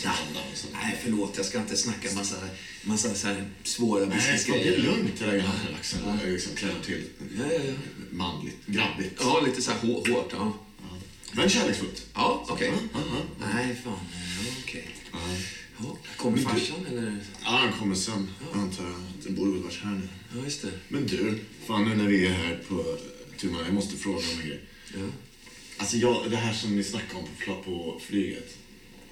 och 0.52 0.58
så. 0.58 0.68
Nej, 0.74 0.96
förlåt, 1.04 1.34
jag 1.38 1.46
ska 1.46 1.60
inte 1.60 1.78
snacka 1.78 2.12
massa, 2.16 2.36
massa 2.84 3.14
så 3.14 3.28
här 3.28 3.50
svåra 3.64 4.00
Nej, 4.00 4.10
ta 4.10 4.14
det 4.16 4.22
businessgrejer. 4.22 4.78
lugnt 4.78 5.12
det 5.20 5.26
där 5.26 5.32
gamla 5.38 5.80
är 6.28 6.32
liksom 6.32 6.56
klädd 6.56 6.84
till 6.86 7.04
Ja, 7.38 7.44
ja, 7.54 7.60
ja. 7.68 7.74
manligt, 8.12 8.58
grabbigt. 8.66 9.16
Ja, 9.20 9.42
lite 9.46 9.62
så 9.62 9.72
här 9.72 9.80
hår- 9.80 10.14
hårt. 10.14 10.30
Ja, 10.34 10.58
Men 11.32 11.50
kärleksfullt. 11.50 12.06
ja 12.14 12.46
okej. 12.50 12.72
Ja, 12.94 13.00
ja, 13.40 13.46
Nej, 13.54 13.76
fan. 13.84 14.00
Okej. 14.64 14.90
Ja, 15.80 15.98
kommer 16.18 16.38
farsan 16.38 16.86
eller? 16.90 17.18
Ja, 17.44 17.50
han 17.50 17.74
kommer 17.80 17.96
sen, 17.96 18.30
antar 18.54 18.84
jag. 18.84 18.94
Den 19.24 19.36
borde 19.36 19.52
väl 19.52 19.64
varit 19.64 19.80
här 19.84 19.92
nu. 19.92 20.08
Ja, 20.36 20.44
just 20.44 20.62
det. 20.62 20.72
Men 20.88 21.08
du, 21.08 21.40
fan 21.68 21.86
nu 21.90 21.96
när 21.96 22.06
vi 22.08 22.26
är 22.28 22.32
här 22.32 22.64
på 22.68 22.98
Tuna, 23.38 23.58
jag 23.66 23.74
måste 23.74 23.98
fråga 23.98 24.18
om 24.18 24.40
en 24.42 24.48
grej. 24.48 24.62
Ja. 24.94 25.00
Alltså 25.78 25.98
jag, 25.98 26.32
det 26.32 26.38
här 26.38 26.54
som 26.54 26.76
ni 26.76 26.84
snackade 26.84 27.20
om 27.20 27.28
på, 27.46 27.64
på 27.64 28.02
flyget, 28.06 28.58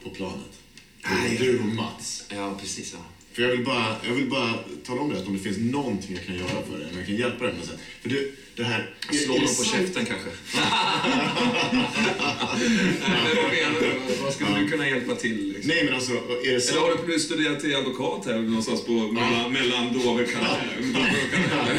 på 0.04 0.10
planet. 0.10 0.60
Nej. 1.04 1.38
Du 1.40 1.60
och 1.60 1.66
Mats. 1.66 2.24
ja, 2.30 2.58
precis. 2.62 2.94
Ja. 2.94 3.00
För 3.36 3.41
jag 3.44 3.49
vill 3.49 3.66
bara, 3.66 3.95
jag 4.07 4.14
vill 4.14 4.30
bara 4.30 4.53
tala 4.86 5.02
om 5.02 5.10
det, 5.14 5.20
att 5.20 5.28
om 5.28 5.34
det 5.38 5.44
finns 5.44 5.57
någonting 5.57 6.16
jag 6.16 6.26
kan 6.26 6.36
göra 6.36 6.48
för 6.72 6.78
dig, 6.78 6.88
om 6.91 6.98
jag 6.98 7.06
kan 7.06 7.16
hjälpa 7.16 7.44
dig 7.45 7.53
något 7.53 7.66
sätt. 7.66 7.80
För 8.02 8.10
du, 8.10 8.32
det 8.56 8.64
här... 8.64 8.90
Slå 9.26 9.34
det 9.34 9.40
på 9.41 9.48
sant- 9.48 9.68
käften 9.72 10.06
kanske. 10.06 10.30
Nej, 13.10 13.99
vad 14.24 14.34
skulle 14.34 14.60
du 14.60 14.68
kunna 14.70 14.90
hjälpa 14.90 15.16
till? 15.16 15.48
Liksom? 15.48 15.68
Nej 15.68 15.86
men 15.86 15.94
alltså, 15.94 16.12
är 16.14 16.52
det 16.53 16.70
Eller 16.70 16.80
har 16.82 17.07
du 17.07 17.20
studerat 17.20 17.60
till 17.60 17.76
advokat 17.76 18.26
här 18.26 18.40
någonstans 18.41 18.86
på 18.86 18.91
mellan, 18.91 19.53
mellan 19.53 19.94
Dover 19.94 20.24
och 20.24 20.30
Kanada? 20.32 20.57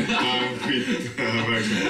Ja, 0.08 0.42
skit. 0.60 0.86
Verkligen. 1.16 1.82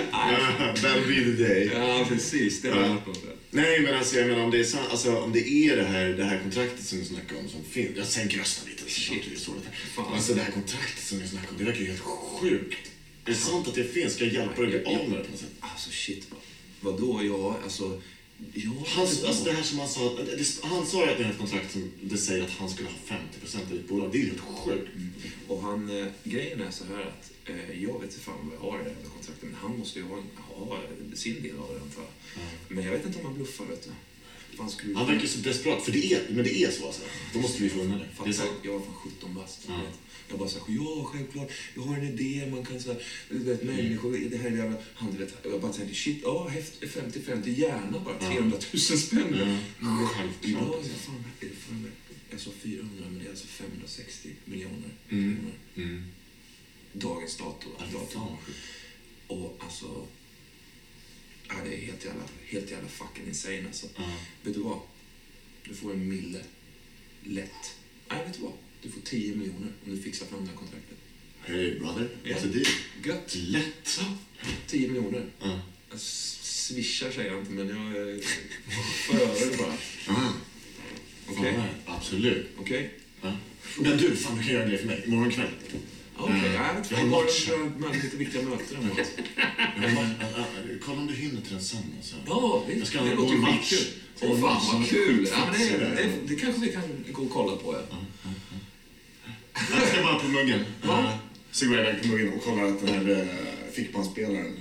That'll 0.74 1.06
be 1.08 1.14
the 1.36 1.44
day. 1.44 1.70
Ja, 1.74 2.04
precis. 2.08 2.62
Det 2.62 2.68
har 2.68 2.76
jag 2.76 2.86
Ja. 2.86 2.92
hört 2.92 3.06
något 3.06 3.22
där. 3.22 3.32
Nej 3.56 3.80
men 3.80 3.94
alltså 3.94 4.16
jag 4.16 4.28
menar 4.28 4.44
om 4.44 4.50
det 4.50 4.60
är 4.60 4.64
sant, 4.64 4.88
alltså 4.90 5.16
om 5.16 5.32
det 5.32 5.48
är 5.48 5.76
det 5.76 5.84
här, 5.84 6.06
det 6.08 6.24
här 6.24 6.40
kontraktet 6.42 6.84
som 6.86 6.98
ni 6.98 7.04
snackar 7.04 7.36
om 7.36 7.48
som 7.48 7.64
finns. 7.64 7.90
Jag 7.96 8.06
sänker 8.06 8.38
rösten 8.38 8.70
lite. 8.70 8.90
Shit. 8.90 9.22
det. 9.96 10.02
Alltså 10.02 10.34
det 10.34 10.40
här 10.40 10.52
kontraktet 10.52 11.04
som 11.04 11.18
ni 11.18 11.28
snackar 11.28 11.50
om, 11.50 11.56
det 11.58 11.64
verkar 11.64 11.80
ju 11.80 11.86
helt 11.86 12.00
sjukt. 12.00 12.78
Är 13.24 13.30
det 13.30 13.34
sant 13.36 13.68
att 13.68 13.74
det 13.74 13.84
finns? 13.84 14.14
Ska 14.14 14.24
jag 14.24 14.34
hjälpa 14.34 14.62
dig 14.62 14.76
att 14.76 14.84
bli 14.84 14.94
av 14.94 15.08
med 15.08 15.18
det 15.18 15.24
på 15.24 15.30
något 15.30 15.40
sätt? 15.40 15.48
Alltså 15.60 15.90
shit. 15.90 16.26
vad- 16.30 16.40
Vadå? 16.92 17.20
Ja, 17.24 17.58
alltså... 17.64 18.00
Ja, 18.54 18.70
Han, 18.86 19.02
alltså 19.06 19.44
det 19.44 19.52
här 19.52 19.62
som 19.62 19.78
han 19.78 19.88
sa, 19.88 20.16
det, 20.16 20.44
han 20.62 20.86
sa 20.86 21.04
ju 21.04 21.10
att 21.12 21.18
det 21.18 21.24
är 21.24 21.30
ett 21.30 21.38
kontrakt 21.38 21.72
som 21.72 21.92
det 22.02 22.16
säger 22.18 22.44
att 22.44 22.50
han 22.50 22.70
skulle 22.70 22.88
ha 22.88 23.16
50% 23.48 23.62
av 23.70 23.76
ditt 23.76 23.88
bolag. 23.88 24.12
Det 24.12 24.18
är 24.18 24.20
ju 24.20 24.26
helt 24.26 24.40
sjukt. 24.40 24.88
Och 25.48 25.62
han, 25.62 26.00
eh, 26.00 26.06
grejen 26.24 26.60
är 26.60 26.70
så 26.70 26.84
här 26.84 27.02
att 27.02 27.30
jag 27.82 28.00
vet 28.00 28.10
inte 28.10 28.20
fan 28.24 28.34
vad 28.42 28.54
jag 28.54 28.60
har 28.60 28.78
det 28.78 28.84
här 28.84 29.10
kontraktet, 29.14 29.42
men 29.42 29.54
han 29.54 29.78
måste 29.78 29.98
ju 29.98 30.04
ha, 30.04 30.22
ha 30.36 30.78
sin 31.14 31.42
del 31.42 31.58
av 31.58 31.74
det 31.74 31.80
antar 31.82 32.02
jag. 32.02 32.12
Men 32.76 32.84
jag 32.84 32.92
vet 32.92 33.06
inte 33.06 33.18
om 33.18 33.24
han 33.24 33.34
bluffar 33.34 33.64
vet 33.64 33.84
du. 33.84 33.90
Fan, 34.56 34.70
skulle 34.70 34.98
Han 34.98 35.06
verkar 35.06 35.26
så 35.26 35.38
desperat, 35.38 35.82
för 35.84 35.92
det 35.92 36.12
är, 36.12 36.26
men 36.30 36.44
det 36.44 36.62
är 36.62 36.70
så 36.70 36.86
alltså. 36.86 37.02
Då 37.32 37.38
måste 37.40 37.62
vi 37.62 37.68
få 37.68 37.80
undan 37.80 37.98
det. 37.98 38.08
det 38.24 38.30
är 38.30 38.32
så. 38.32 38.42
jag 38.62 38.72
var 38.72 38.80
fan 38.80 38.94
17 38.94 39.34
bast. 39.34 39.64
Ja. 39.68 39.80
Jag 40.28 40.38
bara 40.38 40.48
såhär, 40.48 40.74
ja 40.76 41.04
självklart, 41.04 41.50
jag 41.74 41.82
har 41.82 41.96
en 41.96 42.08
idé, 42.08 42.46
man 42.50 42.64
kan 42.64 42.80
såhär, 42.80 43.02
du 43.30 43.38
vet 43.38 43.62
människor, 43.62 44.18
det 44.30 44.36
här 44.36 44.50
är 44.50 44.74
han 44.94 45.12
du 45.12 45.18
vet, 45.24 45.34
jag 45.44 45.60
bara 45.60 45.72
tänkte 45.72 45.94
shit, 45.94 46.18
ja 46.22 46.48
häft- 46.52 46.80
50-50, 46.80 47.48
gärna 47.58 47.98
bara 48.00 48.18
300 48.18 48.58
000 48.72 48.80
spänn. 48.80 49.34
Mm. 49.34 49.56
Ja, 49.80 50.10
Självklart. 50.14 50.62
jag 50.82 50.96
fan, 51.00 51.24
är 51.40 51.46
det 51.46 51.56
fan, 51.56 51.90
sa 52.38 52.50
400 52.62 53.04
men 53.10 53.18
det 53.18 53.24
är 53.26 53.30
alltså 53.30 53.46
560 53.46 54.28
miljoner 54.44 54.90
Mm. 55.10 56.06
Mm. 56.96 57.08
Dagens 57.08 57.36
dator. 57.36 57.72
Dator. 57.92 58.36
Och 59.26 59.60
alltså, 59.60 60.06
ja, 61.48 61.54
det 61.64 61.74
är 61.74 61.80
helt 61.80 62.04
jävla, 62.04 62.22
helt 62.46 62.70
jävla 62.70 62.88
fucking 62.88 63.26
insane 63.28 63.66
alltså. 63.66 63.86
Ja. 63.96 64.12
Vet 64.42 64.54
du 64.54 64.60
vad? 64.60 64.80
Du 65.64 65.74
får 65.74 65.92
en 65.92 66.08
mille. 66.08 66.44
Lätt. 67.22 67.76
Nej, 68.08 68.24
vet 68.26 68.34
du 68.34 68.40
vad? 68.42 68.52
Du 68.82 68.90
får 68.90 69.00
10 69.00 69.36
miljoner 69.36 69.72
om 69.84 69.96
du 69.96 70.02
fixar 70.02 70.26
fram 70.26 70.40
det 70.44 70.50
här 70.50 70.56
kontraktet. 70.56 70.98
Hey 71.44 71.78
brother, 71.78 72.08
what's 72.24 72.40
the 72.40 72.48
deal? 72.48 72.66
Gött! 73.04 73.34
Lätt. 73.34 74.00
10 74.66 74.88
miljoner. 74.88 75.26
Ja. 75.40 75.60
Jag 75.90 76.00
swishar 76.00 77.10
säger 77.10 77.30
jag 77.30 77.40
inte, 77.40 77.52
men 77.52 77.68
jag 77.68 78.10
eh, 78.12 78.20
för 79.06 79.20
över 79.20 79.56
bara. 79.58 79.76
Ja. 80.06 80.32
Okej? 81.28 81.54
Fan, 81.54 81.96
Absolut. 81.96 82.46
Okej? 82.58 82.90
Ja. 83.22 83.36
Men 83.78 83.96
du, 83.98 84.16
fan 84.16 84.38
du 84.38 84.42
kan 84.44 84.52
göra 84.52 84.62
en 84.62 84.68
grej 84.68 84.78
för 84.78 84.86
mig. 84.86 85.02
Imorgon 85.06 85.30
kväll. 85.30 85.50
Ja. 86.18 86.24
okej. 86.24 86.52
Ja, 86.54 86.74
Jag 86.74 86.84
tror 86.84 87.00
Jag 87.00 87.08
jag 87.80 87.86
har 87.88 87.94
lite 88.02 88.16
viktiga 88.16 88.42
möten. 88.42 88.90
Ja, 88.96 89.82
ä, 89.82 90.44
Kolla 90.84 90.98
om 91.00 91.06
du 91.06 91.14
hinner 91.14 91.40
till 91.40 91.52
den 91.52 91.62
sen. 91.62 91.80
Alltså. 91.96 92.16
Ja, 92.26 92.64
Jag 92.68 92.74
visst. 92.74 92.86
ska 92.86 93.02
Det 93.02 93.14
låter 93.14 93.36
match. 93.36 93.72
Åh, 94.20 94.40
fan 94.40 94.80
vad 94.80 94.88
kul. 94.88 95.28
Ja, 95.30 95.38
men 95.52 95.60
det, 95.60 95.78
det. 95.78 95.94
det, 95.94 96.10
det 96.28 96.34
kanske 96.40 96.60
vi 96.60 96.72
kan 96.72 96.82
gå 97.12 97.22
och 97.22 97.30
kolla 97.30 97.56
på. 97.56 97.74
Ja. 97.90 97.98
Jag 99.78 99.88
ska 99.88 100.02
bara 100.02 100.18
på 100.18 100.28
muggen. 100.28 100.60
Eh, 100.84 101.10
Så 101.50 101.66
går 101.68 101.76
jag 101.76 101.86
iväg 101.88 102.02
på 102.02 102.08
muggen 102.08 102.32
och 102.32 102.44
kollar 102.44 102.64
att 102.64 102.80
den 102.86 102.94
här 102.94 103.10
uh, 103.10 103.26
fickbandspelaren 103.72 104.60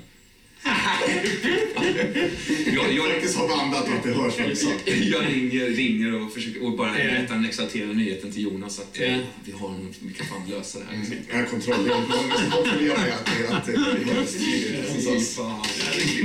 Jag, 2.76 2.94
jag, 2.94 3.12
faktiskt 3.26 3.38
har 3.38 3.48
bandat 3.48 3.88
och 3.88 3.94
att 3.94 4.04
det 4.04 4.10
hörs 4.14 4.34
vad 4.40 4.50
du 4.50 4.56
sa. 4.56 4.70
jag 4.86 5.26
ringer, 5.26 5.66
ringer 5.66 6.22
och 6.22 6.34
försöker 6.34 6.64
och 6.66 6.78
bara 6.78 6.92
berättar 6.92 7.36
den 7.36 7.46
exalterande 7.46 7.94
nyheten 7.96 8.32
till 8.32 8.42
Jonas 8.44 8.80
att 8.80 9.00
eh, 9.00 9.12
Ja. 9.18 9.20
vi, 9.46 9.52
har 9.52 9.70
en, 9.70 9.94
vi 10.00 10.14
kan 10.14 10.28
fan 10.28 10.50
lösa 10.50 10.80
det 10.80 10.86
här. 10.92 10.98
Liksom. 10.98 11.18
Jag 11.32 11.38
har 11.38 11.46
kontroll. 11.46 11.88
Jag 11.88 12.02
måste 12.10 12.52
kontrollera 12.52 12.94
att 12.94 13.26
det 13.26 13.56
att 13.56 13.66
det 13.66 13.72
är 13.74 14.16
hörs 14.16 14.34
tydligt 14.34 14.90
hos 14.90 15.06
Fy 15.08 15.16
oss. 15.18 15.36
fan. 15.36 15.66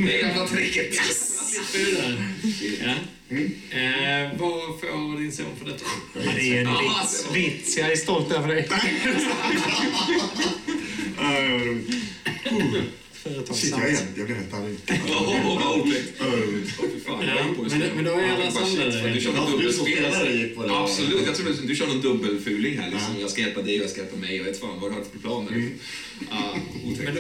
Det 0.07 0.12
jävla 0.21 0.47
tricket. 0.47 0.95
Ja. 2.81 2.95
Eh, 3.31 4.31
vad 4.39 4.81
får 4.81 5.19
din 5.21 5.33
son 5.33 5.47
för 5.59 5.65
detta? 5.67 5.85
Ja, 6.15 6.21
det 6.37 6.59
är 6.59 6.61
en 6.61 6.67
vits. 6.67 7.27
vits. 7.35 7.77
Jag 7.79 7.93
är 7.93 7.97
stolt 7.97 8.33
över 8.33 8.49
dig. 8.49 8.69
Ja, 11.17 11.31
vad 11.41 11.61
roligt. 11.67 11.91
Shit, 13.55 13.70
jag, 13.70 13.90
är, 13.90 13.98
jag 14.16 14.26
blev 14.26 14.36
helt 14.36 14.55
arg. 14.55 14.76
Men- 17.94 18.05
då 18.05 18.10
är 18.10 18.32
alla 18.32 18.51
för 18.51 19.14
Du 19.14 19.20
kör 19.20 19.32
någon 19.32 19.47
som 19.47 19.59
dubbelspel. 19.59 20.05
Absolut, 20.70 21.26
jag 21.26 21.34
tror 21.34 21.47
du, 21.47 21.66
du 21.66 21.76
kör 21.76 21.86
någon 21.86 22.01
dubbelfuling 22.01 22.78
här. 22.78 22.90
Liksom. 22.90 23.14
Ja. 23.14 23.20
Jag 23.20 23.30
ska 23.30 23.40
hjälpa 23.40 23.62
dig 23.62 23.76
och 23.78 23.84
jag 23.84 23.90
ska 23.90 24.01
hjälpa 24.01 24.16
mig. 24.16 24.36
Jag 24.36 24.44
vet 24.44 24.60
fan 24.60 24.80
vad 24.80 24.90
du 24.90 24.94
har 24.94 25.02
för 25.02 25.18
planer. 25.18 25.70
Otäckt. 26.84 27.18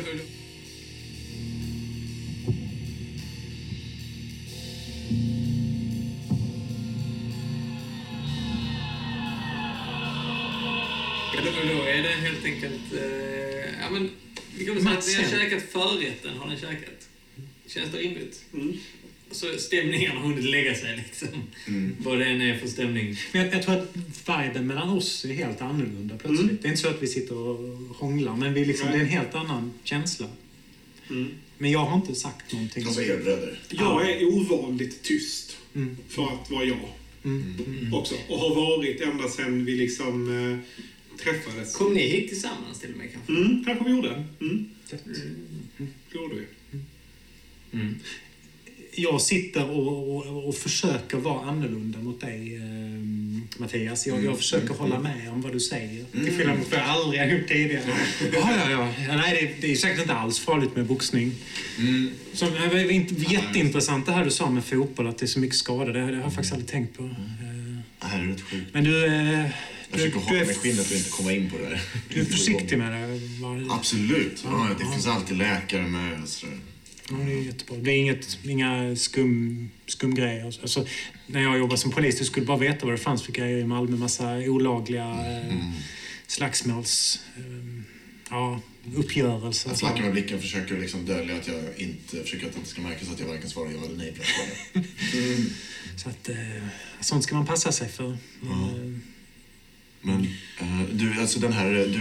Ja, 11.34 11.40
då, 11.44 11.74
då 11.74 11.82
är 11.82 12.02
det 12.02 12.08
helt 12.08 12.44
enkelt... 12.44 12.92
Eh, 12.92 13.70
ja, 13.80 13.90
men, 13.90 14.10
kan 14.64 14.76
att 14.76 15.06
ni 15.06 15.14
har 15.14 15.30
käkat 15.30 15.62
förrätten. 15.72 16.36
Har 16.36 16.48
ni 16.48 16.56
käkat? 16.56 17.08
Känns 17.66 17.92
det 17.92 17.98
rimligt? 17.98 18.44
Mm. 18.54 18.76
Så 19.30 19.58
stämningen 19.58 20.16
har 20.16 20.22
hunnit 20.28 20.44
lägga 20.44 20.74
sig 20.74 20.96
liksom. 20.96 21.28
Mm. 21.68 21.96
Vad 21.98 22.18
det 22.18 22.24
än 22.24 22.40
är 22.40 22.58
för 22.58 22.68
stämning. 22.68 23.16
Men 23.32 23.44
jag, 23.44 23.54
jag 23.54 23.62
tror 23.62 23.74
att 23.74 23.96
viben 24.26 24.66
mellan 24.66 24.88
oss 24.90 25.24
är 25.24 25.28
helt 25.28 25.62
annorlunda 25.62 26.18
plötsligt. 26.18 26.40
Mm. 26.40 26.58
Det 26.62 26.68
är 26.68 26.70
inte 26.70 26.82
så 26.82 26.88
att 26.88 27.02
vi 27.02 27.06
sitter 27.06 27.36
och 27.36 27.58
hånglar, 27.96 28.36
men 28.36 28.54
vi 28.54 28.64
liksom, 28.64 28.88
det 28.88 28.94
är 28.96 29.00
en 29.00 29.06
helt 29.06 29.34
annan 29.34 29.72
känsla. 29.84 30.26
Mm. 31.10 31.28
Men 31.58 31.70
jag 31.70 31.84
har 31.84 31.96
inte 31.96 32.14
sagt 32.14 32.52
någonting. 32.52 32.84
Alltså 32.86 33.02
er 33.02 33.16
bröder. 33.16 33.58
Jag 33.68 34.10
är 34.10 34.24
ovanligt 34.24 35.02
tyst 35.02 35.56
Mm. 35.74 35.96
för 36.08 36.22
att 36.24 36.50
vara 36.50 36.64
jag 36.64 36.78
Mm. 37.24 37.56
Mm. 37.66 37.94
också. 37.94 38.14
Och 38.28 38.38
har 38.38 38.54
varit 38.54 39.00
ända 39.00 39.28
sedan 39.28 39.64
vi 39.64 39.76
liksom 39.76 40.50
eh, 40.52 40.58
träffades. 41.24 41.76
Kom 41.76 41.94
ni 41.94 42.08
hit 42.08 42.28
tillsammans 42.28 42.80
till 42.80 42.92
och 42.92 42.98
med 42.98 43.08
kanske? 43.12 43.32
Mm, 43.32 43.64
kanske 43.64 43.84
vi 43.84 43.90
gjorde. 43.90 44.24
Mm, 44.40 44.68
det 46.10 46.18
gjorde 46.18 46.34
vi. 46.34 46.46
Mm. 47.72 47.94
Jag 48.94 49.20
sitter 49.20 49.70
och, 49.70 50.16
och, 50.16 50.48
och 50.48 50.54
försöker 50.54 51.16
vara 51.16 51.48
annorlunda 51.50 51.98
mot 51.98 52.20
dig, 52.20 52.56
eh, 52.56 53.60
Mattias. 53.60 54.06
Jag, 54.06 54.24
jag 54.24 54.36
försöker 54.36 54.74
hålla 54.74 54.98
med 55.00 55.30
om 55.32 55.40
vad 55.42 55.52
du 55.52 55.60
säger. 55.60 56.04
Till 56.12 56.36
skillnad 56.36 56.58
mot 56.58 56.70
vad 56.70 56.80
jag 56.80 56.88
aldrig 56.88 57.20
har 57.20 57.26
gjort 57.28 57.48
tidigare. 57.48 57.82
Ja, 58.32 58.50
ja, 58.56 58.70
ja. 58.70 58.92
ja 59.08 59.16
nej, 59.16 59.54
det, 59.60 59.66
det 59.66 59.72
är 59.72 59.76
säkert 59.76 60.00
inte 60.00 60.14
alls 60.14 60.38
farligt 60.38 60.76
med 60.76 60.86
boxning. 60.86 61.32
Mm. 61.78 62.10
Så, 62.32 62.44
det 62.50 62.68
var 62.68 62.90
inte- 62.90 63.14
jätteintressant 63.14 64.06
det 64.06 64.12
här 64.12 64.24
du 64.24 64.30
sa 64.30 64.50
med 64.50 64.64
fotboll, 64.64 65.06
att 65.06 65.18
det 65.18 65.24
är 65.24 65.28
så 65.28 65.40
mycket 65.40 65.56
skador. 65.56 65.92
Det, 65.92 65.98
det 66.00 66.04
har 66.06 66.12
jag 66.22 66.32
faktiskt 66.34 66.52
aldrig 66.52 66.70
tänkt 66.70 66.96
på. 66.96 67.02
Eh, 67.04 67.10
Det 68.00 68.06
är 68.16 68.26
rätt 68.28 68.40
sjukt. 68.40 68.66
Men 68.74 68.84
du, 68.84 69.06
eh, 69.06 69.46
Jag 69.90 70.00
försöker 70.00 70.18
hålla 70.18 70.44
mig 70.44 70.54
skinnet 70.54 70.90
och 70.90 70.96
inte 70.96 71.10
komma 71.10 71.32
in 71.32 71.50
på 71.50 71.58
det 71.58 71.68
där. 71.68 71.82
du 72.08 72.20
är 72.20 72.24
försiktig 72.24 72.78
med 72.78 72.92
det. 72.92 73.20
Absolut. 73.70 74.40
Ja, 74.44 74.68
det 74.78 74.84
finns 74.92 75.06
alltid 75.06 75.36
läkare 75.36 75.82
med. 75.82 76.28
Så. 76.28 76.46
Ja, 77.10 77.16
det 77.16 77.32
är 77.32 77.42
jättebra. 77.42 77.76
Det 77.76 77.90
är 77.90 77.96
inget, 77.96 78.38
inga 78.44 78.96
skum, 78.96 79.70
skumgrejer. 79.86 80.44
Alltså, 80.44 80.86
när 81.26 81.40
jag 81.42 81.58
jobbade 81.58 81.78
som 81.78 81.90
polis, 81.90 82.18
du 82.18 82.24
skulle 82.24 82.46
bara 82.46 82.58
veta 82.58 82.86
vad 82.86 82.94
det 82.94 82.98
fanns 82.98 83.22
för 83.22 83.32
grejer 83.32 83.58
i 83.58 83.64
Malmö. 83.64 83.96
Massa 83.96 84.36
olagliga 84.36 85.06
eh, 85.08 85.56
slagsmåls... 86.26 87.20
Eh, 87.36 87.82
ja, 88.30 88.60
uppgörelser. 88.96 89.70
Att 89.70 89.78
flacka 89.78 90.02
med 90.02 90.12
blicken 90.12 90.40
försöker 90.40 90.78
liksom 90.78 91.06
dölja 91.06 91.36
att 91.36 91.48
jag 91.48 91.56
inte 91.76 92.22
försöker 92.22 92.46
att 92.46 92.52
det 92.52 92.58
inte 92.58 92.70
ska 92.70 92.80
märkas 92.80 93.10
att 93.10 93.20
jag 93.20 93.26
varken 93.26 93.50
svarar 93.50 93.70
ja 93.70 93.84
eller 93.84 93.96
nej 93.96 94.12
på 94.12 94.18
den 94.18 94.84
frågan. 94.84 95.46
Så 95.96 96.08
att, 96.08 96.28
eh, 96.28 96.36
sånt 97.00 97.24
ska 97.24 97.34
man 97.34 97.46
passa 97.46 97.72
sig 97.72 97.88
för. 97.88 98.10
Eh, 98.10 98.98
Men 100.00 100.20
eh, 100.60 100.80
du, 100.92 101.20
alltså 101.20 101.40
den 101.40 101.52
här... 101.52 101.70
Du, 101.74 102.00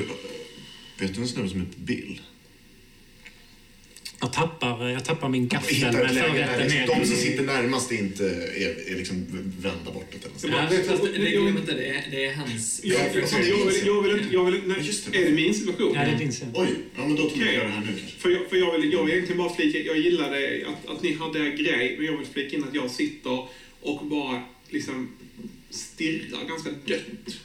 vet 1.05 1.15
du 1.15 1.21
en 1.21 1.27
snubbe 1.27 1.49
som 1.49 1.59
heter 1.59 1.79
Bill? 1.79 2.21
jag, 4.21 4.33
tappar, 4.33 4.87
jag 4.89 5.05
tappar 5.05 5.29
min 5.29 5.47
gaffel 5.47 5.81
med 5.93 5.93
förrätten 5.93 6.67
liksom, 6.67 6.99
de 6.99 7.05
som 7.07 7.15
sitter 7.17 7.43
närmast 7.43 7.91
inte 7.91 8.23
är, 8.25 8.91
är 8.91 8.95
liksom 8.97 9.25
vända 9.59 9.91
bortåt. 9.91 10.43
Eller. 10.43 10.53
Ja, 10.57 10.69
fast 10.87 11.03
det, 11.03 11.11
det 11.11 11.31
glöm 11.31 11.47
inte, 11.57 11.73
det 11.73 11.85
är, 11.89 12.03
det 12.11 12.25
är 12.25 12.33
hans... 12.33 12.81
Jag, 12.83 12.99
jag, 12.99 13.15
jag- 13.15 13.47
jag, 13.47 13.65
vill, 13.65 13.85
jag 13.85 14.17
inte... 14.19 14.33
Jag 14.33 14.45
vill, 14.45 14.61
nej, 14.65 14.77
Just 14.81 15.11
det. 15.11 15.17
är 15.21 15.25
det 15.25 15.31
min 15.31 15.53
situation? 15.53 15.91
Ja, 15.95 16.05
det 16.05 16.11
är 16.11 16.17
din 16.17 16.31
scen. 16.31 16.51
Oj, 16.53 16.67
ja 16.95 17.07
men 17.07 17.15
då 17.15 17.23
tar 17.29 17.35
vi 17.37 17.43
Okej. 17.43 17.53
göra 17.55 17.67
det 17.67 17.71
här 17.73 17.81
nu 17.85 17.87
kanske. 17.99 18.17
För, 18.19 18.29
jag, 18.29 18.49
för 18.49 18.57
jag, 18.57 18.77
vill, 18.79 18.93
jag 18.93 19.03
vill 19.03 19.13
egentligen 19.13 19.37
bara 19.37 19.55
flika 19.55 19.77
jag 19.79 19.97
gillade 19.97 20.65
att, 20.67 20.89
att 20.95 21.03
ni 21.03 21.13
hade 21.13 21.39
er 21.39 21.51
grej, 21.57 21.95
men 21.97 22.05
jag 22.05 22.17
vill 22.17 22.27
flika 22.27 22.55
in 22.57 22.63
att 22.63 22.75
jag 22.75 22.91
sitter 22.91 23.47
och 23.81 24.05
bara 24.05 24.43
liksom 24.69 25.09
stirrar 25.69 26.47
ganska 26.47 26.69
dött. 26.85 27.35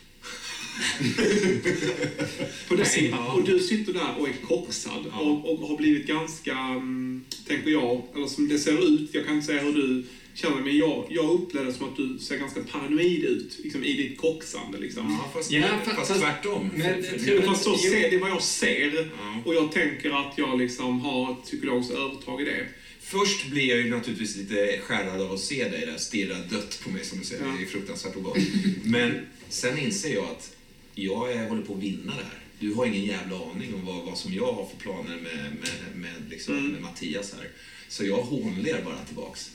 På 2.69 2.75
dig. 2.75 3.15
Och 3.35 3.45
du 3.45 3.59
sitter 3.59 3.93
där 3.93 4.15
och 4.19 4.29
är 4.29 4.33
korsad 4.49 5.07
och, 5.21 5.51
och 5.53 5.69
har 5.69 5.77
blivit 5.77 6.07
ganska, 6.07 6.53
mm, 6.59 7.25
tänker 7.47 7.71
jag, 7.71 8.03
eller 8.15 8.27
som 8.27 8.49
det 8.49 8.59
ser 8.59 8.95
ut, 8.95 9.11
jag 9.13 9.27
kan 9.27 9.35
inte 9.35 9.47
säga 9.47 9.63
hur 9.63 9.73
du 9.73 10.05
känner, 10.35 10.57
men 10.63 10.77
jag, 10.79 11.07
jag 11.11 11.31
upplever 11.31 11.67
det 11.67 11.73
som 11.73 11.89
att 11.89 11.97
du 11.97 12.19
ser 12.19 12.39
ganska 12.39 12.61
paranoid 12.73 13.25
ut 13.25 13.59
liksom, 13.65 13.85
i 13.85 13.93
ditt 13.93 14.19
koxande. 14.19 14.79
Liksom. 14.79 15.19
Ja, 15.23 15.31
fast, 15.35 15.51
Ja, 15.53 15.63
fast, 15.85 15.97
fast- 16.09 16.21
tvärtom. 16.21 16.71
men- 16.77 17.03
För- 17.03 17.19
för- 17.19 17.43
Fast 17.43 17.65
så 17.65 17.77
ser, 17.77 17.91
det 18.11 18.17
är 18.17 18.21
vad 18.21 18.31
jag 18.31 18.43
ser. 18.43 19.09
Ja. 19.21 19.43
Och 19.45 19.55
jag 19.55 19.73
tänker 19.73 20.11
att 20.11 20.39
jag 20.39 20.59
liksom 20.59 21.01
har 21.01 21.33
ett 21.33 21.43
psykologiskt 21.45 21.93
övertag 21.93 22.41
i 22.43 22.45
det. 22.45 22.67
Först 23.01 23.47
blir 23.51 23.69
jag 23.69 23.79
ju 23.79 23.91
naturligtvis 23.91 24.37
lite 24.37 24.79
skärrad 24.83 25.21
av 25.21 25.33
att 25.33 25.41
se 25.41 25.69
dig 25.69 25.87
där 25.87 25.97
stirra 25.99 26.35
dött 26.39 26.81
på 26.85 26.91
mig 26.91 27.05
som 27.05 27.19
du 27.19 27.25
säger. 27.25 27.45
Ja. 27.45 27.53
Det 27.59 27.65
är 27.65 27.69
fruktansvärt 27.69 28.17
obehagligt. 28.17 28.49
Men 28.85 29.13
sen 29.49 29.79
inser 29.79 30.15
jag 30.15 30.25
att 30.25 30.57
jag 30.95 31.33
är, 31.33 31.49
håller 31.49 31.63
på 31.63 31.75
att 31.75 31.83
vinna 31.83 32.13
det 32.17 32.23
här. 32.25 32.39
Du 32.59 32.75
har 32.75 32.87
ingen 32.87 33.05
jävla 33.05 33.37
aning 33.51 33.75
om 33.75 33.85
vad, 33.87 34.05
vad 34.05 34.19
som 34.19 34.35
jag 34.35 34.53
har 34.53 34.67
för 34.67 34.77
planer 34.77 35.17
med, 35.17 35.37
med, 35.61 35.97
med, 35.97 36.31
liksom, 36.31 36.59
Mm. 36.59 36.73
med 36.73 36.83
Mattias 36.83 37.35
här. 37.35 37.49
Så 37.89 38.05
jag 38.05 38.23
hånler 38.23 38.83
bara 38.85 39.05
tillbaks. 39.05 39.51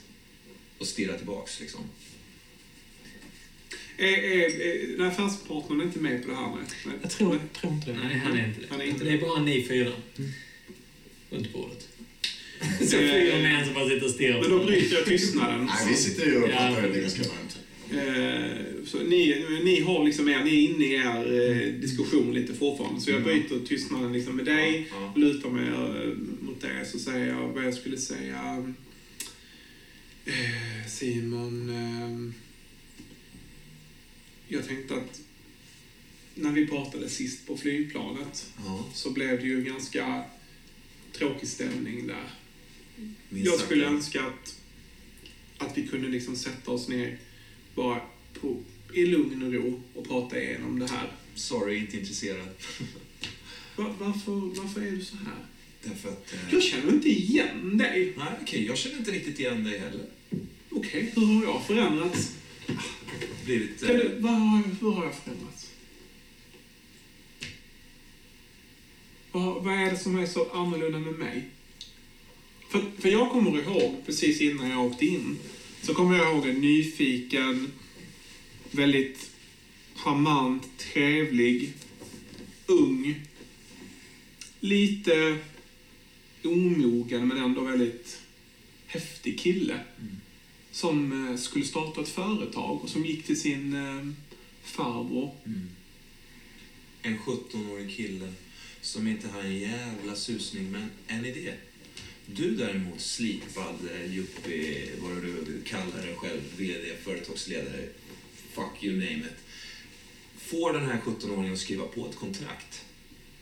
Och 0.77 0.87
stirrar 0.87 1.17
tillbaks 1.17 1.59
liksom. 1.59 1.81
Är, 3.97 4.05
är, 4.07 4.61
är 4.61 4.97
den 4.97 5.07
affärspartnern 5.07 5.81
inte 5.81 5.99
med 5.99 6.23
på 6.23 6.29
det 6.29 6.35
här? 6.35 6.47
Nej. 6.47 6.65
Nej. 6.85 6.95
Jag 7.01 7.11
tror, 7.11 7.39
tror 7.61 7.73
inte 7.73 7.91
det. 7.91 7.97
Nej, 8.03 8.17
han 8.17 8.37
är 8.37 8.47
inte 8.47 8.61
det. 8.61 8.67
Han 8.69 8.81
är 8.81 8.85
inte 8.85 9.03
det 9.03 9.11
är 9.11 9.21
bara 9.21 9.39
ni 9.41 9.63
fyra. 9.63 9.91
Runt 11.29 11.53
bordet. 11.53 11.87
Så 12.79 12.97
fyra 12.97 13.37
män 13.37 13.65
som 13.65 13.73
bara 13.73 13.89
sitter 13.89 14.05
och 14.05 14.11
stirrar 14.11 14.41
Men 14.41 14.49
då 14.51 14.65
bryter 14.65 14.95
jag 14.95 15.05
tystnaden. 15.05 15.65
Nej, 15.65 15.87
vi 15.89 15.95
sitter 15.95 16.25
ju 16.25 16.43
och 16.43 16.49
pratar 16.49 16.81
det 16.81 17.01
ganska 17.01 17.21
varmt. 17.23 17.48
Eh, 17.91 18.65
Så 18.85 19.03
ni, 19.03 19.45
ni 19.63 19.81
har 19.81 20.05
liksom 20.05 20.29
er, 20.29 20.43
ni 20.43 20.49
är 20.65 20.69
inne 20.69 20.85
i 20.85 20.93
er 20.93 21.41
eh, 21.41 21.73
diskussion 21.73 22.33
lite 22.33 22.53
fortfarande. 22.53 23.01
Så 23.01 23.11
jag 23.11 23.23
byter 23.23 23.65
tystnaden 23.65 24.13
liksom 24.13 24.35
med 24.35 24.45
dig, 24.45 24.87
lutar 25.15 25.49
mig 25.49 25.67
eh, 25.67 26.13
mot 26.41 26.61
dig 26.61 26.85
så 26.85 26.99
säger 26.99 27.27
jag 27.27 27.47
vad 27.47 27.65
jag 27.65 27.73
skulle 27.73 27.97
säga. 27.97 28.73
Simon, 30.87 32.33
jag 34.47 34.67
tänkte 34.67 34.95
att 34.95 35.21
när 36.35 36.51
vi 36.51 36.67
pratade 36.67 37.09
sist 37.09 37.47
på 37.47 37.57
flygplanet 37.57 38.51
Ja, 38.65 38.89
så 38.93 39.11
blev 39.11 39.39
det 39.39 39.47
ju 39.47 39.57
en 39.59 39.65
ganska 39.65 40.23
tråkig 41.13 41.47
stämning 41.49 42.07
där. 42.07 42.29
minst 43.29 43.45
Jag 43.51 43.59
skulle 43.59 43.85
önska 43.85 44.21
att, 44.21 44.55
att 45.57 45.77
vi 45.77 45.87
kunde 45.87 46.07
liksom 46.07 46.35
sätta 46.35 46.71
oss 46.71 46.87
ner 46.87 47.17
bara 47.75 48.01
på, 48.41 48.57
i 48.93 49.05
lugn 49.05 49.43
och 49.43 49.53
ro 49.53 49.81
och 49.95 50.07
prata 50.07 50.41
igenom 50.41 50.79
det 50.79 50.87
här. 50.87 51.11
Sorry, 51.35 51.77
inte 51.77 51.97
intresserad. 51.97 52.47
Va, 53.75 53.95
varför, 53.99 54.31
varför 54.61 54.81
är 54.81 54.91
du 54.91 55.03
så 55.03 55.15
här? 55.15 55.45
Därför 55.83 56.09
att... 56.09 56.33
Eh, 56.33 56.39
Jag 56.53 56.63
känner 56.63 56.93
inte 56.93 57.09
igen 57.09 57.77
dig. 57.77 58.13
nej, 58.17 58.27
okej, 58.41 58.65
jag 58.65 58.77
känner 58.77 58.97
inte 58.97 59.11
riktigt 59.11 59.39
igen 59.39 59.63
dig 59.63 59.79
heller. 59.79 60.05
Okej, 60.69 61.11
hur 61.15 61.25
har 61.25 61.43
jag 61.43 61.65
förändrats? 61.67 62.35
Blivit... 63.45 63.79
Kan 63.85 63.89
Eh, 63.89 63.95
du, 63.97 64.15
vad 64.19 64.31
har, 64.33 64.63
hur 64.81 64.91
har 64.91 65.05
jag 65.05 65.15
förändrats? 65.15 65.69
vad, 69.31 69.63
vad 69.63 69.73
är 69.73 69.91
det 69.91 69.97
som 69.97 70.19
är 70.19 70.25
så 70.25 70.49
annorlunda 70.51 70.99
med 70.99 71.13
mig? 71.19 71.43
För, 72.71 72.83
för 72.99 73.09
jag 73.09 73.31
kommer 73.31 73.61
ihåg, 73.61 73.95
precis 74.05 74.41
innan 74.41 74.69
jag 74.69 74.85
åkte 74.85 75.05
in, 75.05 75.37
så 75.81 75.93
kommer 75.93 76.17
jag 76.17 76.33
ihåg 76.33 76.47
en 76.47 76.61
nyfiken, 76.61 77.71
väldigt 78.71 79.29
charmant, 79.95 80.77
trevlig, 80.77 81.73
ung, 82.65 83.21
lite 84.59 85.37
omogen 86.43 87.27
men 87.27 87.37
ändå 87.37 87.61
väldigt 87.61 88.19
häftig 88.87 89.39
kille. 89.39 89.79
Som 90.71 91.27
eh, 91.27 91.37
skulle 91.37 91.65
starta 91.65 92.01
ett 92.01 92.09
företag 92.09 92.83
och 92.83 92.89
som 92.89 93.05
gick 93.05 93.25
till 93.25 93.39
sin 93.39 93.73
eh, 93.73 94.07
farbror. 94.63 95.31
En 97.01 97.17
17-årig 97.17 97.95
kille 97.95 98.33
som 98.81 99.07
inte 99.07 99.27
har 99.27 99.41
en 99.41 99.59
jävla 99.59 100.15
susning, 100.15 100.71
men 100.71 100.89
en 101.07 101.25
idé. 101.25 101.53
Du 102.35 102.55
däremot, 102.55 103.01
slipad 103.01 103.89
yuppie, 104.07 104.83
eh, 104.83 104.99
vad 104.99 105.21
du 105.21 105.61
kallar 105.65 106.05
dig 106.05 106.15
själv, 106.15 106.41
VD, 106.57 106.95
företagsledare, 107.03 107.87
fuck 108.53 108.83
you 108.83 108.93
name 108.93 109.19
it. 109.19 109.37
Får 110.37 110.73
den 110.73 110.85
här 110.85 110.99
17-åringen 110.99 111.53
att 111.53 111.59
skriva 111.59 111.85
på 111.85 112.07
ett 112.09 112.15
kontrakt 112.15 112.85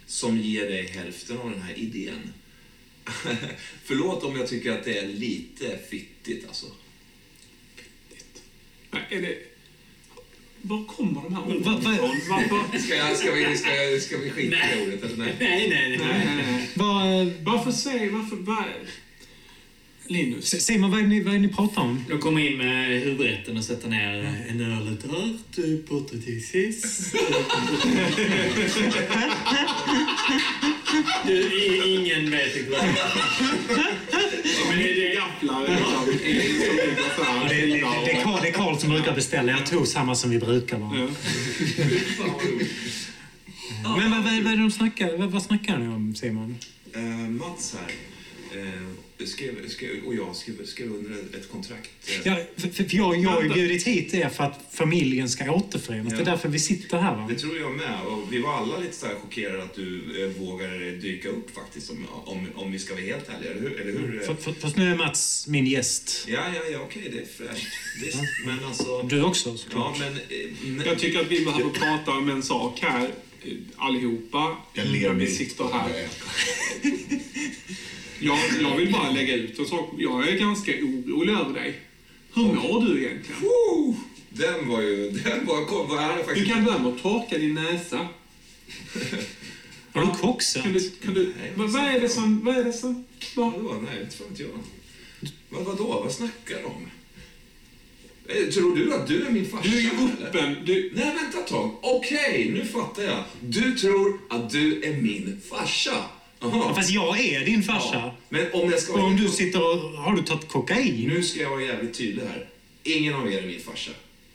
som 0.06 0.38
ger 0.38 0.70
dig 0.70 0.88
hälften 0.88 1.38
av 1.38 1.52
den 1.52 1.62
här 1.62 1.74
idén. 1.74 2.34
Förlåt 3.84 4.24
om 4.24 4.36
jag 4.36 4.48
tycker 4.48 4.72
att 4.72 4.84
det 4.84 4.98
är 4.98 5.08
lite 5.08 5.80
fittigt 5.90 6.48
alltså. 6.48 6.68
Nej, 8.92 9.04
är 9.10 9.22
det... 9.22 9.47
Var 10.68 10.84
kommer 10.86 11.22
de 11.22 11.36
här 11.36 11.44
orden 11.44 11.94
ifrån? 11.94 12.80
Ska, 12.82 12.96
jag, 12.96 13.18
ska, 13.18 13.32
vi, 13.32 13.58
ska, 13.58 13.76
jag, 13.76 14.02
ska 14.02 14.18
vi 14.18 14.30
skita 14.30 14.56
i 14.56 14.88
ordet 14.88 15.04
eller 15.04 15.18
nej? 15.18 15.36
Nej, 15.40 15.70
nej, 15.70 15.98
nej. 15.98 16.26
Nej. 16.26 16.70
Vad, 16.76 17.56
Varför 17.56 17.72
säger... 17.72 18.10
Varför... 18.10 18.36
Var... 18.36 18.66
Linus. 20.10 20.54
S- 20.54 20.66
Simon, 20.66 20.92
vad 20.92 21.00
är, 21.00 21.04
ni, 21.08 21.22
vad 21.24 21.36
är 21.36 21.40
ni 21.40 21.48
pratar 21.48 21.82
om? 21.82 22.06
De 22.10 22.20
kommer 22.20 22.42
in 22.52 22.58
med 22.58 23.02
huvudrätten 23.02 23.58
och 23.58 23.64
sätter 23.64 23.90
ner 23.90 24.14
en 24.50 24.62
öl 24.62 24.98
tart, 24.98 25.88
potatisses. 25.90 27.12
Du, 31.26 31.34
i- 31.34 31.96
ingen 31.96 32.32
vet 32.32 32.56
riktigt 32.56 32.70
vad 32.72 32.80
det 32.82 32.88
är. 32.88 32.96
Men 34.70 34.78
det 34.80 35.12
är 35.12 35.16
gafflar. 35.16 35.68
Det, 37.50 37.62
är 38.12 38.24
Carl, 38.24 38.40
det 38.42 38.48
är 38.50 38.54
Carl 38.54 38.78
som 38.78 38.90
brukar 38.90 39.16
beställa. 39.16 39.52
Jag 39.52 39.66
tog 39.66 39.88
samma 39.88 40.16
som 40.16 40.30
vi 40.30 40.40
brukar. 40.40 40.78
Va? 40.78 40.92
Ja. 43.84 43.98
Men 43.98 44.12
vad, 44.12 44.24
vad, 44.24 44.44
vad 44.44 44.54
är 44.54 44.58
det 44.58 44.62
de 44.62 44.72
snackar, 44.72 45.18
vad, 45.18 45.32
vad 45.32 45.44
snackar 45.44 45.78
ni 45.78 45.88
om, 45.88 46.16
Simon? 46.16 46.56
Eh, 46.96 47.02
Mats 47.30 47.76
här 47.80 47.92
skrev, 49.26 49.70
skrev, 49.70 50.04
och 50.06 50.16
jag 50.16 50.36
skrev, 50.36 50.66
skrev 50.66 50.94
under 50.96 51.12
ett, 51.40 51.52
kontrakt. 51.52 51.90
eh, 52.08 52.16
Ja, 52.24 52.38
för, 52.58 52.68
för 52.70 52.86
jag, 52.96 53.18
jag 53.18 53.30
har 53.30 53.44
ju 53.44 53.50
bjudit 53.50 53.88
hit 53.88 54.14
er 54.14 54.30
för 54.30 54.44
att 54.44 54.60
familjen 54.72 55.30
ska 55.30 55.52
återförenas. 55.52 56.14
Det 56.14 56.16
är 56.16 56.20
Ja. 56.20 56.26
därför 56.32 56.50
vi 56.50 56.60
sitter 56.60 56.98
här. 56.98 57.16
Va? 57.16 57.28
Det 57.30 57.36
tror 57.36 57.60
jag 57.60 57.72
med. 57.76 58.02
Och 58.06 58.34
vi 58.34 58.40
var 58.40 58.54
alla 58.54 58.78
lite 58.80 58.96
så 58.96 59.06
här 59.06 59.16
chockerade 59.16 59.64
att 59.64 59.76
du 59.76 60.24
eh, 60.24 60.30
vågar 60.30 61.02
dyka 61.02 61.30
upp 61.30 61.56
faktiskt, 61.56 61.90
om, 61.90 62.06
om, 62.26 62.48
om 62.56 62.72
vi 62.72 62.80
ska 62.80 62.94
vara 62.94 63.04
helt 63.04 63.30
ärliga. 63.30 63.52
Eller 63.52 63.62
hur? 63.62 63.82
Eller 63.82 63.92
hur? 64.00 64.20
För, 64.20 64.36
för, 64.36 64.52
fast 64.54 64.78
nu 64.78 64.92
är 64.92 64.96
Mats 64.96 65.48
min 65.48 65.66
gäst. 65.66 66.26
Ja, 66.28 66.40
ja, 66.56 66.62
ja, 66.72 66.80
okej, 66.80 67.10
det 67.12 67.20
är 67.22 67.48
fräscht. 67.48 67.68
Visst, 68.04 68.20
men 68.46 68.64
alltså... 68.66 69.02
Du 69.02 69.22
också 69.24 69.50
Ja, 69.50 69.58
såklart. 69.58 70.00
men... 70.00 70.14
eh. 70.14 70.88
Jag 70.88 71.00
tycker 71.00 71.20
att 71.22 71.32
vi 71.32 71.46
behöver 71.46 71.70
prata 71.70 72.12
om 72.12 72.30
en 72.30 72.44
sak 72.44 72.80
här, 72.82 73.04
eh, 73.44 73.52
allihopa. 73.76 74.58
Jag 74.74 74.88
ler 74.88 75.14
vi 75.14 75.28
sitter 75.28 75.64
här. 75.74 76.08
Jag, 78.20 78.40
jag 78.62 78.76
vill 78.78 78.92
bara 78.92 79.12
lägga 79.12 79.36
ut 79.36 79.60
en 79.60 79.66
sak. 79.66 79.94
Jag 79.98 80.28
är 80.30 80.40
ganska 80.40 80.72
orolig 80.72 81.34
över 81.34 81.54
dig. 81.54 81.80
Hur 82.34 82.44
mår 82.44 82.86
du 82.86 83.04
egentligen? 83.06 83.42
Woo! 83.42 83.96
Den 84.30 84.68
var 84.70 84.82
ju... 84.82 85.10
Den 85.12 85.46
var... 85.46 85.66
Kom, 85.66 85.90
vad 85.90 86.04
är 86.04 86.10
det 86.10 86.16
Du 86.18 86.24
faktiskt? 86.24 86.48
kan 86.52 86.66
börja 86.66 86.78
med 86.80 86.94
att 86.94 87.02
torka 87.02 87.38
din 87.38 87.54
näsa. 87.54 88.08
Har 89.94 90.02
du 90.06 90.12
koxat? 90.22 90.64
Kan 90.64 90.74
du, 90.74 90.90
kan 90.90 91.14
du, 91.14 91.34
Nej, 91.42 91.52
vad, 91.56 91.70
vad 91.70 91.82
är 91.84 92.00
det 92.00 92.10
som... 92.10 92.46
Vad 92.46 92.58
är 92.58 92.64
det 92.64 92.74
som... 92.74 93.06
Vad, 93.36 93.54
Vadå? 93.54 93.76
Nej, 93.92 94.02
inte 94.04 94.18
fan 94.18 94.28
vet 94.30 94.40
jag. 94.40 94.50
Vad, 95.50 95.64
vadå? 95.66 96.02
Vad 96.04 96.12
snackar 96.14 96.58
du 96.60 96.64
om? 96.66 96.88
Eh, 98.28 98.48
Tror 98.50 98.76
du 98.76 98.94
att 98.94 99.08
du 99.08 99.26
är 99.26 99.32
min 99.32 99.46
farsa? 99.46 99.70
du 99.70 99.78
är 99.78 99.82
ju 99.82 99.90
öppen. 100.24 100.56
Du, 100.66 100.92
Nej, 100.96 101.16
vänta 101.22 101.40
ett 101.40 101.48
tag. 101.48 101.72
Okej, 101.82 102.50
nu 102.54 102.66
fattar 102.66 103.04
jag. 103.04 103.24
Du 103.42 103.76
tror 103.76 104.20
att 104.30 104.50
du 104.50 104.84
är 104.84 104.94
min 105.02 105.42
farsa? 105.50 106.06
Jaha. 106.40 106.76
Fast 106.76 106.90
jag 106.90 107.20
är 107.20 107.46
din 107.46 107.64
farsa. 107.64 107.94
Ja, 107.94 108.18
Men 108.30 108.52
om 108.54 108.72
jag 108.72 108.80
ska 108.80 108.94
Och 108.94 109.04
om 109.04 109.16
du 109.18 109.28
sitter 109.30 109.60
och... 109.62 109.92
Har 109.92 110.16
du 110.16 110.22
tagit 110.22 110.48
kokain? 110.48 111.08
Nu 111.08 111.24
ska 111.24 111.42
jag 111.42 111.50
vara 111.50 111.62
jävligt 111.62 111.98
tydlig 111.98 112.24
här. 112.24 112.50
Ingen 112.84 113.14
av 113.14 113.34
er 113.34 113.38
är 113.44 113.48
min 113.48 113.60
farsa. 113.60 113.92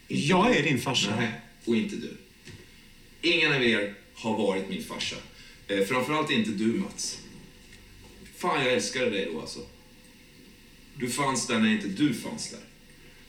Inte 0.08 0.26
Jag 0.26 0.56
är 0.56 0.62
din 0.62 0.80
farsa. 0.80 1.16
Nej, 1.18 1.28
och 1.64 1.76
inte 1.76 1.96
du. 1.96 2.16
Ingen 3.22 3.52
av 3.52 3.64
er 3.64 3.94
har 4.14 4.38
varit 4.38 4.68
min 4.68 4.84
farsa. 4.84 5.16
Eh, 5.68 5.84
framförallt 5.84 6.30
inte 6.30 6.50
du, 6.50 6.66
Mats. 6.66 7.18
Fan, 8.36 8.64
jag 8.64 8.72
älskade 8.72 9.10
dig 9.10 9.28
då 9.32 9.40
alltså. 9.40 9.60
Du 10.94 11.10
fanns 11.10 11.46
där 11.46 11.58
när 11.58 11.68
inte 11.68 11.88
du 11.88 12.14
fanns 12.14 12.50
där. 12.50 12.60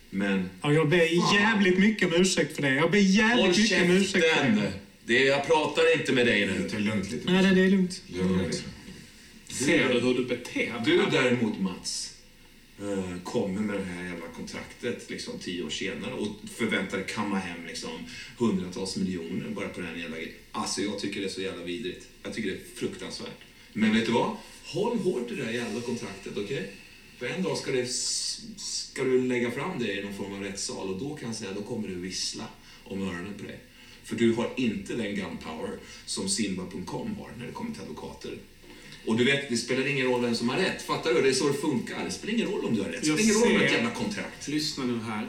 Men 0.09 0.49
Ja, 0.61 0.73
jag 0.73 0.89
ber 0.89 1.35
jävligt 1.35 1.79
mycket 1.79 2.07
om 2.07 2.21
ursäkt 2.21 2.55
för 2.55 2.61
det. 2.61 2.73
Jag 2.73 2.91
ber 2.91 2.97
jävligt 2.97 3.57
mycket 3.57 3.83
om 3.83 3.91
ursäkt 3.91 4.25
för 4.37 4.43
det. 4.43 4.73
Det, 5.05 5.23
jag 5.23 5.47
pratar 5.47 5.99
inte 5.99 6.11
med 6.11 6.25
dig 6.25 6.45
nu. 6.45 6.69
Ta 6.69 6.77
det 6.77 6.83
lugnt 6.83 7.11
lite. 7.11 7.31
Nej, 7.31 7.55
det 7.55 7.61
är 7.61 7.69
lugnt. 7.69 8.01
Lugn 8.07 8.37
dig. 8.37 8.51
ser 9.47 9.93
du 9.93 9.99
hur 9.99 10.13
du 10.13 10.25
beter 10.25 10.59
dig? 10.59 10.81
Du 10.85 11.05
däremot, 11.11 11.59
Mats, 11.59 12.13
eh, 12.79 13.23
kommer 13.23 13.61
med 13.61 13.79
det 13.79 13.85
här 13.85 14.03
jävla 14.03 14.27
kontraktet 14.27 15.09
liksom, 15.09 15.39
tio 15.39 15.63
år 15.63 15.69
senare 15.69 16.13
och 16.13 16.27
förväntar 16.55 16.97
dig 16.97 17.07
kamma 17.09 17.37
hem 17.37 17.65
liksom, 17.67 17.91
hundratals 18.37 18.95
miljoner 18.95 19.49
bara 19.49 19.69
på 19.69 19.81
den 19.81 19.89
här 19.89 19.95
jävla 19.95 20.17
grejen. 20.17 20.33
Alltså, 20.51 20.81
jag 20.81 20.99
tycker 20.99 21.19
det 21.19 21.27
är 21.27 21.29
så 21.29 21.41
jävla 21.41 21.63
vidrigt. 21.63 22.07
Jag 22.23 22.33
tycker 22.33 22.49
det 22.49 22.55
är 22.55 22.75
fruktansvärt. 22.75 23.39
Men 23.73 23.93
vet 23.93 24.05
du 24.05 24.11
vad? 24.11 24.35
Håll 24.63 24.97
hårt 24.97 25.31
i 25.31 25.35
det 25.35 25.43
där 25.43 25.51
jävla 25.51 25.81
kontraktet, 25.81 26.33
okej? 26.37 26.71
För 27.17 27.25
en 27.25 27.43
dag 27.43 27.57
ska, 27.57 27.71
det, 27.71 27.89
ska 28.57 29.03
du 29.03 29.27
lägga 29.27 29.51
fram 29.51 29.79
det 29.79 29.99
i 29.99 30.03
någon 30.03 30.13
form 30.13 30.33
av 30.33 30.41
rättssal 30.43 30.89
och 30.89 30.99
då 30.99 31.15
kan 31.15 31.27
jag 31.27 31.35
säga, 31.35 31.51
då 31.55 31.61
kommer 31.61 31.87
du 31.87 31.95
vissla 31.95 32.43
om 32.83 33.01
öronen 33.01 33.33
på 33.37 33.43
dig. 33.43 33.59
För 34.03 34.15
du 34.15 34.33
har 34.33 34.49
inte 34.55 34.93
den 34.95 35.15
gunpower 35.15 35.69
som 36.05 36.29
Simba.com 36.29 37.15
har 37.15 37.29
när 37.39 37.45
det 37.45 37.51
kommer 37.51 37.71
till 37.73 37.81
advokater. 37.81 38.31
Och 39.05 39.17
du 39.17 39.23
vet, 39.23 39.49
det 39.49 39.57
spelar 39.57 39.87
ingen 39.87 40.07
roll 40.07 40.21
vem 40.21 40.35
som 40.35 40.49
har 40.49 40.57
rätt. 40.57 40.81
Fattar 40.81 41.13
du? 41.13 41.21
Det 41.21 41.29
är 41.29 41.33
så 41.33 41.47
det 41.47 41.53
funkar. 41.53 42.05
Det 42.05 42.11
spelar 42.11 42.33
ingen 42.33 42.47
roll 42.47 42.65
om 42.65 42.75
du 42.75 42.81
har 42.81 42.89
rätt. 42.89 43.01
Det 43.01 43.05
spelar 43.05 43.21
ingen 43.23 43.35
roll 43.35 43.53
med 43.53 43.61
ett 43.61 43.69
ser- 43.71 43.77
jävla 43.77 43.91
kontrakt. 43.91 44.47
Lyssna 44.47 44.83
nu 44.85 44.99
här. 44.99 45.27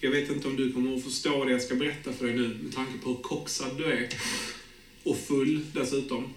Jag 0.00 0.10
vet 0.10 0.30
inte 0.30 0.48
om 0.48 0.56
du 0.56 0.72
kommer 0.72 0.96
att 0.96 1.04
förstå 1.04 1.44
det 1.44 1.52
jag 1.52 1.62
ska 1.62 1.74
berätta 1.74 2.12
för 2.12 2.26
dig 2.26 2.34
nu 2.36 2.58
med 2.62 2.74
tanke 2.74 2.92
på 3.02 3.08
hur 3.08 3.16
koxad 3.16 3.76
du 3.78 3.84
är. 3.84 4.08
Och 5.02 5.18
full 5.18 5.60
dessutom. 5.74 6.32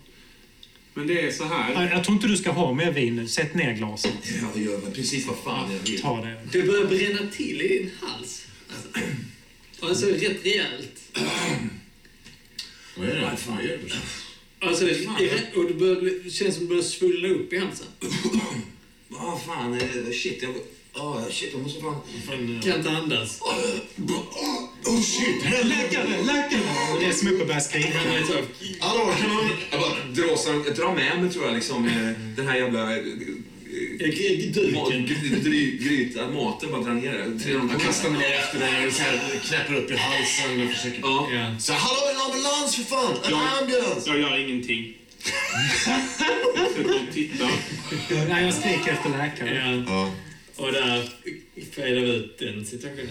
Men 0.94 1.08
det 1.08 1.22
är 1.22 1.32
så 1.32 1.44
här. 1.44 1.74
Jag, 1.74 1.92
jag 1.92 2.04
tror 2.04 2.16
inte 2.16 2.28
du 2.28 2.38
ska 2.38 2.52
ha 2.52 2.74
mer 2.74 2.92
vin 2.92 3.16
nu. 3.16 3.28
Sätt 3.28 3.54
ner 3.54 3.74
glaset. 3.74 4.14
Jag 4.56 4.64
gör 4.64 4.82
precis 4.82 5.28
vad 5.28 5.38
fan 5.38 5.72
jag 5.74 5.80
vill. 5.80 6.02
Ta 6.02 6.22
det. 6.26 6.40
Det 6.52 6.62
börjar 6.62 6.86
bränna 6.88 7.32
till 7.32 7.62
i 7.62 7.68
din 7.68 7.90
hals. 8.02 8.46
Alltså, 8.70 8.90
alltså 9.82 10.06
rätt 10.06 10.46
rejält. 10.46 11.05
Vad 12.98 13.10
är 13.10 13.16
det? 13.16 13.38
Vad 13.48 13.60
är 13.60 13.68
det? 13.68 14.68
Alltså, 14.68 14.86
det, 14.86 14.92
är- 14.92 15.58
och 15.58 15.66
det 15.66 15.74
börjar 15.74 16.02
bli, 16.02 16.32
känns 16.32 16.56
som 16.56 16.64
det 16.64 16.70
börjar 16.70 16.84
svullna 16.84 17.28
upp 17.28 17.54
i 17.54 17.58
halsen. 17.58 17.88
Vad 19.08 19.42
fan, 19.42 19.74
eh, 19.74 20.12
shit. 20.12 20.44
Jag, 20.44 20.56
oh, 21.04 21.30
shit, 21.30 21.50
jag 21.54 21.62
måste 21.62 21.82
fan... 21.82 21.96
fan 22.28 22.62
Kan 22.64 22.78
inte 22.78 22.90
andas. 22.92 23.42
oh 24.86 25.02
shit! 25.02 25.44
Läkare! 25.66 26.22
Läkare! 26.24 27.08
Reser 27.08 27.26
mig 27.26 27.34
upp 27.34 27.42
och 27.42 27.48
börjar 27.48 27.60
skrika. 27.62 27.98
Han 27.98 28.08
är 28.08 28.46
Hallå, 28.80 29.14
kan 29.20 29.30
någon... 29.30 29.50
Jag 29.72 29.80
bara 29.80 29.90
drar, 29.90 30.76
drar 30.76 30.96
med 30.96 31.22
mig, 31.22 31.34
tror 31.34 31.46
jag, 31.46 31.54
liksom, 31.54 31.86
eh, 31.88 32.36
den 32.36 32.48
här 32.48 32.56
jävla... 32.56 32.90
jag 34.00 34.12
Gryta, 35.80 36.28
maten, 36.30 36.72
bara 36.72 36.82
drar 36.82 36.94
ner 36.94 37.12
det. 37.12 37.52
Jag 37.52 37.82
kastar 37.82 38.10
mig 38.10 38.20
ner 38.20 38.36
efter 38.36 38.60
här 38.60 38.90
knäpper 39.40 39.76
upp 39.76 39.92
i 39.92 39.96
halsen 39.96 40.68
och 40.68 40.74
försöker... 40.74 41.00
Ja. 41.02 41.30
Ja. 41.34 41.60
Så 41.60 41.74
här, 41.74 41.80
hallå 41.80 42.02
en 42.12 42.22
ambulans 42.32 42.76
för 42.76 42.84
fan! 42.84 43.14
En 43.24 43.32
Ja. 43.32 43.58
ambulans! 43.62 44.08
Jag 44.08 44.20
gör 44.20 44.38
ingenting. 44.50 44.94
Tittar. 47.14 47.52
Nej, 48.30 48.44
jag 48.44 48.54
skriker 48.54 48.92
efter 48.92 49.10
läkare. 49.10 49.84
Ja. 49.88 49.94
Ja. 49.94 50.12
Och 50.56 50.72
där 50.72 51.10
fejdar 51.72 52.02
vi 52.02 52.16
ut 52.16 52.38
den 52.40 52.66
situationen. 52.66 53.10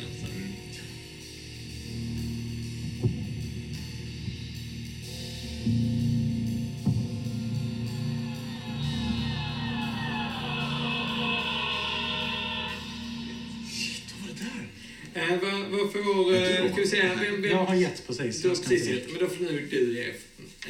Eh, 15.30 15.38
vad, 15.42 15.60
vad 15.80 15.92
får... 15.92 16.34
Eh, 16.34 16.72
ska 16.72 16.80
vi 16.82 16.86
säga, 16.88 17.14
vem, 17.22 17.42
vem, 17.42 17.50
Jag 17.50 17.64
har 17.64 17.74
gett 17.74 18.06
precis. 18.06 18.42
du 18.42 18.48
har 18.48 18.56
precis 18.56 18.86
gett, 18.88 19.10
men 19.10 19.18
då 19.20 19.28
får 19.28 19.44
nu 19.44 19.66
du 19.70 19.94
ge 19.94 20.12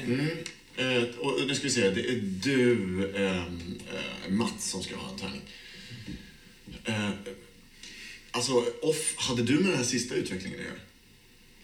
en. 0.02 0.12
Mm. 0.12 0.28
Eh, 0.76 1.02
och 1.18 1.46
nu 1.46 1.54
ska 1.54 1.64
vi 1.64 1.70
se, 1.70 1.90
det 1.90 2.00
är 2.00 2.20
du, 2.42 2.72
ehm, 3.16 3.78
eh, 3.94 4.30
Mats, 4.32 4.70
som 4.70 4.82
ska 4.82 4.96
ha 4.96 5.12
en 5.12 5.18
tärning. 5.18 5.40
Eh, 6.84 7.10
alltså, 8.30 8.52
off, 8.82 9.14
hade 9.16 9.42
du 9.42 9.54
med 9.54 9.64
den 9.64 9.76
här 9.76 9.84
sista 9.84 10.14
utvecklingen 10.14 10.58
att 10.60 10.64
göra? 10.66 10.74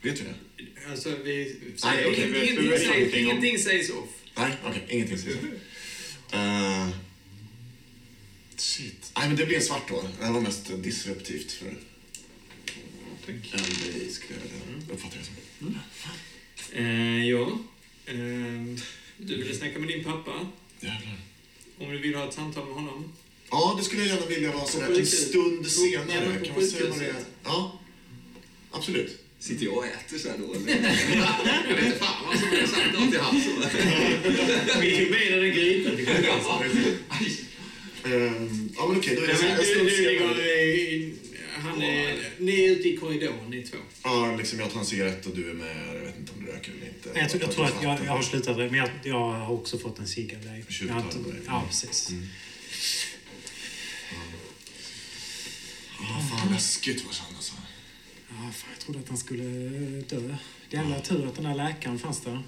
Vet 0.03 0.17
du 0.17 0.25
det? 0.25 0.91
Alltså, 0.91 1.17
vi... 1.25 1.57
Nej, 1.85 2.11
vi 2.11 2.17
vet- 2.23 2.31
vi 2.31 2.47
ingenting, 2.47 2.71
vet 2.71 2.81
sägs, 2.83 3.13
om- 3.15 3.19
ingenting 3.21 3.59
sägs 3.59 3.91
off. 3.91 4.09
Nej, 4.37 4.53
okej, 4.65 4.85
ingenting 4.89 5.19
säger 5.19 5.37
så. 5.37 6.37
Uh, 6.37 6.89
shit. 8.57 9.13
Nej, 9.17 9.29
men 9.29 9.37
det 9.37 9.47
blir 9.47 9.57
en 9.57 9.63
svart 9.63 9.89
då. 9.89 10.05
Det 10.19 10.25
här 10.25 10.33
var 10.33 10.41
mest 10.41 10.71
disruptivt 10.83 11.53
för 11.53 11.75
en 13.29 13.43
dig, 13.43 14.11
skulle 14.11 14.39
jag 14.41 14.93
uppfatta 14.95 15.17
det 15.19 15.25
som. 15.25 15.35
Eh, 16.73 17.29
ja. 17.29 17.59
Eh, 18.07 18.15
du 19.17 19.37
ville 19.37 19.55
snacka 19.55 19.79
med 19.79 19.89
din 19.89 20.05
pappa. 20.05 20.47
Jävlar. 20.81 21.19
Om 21.79 21.91
du 21.93 21.99
vill 21.99 22.15
ha 22.15 22.29
ett 22.29 22.35
samtal 22.35 22.65
med 22.67 22.75
honom. 22.75 23.13
Ja, 23.51 23.75
det 23.79 23.85
skulle 23.85 24.03
jag 24.03 24.09
gärna 24.09 24.27
vilja 24.27 24.53
vara 24.53 24.67
sådär 24.67 24.99
en 24.99 25.07
stund 25.07 25.63
På- 25.63 25.69
senare. 25.69 26.41
Kan 26.45 26.55
man 26.55 26.67
säga 26.67 26.91
vad 26.91 26.99
det 26.99 27.07
är? 27.07 27.15
Ja, 27.45 27.81
absolut. 28.71 29.19
Sitter 29.39 29.65
jag 29.65 29.77
och 29.77 29.87
äter 29.87 30.19
så 30.19 30.29
här 30.29 30.39
då? 30.39 30.55
eller? 30.55 30.69
jag 31.69 31.77
vet 31.77 31.85
inte 31.85 31.99
fan 31.99 32.27
vad 32.27 32.39
som 32.39 32.49
är 32.49 32.67
sagt 32.67 32.99
något 33.01 33.15
i 33.15 33.19
halsen. 33.19 33.53
Vi 34.81 34.91
fick 34.91 35.11
med 35.11 35.43
den 35.43 35.51
grytan 35.53 35.97
till 35.97 36.07
ja, 38.77 38.87
men 38.89 38.99
okej, 38.99 39.17
då 39.17 39.23
är 39.23 39.27
det 39.27 39.37
så 39.37 39.43
här, 39.43 39.51
en 39.51 39.59
du, 39.59 39.65
stund 39.65 39.91
senare. 39.91 40.43
Han 41.61 41.83
är, 41.83 42.31
ni 42.39 42.65
är 42.65 42.71
ute 42.71 42.89
i 42.89 42.97
korridoren, 42.97 43.51
ni 43.51 43.63
två. 43.63 43.77
Ja, 44.05 44.37
liksom 44.37 44.61
jag 44.61 44.73
tar 44.73 44.81
en 44.81 44.87
cigarett 44.87 45.27
och 45.27 45.37
du 45.37 45.51
är 45.51 45.55
med. 45.55 45.87
Jag 45.97 46.01
vet 46.01 46.19
inte 46.19 46.33
om 46.33 46.45
du 46.45 46.53
röker 46.53 46.73
eller 46.73 46.87
inte. 46.87 47.11
Jag, 47.15 47.31
tror- 47.31 47.43
jag 47.43 47.53
tror 47.53 47.65
att 47.65 47.83
jag, 47.83 47.99
jag 48.07 48.13
har 48.13 48.23
slutat 48.23 48.57
men 48.57 48.75
jag, 48.75 48.89
jag 49.05 49.31
har 49.33 49.53
också 49.53 49.79
fått 49.79 49.99
en 49.99 50.07
cigg 50.09 50.35
av 50.35 50.45
dig. 50.45 50.65
Ja, 51.47 51.65
precis. 51.69 52.11
Mm. 52.11 52.27
Ja, 56.01 56.23
fan 56.39 56.53
läskigt 56.53 57.05
vad 57.07 57.15
kändes 57.15 57.37
alltså. 57.37 57.53
Ja, 58.29 58.53
fan, 58.53 58.71
jag 58.73 58.81
trodde 58.85 58.99
att 59.01 59.09
han 59.09 59.19
skulle 59.19 59.43
dö. 60.09 60.37
Jävla 60.71 61.01
tur 61.01 61.27
att 61.27 61.35
den 61.35 61.45
där 61.45 61.55
läkaren 61.55 61.99
fanns 61.99 62.21
där. 62.21 62.43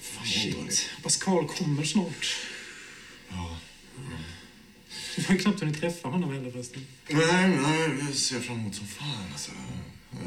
Fan, 0.00 0.26
Shit. 0.26 0.54
obehagligt. 0.54 0.90
Pascal 1.02 1.48
kommer 1.48 1.84
snart. 1.84 2.36
Ja. 3.28 3.56
Du 5.20 5.26
har 5.26 5.36
knappt 5.36 5.60
hunnit 5.60 5.80
träffa 5.80 6.08
honom 6.08 6.32
heller 6.32 6.50
förresten. 6.50 6.86
Nej, 7.08 7.48
nej, 7.48 7.90
jag 8.00 8.14
ser 8.14 8.40
fram 8.40 8.60
emot 8.60 8.74
som 8.74 8.86
fan 8.86 9.24
alltså. 9.32 9.50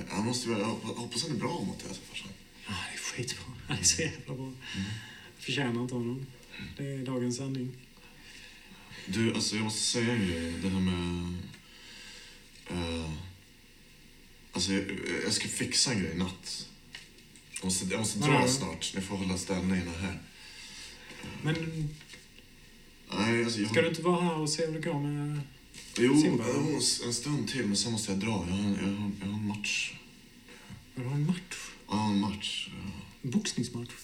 Jag 0.09 0.25
måste 0.25 0.49
väl, 0.49 0.59
jag 0.59 0.67
hoppas 0.67 1.23
han 1.23 1.31
är 1.31 1.39
bra 1.39 1.61
mot 1.61 1.79
det 1.79 1.87
alltså 1.87 2.01
farsan. 2.09 2.27
Ja, 2.67 2.73
det 2.91 2.97
är 2.97 2.99
skitbra. 2.99 3.43
Han 3.67 3.77
är 3.77 3.83
så 3.83 4.01
jävla 4.01 4.35
bra. 4.35 4.51
Jag 5.35 5.45
förtjänar 5.45 5.81
inte 5.81 5.93
honom. 5.93 6.25
Det 6.77 6.83
är 6.83 7.05
dagens 7.05 7.37
sanning. 7.37 7.71
Du, 9.05 9.33
alltså 9.33 9.55
jag 9.55 9.63
måste 9.63 9.81
säga 9.81 10.13
en 10.13 10.27
grej. 10.27 10.51
Det 10.63 10.69
här 10.69 10.79
med... 10.79 11.37
eh, 12.69 13.09
alltså 14.51 14.73
jag, 14.73 14.85
jag 15.23 15.33
ska 15.33 15.47
fixa 15.47 15.91
en 15.91 15.99
grej 15.99 16.11
i 16.11 16.17
natt. 16.17 16.69
Jag 17.55 17.65
måste, 17.65 17.85
jag 17.85 17.99
måste 17.99 18.19
dra 18.19 18.47
snart. 18.47 18.91
Ni 18.95 19.01
får 19.01 19.17
hålla 19.17 19.37
ställningarna 19.37 19.91
här. 19.91 20.19
Men 21.41 21.55
Nej, 23.19 23.44
alltså 23.44 23.60
jag 23.61 23.69
ska 23.72 23.81
du 23.81 23.88
inte 23.88 24.02
vara 24.02 24.22
här 24.22 24.35
och 24.38 24.49
se 24.49 24.65
hur 24.65 24.73
det 24.73 24.80
går 24.90 24.99
med... 24.99 25.40
Jo, 25.98 26.22
Simba? 26.22 26.44
jo, 26.53 26.80
en 27.06 27.14
stund 27.14 27.48
till, 27.48 27.65
men 27.65 27.77
sen 27.77 27.91
måste 27.91 28.11
jag 28.11 28.19
dra. 28.19 28.45
Jag 28.49 28.56
har, 28.56 28.64
jag 28.69 28.88
har, 28.98 29.11
jag 29.22 29.27
har 29.27 29.34
en 29.40 29.48
match. 29.48 29.94
Har 30.95 31.03
du 31.03 31.10
en 31.10 31.26
match? 31.26 31.57
Har 31.85 32.10
en 32.11 32.19
match. 32.19 32.69
Ja, 32.72 32.91
En 33.22 33.30
boxningsmatch? 33.31 33.91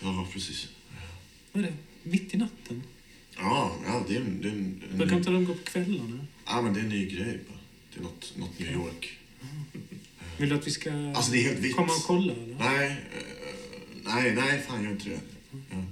Ja, 0.00 0.28
precis. 0.32 0.68
Vad 1.52 1.64
är 1.64 1.68
det? 1.68 1.76
Mitt 2.10 2.34
i 2.34 2.36
natten? 2.38 2.82
Ja, 3.36 3.76
ja 3.86 4.04
det 4.08 4.16
är 4.16 4.20
en... 4.20 4.40
Det 4.42 4.48
är 4.48 4.52
en, 4.52 4.82
en 4.90 4.98
Brukar 4.98 5.12
ny, 5.12 5.18
inte 5.18 5.30
de 5.30 5.44
gå 5.44 5.54
på 5.54 5.62
kvällarna? 5.62 6.26
ja, 6.46 6.62
men 6.62 6.74
det 6.74 6.80
är 6.80 6.84
en 6.84 6.88
ny 6.88 7.06
grej 7.06 7.40
bara. 7.48 7.58
Det 7.94 8.00
är 8.00 8.02
något, 8.02 8.32
något 8.36 8.58
New 8.58 8.72
York. 8.72 9.18
Vill 10.38 10.48
du 10.48 10.54
att 10.54 10.66
vi 10.66 10.70
ska 10.70 10.92
Alltså 11.16 11.32
komma 11.76 11.92
och 11.92 12.02
kolla? 12.06 12.32
Eller? 12.32 12.56
Nej, 12.58 12.86
eh, 12.90 14.14
nej, 14.14 14.34
nej, 14.34 14.62
fan 14.68 14.84
gör 14.84 14.90
inte 14.90 15.08
det. 15.08 15.20
Ja, 15.70 15.84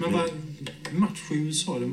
Men 0.00 0.12
vad, 0.12 0.30
match 0.92 1.20
i 1.30 1.34
USA, 1.34 1.78
det 1.78 1.86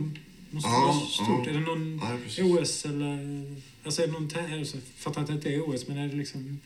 måste 0.52 0.70
Ja, 0.70 0.80
vara 0.86 1.06
stort. 1.08 1.46
ja. 1.46 1.50
Är 1.50 1.54
det 1.54 1.60
någon 1.60 2.02
ja. 2.38 2.44
OS 2.44 2.86
eller... 2.86 3.44
Alltså 3.84 4.02
är 4.04 4.08
det 4.08 4.14
någon 4.14 4.30
tävling? 4.30 4.60
Alltså, 4.60 4.78
jag 4.78 4.84
fattar 4.98 5.22
att 5.22 5.28
det 5.28 5.34
inte 5.34 5.50
är 5.50 5.70
OS, 5.70 5.88
men 5.88 5.98
är 5.98 6.08
det 6.08 6.16
liksom 6.16 6.60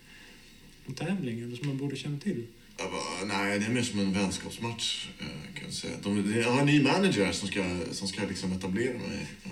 någon 0.85 0.95
tävling 0.95 1.39
eller 1.39 1.57
som 1.57 1.67
man 1.67 1.77
borde 1.77 1.95
känna 1.95 2.19
till? 2.19 2.45
Jag 2.77 2.91
bara, 2.91 3.25
nej, 3.37 3.59
det 3.59 3.65
är 3.65 3.69
mer 3.69 3.81
som 3.81 3.99
en 3.99 4.13
vänskapsmatch 4.13 5.07
eh, 5.19 5.25
kan 5.55 5.63
jag 5.65 5.73
säga. 5.73 5.93
De, 6.03 6.33
jag 6.39 6.51
har 6.51 6.59
en 6.59 6.65
ny 6.65 6.81
manager 6.83 7.31
som 7.31 7.47
ska, 7.47 7.63
som 7.91 8.07
ska 8.07 8.21
liksom 8.27 8.51
etablera 8.51 8.93
mig. 8.93 9.27
Ja, 9.43 9.49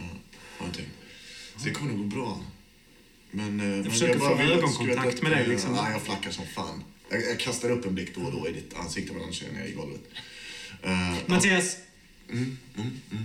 någonting. 0.59 0.85
Så 1.57 1.65
det 1.65 1.71
kommer 1.71 1.91
nog 1.93 2.09
gå 2.09 2.15
bra. 2.15 2.43
Men, 3.31 3.59
eh, 3.59 3.65
men 3.65 3.91
försöker 3.91 4.19
bara 4.19 4.37
få 4.37 4.43
ögonkontakt 4.43 5.21
med 5.21 5.31
dig, 5.31 5.41
eh, 5.43 5.49
liksom. 5.49 5.75
Ja, 5.75 5.91
jag 5.91 6.01
flackar 6.01 6.31
som 6.31 6.45
fan. 6.45 6.83
Jag, 7.09 7.21
jag 7.21 7.39
kastar 7.39 7.69
upp 7.71 7.85
en 7.85 7.95
blick 7.95 8.15
då 8.15 8.21
och 8.21 8.31
då 8.31 8.47
i 8.47 8.51
ditt 8.51 8.73
ansikte, 8.73 9.13
men 9.13 9.23
annars 9.23 9.35
känner 9.35 9.59
jag 9.59 9.69
i 9.69 9.71
golvet. 9.73 10.01
Uh, 10.85 11.17
Mattias! 11.27 11.77
Mm, 12.31 12.57
mm, 12.77 12.89
mm. 13.11 13.23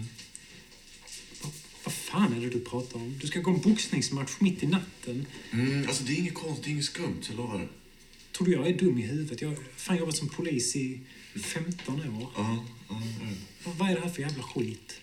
Vad 1.84 1.94
fan 1.94 2.32
är 2.36 2.40
det 2.40 2.48
du 2.50 2.60
pratar 2.60 2.96
om? 2.96 3.18
Du 3.20 3.26
ska 3.26 3.40
gå 3.40 3.50
en 3.50 3.60
boxningsmatch 3.60 4.32
mitt 4.38 4.62
i 4.62 4.66
natten. 4.66 5.26
Mm, 5.52 5.86
alltså 5.88 6.04
det 6.04 6.12
är 6.12 6.16
inget 6.16 6.34
konstigt, 6.34 6.64
det 6.64 6.70
är 6.70 6.72
inget 6.72 6.84
skumt, 6.84 7.20
jag 7.28 7.36
lovar. 7.36 7.68
Tror 8.36 8.46
du 8.46 8.52
jag 8.52 8.66
är 8.66 8.72
dum 8.78 8.98
i 8.98 9.02
huvudet? 9.02 9.42
Jag 9.42 9.48
har 9.48 9.56
fan 9.76 9.96
jobbat 9.96 10.16
som 10.16 10.28
polis 10.28 10.76
i 10.76 11.00
15 11.44 11.94
år. 12.00 12.28
Ja, 12.36 12.64
ja, 12.88 13.02
ja. 13.20 13.72
Vad- 13.78 13.90
är 13.90 13.94
det 13.94 14.00
här 14.00 14.08
för 14.08 14.22
jävla 14.22 14.42
skit? 14.42 15.00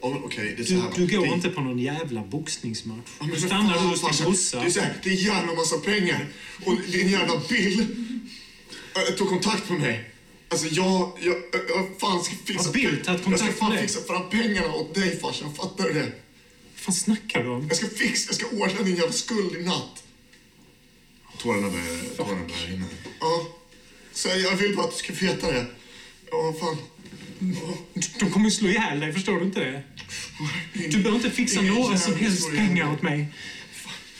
Oh, 0.00 0.16
Okej, 0.24 0.54
det 0.56 0.62
är 0.62 0.66
så 0.66 0.74
Du, 0.74 0.80
här. 0.80 0.90
du 0.96 1.06
går 1.16 1.26
det, 1.26 1.32
inte 1.34 1.48
på 1.48 1.60
någon 1.60 1.78
jävla 1.78 2.22
boxningsmatch. 2.24 3.10
Ja, 3.20 3.26
Du 3.34 3.40
stannar 3.40 3.74
fan, 3.74 3.86
hos 3.88 4.00
din 4.18 4.24
brorsa. 4.26 4.60
Det 4.60 4.66
är, 4.66 4.70
så 4.70 4.80
här, 4.80 4.94
det 5.02 5.08
är 5.10 5.12
en 5.12 5.22
jävla 5.24 5.54
massa 5.54 5.78
pengar. 5.78 6.28
Och 6.64 6.76
det 6.90 7.00
är 7.00 7.04
en 7.04 7.10
jävla 7.10 7.42
Bill 7.48 7.80
äh, 7.80 9.14
tog 9.16 9.28
kontakt 9.28 9.70
med 9.70 9.80
mig. 9.80 10.11
Alltså 10.52 10.66
jag, 10.66 11.12
jag, 11.20 11.36
jag, 11.52 11.62
jag 11.68 11.86
fan 12.00 12.24
ska 12.24 12.34
fixa... 12.44 12.64
Har 12.64 12.72
Bill 12.72 12.90
tagit 12.90 13.06
jag 13.06 13.22
kontakt 13.24 13.42
ska 13.42 13.52
fan 13.52 13.78
fixa 13.78 14.00
fram 14.00 14.30
pengarna 14.30 14.74
åt 14.74 14.94
dig 14.94 15.20
farsan, 15.20 15.54
fattar 15.54 15.84
du 15.84 15.92
det? 15.92 16.00
Vad 16.00 16.12
fan 16.74 16.94
snackar 16.94 17.42
du 17.42 17.48
om? 17.48 17.66
Jag 17.68 17.76
ska 17.76 17.88
fixa, 17.88 18.28
jag 18.28 18.34
ska 18.34 18.46
ordna 18.46 18.82
din 18.82 18.96
jävla 18.96 19.12
skuld 19.12 19.56
i 19.56 19.62
natt. 19.62 20.02
Tårarna 21.38 21.70
börjar, 21.70 22.16
tårarna 22.16 22.44
börjar 22.46 22.66
rinna. 22.68 22.86
Ja. 23.20 23.46
Så 24.12 24.28
jag 24.28 24.56
vill 24.56 24.76
bara 24.76 24.86
att 24.86 24.92
du 24.92 24.98
ska 24.98 25.26
veta 25.26 25.52
det. 25.52 25.66
Ja, 26.30 26.54
fan. 26.60 26.76
Ja. 27.38 28.00
De 28.18 28.30
kommer 28.30 28.44
ju 28.44 28.50
slå 28.50 28.68
ihjäl 28.68 29.00
dig, 29.00 29.12
förstår 29.12 29.38
du 29.38 29.44
inte 29.44 29.60
det? 29.60 29.82
Du 30.74 30.98
behöver 30.98 31.16
inte 31.16 31.30
fixa 31.30 31.60
några 31.60 31.98
som 31.98 32.16
helst 32.16 32.50
pengar 32.50 32.92
åt 32.92 33.02
mig. 33.02 33.26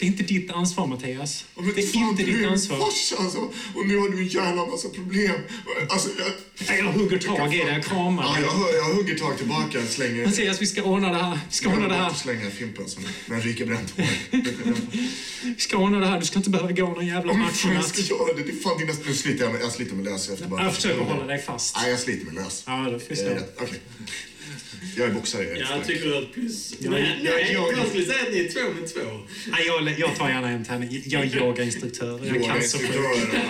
Det 0.03 0.07
är 0.07 0.09
inte 0.09 0.23
ditt 0.23 0.51
ansvar, 0.51 0.87
Mattias. 0.87 1.45
Ja, 1.57 1.63
Det 1.75 1.81
är 1.83 1.97
inte 1.97 2.23
ditt 2.23 2.43
är 2.45 2.49
ansvar. 2.49 2.77
farsa 2.79 3.17
alltså. 3.19 3.39
Och 3.75 3.87
nu 3.87 3.97
har 3.99 4.09
du 4.09 4.19
en 4.19 4.27
jävla 4.29 4.67
massa 4.67 4.89
problem. 4.89 5.33
Alltså, 5.89 6.09
jag... 6.19 6.79
Jag 6.79 6.93
hugger 6.93 7.19
tag 7.19 7.55
i 7.55 7.59
dig, 7.59 7.69
jag 7.69 7.85
kramar 7.85 8.23
Ja, 8.25 8.37
jag, 8.41 8.75
jag 8.77 8.95
hugger 8.95 9.19
tag 9.19 9.39
tillbaka, 9.39 9.87
slänger... 9.87 10.27
Mattias, 10.27 10.63
vi 10.63 10.67
ska 10.67 10.83
ordna 10.83 11.09
det 11.09 11.23
här. 11.23 11.39
Vi 11.49 11.55
ska 11.57 11.69
ordna 11.69 11.89
det 11.89 11.95
här. 11.95 12.13
Slänger 12.15 12.51
fimpen 12.51 12.89
som 12.89 13.03
ryker 13.29 13.67
bränt 13.67 13.91
hår. 13.97 14.07
Vi 15.43 15.55
ska 15.59 15.77
ordna 15.77 15.99
det 15.99 16.07
här. 16.07 16.21
Du 16.21 16.27
ska 16.27 16.39
inte 16.39 16.51
behöva 16.51 16.73
gå 16.73 16.87
någon 16.89 17.07
jävla 17.07 17.33
match 17.33 17.65
i 17.65 17.69
jag 17.75 17.85
ska 17.85 18.01
göra 18.01 18.33
det, 18.37 18.43
det 18.43 18.51
är 18.53 18.63
fan 18.63 18.79
dina... 18.79 18.93
Nu 19.07 19.15
sliter 19.15 19.45
jag, 19.45 19.61
jag 19.61 19.73
sliter 19.73 19.95
mig 19.95 20.05
lös 20.05 20.29
efter 20.31 20.47
bara... 20.47 20.65
Jag 20.65 20.75
försöker 20.75 21.01
hålla 21.05 21.25
dig 21.27 21.43
fast. 21.43 21.77
Nej, 21.77 21.91
jag 21.91 22.01
sliter 22.01 22.25
mig 22.27 22.35
lös. 22.35 22.63
Ja, 22.67 22.73
det 22.73 22.93
Eh, 22.95 22.99
förstår 22.99 23.29
jag. 23.33 23.43
Okej. 23.57 23.81
Jag 24.97 25.07
är 25.09 25.13
boxare, 25.13 25.43
jag 25.45 25.53
är 25.57 25.61
Jag 25.61 25.87
tycker 25.87 26.07
du 26.07 26.13
har 26.15 26.23
ett 26.23 26.33
plus. 26.33 26.75
Ja, 26.79 26.91
Nej, 26.91 27.21
ja, 27.23 27.31
nej, 27.35 27.51
jag- 27.53 27.73
jag 27.79 27.89
skulle 27.89 28.05
säga 28.05 28.23
att 28.23 28.33
ni 28.33 28.39
är 28.39 28.49
två 28.53 28.81
mot 28.81 28.95
två. 28.95 29.01
Nej, 29.47 29.67
jag, 29.67 29.99
jag 30.01 30.17
tar 30.17 30.29
gärna 30.29 30.49
en 30.49 30.65
tärning. 30.65 31.03
Jag 31.07 31.23
är 31.23 31.37
yogainstruktör. 31.37 32.21
Jag 32.27 32.45
kan 32.45 32.63
så 32.63 32.79
sjukt. 32.79 32.95
Yogainstruktör. 32.95 33.43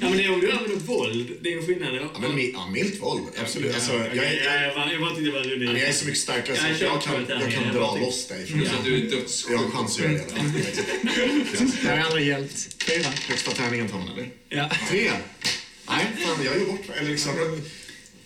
Ja, 0.00 0.08
om 0.34 0.40
du 0.40 0.50
använder 0.52 0.76
våld, 0.76 1.28
det 1.40 1.52
är 1.52 1.58
en 1.58 1.66
skillnad. 1.66 1.94
Ja, 1.94 2.18
men 2.20 2.50
ja, 2.52 2.66
milt 2.70 3.02
våld, 3.02 3.22
absolut. 3.42 3.74
Alltså, 3.74 3.92
jag, 3.92 4.16
jag, 4.16 4.24
ja, 4.24 4.62
jag, 4.62 4.74
bara- 4.74 4.92
jag 4.92 5.00
bara 5.00 5.14
tyckte 5.14 5.30
roligt. 5.38 5.58
men 5.70 5.80
jag 5.80 5.88
är 5.88 5.92
så 5.92 6.04
mycket 6.06 6.20
starkare 6.20 6.56
så 6.56 6.62
Jag 6.66 6.72
att 6.74 6.80
jag 6.80 7.02
kan, 7.02 7.14
jag 7.28 7.52
kan 7.52 7.64
Jag 7.64 7.72
dra 7.74 7.80
bara 7.80 8.00
loss 8.00 8.28
dig. 8.28 8.42
Att 8.78 8.84
du 8.84 8.94
är 8.94 9.10
dödssjuk. 9.10 9.52
Jag 9.52 9.58
har 9.58 9.70
chans 9.70 9.96
att 9.98 10.04
göra 10.04 10.12
det. 10.12 10.20
Det 11.82 11.88
har 11.88 11.98
aldrig 11.98 12.26
hjälpt. 12.26 12.82
Fyra. 12.84 13.08
Högsta 13.28 13.50
tärningen 13.50 13.88
tar 13.88 13.98
man, 13.98 14.08
eller? 14.12 14.28
Ja. 14.48 14.70
Tre? 14.90 15.10
Nej, 15.88 16.06
fan, 16.18 16.44
jag 16.44 16.54
gör 16.58 16.64
bort 16.66 16.88
mig. 16.88 16.98
Eller 16.98 17.10
liksom, 17.10 17.32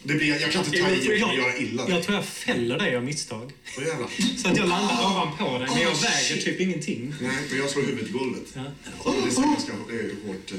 det 0.08 0.14
blir, 0.14 0.40
jag 0.40 0.52
kan 0.52 0.64
inte 0.64 0.78
ta 0.78 0.90
i 0.90 1.08
och 1.12 1.34
göra 1.34 1.56
illa. 1.56 1.88
Jag 1.88 2.02
tror 2.02 2.16
jag 2.16 2.24
fäller 2.26 2.78
dig 2.78 2.96
av 2.96 3.04
misstag. 3.04 3.52
Jävlar. 3.78 4.08
Så 4.38 4.48
att 4.48 4.56
jag 4.56 4.68
landar 4.68 5.06
ovanpå 5.10 5.58
dig, 5.58 5.68
men 5.72 5.80
jag 5.82 5.92
Oh, 5.92 6.02
väger 6.02 6.34
shit. 6.34 6.44
typ 6.44 6.60
ingenting. 6.60 7.14
Nej, 7.20 7.30
men 7.50 7.58
jag 7.58 7.70
slår 7.70 7.82
huvudet 7.82 8.08
i 8.08 8.12
golvet. 8.12 8.44
Ja. 8.54 8.62
Det 9.04 9.10
är 9.10 9.42
ganska 9.42 9.72
hårt. 9.72 10.52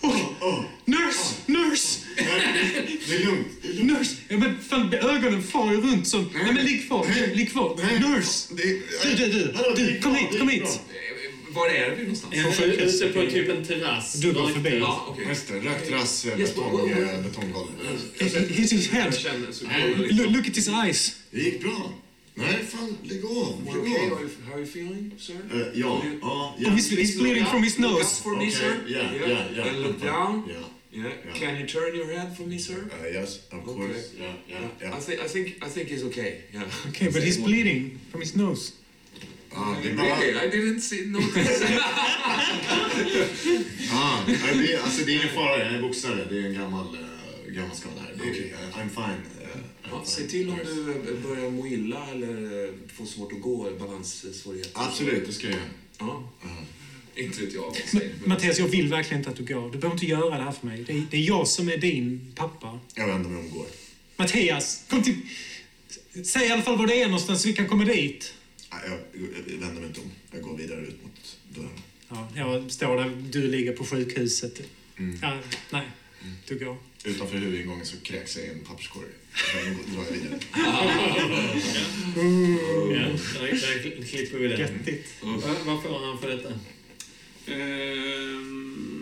Oj, 0.00 0.24
oj. 0.40 0.68
Nurse! 0.84 1.34
Nurse! 1.46 1.98
Det 3.08 3.14
är 3.14 3.24
lugnt. 3.24 3.48
Nurse! 3.82 4.14
Ja, 4.28 4.36
men 4.38 4.58
fan, 4.68 4.94
ögonen 4.94 5.42
far 5.42 5.72
ju 5.72 5.80
runt 5.80 6.08
som... 6.08 6.30
Nej, 6.34 6.52
men 6.52 6.64
ligg 6.66 6.86
kvar. 6.86 7.06
Ligg 7.34 7.52
kvar. 7.52 7.76
Nurse! 8.00 8.54
Du, 8.54 9.14
du, 9.14 9.52
du. 9.76 10.00
Kom 10.00 10.14
hit, 10.14 10.38
kom 10.38 10.48
hit. 10.48 10.80
Eh, 11.48 11.54
var 11.54 11.68
är 11.68 11.96
vi 11.96 12.02
någonstans? 12.02 12.34
Är 12.34 12.64
ute 12.66 13.08
på 13.08 13.30
typ 13.30 13.48
en 13.48 13.64
terrass. 13.64 14.12
Du 14.12 14.32
går 14.32 14.48
förbi. 14.48 14.78
Ja, 14.78 15.04
okej. 15.08 15.26
Just 15.28 15.48
det, 15.48 15.56
eh, 15.56 16.36
betong, 16.36 16.72
oh, 16.72 16.74
oh, 16.74 16.84
oh. 16.84 17.14
eh, 17.14 17.22
betonggolv. 17.22 17.68
Hit 18.48 18.72
his 18.72 18.88
head. 18.88 19.12
Look, 20.10 20.30
look 20.30 20.46
at 20.48 20.56
his 20.56 20.68
eyes. 20.68 21.16
Det 21.30 21.40
gick 21.40 21.62
bra. 21.62 21.92
Nej, 22.34 22.64
fan, 22.68 22.96
lägg 23.02 23.24
av. 23.24 23.64
Lägg 23.64 23.76
okay? 23.76 24.10
av. 24.10 24.30
How 24.46 24.52
are 24.54 24.60
you 24.60 24.66
feeling, 24.66 25.12
sir? 25.18 25.34
Eh, 25.52 25.58
ja, 25.58 25.70
ja, 25.74 26.02
ja. 26.20 26.68
Oh, 26.68 26.74
he's, 26.74 26.90
he's 26.90 27.18
bleeding 27.18 27.46
from 27.46 27.62
his 27.62 27.78
Look 27.78 27.90
nose. 27.90 28.02
up 28.02 28.22
for 28.22 28.36
me, 28.36 28.36
Okay, 28.36 28.50
sir. 28.50 28.76
yeah, 28.88 29.14
yeah, 29.14 29.56
yeah. 29.56 29.68
And 29.68 29.82
look 29.82 30.02
down. 30.02 30.44
Yeah, 30.48 30.56
Yeah. 30.90 31.04
Yeah. 31.24 31.32
Can 31.34 31.56
you 31.60 31.66
turn 31.66 31.94
your 31.94 32.06
head 32.18 32.36
for 32.36 32.42
me, 32.42 32.58
sir? 32.58 32.88
uh, 32.92 33.06
yes, 33.12 33.40
of 33.52 33.58
Okay. 33.58 33.74
course. 33.74 34.14
Yeah, 34.20 34.32
yeah, 34.48 34.68
yeah. 34.80 34.96
I 34.96 35.00
think 35.00 35.20
I 35.20 35.28
think 35.28 35.46
I 35.66 35.68
think 35.68 35.88
he's 35.88 36.04
okay. 36.04 36.32
Yeah. 36.54 36.88
Okay, 36.88 37.08
but 37.12 37.22
he's 37.22 37.36
bleeding 37.36 37.98
from 38.10 38.20
his 38.20 38.34
nose. 38.34 38.72
Ja, 39.50 39.76
det. 39.82 39.88
Really? 39.88 40.30
I 40.46 40.50
didn't 40.50 40.80
see 40.80 41.06
notice. 41.06 41.62
Ja, 43.90 44.24
nej, 44.26 44.38
det, 44.54 44.72
är- 44.74 44.82
alltså 44.82 45.04
det 45.04 45.12
är 45.12 45.16
ingen 45.16 45.34
fara, 45.34 45.64
jag 45.64 45.74
är 45.74 45.82
boxare. 45.82 46.26
Det 46.30 46.38
är 46.38 46.44
en 46.44 46.54
gammal, 46.54 46.86
uh, 47.46 47.52
gammal 47.54 47.76
skada 47.76 47.94
här. 48.00 48.14
Det 48.16 48.28
är, 48.28 48.32
Okej. 48.32 48.54
eh, 48.72 48.78
I'm 48.78 48.88
fine. 48.88 49.42
eh, 49.42 49.48
I'm 49.48 49.90
Ja. 49.90 50.02
Säg 50.06 50.28
till 50.28 50.50
om 50.50 50.58
du 50.64 50.90
eh, 50.90 51.28
börjar 51.28 51.50
må 51.50 51.66
illa 51.66 52.06
eller 52.12 52.64
eh, 52.64 52.70
får 52.96 53.06
svårt 53.06 53.32
att 53.32 53.40
gå, 53.40 53.70
balanssvårigheter. 53.78 54.70
Absolut, 54.74 55.26
det 55.26 55.32
ska 55.32 55.46
jag 55.46 55.54
göra. 55.54 55.64
Ja. 55.98 56.32
Ja. 56.42 56.48
Inte 57.22 57.40
vet 57.40 57.54
jag 57.54 57.76
men- 57.92 58.02
Mattias, 58.24 58.58
jag 58.58 58.68
vill 58.68 58.88
verkligen 58.88 59.20
inte 59.20 59.30
att 59.30 59.36
du 59.36 59.54
går. 59.54 59.70
Du 59.70 59.78
behöver 59.78 59.94
inte 59.96 60.06
göra 60.06 60.36
det 60.38 60.42
här 60.44 60.52
för 60.52 60.66
mig. 60.66 60.84
Det 60.86 60.92
är, 60.92 61.02
det 61.10 61.16
är 61.16 61.20
jag 61.28 61.48
som 61.48 61.68
är 61.68 61.76
din 61.76 62.32
pappa. 62.36 62.78
Jag 62.94 63.06
vänder 63.06 63.30
mig 63.30 63.38
om 63.40 63.46
och 63.46 63.52
går. 63.52 63.66
Mattias, 64.16 64.84
kom 64.90 65.02
till... 65.02 65.16
Säg 66.24 66.46
i 66.48 66.50
alla 66.52 66.62
fall 66.62 66.78
var 66.78 66.86
det 66.86 67.02
är 67.02 67.06
någonstans 67.06 67.42
så 67.42 67.48
vi 67.48 67.54
kan 67.54 67.68
komma 67.68 67.84
dit. 67.84 68.34
Nej, 68.70 68.80
Jag, 68.86 68.98
jag 69.46 69.58
vänder 69.60 69.80
mig 69.80 69.86
inte 69.88 70.00
om. 70.00 70.10
Jag 70.30 70.42
går 70.42 70.56
vidare 70.56 70.80
ut 70.80 71.02
mot 71.02 71.38
dörren. 71.54 71.70
Ja, 72.08 72.28
jag 72.36 72.70
står 72.70 72.96
där, 72.96 73.22
du 73.30 73.48
ligger 73.48 73.72
på 73.72 73.84
sjukhuset. 73.84 74.60
Mm. 74.96 75.18
Ja, 75.22 75.38
nej, 75.70 75.86
du 76.48 76.58
går. 76.58 76.76
Utanför 77.04 77.38
huvudingången 77.38 77.86
så 77.86 77.96
kräks 78.00 78.36
jag 78.36 78.46
i 78.46 78.48
en 78.48 78.60
papperskorg. 78.64 79.06
Sen 79.52 79.94
drar 79.94 80.04
jag 80.04 80.12
vidare. 80.12 80.38
Ja, 82.16 83.40
där, 83.40 83.50
där 83.50 84.04
klipper 84.06 84.38
vi 84.38 84.48
det. 84.48 84.56
Göttigt. 84.58 85.08
Vad 85.64 85.82
får 85.82 86.06
han 86.06 86.18
för 86.18 86.28
detta? 86.28 86.48
Ehm, 87.46 88.97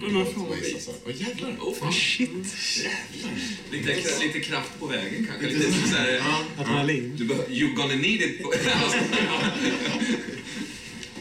Vad 0.00 0.12
helt 0.12 0.34
fan 0.34 0.48
waste 0.48 0.64
vet- 0.64 0.74
alltså. 0.74 0.92
Åh 1.06 1.12
jävlar! 1.20 1.56
Åh 1.60 1.74
fan. 1.74 1.92
Shit. 1.92 2.30
Jävlar! 2.84 3.32
Lite, 3.70 4.24
lite 4.26 4.40
kraft 4.40 4.78
på 4.80 4.86
vägen 4.86 5.26
kanske. 5.30 5.46
Lite 5.58 5.72
så 5.72 5.96
här, 5.96 6.12
Ja, 6.12 6.44
Adrenalin. 6.58 7.16
du 7.16 7.24
behöver, 7.24 7.52
you 7.52 7.74
gonna 7.74 7.94
need 7.94 8.20
it. 8.20 8.40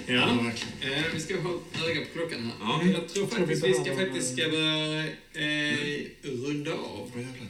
ja. 0.08 0.52
Eh, 0.82 1.04
vi 1.14 1.20
ska 1.20 1.40
ha 1.40 1.60
öga 1.86 2.02
på 2.02 2.08
klockan 2.14 2.44
här. 2.44 2.54
Ja. 2.62 2.84
Jag 2.94 3.10
tror 3.10 3.28
faktiskt 3.28 3.64
vi 3.66 3.74
ska 3.74 3.96
faktiskt 3.96 4.34
ska 4.38 4.50
börja 4.50 5.04
eh, 5.34 6.06
runda 6.22 6.72
av. 6.74 7.12
Åh 7.16 7.22
jävlar. 7.22 7.48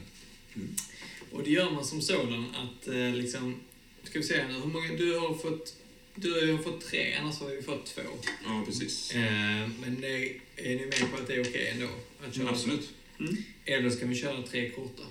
Och 1.31 1.43
det 1.43 1.49
gör 1.51 1.71
man 1.71 1.85
som 1.85 2.01
sådan 2.01 2.45
att 2.55 2.87
eh, 2.87 3.13
liksom... 3.13 3.55
Ska 4.03 4.19
vi 4.19 4.25
se 4.25 4.47
nu, 4.47 4.53
hur 4.53 4.65
många... 4.65 4.93
Du 4.93 5.17
har 5.17 5.33
fått... 5.35 5.75
Du 6.15 6.51
har 6.51 6.63
fått 6.63 6.81
tre, 6.85 7.13
annars 7.21 7.39
har 7.39 7.49
vi 7.49 7.61
fått 7.61 7.85
två. 7.85 8.01
ja, 8.45 8.63
precis. 8.65 9.11
Eh, 9.15 9.21
men 9.81 10.01
det, 10.01 10.15
är 10.55 10.75
ni 10.75 10.85
med 10.85 11.11
på 11.11 11.17
att 11.21 11.27
det 11.27 11.33
är 11.33 11.41
okej 11.41 11.67
ändå? 11.73 11.87
Att 12.27 12.35
köra 12.35 12.49
Absolut. 12.49 12.89
Eller 13.65 13.89
ska 13.89 14.05
vi 14.05 14.15
köra 14.15 14.41
tre 14.41 14.69
korta 14.69 15.03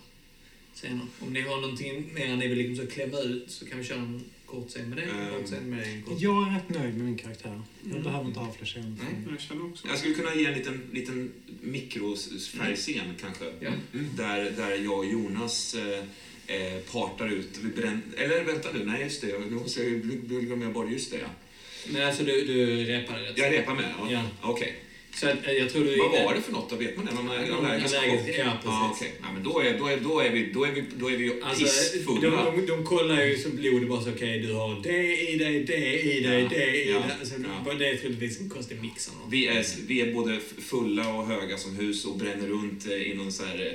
scener? 0.74 1.06
Om 1.20 1.32
ni 1.32 1.40
har 1.40 1.60
någonting 1.60 2.14
mer 2.14 2.36
ni 2.36 2.48
vill 2.48 2.58
liksom 2.58 2.86
så 2.86 2.92
klämma 2.92 3.18
ut 3.18 3.50
så 3.50 3.66
kan 3.66 3.78
vi 3.78 3.84
köra 3.84 3.98
en 3.98 4.24
kort 4.46 4.68
scen 4.68 4.88
med 4.88 4.98
det, 4.98 5.04
en 5.04 5.30
kort 5.38 5.46
scen 5.46 5.70
med 5.70 5.78
det, 5.78 5.84
en 5.84 6.02
kort 6.02 6.20
Jag 6.20 6.48
är 6.48 6.54
rätt 6.54 6.68
nöjd 6.68 6.94
med 6.96 7.04
min 7.06 7.18
karaktär. 7.18 7.62
Jag 7.82 7.90
Mm. 7.90 8.02
behöver 8.02 8.24
inte 8.26 8.40
ha 8.40 8.52
fler 8.52 8.66
scener. 8.66 8.88
Nej. 8.88 9.24
jag 9.30 9.40
känner 9.40 9.64
också. 9.66 9.88
Jag 9.88 9.98
skulle 9.98 10.14
kunna 10.14 10.34
ge 10.34 10.46
en 10.46 10.54
liten, 10.54 10.82
liten 10.92 11.32
mikrofärgscen 11.60 13.14
kanske. 13.20 13.44
Ja. 13.60 13.70
Där, 14.16 14.50
där 14.50 14.84
jag 14.84 14.98
och 14.98 15.06
Jonas 15.06 15.74
eh, 15.74 16.04
eh, 16.50 16.78
partar 16.92 17.28
ut. 17.28 17.48
Vi 17.62 17.80
brän... 17.82 18.02
Eller 18.16 18.44
vänta 18.44 18.68
nu, 18.74 18.84
nej 18.84 19.02
just 19.02 19.20
det. 19.20 19.26
Nu 19.50 19.56
måste 19.56 19.82
jag 19.82 19.90
glömma 20.46 20.70
bort. 20.70 20.90
Just 20.90 21.10
det, 21.10 21.16
ja. 21.22 21.28
Men 21.92 22.06
alltså 22.06 22.22
du, 22.22 22.44
du 22.44 22.84
repade 22.84 23.22
rätt? 23.22 23.38
Jag 23.38 23.52
repar 23.52 23.74
med? 23.74 23.84
Ja. 23.98 24.10
Ja. 24.12 24.22
Okej. 24.42 24.74
Så 25.14 25.28
att, 25.28 25.46
eh, 25.46 25.52
jag 25.52 25.70
tror 25.72 25.84
du... 25.84 25.96
Vad 25.98 26.24
var 26.24 26.34
det 26.34 26.40
för 26.40 26.52
något 26.52 26.70
då? 26.70 26.76
Vet 26.76 26.96
man 26.96 27.06
det? 27.06 27.12
Någon 27.12 27.30
allergisk 27.30 27.94
Allergisk- 27.96 28.26
chock? 28.26 28.36
ja, 28.38 28.52
precis. 28.52 28.64
Ja, 28.64 28.92
okej. 28.96 29.12
ja, 29.22 29.26
men 29.34 29.42
då 29.42 29.60
är, 29.60 29.78
då, 29.78 29.86
är, 29.86 29.96
då, 29.96 30.20
är 30.20 30.30
vi, 30.30 30.52
då, 30.52 30.64
är 30.64 30.72
vi, 30.72 30.84
då 30.96 31.10
är 31.10 31.16
vi 31.16 31.24
ju 31.24 31.42
Alltså, 31.42 31.64
pissfulla. 31.64 32.44
de, 32.44 32.56
de, 32.60 32.66
de 32.66 32.84
kollar 32.86 33.24
ju 33.24 33.38
som 33.38 33.56
blodet 33.56 33.88
bara 33.88 34.00
så 34.02 34.10
okej, 34.10 34.38
du 34.38 34.52
har 34.52 34.82
det 34.82 35.30
i 35.30 35.36
dig, 35.38 35.64
det 35.64 36.02
i 36.02 36.20
dig, 36.20 36.42
Ja. 36.42 36.48
det 36.48 36.76
i 36.76 36.90
Ja. 36.90 36.98
dig. 36.98 37.10
Alltså, 37.20 37.34
Ja. 37.66 37.74
Det 37.74 37.86
är 37.88 37.96
troligtvis 37.96 38.40
en 38.40 38.48
konstig 38.50 38.80
mix. 38.82 39.10
Vi 39.30 39.46
är, 39.46 39.66
vi 39.86 40.00
är 40.00 40.12
både 40.12 40.40
fulla 40.58 41.14
och 41.14 41.26
höga 41.26 41.56
som 41.56 41.76
hus 41.76 42.04
och 42.04 42.16
bränner 42.18 42.46
runt 42.48 42.86
eh, 42.86 42.92
i 42.92 43.14
någon 43.14 43.32
så 43.32 43.44
här 43.44 43.66
eh, 43.66 43.72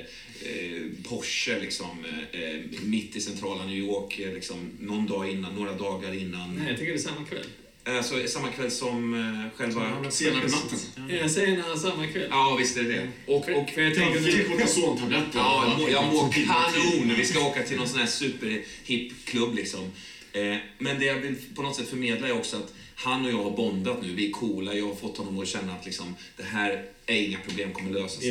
Porsche 1.08 1.60
liksom, 1.60 2.04
eh, 2.32 2.80
mitt 2.82 3.16
i 3.16 3.20
centrala 3.20 3.64
New 3.64 3.76
York 3.78 4.18
eh, 4.18 4.32
liksom, 4.34 4.70
någon 4.80 5.06
dag 5.06 5.30
innan, 5.30 5.54
några 5.54 5.72
dagar 5.72 6.14
innan. 6.14 6.54
Nej, 6.54 6.68
jag 6.68 6.78
tycker 6.78 6.92
det 6.92 6.98
är 6.98 7.02
samma 7.02 7.24
kväll. 7.26 7.46
Alltså 7.84 8.26
samma 8.26 8.48
kväll 8.48 8.70
som 8.70 9.14
eh, 9.14 9.58
själva... 9.58 10.10
Senare 10.10 10.40
på 10.40 10.48
natten. 10.48 10.78
Ja, 11.22 11.28
senare 11.28 11.78
samma 11.78 12.06
kväll. 12.06 12.26
Ja, 12.30 12.56
visst 12.58 12.76
är 12.76 12.82
det 12.82 12.88
det. 12.92 13.08
Och, 13.26 13.36
och, 13.36 13.70
För 13.70 13.82
jag 13.82 13.94
tänker 13.94 14.14
Jag 14.20 14.24
fick 14.32 14.48
kortisontabletter. 14.50 15.26
Ja, 15.38 15.64
jag 15.68 15.78
mår- 15.80 15.90
jag 15.90 16.04
mår 16.14 16.32
kanon. 16.32 17.14
Vi 17.16 17.24
ska 17.24 17.46
åka 17.46 17.62
till 17.62 17.76
någon 17.76 17.88
sån 17.88 17.98
här 17.98 18.06
superhipp 18.06 19.12
klubb 19.24 19.54
liksom. 19.54 19.80
Eh, 20.32 20.56
Men 20.78 20.98
det 20.98 21.04
jag 21.04 21.14
vill 21.20 21.34
på 21.54 21.62
något 21.62 21.76
sätt 21.76 21.88
förmedla 21.88 22.28
är 22.28 22.32
också 22.32 22.56
att 22.56 22.74
han 22.98 23.24
och 23.24 23.30
jag 23.32 23.42
har 23.42 23.50
bondat 23.56 24.02
nu. 24.02 24.14
Vi 24.14 24.28
är 24.28 24.32
coola. 24.32 24.74
Jag 24.74 24.86
har 24.88 24.94
fått 24.94 25.16
honom 25.16 25.38
att 25.38 25.48
känna 25.48 25.72
att 25.74 25.84
liksom, 25.86 26.16
det 26.36 26.42
här 26.42 26.84
är 27.06 27.16
inga 27.16 27.38
problem, 27.48 27.72
kommer 27.72 27.90
lösa 27.90 28.20
sig. 28.20 28.30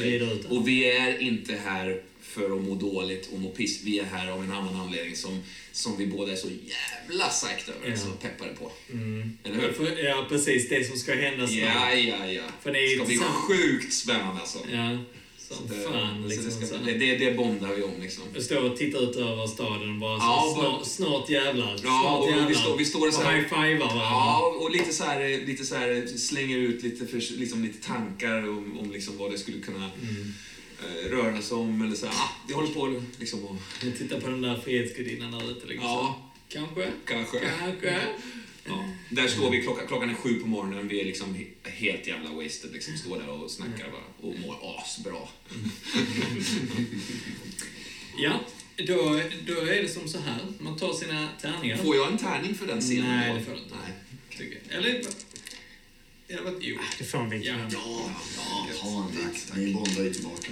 Och 0.49 0.67
vi 0.67 0.91
är 0.91 1.21
inte 1.21 1.53
här 1.65 2.01
för 2.21 2.55
att 2.55 2.61
må 2.63 2.75
dåligt 2.75 3.29
och 3.33 3.39
må 3.39 3.49
piss. 3.49 3.81
Vi 3.83 3.99
är 3.99 4.03
här 4.03 4.31
av 4.31 4.43
en 4.43 4.51
annan 4.51 4.75
anledning 4.75 5.15
som, 5.15 5.43
som 5.71 5.97
vi 5.97 6.05
båda 6.07 6.31
är 6.31 6.35
så 6.35 6.47
jävla 6.47 7.27
psyched 7.27 7.75
över. 7.75 7.89
Ja. 7.89 7.97
Så 7.97 8.11
peppade 8.11 8.53
på. 8.53 8.71
Mm. 8.91 9.37
Eller 9.43 9.55
hur? 9.55 9.71
För- 9.71 10.03
Ja, 10.05 10.25
precis. 10.29 10.69
Det 10.69 10.83
som 10.87 10.97
ska 10.97 11.15
hända 11.15 11.47
snart. 11.47 11.59
Ja, 11.59 11.93
ja, 11.93 12.31
ja. 12.31 12.43
För 12.63 12.73
det 12.73 12.95
ska 12.95 13.05
bli 13.05 13.17
sjukt 13.17 13.93
spännande 13.93 14.41
alltså. 14.41 14.59
Ja, 14.73 14.97
som 15.49 15.67
Det- 15.67 15.75
fan 15.83 16.21
så 16.23 16.27
liksom. 16.27 16.51
så 16.67 16.75
här. 16.75 16.85
det, 16.85 16.93
det, 16.93 17.15
det 17.17 17.37
bondar 17.37 17.73
vi 17.75 17.83
om 17.83 17.91
liksom. 18.01 18.23
Jag 18.33 18.43
står 18.43 18.71
och 18.71 18.77
tittar 18.77 19.09
ut 19.09 19.15
över 19.15 19.47
staden 19.47 19.89
och 19.93 19.99
bara 19.99 20.19
så, 20.19 20.25
Ja, 20.25 20.53
snart, 20.55 20.71
bara- 20.71 20.85
snart 20.85 21.29
jävlar. 21.29 21.71
Ja, 21.71 21.77
snart 22.01 22.19
och 22.21 22.27
vi 22.27 22.31
jävlar. 22.31 22.53
står- 22.53 22.77
vi 22.77 22.85
står 22.85 23.11
så 23.11 23.21
här- 23.21 23.27
och 23.27 23.33
high-fivar 23.39 23.79
varandra. 23.79 24.03
Ja, 24.03 24.55
och 24.61 24.71
lite 24.71 24.93
så 24.93 25.03
här, 25.03 25.45
lite 25.45 25.65
så 25.65 25.75
här 25.75 26.17
slänger 26.17 26.57
ut 26.57 26.83
lite, 26.83 27.05
för, 27.07 27.37
liksom, 27.37 27.63
lite 27.63 27.87
tankar 27.87 28.49
om, 28.49 28.79
om 28.79 28.91
liksom 28.91 29.17
vad 29.17 29.31
det 29.31 29.37
skulle 29.37 29.59
kunna 29.59 29.89
Mm. 30.01 30.33
eh, 30.83 31.09
röra 31.09 31.41
sig 31.41 31.57
om. 31.57 31.81
Eller 31.81 31.95
så 31.95 32.05
här, 32.05 32.13
ah, 32.15 32.29
vi 32.47 32.53
håller 32.53 32.73
på 32.73 33.01
liksom 33.19 33.45
och... 33.45 33.55
Jag 33.83 33.97
tittar 33.97 34.19
på 34.19 34.27
den 34.29 34.41
där 34.41 34.59
Frihetsgudinnan 34.63 35.31
där 35.31 35.51
ute. 35.51 35.67
Liksom. 35.67 35.87
Ja, 35.89 36.31
Kanske. 36.49 36.87
kanske. 37.05 37.39
Kanske. 37.59 37.99
Ja. 38.67 38.89
Där 39.09 39.27
står 39.27 39.49
vi, 39.51 39.61
klockan, 39.61 39.87
klockan 39.87 40.09
är 40.09 40.13
sju 40.13 40.39
på 40.39 40.47
morgonen, 40.47 40.87
vi 40.87 41.01
är 41.01 41.05
liksom 41.05 41.35
he- 41.35 41.69
helt 41.69 42.07
jävla 42.07 42.29
wasted. 42.29 42.73
Liksom, 42.73 42.97
står 42.97 43.19
där 43.19 43.29
och 43.29 43.51
snackar 43.51 43.85
bara, 43.91 44.29
och 44.29 44.39
mår 44.39 44.79
asbra. 44.79 45.17
Ja, 48.17 48.39
då, 48.77 49.21
då 49.47 49.61
är 49.61 49.81
det 49.81 49.89
som 49.89 50.07
så 50.07 50.19
här. 50.19 50.39
Man 50.59 50.77
tar 50.77 50.93
sina 50.93 51.29
tärningar. 51.41 51.77
Får 51.77 51.95
jag 51.95 52.11
en 52.11 52.17
tärning 52.17 52.55
för 52.55 52.67
den 52.67 52.81
scenen? 52.81 53.17
Nej, 53.17 53.33
det 53.33 53.45
får 53.45 53.51
du 53.51 53.57
inte. 53.57 53.75
Nej. 53.83 53.93
tycker 54.37 54.59
jag. 54.69 54.77
Eller... 54.77 55.01
Eller 56.27 56.43
vad? 56.43 56.53
Jo. 56.61 56.77
Det 56.97 57.03
får 57.03 57.19
en 57.19 57.29
vit 57.29 57.45
Ja. 57.45 57.53
Ja, 57.71 58.09
ja, 58.37 58.67
ta 58.81 58.87
en 58.87 59.31
vit. 59.31 59.51
Ni 59.55 59.73
bondar 59.73 60.03
ju 60.03 60.13
tillbaka. 60.13 60.47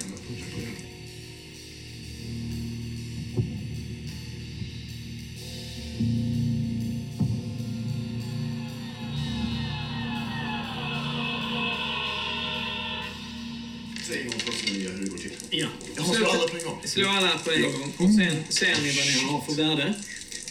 Slå 16.94 17.10
alla 17.10 17.38
på 17.38 17.52
en 17.52 17.62
gång 17.62 17.94
och 17.98 18.14
sen 18.16 18.44
ser 18.50 18.82
ni 18.82 18.92
vad 18.98 19.06
ni 19.06 19.32
har 19.32 19.42
för 19.42 19.54
värde. 19.54 19.94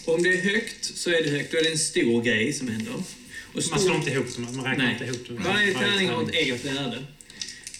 Om 0.05 0.23
det 0.23 0.29
är 0.29 0.41
högt 0.41 0.85
så 0.85 1.09
är 1.09 1.23
det 1.23 1.29
högt. 1.29 1.51
Då 1.51 1.57
är 1.57 1.63
det 1.63 1.71
en 1.71 1.77
stor 1.77 2.21
grej 2.23 2.53
som 2.53 2.67
händer. 2.67 2.93
Och 2.93 3.61
Man 3.71 3.79
slår 3.79 3.95
inte 3.95 4.09
ihop 4.11 4.35
dem, 4.35 4.43
man 4.55 4.65
räknar 4.65 4.85
Nej. 4.85 4.93
inte 4.93 5.05
ihop 5.05 5.27
dem. 5.27 5.39
Varje 5.43 5.73
tärning 5.73 6.09
har 6.09 6.23
ett 6.23 6.33
eget 6.33 6.65
värde. 6.65 7.03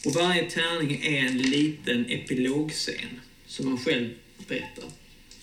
Och 0.06 0.14
varje 0.14 0.50
tärning 0.50 1.02
är 1.04 1.26
en 1.26 1.38
liten 1.38 2.06
epilogscen 2.10 3.20
som 3.48 3.70
man 3.70 3.78
själv 3.78 4.10
berättar. 4.48 4.86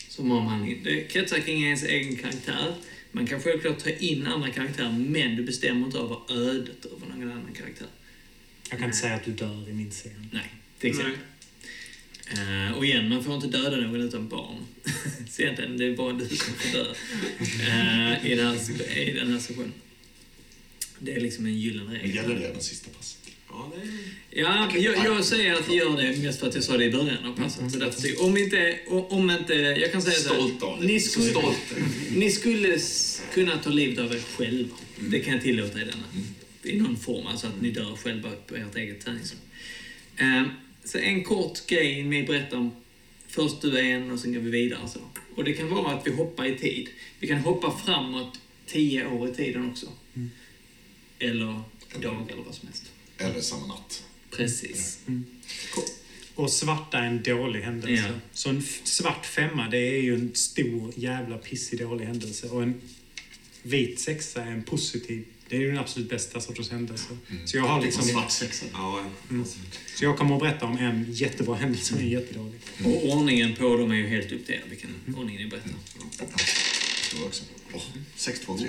Som 0.09 0.33
om 0.33 0.45
man, 0.45 0.81
det 0.85 1.05
kretsar 1.05 1.39
kring 1.39 1.65
ens 1.65 1.83
egen 1.83 2.17
karaktär. 2.17 2.75
Man 3.13 3.27
kan 3.27 3.41
självklart 3.41 3.79
ta 3.79 3.91
in 3.91 4.27
andra 4.27 4.51
karaktärer, 4.51 4.93
men 4.93 5.37
du 5.37 5.43
bestämmer 5.43 5.87
inte 5.87 5.99
över 5.99 6.19
ödet 6.31 6.85
över 6.85 7.07
någon 7.07 7.33
annan 7.33 7.53
karaktär. 7.59 7.89
Jag 8.71 8.79
kan 8.79 8.89
inte 8.89 8.99
säga 8.99 9.15
att 9.15 9.25
du 9.25 9.33
dör 9.33 9.69
i 9.69 9.73
min 9.73 9.91
scen. 9.91 10.29
Nej, 10.33 10.55
till 10.79 10.91
exempel. 10.91 11.19
Eh, 12.33 12.73
och 12.77 12.85
igen, 12.87 13.09
man 13.09 13.25
får 13.25 13.35
inte 13.35 13.47
döda 13.47 13.77
någon 13.77 14.01
utan 14.01 14.29
barn. 14.29 14.57
Så 15.31 15.43
egentligen, 15.43 15.77
det 15.77 15.85
är 15.85 15.97
bara 15.97 16.13
du 16.13 16.27
som 16.27 16.55
får 16.55 16.79
dö 16.79 16.85
eh, 17.41 18.27
i, 18.33 18.35
den 18.35 18.47
här, 18.47 18.99
i 18.99 19.13
den 19.13 19.33
här 19.33 19.39
sessionen. 19.41 19.73
Det 20.99 21.13
är 21.15 21.21
liksom 21.21 21.47
en 21.47 21.59
gyllene 21.59 21.85
Men 21.91 22.01
regel. 22.01 22.17
gäller 22.17 22.35
det 22.35 22.47
även 22.47 22.61
sista 22.61 22.91
passet? 22.91 23.17
Ja, 23.49 23.73
det. 24.31 24.41
Ja, 24.41 24.71
jag, 24.75 24.97
jag 25.05 25.25
säger 25.25 25.55
att 25.55 25.75
gör 25.75 25.97
det 25.97 26.23
mest 26.23 26.41
för 26.41 26.49
att 26.49 26.55
jag 26.55 26.65
sa 26.65 26.77
det 26.77 26.85
i 26.85 26.91
början 26.91 27.25
av 27.25 27.37
passet. 27.37 27.73
Så 27.73 27.79
därför 27.79 28.25
om 28.25 28.37
inte, 28.37 28.79
om 28.89 29.31
inte, 29.31 29.55
jag 29.55 29.93
kan 29.93 30.03
säga 30.03 30.15
så 30.19 30.29
här, 30.29 30.35
Stolt 30.37 30.63
av. 30.63 30.85
Ni 30.85 31.01
skulle, 31.01 31.31
stolt. 31.31 31.75
ni 32.11 32.31
skulle 32.31 32.79
kunna 33.35 33.59
ta 33.59 33.71
livet 33.71 33.99
av 33.99 34.13
er 34.13 34.21
själva. 34.37 34.77
Det 35.01 35.21
kan 35.21 35.33
jag 35.33 35.43
tillåta 35.43 35.81
i 35.81 35.85
denna. 35.85 36.05
I 36.63 36.77
någon 36.77 36.97
form, 36.97 37.27
alltså 37.27 37.47
att 37.47 37.61
ni 37.63 37.71
dör 37.71 37.97
själva 37.97 38.31
på 38.47 38.57
ert 38.57 38.77
eget 38.77 39.01
träningsrum. 39.05 39.41
Ehm, 40.17 40.49
så 40.91 40.99
en 40.99 41.25
kort 41.25 41.67
grej 41.67 42.03
ni 42.03 42.23
berättar 42.23 42.57
om. 42.57 42.71
Först 43.27 43.63
du 43.63 43.79
är 43.79 43.83
en 43.83 44.11
och 44.11 44.21
sen 44.21 44.35
går 44.35 44.41
vi 44.41 44.51
vidare. 44.51 44.89
Så. 44.89 45.01
Och 45.37 45.45
det 45.45 45.53
kan 45.53 45.69
vara 45.69 45.93
att 45.93 46.07
vi 46.07 46.11
hoppar 46.11 46.45
i 46.45 46.59
tid. 46.59 46.89
Vi 47.19 47.29
kan 47.29 47.39
hoppa 47.39 47.79
framåt 47.85 48.41
tio 48.67 49.07
år 49.07 49.29
i 49.29 49.35
tiden 49.35 49.71
också. 49.71 49.87
Eller 51.19 51.61
dag 52.01 52.31
eller 52.31 52.43
vad 52.43 52.55
som 52.55 52.69
helst. 52.69 52.85
Eller 53.19 53.41
samma 53.41 53.67
natt? 53.67 54.05
Precis. 54.31 54.99
Och 56.35 56.51
svarta 56.51 56.99
är 56.99 57.07
en 57.07 57.23
dålig 57.23 57.61
händelse. 57.61 58.05
Ja. 58.09 58.15
Så 58.33 58.49
en 58.49 58.63
svart 58.85 59.27
femma, 59.27 59.69
det 59.69 59.79
är 59.79 60.03
ju 60.03 60.15
en 60.15 60.35
stor 60.35 60.93
jävla 60.97 61.39
pissig 61.39 61.79
dålig 61.79 62.05
händelse. 62.05 62.49
Och 62.49 62.63
en 62.63 62.81
vit 63.63 64.01
sexa 64.01 64.43
är 64.43 64.51
en 64.51 64.63
positiv. 64.63 65.25
Det 65.51 65.57
är 65.57 65.61
ju 65.61 65.69
den 65.69 65.79
absolut 65.79 66.09
bästa 66.11 66.41
sortens 66.41 66.71
händelse. 66.71 67.17
Så 67.45 67.57
jag 67.57 67.65
har 67.65 67.83
liksom... 67.83 68.05
Svart 68.05 68.31
sexa? 68.31 68.67
Ja, 68.73 69.05
Så 69.97 70.05
jag 70.05 70.19
kommer 70.19 70.35
att 70.35 70.41
berätta 70.43 70.67
om 70.67 70.79
en 70.79 71.07
jättebra 71.13 71.55
händelse 71.55 71.95
och 71.95 72.01
en 72.01 72.09
jättedålig. 72.09 72.61
Och 72.85 73.09
ordningen 73.13 73.57
på 73.57 73.77
dem 73.77 73.91
är 73.91 73.95
ju 73.95 74.07
helt 74.07 74.33
upp 74.33 74.47
till 74.47 74.55
er, 74.55 74.63
vilken 74.69 74.91
ordning 75.17 75.37
ni 75.37 75.47
berättar. 75.47 75.73
Det 77.13 77.21
var 77.21 77.27
också. 77.27 77.45
Oh, 77.73 77.83
6, 78.17 78.41
2, 78.41 78.59
3. 78.59 78.69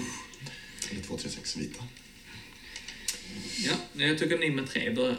Eller 0.92 1.02
2, 1.02 1.18
3, 1.18 1.30
6 1.30 1.58
vita. 1.58 1.84
Ja, 3.58 3.74
jag 3.94 4.20
tycker 4.20 4.38
ni 4.38 4.52
med 4.52 4.70
tre 4.70 4.90
börjar. 4.90 5.18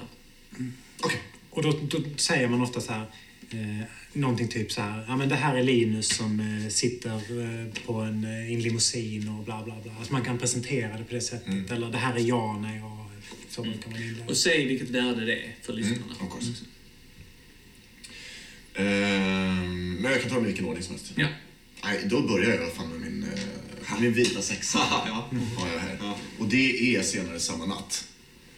Okej. 1.01 1.21
Och 1.51 1.63
då, 1.63 1.73
då 1.83 2.03
säger 2.17 2.49
man 2.49 2.63
ofta 2.63 2.81
så 2.81 2.93
här, 2.93 3.07
eh, 3.55 3.87
någonting 4.13 4.49
typ 4.49 4.73
så 4.73 4.81
här, 4.81 5.05
ja 5.09 5.17
men 5.17 5.29
det 5.29 5.35
här 5.35 5.57
är 5.57 5.63
Linus 5.63 6.09
som 6.17 6.41
eh, 6.41 6.69
sitter 6.69 7.15
eh, 7.15 7.75
på 7.87 7.95
en, 7.95 8.25
eh, 8.25 8.51
i 8.51 8.55
en 8.55 8.61
limousin 8.61 9.29
och 9.29 9.45
bla 9.45 9.63
bla 9.65 9.75
bla. 9.83 9.93
Alltså 9.99 10.13
man 10.13 10.25
kan 10.25 10.39
presentera 10.39 10.99
det 10.99 11.05
på 11.05 11.15
det 11.15 11.21
sättet. 11.21 11.71
Eller 11.71 11.91
det 11.91 11.99
här 11.99 12.15
är 12.15 12.21
jag 12.21 12.61
när 12.61 12.77
jag... 12.77 12.99
Så 13.51 13.63
brukar 13.63 13.91
man 13.91 14.03
inleda. 14.03 14.25
Och 14.29 14.37
säg 14.37 14.67
vilket 14.67 14.91
värde 14.91 15.25
det 15.27 15.37
är 15.37 15.55
för 15.63 15.73
lyssnarna. 15.73 16.13
of 16.21 16.33
course. 16.33 16.65
Ehm, 18.75 19.95
men 19.95 20.13
jag 20.13 20.21
kan 20.21 20.31
ta 20.31 20.35
dem 20.35 20.45
i 20.45 20.47
vilken 20.47 20.65
ordning 20.65 20.83
som 20.83 20.95
helst. 20.95 21.13
Ja. 21.17 21.29
Nej, 21.85 22.01
då 22.05 22.21
börjar 22.21 22.61
jag 22.61 22.73
fall 22.73 22.89
med 22.89 23.01
min, 23.01 23.23
eh, 23.23 24.01
min 24.01 24.13
vita 24.13 24.43
sexa. 24.43 24.79
ja. 25.07 25.31
Har 25.57 25.69
jag 25.69 25.79
här. 25.79 25.97
Ja. 26.01 26.19
Och 26.39 26.49
det 26.49 26.97
är 26.97 27.03
senare 27.03 27.41
samma 27.41 27.67
natt. 27.67 28.09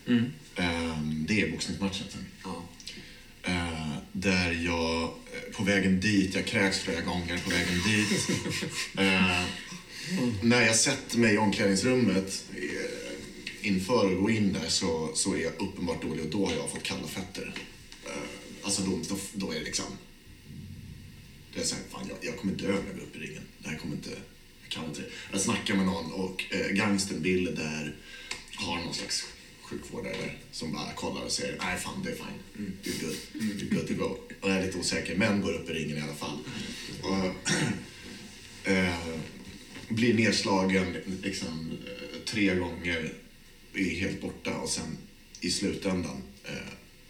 Mm. 0.09 0.25
Ehm, 0.57 1.25
det 1.29 1.43
är 1.43 1.51
boxningsmatchen 1.51 2.07
sen. 2.11 2.27
ja. 2.45 2.63
Eh, 3.43 3.84
där 4.17 4.53
jag, 4.53 5.03
eh, 5.03 5.57
på 5.57 5.65
vägen 5.65 6.01
dit, 6.01 6.35
jag 6.35 6.47
kräks 6.47 6.79
flera 6.79 7.01
gånger 7.01 7.39
på 7.39 7.51
vägen 7.51 7.81
dit. 7.87 8.29
Eh, 8.99 9.45
när 10.43 10.67
jag 10.67 10.77
sätter 10.77 11.19
mig 11.19 11.35
i 11.35 11.39
omklädningsrummet 11.39 12.45
eh, 12.55 13.69
inför 13.69 14.13
att 14.13 14.21
gå 14.21 14.31
in 14.31 14.53
där 14.53 14.69
så, 14.69 15.11
så 15.15 15.35
är 15.35 15.39
jag 15.39 15.53
uppenbart 15.59 16.03
dålig 16.03 16.25
och 16.25 16.31
då 16.31 16.47
har 16.47 16.55
jag 16.55 16.71
fått 16.71 16.83
kalla 16.83 17.07
fötter. 17.07 17.55
Eh, 18.07 18.13
alltså 18.63 18.83
då, 18.83 19.01
då, 19.09 19.17
då 19.33 19.51
är 19.51 19.59
det 19.59 19.65
liksom... 19.65 19.85
Det 21.55 21.61
är 21.61 21.65
så 21.65 21.75
här, 21.75 21.85
fan 21.91 22.09
jag, 22.09 22.31
jag 22.31 22.41
kommer 22.41 22.55
dö 22.55 22.67
när 22.67 22.75
jag 22.75 22.97
går 22.97 23.03
upp 23.03 23.17
i 23.17 23.19
ringen. 23.19 23.43
Det 23.59 23.69
här 23.69 23.77
kommer 23.77 23.95
inte... 23.95 24.11
Jag 24.63 24.71
kan 24.71 24.85
inte. 24.85 25.03
Jag 25.33 25.41
snackar 25.41 25.75
med 25.75 25.87
någon 25.87 26.13
och 26.13 26.45
eh, 26.51 26.69
gangstern 26.69 27.23
Bill 27.23 27.55
där 27.55 27.97
har 28.55 28.77
någon 28.77 28.95
slags 28.95 29.27
sjukvårdare 29.65 30.13
där 30.13 30.39
som 30.53 30.73
bara 30.73 30.93
kollar 30.93 31.23
och 31.23 31.33
säger 31.33 31.59
nej 31.59 31.79
fan 31.79 32.03
det 32.03 32.11
är 32.11 32.15
fine. 32.15 32.41
Mm. 32.59 32.73
You're 32.83 33.01
good. 33.01 33.17
Mm. 33.35 33.59
You're 33.59 33.75
good 33.75 33.89
to 33.89 33.95
go. 33.95 34.19
Och 34.41 34.51
jag 34.51 34.57
är 34.57 34.67
lite 34.67 34.79
osäker 34.79 35.17
men 35.17 35.41
går 35.41 35.53
upp 35.53 35.71
i 35.71 35.73
ringen 35.73 35.99
i 35.99 36.01
alla 36.01 36.15
fall. 36.15 36.39
Och, 37.03 37.27
äh, 38.71 38.95
blir 39.89 40.15
nedslagen 40.15 40.97
liksom, 41.23 41.79
eh, 41.87 42.19
tre 42.25 42.55
gånger, 42.55 43.13
är 43.75 44.01
helt 44.01 44.21
borta 44.21 44.57
och 44.57 44.69
sen 44.69 44.99
i 45.41 45.51
slutändan 45.51 46.23
äh, 46.45 46.53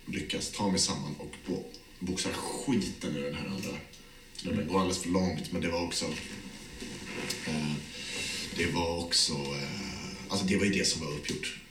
lyckas 0.07 0.51
ta 0.51 0.71
mig 0.71 0.81
samman 0.81 1.15
och 1.19 1.35
på, 1.47 1.65
boxar 1.99 2.33
skiten 2.33 3.17
ur 3.17 3.25
den 3.25 3.35
här 3.35 3.47
andra 3.47 3.71
snubben. 4.37 4.69
Går 4.69 4.81
alldeles 4.81 5.03
för 5.03 5.11
långt 5.11 5.53
men 5.53 5.63
det 5.63 5.69
var 5.69 5.83
också 5.83 6.05
äh, 7.47 7.73
det 8.57 8.67
var 8.67 9.05
också, 9.05 9.33
alltså 10.29 10.47
det 10.47 10.57
var 10.57 10.65
ju 10.65 10.71
det 10.71 10.85
som 10.85 11.01
var 11.01 11.13
uppgjort. 11.13 11.64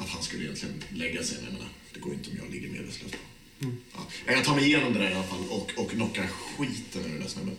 Att 0.00 0.08
han 0.08 0.22
skulle 0.22 0.44
egentligen 0.44 0.84
lägga 0.90 1.22
sig, 1.24 1.36
men 1.36 1.44
jag 1.44 1.52
menar, 1.52 1.68
det 1.94 2.00
går 2.00 2.14
inte 2.14 2.30
om 2.30 2.36
jag 2.36 2.50
ligger 2.50 2.68
medvetslös. 2.68 3.12
Ja. 3.58 4.06
Jag 4.26 4.44
tar 4.44 4.54
mig 4.54 4.64
igenom 4.64 4.92
det 4.92 4.98
där 4.98 5.10
i 5.10 5.14
alla 5.14 5.26
fall 5.26 5.44
och, 5.48 5.72
och 5.76 5.90
knockar 5.90 6.26
skiten 6.26 7.04
ur 7.04 7.08
den 7.08 7.20
där 7.20 7.28
snubben. 7.28 7.56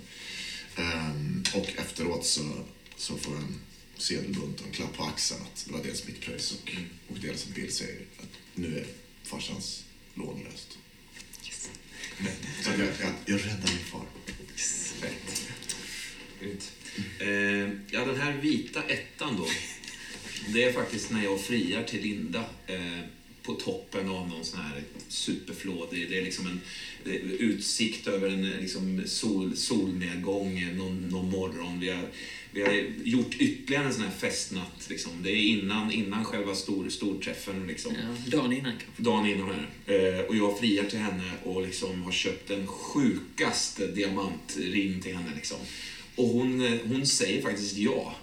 Ehm, 0.75 1.43
och 1.53 1.69
efteråt 1.77 2.25
så, 2.25 2.65
så 2.95 3.17
får 3.17 3.33
jag 3.33 3.43
en 3.43 3.59
sedelbunt 3.97 4.59
och 4.59 4.65
en 4.67 4.73
klapp 4.73 4.97
på 4.97 5.03
axeln 5.03 5.41
att 5.41 5.65
det 5.65 5.73
var 5.73 5.83
dels 5.83 6.07
mitt 6.07 6.21
pröjs 6.21 6.51
och, 6.51 6.71
och 7.07 7.17
dels 7.21 7.43
att 7.43 7.55
Bill 7.55 7.71
säger 7.73 8.01
att 8.19 8.39
nu 8.55 8.77
är 8.77 8.85
farsans 9.23 9.83
lån 10.13 10.43
löst. 10.43 10.77
Så 12.63 12.69
att 12.69 12.79
jag, 12.79 12.87
jag, 12.87 13.13
jag 13.25 13.39
räddar 13.45 13.69
min 13.69 13.85
far. 13.85 14.05
Fett. 15.01 15.43
Grymt. 16.39 16.71
Eh, 17.19 17.27
ja, 17.91 18.05
den 18.05 18.21
här 18.21 18.33
vita 18.33 18.83
ettan 18.83 19.37
då. 19.37 19.47
Det 20.47 20.63
är 20.63 20.73
faktiskt 20.73 21.11
när 21.11 21.23
jag 21.23 21.41
friar 21.41 21.83
till 21.83 22.01
Linda 22.01 22.43
eh, 22.67 22.99
på 23.43 23.53
toppen 23.53 24.09
av 24.09 24.29
någon 24.29 24.45
sån 24.45 24.59
här 24.59 24.83
superflåd. 25.07 25.87
Det 25.91 26.17
är 26.17 26.23
liksom 26.23 26.47
en 26.47 26.61
är 27.05 27.19
utsikt 27.39 28.07
över 28.07 28.29
en 28.29 28.49
liksom 28.49 29.01
sol, 29.05 29.57
solnedgång 29.57 30.59
eh, 30.59 30.75
någon, 30.75 31.01
någon 31.01 31.29
morgon. 31.29 31.79
Vi 31.79 31.89
har, 31.89 32.09
vi 32.51 32.61
har 32.61 32.83
gjort 33.03 33.35
ytterligare 33.39 33.85
en 33.85 33.93
sån 33.93 34.03
här 34.03 34.11
festnatt. 34.11 34.89
Liksom. 34.89 35.11
Det 35.23 35.31
är 35.31 35.35
innan, 35.35 35.91
innan 35.91 36.25
själva 36.25 36.55
stor, 36.55 36.89
storträffen. 36.89 37.67
Liksom 37.67 37.93
Ja, 37.95 38.37
dagen 38.37 38.53
innan 38.53 38.71
kanske. 38.71 39.03
dagen 39.03 39.25
innan 39.25 39.49
här. 39.49 40.19
Eh, 40.19 40.25
och 40.25 40.35
jag 40.35 40.59
friar 40.59 40.83
till 40.83 40.99
henne 40.99 41.31
och 41.43 41.61
liksom 41.61 42.01
har 42.03 42.11
köpt 42.11 42.47
den 42.47 42.67
sjukaste 42.67 43.87
diamantring 43.87 45.01
till 45.01 45.15
henne. 45.15 45.31
Liksom. 45.35 45.57
Och 46.15 46.27
hon, 46.27 46.65
eh, 46.65 46.79
hon 46.87 47.05
säger 47.07 47.41
faktiskt 47.41 47.77
ja. 47.77 48.15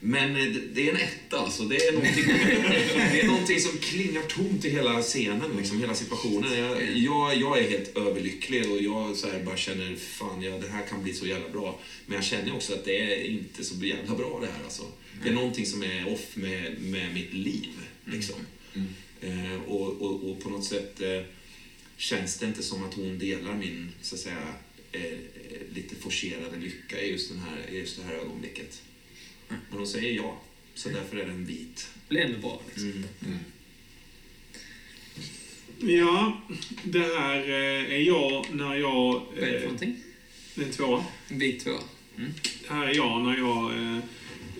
Men 0.00 0.36
eh, 0.36 0.44
det- 0.74 0.88
är 0.88 0.90
en 0.90 0.96
etta 0.96 1.38
alltså. 1.38 1.62
Det 1.62 1.76
är 1.76 1.92
någonting, 1.92 2.24
det 3.12 3.20
är 3.20 3.26
någonting 3.26 3.60
som 3.60 3.78
klingar 3.78 4.22
tomt 4.22 4.64
i 4.64 4.70
hela 4.70 5.02
scenen, 5.02 5.56
liksom, 5.56 5.80
hela 5.80 5.94
situationen. 5.94 6.58
Jag, 6.58 6.96
jag, 6.96 7.36
jag 7.36 7.58
är 7.58 7.70
helt 7.70 7.96
överlycklig 7.96 8.70
och 8.70 8.82
jag 8.82 9.16
så 9.16 9.26
bara 9.44 9.56
känner 9.56 9.96
fan, 9.96 10.42
ja, 10.42 10.58
det 10.58 10.68
här 10.68 10.86
kan 10.86 11.02
bli 11.02 11.12
så 11.14 11.26
jävla 11.26 11.48
bra. 11.48 11.80
Men 12.06 12.14
jag 12.14 12.24
känner 12.24 12.54
också 12.54 12.72
att 12.74 12.84
det 12.84 13.00
är 13.00 13.24
inte 13.24 13.64
så 13.64 13.84
jävla 13.84 14.14
bra 14.14 14.40
det 14.40 14.46
här 14.46 14.64
alltså. 14.64 14.82
Det 15.22 15.28
är 15.28 15.32
någonting 15.32 15.66
som 15.66 15.82
är 15.82 16.12
off 16.12 16.36
med, 16.36 16.80
med 16.80 17.14
mitt 17.14 17.32
liv. 17.32 17.68
Liksom. 18.04 18.34
Eh, 19.20 19.62
och, 19.66 20.02
och, 20.02 20.30
och 20.30 20.40
på 20.42 20.50
något 20.50 20.64
sätt 20.64 21.00
eh, 21.00 21.22
känns 21.96 22.38
det 22.38 22.46
inte 22.46 22.62
som 22.62 22.84
att 22.84 22.94
hon 22.94 23.18
delar 23.18 23.54
min, 23.54 23.92
så 24.02 24.14
att 24.14 24.20
säga, 24.20 24.54
eh, 24.92 25.02
eh, 25.04 25.10
lite 25.74 25.94
forcerade 25.94 26.56
lycka 26.56 27.00
i 27.00 27.10
just, 27.10 27.28
den 27.30 27.38
här, 27.38 27.76
just 27.78 27.96
det 27.96 28.02
här 28.04 28.14
ögonblicket. 28.14 28.82
Men 29.48 29.58
hon 29.70 29.86
säger 29.86 30.16
ja, 30.16 30.40
så 30.74 30.88
därför 30.88 31.16
är 31.16 31.26
den 31.26 31.44
vit. 31.46 31.88
Det 32.08 32.14
blir 32.14 32.38
bra. 32.38 32.60
Liksom. 32.68 33.04
Ja, 35.80 36.40
det 36.84 36.98
här 37.18 37.38
eh, 37.38 37.92
är 37.94 38.00
jag 38.00 38.46
när 38.54 38.74
jag... 38.74 39.12
Vad 39.12 39.38
är 39.38 39.40
det 39.40 39.46
för 39.46 39.56
Eh, 39.56 39.62
någonting? 39.62 39.96
det 40.54 40.62
är 40.62 40.66
en 40.66 40.72
tvåa. 40.72 41.04
Vi 41.28 41.52
två. 41.52 41.70
Det 42.16 42.68
här 42.74 42.86
är 42.86 42.94
jag 42.94 43.20
när 43.24 43.36
jag 43.36 43.72
eh, 43.72 43.96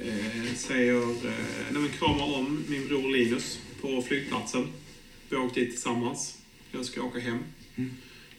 eh, 0.09 0.55
säger, 0.55 1.03
eh, 1.27 1.73
när 1.73 1.81
vi 1.81 1.89
kramar 1.89 2.35
om 2.35 2.65
min 2.69 2.89
bror 2.89 3.11
Linus 3.11 3.59
på 3.81 4.03
flygplatsen. 4.03 4.67
Vi 5.29 5.37
har 5.37 5.45
åkt 5.45 5.55
dit 5.55 5.71
tillsammans. 5.71 6.39
Jag 6.73 6.85
ska 6.85 7.03
åka 7.03 7.19
hem. 7.19 7.39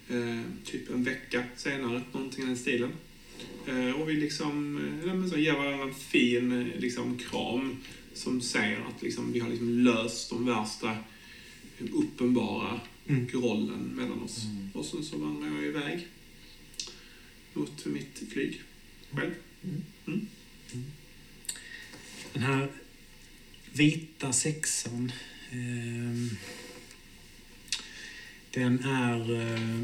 Eh, 0.08 0.42
typ 0.64 0.90
en 0.90 1.04
vecka 1.04 1.44
senare, 1.56 2.02
någonting 2.12 2.44
i 2.44 2.46
den 2.46 2.56
stilen. 2.56 2.92
Eh, 3.68 3.90
och 3.90 4.08
vi 4.08 4.12
liksom 4.12 4.78
eh, 5.04 5.30
så 5.30 5.38
ger 5.38 5.52
varandra 5.52 5.84
en 5.84 5.94
fin 5.94 6.52
eh, 6.52 6.80
liksom, 6.80 7.18
kram 7.18 7.76
som 8.14 8.40
säger 8.40 8.80
att 8.80 9.02
liksom, 9.02 9.32
vi 9.32 9.40
har 9.40 9.48
liksom 9.48 9.78
löst 9.78 10.30
de 10.30 10.46
värsta 10.46 10.90
eh, 10.90 11.86
uppenbara 11.92 12.80
grollen 13.04 13.80
mellan 13.80 14.22
oss. 14.22 14.42
Och 14.74 14.84
sen 14.84 15.04
så 15.04 15.18
vandrar 15.18 15.48
jag 15.48 15.64
iväg 15.64 16.06
mot 17.54 17.86
mitt 17.86 18.22
flyg 18.32 18.62
själv. 19.10 19.34
Den 22.32 22.42
här 22.42 22.68
vita 23.72 24.32
sexan. 24.32 25.12
ehm, 25.52 26.30
den 28.50 28.84
är 28.84 29.40
eh, 29.40 29.82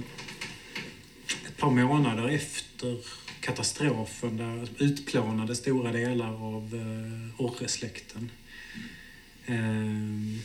ett 1.46 1.56
par 1.56 1.70
månader 1.70 2.28
efter 2.28 3.23
katastrofen 3.44 4.36
där 4.36 4.68
utplånade 4.78 5.54
stora 5.54 5.92
delar 5.92 6.56
av 6.56 6.74
eh, 6.74 7.44
Orre-släkten. 7.44 8.30
Ehm, 9.46 10.38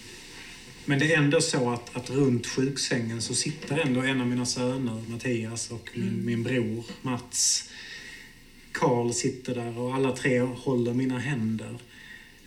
Men 0.86 1.00
det 1.00 1.14
är 1.14 1.18
ändå 1.18 1.42
så 1.42 1.70
att, 1.70 1.96
att 1.96 2.10
runt 2.10 2.48
sjuksängen 2.48 3.22
så 3.22 3.36
sitter 3.36 3.78
ändå 3.78 4.02
en 4.02 4.22
av 4.22 4.28
mina 4.28 4.46
söner, 4.46 5.04
Mattias, 5.08 5.72
och 5.72 5.90
min, 5.96 6.26
min 6.26 6.44
bror 6.44 6.84
Mats. 7.02 7.70
Karl 8.72 9.12
sitter 9.12 9.56
där 9.56 9.78
och 9.78 9.96
alla 9.96 10.16
tre 10.16 10.40
håller 10.40 10.94
mina 10.94 11.20
händer. 11.20 11.78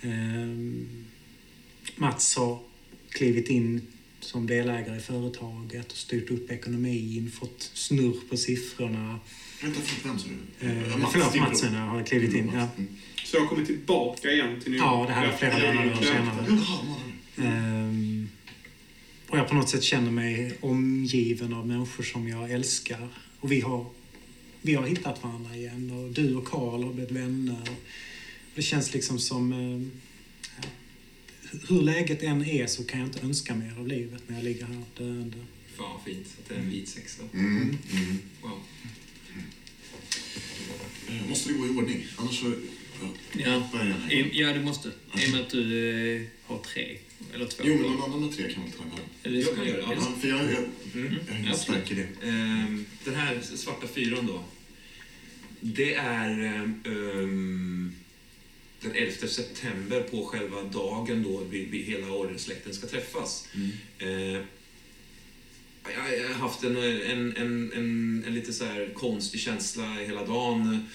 Ehm, 0.01 1.05
Mats 1.97 2.37
har 2.37 2.59
klivit 3.09 3.49
in 3.49 3.87
som 4.21 4.47
delägare 4.47 4.97
i 4.97 5.01
företaget 5.01 5.93
och 5.93 5.99
styrt 5.99 6.31
upp 6.31 6.51
ekonomin, 6.51 7.31
fått 7.31 7.71
snurr 7.75 8.21
på 8.31 8.37
siffrorna. 8.37 9.21
Vänta, 9.63 9.81
vem 10.05 10.19
sa 10.19 10.29
du? 10.61 10.67
Eh, 10.67 10.97
Mats, 10.99 11.13
förlåt, 11.13 11.33
din 11.33 11.43
Mats 11.43 11.61
bror. 11.61 11.71
menar 11.71 11.87
jag, 11.87 11.93
har 11.93 12.05
klivit 12.05 12.35
in. 12.35 12.51
Ja. 12.55 12.69
Mm. 12.77 12.97
Så 13.25 13.37
jag 13.37 13.41
har 13.41 13.49
kommit 13.49 13.67
tillbaka 13.67 14.31
igen 14.31 14.61
till 14.61 14.71
New 14.71 14.81
York? 14.81 14.89
Ja, 14.91 15.05
det 15.07 15.13
här 15.13 15.27
är 15.27 15.37
flera 15.37 15.75
månader 15.75 16.03
senare. 16.03 16.59
Ehm, 17.37 18.29
och 19.29 19.39
jag 19.39 19.49
på 19.49 19.55
något 19.55 19.69
sätt 19.69 19.83
känner 19.83 20.11
mig 20.11 20.59
omgiven 20.61 21.53
av 21.53 21.67
människor 21.67 22.05
som 22.05 22.29
jag 22.29 22.51
älskar. 22.51 23.09
Och 23.41 23.53
vi 23.53 23.61
har, 23.61 23.87
vi 24.63 24.75
har 24.75 24.87
hittat 24.87 25.23
varandra 25.23 25.57
igen. 25.57 25.91
Och 25.91 26.11
du 26.13 26.35
och 26.37 26.45
Karl 26.45 26.83
har 26.83 26.93
blivit 26.93 27.11
vänner. 27.11 27.69
Det 28.55 28.63
känns 28.63 28.95
liksom 28.95 29.19
som... 29.19 29.53
ja, 30.57 30.69
hur 31.69 31.83
läget 31.83 32.23
än 32.23 32.45
är 32.45 32.67
så 32.67 32.85
kan 32.85 33.01
jag 33.01 33.09
inte 33.09 33.27
önska 33.27 33.55
mer 33.55 33.79
av 33.79 33.89
livet 33.89 34.23
när 34.27 34.37
jag 34.37 34.45
ligger 34.45 34.67
här 34.67 34.83
döende. 34.97 35.37
Fan 35.77 35.93
vad 35.93 36.03
fint 36.05 36.27
att 36.43 36.49
det 36.49 36.55
är 36.55 36.59
en 36.59 36.71
vit 36.71 36.89
sexa. 36.89 37.23
Mm, 37.33 37.79
mm. 37.93 38.19
Wow. 38.43 38.59
Eh, 41.09 41.29
Måste 41.29 41.49
det 41.53 41.59
gå 41.59 41.67
i 41.67 41.69
ordning? 41.69 42.07
Annars 42.17 42.41
så... 42.41 42.53
Ja, 43.33 43.69
Ja. 43.73 44.11
I, 44.13 44.43
det 44.55 44.63
måste. 44.63 44.89
I 44.89 45.27
och 45.27 45.31
med 45.33 45.41
att 45.41 45.51
du 45.51 45.89
eh, 46.17 46.23
har 46.45 46.59
tre. 46.59 46.99
Eller 47.35 47.47
två. 47.47 47.63
Jo, 47.67 47.75
men 47.75 47.83
de 48.01 48.13
andra 48.13 48.33
tre 48.37 48.53
kan 48.53 48.63
väl 48.63 48.73
ta 48.73 48.83
emellan. 48.83 49.07
Eller 49.23 49.41
Jag 49.41 49.55
kan 49.57 49.67
göra 49.67 49.87
det, 49.87 49.95
Ja, 49.95 50.13
för 50.21 50.29
jag, 50.29 50.39
jag, 50.39 50.65
Mm. 50.95 51.15
jag 51.27 51.33
har 51.35 51.41
ingen 51.41 51.57
stark 51.57 51.91
idé. 51.91 52.07
Ehm, 52.23 52.85
den 53.05 53.15
här 53.15 53.41
svarta 53.55 53.87
fyran 53.87 54.27
då. 54.27 54.45
Det 55.61 55.95
är 55.95 56.31
ehm, 56.31 56.81
ehm, 56.85 57.93
den 58.81 58.93
11 58.95 59.27
september 59.29 60.01
på 60.03 60.25
själva 60.25 60.63
dagen 60.63 61.23
då 61.23 61.45
vi, 61.51 61.65
vi 61.65 61.83
hela 61.83 62.11
Orrensläkten 62.13 62.75
ska 62.75 62.87
träffas. 62.87 63.49
Mm. 63.55 64.43
Jag, 65.85 66.29
har 66.29 66.35
haft 66.35 66.65
en, 66.65 66.77
en, 66.77 67.37
en, 67.37 67.73
en, 67.73 68.25
en 68.27 68.35
lite 68.35 68.53
så 68.53 68.65
här 68.65 68.91
konstig 68.95 69.41
känsla 69.41 69.85
hela 69.85 70.25
dagen. 70.25 70.87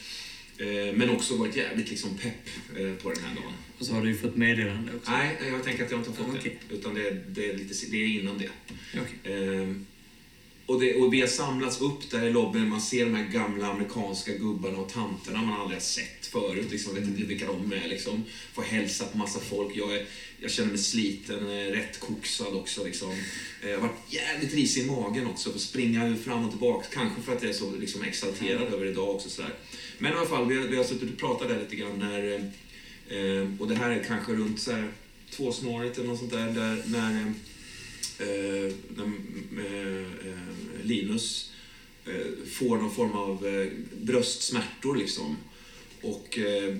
Eh, 0.57 0.93
men 0.95 1.09
också 1.09 1.37
varit 1.37 1.55
jävligt 1.55 1.89
liksom 1.89 2.17
pepp 2.17 2.47
eh, 2.77 2.93
på 2.93 3.09
den 3.09 3.23
här 3.23 3.35
dagen. 3.35 3.53
Och 3.79 3.85
så 3.85 3.93
har 3.93 4.01
du 4.01 4.07
ju 4.07 4.17
fått 4.17 4.35
meddelande 4.35 4.91
också. 4.95 5.11
Nej, 5.11 5.37
jag 5.51 5.63
tänker 5.63 5.85
att 5.85 5.91
jag 5.91 5.99
inte 5.99 6.09
har 6.09 6.15
fått 6.15 6.35
Okej. 6.37 6.59
det. 6.69 6.75
Utan 6.75 6.93
det, 6.93 7.11
det, 7.27 7.49
är 7.49 7.57
lite, 7.57 7.85
det 7.91 7.97
är 7.97 8.07
innan 8.07 8.37
det. 8.37 8.49
Okej. 8.93 9.75
Och, 10.67 10.79
det, 10.81 10.95
och 10.95 11.13
vi 11.13 11.21
har 11.21 11.27
samlats 11.27 11.81
upp 11.81 12.11
där 12.11 12.27
i 12.27 12.31
lobbyn. 12.31 12.69
Man 12.69 12.81
ser 12.81 13.05
de 13.05 13.15
här 13.15 13.23
gamla 13.23 13.67
amerikanska 13.67 14.31
gubbarna 14.31 14.77
och 14.77 14.89
tanterna 14.89 15.41
man 15.41 15.61
aldrig 15.61 15.75
har 15.75 15.83
sett 15.83 16.25
förut. 16.25 16.71
Liksom, 16.71 16.95
vet 16.95 17.03
inte 17.03 17.23
vilka 17.23 17.45
de 17.45 17.73
är. 17.73 17.87
Liksom. 17.87 18.23
Får 18.53 18.61
hälsa 18.61 19.05
på 19.05 19.17
massa 19.17 19.39
folk. 19.39 19.75
Jag, 19.75 19.95
är, 19.95 20.05
jag 20.39 20.51
känner 20.51 20.69
mig 20.69 20.77
sliten, 20.77 21.51
eh, 21.51 21.71
rätt 21.71 21.99
koksad 21.99 22.53
också. 22.53 22.83
Liksom. 22.83 23.15
Jag 23.61 23.73
har 23.73 23.81
varit 23.87 24.13
jävligt 24.13 24.53
risig 24.53 24.83
i 24.83 24.85
magen 24.85 25.27
också. 25.27 25.51
för 25.51 25.59
springa 25.59 26.15
fram 26.15 26.45
och 26.45 26.51
tillbaka. 26.51 26.87
Kanske 26.93 27.21
för 27.21 27.35
att 27.35 27.43
jag 27.43 27.49
är 27.49 27.55
så 27.55 27.75
liksom, 27.75 28.01
exalterad 28.01 28.73
över 28.73 28.85
idag 28.85 29.15
också. 29.15 29.29
Sådär. 29.29 29.53
Men 29.97 30.13
i 30.13 30.15
alla 30.15 30.27
fall, 30.27 30.47
vi 30.47 30.57
har, 30.57 30.67
vi 30.67 30.77
har 30.77 30.83
suttit 30.83 31.11
och 31.11 31.17
pratat 31.17 31.49
där 31.49 31.59
lite 31.59 31.75
grann. 31.75 31.99
När, 31.99 32.33
eh, 32.33 33.17
eh 33.17 33.47
och 33.59 33.67
det 33.67 33.75
här 33.75 33.89
är 33.89 34.03
kanske 34.03 34.31
runt 34.31 34.59
så 34.59 34.71
här, 34.71 34.87
tvåsnåret 35.29 35.97
eller 35.97 36.07
något 36.07 36.19
sånt 36.19 36.31
där. 36.31 36.51
där 36.51 36.83
när, 36.85 37.33
eh, 38.19 38.27
eh, 38.27 38.73
när 39.49 40.01
eh, 40.01 40.83
Linus 40.83 41.51
eh, 42.05 42.47
får 42.51 42.77
någon 42.77 42.95
form 42.95 43.11
av 43.11 43.67
bröstsmärtor 44.01 44.95
liksom. 44.95 45.37
Och 46.01 46.37
eh, 46.39 46.75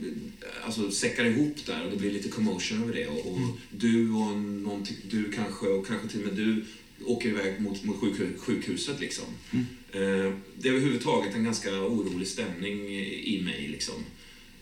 alltså 0.66 0.92
säckar 0.92 1.26
ihop 1.26 1.66
där 1.66 1.86
och 1.86 1.92
det 1.92 1.98
blir 1.98 2.12
lite 2.12 2.30
commotion 2.30 2.84
över 2.84 2.94
det. 2.94 3.08
Och, 3.08 3.32
och 3.32 3.40
du 3.72 4.12
och 4.12 4.38
någon, 4.38 4.86
du 5.10 5.32
kanske, 5.32 5.66
och 5.68 5.88
kanske 5.88 6.08
till 6.08 6.20
och 6.20 6.26
med 6.26 6.36
du, 6.36 6.66
åker 7.06 7.30
iväg 7.30 7.62
mot, 7.62 7.84
mot 7.84 7.96
sjukhu- 8.02 8.38
sjukhuset 8.38 9.00
liksom. 9.00 9.26
Eh, 9.92 10.34
det 10.58 10.68
är 10.70 10.74
överhuvudtaget 10.74 11.36
en 11.36 11.44
ganska 11.44 11.82
orolig 11.82 12.28
stämning 12.28 12.88
i 12.88 13.36
i 13.38 13.42
mig 13.42 13.68
liksom. 13.68 13.96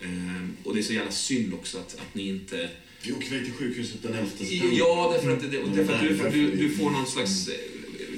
Eh, 0.01 0.47
och 0.63 0.73
det 0.73 0.79
är 0.79 0.83
så 0.83 0.93
jävla 0.93 1.11
synd 1.11 1.53
också 1.53 1.77
att, 1.77 1.95
att 1.95 2.15
ni 2.15 2.27
inte 2.27 2.69
Vi 3.07 3.13
åker 3.13 3.27
iväg 3.27 3.43
till 3.45 3.53
sjukhuset 3.53 4.03
den 4.03 4.13
11 4.13 4.29
september. 4.37 4.77
Ja, 4.77 5.11
därför 5.15 5.31
att, 5.33 5.51
det, 5.51 5.57
därför 5.75 5.93
att 5.93 6.01
du, 6.01 6.09
Därför 6.09 6.29
du, 6.31 6.45
vi- 6.51 6.57
du 6.57 6.69
får 6.69 6.91
någon 6.91 7.07
slags 7.07 7.47
eh, 7.47 7.53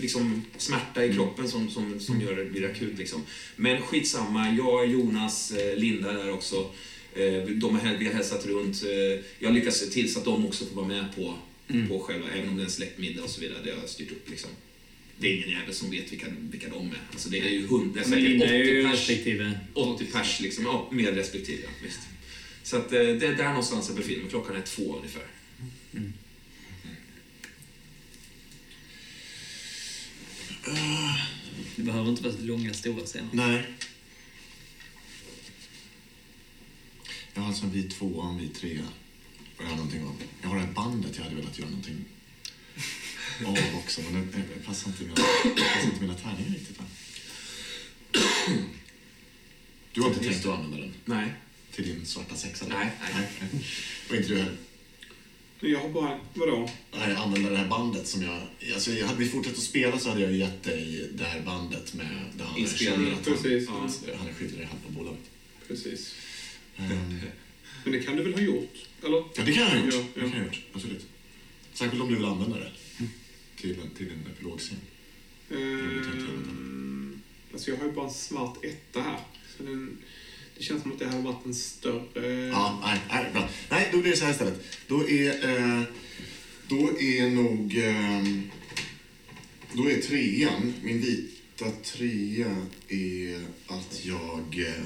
liksom, 0.01 0.41
smärta 0.57 1.05
i 1.05 1.13
kroppen 1.13 1.47
som, 1.49 1.69
som, 1.69 1.99
som 1.99 2.21
gör 2.21 2.35
det 2.35 2.45
blir 2.45 2.65
akut. 2.69 2.97
Liksom. 2.97 3.21
Men 3.55 3.81
skitsamma, 3.81 4.49
jag, 4.57 4.91
Jonas, 4.91 5.51
eh, 5.51 5.77
Linda 5.77 6.13
där 6.13 6.31
också. 6.31 6.55
eh, 7.15 7.43
De 7.49 7.75
har, 7.79 7.97
vi 7.99 8.05
har 8.05 8.13
hälsat 8.13 8.45
runt. 8.45 8.83
Jag 9.39 9.53
lyckas 9.53 9.77
se 9.79 9.85
till 9.85 10.13
så 10.13 10.19
att 10.19 10.25
de 10.25 10.45
också 10.45 10.65
får 10.65 10.75
vara 10.75 10.87
med 10.87 11.05
på, 11.15 11.33
på 11.89 11.99
själva, 11.99 12.25
även 12.37 12.49
om 12.49 12.55
det 12.57 12.61
är 12.61 12.65
en 12.65 12.71
släktmiddag 12.71 13.23
och 13.23 13.29
så 13.29 13.41
vidare. 13.41 13.57
Det 13.63 13.71
har 13.71 13.77
jag 13.79 13.89
styrt 13.89 14.11
upp. 14.11 14.29
Liksom. 14.29 14.49
Det 15.19 15.27
är 15.27 15.33
ingen 15.35 15.49
jävel 15.49 15.73
som 15.73 15.91
vet 15.91 16.11
vilka, 16.11 16.25
vilka 16.51 16.69
de 16.69 16.87
är. 16.87 17.01
Alltså, 17.11 17.29
det 17.29 17.39
är 17.39 17.49
ju 17.49 17.67
hund, 17.67 17.91
det 17.93 17.99
är 17.99 18.07
Men 18.09 18.23
Linda 18.23 18.45
är 18.45 18.49
säkert 18.49 18.67
ju 18.73 18.81
80 18.81 18.91
pers. 18.91 18.99
respektive. 19.09 19.59
80 19.73 20.05
pers, 20.05 20.39
liksom. 20.39 20.63
Ja, 20.65 20.89
mer 20.91 21.11
respektive. 21.11 21.57
Ja, 21.63 21.69
visst. 21.83 21.99
Så 22.67 22.77
att, 22.77 22.93
eh, 22.93 22.99
det 22.99 23.27
är 23.27 23.35
där 23.35 23.47
någonstans 23.47 23.87
jag 23.87 23.97
befinner 23.97 24.21
mig. 24.21 24.29
Klockan 24.29 24.55
är 24.55 24.61
två 24.61 24.97
ungefär. 24.97 25.27
Det 31.75 31.83
behöver 31.83 32.09
inte 32.09 32.23
vara 32.23 32.33
så 32.33 32.41
långa, 32.41 32.73
stora 32.73 33.05
scener. 33.05 33.29
Nej. 33.33 33.65
Jag 37.33 37.41
har 37.41 37.47
alltså 37.47 37.65
en 37.65 37.71
vit 37.71 37.91
tvåa 37.91 38.23
och 38.23 38.29
en 38.29 38.37
vit 38.37 38.55
trea. 38.55 38.87
Och 39.57 39.63
jag 39.63 39.67
har 39.67 39.75
någonting 39.75 40.07
om. 40.07 40.17
Jag 40.41 40.49
har 40.49 40.55
det 40.55 40.61
här 40.61 40.73
bandet 40.73 41.17
jag 41.17 41.23
hade 41.23 41.35
velat 41.35 41.59
göra 41.59 41.69
någonting 41.69 42.05
av 43.45 43.79
också. 43.79 44.01
Men 44.01 44.13
det, 44.13 44.37
det 44.37 44.65
passar 44.65 44.89
inte 44.89 45.03
mina, 45.03 45.15
det 45.43 45.49
passar 45.49 45.85
inte 45.85 46.01
mina 46.01 46.15
tärningar 46.15 46.49
riktigt. 46.49 46.79
Va? 46.79 46.85
Du 49.93 50.01
har 50.01 50.09
inte 50.09 50.23
tänkt 50.23 50.45
att 50.45 50.53
använda 50.53 50.77
den 50.77 50.93
Nej. 51.05 51.33
Till 51.77 51.85
din 51.95 52.05
svarta 52.05 52.35
sexa? 52.35 52.65
Nej, 52.67 52.87
nej. 53.13 53.27
nej. 53.41 53.65
Och 54.09 54.15
inte 54.15 54.27
du 54.29 54.37
heller? 54.37 54.57
Jag 55.59 55.79
har 55.79 55.89
bara, 55.89 56.19
vadå? 56.33 56.69
Nej, 56.97 57.15
använda 57.15 57.49
det 57.49 57.57
här 57.57 57.67
bandet 57.67 58.07
som 58.07 58.21
jag... 58.21 58.41
Alltså, 58.73 58.91
jag 58.91 59.07
hade 59.07 59.19
vi 59.19 59.29
fortsatt 59.29 59.53
att 59.53 59.59
spela 59.59 59.99
så 59.99 60.09
hade 60.09 60.21
jag 60.21 60.31
gett 60.33 60.63
dig 60.63 61.09
det 61.13 61.23
här 61.23 61.41
bandet 61.41 61.93
med 61.93 62.07
där 62.37 62.45
han 62.45 62.57
Inspelningen. 62.59 63.13
att 63.13 63.27
han, 63.27 63.37
Precis. 63.37 63.69
han, 63.69 63.91
han 64.17 64.27
är 64.27 64.33
skyldig 64.33 64.57
dig 64.57 64.65
halva 64.65 64.89
bolaget. 64.99 65.19
Precis. 65.67 66.15
Ehm, 66.77 67.19
Men 67.83 67.93
det 67.93 67.99
kan 67.99 68.15
du 68.15 68.23
väl 68.23 68.33
ha 68.33 68.41
gjort? 68.41 68.75
Eller? 69.03 69.17
Ja, 69.35 69.43
det 69.45 69.53
kan 69.53 69.63
jag 69.63 69.69
ha 69.69 69.77
gjort. 69.85 69.93
Ja, 69.93 69.99
Det 70.13 70.19
ja. 70.19 70.21
kan 70.21 70.31
jag 70.31 70.37
ha 70.39 70.45
gjort. 70.45 70.59
Absolut. 70.73 71.05
Särskilt 71.73 72.01
om 72.03 72.09
du 72.09 72.15
vill 72.15 72.25
använda 72.25 72.57
det 72.59 72.71
till, 73.61 73.79
en- 73.81 73.89
till 73.97 74.11
en 74.11 74.31
epilogscen. 74.35 74.77
Ehm, 75.51 77.21
alltså 77.53 77.71
jag 77.71 77.77
har 77.77 77.85
ju 77.85 77.91
bara 77.91 78.07
en 78.07 78.13
svart 78.13 78.65
etta 78.65 79.01
här. 79.01 79.19
Så 79.57 79.63
den, 79.63 79.97
det 80.57 80.63
känns 80.63 80.81
som 80.81 80.91
att 80.91 80.99
det 80.99 81.05
här 81.05 81.13
har 81.13 81.21
varit 81.21 81.45
en 81.45 81.55
större... 81.55 82.47
Ja, 82.47 82.79
nej, 82.83 82.99
nej, 83.09 83.31
bra. 83.33 83.49
Nej, 83.69 83.89
då 83.91 83.97
blir 83.97 84.11
det 84.11 84.17
så 84.17 84.25
här 84.25 84.31
istället. 84.31 84.61
Då 84.87 85.09
är, 85.09 85.49
eh, 85.49 85.83
då 86.67 86.99
är 86.99 87.29
nog... 87.29 87.77
Eh, 87.77 88.23
då 89.73 89.89
är 89.89 90.01
trean, 90.01 90.73
min 90.83 91.01
vita 91.01 91.71
trea, 91.83 92.67
är 92.87 93.41
att 93.67 94.05
jag 94.05 94.65
eh, 94.67 94.83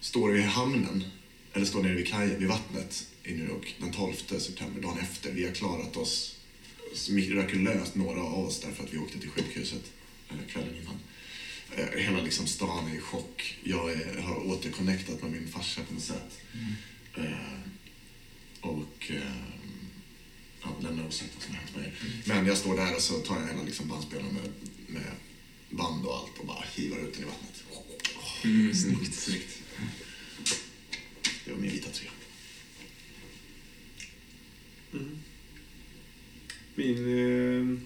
står 0.00 0.36
i 0.36 0.42
hamnen, 0.42 1.04
eller 1.52 1.66
står 1.66 1.82
nere 1.82 1.94
vid 1.94 2.08
kajen, 2.08 2.38
vid 2.38 2.48
vattnet 2.48 3.06
i 3.24 3.32
New 3.32 3.48
York 3.48 3.76
den 3.80 3.92
12 3.92 4.12
september, 4.38 4.82
dagen 4.82 4.98
efter. 4.98 5.32
Vi 5.32 5.46
har 5.46 5.52
klarat 5.52 5.96
oss 5.96 6.36
mirakulöst, 7.10 7.94
några 7.94 8.22
av 8.22 8.46
oss, 8.46 8.60
därför 8.60 8.84
att 8.84 8.94
vi 8.94 8.98
åkte 8.98 9.18
till 9.18 9.30
sjukhuset 9.30 9.92
eh, 10.28 10.36
kvällen 10.48 10.76
innan. 10.82 10.98
Eh, 11.74 11.98
Hela 11.98 12.20
liksom 12.22 12.46
stan 12.46 12.90
är 12.90 12.96
i 12.96 13.00
chock. 13.00 13.58
Jag 13.64 13.92
är, 13.92 14.20
har 14.20 14.46
återconnectat 14.46 15.22
med 15.22 15.30
min 15.32 15.48
farsa 15.48 15.80
på 15.88 15.94
något 15.94 16.02
sätt. 16.02 16.40
Eh, 17.16 17.60
och 18.60 19.10
eh, 19.10 19.36
ja, 20.62 20.76
lämnar 20.80 21.06
osagt 21.06 21.30
vad 21.34 21.42
som 21.42 21.54
har 21.54 21.60
hänt 21.60 21.76
mig. 21.76 21.92
Men 22.24 22.46
jag 22.46 22.58
står 22.58 22.76
där 22.76 22.94
och 22.94 23.02
så 23.02 23.18
tar 23.18 23.40
jag 23.40 23.46
hela 23.46 23.62
liksom 23.62 23.88
bandspelaren 23.88 24.34
med, 24.34 24.50
med 24.86 25.12
band 25.70 26.06
och 26.06 26.16
allt 26.16 26.38
och 26.38 26.46
bara 26.46 26.64
hivar 26.74 26.98
ut 26.98 27.14
den 27.14 27.22
i 27.22 27.26
vattnet. 27.26 27.64
Mm, 28.44 28.74
snyggt. 28.74 29.14
snyggt. 29.14 29.62
Det 31.44 31.52
var 31.52 31.58
min 31.58 31.70
vita 31.70 31.90
trea. 31.90 32.10
Mm. 34.92 35.18
Min, 36.74 36.96
eh, 36.96 37.78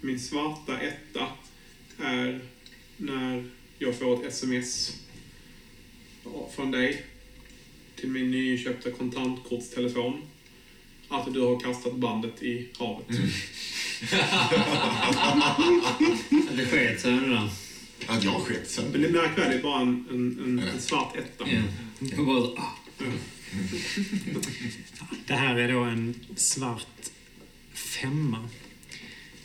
min 0.00 0.20
svarta 0.20 0.80
etta 0.80 1.28
är 1.98 2.40
när 3.00 3.44
jag 3.78 3.98
får 3.98 4.14
ett 4.14 4.32
sms 4.32 4.96
från 6.54 6.70
dig. 6.70 7.04
till 7.96 8.08
min 8.08 8.30
nyköpta 8.30 8.90
kontantkortstelefon 8.90 10.22
att 11.08 11.34
du 11.34 11.40
har 11.40 11.60
kastat 11.60 11.94
bandet 11.94 12.42
i 12.42 12.68
havet. 12.78 13.06
Det 16.56 16.66
sket 16.66 17.00
sig 17.00 17.12
nu 17.12 17.28
då. 17.28 17.48
Att 18.06 18.24
jag 18.24 18.34
sket 18.34 18.58
Men 18.58 18.66
sönder. 18.66 18.98
det 18.98 19.08
märk 19.08 19.38
väl, 19.38 19.50
det 19.50 19.56
är 19.56 19.62
bara 19.62 19.80
en, 19.80 20.06
en, 20.10 20.40
en, 20.44 20.58
en 20.58 20.80
svart 20.80 21.16
etta. 21.16 21.44
Ja. 21.50 21.60
Det 21.98 22.16
var 22.16 22.24
bara, 22.24 22.62
ah. 22.62 22.76
Det 25.26 25.34
här 25.34 25.56
är 25.56 25.72
då 25.72 25.80
en 25.80 26.14
svart 26.36 27.10
femma. 27.72 28.48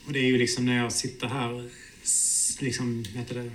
Och 0.06 0.14
det 0.14 0.20
är 0.20 0.28
ju 0.28 0.38
liksom 0.38 0.66
när 0.66 0.78
jag 0.78 0.92
sitter 0.92 1.28
här, 1.28 1.70
liksom, 2.60 3.06
heter 3.16 3.36
det, 3.36 3.52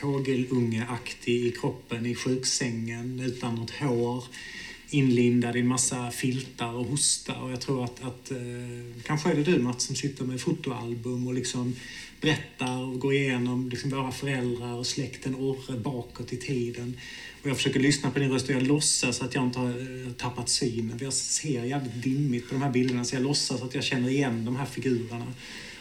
fågelungeaktig 0.00 1.46
i 1.46 1.50
kroppen 1.50 2.06
i 2.06 2.14
sjuksängen 2.14 3.20
utan 3.20 3.54
något 3.54 3.70
hår. 3.70 4.24
Inlindad 4.90 5.56
i 5.56 5.60
en 5.60 5.68
massa 5.68 6.10
filtar 6.10 6.74
och 6.74 6.86
hosta. 6.86 7.34
Och 7.34 7.50
jag 7.50 7.60
tror 7.60 7.84
att, 7.84 8.04
att 8.04 8.30
eh, 8.30 8.38
kanske 9.02 9.30
är 9.30 9.34
det 9.34 9.42
du 9.42 9.58
Mats 9.58 9.84
som 9.84 9.96
sitter 9.96 10.24
med 10.24 10.40
fotoalbum 10.40 11.26
och 11.26 11.34
liksom 11.34 11.76
berättar 12.20 12.78
och 12.78 13.00
går 13.00 13.14
igenom 13.14 13.68
liksom 13.68 13.90
våra 13.90 14.12
föräldrar 14.12 14.74
och 14.74 14.86
släkten 14.86 15.34
Orre 15.34 15.78
bakåt 15.78 16.32
i 16.32 16.36
tiden. 16.36 16.96
Och 17.42 17.50
jag 17.50 17.56
försöker 17.56 17.80
lyssna 17.80 18.10
på 18.10 18.18
din 18.18 18.30
röst 18.30 18.48
och 18.48 18.54
jag 18.54 18.62
låtsas 18.62 19.22
att 19.22 19.34
jag 19.34 19.44
inte 19.44 19.58
har 19.58 19.68
eh, 19.68 20.12
tappat 20.12 20.48
synen. 20.48 20.98
Jag 21.00 21.12
ser 21.12 21.64
jävligt 21.64 22.02
dimmigt 22.02 22.48
på 22.48 22.54
de 22.54 22.62
här 22.62 22.70
bilderna 22.70 23.04
så 23.04 23.16
jag 23.16 23.22
låtsas 23.22 23.62
att 23.62 23.74
jag 23.74 23.84
känner 23.84 24.08
igen 24.08 24.44
de 24.44 24.56
här 24.56 24.66
figurerna. 24.66 25.32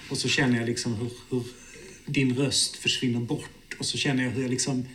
Och 0.09 0.17
så 0.17 0.27
känner 0.27 0.58
jag 0.58 0.66
liksom 0.66 0.93
hur, 0.93 1.11
hur 1.30 1.43
din 2.06 2.35
röst 2.35 2.75
försvinner 2.75 3.19
bort. 3.19 3.75
Och 3.80 3.85
så 3.85 3.98
känner 3.98 4.23
jag 4.23 4.32
hur 4.32 4.41
jag 4.41 4.51
liksom 4.51 4.88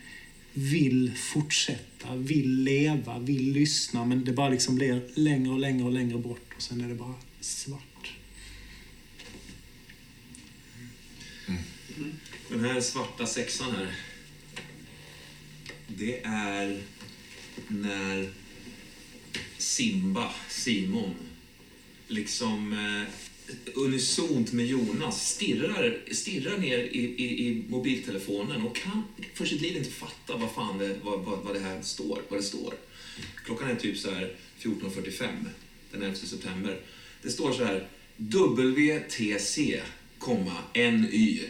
vill 0.52 1.12
fortsätta, 1.16 2.16
vill 2.16 2.62
leva, 2.62 3.18
vill 3.18 3.52
lyssna. 3.52 4.04
Men 4.04 4.24
det 4.24 4.32
bara 4.32 4.48
liksom 4.48 4.74
blir 4.74 5.08
längre 5.14 5.52
och 5.52 5.58
längre 5.58 5.84
och 5.84 5.92
längre 5.92 6.18
bort. 6.18 6.54
Och 6.56 6.62
sen 6.62 6.80
är 6.80 6.88
det 6.88 6.94
bara 6.94 7.14
svart. 7.40 8.12
Mm. 11.48 11.62
Den 12.48 12.64
här 12.64 12.80
svarta 12.80 13.26
sexan 13.26 13.76
här. 13.76 13.94
Det 15.86 16.24
är 16.24 16.82
när 17.68 18.30
Simba, 19.58 20.30
Simon, 20.48 21.14
liksom 22.08 22.72
eh, 22.72 23.12
unisont 23.74 24.52
med 24.52 24.66
Jonas 24.66 25.28
stirrar, 25.30 25.98
stirrar 26.12 26.58
ner 26.58 26.78
i, 26.78 27.14
i, 27.16 27.48
i 27.48 27.64
mobiltelefonen 27.68 28.62
och 28.62 28.76
kan 28.76 29.02
för 29.34 29.44
sitt 29.44 29.60
liv 29.60 29.76
inte 29.76 29.90
fatta 29.90 30.36
vad 30.36 30.52
fan 30.52 30.78
det, 30.78 30.96
vad, 31.02 31.20
vad, 31.20 31.38
vad 31.38 31.54
det 31.54 31.60
här 31.60 31.82
står. 31.82 32.22
Vad 32.28 32.38
det 32.38 32.42
står. 32.42 32.74
Klockan 33.44 33.70
är 33.70 33.76
typ 33.76 33.98
så 33.98 34.10
här 34.10 34.36
14.45 34.60 35.28
den 35.92 36.02
11 36.02 36.16
september. 36.16 36.80
Det 37.22 37.30
står 37.30 37.52
så 37.52 37.64
här 37.64 37.88
WTC, 38.16 39.82
NY, 40.74 41.40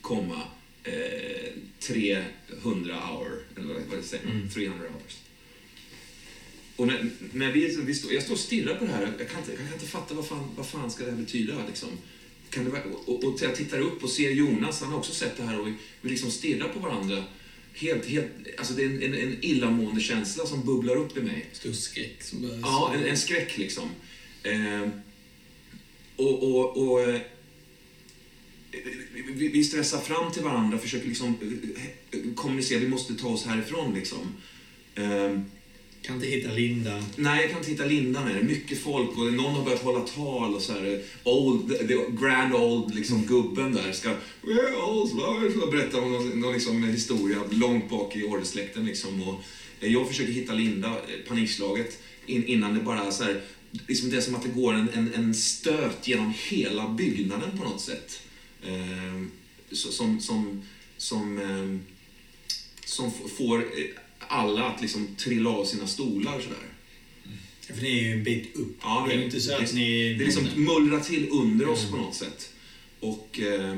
komma, 0.00 0.42
eh, 0.84 1.52
300 1.80 2.94
hour, 2.94 3.42
eller 3.56 3.74
vad 3.74 3.82
vad 3.90 3.98
det 3.98 4.02
säger, 4.02 4.48
300 4.54 4.88
hours. 4.88 5.21
Och 6.76 6.86
när, 6.86 7.10
när 7.32 7.52
vi, 7.52 7.76
vi 7.86 7.94
står, 7.94 8.12
jag 8.12 8.22
står 8.22 8.34
och 8.34 8.40
stirrar 8.40 8.74
på 8.74 8.84
det 8.84 8.90
här, 8.90 9.12
jag 9.18 9.28
kan 9.28 9.38
inte, 9.40 9.50
jag 9.52 9.60
kan 9.60 9.72
inte 9.74 9.86
fatta 9.86 10.14
vad 10.14 10.26
fan, 10.28 10.50
vad 10.56 10.66
fan 10.66 10.90
ska 10.90 11.04
det 11.04 11.10
här 11.10 11.18
betyda. 11.18 11.54
Liksom. 11.68 11.88
Kan 12.50 12.64
det, 12.64 12.70
vara- 12.70 12.82
och, 13.06 13.24
och 13.24 13.38
jag 13.42 13.56
tittar 13.56 13.78
upp 13.80 14.02
och 14.04 14.10
ser 14.10 14.30
Jonas, 14.30 14.80
han 14.80 14.90
har 14.90 14.98
också 14.98 15.12
sett 15.12 15.36
det 15.36 15.42
här 15.42 15.60
och 15.60 15.66
vi, 15.66 15.74
vi 16.00 16.10
liksom 16.10 16.30
stirrar 16.30 16.68
på 16.68 16.78
varandra. 16.80 17.24
Helt, 17.74 18.06
helt, 18.06 18.26
alltså 18.58 18.74
det 18.74 18.82
är 18.82 18.86
en, 18.86 19.02
en, 19.02 19.14
en 19.14 19.44
illamående 19.44 20.00
känsla 20.00 20.46
som 20.46 20.66
bubblar 20.66 20.96
upp 20.96 21.16
i 21.16 21.20
mig. 21.20 21.46
Stor 21.52 21.72
skräck 21.72 22.22
som 22.22 22.42
började 22.42 22.60
Ja, 22.60 22.92
en, 22.94 23.04
en 23.04 23.16
skräck 23.18 23.58
liksom. 23.58 23.88
Eh, 24.42 24.88
och 26.16 26.42
och, 26.42 26.76
och 26.92 27.00
eh, 27.02 27.20
vi, 29.34 29.48
vi 29.48 29.64
stressar 29.64 30.00
fram 30.00 30.32
till 30.32 30.42
varandra, 30.42 30.78
försöker 30.78 31.08
liksom 31.08 31.36
eh, 32.10 32.18
kommunicera, 32.34 32.78
vi 32.80 32.88
måste 32.88 33.14
ta 33.14 33.28
oss 33.28 33.44
härifrån 33.46 33.94
liksom. 33.94 34.18
Eh, 34.94 35.40
kan 36.02 36.14
inte 36.14 36.26
hitta 36.26 36.52
Linda. 36.52 37.04
nej, 37.16 37.40
jag 37.40 37.50
kan 37.50 37.58
inte 37.58 37.70
hitta 37.70 37.84
Linda 37.84 38.24
med 38.24 38.36
det. 38.36 38.42
Mycket 38.42 38.78
folk 38.78 39.18
och 39.18 39.32
någon 39.32 39.54
har 39.54 39.64
börjat 39.64 39.82
hålla 39.82 40.00
tal 40.00 40.54
och 40.54 40.62
så 40.62 40.72
här. 40.72 41.02
Old, 41.24 41.88
the, 41.88 41.94
grand 42.20 42.54
old 42.54 42.94
liksom, 42.94 43.26
gubben 43.26 43.72
där 43.72 43.92
ska 43.92 44.10
och 45.62 45.72
berätta 45.72 46.00
om 46.00 46.12
någon, 46.12 46.40
någon 46.40 46.52
liksom, 46.52 46.84
historia 46.84 47.38
långt 47.50 47.90
bak 47.90 48.16
i 48.16 48.22
ordersläkten. 48.22 48.86
Liksom. 48.86 49.22
Och 49.22 49.40
eh, 49.80 49.92
jag 49.92 50.08
försöker 50.08 50.32
hitta 50.32 50.52
Linda, 50.52 50.88
eh, 50.88 51.28
panikslaget, 51.28 52.02
in, 52.26 52.46
innan 52.46 52.74
det 52.74 52.80
bara 52.80 53.12
så 53.12 53.24
här, 53.24 53.40
liksom 53.88 54.10
det 54.10 54.16
är 54.16 54.20
som 54.20 54.34
att 54.34 54.42
det 54.42 54.60
går 54.60 54.74
en, 54.74 54.88
en, 54.88 55.14
en 55.14 55.34
stöt 55.34 56.08
genom 56.08 56.34
hela 56.48 56.88
byggnaden 56.88 57.58
på 57.58 57.64
något 57.64 57.80
sätt. 57.80 58.20
Eh, 58.62 59.22
så, 59.72 59.92
som 59.92 60.20
som, 60.20 60.62
som, 60.96 61.38
ehm, 61.38 61.74
eh, 61.74 61.80
som 62.84 63.12
får 63.38 63.64
alla 64.28 64.64
att 64.64 64.82
liksom 64.82 65.08
trilla 65.16 65.50
av 65.50 65.64
sina 65.64 65.86
stolar 65.86 66.40
sådär. 66.40 66.72
För 67.66 67.82
ni 67.82 67.98
är 67.98 68.02
ju 68.02 68.12
en 68.12 68.24
bit 68.24 68.56
upp. 68.56 68.76
Ja, 68.82 69.06
det 69.08 69.14
är 69.14 69.22
inte 69.22 69.40
så 69.40 69.54
att 69.54 69.74
ni... 69.74 70.14
Det 70.14 70.24
liksom 70.24 70.48
mullrar 70.56 71.00
till 71.00 71.28
under 71.30 71.68
oss 71.68 71.90
på 71.90 71.96
något 71.96 72.14
sätt. 72.14 72.50
Och 73.00 73.40
eh, 73.40 73.76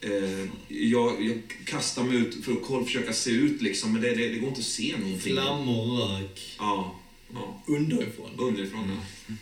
eh, 0.00 0.46
jag, 0.68 1.24
jag 1.24 1.42
kastar 1.64 2.04
mig 2.04 2.16
ut 2.16 2.44
för 2.44 2.78
att 2.80 2.86
försöka 2.86 3.12
se 3.12 3.30
ut 3.30 3.62
liksom, 3.62 3.92
men 3.92 4.02
det, 4.02 4.14
det, 4.14 4.28
det 4.28 4.38
går 4.38 4.48
inte 4.48 4.60
att 4.60 4.66
se 4.66 4.96
någonting. 4.98 5.32
Flammor 5.32 6.02
och 6.02 6.10
rök. 6.10 6.56
Ja, 6.58 7.00
ja. 7.32 7.62
Underifrån. 7.66 8.30
Underifrån, 8.38 8.90
ja. 8.90 9.34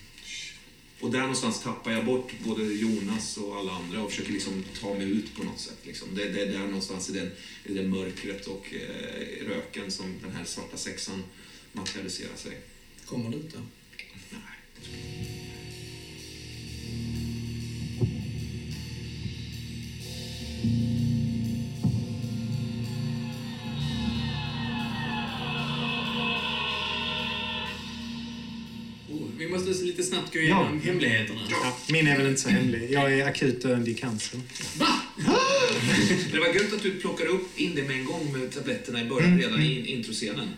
Och 1.00 1.10
där 1.10 1.20
någonstans 1.20 1.62
tappar 1.62 1.90
jag 1.92 2.04
bort 2.04 2.32
både 2.44 2.64
Jonas 2.64 3.36
och 3.36 3.56
alla 3.56 3.72
andra 3.72 4.02
och 4.02 4.10
försöker 4.10 4.32
liksom 4.32 4.64
ta 4.80 4.94
mig 4.94 5.10
ut 5.10 5.36
på 5.36 5.44
något 5.44 5.60
sätt. 5.60 5.78
Liksom. 5.82 6.08
Det, 6.14 6.28
det 6.28 6.42
är 6.42 6.46
där 6.46 6.58
någonstans 6.66 7.10
i 7.10 7.12
den, 7.12 7.30
i 7.64 7.74
den 7.74 7.90
mörkret 7.90 8.46
och 8.46 8.74
eh, 8.74 9.46
röken 9.48 9.90
som 9.90 10.14
den 10.22 10.32
här 10.32 10.44
svarta 10.44 10.76
sexan 10.76 11.24
materialiserar 11.72 12.36
sig. 12.36 12.60
Kommer 13.06 13.30
du 13.30 13.36
ut 13.36 13.52
då? 13.52 13.58
Oh, 13.58 15.45
måste 29.64 29.84
lite 29.84 30.02
snabbt 30.02 30.32
gå 30.32 30.38
igenom 30.40 30.80
hemligheterna. 30.80 31.40
Ja, 31.50 31.76
min 31.88 32.06
är 32.06 32.16
väl 32.16 32.26
inte 32.26 32.40
så 32.40 32.48
hemlig. 32.48 32.90
Jag 32.90 33.12
är 33.18 33.26
akut 33.26 33.62
döende 33.62 33.90
i 33.90 33.94
cancer. 33.94 34.40
Det 36.32 36.38
var 36.38 36.46
gött 36.54 36.72
att 36.72 36.82
du 36.82 36.90
plockade 36.90 37.30
upp 37.30 37.60
in 37.60 37.74
det 37.74 37.82
med 37.82 37.96
en 37.96 38.04
gång 38.04 38.32
med 38.32 38.54
tabletterna 38.54 39.02
i 39.02 39.04
början, 39.04 39.38
redan 39.38 39.62
i 39.62 39.92
introscenen. 39.92 40.48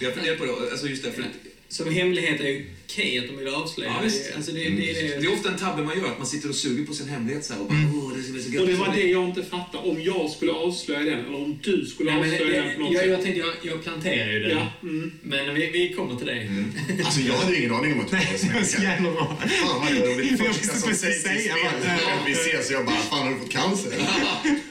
Jag 0.00 0.14
funderar 0.14 0.36
på 0.36 0.44
det, 0.44 0.70
alltså 0.70 0.86
just 0.86 1.04
därför 1.04 1.22
att 1.22 1.55
Som 1.76 1.92
hemlighet 1.94 2.40
är 2.40 2.44
ju 2.48 2.66
okej 2.84 3.18
att 3.18 3.26
de 3.26 3.36
vill 3.38 3.48
avslöja. 3.48 3.90
Ja, 3.96 4.00
visst. 4.04 4.32
Alltså, 4.36 4.52
det, 4.52 4.58
det, 4.64 4.70
det, 4.70 5.20
det 5.20 5.26
är 5.26 5.32
ofta 5.32 5.48
en 5.52 5.58
tabbe 5.58 5.82
man 5.82 5.98
gör, 5.98 6.06
att 6.06 6.18
man 6.18 6.26
sitter 6.26 6.48
och 6.48 6.54
suger 6.54 6.84
på 6.86 6.94
sin 6.94 7.08
hemlighet 7.08 7.44
så 7.44 7.52
här 7.52 7.60
och 7.60 7.66
bara, 7.68 7.78
åh, 7.94 8.12
det 8.16 8.22
ska 8.22 8.32
bli 8.32 8.42
så 8.42 8.50
gött. 8.50 8.62
Och 8.62 8.68
det 8.68 8.74
var 8.74 8.94
det 8.94 9.00
jag 9.06 9.28
inte 9.28 9.42
fattade. 9.42 9.88
Om 9.90 10.02
jag 10.02 10.30
skulle 10.30 10.52
avslöja 10.52 11.00
den, 11.16 11.24
eller 11.26 11.34
om 11.44 11.58
du 11.62 11.86
skulle 11.86 12.10
Nej, 12.12 12.20
men 12.20 12.30
avslöja 12.32 12.62
den 12.64 12.74
på 12.74 12.80
något 12.80 12.92
jag, 12.92 13.00
sätt. 13.02 13.10
jag 13.10 13.22
tänkte, 13.22 13.40
jag, 13.40 13.54
jag 13.72 13.82
planterar 13.84 14.32
ju 14.32 14.38
det. 14.42 14.50
Ja, 14.50 14.72
mm. 14.82 15.12
Men 15.22 15.54
vi, 15.54 15.70
vi 15.70 15.94
kommer 15.94 16.16
till 16.16 16.26
det. 16.26 16.48
Alltså 17.04 17.20
jag 17.20 17.34
hade 17.34 17.56
ingen 17.58 17.74
aning 17.74 17.92
om 17.92 18.00
att 18.00 18.10
du 18.10 18.16
var 18.16 18.24
Det 18.48 18.54
var 18.54 18.62
så 18.62 18.82
jävla 18.82 19.10
bra. 19.12 19.38
Fan 19.62 19.80
vad 19.80 19.90
roligt. 20.08 20.30
Jag 20.30 20.38
Första 20.38 20.52
visste 20.60 20.78
som 20.78 20.88
precis 20.88 21.22
sägs 21.22 21.40
i 21.40 21.48
säga 21.48 21.54
spelet. 21.56 22.00
vad- 22.06 22.26
Vi 22.26 22.32
ses 22.32 22.66
och 22.68 22.74
jag 22.74 22.86
bara, 22.86 22.96
fan 22.96 23.22
har 23.26 23.30
du 23.34 23.38
fått 23.38 23.50
cancer? 23.50 23.90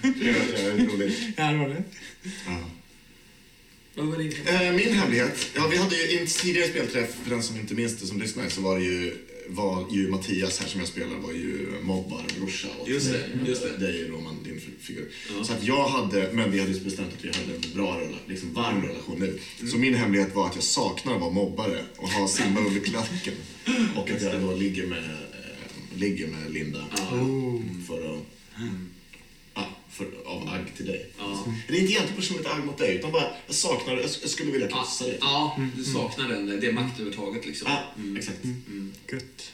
Det 0.01 0.30
är 0.30 0.88
roligt. 0.88 1.19
Ja, 1.38 1.43
det 1.51 1.58
var 1.58 1.69
det. 1.69 1.84
Ja. 2.24 2.32
Vad 2.43 2.53
var 2.53 2.59
din 2.59 2.64
Eh, 2.64 2.66
Min 4.75 4.93
hemlighet? 4.93 5.49
Ja, 5.56 5.67
vi 5.72 5.77
hade 5.77 5.95
ju 5.95 6.01
i 6.01 6.19
en 6.19 6.27
tidigare 6.27 6.69
spelträff, 6.69 7.15
för 7.24 7.30
den 7.30 7.43
som 7.43 7.56
inte 7.56 7.74
minns 7.74 7.98
det 7.98 8.07
som 8.07 8.19
lyssnar, 8.19 8.49
så 8.49 8.61
var 8.61 8.77
det 8.77 8.83
ju, 8.83 9.17
var 9.48 9.88
ju 9.91 10.09
Mattias 10.09 10.59
här 10.59 10.67
som 10.67 10.80
jag 10.80 10.90
spelar 10.90 11.17
var 11.17 11.32
ju 11.32 11.67
mobbarbrorsa 11.82 12.67
åt 12.82 12.88
Just 12.88 13.11
det, 13.11 13.30
just 13.48 13.64
det. 13.80 13.91
Ju 13.91 14.07
Roman, 14.11 14.43
din 14.43 14.61
figur. 14.80 15.11
Så 15.43 15.53
att 15.53 15.64
jag 15.64 15.88
hade, 15.88 16.33
men 16.33 16.51
vi 16.51 16.59
hade 16.59 16.72
ju 16.72 16.80
bestämt 16.80 17.14
att 17.17 17.25
vi 17.25 17.27
hade 17.27 17.56
en 17.56 17.74
bra, 17.75 18.01
liksom 18.27 18.53
varm 18.53 18.82
relation 18.82 19.19
nu. 19.19 19.40
Så 19.67 19.77
min 19.77 19.95
hemlighet 19.95 20.35
var 20.35 20.48
att 20.48 20.56
jag 20.56 20.64
saknar 20.64 21.15
att 21.15 21.22
vara 21.22 21.32
mobbare 21.32 21.85
och 21.98 22.09
ha 22.09 22.27
Simba 22.27 22.61
under 22.61 22.82
klacken. 22.82 23.33
Och 23.95 24.11
att 24.11 24.22
jag 24.22 24.41
då 24.41 24.56
ligger 24.56 24.88
med, 24.88 25.03
eh, 25.03 25.99
ligger 25.99 26.27
med 26.27 26.51
Linda. 26.51 26.85
För 27.88 28.15
att, 28.15 28.22
ja, 28.57 28.64
för, 29.98 30.07
av 30.25 30.49
agg 30.49 30.75
till 30.77 30.85
dig. 30.85 31.06
Ja. 31.17 31.45
Det 31.67 31.74
är 31.74 31.80
inte 31.80 31.91
egentligen 31.91 32.22
personligt 32.22 32.48
agg 32.48 32.65
mot 32.65 32.77
dig, 32.77 32.95
utan 32.95 33.11
bara 33.11 33.27
jag 33.48 33.56
saknar, 33.56 33.93
jag, 33.93 34.03
jag 34.22 34.30
skulle 34.30 34.51
vilja 34.51 34.67
Ja, 34.72 34.75
krossa 34.77 35.06
dig. 35.06 35.17
ja, 35.22 35.59
du 35.77 35.83
saknar 35.83 36.30
den, 36.30 36.59
det 36.59 36.72
maktövertaget 36.72 37.45
liksom. 37.45 37.67
Ja, 37.72 37.93
exakt. 38.17 38.38
Gött. 39.11 39.51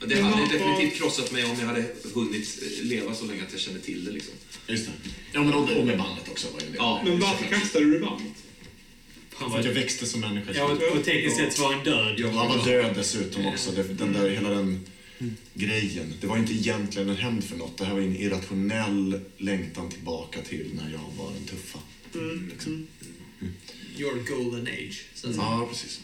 Och 0.00 0.08
Det 0.08 0.20
hade 0.22 0.42
definitivt 0.52 0.98
krossat 0.98 1.32
mig 1.32 1.44
om 1.44 1.56
jag 1.60 1.66
hade 1.66 1.84
hunnit 2.14 2.62
leva 2.82 3.14
så 3.14 3.24
länge 3.24 3.42
att 3.42 3.52
jag 3.52 3.60
kände 3.60 3.80
till 3.80 4.04
det 4.04 4.10
liksom. 4.10 4.34
Just 4.66 4.86
det. 4.86 4.92
Ja, 5.32 5.42
men 5.42 5.54
och, 5.54 5.70
och 5.70 5.86
med 5.86 5.98
bandet 5.98 6.28
också 6.30 6.46
var 6.52 6.60
det. 6.60 6.66
Ja. 6.76 7.00
Men 7.04 7.20
varför 7.20 7.44
kastade 7.44 7.84
du 7.84 8.00
bandet? 8.00 8.32
Han 9.34 9.50
För 9.50 9.58
att 9.58 9.64
jag 9.64 9.72
var, 9.72 9.80
växte 9.80 10.06
som 10.06 10.20
människa. 10.20 10.52
ja, 10.54 10.64
och, 10.96 11.04
tekniskt 11.04 11.36
sett 11.36 11.58
var 11.58 11.72
han 11.72 11.84
död. 11.84 12.14
Jag 12.18 12.28
Han 12.30 12.48
var 12.48 12.64
död 12.64 12.92
dessutom 12.96 13.46
också. 13.46 13.70
Den 13.70 14.12
där, 14.12 14.30
hela 14.30 14.50
den 14.50 14.86
grejen. 15.54 16.14
Det 16.20 16.26
var 16.26 16.36
inte 16.38 16.52
egentligen 16.52 17.08
en 17.08 17.16
hämnd 17.16 17.44
för 17.44 17.56
något. 17.56 17.78
Det 17.78 17.84
här 17.84 17.94
var 17.94 18.00
en 18.00 18.16
irrationell 18.16 19.20
längtan 19.38 19.90
tillbaka 19.90 20.40
till 20.40 20.70
när 20.74 20.90
jag 20.90 21.24
var 21.24 21.32
den 21.32 21.44
tuffa. 21.44 21.78
Liksom. 22.50 22.86
Your 23.98 24.36
golden 24.36 24.66
age. 24.66 25.04
Så 25.14 25.30
att. 25.30 25.36
Ja, 25.36 25.68
precis. 25.70 26.00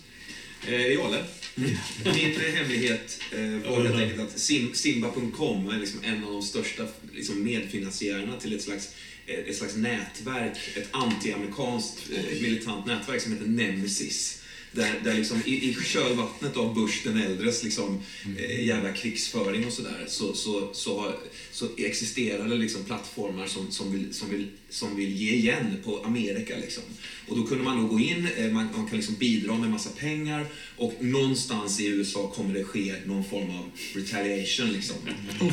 Eh, 0.67 0.93
Jale, 0.93 1.25
min 1.55 1.77
eh, 2.05 2.55
hemlighet 2.55 3.21
eh, 3.33 3.71
var 3.71 3.85
helt 3.85 4.01
enkelt 4.01 4.21
att 4.21 4.39
Sim, 4.39 4.75
Simba.com 4.75 5.69
är 5.69 5.79
liksom 5.79 6.01
en 6.05 6.25
av 6.25 6.33
de 6.33 6.43
största 6.43 6.87
liksom, 7.13 7.45
medfinansiärerna 7.45 8.37
till 8.41 8.57
ett 8.57 8.63
slags, 8.63 8.95
eh, 9.27 9.39
ett 9.39 9.57
slags 9.57 9.77
nätverk, 9.77 10.59
ett 10.77 10.89
anti-amerikanskt 10.91 11.99
eh, 12.13 12.43
militant 12.43 12.87
nätverk 12.87 13.21
som 13.21 13.33
heter 13.33 13.47
Nemesis. 13.47 14.42
Där, 14.73 15.01
där 15.05 15.15
liksom 15.15 15.43
i, 15.47 15.71
i 15.71 15.75
kölvattnet 15.85 16.57
av 16.57 16.75
Bush 16.75 17.05
den 17.05 17.23
äldres 17.23 17.65
liksom, 17.65 18.03
eh, 18.39 18.67
jävla 18.67 18.93
krigsföring 18.93 19.67
och 19.67 19.73
sådär 19.73 20.05
så, 20.09 20.35
så, 20.35 20.71
så, 20.75 21.01
har, 21.01 21.17
så 21.53 21.69
existerar 21.77 22.49
det 22.49 22.55
liksom 22.55 22.85
plattformar 22.85 23.47
som, 23.47 23.71
som, 23.71 23.93
vill, 23.93 24.15
som, 24.15 24.31
vill, 24.31 24.49
som 24.73 24.97
vill 24.97 25.17
ge 25.17 25.33
igen 25.35 25.77
på 25.85 26.03
Amerika. 26.05 26.57
Liksom. 26.57 26.83
Och 27.27 27.37
då 27.37 27.43
kunde 27.43 27.65
man 27.65 27.83
då 27.83 27.89
gå 27.89 28.01
in, 28.01 28.29
eh, 28.37 28.51
man, 28.51 28.69
man 28.77 28.87
kan 28.87 28.97
liksom 28.97 29.15
bidra 29.15 29.55
med 29.55 29.71
massa 29.71 29.91
pengar 29.91 30.47
och 30.77 30.95
någonstans 31.01 31.81
i 31.81 31.87
USA 31.87 32.33
kommer 32.35 32.55
det 32.55 32.65
ske 32.65 32.95
någon 33.07 33.25
form 33.25 33.51
av 33.51 33.71
retaliation. 33.95 34.73
Liksom. 34.73 34.97
Eh, 35.41 35.53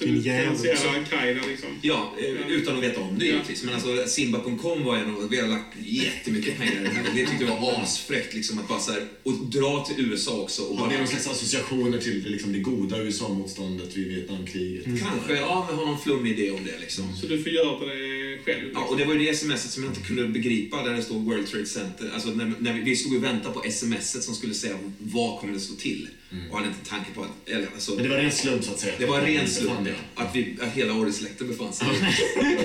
du 0.00 0.18
jävel. 0.18 0.56
finansierar 0.56 0.98
al-Qaida 0.98 1.46
liksom. 1.46 1.68
Ja, 1.82 2.14
eh, 2.18 2.50
utan 2.50 2.76
att 2.76 2.82
veta 2.82 3.00
om 3.00 3.18
det 3.18 3.24
givetvis. 3.24 3.64
Men 3.64 3.74
alltså 3.74 4.06
Simba.com 4.06 4.84
var 4.84 4.96
en 4.96 5.14
av, 5.14 5.28
vi 5.30 5.40
har 5.40 5.48
lagt 5.48 5.76
jättemycket 5.84 6.58
pengar 6.58 6.80
i 6.80 6.82
det 6.82 6.88
här. 6.88 7.08
Och 7.08 7.14
det 7.16 7.26
tyckte 7.26 7.44
jag 7.44 7.60
var 7.60 7.82
asfräckt 7.82 8.34
liksom 8.34 8.58
att 8.58 8.68
bara 8.68 8.80
så 8.80 8.92
här, 8.92 9.06
och 9.22 9.32
dra 9.32 9.84
till 9.84 10.10
USA 10.10 10.40
också 10.40 10.62
och 10.62 10.76
Har 10.76 10.86
bara 10.86 10.92
ni 10.92 10.98
någon 10.98 11.08
slags 11.08 11.26
associationer 11.26 11.98
till 11.98 12.24
liksom, 12.30 12.52
det 12.52 12.58
goda 12.58 13.02
USA-motståndet 13.02 13.96
vid 13.96 14.08
Vietnamkriget? 14.08 14.84
kanske, 14.84 15.34
ja 15.36 15.66
men 15.68 15.78
ha 15.78 15.86
någon 15.86 16.00
flummig 16.00 16.38
idé 16.38 16.50
om 16.50 16.64
det 16.64 16.78
liksom. 16.80 17.16
Så 17.20 17.26
du 17.26 17.42
får 17.42 17.52
göra 17.52 17.86
det 17.86 18.35
själv. 18.44 18.62
Liksom. 18.64 18.82
Ja, 18.82 18.88
och 18.88 18.96
det 18.96 19.04
var 19.04 19.14
ju 19.14 19.26
det 19.26 19.36
smset 19.36 19.70
som 19.70 19.82
jag 19.82 19.92
inte 19.92 20.06
kunde 20.06 20.28
begripa 20.28 20.82
där 20.82 20.94
det 20.94 21.02
stod 21.02 21.24
World 21.24 21.46
Trade 21.46 21.66
Center. 21.66 22.10
Alltså 22.14 22.28
när, 22.28 22.52
när 22.58 22.72
vi, 22.72 22.80
vi 22.80 22.96
stod 22.96 23.16
och 23.16 23.24
väntade 23.24 23.54
på 23.54 23.70
smset 23.70 24.22
som 24.22 24.34
skulle 24.34 24.54
säga 24.54 24.78
vad 24.98 25.40
kommer 25.40 25.54
det 25.54 25.60
stå 25.60 25.74
till. 25.74 26.08
Och 26.50 26.56
hade 26.56 26.68
inte 26.68 26.90
tanke 26.90 27.10
på 27.14 27.22
att, 27.22 27.48
eller 27.48 27.66
alltså, 27.74 27.94
Men 27.94 28.02
det 28.02 28.08
var 28.08 28.18
en 28.18 28.32
slump 28.32 28.64
så 28.64 28.72
att 28.72 28.80
säga. 28.80 28.94
Det 28.98 29.06
var 29.06 29.18
en 29.18 29.26
ren 29.26 29.48
slump 29.48 29.74
Fan, 29.74 29.86
ja. 29.86 30.24
att, 30.24 30.36
vi, 30.36 30.56
att 30.60 30.72
hela 30.72 30.94
Åresläkten 30.94 31.48
befann 31.48 31.72
sig 31.72 31.86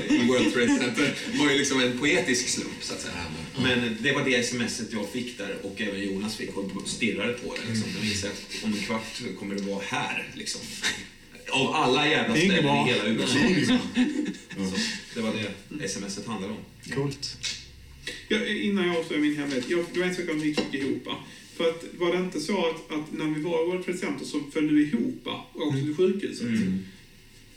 i 0.10 0.28
World 0.28 0.54
Trade 0.54 0.68
Center. 0.68 1.16
Det 1.32 1.38
var 1.40 1.52
ju 1.52 1.58
liksom 1.58 1.82
en 1.82 2.00
poetisk 2.00 2.50
slump 2.50 2.78
så 2.82 2.94
att 2.94 3.02
säga. 3.02 3.14
Men 3.64 3.98
det 4.00 4.12
var 4.12 4.26
det 4.26 4.46
smset 4.46 4.94
jag 4.94 5.10
fick 5.10 5.38
där 5.38 5.58
och 5.62 5.82
även 5.82 6.02
Jonas 6.02 6.36
fick 6.36 6.58
och 6.58 6.88
stirrade 6.88 7.34
på 7.34 7.56
det. 7.56 7.74
Liksom. 7.74 7.90
Jag 8.00 8.10
inser 8.10 8.28
att 8.28 8.64
om 8.64 8.74
en 8.74 8.80
kvart 8.80 9.22
kommer 9.40 9.56
det 9.56 9.62
vara 9.62 9.84
här 9.88 10.28
liksom. 10.34 10.62
Av 11.52 11.74
alla 11.74 12.08
jävla 12.08 12.36
ställen 12.36 12.64
bra. 12.64 12.88
i 12.88 12.94
hela 12.94 13.06
USA. 13.06 13.40
Så, 14.58 14.76
det 15.16 15.22
var 15.22 15.34
det 15.70 15.90
smset 15.90 16.28
handlade 16.28 16.54
om. 16.54 16.94
Coolt. 16.96 17.38
Jag, 18.28 18.58
innan 18.58 18.88
jag 18.88 18.98
avslöjar 18.98 19.22
min 19.22 19.38
hemlighet, 19.38 19.70
jag, 19.70 19.86
det 19.94 20.00
var 20.00 20.08
en 20.08 20.16
sak 20.16 20.26
jag 20.28 20.36
inte 20.36 20.48
gick 20.48 20.74
ihop. 20.74 21.08
För 21.58 21.70
att 21.70 21.84
var 21.98 22.12
det 22.12 22.18
inte 22.18 22.40
så 22.40 22.66
att, 22.70 22.92
att 22.92 23.12
när 23.12 23.26
vi 23.26 23.42
var 23.42 23.64
i 23.64 23.66
World 23.68 23.86
Trade 23.86 23.98
Center 24.00 24.26
så 24.26 24.40
föll 24.54 24.68
du 24.68 24.88
ihop 24.88 25.28
och 25.54 25.68
åkte 25.68 25.82
till 25.82 25.96
sjukhuset? 25.96 26.48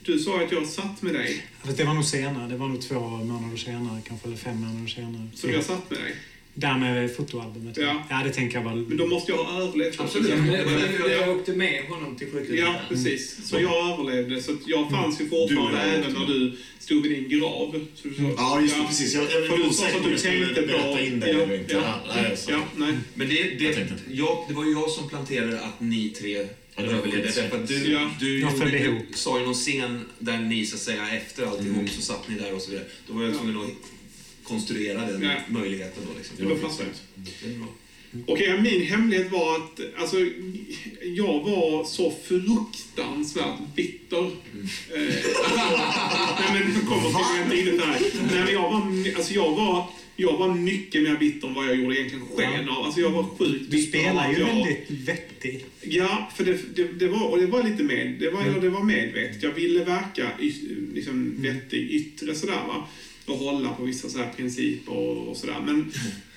Du 0.03 0.19
sa 0.19 0.43
att 0.43 0.53
jag 0.53 0.67
satt 0.67 1.03
med 1.03 1.15
dig, 1.15 1.47
Fast 1.63 1.77
det 1.77 1.85
var 1.85 1.95
nog 1.95 2.05
senare. 2.05 2.49
Det 2.49 2.57
var 2.57 2.69
nog 2.69 2.81
två 2.83 3.01
månader 3.01 3.57
senare, 3.57 4.01
kanske. 4.05 4.27
Eller 4.27 4.37
fem 4.37 4.61
månader 4.61 4.87
senare. 4.89 5.29
så 5.35 5.49
jag 5.49 5.65
satt 5.65 5.91
med 5.91 5.99
dig. 5.99 6.15
Där 6.57 6.79
med 6.79 7.17
fotoalbumet. 7.17 7.77
Ja. 7.77 8.05
ja, 8.11 8.21
det 8.25 8.31
tänker 8.31 8.57
jag 8.59 8.65
Men 8.65 8.89
väl. 8.89 8.97
då 8.97 9.07
måste 9.07 9.33
jag 9.33 9.39
ha 9.45 9.63
överlevt. 9.63 10.01
Absolut. 10.01 10.29
Ja, 10.31 10.37
men 10.37 10.53
därför 10.53 11.11
jag- 11.11 11.37
åkte 11.37 11.53
med 11.53 11.83
honom 11.89 12.17
till 12.17 12.27
sjukhuset. 12.31 12.59
Ja, 12.59 12.81
precis. 12.89 13.49
Så 13.49 13.61
jag 13.61 13.93
överlevde. 13.93 14.43
Så 14.43 14.53
jag 14.67 14.91
fanns 14.91 15.21
ju 15.21 15.29
fortfarande 15.29 15.81
även 15.81 16.13
när 16.13 16.27
du 16.27 16.57
stod 16.79 17.03
vid 17.03 17.13
din 17.13 17.39
grav. 17.39 17.87
Så 17.95 18.09
du 18.09 18.15
sa, 18.15 18.23
Ja, 18.37 18.61
just 18.61 18.75
det. 18.77 18.85
Precis. 18.89 19.15
Jag, 19.15 19.23
jag 19.25 19.31
För 19.47 19.57
du 19.69 19.71
sa 19.75 19.87
att 19.87 20.05
du 20.05 20.19
tänkte 20.19 20.63
på... 20.63 21.01
in 21.01 21.21
det 21.21 21.31
ja, 21.31 21.55
inte. 21.55 21.73
Ja, 21.75 22.01
nej, 22.15 22.37
så. 22.37 22.51
ja, 22.51 22.61
nej. 22.77 22.95
Men 23.15 23.29
det, 23.29 23.35
det, 23.59 23.89
jag, 24.11 24.45
det 24.49 24.55
var 24.55 24.65
ju 24.65 24.73
jag 24.73 24.91
som 24.91 25.09
planterade 25.09 25.61
att 25.61 25.81
ni 25.81 26.09
tre 26.09 26.47
överlevde. 26.77 27.23
Därför 27.37 27.57
att 27.63 27.69
du, 27.69 27.93
Ja. 27.93 28.11
du, 28.21 28.41
gjorde- 28.41 28.79
du 28.79 29.01
sa 29.15 29.39
ju 29.39 29.45
någon 29.45 29.55
scen 29.55 30.05
där 30.19 30.39
ni 30.39 30.67
så 30.67 30.75
att 30.77 30.81
säga 30.83 31.09
efter 31.11 31.47
alltihop 31.47 31.89
så 31.91 32.01
satt 32.03 32.29
ni 32.29 32.35
där 32.35 32.55
och 32.55 32.61
så 32.63 32.71
vidare. 32.71 32.87
Då 33.09 33.15
var 33.15 33.23
jag 33.23 33.33
Ja. 33.35 33.39
tvungen 33.39 33.57
att 33.57 33.71
konstruera 34.45 35.01
den 35.11 35.23
Ja. 35.23 35.31
möjligheten 35.49 36.03
då 36.09 36.19
liksom. 36.19 36.37
Det 36.39 36.45
var. 36.45 36.55
Det 36.55 37.59
bra. 37.59 37.67
Okej, 38.27 38.61
min 38.63 38.83
hemlighet 38.87 39.33
var 39.33 39.57
att 39.57 39.81
alltså, 39.97 40.17
jag 41.03 41.41
var 41.41 41.85
så 41.85 42.13
fruktansvärt 42.29 43.59
bitter. 43.77 44.25
Eh, 44.25 44.31
nej, 46.41 46.51
men 46.53 46.69
nu 46.73 46.81
kommer 46.89 47.03
till 47.03 47.37
jag 47.37 47.45
inte 47.47 47.57
in 47.59 47.75
i 47.75 47.79
det 47.79 47.85
här. 47.85 48.01
Nej, 48.33 48.45
men 48.45 48.53
jag 48.55 48.63
var, 48.63 48.83
alltså, 49.17 49.35
jag 49.35 49.51
var 49.57 49.87
jag 50.17 50.39
var 50.39 50.55
mycket 50.55 51.03
mer 51.03 51.17
bitter 51.17 51.49
än 51.49 51.55
vad 51.55 51.67
jag 51.67 51.77
gjorde 51.77 51.97
egentligen 51.97 52.27
sken 52.37 52.69
av. 52.69 52.85
Alltså 52.85 53.01
jag 53.01 53.11
var 53.11 53.23
sjukt 53.39 53.71
Du 53.71 53.83
spelar 53.83 54.33
ju 54.33 54.39
jag- 54.39 54.47
väldigt 54.47 54.91
vettig. 54.91 55.65
Ja, 55.81 56.31
för 56.37 56.45
det, 56.45 56.59
det, 56.77 56.85
det, 56.93 57.09
var, 57.09 57.29
och 57.29 57.39
det 57.39 57.47
var 57.47 57.63
lite 57.63 57.83
med, 57.83 58.17
det 58.21 58.31
var, 58.31 58.43
eller 58.43 58.61
det 58.61 58.69
var 58.71 58.83
medvetet. 58.83 59.43
Jag 59.43 59.51
ville 59.53 59.85
verka 59.85 60.31
liksom, 60.95 61.35
vettig 61.43 61.91
yttre 61.91 62.35
sådär 62.35 62.61
va. 62.69 62.89
Och 63.27 63.37
hålla 63.37 63.73
på 63.73 63.83
vissa 63.85 64.09
så 64.09 64.19
här 64.19 64.33
principer 64.37 64.93
och, 64.93 65.29
och 65.29 65.37
sådär. 65.37 65.63
Men, 65.67 65.93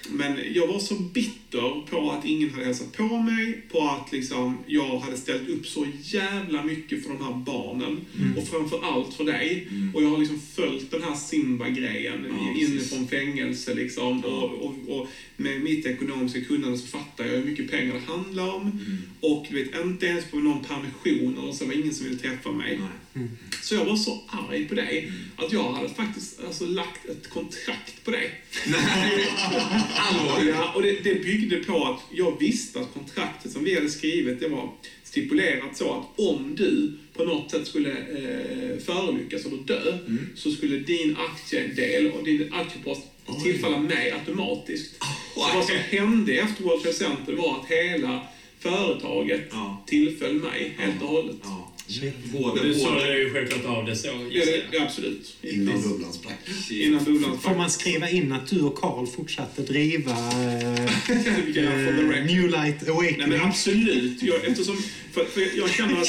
men 0.09 0.37
jag 0.53 0.67
var 0.67 0.79
så 0.79 0.95
bitter 0.95 1.85
på 1.89 2.11
att 2.11 2.25
ingen 2.25 2.49
hade 2.49 2.65
hälsat 2.65 2.97
på 2.97 3.03
mig, 3.03 3.61
på 3.71 3.81
att 3.81 4.11
liksom, 4.11 4.57
jag 4.67 4.99
hade 4.99 5.17
ställt 5.17 5.49
upp 5.49 5.67
så 5.67 5.87
jävla 6.01 6.63
mycket 6.63 7.03
för 7.03 7.09
de 7.09 7.23
här 7.23 7.33
barnen. 7.33 7.97
Och 8.37 8.47
framför 8.47 8.79
allt 8.83 9.13
för 9.13 9.23
dig. 9.23 9.67
Och 9.93 10.03
jag 10.03 10.09
har 10.09 10.17
liksom 10.17 10.39
följt 10.55 10.91
den 10.91 11.03
här 11.03 11.15
Simba-grejen 11.15 12.25
Ja, 12.29 12.61
inifrån 12.61 13.07
fängelse 13.07 13.73
liksom. 13.73 14.23
Ja. 14.25 14.29
Och, 14.29 14.65
och, 14.65 14.99
och 14.99 15.07
med 15.37 15.61
mitt 15.61 15.85
ekonomiska 15.85 16.41
kunnande 16.41 16.77
så 16.77 16.87
fattar 16.87 17.25
jag 17.25 17.31
hur 17.31 17.45
mycket 17.45 17.71
pengar 17.71 17.93
det 17.93 18.13
handlar 18.13 18.55
om. 18.55 18.61
Mm. 18.61 18.97
Och 19.19 19.45
du 19.49 19.63
vet, 19.63 19.85
inte 19.85 20.05
ens 20.05 20.25
på 20.25 20.37
någon 20.37 20.63
permission 20.63 21.37
eller 21.37 21.51
så 21.51 21.65
var 21.65 21.73
det 21.73 21.79
ingen 21.79 21.93
som 21.93 22.05
ville 22.05 22.19
träffa 22.19 22.51
mig. 22.51 22.77
Nej. 22.79 22.89
Så 23.61 23.75
jag 23.75 23.85
var 23.85 23.95
så 23.95 24.21
arg 24.27 24.65
på 24.67 24.75
dig 24.75 25.11
att 25.37 25.53
jag 25.53 25.73
hade 25.73 25.89
faktiskt 25.89 26.39
alltså, 26.45 26.65
lagt 26.65 27.05
ett 27.05 27.29
kontrakt 27.29 28.03
på 28.05 28.11
dig. 28.11 28.31
Allvarligt? 29.95 30.55
Ja, 30.55 30.71
och 30.75 30.81
det, 30.81 31.03
det 31.03 31.23
byggde 31.23 31.57
på 31.57 31.85
att 31.85 32.01
jag 32.11 32.39
visste 32.39 32.79
att 32.79 32.93
kontraktet 32.93 33.51
som 33.51 33.63
vi 33.63 33.75
hade 33.75 33.89
skrivit, 33.89 34.39
det 34.39 34.47
var 34.47 34.71
stipulerat 35.03 35.77
så 35.77 35.93
att 35.93 36.19
om 36.19 36.55
du 36.55 36.97
på 37.13 37.23
något 37.23 37.51
sätt 37.51 37.67
skulle 37.67 37.91
eh, 37.91 38.79
förolyckas 38.85 39.45
eller 39.45 39.57
dö, 39.57 39.97
så 40.35 40.51
skulle 40.51 40.77
din 40.77 41.17
aktiedel 41.31 42.11
och 42.11 42.23
din 42.23 42.53
aktiepost 42.53 43.01
tillfalla 43.43 43.79
mig 43.79 44.11
automatiskt. 44.11 44.95
Så 45.33 45.39
vad 45.55 45.65
som 45.65 45.75
hände 45.75 46.33
efter 46.33 46.63
World 46.63 46.81
Trade 46.81 46.97
Center 46.97 47.33
var 47.33 47.59
att 47.59 47.67
hela 47.71 48.27
företaget 48.59 49.41
Ja. 49.51 49.83
tillföll 49.87 50.33
mig 50.33 50.75
helt 50.77 51.01
och 51.01 51.07
hållet. 51.07 51.35
Ja. 51.43 51.66
Shit. 51.87 52.13
Både, 52.33 52.63
Du 52.63 52.73
såg 52.73 52.93
både. 52.93 53.17
ju 53.17 53.33
självklart 53.33 53.65
av 53.65 53.85
det 53.85 53.95
så. 53.95 54.07
Ja, 54.07 54.45
det, 54.45 54.63
ja, 54.71 54.83
absolut. 54.83 55.35
Innan 55.41 55.81
bubblan 55.81 56.13
sprack. 56.13 56.37
Innan 56.71 57.03
bubblan 57.03 57.39
Får 57.39 57.55
man 57.55 57.69
skriva 57.69 58.09
in 58.09 58.31
att 58.31 58.47
du 58.47 58.61
och 58.61 58.75
Carl 58.77 59.07
fortsatte 59.07 59.61
driva 59.61 60.11
eh. 60.11 62.25
New 62.25 62.49
Light 62.49 62.81
Nej 62.81 62.89
Awakening? 62.89 63.29
men 63.29 63.41
absolut. 63.41 64.23
Jag, 64.23 64.45
eftersom, 64.45 64.77
för, 65.13 65.25
för 65.25 65.57
jag 65.57 65.69
känner 65.69 66.01
att, 66.01 66.07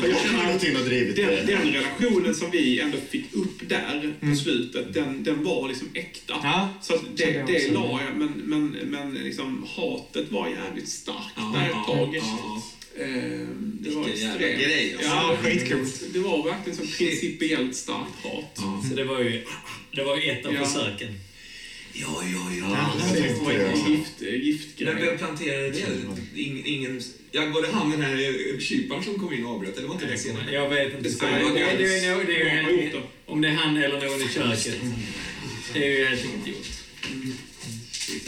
för 0.00 0.08
jag 0.08 0.20
känner 0.20 0.54
att 0.54 0.60
den, 1.16 1.46
det. 1.46 1.46
den 1.46 1.72
relationen 1.72 2.34
som 2.34 2.50
vi 2.50 2.80
ändå 2.80 2.98
fick 3.10 3.34
upp 3.34 3.68
där 3.68 4.14
på 4.20 4.36
slutet, 4.36 4.94
den, 4.94 5.24
den 5.24 5.44
var 5.44 5.68
liksom 5.68 5.88
äkta. 5.94 6.34
Ja, 6.42 6.68
Så 6.82 6.92
det, 7.16 7.24
det 7.46 7.56
också. 7.56 7.72
la 7.72 8.00
jag, 8.08 8.16
men, 8.18 8.28
men, 8.32 8.68
men 8.70 9.14
liksom, 9.14 9.66
hatet 9.76 10.32
var 10.32 10.48
jävligt 10.48 10.88
starkt 10.88 11.36
där 11.54 11.66
ett 11.66 11.86
tag. 11.86 12.16
ja. 12.16 12.62
Ehm, 13.00 13.78
det 13.80 13.90
var 13.90 14.04
Vilken 14.04 14.22
jävla 14.22 14.46
extremt. 14.46 14.62
grej, 14.72 14.94
alltså. 14.94 15.08
Ja, 15.10 15.36
skitcoolt. 15.42 16.02
Det 16.12 16.18
var 16.18 16.44
verkligen 16.50 16.76
så 16.78 16.96
principiellt 16.98 17.76
starkt 17.76 18.16
hat. 18.22 18.58
Så 18.88 18.94
det 18.96 19.04
var 19.04 19.20
ju 19.20 19.44
det 19.96 20.02
var 20.04 20.28
ett 20.30 20.46
av 20.46 20.54
Ja. 20.54 20.64
försöken. 20.66 21.14
Ja, 21.94 22.22
ja, 22.34 22.50
ja. 22.60 22.92
Ja, 23.00 23.06
jag 23.16 23.24
Det 23.24 23.38
var 23.44 23.52
en 23.52 23.92
gift, 23.92 24.12
Men 24.20 24.40
giftgrej. 24.40 24.94
vem 24.94 25.18
planterade 25.18 25.70
det? 25.70 25.86
Ingen, 26.42 26.66
ingen, 26.66 27.00
ja, 27.30 27.46
var 27.46 27.62
det 27.62 27.68
han 27.72 27.90
den 27.90 28.02
här 28.02 28.14
eh, 28.54 28.58
kyparen 28.58 29.04
som 29.04 29.14
kom 29.18 29.32
in 29.32 29.44
och 29.44 29.54
avbröt? 29.54 29.76
Eller 29.78 29.88
var 29.88 29.94
inte 29.94 30.06
det 30.06 30.18
senare? 30.18 30.52
Jag 30.52 30.68
vet 30.68 30.84
inte. 30.86 30.96
Det 30.96 31.02
Det, 31.02 31.10
stämmer. 31.10 31.38
det, 31.38 31.46
det, 31.48 31.76
det, 31.76 31.98
är 32.06 32.16
nog- 32.16 32.26
det 32.26 32.40
är 32.42 32.62
Jag 32.62 32.72
ju 32.72 32.90
om 33.26 33.40
det 33.40 33.48
är 33.48 33.52
han 33.52 33.76
eller 33.76 34.00
någon 34.00 34.22
i 34.22 34.28
köket. 34.34 34.80
Det 35.72 35.86
är 35.86 35.98
ju 35.98 36.04
helt 36.04 36.24
enkelt 36.24 36.46
gjort. 36.46 36.66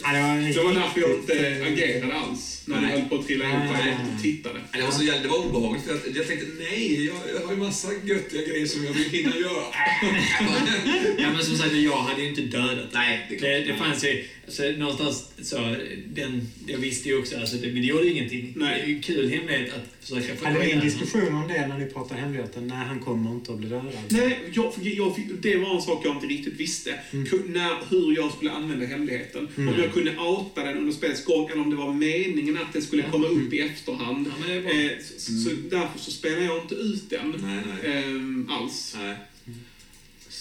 Ja, 0.03 0.13
det 0.55 0.63
var, 0.63 0.75
därför 0.75 1.01
jag 1.01 1.11
inte 1.15 1.49
eh, 1.49 1.67
agerade 1.67 2.15
alls. 2.15 2.54
När 2.67 2.81
Nej. 2.81 2.91
det 2.91 2.99
höll 2.99 3.09
på 3.09 3.15
att 3.15 3.27
trilla 3.27 3.45
ihop. 3.45 3.59
Nej. 3.73 3.97
Jag 4.13 4.23
tittade. 4.23 4.55
Nej, 4.55 4.65
Det 4.73 4.83
var, 4.83 4.91
så 4.91 5.03
jävla, 5.03 5.23
det 5.23 5.29
var 5.29 5.47
obehagligt 5.47 5.85
för 5.85 5.95
att 5.95 6.17
jag 6.17 6.27
tänkte 6.29 6.47
nej, 6.59 7.05
jag, 7.07 7.17
jag 7.35 7.47
har 7.47 7.53
ju 7.55 7.59
massa 7.59 7.89
göttiga 8.05 8.43
grejer 8.49 8.67
som 8.67 8.85
jag 8.85 8.93
vill 8.93 9.11
hinna 9.11 9.37
göra. 9.37 9.65
Ja 11.19 11.31
men 11.33 11.45
som 11.45 11.57
sagt, 11.57 11.73
jag 11.75 11.97
hade 11.97 12.23
ju 12.23 12.29
inte 12.29 12.41
dödat 12.41 12.89
nej, 12.93 13.27
det 13.31 13.37
det, 13.37 13.61
det 13.65 13.75
fanns 13.75 14.05
ju, 14.05 14.25
Alltså, 14.47 14.63
någonstans 14.63 15.29
så, 15.43 15.77
den, 16.07 16.49
jag 16.67 16.79
visste 16.79 17.09
ju 17.09 17.19
också, 17.19 17.39
alltså, 17.41 17.57
det, 17.57 17.67
men 17.67 17.75
det 17.75 17.81
gjorde 17.89 18.09
ingenting. 18.09 18.53
Nej. 18.57 18.75
Det 18.79 18.83
är 18.85 18.89
ju 18.89 18.95
en 18.97 19.03
kul 19.03 19.29
hemlighet 19.31 19.75
att 19.75 19.95
försöka 20.01 20.37
få 20.37 20.45
Hade 20.45 20.59
vi 20.59 20.71
en 20.73 20.81
diskussion 20.81 21.35
om 21.35 21.49
det 21.49 21.67
när 21.67 21.79
ni 21.79 21.87
pratade 21.87 22.21
hemligheten? 22.21 22.67
Nej, 22.67 22.77
han 22.87 23.01
kommer 23.01 23.31
inte 23.31 23.53
att 23.53 23.59
bli 23.59 23.69
dödad. 23.69 23.93
Nej, 24.09 24.39
jag, 24.53 24.73
jag, 24.83 25.15
det 25.41 25.57
var 25.57 25.75
en 25.77 25.83
sak 25.83 26.01
jag 26.05 26.17
inte 26.17 26.27
riktigt 26.27 26.55
visste. 26.61 26.95
Ku- 27.13 27.49
När, 27.49 27.71
hur 27.91 28.17
jag 28.17 28.33
skulle 28.33 28.51
använda 28.51 28.87
hemligheten. 28.87 29.49
Om 29.57 29.75
jag 29.79 29.93
kunde 29.93 30.17
outa 30.19 30.65
den 30.65 30.79
under 30.79 30.93
spelets 30.93 31.25
gång 31.25 31.49
eller 31.51 31.63
om 31.63 31.71
det 31.71 31.77
var 31.77 31.93
meningen 31.93 32.59
att 32.59 32.73
den 32.73 32.83
skulle 32.83 33.03
komma 33.03 33.27
upp 33.27 33.53
i 33.53 33.61
efterhand. 33.61 34.27
Ja, 34.27 34.33
men 34.41 34.49
det 34.51 34.57
är 34.57 34.63
bra. 34.63 34.71
Eh, 34.73 34.99
så, 35.19 35.33
så 35.33 35.51
därför 35.71 35.99
så 35.99 36.11
spelar 36.11 36.41
jag 36.43 36.63
inte 36.63 36.75
ut 36.75 37.11
den 37.11 37.31
Nej, 37.43 37.59
nej. 37.83 37.93
ehm, 38.05 38.49
alls. 38.51 38.97
nej. 38.99 39.17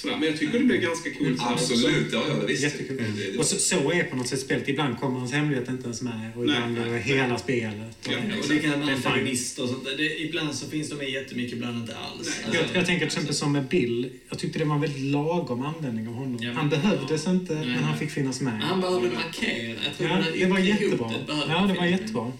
Sådär. 0.04 0.18
Men 0.18 0.30
jag 0.30 0.40
tycker 0.40 0.60
det 0.60 0.66
blir 0.66 0.78
ganska 0.78 1.10
coolt. 1.14 1.42
Absolut, 1.42 2.08
ja, 2.12 2.24
ja 2.30 2.36
visst. 2.48 2.64
Jättekul. 2.64 2.98
Det- 2.98 3.32
det- 3.32 3.38
Och 3.40 3.46
så, 3.46 3.56
så 3.56 3.92
är 3.92 4.04
på 4.04 4.16
något 4.16 4.28
sätt 4.28 4.40
spelet. 4.40 4.70
Ibland 4.70 5.00
kommer 5.00 5.20
hans 5.20 5.32
hemlighet 5.34 5.70
inte 5.70 5.84
ens 5.84 6.02
med 6.02 6.32
och 6.36 6.44
ibland 6.44 6.74
nej, 6.74 6.82
är 6.82 6.86
det 6.86 6.92
nej. 6.92 7.02
hela 7.02 7.38
spelet. 7.38 7.98
Ja, 8.06 8.12
Ja, 8.12 8.18
och 8.42 8.48
det 8.50 8.60
kan 8.60 8.70
Det 8.70 8.76
är 8.76 8.80
vara 8.80 8.86
fine. 8.88 8.96
antagonister 8.96 9.64
och 9.64 9.70
sånt 9.70 9.86
där. 9.86 9.98
Det, 9.98 10.20
ibland 10.22 10.56
så 10.56 10.70
finns 10.70 10.90
de 10.90 10.96
med 10.96 11.10
jättemycket, 11.10 11.54
ibland 11.54 11.78
inte 11.78 11.96
alls. 11.98 12.28
Nej. 12.28 12.46
Alltså, 12.46 12.62
Jag, 12.74 12.78
jag 12.82 12.86
tänker 12.86 13.00
till 13.00 13.08
exempel 13.08 13.36
som 13.36 13.52
med 13.52 13.68
Bill. 13.68 14.10
Jag 14.30 14.40
tyckte 14.40 14.60
det 14.60 14.66
var 14.66 14.76
en 14.76 14.82
väldigt 14.82 15.02
lagom 15.12 15.66
användning 15.66 16.08
av 16.08 16.14
honom. 16.14 16.38
Ja, 16.42 16.48
men- 16.48 16.56
han 16.58 16.70
behövdes 16.70 17.28
inte, 17.28 17.54
Nej, 17.54 17.66
men 17.66 17.84
han 17.84 17.98
fick 17.98 18.12
finnas 18.12 18.42
med. 18.42 18.54
Han 18.54 18.82
behövde 18.82 19.10
markera. 19.10 19.68
Jag 19.86 19.98
tror 19.98 20.10
Ja, 20.10 20.18
det 20.40 20.46
var 20.46 20.60
jättebra. 20.60 21.12
Ja, 21.28 21.34
det 21.68 21.74
var 21.74 21.86
finnas 21.86 22.14
med. 22.14 22.32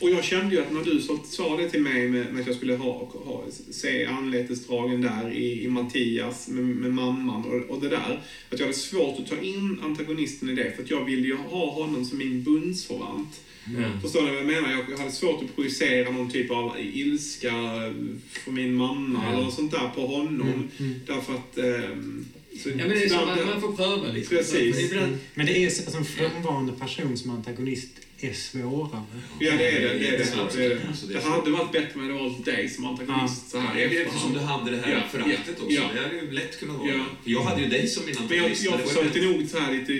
Och 0.00 0.10
jag 0.10 0.24
kände 0.24 0.54
ju 0.54 0.60
att 0.62 0.72
när 0.72 0.84
du 0.84 1.00
sa, 1.00 1.18
sa 1.26 1.56
det 1.56 1.70
till 1.70 1.80
mig 1.82 2.08
med, 2.08 2.32
med 2.32 2.40
att 2.40 2.46
jag 2.46 2.56
skulle 2.56 2.76
ha, 2.76 2.92
ha, 3.24 3.44
se 3.70 4.04
anletesdragen 4.06 5.00
där 5.00 5.32
i, 5.32 5.64
i 5.64 5.68
Mattias 5.68 6.48
med, 6.48 6.64
med 6.64 6.92
mamman 6.94 7.44
och, 7.44 7.70
och 7.76 7.80
det 7.82 7.88
där. 7.88 8.20
Att 8.50 8.58
jag 8.58 8.66
hade 8.66 8.72
svårt 8.78 9.18
att 9.20 9.26
ta 9.28 9.36
in 9.40 9.80
antagonisten 9.82 10.48
i 10.50 10.54
det 10.54 10.76
för 10.76 10.82
att 10.82 10.90
jag 10.90 11.04
ville 11.04 11.26
ju 11.26 11.36
ha 11.36 11.70
honom 11.70 12.04
som 12.04 12.18
min 12.18 12.42
bundsförvant. 12.42 13.40
Ja. 13.78 14.00
Förstår 14.02 14.22
ni 14.22 14.28
vad 14.30 14.38
jag 14.38 14.46
menar? 14.46 14.84
Jag 14.90 14.98
hade 14.98 15.12
svårt 15.12 15.42
att 15.44 15.54
projicera 15.56 16.10
någon 16.10 16.30
typ 16.30 16.50
av 16.50 16.76
ilska 16.94 17.52
för 18.44 18.50
min 18.52 18.74
mamma 18.74 19.20
Ja. 19.24 19.32
eller 19.32 19.44
något 19.44 19.54
sånt 19.54 19.70
där 19.70 19.90
på 19.94 20.06
honom. 20.06 20.48
Mm, 20.48 20.68
mm. 20.78 20.94
Därför 21.06 21.34
att... 21.34 21.58
ehm, 21.58 22.24
så, 22.62 22.68
Ja, 22.68 22.74
men 22.76 22.88
det 22.88 23.04
är 23.04 23.08
så 23.08 23.14
man, 23.16 23.46
man 23.46 23.60
får 23.60 23.72
pröva 23.72 24.12
lite. 24.12 24.28
Precis. 24.28 24.90
Ibland, 24.90 25.18
Men 25.34 25.46
det 25.46 25.64
är 25.64 25.70
så- 25.70 25.82
alltså, 25.82 25.98
en 25.98 26.04
frånvarande 26.04 26.72
person 26.72 27.16
som 27.16 27.30
antagonist 27.30 27.88
är 28.20 28.32
svårare. 28.32 29.02
Ja, 29.40 29.52
det 29.56 29.68
är 29.68 29.80
det. 29.80 29.88
Det, 29.88 29.94
är 29.94 29.98
det. 29.98 30.04
Jättesvårt. 30.04 30.52
det, 30.52 30.64
är 30.64 30.68
det. 30.68 30.80
Alltså, 30.88 31.06
det 31.06 31.12
är 31.12 31.16
det 31.16 31.22
så. 31.22 31.28
hade 31.28 31.50
varit 31.50 31.72
bättre 31.72 32.00
med 32.00 32.08
det 32.08 32.14
var 32.14 32.44
dig 32.44 32.68
som 32.68 32.84
antagonist 32.84 33.50
så 33.50 33.58
här 33.58 33.78
i 33.78 33.96
Eftersom 33.96 34.32
du 34.32 34.38
hade 34.40 34.70
det 34.70 34.76
här 34.76 34.92
Ja, 34.92 35.00
föraktet 35.12 35.40
ja, 35.46 35.64
också. 35.64 35.70
ja. 35.76 35.90
Det 35.94 36.00
hade 36.00 36.14
ju 36.16 36.30
lätt 36.30 36.60
kunnat 36.60 36.76
vara. 36.76 36.88
Ja. 36.88 37.04
Jag 37.24 37.42
hade 37.42 37.62
ju 37.62 37.68
dig 37.68 37.86
som 37.88 38.04
min 38.04 38.14
Men 38.14 38.22
jag, 38.28 38.32
antagonist. 38.32 38.64
jag 38.64 38.72
men 38.72 38.80
ju 38.80 38.86
försökte 38.86 39.20
nog 39.20 39.48
så 39.48 39.58
här 39.58 39.72
lite, 39.74 39.92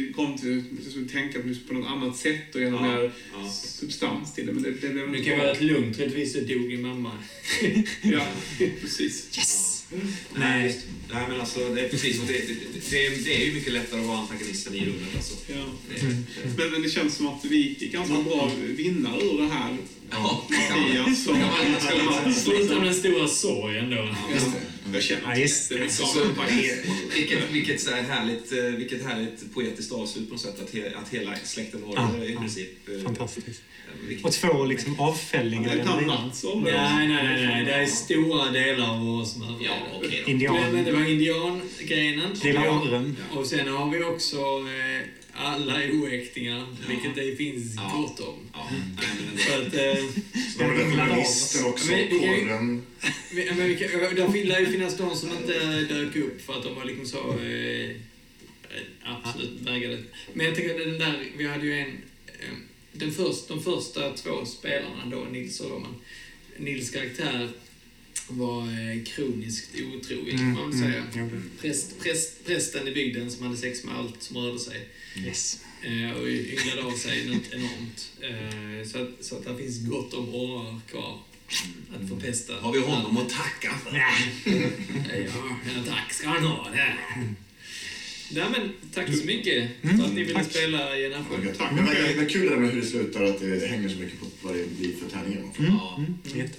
jag 0.83 0.91
skulle 0.91 1.09
tänka 1.09 1.39
på, 1.69 1.75
något 1.75 1.89
annat 1.89 2.17
sätt 2.17 2.55
och 2.55 2.61
ge 2.61 2.71
någon 2.71 2.85
Ja, 2.85 2.97
mer 2.97 3.13
ja. 3.33 3.49
substans 3.51 4.35
till 4.35 4.47
det. 4.47 4.53
Men 4.53 4.63
det, 4.63 4.71
det 4.71 4.89
blev 4.89 5.13
det 5.13 5.25
kan 5.25 5.39
vara 5.39 5.51
rätt 5.51 5.61
lugnt. 5.61 5.97
Så 5.97 6.39
dog 6.39 6.69
din 6.69 6.83
mamma. 6.83 7.13
Ja, 8.03 8.27
precis. 8.81 9.39
Yes! 9.39 9.76
Nej, 10.37 10.65
just- 10.67 10.87
nej, 11.13 11.25
men 11.29 11.41
alltså 11.41 11.75
det 11.75 11.81
är 11.81 11.89
precis. 11.89 12.21
Det, 12.21 12.33
det, 12.33 12.55
det, 12.91 13.07
är- 13.07 13.25
det 13.25 13.43
är 13.43 13.47
ju 13.47 13.53
mycket 13.55 13.73
lättare 13.73 14.01
att 14.01 14.07
vara 14.07 14.19
antagonisten 14.19 14.75
i 14.75 14.81
rummet 14.81 15.09
alltså. 15.17 15.35
Ja. 15.47 15.65
Det, 15.95 16.01
Mm. 16.01 16.27
det, 16.45 16.59
Men, 16.63 16.71
men 16.71 16.83
det 16.83 16.89
känns 16.91 17.15
som 17.17 17.27
att 17.27 17.45
vi 17.45 17.57
gick 17.57 17.93
ganska 17.93 18.15
bra 18.23 18.51
vinnare 18.77 19.23
ur 19.23 19.39
det 19.43 19.49
här. 19.49 19.77
Ja, 20.11 20.43
Mattias 20.51 21.27
och 21.27 21.37
Mats. 21.37 22.45
Förutom 22.45 22.85
den 22.85 22.95
stora 22.95 23.29
sorgen 23.29 23.91
då. 23.91 23.97
Ja, 23.97 24.41
Jag 24.93 25.03
känner 25.03 25.23
Ja, 25.27 25.37
just 25.37 25.69
det. 25.69 25.89
Så, 25.91 26.05
det 26.25 26.85
vilket, 27.15 27.51
vilket, 27.51 27.81
så 27.81 27.91
här 27.91 28.03
härligt, 28.03 28.53
eh, 28.53 28.59
vilket 28.65 29.05
härligt 29.07 29.55
poetiskt 29.55 29.93
avslut 29.93 30.29
på 30.29 30.35
något 30.35 30.41
sätt. 30.43 30.61
Att, 30.63 30.75
he, 30.75 30.93
att 31.03 31.09
hela 31.09 31.35
släkten 31.45 31.83
har 31.87 31.95
Ja, 31.95 32.11
det 32.21 32.27
i 32.27 32.33
ja. 32.35 32.41
princip. 32.41 32.69
Fantastiskt. 33.05 33.47
eh, 33.49 34.09
riktigt- 34.09 34.27
Och 34.27 34.33
två 34.33 34.65
liksom 34.65 35.01
avfällingar. 35.01 35.69
Det 35.69 35.75
i 35.75 35.79
den 35.79 35.87
tar 35.87 36.01
linan. 36.01 36.27
Mats 36.27 36.45
av 36.45 36.63
Nej, 36.63 36.73
nej, 36.99 37.09
nej, 37.09 37.47
nej. 37.47 37.65
Det 37.65 37.73
är 37.75 37.87
stora 37.87 38.51
delar 38.51 38.91
av 38.91 39.09
oss 39.21 39.33
som 39.33 39.43
har 39.43 39.57
Ja, 39.61 39.73
okej 39.95 40.23
då. 40.27 40.31
Indian. 40.31 40.55
Men, 40.55 40.73
men 40.73 40.85
det 40.85 40.93
var 40.93 41.05
indiangrenen. 41.11 42.33
Lilla 42.43 42.71
orren. 42.71 43.17
Och 43.33 43.47
sen 43.47 43.69
har 43.69 43.91
vi 43.91 44.03
också 44.05 44.37
eh, 44.37 45.07
alla 45.37 45.75
oäktingar, 45.93 46.67
vilket 46.89 47.15
det 47.15 47.37
finns 47.37 47.75
Ja. 47.77 47.93
gott 47.97 48.21
om. 48.29 48.39
Ja, 48.53 48.69
men 48.71 49.39
Så 49.39 49.53
att, 49.53 49.75
eh, 49.75 50.05
Så 50.57 50.63
har 50.65 50.73
vi 50.73 50.79
den 50.83 50.91
journalisten 50.91 51.65
också, 51.67 51.87
Men 51.91 52.09
men 53.57 54.17
där 54.17 54.33
fin- 54.33 54.49
lär 54.49 54.61
ju 54.61 54.67
finnas 54.67 54.97
de 54.97 55.17
som 55.17 55.31
inte 55.31 55.81
dök 55.95 56.17
upp 56.17 56.41
för 56.47 56.53
att 56.53 56.63
de 56.63 56.75
var 56.75 56.85
liksom 56.85 57.07
så 57.07 57.19
eh, 57.19 57.91
absolut 59.05 59.61
vägrade. 59.61 60.03
Men 60.33 60.47
jag 60.47 60.55
tänker 60.55 60.79
den 60.79 60.99
där, 60.99 61.25
vi 61.37 61.47
hade 61.49 61.67
ju 61.67 61.79
en, 61.81 61.89
eh, 62.27 62.49
den 62.93 63.13
först, 63.13 63.49
de 63.49 63.63
första 63.63 64.13
två 64.13 64.45
spelarna 64.47 65.07
då, 65.11 65.25
Nils 65.31 65.61
och 65.61 65.71
Roman. 65.71 65.95
Nils 66.59 66.91
karaktär 66.91 67.49
var 68.29 68.63
eh, 68.63 69.05
kroniskt 69.05 69.71
otrogen 69.75 70.39
kan 70.39 70.53
man 70.53 70.71
väl 70.71 70.79
säga. 70.79 71.03
Mm, 71.03 71.31
jo, 71.35 71.41
Präst, 71.61 72.01
präst, 72.01 72.47
prästen 72.47 72.89
i 72.89 72.93
bygden 72.93 73.31
som 73.31 73.47
hade 73.47 73.57
sex 73.57 73.85
med 73.85 73.97
allt 73.97 74.23
som 74.23 74.37
rörde 74.37 74.59
sig. 74.59 74.89
Yes. 75.27 75.61
Eh, 75.83 76.11
och 76.11 76.29
ynglade 76.29 76.83
av 76.83 76.97
sig 76.97 77.27
något 77.27 77.53
enormt. 77.53 78.13
Eh, 78.21 78.89
så, 78.89 79.03
att, 79.03 79.09
så 79.21 79.37
att 79.37 79.45
det 79.45 79.57
finns 79.57 79.87
gott 79.87 80.15
om 80.15 80.35
orrar 80.35 80.81
kvar 80.91 81.21
att 81.95 82.09
förpesta. 82.09 82.55
Har 82.61 82.73
vi 82.73 82.81
honom 82.81 83.17
att 83.17 83.29
tacka 83.29 83.75
för? 83.85 83.97
Ja, 85.17 85.59
ja, 85.75 85.83
tack 85.87 86.13
ska 86.13 86.29
han 86.29 86.45
ha. 86.45 86.71
Det. 86.71 86.95
Nej, 88.31 88.45
men 88.53 88.71
tack 88.95 89.17
så 89.17 89.25
mycket 89.27 89.69
för 89.83 90.05
att 90.05 90.15
ni 90.15 90.23
ville 90.23 90.35
tack. 90.35 90.51
spela 90.51 90.81
Ja, 90.91 90.97
Generation. 90.97 91.43
gött. 91.47 91.59
Men 91.75 91.87
vad- 91.87 91.95
det 91.97 92.15
var 92.17 92.29
kul 92.29 92.43
det 92.43 92.51
där 92.51 92.57
med 92.57 92.71
hur 92.71 92.81
det 92.81 92.87
slutar, 92.87 93.23
att 93.25 93.41
det 93.41 93.67
hänger 93.67 93.89
så 93.89 93.97
mycket 93.99 94.21
på 94.21 94.27
vad 94.43 94.55
det 94.57 94.67
blir 94.79 94.93
för 94.97 95.09
tärningar 95.11 95.41
man 95.43 95.55
får. 95.55 95.65
Ja. 95.65 95.97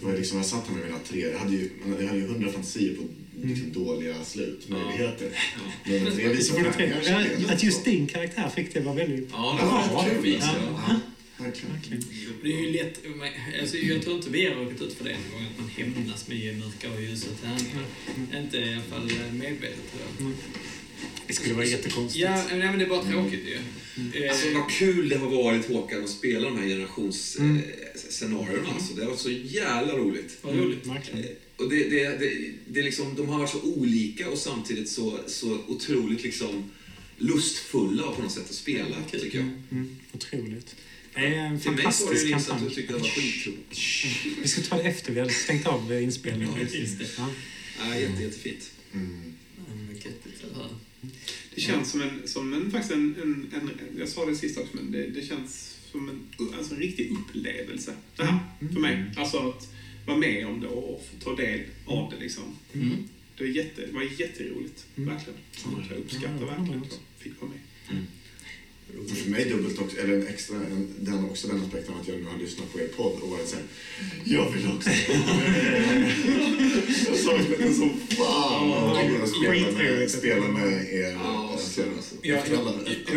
Mm, 0.04 0.16
liksom, 0.20 0.38
jag 0.38 0.46
satt 0.46 0.68
här 0.68 0.76
med 0.76 0.86
mina 0.86 1.00
tre, 1.00 1.20
jag 1.32 1.40
hade 1.40 1.52
ju, 1.56 1.70
jag 2.00 2.08
hade 2.08 2.20
ju 2.20 2.28
hundra 2.28 2.52
fantasier 2.52 2.96
på 2.96 3.04
liksom 3.48 3.74
dåliga 3.74 4.24
slutmöjligheter. 4.24 5.30
Nummer 5.86 6.12
tre 6.12 6.24
Så 6.24 6.34
visar 6.34 6.72
tärningar. 6.72 7.36
ja, 7.48 7.54
Att 7.54 7.64
just 7.64 7.86
din 7.86 8.08
karaktär 8.08 8.50
fick 8.56 8.74
det 8.74 8.80
var 8.80 8.94
väldigt... 8.94 9.30
Ja, 9.32 9.58
det 9.62 9.66
var 9.66 10.08
Ja, 10.08 10.14
det 10.16 10.22
vis. 10.22 10.38
ja. 10.42 10.56
Ja. 10.88 11.00
Verkligen. 11.46 11.74
Verkligen. 11.76 12.04
Det 12.44 12.48
är 12.54 12.62
ju 12.66 12.72
lätt, 12.74 13.00
alltså, 13.62 13.78
jag 13.78 14.02
tror 14.02 14.16
inte 14.16 14.30
vi 14.30 14.46
har 14.46 14.56
råkat 14.56 14.82
ut 14.82 14.94
för 14.94 15.04
det 15.04 15.10
en 15.12 15.18
gång, 15.34 15.44
att 15.52 15.60
man 15.60 15.70
hämnas 15.70 16.28
med 16.28 16.58
mörka 16.60 16.92
och 16.92 17.02
ljusa 17.02 17.28
tärningar. 17.42 17.86
Inte 18.44 18.58
i 18.58 18.74
alla 18.74 18.82
fall 18.84 19.12
medvetet 19.34 19.92
tror 19.92 20.02
jag. 20.20 20.32
Det 21.28 21.34
skulle 21.34 21.54
vara 21.54 21.66
jättekonstigt. 21.66 22.24
Ja, 22.24 22.44
nej, 22.50 22.58
men 22.60 22.80
det 22.80 22.86
är 22.86 22.90
bara 22.90 23.04
tråkigt 23.04 23.44
ju. 23.48 23.54
Eh, 24.24 24.30
Alltså 24.32 24.54
vad 24.54 24.70
kul 24.72 25.10
det 25.10 25.18
har 25.18 25.30
varit 25.44 25.66
Håkan 25.68 26.04
att 26.04 26.10
spela 26.10 26.50
de 26.50 26.58
här 26.58 26.68
generationsscenarierna. 26.68 28.52
Mm. 28.54 28.66
Eh, 28.66 28.74
alltså. 28.76 28.94
Det 28.94 29.02
har 29.04 29.10
varit 29.10 29.20
så 29.20 29.32
jävla 29.32 29.94
roligt. 29.94 30.38
vad 30.42 30.56
roligt. 30.56 30.84
Mm, 30.86 30.96
verkligen. 30.96 31.20
Eh, 31.26 31.30
Och 31.58 31.70
det, 31.70 31.90
det, 31.90 32.04
det, 32.20 32.52
det 32.68 32.80
är 32.80 32.84
liksom, 32.84 33.16
de 33.16 33.30
har 33.30 33.40
varit 33.40 33.50
så 33.50 33.62
olika 33.62 34.30
och 34.30 34.38
samtidigt 34.38 34.90
så, 34.90 35.20
så 35.28 35.58
otroligt 35.68 36.24
liksom 36.24 36.72
lustfulla 37.18 38.12
på 38.12 38.22
något 38.22 38.32
sätt 38.32 38.44
att 38.50 38.56
spela, 38.56 38.96
Kul. 39.12 39.20
tycker 39.22 39.38
jag. 39.38 39.48
Mm, 39.72 39.96
otroligt. 40.14 40.76
Det 41.14 41.20
är 41.22 41.26
en 41.38 41.60
Till 41.60 41.72
mig 41.72 41.92
så 41.94 42.06
var 42.06 42.14
det 42.14 42.20
fantastisk 42.20 42.26
ju 42.26 42.34
Nils 42.36 42.50
att 42.50 42.60
du 42.60 42.66
kampanj. 42.66 42.76
tyckte 42.76 42.94
det 42.94 43.00
var 43.00 43.08
skitroligt. 43.08 43.80
Vi 44.42 44.48
ska 44.48 44.62
ta 44.62 44.78
det 44.78 44.84
efter 44.90 45.14
vi 45.14 45.20
hade 45.20 45.34
stängt 45.34 45.68
av 45.68 45.94
inspelningen. 45.94 46.54
Ja. 46.72 47.06
Ja. 47.18 47.30
Ja, 47.80 48.00
jätte, 48.00 48.24
jättefint. 48.24 48.72
Mm. 48.94 49.06
Mm. 49.14 49.34
Det 51.58 51.62
känns 51.62 51.92
som 51.92 52.02
en, 52.02 52.22
som 52.26 52.54
en 52.54 52.72
faktiskt 52.72 52.94
en, 52.94 53.16
en, 53.22 53.52
en, 53.54 53.72
jag 54.00 54.10
sa 54.10 54.26
det 54.26 54.36
sist 54.36 54.58
också, 54.58 54.76
men 54.76 54.92
det, 54.92 55.08
det 55.08 55.22
känns 55.22 55.78
som 55.92 56.10
en, 56.10 56.20
alltså 56.58 56.74
en 56.74 56.80
riktig 56.80 57.12
upplevelse. 57.12 57.94
Det 58.16 58.24
här, 58.24 58.40
för 58.74 58.80
mig. 58.80 59.06
Alltså 59.18 59.38
att 59.38 59.74
vara 60.06 60.18
med 60.18 60.48
om 60.48 60.62
det 60.62 60.68
och 60.68 61.06
få 61.12 61.24
ta 61.24 61.36
del 61.36 61.62
av 61.86 62.14
det 62.14 62.24
liksom. 62.24 62.44
Mm. 62.74 62.90
Det 63.38 63.44
var, 63.44 63.52
jätte, 63.52 63.86
det 63.86 63.94
var 63.94 64.02
jätteroligt, 64.02 64.86
verkligen. 64.96 65.40
Jag 65.90 65.98
uppskattar 65.98 66.46
verkligen 66.46 66.82
att 66.84 66.92
jag 66.92 67.24
fick 67.24 67.42
vara 67.42 67.52
med. 67.52 67.60
Och 68.96 69.18
För 69.18 69.30
mig 69.30 69.46
dubbelt 69.46 69.80
också, 69.80 69.98
eller 69.98 70.14
en 70.14 70.28
extra, 70.28 70.56
en, 70.56 70.96
den 71.00 71.26
också 71.26 71.48
den 71.48 71.62
aspekten 71.62 71.94
att 72.02 72.08
jag 72.08 72.18
nu 72.18 72.26
har 72.26 72.38
lyssnat 72.38 72.74
på 72.74 72.80
er 72.80 72.88
podd 72.88 73.22
och 73.22 73.30
varit 73.30 73.48
såhär, 73.48 73.66
jag 74.26 74.52
vill 74.52 74.68
också. 74.68 74.90
jag 77.08 77.18
saknar 77.26 77.58
det 77.58 77.74
som 77.74 78.00
fan. 78.00 79.22
Att 79.24 79.30
spela 79.30 79.72
med, 79.72 80.12
spela 80.12 80.48
med 80.48 80.94
er. 80.94 81.16
Alltså, 81.16 81.82
så, 81.82 81.90
alltså. 81.90 82.16
Ja, 82.22 82.36
efter 82.36 82.58
alla, 82.58 82.72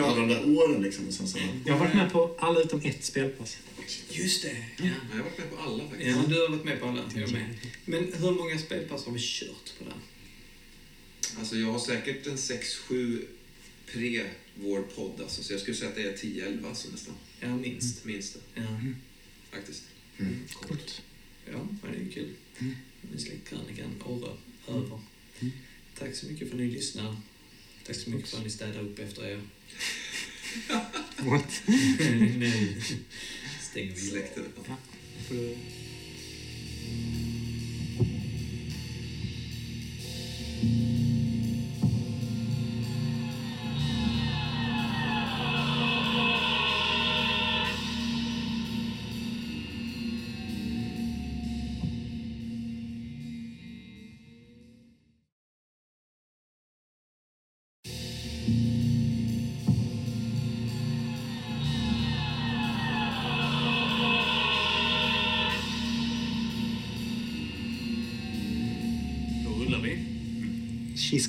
alla 0.07 0.17
de 0.17 0.29
där 0.29 0.57
åren 0.57 0.83
liksom. 0.83 1.09
Och 1.09 1.15
sen 1.15 1.29
så, 1.29 1.39
Jag 1.67 1.73
har 1.73 1.81
varit 1.81 1.95
med 1.95 2.13
på 2.13 2.37
alla 2.39 2.61
utom 2.61 2.81
ett 2.85 3.05
spelpass. 3.05 3.57
Just 4.11 4.43
det. 4.43 4.57
Ja. 4.77 4.85
Ja, 4.85 4.91
Jag 5.11 5.17
har 5.17 5.25
varit 5.25 5.39
med 5.39 5.51
på 5.51 5.57
alla 5.57 5.89
faktiskt. 5.89 6.11
Ja, 6.11 6.23
du 6.29 6.41
har 6.41 6.49
varit 6.49 6.65
med 6.65 6.81
på 6.81 6.87
alla. 6.87 7.03
Jag 7.15 7.33
med. 7.33 7.57
Men 7.85 8.13
hur 8.19 8.31
många 8.31 8.59
spelpass 8.59 9.07
har 9.07 9.13
vi 9.13 9.21
kört 9.21 9.79
på 9.79 9.85
det? 9.85 9.95
Alltså 11.39 11.57
jag 11.57 11.73
har 11.73 11.79
säkert 11.79 12.27
en 12.27 12.37
6-7 12.37 13.25
pre 13.93 14.25
vår 14.61 14.83
podd 14.83 15.21
alltså, 15.21 15.43
så 15.43 15.53
jag 15.53 15.61
skulle 15.61 15.77
säga 15.77 15.91
att 15.91 15.97
det 15.97 16.03
är 16.03 16.17
10-11 16.17 16.69
alltså, 16.69 16.91
nästan. 16.91 17.15
Ja, 17.41 17.57
minst. 17.57 18.05
Minst 18.05 18.35
det, 18.55 18.61
Ja, 18.61 18.81
faktiskt. 19.51 19.83
mm. 20.19 20.39
Coolt. 20.55 21.03
ja 21.53 21.69
det 21.83 21.97
är 21.99 22.03
ju 22.05 22.11
kul. 22.11 22.33
Nu 23.13 23.19
släcker 23.19 23.39
krönikan 23.47 24.03
Orre 24.05 24.37
över. 24.69 25.01
Tack 25.99 26.15
så 26.15 26.27
mycket 26.27 26.49
för 26.49 26.55
att 26.57 26.61
ni 26.61 26.69
lyssnar. 26.71 27.17
Tack 27.87 27.97
så 27.97 28.11
mycket 28.11 28.29
för 28.29 28.37
att 28.39 28.45
ni 28.45 28.51
städar 28.51 28.81
upp 28.81 28.99
efter 28.99 29.27
er. 29.27 29.41
What? 31.17 31.63
nu 31.99 32.75
stänger 33.71 33.95
vi 33.95 34.01
av. 34.03 34.11
Släkten. 34.11 34.45
Får 35.29 35.57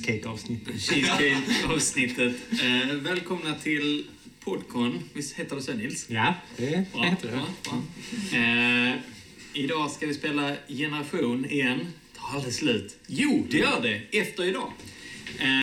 Cheesecake-avsnitt. 0.06 0.68
Cheesecake-avsnittet. 0.88 2.34
Eh, 2.52 2.94
välkomna 2.96 3.54
till 3.54 4.04
Podcon. 4.44 5.02
Visst 5.14 5.34
heter 5.34 5.56
det 5.56 5.62
så, 5.62 5.72
Nils? 5.72 6.06
Ja, 6.10 6.34
det 6.56 6.92
Bra, 6.92 7.02
heter 7.02 7.28
det. 7.28 7.32
bra, 7.32 7.46
bra. 7.64 8.38
Eh, 8.38 8.94
idag 9.52 9.90
ska 9.90 10.06
vi 10.06 10.14
spela 10.14 10.56
Generation 10.68 11.44
igen. 11.44 11.80
Tar 12.18 12.36
aldrig 12.36 12.54
slut. 12.54 12.96
Jo, 13.06 13.46
det 13.50 13.56
gör 13.58 13.80
det. 13.82 14.18
Efter 14.18 14.44
idag. 14.44 14.72
Eh, 15.38 15.60